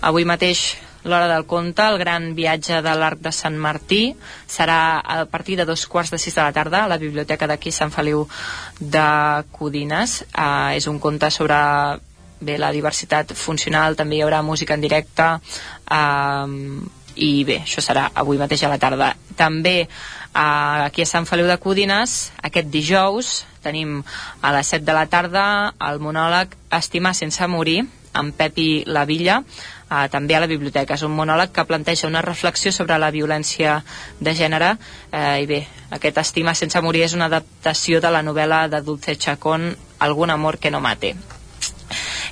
avui 0.05 0.29
mateix 0.29 0.77
l'hora 1.09 1.29
del 1.31 1.47
conte, 1.47 1.83
el 1.87 1.97
gran 1.99 2.35
viatge 2.37 2.83
de 2.85 2.95
l'Arc 2.95 3.23
de 3.25 3.33
Sant 3.33 3.57
Martí. 3.57 4.13
Serà 4.47 5.01
a 5.01 5.25
partir 5.31 5.57
de 5.57 5.65
dos 5.65 5.87
quarts 5.89 6.13
de 6.13 6.21
sis 6.21 6.37
de 6.37 6.43
la 6.43 6.53
tarda 6.53 6.85
a 6.85 6.91
la 6.93 7.01
biblioteca 7.01 7.49
d'aquí 7.49 7.73
Sant 7.73 7.95
Feliu 7.95 8.27
de 8.79 9.09
Codines. 9.57 10.21
Uh, 10.35 10.77
és 10.77 10.87
un 10.87 11.01
conte 11.01 11.31
sobre 11.33 11.57
bé, 12.41 12.59
la 12.61 12.71
diversitat 12.75 13.33
funcional, 13.35 13.97
també 13.97 14.19
hi 14.19 14.23
haurà 14.27 14.43
música 14.43 14.77
en 14.77 14.85
directe 14.85 15.33
uh, 15.39 16.47
i 17.19 17.45
bé, 17.45 17.63
això 17.65 17.83
serà 17.83 18.09
avui 18.15 18.39
mateix 18.39 18.63
a 18.65 18.73
la 18.73 18.79
tarda 18.79 19.13
també 19.39 19.77
uh, 19.85 20.87
aquí 20.87 21.03
a 21.03 21.11
Sant 21.11 21.27
Feliu 21.27 21.49
de 21.51 21.59
Codines 21.63 22.19
aquest 22.47 22.71
dijous 22.71 23.33
tenim 23.65 24.01
a 24.43 24.53
les 24.55 24.75
7 24.75 24.87
de 24.87 24.95
la 24.97 25.07
tarda 25.11 25.45
el 25.91 25.99
monòleg 26.03 26.55
Estimar 26.79 27.15
sense 27.19 27.47
morir 27.51 27.83
amb 28.19 28.35
Pepi 28.35 28.85
La 28.87 29.05
Villa 29.09 29.39
uh, 29.43 30.07
també 30.11 30.37
a 30.37 30.43
la 30.43 30.51
biblioteca. 30.51 30.97
És 30.97 31.05
un 31.07 31.15
monòleg 31.17 31.53
que 31.55 31.67
planteja 31.69 32.09
una 32.09 32.23
reflexió 32.25 32.73
sobre 32.75 32.99
la 32.99 33.11
violència 33.15 33.79
de 34.21 34.35
gènere 34.35 34.75
eh, 35.13 35.43
i 35.43 35.47
bé, 35.51 35.63
aquest 35.95 36.19
Estima 36.25 36.55
sense 36.59 36.81
morir 36.85 37.05
és 37.07 37.17
una 37.17 37.29
adaptació 37.31 38.03
de 38.05 38.13
la 38.13 38.23
novel·la 38.27 38.67
de 38.73 38.83
Dulce 38.83 39.17
Chacón 39.17 39.71
Algun 39.99 40.31
amor 40.31 40.59
que 40.59 40.71
no 40.71 40.81
mate. 40.81 41.15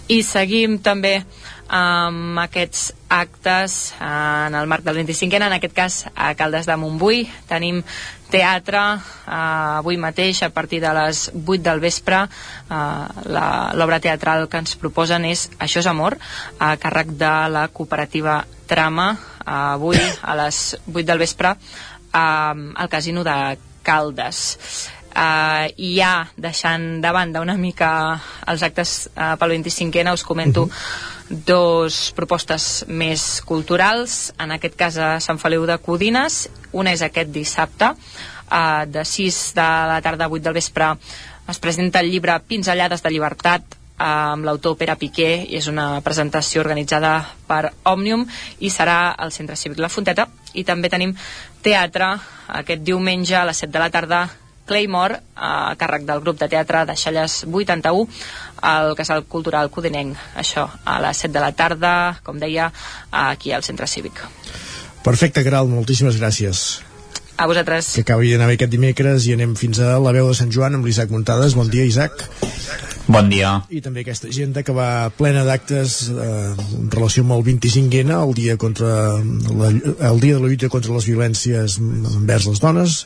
I 0.08 0.22
seguim 0.22 0.78
també 0.78 1.20
amb 1.68 2.38
aquests 2.38 2.92
actes 3.08 3.94
en 4.02 4.54
el 4.54 4.66
marc 4.66 4.84
del 4.86 4.98
25 5.02 5.36
en 5.36 5.54
aquest 5.56 5.74
cas 5.74 5.96
a 6.14 6.34
Caldes 6.38 6.66
de 6.66 6.76
Montbui. 6.76 7.24
Tenim 7.48 7.82
teatre 8.30 8.82
eh, 8.96 9.78
avui 9.78 9.98
mateix 9.98 10.42
a 10.42 10.50
partir 10.50 10.80
de 10.82 10.92
les 10.94 11.30
8 11.34 11.62
del 11.62 11.80
vespre. 11.80 12.24
Eh, 12.70 13.30
l'obra 13.78 14.00
teatral 14.00 14.48
que 14.48 14.62
ens 14.62 14.76
proposen 14.76 15.24
és 15.24 15.48
Això 15.58 15.82
és 15.82 15.90
amor 15.90 16.18
a 16.58 16.74
càrrec 16.76 17.14
de 17.18 17.32
la 17.50 17.68
cooperativa 17.68 18.44
Trama. 18.66 19.12
Eh, 19.14 19.50
avui 19.50 19.98
a 19.98 20.36
les 20.42 20.76
8 20.86 21.06
del 21.06 21.22
vespre 21.22 21.56
eh, 21.56 22.18
al 22.20 22.88
casino 22.88 23.24
de 23.24 23.58
Caldes. 23.82 24.58
Uh, 25.16 25.72
i 25.80 25.94
ja 25.96 26.26
deixant 26.36 26.98
de 27.00 27.08
banda 27.08 27.40
una 27.40 27.54
mica 27.56 27.88
els 28.52 28.60
actes 28.66 28.90
uh, 29.14 29.32
pel 29.40 29.54
25ena 29.54 30.12
us 30.12 30.24
comento 30.28 30.66
uh 30.66 30.68
-huh. 30.68 31.15
Dos 31.28 32.12
propostes 32.16 32.84
més 32.88 33.40
culturals. 33.46 34.32
En 34.38 34.52
aquest 34.54 34.76
cas 34.78 34.98
a 34.98 35.16
Sant 35.20 35.40
Feliu 35.42 35.66
de 35.66 35.78
Codines. 35.82 36.46
Una 36.72 36.92
és 36.94 37.02
aquest 37.02 37.32
dissabte 37.34 37.92
uh, 37.92 38.84
de 38.86 39.04
6 39.04 39.40
de 39.56 39.66
la 39.92 39.98
tarda 40.04 40.26
a 40.26 40.30
8 40.30 40.44
del 40.44 40.58
vespre. 40.58 40.92
Es 41.48 41.58
presenta 41.62 42.00
el 42.00 42.10
llibre 42.10 42.38
Pinzellades 42.46 43.02
de 43.02 43.10
llibertat 43.10 43.76
amb 43.96 44.44
l'autor 44.44 44.76
Pere 44.76 44.96
Piqué 45.00 45.46
i 45.48 45.56
és 45.56 45.68
una 45.72 46.02
presentació 46.04 46.60
organitzada 46.60 47.14
per 47.48 47.72
Òmnium 47.88 48.26
i 48.60 48.68
serà 48.68 49.14
al 49.16 49.32
Centre 49.32 49.56
Cívic 49.56 49.80
La 49.80 49.88
Fonteta. 49.88 50.28
I 50.52 50.64
també 50.68 50.90
tenim 50.92 51.14
teatre 51.64 52.12
aquest 52.60 52.84
diumenge 52.84 53.36
a 53.36 53.46
les 53.48 53.64
7 53.64 53.72
de 53.72 53.80
la 53.80 53.90
tarda 53.90 54.26
Claymore, 54.66 55.20
a 55.36 55.74
càrrec 55.78 56.06
del 56.08 56.20
grup 56.24 56.40
de 56.40 56.48
teatre 56.50 56.84
de 56.88 56.96
Xalles 56.98 57.44
81, 57.46 58.08
al 58.62 58.94
Casal 58.98 59.24
Cultural 59.30 59.70
Codinenc. 59.70 60.18
Això, 60.36 60.66
a 60.84 60.98
les 61.04 61.22
7 61.22 61.32
de 61.36 61.44
la 61.44 61.52
tarda, 61.56 61.92
com 62.26 62.40
deia, 62.42 62.72
aquí 63.10 63.54
al 63.54 63.64
Centre 63.64 63.86
Cívic. 63.86 64.20
Perfecte, 65.06 65.44
Caral, 65.46 65.70
moltíssimes 65.70 66.18
gràcies. 66.18 66.66
A 67.36 67.46
vosaltres. 67.46 67.92
Que 67.94 68.02
acabi 68.02 68.32
d'anar 68.32 68.48
bé 68.48 68.56
aquest 68.56 68.72
dimecres 68.72 69.26
i 69.28 69.34
anem 69.36 69.52
fins 69.60 69.78
a 69.84 69.98
la 70.00 70.12
veu 70.16 70.30
de 70.30 70.36
Sant 70.38 70.50
Joan 70.50 70.78
amb 70.78 70.88
l'Isaac 70.88 71.12
Muntades. 71.12 71.54
Bon 71.54 71.68
dia, 71.70 71.84
Isaac. 71.84 72.24
Bon 73.06 73.28
dia. 73.30 73.52
I 73.70 73.82
també 73.84 74.02
aquesta 74.02 74.26
agenda 74.32 74.64
que 74.66 74.74
va 74.74 75.10
plena 75.14 75.44
d'actes 75.46 75.98
eh, 76.10 76.54
en 76.80 76.88
relació 76.90 77.22
amb 77.22 77.36
el 77.36 77.44
25N, 77.46 78.16
el 78.16 78.32
dia, 78.34 78.56
contra 78.58 78.88
la, 79.20 79.70
el 80.10 80.22
dia 80.24 80.38
de 80.38 80.40
la 80.40 80.48
lluita 80.48 80.72
contra 80.72 80.96
les 80.96 81.06
violències 81.06 81.76
envers 81.78 82.48
les 82.50 82.62
dones, 82.64 82.96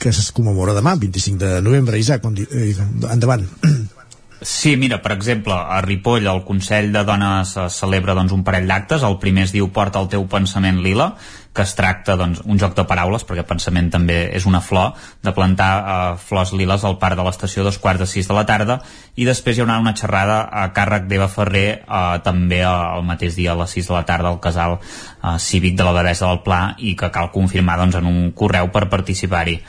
que 0.00 0.08
es 0.08 0.32
commemora 0.32 0.74
demà, 0.74 0.96
25 0.96 1.38
de 1.44 1.62
novembre. 1.62 2.00
Isaac, 2.00 2.24
eh, 2.48 2.74
endavant. 3.12 3.46
Sí, 4.42 4.78
mira, 4.78 5.02
per 5.02 5.12
exemple, 5.12 5.52
a 5.52 5.82
Ripoll 5.84 6.24
el 6.26 6.44
Consell 6.48 6.94
de 6.94 7.02
Dones 7.04 7.50
eh, 7.60 7.66
celebra 7.68 8.14
doncs, 8.16 8.32
un 8.32 8.40
parell 8.40 8.70
d'actes. 8.70 9.02
El 9.04 9.18
primer 9.20 9.44
es 9.44 9.52
diu 9.52 9.68
Porta 9.68 10.00
el 10.00 10.08
teu 10.08 10.24
pensament 10.32 10.78
lila, 10.80 11.10
que 11.52 11.60
es 11.66 11.74
tracta 11.76 12.16
doncs, 12.16 12.40
un 12.48 12.56
joc 12.62 12.72
de 12.78 12.86
paraules, 12.88 13.26
perquè 13.28 13.44
pensament 13.44 13.90
també 13.92 14.16
és 14.32 14.46
una 14.48 14.62
flor, 14.64 14.94
de 15.20 15.34
plantar 15.36 15.68
eh, 15.76 16.16
flors 16.24 16.54
liles 16.56 16.88
al 16.88 16.96
parc 17.02 17.20
de 17.20 17.28
l'estació 17.28 17.66
dos 17.68 17.76
quarts 17.82 18.00
de 18.00 18.08
sis 18.08 18.32
de 18.32 18.38
la 18.38 18.46
tarda, 18.48 18.78
i 19.20 19.28
després 19.28 19.58
hi 19.58 19.66
haurà 19.66 19.76
una 19.82 19.92
xerrada 19.92 20.40
a 20.48 20.64
càrrec 20.72 21.04
d'Eva 21.10 21.28
Ferrer 21.28 21.68
eh, 21.76 22.02
també 22.24 22.64
el 22.64 23.04
mateix 23.04 23.36
dia 23.36 23.52
a 23.52 23.60
les 23.60 23.76
6 23.76 23.92
de 23.92 23.98
la 23.98 24.04
tarda 24.08 24.32
al 24.32 24.40
casal 24.40 24.78
eh, 24.80 25.36
cívic 25.36 25.76
de 25.76 25.84
la 25.84 25.96
Devesa 26.00 26.32
del 26.32 26.40
Pla 26.48 26.62
i 26.78 26.96
que 26.96 27.12
cal 27.12 27.28
confirmar 27.34 27.76
doncs, 27.82 28.00
en 28.00 28.08
un 28.08 28.30
correu 28.32 28.72
per 28.72 28.88
participar-hi. 28.88 29.60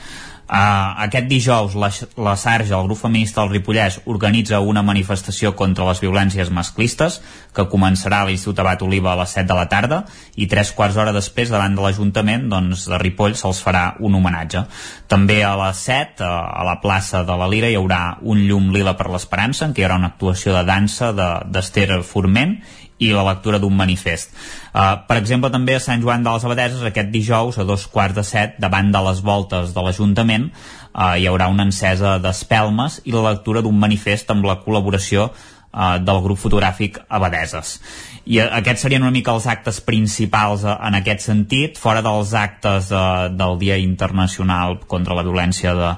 Uh, 0.42 1.06
aquest 1.06 1.28
dijous 1.30 1.74
la, 1.78 1.88
la 2.20 2.34
Sarja, 2.36 2.76
el 2.76 2.88
grup 2.88 2.98
feminista 3.00 3.40
del 3.40 3.54
Ripollès, 3.54 4.00
organitza 4.10 4.58
una 4.60 4.82
manifestació 4.84 5.54
contra 5.56 5.86
les 5.88 6.02
violències 6.02 6.50
masclistes 6.52 7.20
que 7.56 7.64
començarà 7.72 8.20
a 8.20 8.28
l'Institut 8.28 8.60
Abat 8.60 8.82
Oliva 8.84 9.14
a 9.14 9.20
les 9.22 9.32
7 9.32 9.46
de 9.48 9.56
la 9.56 9.68
tarda 9.70 10.02
i 10.36 10.48
tres 10.50 10.74
quarts 10.76 10.98
d'hora 10.98 11.14
després 11.16 11.52
davant 11.52 11.72
de 11.78 11.84
l'Ajuntament 11.84 12.48
doncs, 12.52 12.84
de 12.90 13.00
Ripoll 13.00 13.38
se'ls 13.38 13.62
farà 13.64 13.84
un 14.04 14.18
homenatge. 14.18 14.66
També 15.08 15.40
a 15.46 15.54
les 15.62 15.86
7 15.88 16.26
a 16.26 16.66
la 16.68 16.76
plaça 16.84 17.22
de 17.24 17.38
la 17.38 17.48
Lira 17.48 17.70
hi 17.72 17.78
haurà 17.80 18.02
un 18.20 18.44
llum 18.44 18.72
lila 18.74 18.96
per 18.98 19.08
l'esperança 19.08 19.64
en 19.64 19.72
què 19.72 19.84
hi 19.84 19.88
haurà 19.88 20.00
una 20.02 20.12
actuació 20.12 20.56
de 20.58 20.66
dansa 20.68 21.12
d'Ester 21.16 21.88
de, 21.94 22.02
Forment 22.02 22.58
i 23.02 23.10
la 23.14 23.24
lectura 23.26 23.60
d'un 23.62 23.74
manifest. 23.76 24.34
Uh, 24.72 25.02
per 25.08 25.18
exemple, 25.20 25.50
també 25.52 25.76
a 25.76 25.82
Sant 25.82 26.02
Joan 26.04 26.24
de 26.24 26.32
les 26.32 26.46
Abadeses, 26.48 26.84
aquest 26.86 27.10
dijous, 27.14 27.58
a 27.58 27.66
dos 27.68 27.86
quarts 27.90 28.16
de 28.18 28.24
set, 28.26 28.56
davant 28.62 28.92
de 28.94 29.02
les 29.08 29.22
voltes 29.26 29.74
de 29.74 29.84
l'Ajuntament, 29.84 30.50
uh, 30.92 31.14
hi 31.18 31.26
haurà 31.30 31.50
una 31.52 31.66
encesa 31.68 32.18
d'espelmes 32.22 33.02
i 33.04 33.16
la 33.16 33.26
lectura 33.30 33.64
d'un 33.64 33.78
manifest 33.78 34.30
amb 34.32 34.46
la 34.48 34.60
col·laboració 34.64 35.28
uh, 35.28 35.98
del 35.98 36.22
grup 36.24 36.40
fotogràfic 36.40 37.02
Abadeses 37.08 37.78
i 38.24 38.38
aquests 38.38 38.84
serien 38.84 39.02
una 39.02 39.14
mica 39.14 39.32
els 39.34 39.48
actes 39.50 39.80
principals 39.82 40.62
eh, 40.62 40.74
en 40.86 40.96
aquest 40.98 41.24
sentit, 41.26 41.78
fora 41.80 42.02
dels 42.04 42.34
actes 42.38 42.90
de, 42.92 43.04
del 43.34 43.56
Dia 43.58 43.78
Internacional 43.82 44.78
contra 44.86 45.16
la 45.18 45.24
Violència 45.26 45.74
de, 45.74 45.88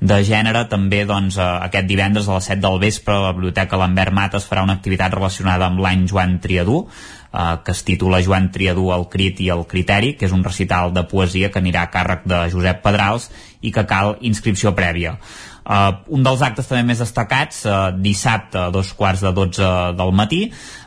de 0.00 0.20
Gènere, 0.24 0.64
també 0.70 1.02
doncs, 1.08 1.36
eh, 1.36 1.50
aquest 1.68 1.90
divendres 1.90 2.28
a 2.28 2.38
les 2.38 2.48
7 2.52 2.62
del 2.64 2.80
vespre 2.80 3.18
la 3.20 3.34
Biblioteca 3.36 3.80
Lambert 3.80 4.16
Mates 4.16 4.48
farà 4.48 4.64
una 4.64 4.78
activitat 4.80 5.12
relacionada 5.12 5.68
amb 5.68 5.84
l'any 5.84 6.08
Joan 6.08 6.38
Triadú, 6.40 6.86
eh, 6.86 7.56
que 7.64 7.76
es 7.76 7.84
titula 7.84 8.22
Joan 8.24 8.48
Triadú 8.54 8.88
el 8.96 9.08
crit 9.12 9.44
i 9.44 9.50
el 9.52 9.66
criteri, 9.68 10.14
que 10.16 10.24
és 10.24 10.32
un 10.32 10.44
recital 10.44 10.94
de 10.96 11.04
poesia 11.10 11.52
que 11.52 11.60
anirà 11.60 11.84
a 11.84 11.92
càrrec 11.92 12.24
de 12.24 12.46
Josep 12.54 12.80
Pedrals 12.86 13.28
i 13.60 13.72
que 13.72 13.84
cal 13.88 14.16
inscripció 14.24 14.72
prèvia. 14.72 15.18
Uh, 15.64 15.96
un 16.12 16.20
dels 16.20 16.42
actes 16.44 16.66
també 16.68 16.82
més 16.84 17.00
destacats, 17.00 17.62
uh, 17.64 17.88
dissabte 17.96 18.66
a 18.66 18.70
dos 18.72 18.90
quarts 18.92 19.22
de 19.24 19.32
12 19.32 19.68
del 19.96 20.12
matí, 20.12 20.42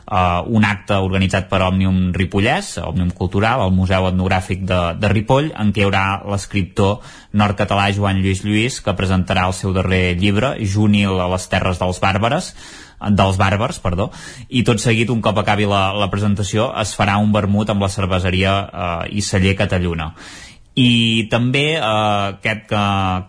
uh, 0.06 0.46
un 0.46 0.62
acte 0.62 0.94
organitzat 1.02 1.48
per 1.50 1.64
Òmnium 1.66 2.12
Ripollès, 2.14 2.76
Òmnium 2.86 3.10
Cultural, 3.10 3.64
al 3.64 3.74
Museu 3.74 4.06
Etnogràfic 4.06 4.62
de, 4.68 4.80
de 5.02 5.10
Ripoll, 5.10 5.50
en 5.58 5.74
què 5.74 5.82
hi 5.82 5.88
haurà 5.88 6.04
l'escriptor 6.30 7.02
nord-català 7.34 7.90
Joan 7.96 8.22
Lluís 8.22 8.44
Lluís, 8.46 8.78
que 8.78 8.94
presentarà 8.94 9.48
el 9.50 9.56
seu 9.58 9.74
darrer 9.74 10.14
llibre, 10.20 10.54
Junil 10.62 11.18
a 11.18 11.26
les 11.34 11.50
Terres 11.50 11.82
dels 11.82 11.98
Bàrbares, 12.04 12.54
dels 12.98 13.36
bàrbars, 13.38 13.78
perdó, 13.78 14.08
i 14.50 14.64
tot 14.66 14.82
seguit, 14.82 15.10
un 15.10 15.20
cop 15.22 15.36
acabi 15.38 15.68
la, 15.70 15.92
la 15.94 16.08
presentació, 16.10 16.72
es 16.82 16.94
farà 16.98 17.18
un 17.22 17.30
vermut 17.34 17.70
amb 17.70 17.84
la 17.84 17.90
cerveseria 17.94 18.54
eh, 18.66 19.18
i 19.18 19.22
celler 19.22 19.54
Catalluna 19.58 20.12
i 20.78 21.26
també 21.30 21.64
eh, 21.74 21.82
aquest 21.82 22.70
eh, 22.70 22.82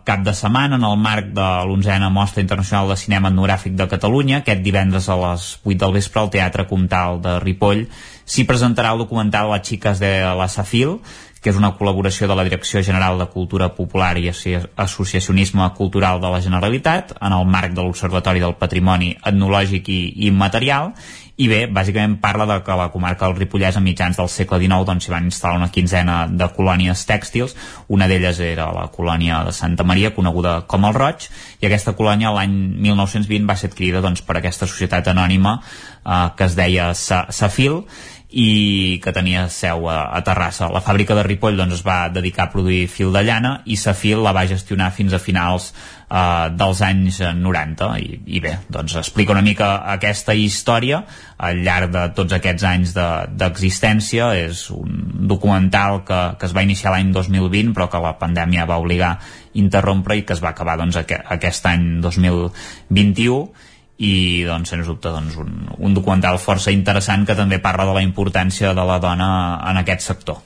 cap 0.06 0.26
de 0.26 0.34
setmana 0.38 0.78
en 0.78 0.86
el 0.86 1.00
marc 1.02 1.32
de 1.34 1.48
l'onzena 1.70 2.12
Mostra 2.14 2.44
Internacional 2.44 2.92
de 2.92 3.00
Cinema 3.00 3.32
Etnogràfic 3.32 3.74
de 3.80 3.88
Catalunya 3.90 4.42
aquest 4.42 4.62
divendres 4.66 5.10
a 5.10 5.18
les 5.24 5.50
8 5.64 5.80
del 5.86 5.96
vespre 5.98 6.22
al 6.22 6.30
Teatre 6.36 6.68
Comtal 6.70 7.22
de 7.24 7.40
Ripoll 7.42 7.88
s'hi 8.30 8.46
presentarà 8.46 8.94
el 8.94 9.02
documental 9.02 9.50
Les 9.54 9.66
xiques 9.66 10.04
de 10.04 10.14
la 10.38 10.48
Safil 10.48 11.00
que 11.40 11.54
és 11.54 11.58
una 11.58 11.72
col·laboració 11.78 12.28
de 12.28 12.36
la 12.36 12.44
Direcció 12.44 12.82
General 12.84 13.18
de 13.18 13.30
Cultura 13.32 13.70
Popular 13.76 14.12
i 14.20 14.28
Associacionisme 14.30 15.70
Cultural 15.78 16.20
de 16.20 16.32
la 16.34 16.42
Generalitat 16.44 17.16
en 17.16 17.34
el 17.34 17.48
marc 17.48 17.74
de 17.74 17.86
l'Observatori 17.86 18.44
del 18.44 18.58
Patrimoni 18.60 19.14
Etnològic 19.24 19.88
i 19.90 20.02
Immaterial 20.28 20.92
i 21.40 21.48
bé, 21.48 21.60
bàsicament 21.72 22.18
parla 22.20 22.44
de 22.50 22.58
que 22.68 22.76
la 22.76 22.90
comarca 22.92 23.30
del 23.30 23.38
Ripollès 23.38 23.78
a 23.80 23.84
mitjans 23.84 24.18
del 24.20 24.28
segle 24.28 24.60
XIX 24.60 24.84
doncs 24.90 25.06
s'hi 25.08 25.14
van 25.14 25.30
instal·lar 25.30 25.62
una 25.62 25.70
quinzena 25.72 26.18
de 26.28 26.50
colònies 26.56 27.06
tèxtils, 27.08 27.56
una 27.96 28.10
d'elles 28.12 28.42
era 28.44 28.66
la 28.76 28.90
colònia 28.92 29.40
de 29.48 29.54
Santa 29.56 29.86
Maria, 29.88 30.12
coneguda 30.16 30.58
com 30.68 30.90
el 30.90 30.98
Roig, 30.98 31.30
i 31.62 31.70
aquesta 31.70 31.96
colònia 31.96 32.34
l'any 32.36 32.58
1920 32.84 33.48
va 33.48 33.56
ser 33.56 33.72
adquirida 33.72 34.04
doncs, 34.04 34.26
per 34.28 34.36
aquesta 34.36 34.68
societat 34.68 35.08
anònima 35.14 35.56
eh, 35.62 36.28
que 36.36 36.50
es 36.50 36.60
deia 36.60 36.92
Sa 36.94 37.26
Safil, 37.32 37.86
i 38.30 39.00
que 39.02 39.10
tenia 39.10 39.48
seu 39.50 39.88
a, 39.90 40.12
a 40.14 40.20
Terrassa. 40.22 40.68
La 40.70 40.84
fàbrica 40.86 41.16
de 41.18 41.24
Ripoll 41.26 41.58
doncs, 41.58 41.80
es 41.80 41.86
va 41.86 42.12
dedicar 42.14 42.46
a 42.46 42.52
produir 42.54 42.84
fil 42.92 43.10
de 43.14 43.24
llana 43.26 43.56
i 43.66 43.78
Safil 43.80 44.22
la 44.22 44.34
va 44.38 44.46
gestionar 44.46 44.92
fins 44.94 45.16
a 45.18 45.20
finals 45.22 45.72
eh, 45.74 46.50
dels 46.54 46.82
anys 46.86 47.18
90 47.40 47.88
i, 47.98 48.20
i 48.38 48.42
bé, 48.44 48.54
doncs 48.70 49.00
explica 49.02 49.34
una 49.34 49.42
mica 49.46 49.72
aquesta 49.96 50.36
història 50.38 51.02
al 51.42 51.64
llarg 51.66 51.90
de 51.96 52.04
tots 52.14 52.36
aquests 52.38 52.68
anys 52.70 52.94
d'existència. 52.94 54.30
De, 54.30 54.46
és 54.52 54.62
un 54.78 55.26
documental 55.30 56.04
que, 56.06 56.20
que 56.38 56.46
es 56.46 56.54
va 56.54 56.66
iniciar 56.68 56.94
l'any 56.94 57.10
2020 57.16 57.74
però 57.74 57.90
que 57.90 58.04
la 58.04 58.14
pandèmia 58.22 58.70
va 58.70 58.78
obligar 58.78 59.16
a 59.16 59.58
interrompre 59.58 60.20
i 60.20 60.22
que 60.22 60.38
es 60.38 60.44
va 60.46 60.54
acabar 60.54 60.78
doncs, 60.78 61.02
aqu 61.02 61.18
aquest 61.34 61.66
any 61.66 61.96
2021 62.06 63.69
i 64.00 64.44
doncs 64.48 64.72
sens 64.72 64.88
dubte 64.88 65.12
doncs, 65.12 65.36
un, 65.42 65.66
un 65.78 65.96
documental 65.96 66.40
força 66.40 66.72
interessant 66.72 67.26
que 67.28 67.36
també 67.36 67.60
parla 67.64 67.88
de 67.90 67.98
la 67.98 68.06
importància 68.06 68.74
de 68.76 68.86
la 68.88 69.00
dona 69.04 69.32
en 69.72 69.82
aquest 69.82 70.06
sector. 70.08 70.40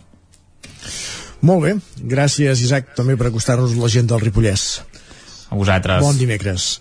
Molt 1.44 1.66
bé, 1.66 1.76
gràcies 2.16 2.64
Isaac 2.64 2.96
també 2.98 3.18
per 3.20 3.30
acostar-nos 3.30 3.76
la 3.78 3.92
gent 3.92 4.10
del 4.10 4.24
Ripollès. 4.24 4.82
A 5.52 5.60
vosaltres. 5.60 6.02
Bon 6.02 6.18
dimecres 6.18 6.80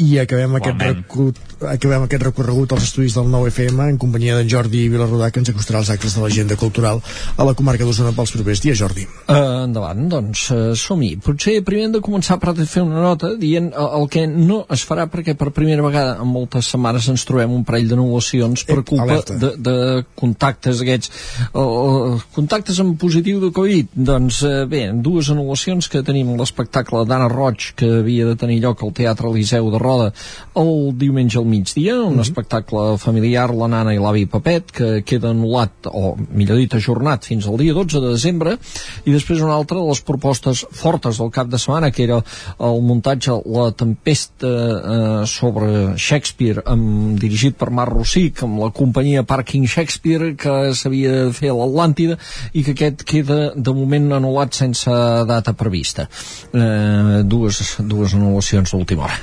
i 0.00 0.16
acabem 0.22 0.54
aquest, 0.56 0.80
recut, 0.80 1.38
acabem 1.68 2.06
aquest 2.06 2.22
recorregut 2.24 2.72
als 2.72 2.86
estudis 2.86 3.12
del 3.18 3.26
9FM 3.28 3.88
en 3.90 3.98
companyia 4.00 4.38
d'en 4.38 4.48
Jordi 4.48 4.86
Vilarrodà 4.88 5.28
que 5.30 5.42
ens 5.42 5.50
acostarà 5.52 5.82
als 5.82 5.90
actes 5.92 6.14
de 6.16 6.22
l'agenda 6.22 6.56
cultural 6.56 7.02
a 7.36 7.44
la 7.44 7.52
comarca 7.58 7.84
d'Osona 7.84 8.14
pels 8.16 8.32
propers 8.32 8.62
dies, 8.64 8.78
Jordi. 8.80 9.04
Uh, 9.26 9.66
endavant, 9.66 10.06
doncs 10.08 10.46
uh, 10.54 10.60
som-hi. 10.78 11.10
Potser 11.20 11.58
primer 11.66 11.90
hem 11.90 11.96
de 11.98 12.02
començar 12.04 12.38
per 12.40 12.54
fer 12.62 12.84
una 12.86 13.02
nota 13.04 13.34
dient 13.36 13.68
uh, 13.74 13.90
el 13.98 14.08
que 14.12 14.24
no 14.30 14.62
es 14.72 14.86
farà 14.88 15.04
perquè 15.12 15.36
per 15.36 15.50
primera 15.52 15.84
vegada 15.84 16.16
en 16.22 16.30
moltes 16.30 16.72
setmanes 16.72 17.10
ens 17.12 17.26
trobem 17.28 17.52
un 17.52 17.66
parell 17.68 17.90
d'anul·lacions 17.92 18.64
per 18.70 18.80
culpa 18.88 19.20
de, 19.28 19.52
de 19.60 19.76
contactes 20.16 20.80
aquests. 20.80 21.12
Uh, 21.52 22.16
contactes 22.32 22.80
en 22.80 22.94
positiu 22.96 23.42
de 23.44 23.52
Covid. 23.52 23.92
Doncs 23.92 24.40
uh, 24.48 24.64
bé, 24.70 24.86
dues 25.04 25.28
anul·lacions 25.34 25.90
que 25.92 26.04
tenim 26.06 26.32
l'espectacle 26.40 27.04
d'Anna 27.04 27.28
Roig 27.32 27.72
que 27.76 27.92
havia 28.00 28.30
de 28.30 28.40
tenir 28.40 28.62
lloc 28.64 28.80
al 28.86 28.96
Teatre 28.96 29.28
Eliseu 29.28 29.68
de 29.68 29.81
Roda 29.82 30.12
el 30.58 30.92
diumenge 30.98 31.38
al 31.38 31.46
migdia, 31.46 31.94
un 32.00 32.12
mm 32.12 32.16
-hmm. 32.16 32.20
espectacle 32.20 32.98
familiar, 32.98 33.54
la 33.54 33.68
nana 33.68 33.94
i 33.94 33.98
l'avi 33.98 34.26
Papet, 34.26 34.70
que 34.72 35.02
queda 35.02 35.30
anul·lat, 35.30 35.70
o 35.86 36.16
millor 36.30 36.56
dit, 36.56 36.74
ajornat 36.74 37.24
fins 37.24 37.46
al 37.46 37.56
dia 37.56 37.72
12 37.72 38.00
de 38.00 38.08
desembre, 38.08 38.58
i 39.04 39.12
després 39.12 39.40
una 39.40 39.54
altra 39.54 39.78
de 39.78 39.86
les 39.88 40.00
propostes 40.00 40.66
fortes 40.70 41.18
del 41.18 41.30
cap 41.30 41.48
de 41.48 41.58
setmana, 41.58 41.90
que 41.90 42.02
era 42.04 42.22
el 42.60 42.82
muntatge 42.82 43.32
La 43.52 43.70
tempesta 43.72 44.46
eh, 44.46 45.26
sobre 45.26 45.94
Shakespeare, 45.96 46.62
amb, 46.66 47.18
dirigit 47.18 47.56
per 47.56 47.70
Marc 47.70 47.92
Rossic, 47.92 48.42
amb 48.42 48.58
la 48.60 48.70
companyia 48.70 49.22
Parking 49.22 49.66
Shakespeare, 49.66 50.34
que 50.36 50.74
s'havia 50.74 51.10
de 51.26 51.32
fer 51.32 51.50
a 51.50 51.54
l'Atlàntida, 51.54 52.18
i 52.52 52.62
que 52.62 52.72
aquest 52.72 53.04
queda 53.08 53.52
de 53.54 53.74
moment 53.74 54.12
anul·lat 54.12 54.54
sense 54.54 54.90
data 55.26 55.52
prevista. 55.52 56.08
Eh, 56.52 57.22
dues, 57.24 57.62
dues 57.78 58.14
anul·lacions 58.14 58.70
d'última 58.70 59.08
hora. 59.08 59.18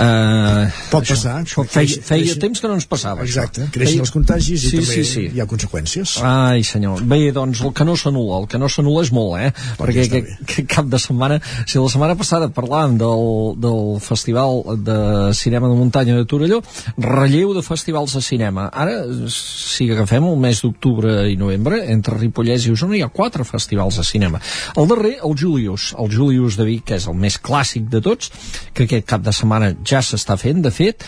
Uh, 0.00 0.70
Pot 0.88 1.04
això, 1.04 1.16
passar. 1.16 1.34
Això, 1.44 1.64
feia, 1.68 1.98
feia 2.00 2.24
creixen, 2.24 2.40
temps 2.40 2.62
que 2.62 2.68
no 2.70 2.76
ens 2.78 2.86
passava. 2.88 3.24
Exacte, 3.26 3.66
això. 3.66 3.72
creixen 3.74 3.98
feia... 3.98 4.04
els 4.06 4.12
contagis 4.14 4.64
i 4.64 4.70
sí, 4.70 4.78
també 4.80 4.94
sí, 4.94 5.04
sí. 5.10 5.24
hi 5.36 5.42
ha 5.42 5.46
conseqüències. 5.50 6.14
Ai, 6.24 6.62
senyor. 6.64 7.02
Bé, 7.10 7.18
doncs 7.36 7.60
el 7.66 7.74
que 7.76 7.84
no 7.84 7.96
s'anula, 8.00 8.40
el 8.40 8.48
que 8.50 8.60
no 8.62 8.70
s'anula 8.72 9.04
és 9.04 9.12
molt, 9.12 9.36
eh? 9.42 9.50
Pot 9.76 9.90
Perquè 9.90 10.06
que, 10.12 10.22
que, 10.48 10.64
cap 10.70 10.88
de 10.88 11.00
setmana... 11.02 11.40
Si 11.66 11.76
la 11.76 11.90
setmana 11.92 12.16
passada 12.16 12.48
parlàvem 12.54 12.96
del, 13.00 13.26
del 13.60 13.82
Festival 14.04 14.62
de 14.80 14.98
Cinema 15.36 15.68
de 15.68 15.76
Muntanya 15.76 16.16
de 16.16 16.24
Torelló, 16.30 16.62
relleu 16.96 17.52
de 17.56 17.64
festivals 17.66 18.16
de 18.16 18.24
cinema. 18.24 18.70
Ara, 18.72 19.02
si 19.34 19.90
agafem 19.92 20.30
el 20.30 20.40
mes 20.40 20.64
d'octubre 20.64 21.26
i 21.28 21.36
novembre, 21.40 21.82
entre 21.92 22.16
Ripollès 22.16 22.64
i 22.66 22.72
Osona 22.72 22.96
hi 22.96 23.04
ha 23.04 23.10
quatre 23.12 23.44
festivals 23.44 24.00
de 24.00 24.06
cinema. 24.06 24.40
El 24.80 24.88
darrer, 24.90 25.18
el 25.26 25.36
Julius, 25.36 25.90
el 26.00 26.10
Julius 26.14 26.56
de 26.56 26.68
Vic, 26.68 26.86
que 26.88 26.98
és 27.00 27.08
el 27.10 27.20
més 27.20 27.36
clàssic 27.36 27.88
de 27.92 28.00
tots, 28.04 28.32
que 28.72 28.88
aquest 28.88 29.08
cap 29.12 29.24
de 29.26 29.36
setmana 29.36 29.74
ja 29.90 30.02
s'està 30.04 30.36
fent, 30.40 30.62
de 30.64 30.72
fet, 30.74 31.06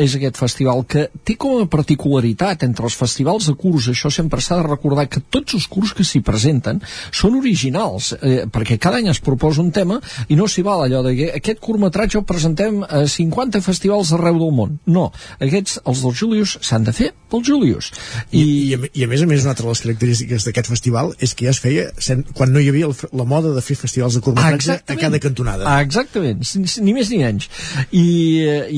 és 0.00 0.16
aquest 0.16 0.38
festival 0.40 0.84
que 0.88 1.06
té 1.24 1.36
com 1.40 1.62
a 1.62 1.68
particularitat 1.70 2.64
entre 2.66 2.86
els 2.88 2.96
festivals 2.98 3.48
de 3.50 3.54
curs, 3.58 3.88
això 3.92 4.10
sempre 4.12 4.42
s'ha 4.42 4.58
de 4.60 4.66
recordar 4.68 5.06
que 5.10 5.22
tots 5.22 5.56
els 5.58 5.66
curs 5.70 5.94
que 5.96 6.06
s'hi 6.06 6.22
presenten 6.24 6.80
són 7.10 7.38
originals, 7.38 8.12
eh, 8.20 8.44
perquè 8.50 8.78
cada 8.78 9.00
any 9.00 9.10
es 9.12 9.22
proposa 9.24 9.62
un 9.62 9.72
tema 9.74 10.00
i 10.28 10.38
no 10.38 10.48
s'hi 10.48 10.64
val 10.66 10.84
allò 10.84 11.02
de 11.06 11.14
que 11.18 11.30
aquest 11.38 11.62
curtmetratge 11.64 12.18
el 12.18 12.26
presentem 12.28 12.82
a 12.84 13.04
50 13.08 13.62
festivals 13.64 14.12
arreu 14.16 14.38
del 14.40 14.54
món. 14.54 14.78
No, 14.86 15.10
aquests, 15.38 15.80
els 15.84 16.02
del 16.04 16.16
Julius, 16.20 16.58
s'han 16.64 16.86
de 16.86 16.94
fer 16.96 17.12
pel 17.30 17.44
Julius. 17.46 17.90
I, 18.30 18.40
I, 18.40 18.74
i, 18.74 18.90
i 19.00 19.04
a 19.06 19.10
més 19.10 19.22
a 19.22 19.28
més 19.30 19.44
una 19.44 19.54
altra 19.54 19.66
de 19.66 19.74
les 19.74 19.84
característiques 19.84 20.46
d'aquest 20.46 20.70
festival 20.70 21.12
és 21.22 21.34
que 21.34 21.48
ja 21.48 21.54
es 21.54 21.60
feia 21.62 21.88
quan 22.34 22.52
no 22.54 22.62
hi 22.62 22.68
havia 22.70 22.88
el, 22.90 22.94
la 23.16 23.26
moda 23.28 23.54
de 23.54 23.62
fer 23.64 23.76
festivals 23.78 24.18
de 24.18 24.22
curtmetratge 24.24 24.78
a 24.80 24.98
cada 25.00 25.20
cantonada. 25.22 25.66
Ah, 25.68 25.80
exactament, 25.84 26.42
ni 26.84 26.94
més 26.96 27.10
ni 27.12 27.20
menys. 27.22 27.48
I, 27.90 28.04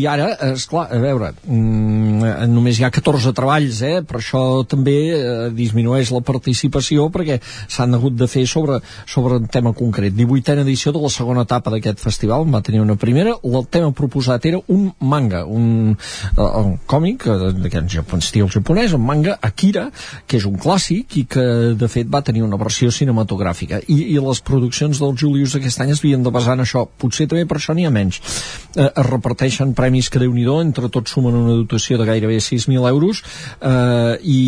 i 0.01 0.07
ara, 0.11 0.31
esclar, 0.53 0.87
a 0.93 1.01
veure, 1.07 1.33
mm, 1.47 2.47
només 2.53 2.79
hi 2.79 2.85
ha 2.87 2.91
14 2.93 3.33
treballs, 3.37 3.81
eh? 3.87 4.01
per 4.07 4.19
això 4.21 4.43
també 4.69 4.97
eh, 5.15 5.49
disminueix 5.55 6.11
la 6.15 6.23
participació 6.27 7.09
perquè 7.13 7.39
s'han 7.43 7.95
hagut 7.97 8.17
de 8.17 8.29
fer 8.31 8.47
sobre, 8.51 8.81
sobre 9.07 9.39
un 9.41 9.47
tema 9.53 9.73
concret. 9.77 10.15
18a 10.17 10.65
edició 10.65 10.93
de 10.95 11.03
la 11.03 11.11
segona 11.13 11.45
etapa 11.47 11.73
d'aquest 11.75 12.03
festival, 12.03 12.47
va 12.53 12.63
tenir 12.67 12.81
una 12.83 12.97
primera, 12.97 13.37
el 13.45 13.69
tema 13.71 13.93
proposat 13.97 14.47
era 14.47 14.61
un 14.73 14.89
manga, 15.01 15.45
un, 15.47 15.97
uh, 16.37 16.49
un 16.63 16.77
còmic 16.87 17.27
eh, 17.27 17.53
d'aquest 17.61 18.17
estil 18.17 18.51
japonès, 18.53 18.95
un 18.97 19.05
manga 19.07 19.37
Akira, 19.43 19.89
que 20.27 20.41
és 20.41 20.47
un 20.49 20.57
clàssic 20.61 21.19
i 21.21 21.27
que 21.31 21.47
de 21.79 21.89
fet 21.93 22.11
va 22.13 22.23
tenir 22.27 22.45
una 22.47 22.59
versió 22.61 22.91
cinematogràfica 22.91 23.83
i, 23.87 23.99
i 24.15 24.19
les 24.23 24.43
produccions 24.47 25.01
del 25.03 25.17
Julius 25.19 25.57
aquest 25.59 25.81
any 25.83 25.93
es 25.95 26.03
havien 26.03 26.25
de 26.25 26.33
basar 26.35 26.57
en 26.57 26.65
això, 26.65 26.87
potser 26.99 27.29
també 27.31 27.47
per 27.49 27.59
això 27.61 27.75
n'hi 27.77 27.87
ha 27.87 27.93
menys. 27.95 28.21
Eh, 28.77 28.89
es 28.89 29.07
reparteixen 29.07 29.75
premis 29.77 30.11
que 30.11 30.23
déu 30.23 30.35
nhi 30.35 30.47
entre 30.47 30.89
tots 30.97 31.15
sumen 31.17 31.37
una 31.37 31.57
dotació 31.61 32.01
de 32.01 32.09
gairebé 32.09 32.41
6.000 32.43 32.89
euros 32.91 33.23
eh, 33.61 34.17
i 34.23 34.43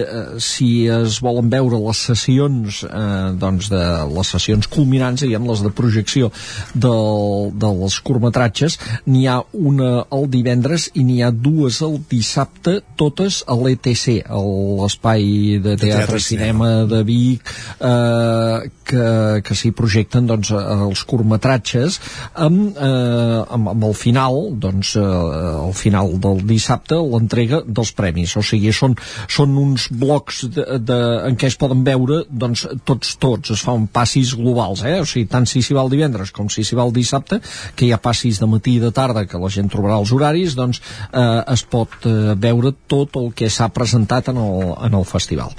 eh, 0.00 0.24
si 0.42 0.86
es 0.92 1.20
volen 1.24 1.50
veure 1.52 1.80
les 1.80 2.04
sessions 2.10 2.82
eh, 2.86 3.32
doncs 3.40 3.70
de 3.72 3.82
les 4.14 4.32
sessions 4.36 4.68
culminants 4.70 5.24
diguem, 5.24 5.48
les 5.48 5.64
de 5.64 5.72
projecció 5.74 6.30
del, 6.74 7.50
dels 7.60 7.98
curtmetratges 8.04 8.78
n'hi 9.08 9.26
ha 9.30 9.40
una 9.52 10.04
el 10.14 10.28
divendres 10.32 10.88
i 10.94 11.04
n'hi 11.06 11.20
ha 11.24 11.30
dues 11.32 11.80
el 11.84 11.98
dissabte 12.10 12.80
totes 13.00 13.42
a 13.48 13.56
l'ETC 13.58 14.24
l'espai 14.34 15.58
de 15.64 15.76
teatre, 15.80 16.20
i 16.20 16.26
cinema 16.28 16.70
de 16.90 17.02
Vic 17.06 17.52
eh, 17.80 18.70
que, 18.84 19.06
que 19.44 19.56
s'hi 19.56 19.72
projecten 19.76 20.28
doncs, 20.28 20.52
els 20.54 21.04
curtmetratges 21.08 22.00
amb, 22.46 22.76
eh, 22.76 23.40
amb, 23.56 23.72
amb 23.74 23.88
el 23.88 23.96
final 23.98 24.40
doncs, 24.60 24.94
eh, 25.00 25.04
el 25.04 25.74
final 25.76 25.93
del 25.94 26.42
dissabte 26.46 26.98
l'entrega 26.98 27.62
dels 27.66 27.92
premis, 27.96 28.34
o 28.36 28.42
sigui, 28.44 28.72
són, 28.74 28.96
són 29.30 29.54
uns 29.60 29.88
blocs 29.90 30.44
de, 30.54 30.64
de, 30.82 30.98
en 31.28 31.38
què 31.40 31.48
es 31.50 31.58
poden 31.60 31.84
veure 31.86 32.22
doncs, 32.28 32.66
tots, 32.86 33.14
tots, 33.22 33.54
es 33.54 33.64
fan 33.64 33.86
passis 33.92 34.34
globals, 34.38 34.84
eh? 34.86 34.98
o 35.02 35.08
sigui, 35.08 35.28
tant 35.30 35.48
si 35.48 35.62
s'hi 35.64 35.76
va 35.76 35.84
el 35.84 35.92
divendres 35.92 36.32
com 36.34 36.50
si 36.52 36.64
s'hi 36.64 36.78
va 36.78 36.86
el 36.86 36.94
dissabte, 36.96 37.40
que 37.76 37.86
hi 37.86 37.92
ha 37.94 38.00
passis 38.02 38.40
de 38.42 38.48
matí 38.50 38.76
i 38.78 38.82
de 38.82 38.92
tarda, 38.94 39.26
que 39.28 39.40
la 39.40 39.52
gent 39.52 39.70
trobarà 39.72 39.98
els 40.02 40.12
horaris, 40.14 40.56
doncs 40.58 40.82
eh, 41.10 41.42
es 41.54 41.64
pot 41.70 42.08
eh, 42.08 42.34
veure 42.40 42.74
tot 42.90 43.18
el 43.20 43.30
que 43.36 43.50
s'ha 43.52 43.70
presentat 43.74 44.32
en 44.32 44.40
el, 44.42 44.74
en 44.88 44.98
el 44.98 45.06
festival. 45.08 45.54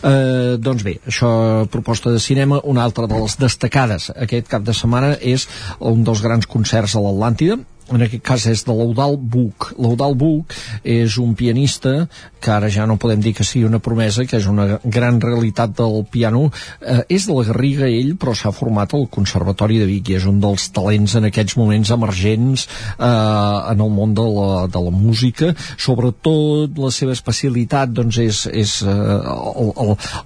Eh, 0.00 0.56
doncs 0.62 0.86
bé, 0.86 0.98
això 1.10 1.30
proposta 1.72 2.12
de 2.14 2.22
cinema, 2.22 2.60
una 2.64 2.84
altra 2.84 3.08
de 3.10 3.20
les 3.20 3.36
destacades 3.40 4.10
aquest 4.14 4.48
cap 4.50 4.64
de 4.64 4.74
setmana 4.76 5.14
és 5.20 5.46
un 5.80 6.04
dels 6.06 6.22
grans 6.24 6.48
concerts 6.50 6.96
a 6.96 7.02
l'Atlàntida, 7.04 7.58
en 7.92 8.04
aquest 8.04 8.22
cas 8.24 8.46
és 8.48 8.64
de 8.64 8.72
l'Eudal 8.72 9.18
Buch. 9.18 9.72
L'Eudal 9.76 10.14
Buch 10.16 10.54
és 10.82 11.18
un 11.20 11.34
pianista 11.36 12.06
que 12.44 12.52
ara 12.52 12.68
ja 12.68 12.84
no 12.86 12.98
podem 13.00 13.22
dir 13.24 13.32
que 13.36 13.44
sigui 13.44 13.64
una 13.64 13.80
promesa, 13.80 14.26
que 14.28 14.36
és 14.36 14.46
una 14.50 14.78
gran 14.84 15.20
realitat 15.20 15.72
del 15.78 16.04
piano. 16.12 16.50
Eh, 16.80 17.00
és 17.16 17.26
de 17.28 17.36
la 17.36 17.44
Garriga 17.48 17.88
ell, 17.88 18.14
però 18.20 18.34
s'ha 18.36 18.52
format 18.52 18.92
al 18.94 19.06
Conservatori 19.12 19.78
de 19.80 19.88
Vic 19.88 20.10
i 20.12 20.18
és 20.18 20.26
un 20.28 20.40
dels 20.42 20.68
talents 20.76 21.16
en 21.16 21.28
aquests 21.30 21.56
moments 21.60 21.92
emergents 21.94 22.66
eh, 22.66 23.08
en 23.08 23.80
el 23.80 23.92
món 23.96 24.12
de 24.16 24.26
la, 24.36 24.66
de 24.68 24.84
la 24.84 24.92
música. 24.92 25.54
Sobretot 25.80 26.76
la 26.80 26.92
seva 26.92 27.16
especialitat 27.16 27.94
doncs, 27.96 28.20
és, 28.20 28.44
és 28.52 28.76
eh, 28.84 29.18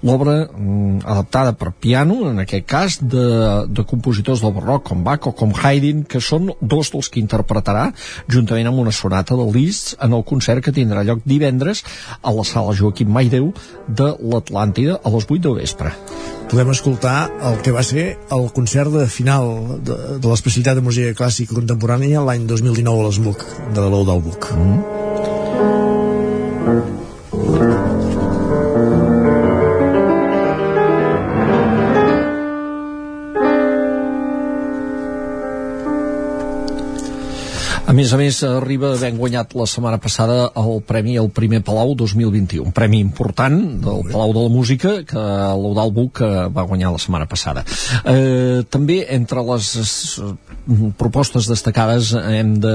l'obra 0.02 0.36
mm, 0.46 1.04
adaptada 1.06 1.54
per 1.58 1.72
piano, 1.78 2.32
en 2.32 2.42
aquest 2.42 2.66
cas, 2.68 2.98
de, 3.02 3.26
de 3.70 3.86
compositors 3.86 4.42
del 4.42 4.54
barroc 4.58 4.88
com 4.90 5.06
Bach 5.06 5.30
o 5.30 5.34
com 5.38 5.54
Haydn, 5.54 6.02
que 6.08 6.22
són 6.24 6.50
dos 6.60 6.90
dels 6.94 7.10
que 7.12 7.22
interpretarà 7.48 7.92
juntament 8.28 8.68
amb 8.68 8.78
una 8.78 8.92
sonata 8.92 9.36
de 9.36 9.46
Liszt 9.52 9.96
en 10.04 10.12
el 10.12 10.24
concert 10.24 10.62
que 10.64 10.72
tindrà 10.72 11.04
lloc 11.04 11.24
divendres 11.24 11.82
a 12.22 12.32
la 12.32 12.44
sala 12.44 12.76
Joaquim 12.76 13.08
Maideu 13.08 13.52
de 13.88 14.14
l'Atlàntida 14.20 15.00
a 15.02 15.14
les 15.14 15.24
8 15.24 15.40
del 15.48 15.58
vespre. 15.62 15.92
Podem 16.48 16.72
escoltar 16.72 17.28
el 17.44 17.60
que 17.64 17.72
va 17.72 17.82
ser 17.82 18.16
el 18.32 18.48
concert 18.52 18.92
de 18.92 19.06
final 19.06 19.80
de, 19.84 19.96
de 20.20 20.28
l'especialitat 20.28 20.78
de 20.78 20.84
música 20.84 21.16
clàssica 21.16 21.56
contemporània 21.56 22.24
l'any 22.24 22.48
2019 22.48 23.04
a 23.04 23.08
l'Esbuc, 23.08 23.46
de 23.76 23.88
l'Ou 23.88 24.04
del 24.08 24.24
Buc. 24.24 24.52
Mm. 24.56 25.97
Més 37.98 38.12
a 38.14 38.18
més, 38.20 38.36
arriba 38.46 38.92
d'haver 38.92 39.10
guanyat 39.16 39.54
la 39.58 39.64
setmana 39.66 39.98
passada 39.98 40.52
el 40.60 40.82
Premi 40.86 41.16
El 41.18 41.32
Primer 41.34 41.58
Palau 41.66 41.96
2021, 41.98 42.68
un 42.68 42.74
premi 42.74 43.00
important 43.02 43.56
del 43.82 44.04
Palau 44.06 44.34
de 44.36 44.44
la 44.44 44.52
Música 44.54 44.92
que 45.08 45.22
l'Eudal 45.58 45.90
Buc 45.96 46.20
va 46.54 46.66
guanyar 46.68 46.92
la 46.94 47.00
setmana 47.02 47.26
passada. 47.26 47.64
Eh, 48.06 48.62
també 48.70 49.00
entre 49.16 49.42
les 49.48 49.70
propostes 51.00 51.48
destacades 51.50 52.12
hem 52.20 52.52
de, 52.62 52.74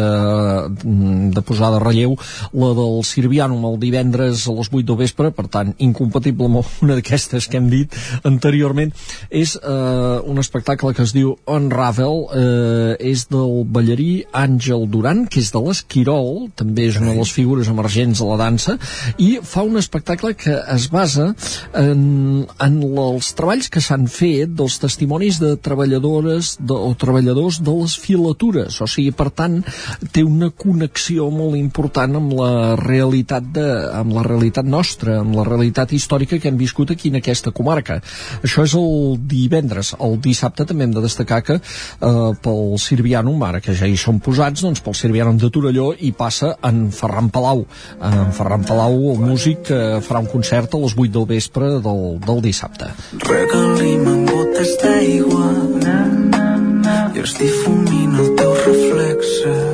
de 1.37 1.45
posar 1.45 1.71
de 1.71 1.79
relleu 1.83 2.17
la 2.51 2.73
del 2.75 2.99
Sirvianum 3.07 3.63
el 3.69 3.79
divendres 3.79 4.47
a 4.49 4.57
les 4.57 4.71
8 4.73 4.83
del 4.89 4.99
vespre, 5.05 5.31
per 5.31 5.47
tant, 5.53 5.71
incompatible 5.77 6.49
amb 6.49 6.83
una 6.83 6.97
d'aquestes 6.97 7.47
que 7.47 7.61
hem 7.61 7.71
dit 7.71 7.95
anteriorment, 8.27 8.91
és 9.31 9.55
eh, 9.61 10.19
un 10.27 10.43
espectacle 10.43 10.91
que 10.97 11.05
es 11.07 11.15
diu 11.15 11.37
Unravel, 11.47 12.25
eh, 12.33 13.11
és 13.13 13.27
del 13.31 13.61
ballarí 13.71 14.11
Àngel 14.33 14.89
Duran 14.91 15.12
Duran, 15.13 15.27
que 15.29 15.41
és 15.41 15.51
de 15.53 15.61
l'Esquirol, 15.61 16.49
també 16.57 16.87
és 16.89 16.97
una 16.97 17.13
de 17.13 17.21
les 17.21 17.31
figures 17.31 17.69
emergents 17.69 18.19
de 18.19 18.27
la 18.27 18.37
dansa, 18.39 18.77
i 19.21 19.37
fa 19.45 19.63
un 19.65 19.77
espectacle 19.77 20.33
que 20.33 20.55
es 20.73 20.87
basa 20.89 21.33
en, 21.77 22.45
en 22.61 22.79
els 22.81 23.29
treballs 23.37 23.69
que 23.69 23.81
s'han 23.83 24.07
fet 24.09 24.55
dels 24.57 24.79
testimonis 24.81 25.39
de 25.41 25.53
treballadores 25.61 26.55
de, 26.59 26.73
o 26.73 26.93
treballadors 26.99 27.61
de 27.61 27.75
les 27.77 27.97
filatures, 27.99 28.79
o 28.81 28.87
sigui, 28.89 29.13
per 29.13 29.29
tant, 29.37 29.59
té 30.15 30.23
una 30.25 30.49
connexió 30.49 31.29
molt 31.33 31.59
important 31.59 32.17
amb 32.17 32.33
la 32.39 32.51
realitat 32.79 33.51
de, 33.53 33.67
amb 33.93 34.17
la 34.17 34.25
realitat 34.25 34.65
nostra, 34.65 35.19
amb 35.21 35.37
la 35.37 35.45
realitat 35.47 35.93
històrica 35.93 36.41
que 36.41 36.49
hem 36.49 36.57
viscut 36.57 36.95
aquí 36.95 37.13
en 37.13 37.21
aquesta 37.21 37.53
comarca. 37.53 37.99
Això 38.41 38.65
és 38.65 38.73
el 38.79 39.19
divendres. 39.29 39.93
El 40.01 40.17
dissabte 40.23 40.65
també 40.65 40.87
hem 40.87 40.97
de 40.97 41.05
destacar 41.05 41.43
que 41.45 41.59
eh, 41.59 42.29
pel 42.43 42.63
Sirvianum, 42.81 43.45
ara 43.45 43.61
que 43.61 43.77
ja 43.77 43.89
hi 43.89 43.99
som 43.99 44.17
posats, 44.23 44.63
doncs 44.65 44.81
pel 44.83 44.92
el 44.93 44.99
Sirvianum 44.99 45.39
de 45.41 45.49
Torelló 45.49 45.89
i 45.97 46.11
passa 46.13 46.53
en 46.69 46.85
Ferran 46.93 47.31
Palau. 47.33 47.65
En 47.97 48.31
Ferran 48.37 48.65
Palau, 48.67 48.95
el 49.15 49.23
músic 49.25 49.65
que 49.71 49.81
farà 50.05 50.21
un 50.21 50.29
concert 50.29 50.73
a 50.73 50.81
les 50.83 50.93
8 50.93 51.11
del 51.17 51.27
vespre 51.33 51.73
del, 51.87 52.03
del 52.23 52.41
dissabte. 52.45 52.93
Regalim 53.25 54.07
amb 54.13 54.29
gotes 54.29 54.77
d'aigua. 54.83 55.51
I 57.13 57.21
es 57.23 57.37
difumina 57.39 58.21
el 58.21 58.33
teu 58.37 58.53
reflexe 58.65 59.72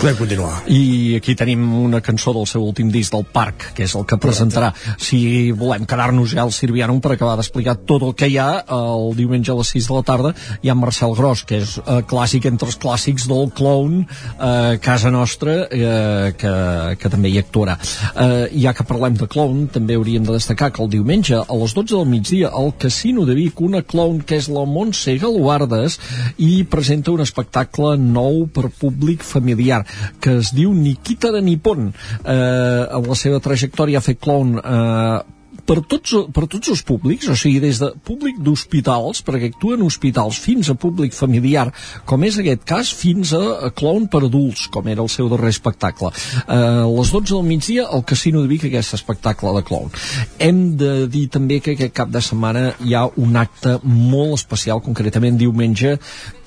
Podem 0.00 0.16
continuar. 0.16 0.62
I 0.72 1.18
aquí 1.18 1.34
tenim 1.36 1.60
una 1.76 1.98
cançó 2.00 2.32
del 2.32 2.46
seu 2.48 2.62
últim 2.64 2.88
disc 2.88 3.12
del 3.12 3.26
Parc, 3.28 3.66
que 3.76 3.84
és 3.84 3.92
el 3.98 4.06
que 4.08 4.16
presentarà. 4.16 4.70
Si 4.96 5.52
volem 5.52 5.82
quedar-nos 5.84 6.32
ja 6.32 6.40
al 6.40 6.54
Sirvianum 6.56 7.02
per 7.04 7.10
acabar 7.12 7.34
d'explicar 7.36 7.74
tot 7.84 8.06
el 8.06 8.14
que 8.16 8.30
hi 8.32 8.38
ha, 8.40 8.62
el 8.64 9.12
diumenge 9.18 9.52
a 9.52 9.58
les 9.58 9.72
6 9.74 9.88
de 9.90 9.98
la 9.98 10.02
tarda 10.08 10.30
hi 10.64 10.70
ha 10.72 10.76
Marcel 10.78 11.12
Gros, 11.18 11.42
que 11.44 11.58
és 11.60 11.74
eh, 11.82 11.98
clàssic 12.08 12.48
entre 12.48 12.70
els 12.70 12.78
clàssics 12.80 13.26
del 13.28 13.50
clown 13.52 13.98
eh, 14.06 14.78
casa 14.80 15.12
nostra, 15.12 15.58
eh, 15.68 16.32
que, 16.40 16.54
que 16.96 17.12
també 17.12 17.34
hi 17.34 17.42
actuarà. 17.42 17.76
Eh, 17.76 18.56
ja 18.64 18.72
que 18.72 18.88
parlem 18.88 19.20
de 19.20 19.28
clown, 19.28 19.66
també 19.76 20.00
hauríem 20.00 20.24
de 20.24 20.38
destacar 20.38 20.70
que 20.72 20.80
el 20.80 20.88
diumenge 20.96 21.42
a 21.42 21.60
les 21.60 21.76
12 21.76 21.98
del 21.98 22.08
migdia 22.08 22.54
al 22.62 22.72
Casino 22.80 23.28
de 23.28 23.36
Vic, 23.36 23.60
una 23.60 23.84
clown 23.84 24.24
que 24.24 24.40
és 24.40 24.48
la 24.48 24.64
Montse 24.64 25.18
Galuardes 25.20 26.00
i 26.40 26.64
presenta 26.64 27.12
un 27.12 27.20
espectacle 27.20 27.98
nou 28.00 28.46
per 28.48 28.72
públic 28.80 29.28
familiar 29.28 29.84
que 30.20 30.38
es 30.40 30.54
diu 30.56 30.72
Nikita 30.74 31.32
de 31.34 31.42
Nippon 31.44 31.90
eh, 31.90 32.32
a 32.32 33.02
la 33.04 33.18
seva 33.18 33.42
trajectòria 33.42 34.00
ha 34.00 34.04
fet 34.04 34.20
clown 34.22 34.56
eh, 34.60 35.20
per 35.66 35.78
tots, 35.86 36.14
per 36.34 36.46
tots 36.50 36.72
els 36.72 36.82
públics, 36.86 37.28
o 37.30 37.36
sigui, 37.38 37.60
des 37.62 37.80
de 37.82 37.90
públic 38.06 38.38
d'hospitals, 38.42 39.22
perquè 39.26 39.50
actuen 39.50 39.84
hospitals, 39.86 40.40
fins 40.42 40.70
a 40.70 40.76
públic 40.78 41.14
familiar, 41.16 41.68
com 42.08 42.24
és 42.26 42.38
aquest 42.40 42.64
cas, 42.68 42.92
fins 42.96 43.34
a, 43.36 43.42
a 43.68 43.70
clown 43.76 44.08
per 44.10 44.24
adults, 44.26 44.66
com 44.72 44.88
era 44.90 45.04
el 45.04 45.10
seu 45.12 45.30
darrer 45.32 45.52
espectacle. 45.54 46.12
Eh, 46.42 46.56
a 46.56 46.88
les 46.88 47.12
12 47.14 47.34
del 47.34 47.46
migdia, 47.46 47.86
al 47.86 48.04
Casino 48.08 48.42
de 48.42 48.50
Vic, 48.50 48.66
aquest 48.66 48.96
espectacle 48.98 49.54
de 49.58 49.64
clown. 49.66 49.94
Hem 50.42 50.64
de 50.80 50.92
dir 51.10 51.28
també 51.32 51.60
que 51.62 51.76
aquest 51.76 51.94
cap 51.96 52.10
de 52.10 52.24
setmana 52.24 52.70
hi 52.86 52.96
ha 52.96 53.06
un 53.20 53.38
acte 53.38 53.78
molt 53.84 54.40
especial, 54.40 54.82
concretament 54.84 55.38
diumenge, 55.40 55.98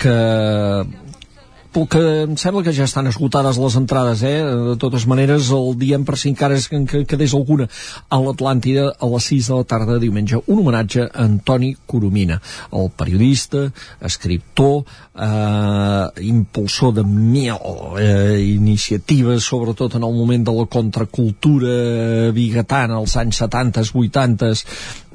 que 0.04 0.18
que 1.74 2.02
em 2.24 2.36
sembla 2.38 2.62
que 2.64 2.74
ja 2.76 2.86
estan 2.86 3.10
esgotades 3.10 3.58
les 3.58 3.76
entrades, 3.80 4.22
eh? 4.24 4.38
De 4.70 4.76
totes 4.78 5.08
maneres, 5.10 5.50
el 5.56 5.74
diem 5.82 6.06
per 6.06 6.18
si 6.22 6.30
encara 6.30 6.56
es, 6.56 6.68
que 6.70 7.04
quedés 7.10 7.34
alguna 7.34 7.68
a 8.10 8.20
l'Atlàntida 8.22 8.92
a 8.94 9.10
les 9.10 9.30
6 9.32 9.50
de 9.50 9.58
la 9.58 9.68
tarda 9.68 9.96
de 9.96 10.04
diumenge. 10.06 10.42
Un 10.46 10.62
homenatge 10.62 11.08
a 11.08 11.26
Antoni 11.26 11.74
Coromina, 11.90 12.40
el 12.72 12.92
periodista, 12.96 13.66
escriptor, 14.02 14.84
eh, 15.16 16.08
impulsor 16.22 16.94
de 16.94 17.04
mil 17.04 17.58
eh, 18.00 18.38
iniciatives, 18.54 19.44
sobretot 19.44 19.96
en 19.96 20.04
el 20.04 20.14
moment 20.14 20.46
de 20.46 20.54
la 20.54 20.66
contracultura 20.66 22.32
bigatana, 22.34 23.02
als 23.02 23.18
anys 23.18 23.42
70, 23.42 23.82
80, 23.94 24.54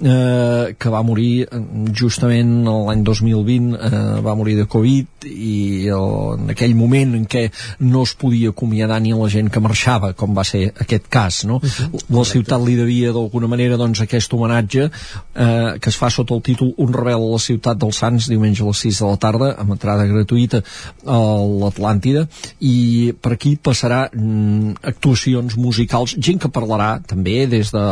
eh, 0.03 0.75
que 0.79 0.91
va 0.91 1.03
morir 1.03 1.49
justament 1.95 2.67
l'any 2.67 3.03
2020, 3.07 3.75
eh, 3.79 4.21
va 4.25 4.37
morir 4.39 4.57
de 4.59 4.67
Covid 4.71 5.29
i 5.29 5.89
el, 5.95 6.48
en 6.49 6.55
aquell 6.57 6.75
moment 6.79 7.15
en 7.19 7.27
què 7.29 7.49
no 7.85 8.03
es 8.09 8.15
podia 8.17 8.55
acomiadar 8.55 9.01
ni 9.05 9.13
la 9.13 9.29
gent 9.29 9.51
que 9.53 9.61
marxava, 9.61 10.15
com 10.17 10.35
va 10.37 10.45
ser 10.49 10.71
aquest 10.81 11.09
cas, 11.13 11.45
no? 11.45 11.61
Uh 11.61 11.69
-huh. 11.69 12.05
La 12.17 12.25
ciutat 12.25 12.65
li 12.65 12.75
devia 12.77 13.13
d'alguna 13.13 13.47
manera 13.47 13.77
doncs, 13.77 14.01
aquest 14.01 14.33
homenatge 14.33 14.91
eh, 15.35 15.79
que 15.81 15.91
es 15.91 15.97
fa 15.97 16.11
sota 16.11 16.35
el 16.35 16.43
títol 16.43 16.75
Un 16.79 16.93
rebel 16.93 17.15
a 17.15 17.33
la 17.33 17.39
ciutat 17.39 17.79
dels 17.79 17.97
Sants, 17.97 18.29
diumenge 18.29 18.63
a 18.63 18.67
les 18.67 18.79
6 18.79 18.99
de 19.01 19.07
la 19.07 19.17
tarda, 19.17 19.55
amb 19.59 19.73
entrada 19.73 20.07
gratuïta 20.07 20.63
a 21.07 21.19
l'Atlàntida, 21.63 22.27
i 22.61 23.13
per 23.21 23.33
aquí 23.33 23.57
passarà 23.57 24.09
mm, 24.13 24.79
actuacions 24.83 25.57
musicals, 25.57 26.17
gent 26.19 26.39
que 26.39 26.49
parlarà 26.49 27.01
també 27.05 27.47
des 27.47 27.73
de, 27.73 27.85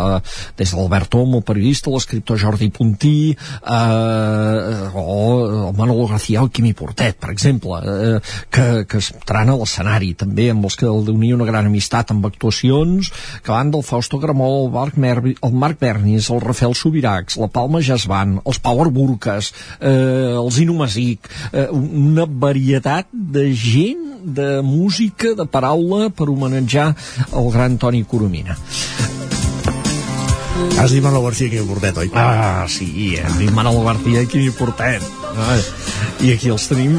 des 0.56 0.70
de 0.70 0.76
l'Albert 0.76 1.14
Om, 1.14 1.34
el 1.34 1.42
periodista, 1.42 1.90
l'escriptor 1.90 2.38
Jordi 2.38 2.70
Puntí, 2.70 3.36
eh, 3.36 4.90
o 4.94 5.68
el 5.68 5.76
Manolo 5.76 6.06
García, 6.06 6.40
el 6.40 6.50
Quimi 6.50 6.72
Portet, 6.72 7.18
per 7.20 7.30
exemple, 7.30 7.80
eh, 7.82 8.20
que, 8.50 8.86
que 8.88 9.00
estaran 9.02 9.50
a 9.52 9.56
l'escenari 9.58 10.12
també, 10.18 10.48
amb 10.52 10.66
els 10.68 10.76
que 10.78 10.86
el 10.88 11.10
unia 11.12 11.36
una 11.36 11.48
gran 11.48 11.68
amistat 11.68 12.12
amb 12.14 12.26
actuacions 12.28 13.10
que 13.42 13.52
van 13.52 13.72
del 13.74 13.84
Fausto 13.86 14.20
Gramol, 14.22 14.66
el 14.66 14.72
Marc, 14.74 14.96
Mervi, 15.00 15.36
el 15.42 15.52
Marc 15.52 15.80
Bernis, 15.82 16.30
el 16.30 16.42
Rafael 16.44 16.74
Subiracs, 16.74 17.38
la 17.42 17.50
Palma 17.52 17.82
Jasvan, 17.84 18.40
els 18.44 18.60
Power 18.62 18.88
Burques, 18.94 19.52
eh, 19.80 20.34
els 20.36 20.60
Inumasic, 20.62 21.30
eh, 21.52 21.68
una 21.70 22.26
varietat 22.26 23.10
de 23.12 23.50
gent, 23.54 24.04
de 24.26 24.60
música, 24.62 25.34
de 25.38 25.46
paraula 25.46 26.10
per 26.10 26.26
homenatjar 26.32 26.88
el 27.36 27.52
gran 27.54 27.78
Toni 27.78 28.02
Coromina. 28.04 28.56
Has 30.80 30.90
dit 30.92 31.02
Manolo 31.02 31.22
García 31.24 31.48
Quimi 31.50 31.66
Portet, 31.68 31.96
oi? 31.96 32.10
Ah, 32.14 32.66
sí, 32.68 33.16
hem 33.16 33.38
dit 33.38 33.52
Manolo 33.52 33.84
García 33.84 34.26
Quimi 34.28 34.50
Portet. 34.56 35.04
Ah, 35.36 35.56
I 36.24 36.32
aquí 36.32 36.52
els 36.52 36.66
tenim 36.68 36.98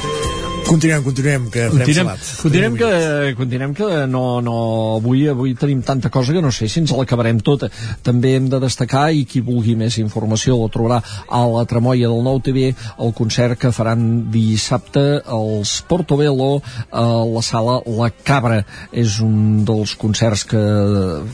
Continuem, 0.71 1.03
continuem, 1.03 1.49
que 1.51 1.65
farem 1.67 1.83
Continuem, 1.83 2.05
salat. 2.07 2.27
continuem, 2.41 2.75
que, 2.79 3.33
continuem 3.35 3.73
que 3.75 3.87
no, 4.07 4.39
no, 4.39 4.53
avui, 5.01 5.25
avui 5.27 5.51
tenim 5.59 5.81
tanta 5.83 6.07
cosa 6.09 6.31
que 6.31 6.39
no 6.39 6.47
sé 6.55 6.69
si 6.71 6.79
ens 6.79 6.93
l'acabarem 6.95 7.41
tota. 7.43 7.67
També 8.07 8.37
hem 8.37 8.47
de 8.47 8.59
destacar, 8.63 9.09
i 9.11 9.25
qui 9.27 9.41
vulgui 9.43 9.75
més 9.75 9.97
informació 9.99 10.55
la 10.61 10.69
trobarà 10.71 11.01
a 11.27 11.41
la 11.51 11.65
Tremolla 11.67 12.07
del 12.07 12.23
Nou 12.23 12.39
TV, 12.39 12.69
el 13.03 13.11
concert 13.17 13.59
que 13.59 13.73
faran 13.75 14.05
dissabte 14.31 15.03
els 15.27 15.73
Portobello 15.89 16.61
a 16.87 17.03
la 17.27 17.43
sala 17.43 17.81
La 17.99 18.07
Cabra. 18.23 18.61
És 18.95 19.19
un 19.19 19.65
dels 19.67 19.97
concerts 19.99 20.45
que, 20.47 20.63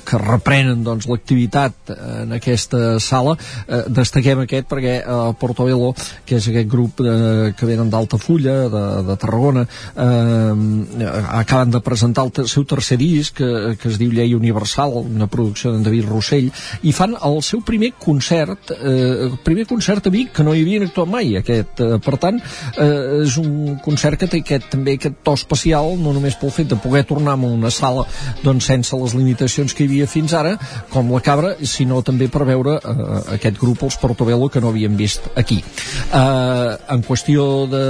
que 0.01 0.23
reprenen 0.23 0.81
doncs, 0.81 1.05
l'activitat 1.05 1.93
en 1.93 2.33
aquesta 2.39 2.97
sala. 2.97 3.37
Eh, 3.67 3.83
destaquem 4.01 4.47
aquest 4.47 4.65
perquè 4.73 4.97
eh, 5.03 5.21
Portobello, 5.37 5.93
que 6.25 6.41
és 6.41 6.49
aquest 6.49 6.73
grup 6.73 7.05
eh, 7.05 7.53
que 7.53 7.69
venen 7.69 7.93
d'Altafulla, 7.93 8.59
de, 8.73 8.85
de 9.13 9.21
Tarragona 9.27 9.65
eh, 9.67 11.07
acaben 11.41 11.75
de 11.75 11.81
presentar 11.83 12.25
el 12.27 12.47
seu 12.47 12.65
tercer 12.65 12.97
disc 13.01 13.37
que, 13.37 13.75
que 13.79 13.91
es 13.91 13.99
diu 13.99 14.13
Llei 14.15 14.33
Universal 14.37 14.95
una 15.03 15.27
producció 15.31 15.73
d'en 15.73 15.83
David 15.85 16.07
Rossell 16.07 16.49
i 16.87 16.93
fan 16.95 17.17
el 17.27 17.41
seu 17.45 17.61
primer 17.67 17.93
concert 17.99 18.71
eh, 18.77 19.29
primer 19.43 19.67
concert 19.69 20.07
a 20.07 20.13
Vic 20.13 20.31
que 20.37 20.45
no 20.47 20.55
hi 20.55 20.63
havien 20.63 20.87
actuat 20.87 21.11
mai 21.11 21.35
aquest, 21.41 21.83
eh, 21.83 21.99
per 22.03 22.15
tant 22.21 22.39
eh, 22.39 23.23
és 23.25 23.37
un 23.41 23.77
concert 23.83 24.19
que 24.21 24.31
té 24.31 24.41
aquest, 24.43 24.69
també 24.73 24.97
aquest 24.97 25.19
to 25.25 25.35
especial 25.37 25.93
no 25.99 26.15
només 26.15 26.37
pel 26.39 26.53
fet 26.55 26.71
de 26.71 26.79
poder 26.81 27.03
tornar 27.09 27.35
a 27.35 27.51
una 27.51 27.71
sala 27.73 28.07
doncs 28.43 28.71
sense 28.71 28.97
les 28.97 29.15
limitacions 29.17 29.75
que 29.75 29.83
hi 29.83 29.91
havia 29.91 30.09
fins 30.09 30.33
ara 30.37 30.55
com 30.93 31.11
la 31.11 31.21
Cabra, 31.23 31.53
sinó 31.67 32.01
també 32.05 32.29
per 32.31 32.45
veure 32.47 32.77
eh, 32.77 33.07
aquest 33.37 33.59
grup, 33.59 33.83
els 33.87 33.97
Portobello 33.99 34.49
que 34.51 34.61
no 34.63 34.71
havíem 34.71 34.95
vist 34.99 35.27
aquí. 35.35 35.59
Eh, 35.59 36.77
en 36.93 37.03
qüestió 37.07 37.67
de 37.71 37.83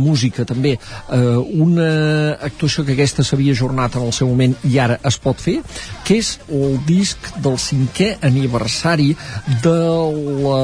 música 0.00 0.46
també 0.48 0.76
eh, 1.10 1.36
una 1.66 1.90
actuació 2.40 2.84
que 2.84 2.94
aquesta 2.96 3.24
s'havia 3.26 3.54
ajornat 3.56 3.96
en 3.96 4.06
el 4.08 4.14
seu 4.16 4.30
moment 4.30 4.54
i 4.68 4.78
ara 4.82 4.98
es 5.06 5.18
pot 5.20 5.40
fer, 5.40 5.58
que 6.06 6.18
és 6.20 6.32
el 6.48 6.78
disc 6.88 7.30
del 7.44 7.58
cinquè 7.60 8.12
aniversari 8.26 9.12
de 9.64 9.76
la, 10.44 10.60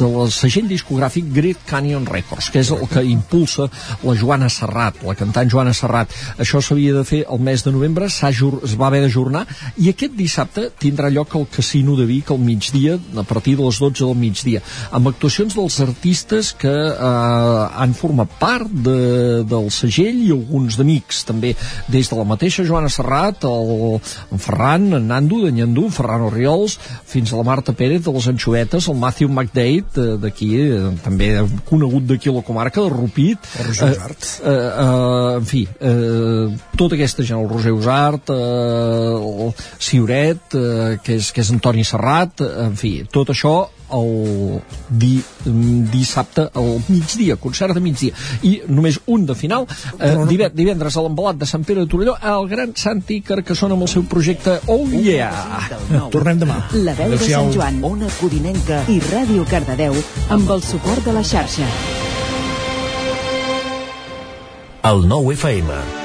de 0.00 0.10
la 0.14 0.26
segell 0.34 0.68
discogràfic 0.70 1.30
Great 1.34 1.64
Canyon 1.68 2.06
Records, 2.08 2.50
que 2.50 2.62
és 2.62 2.70
el 2.74 2.86
que 2.90 3.04
impulsa 3.06 3.68
la 4.04 4.16
Joana 4.18 4.50
Serrat, 4.52 5.02
la 5.06 5.16
cantant 5.18 5.50
Joana 5.50 5.74
Serrat. 5.76 6.12
Això 6.40 6.62
s'havia 6.64 6.94
de 6.96 7.04
fer 7.06 7.22
el 7.28 7.42
mes 7.44 7.64
de 7.64 7.72
novembre, 7.74 8.08
es 8.10 8.76
va 8.80 8.88
haver 8.88 9.02
d'ajornar, 9.04 9.44
i 9.82 9.90
aquest 9.90 10.16
dissabte 10.16 10.68
tindrà 10.80 11.10
lloc 11.12 11.34
al 11.36 11.46
Casino 11.50 11.96
de 11.98 12.06
Vic 12.08 12.30
al 12.30 12.40
migdia, 12.42 12.98
a 13.16 13.24
partir 13.26 13.56
de 13.58 13.66
les 13.66 13.80
12 13.80 14.04
del 14.04 14.16
migdia, 14.18 14.62
amb 14.92 15.10
actuacions 15.10 15.56
dels 15.56 15.80
artistes 15.84 16.52
que 16.58 16.72
eh, 16.72 17.80
han 17.84 17.94
format 17.96 18.32
part 18.40 18.70
de, 18.70 19.39
del 19.48 19.70
segell 19.74 20.20
i 20.26 20.30
alguns 20.34 20.78
d'amics. 20.78 21.24
També 21.28 21.54
des 21.88 22.10
de 22.10 22.18
la 22.18 22.26
mateixa 22.28 22.64
Joana 22.66 22.90
Serrat 22.92 23.44
el, 23.48 23.98
en 24.32 24.42
Ferran, 24.42 24.90
en 24.98 25.08
Nando 25.10 25.40
de 25.44 25.52
Nyandú, 25.56 25.88
Ferran 25.94 26.26
Oriols 26.28 26.78
fins 27.10 27.32
a 27.32 27.40
la 27.40 27.46
Marta 27.46 27.74
Pérez 27.76 28.04
de 28.04 28.14
les 28.14 28.28
Anxoetes 28.30 28.88
el 28.90 28.98
Matthew 29.00 29.30
McDade 29.30 30.18
d'aquí 30.22 30.50
eh, 30.60 30.80
també 31.04 31.30
conegut 31.68 32.06
d'aquí 32.08 32.30
a 32.30 32.36
la 32.38 32.44
comarca 32.46 32.82
de 32.84 32.92
Rupit. 32.92 33.50
El 33.58 33.70
Roger 33.70 33.90
Usart. 33.96 34.30
eh, 34.44 34.50
eh, 34.50 34.70
eh, 34.84 35.36
en 35.40 35.46
fi 35.46 35.64
eh, 35.66 36.46
tota 36.76 36.96
aquesta 36.98 37.24
gent, 37.26 37.40
el 37.40 37.50
Roger 37.50 37.72
Usart 37.76 38.30
eh, 38.30 38.36
el 38.36 39.52
Sioret 39.78 40.56
eh, 40.58 40.98
que, 41.04 41.18
és, 41.20 41.32
que 41.32 41.44
és 41.44 41.52
Antoni 41.54 41.84
Serrat 41.86 42.44
en 42.46 42.76
fi, 42.78 43.00
tot 43.10 43.32
això 43.34 43.54
el 43.96 44.60
di, 44.88 45.12
dissabte 45.92 46.48
al 46.54 46.70
migdia, 46.88 47.36
concert 47.36 47.74
de 47.76 47.82
migdia 47.84 48.14
i 48.46 48.60
només 48.68 49.00
un 49.06 49.26
de 49.26 49.36
final 49.38 49.66
eh, 49.98 50.14
divendres 50.54 50.96
a 50.96 51.04
l'embalat 51.04 51.40
de 51.40 51.48
Sant 51.48 51.64
Pere 51.66 51.84
de 51.84 51.90
Torelló 51.90 52.16
el 52.34 52.48
gran 52.50 52.74
Santi 52.76 53.20
Carcassona 53.26 53.76
amb 53.78 53.86
el 53.86 53.92
seu 53.92 54.06
projecte 54.10 54.58
Oh 54.66 54.84
Yeah. 54.90 55.30
tornem 56.10 56.40
demà. 56.40 56.58
La 56.84 56.94
veu 56.98 57.14
de 57.14 57.18
Sant 57.22 57.52
Joan, 57.54 57.80
Ona 57.86 58.10
Codinenca 58.20 58.82
i 58.92 58.98
Ràdio 59.10 59.46
Cardedeu 59.50 59.96
amb 60.30 60.50
el 60.56 60.62
suport 60.66 61.04
de 61.06 61.16
la 61.16 61.24
xarxa. 61.26 61.68
El 64.90 65.04
nou 65.08 65.32
FM 65.32 65.99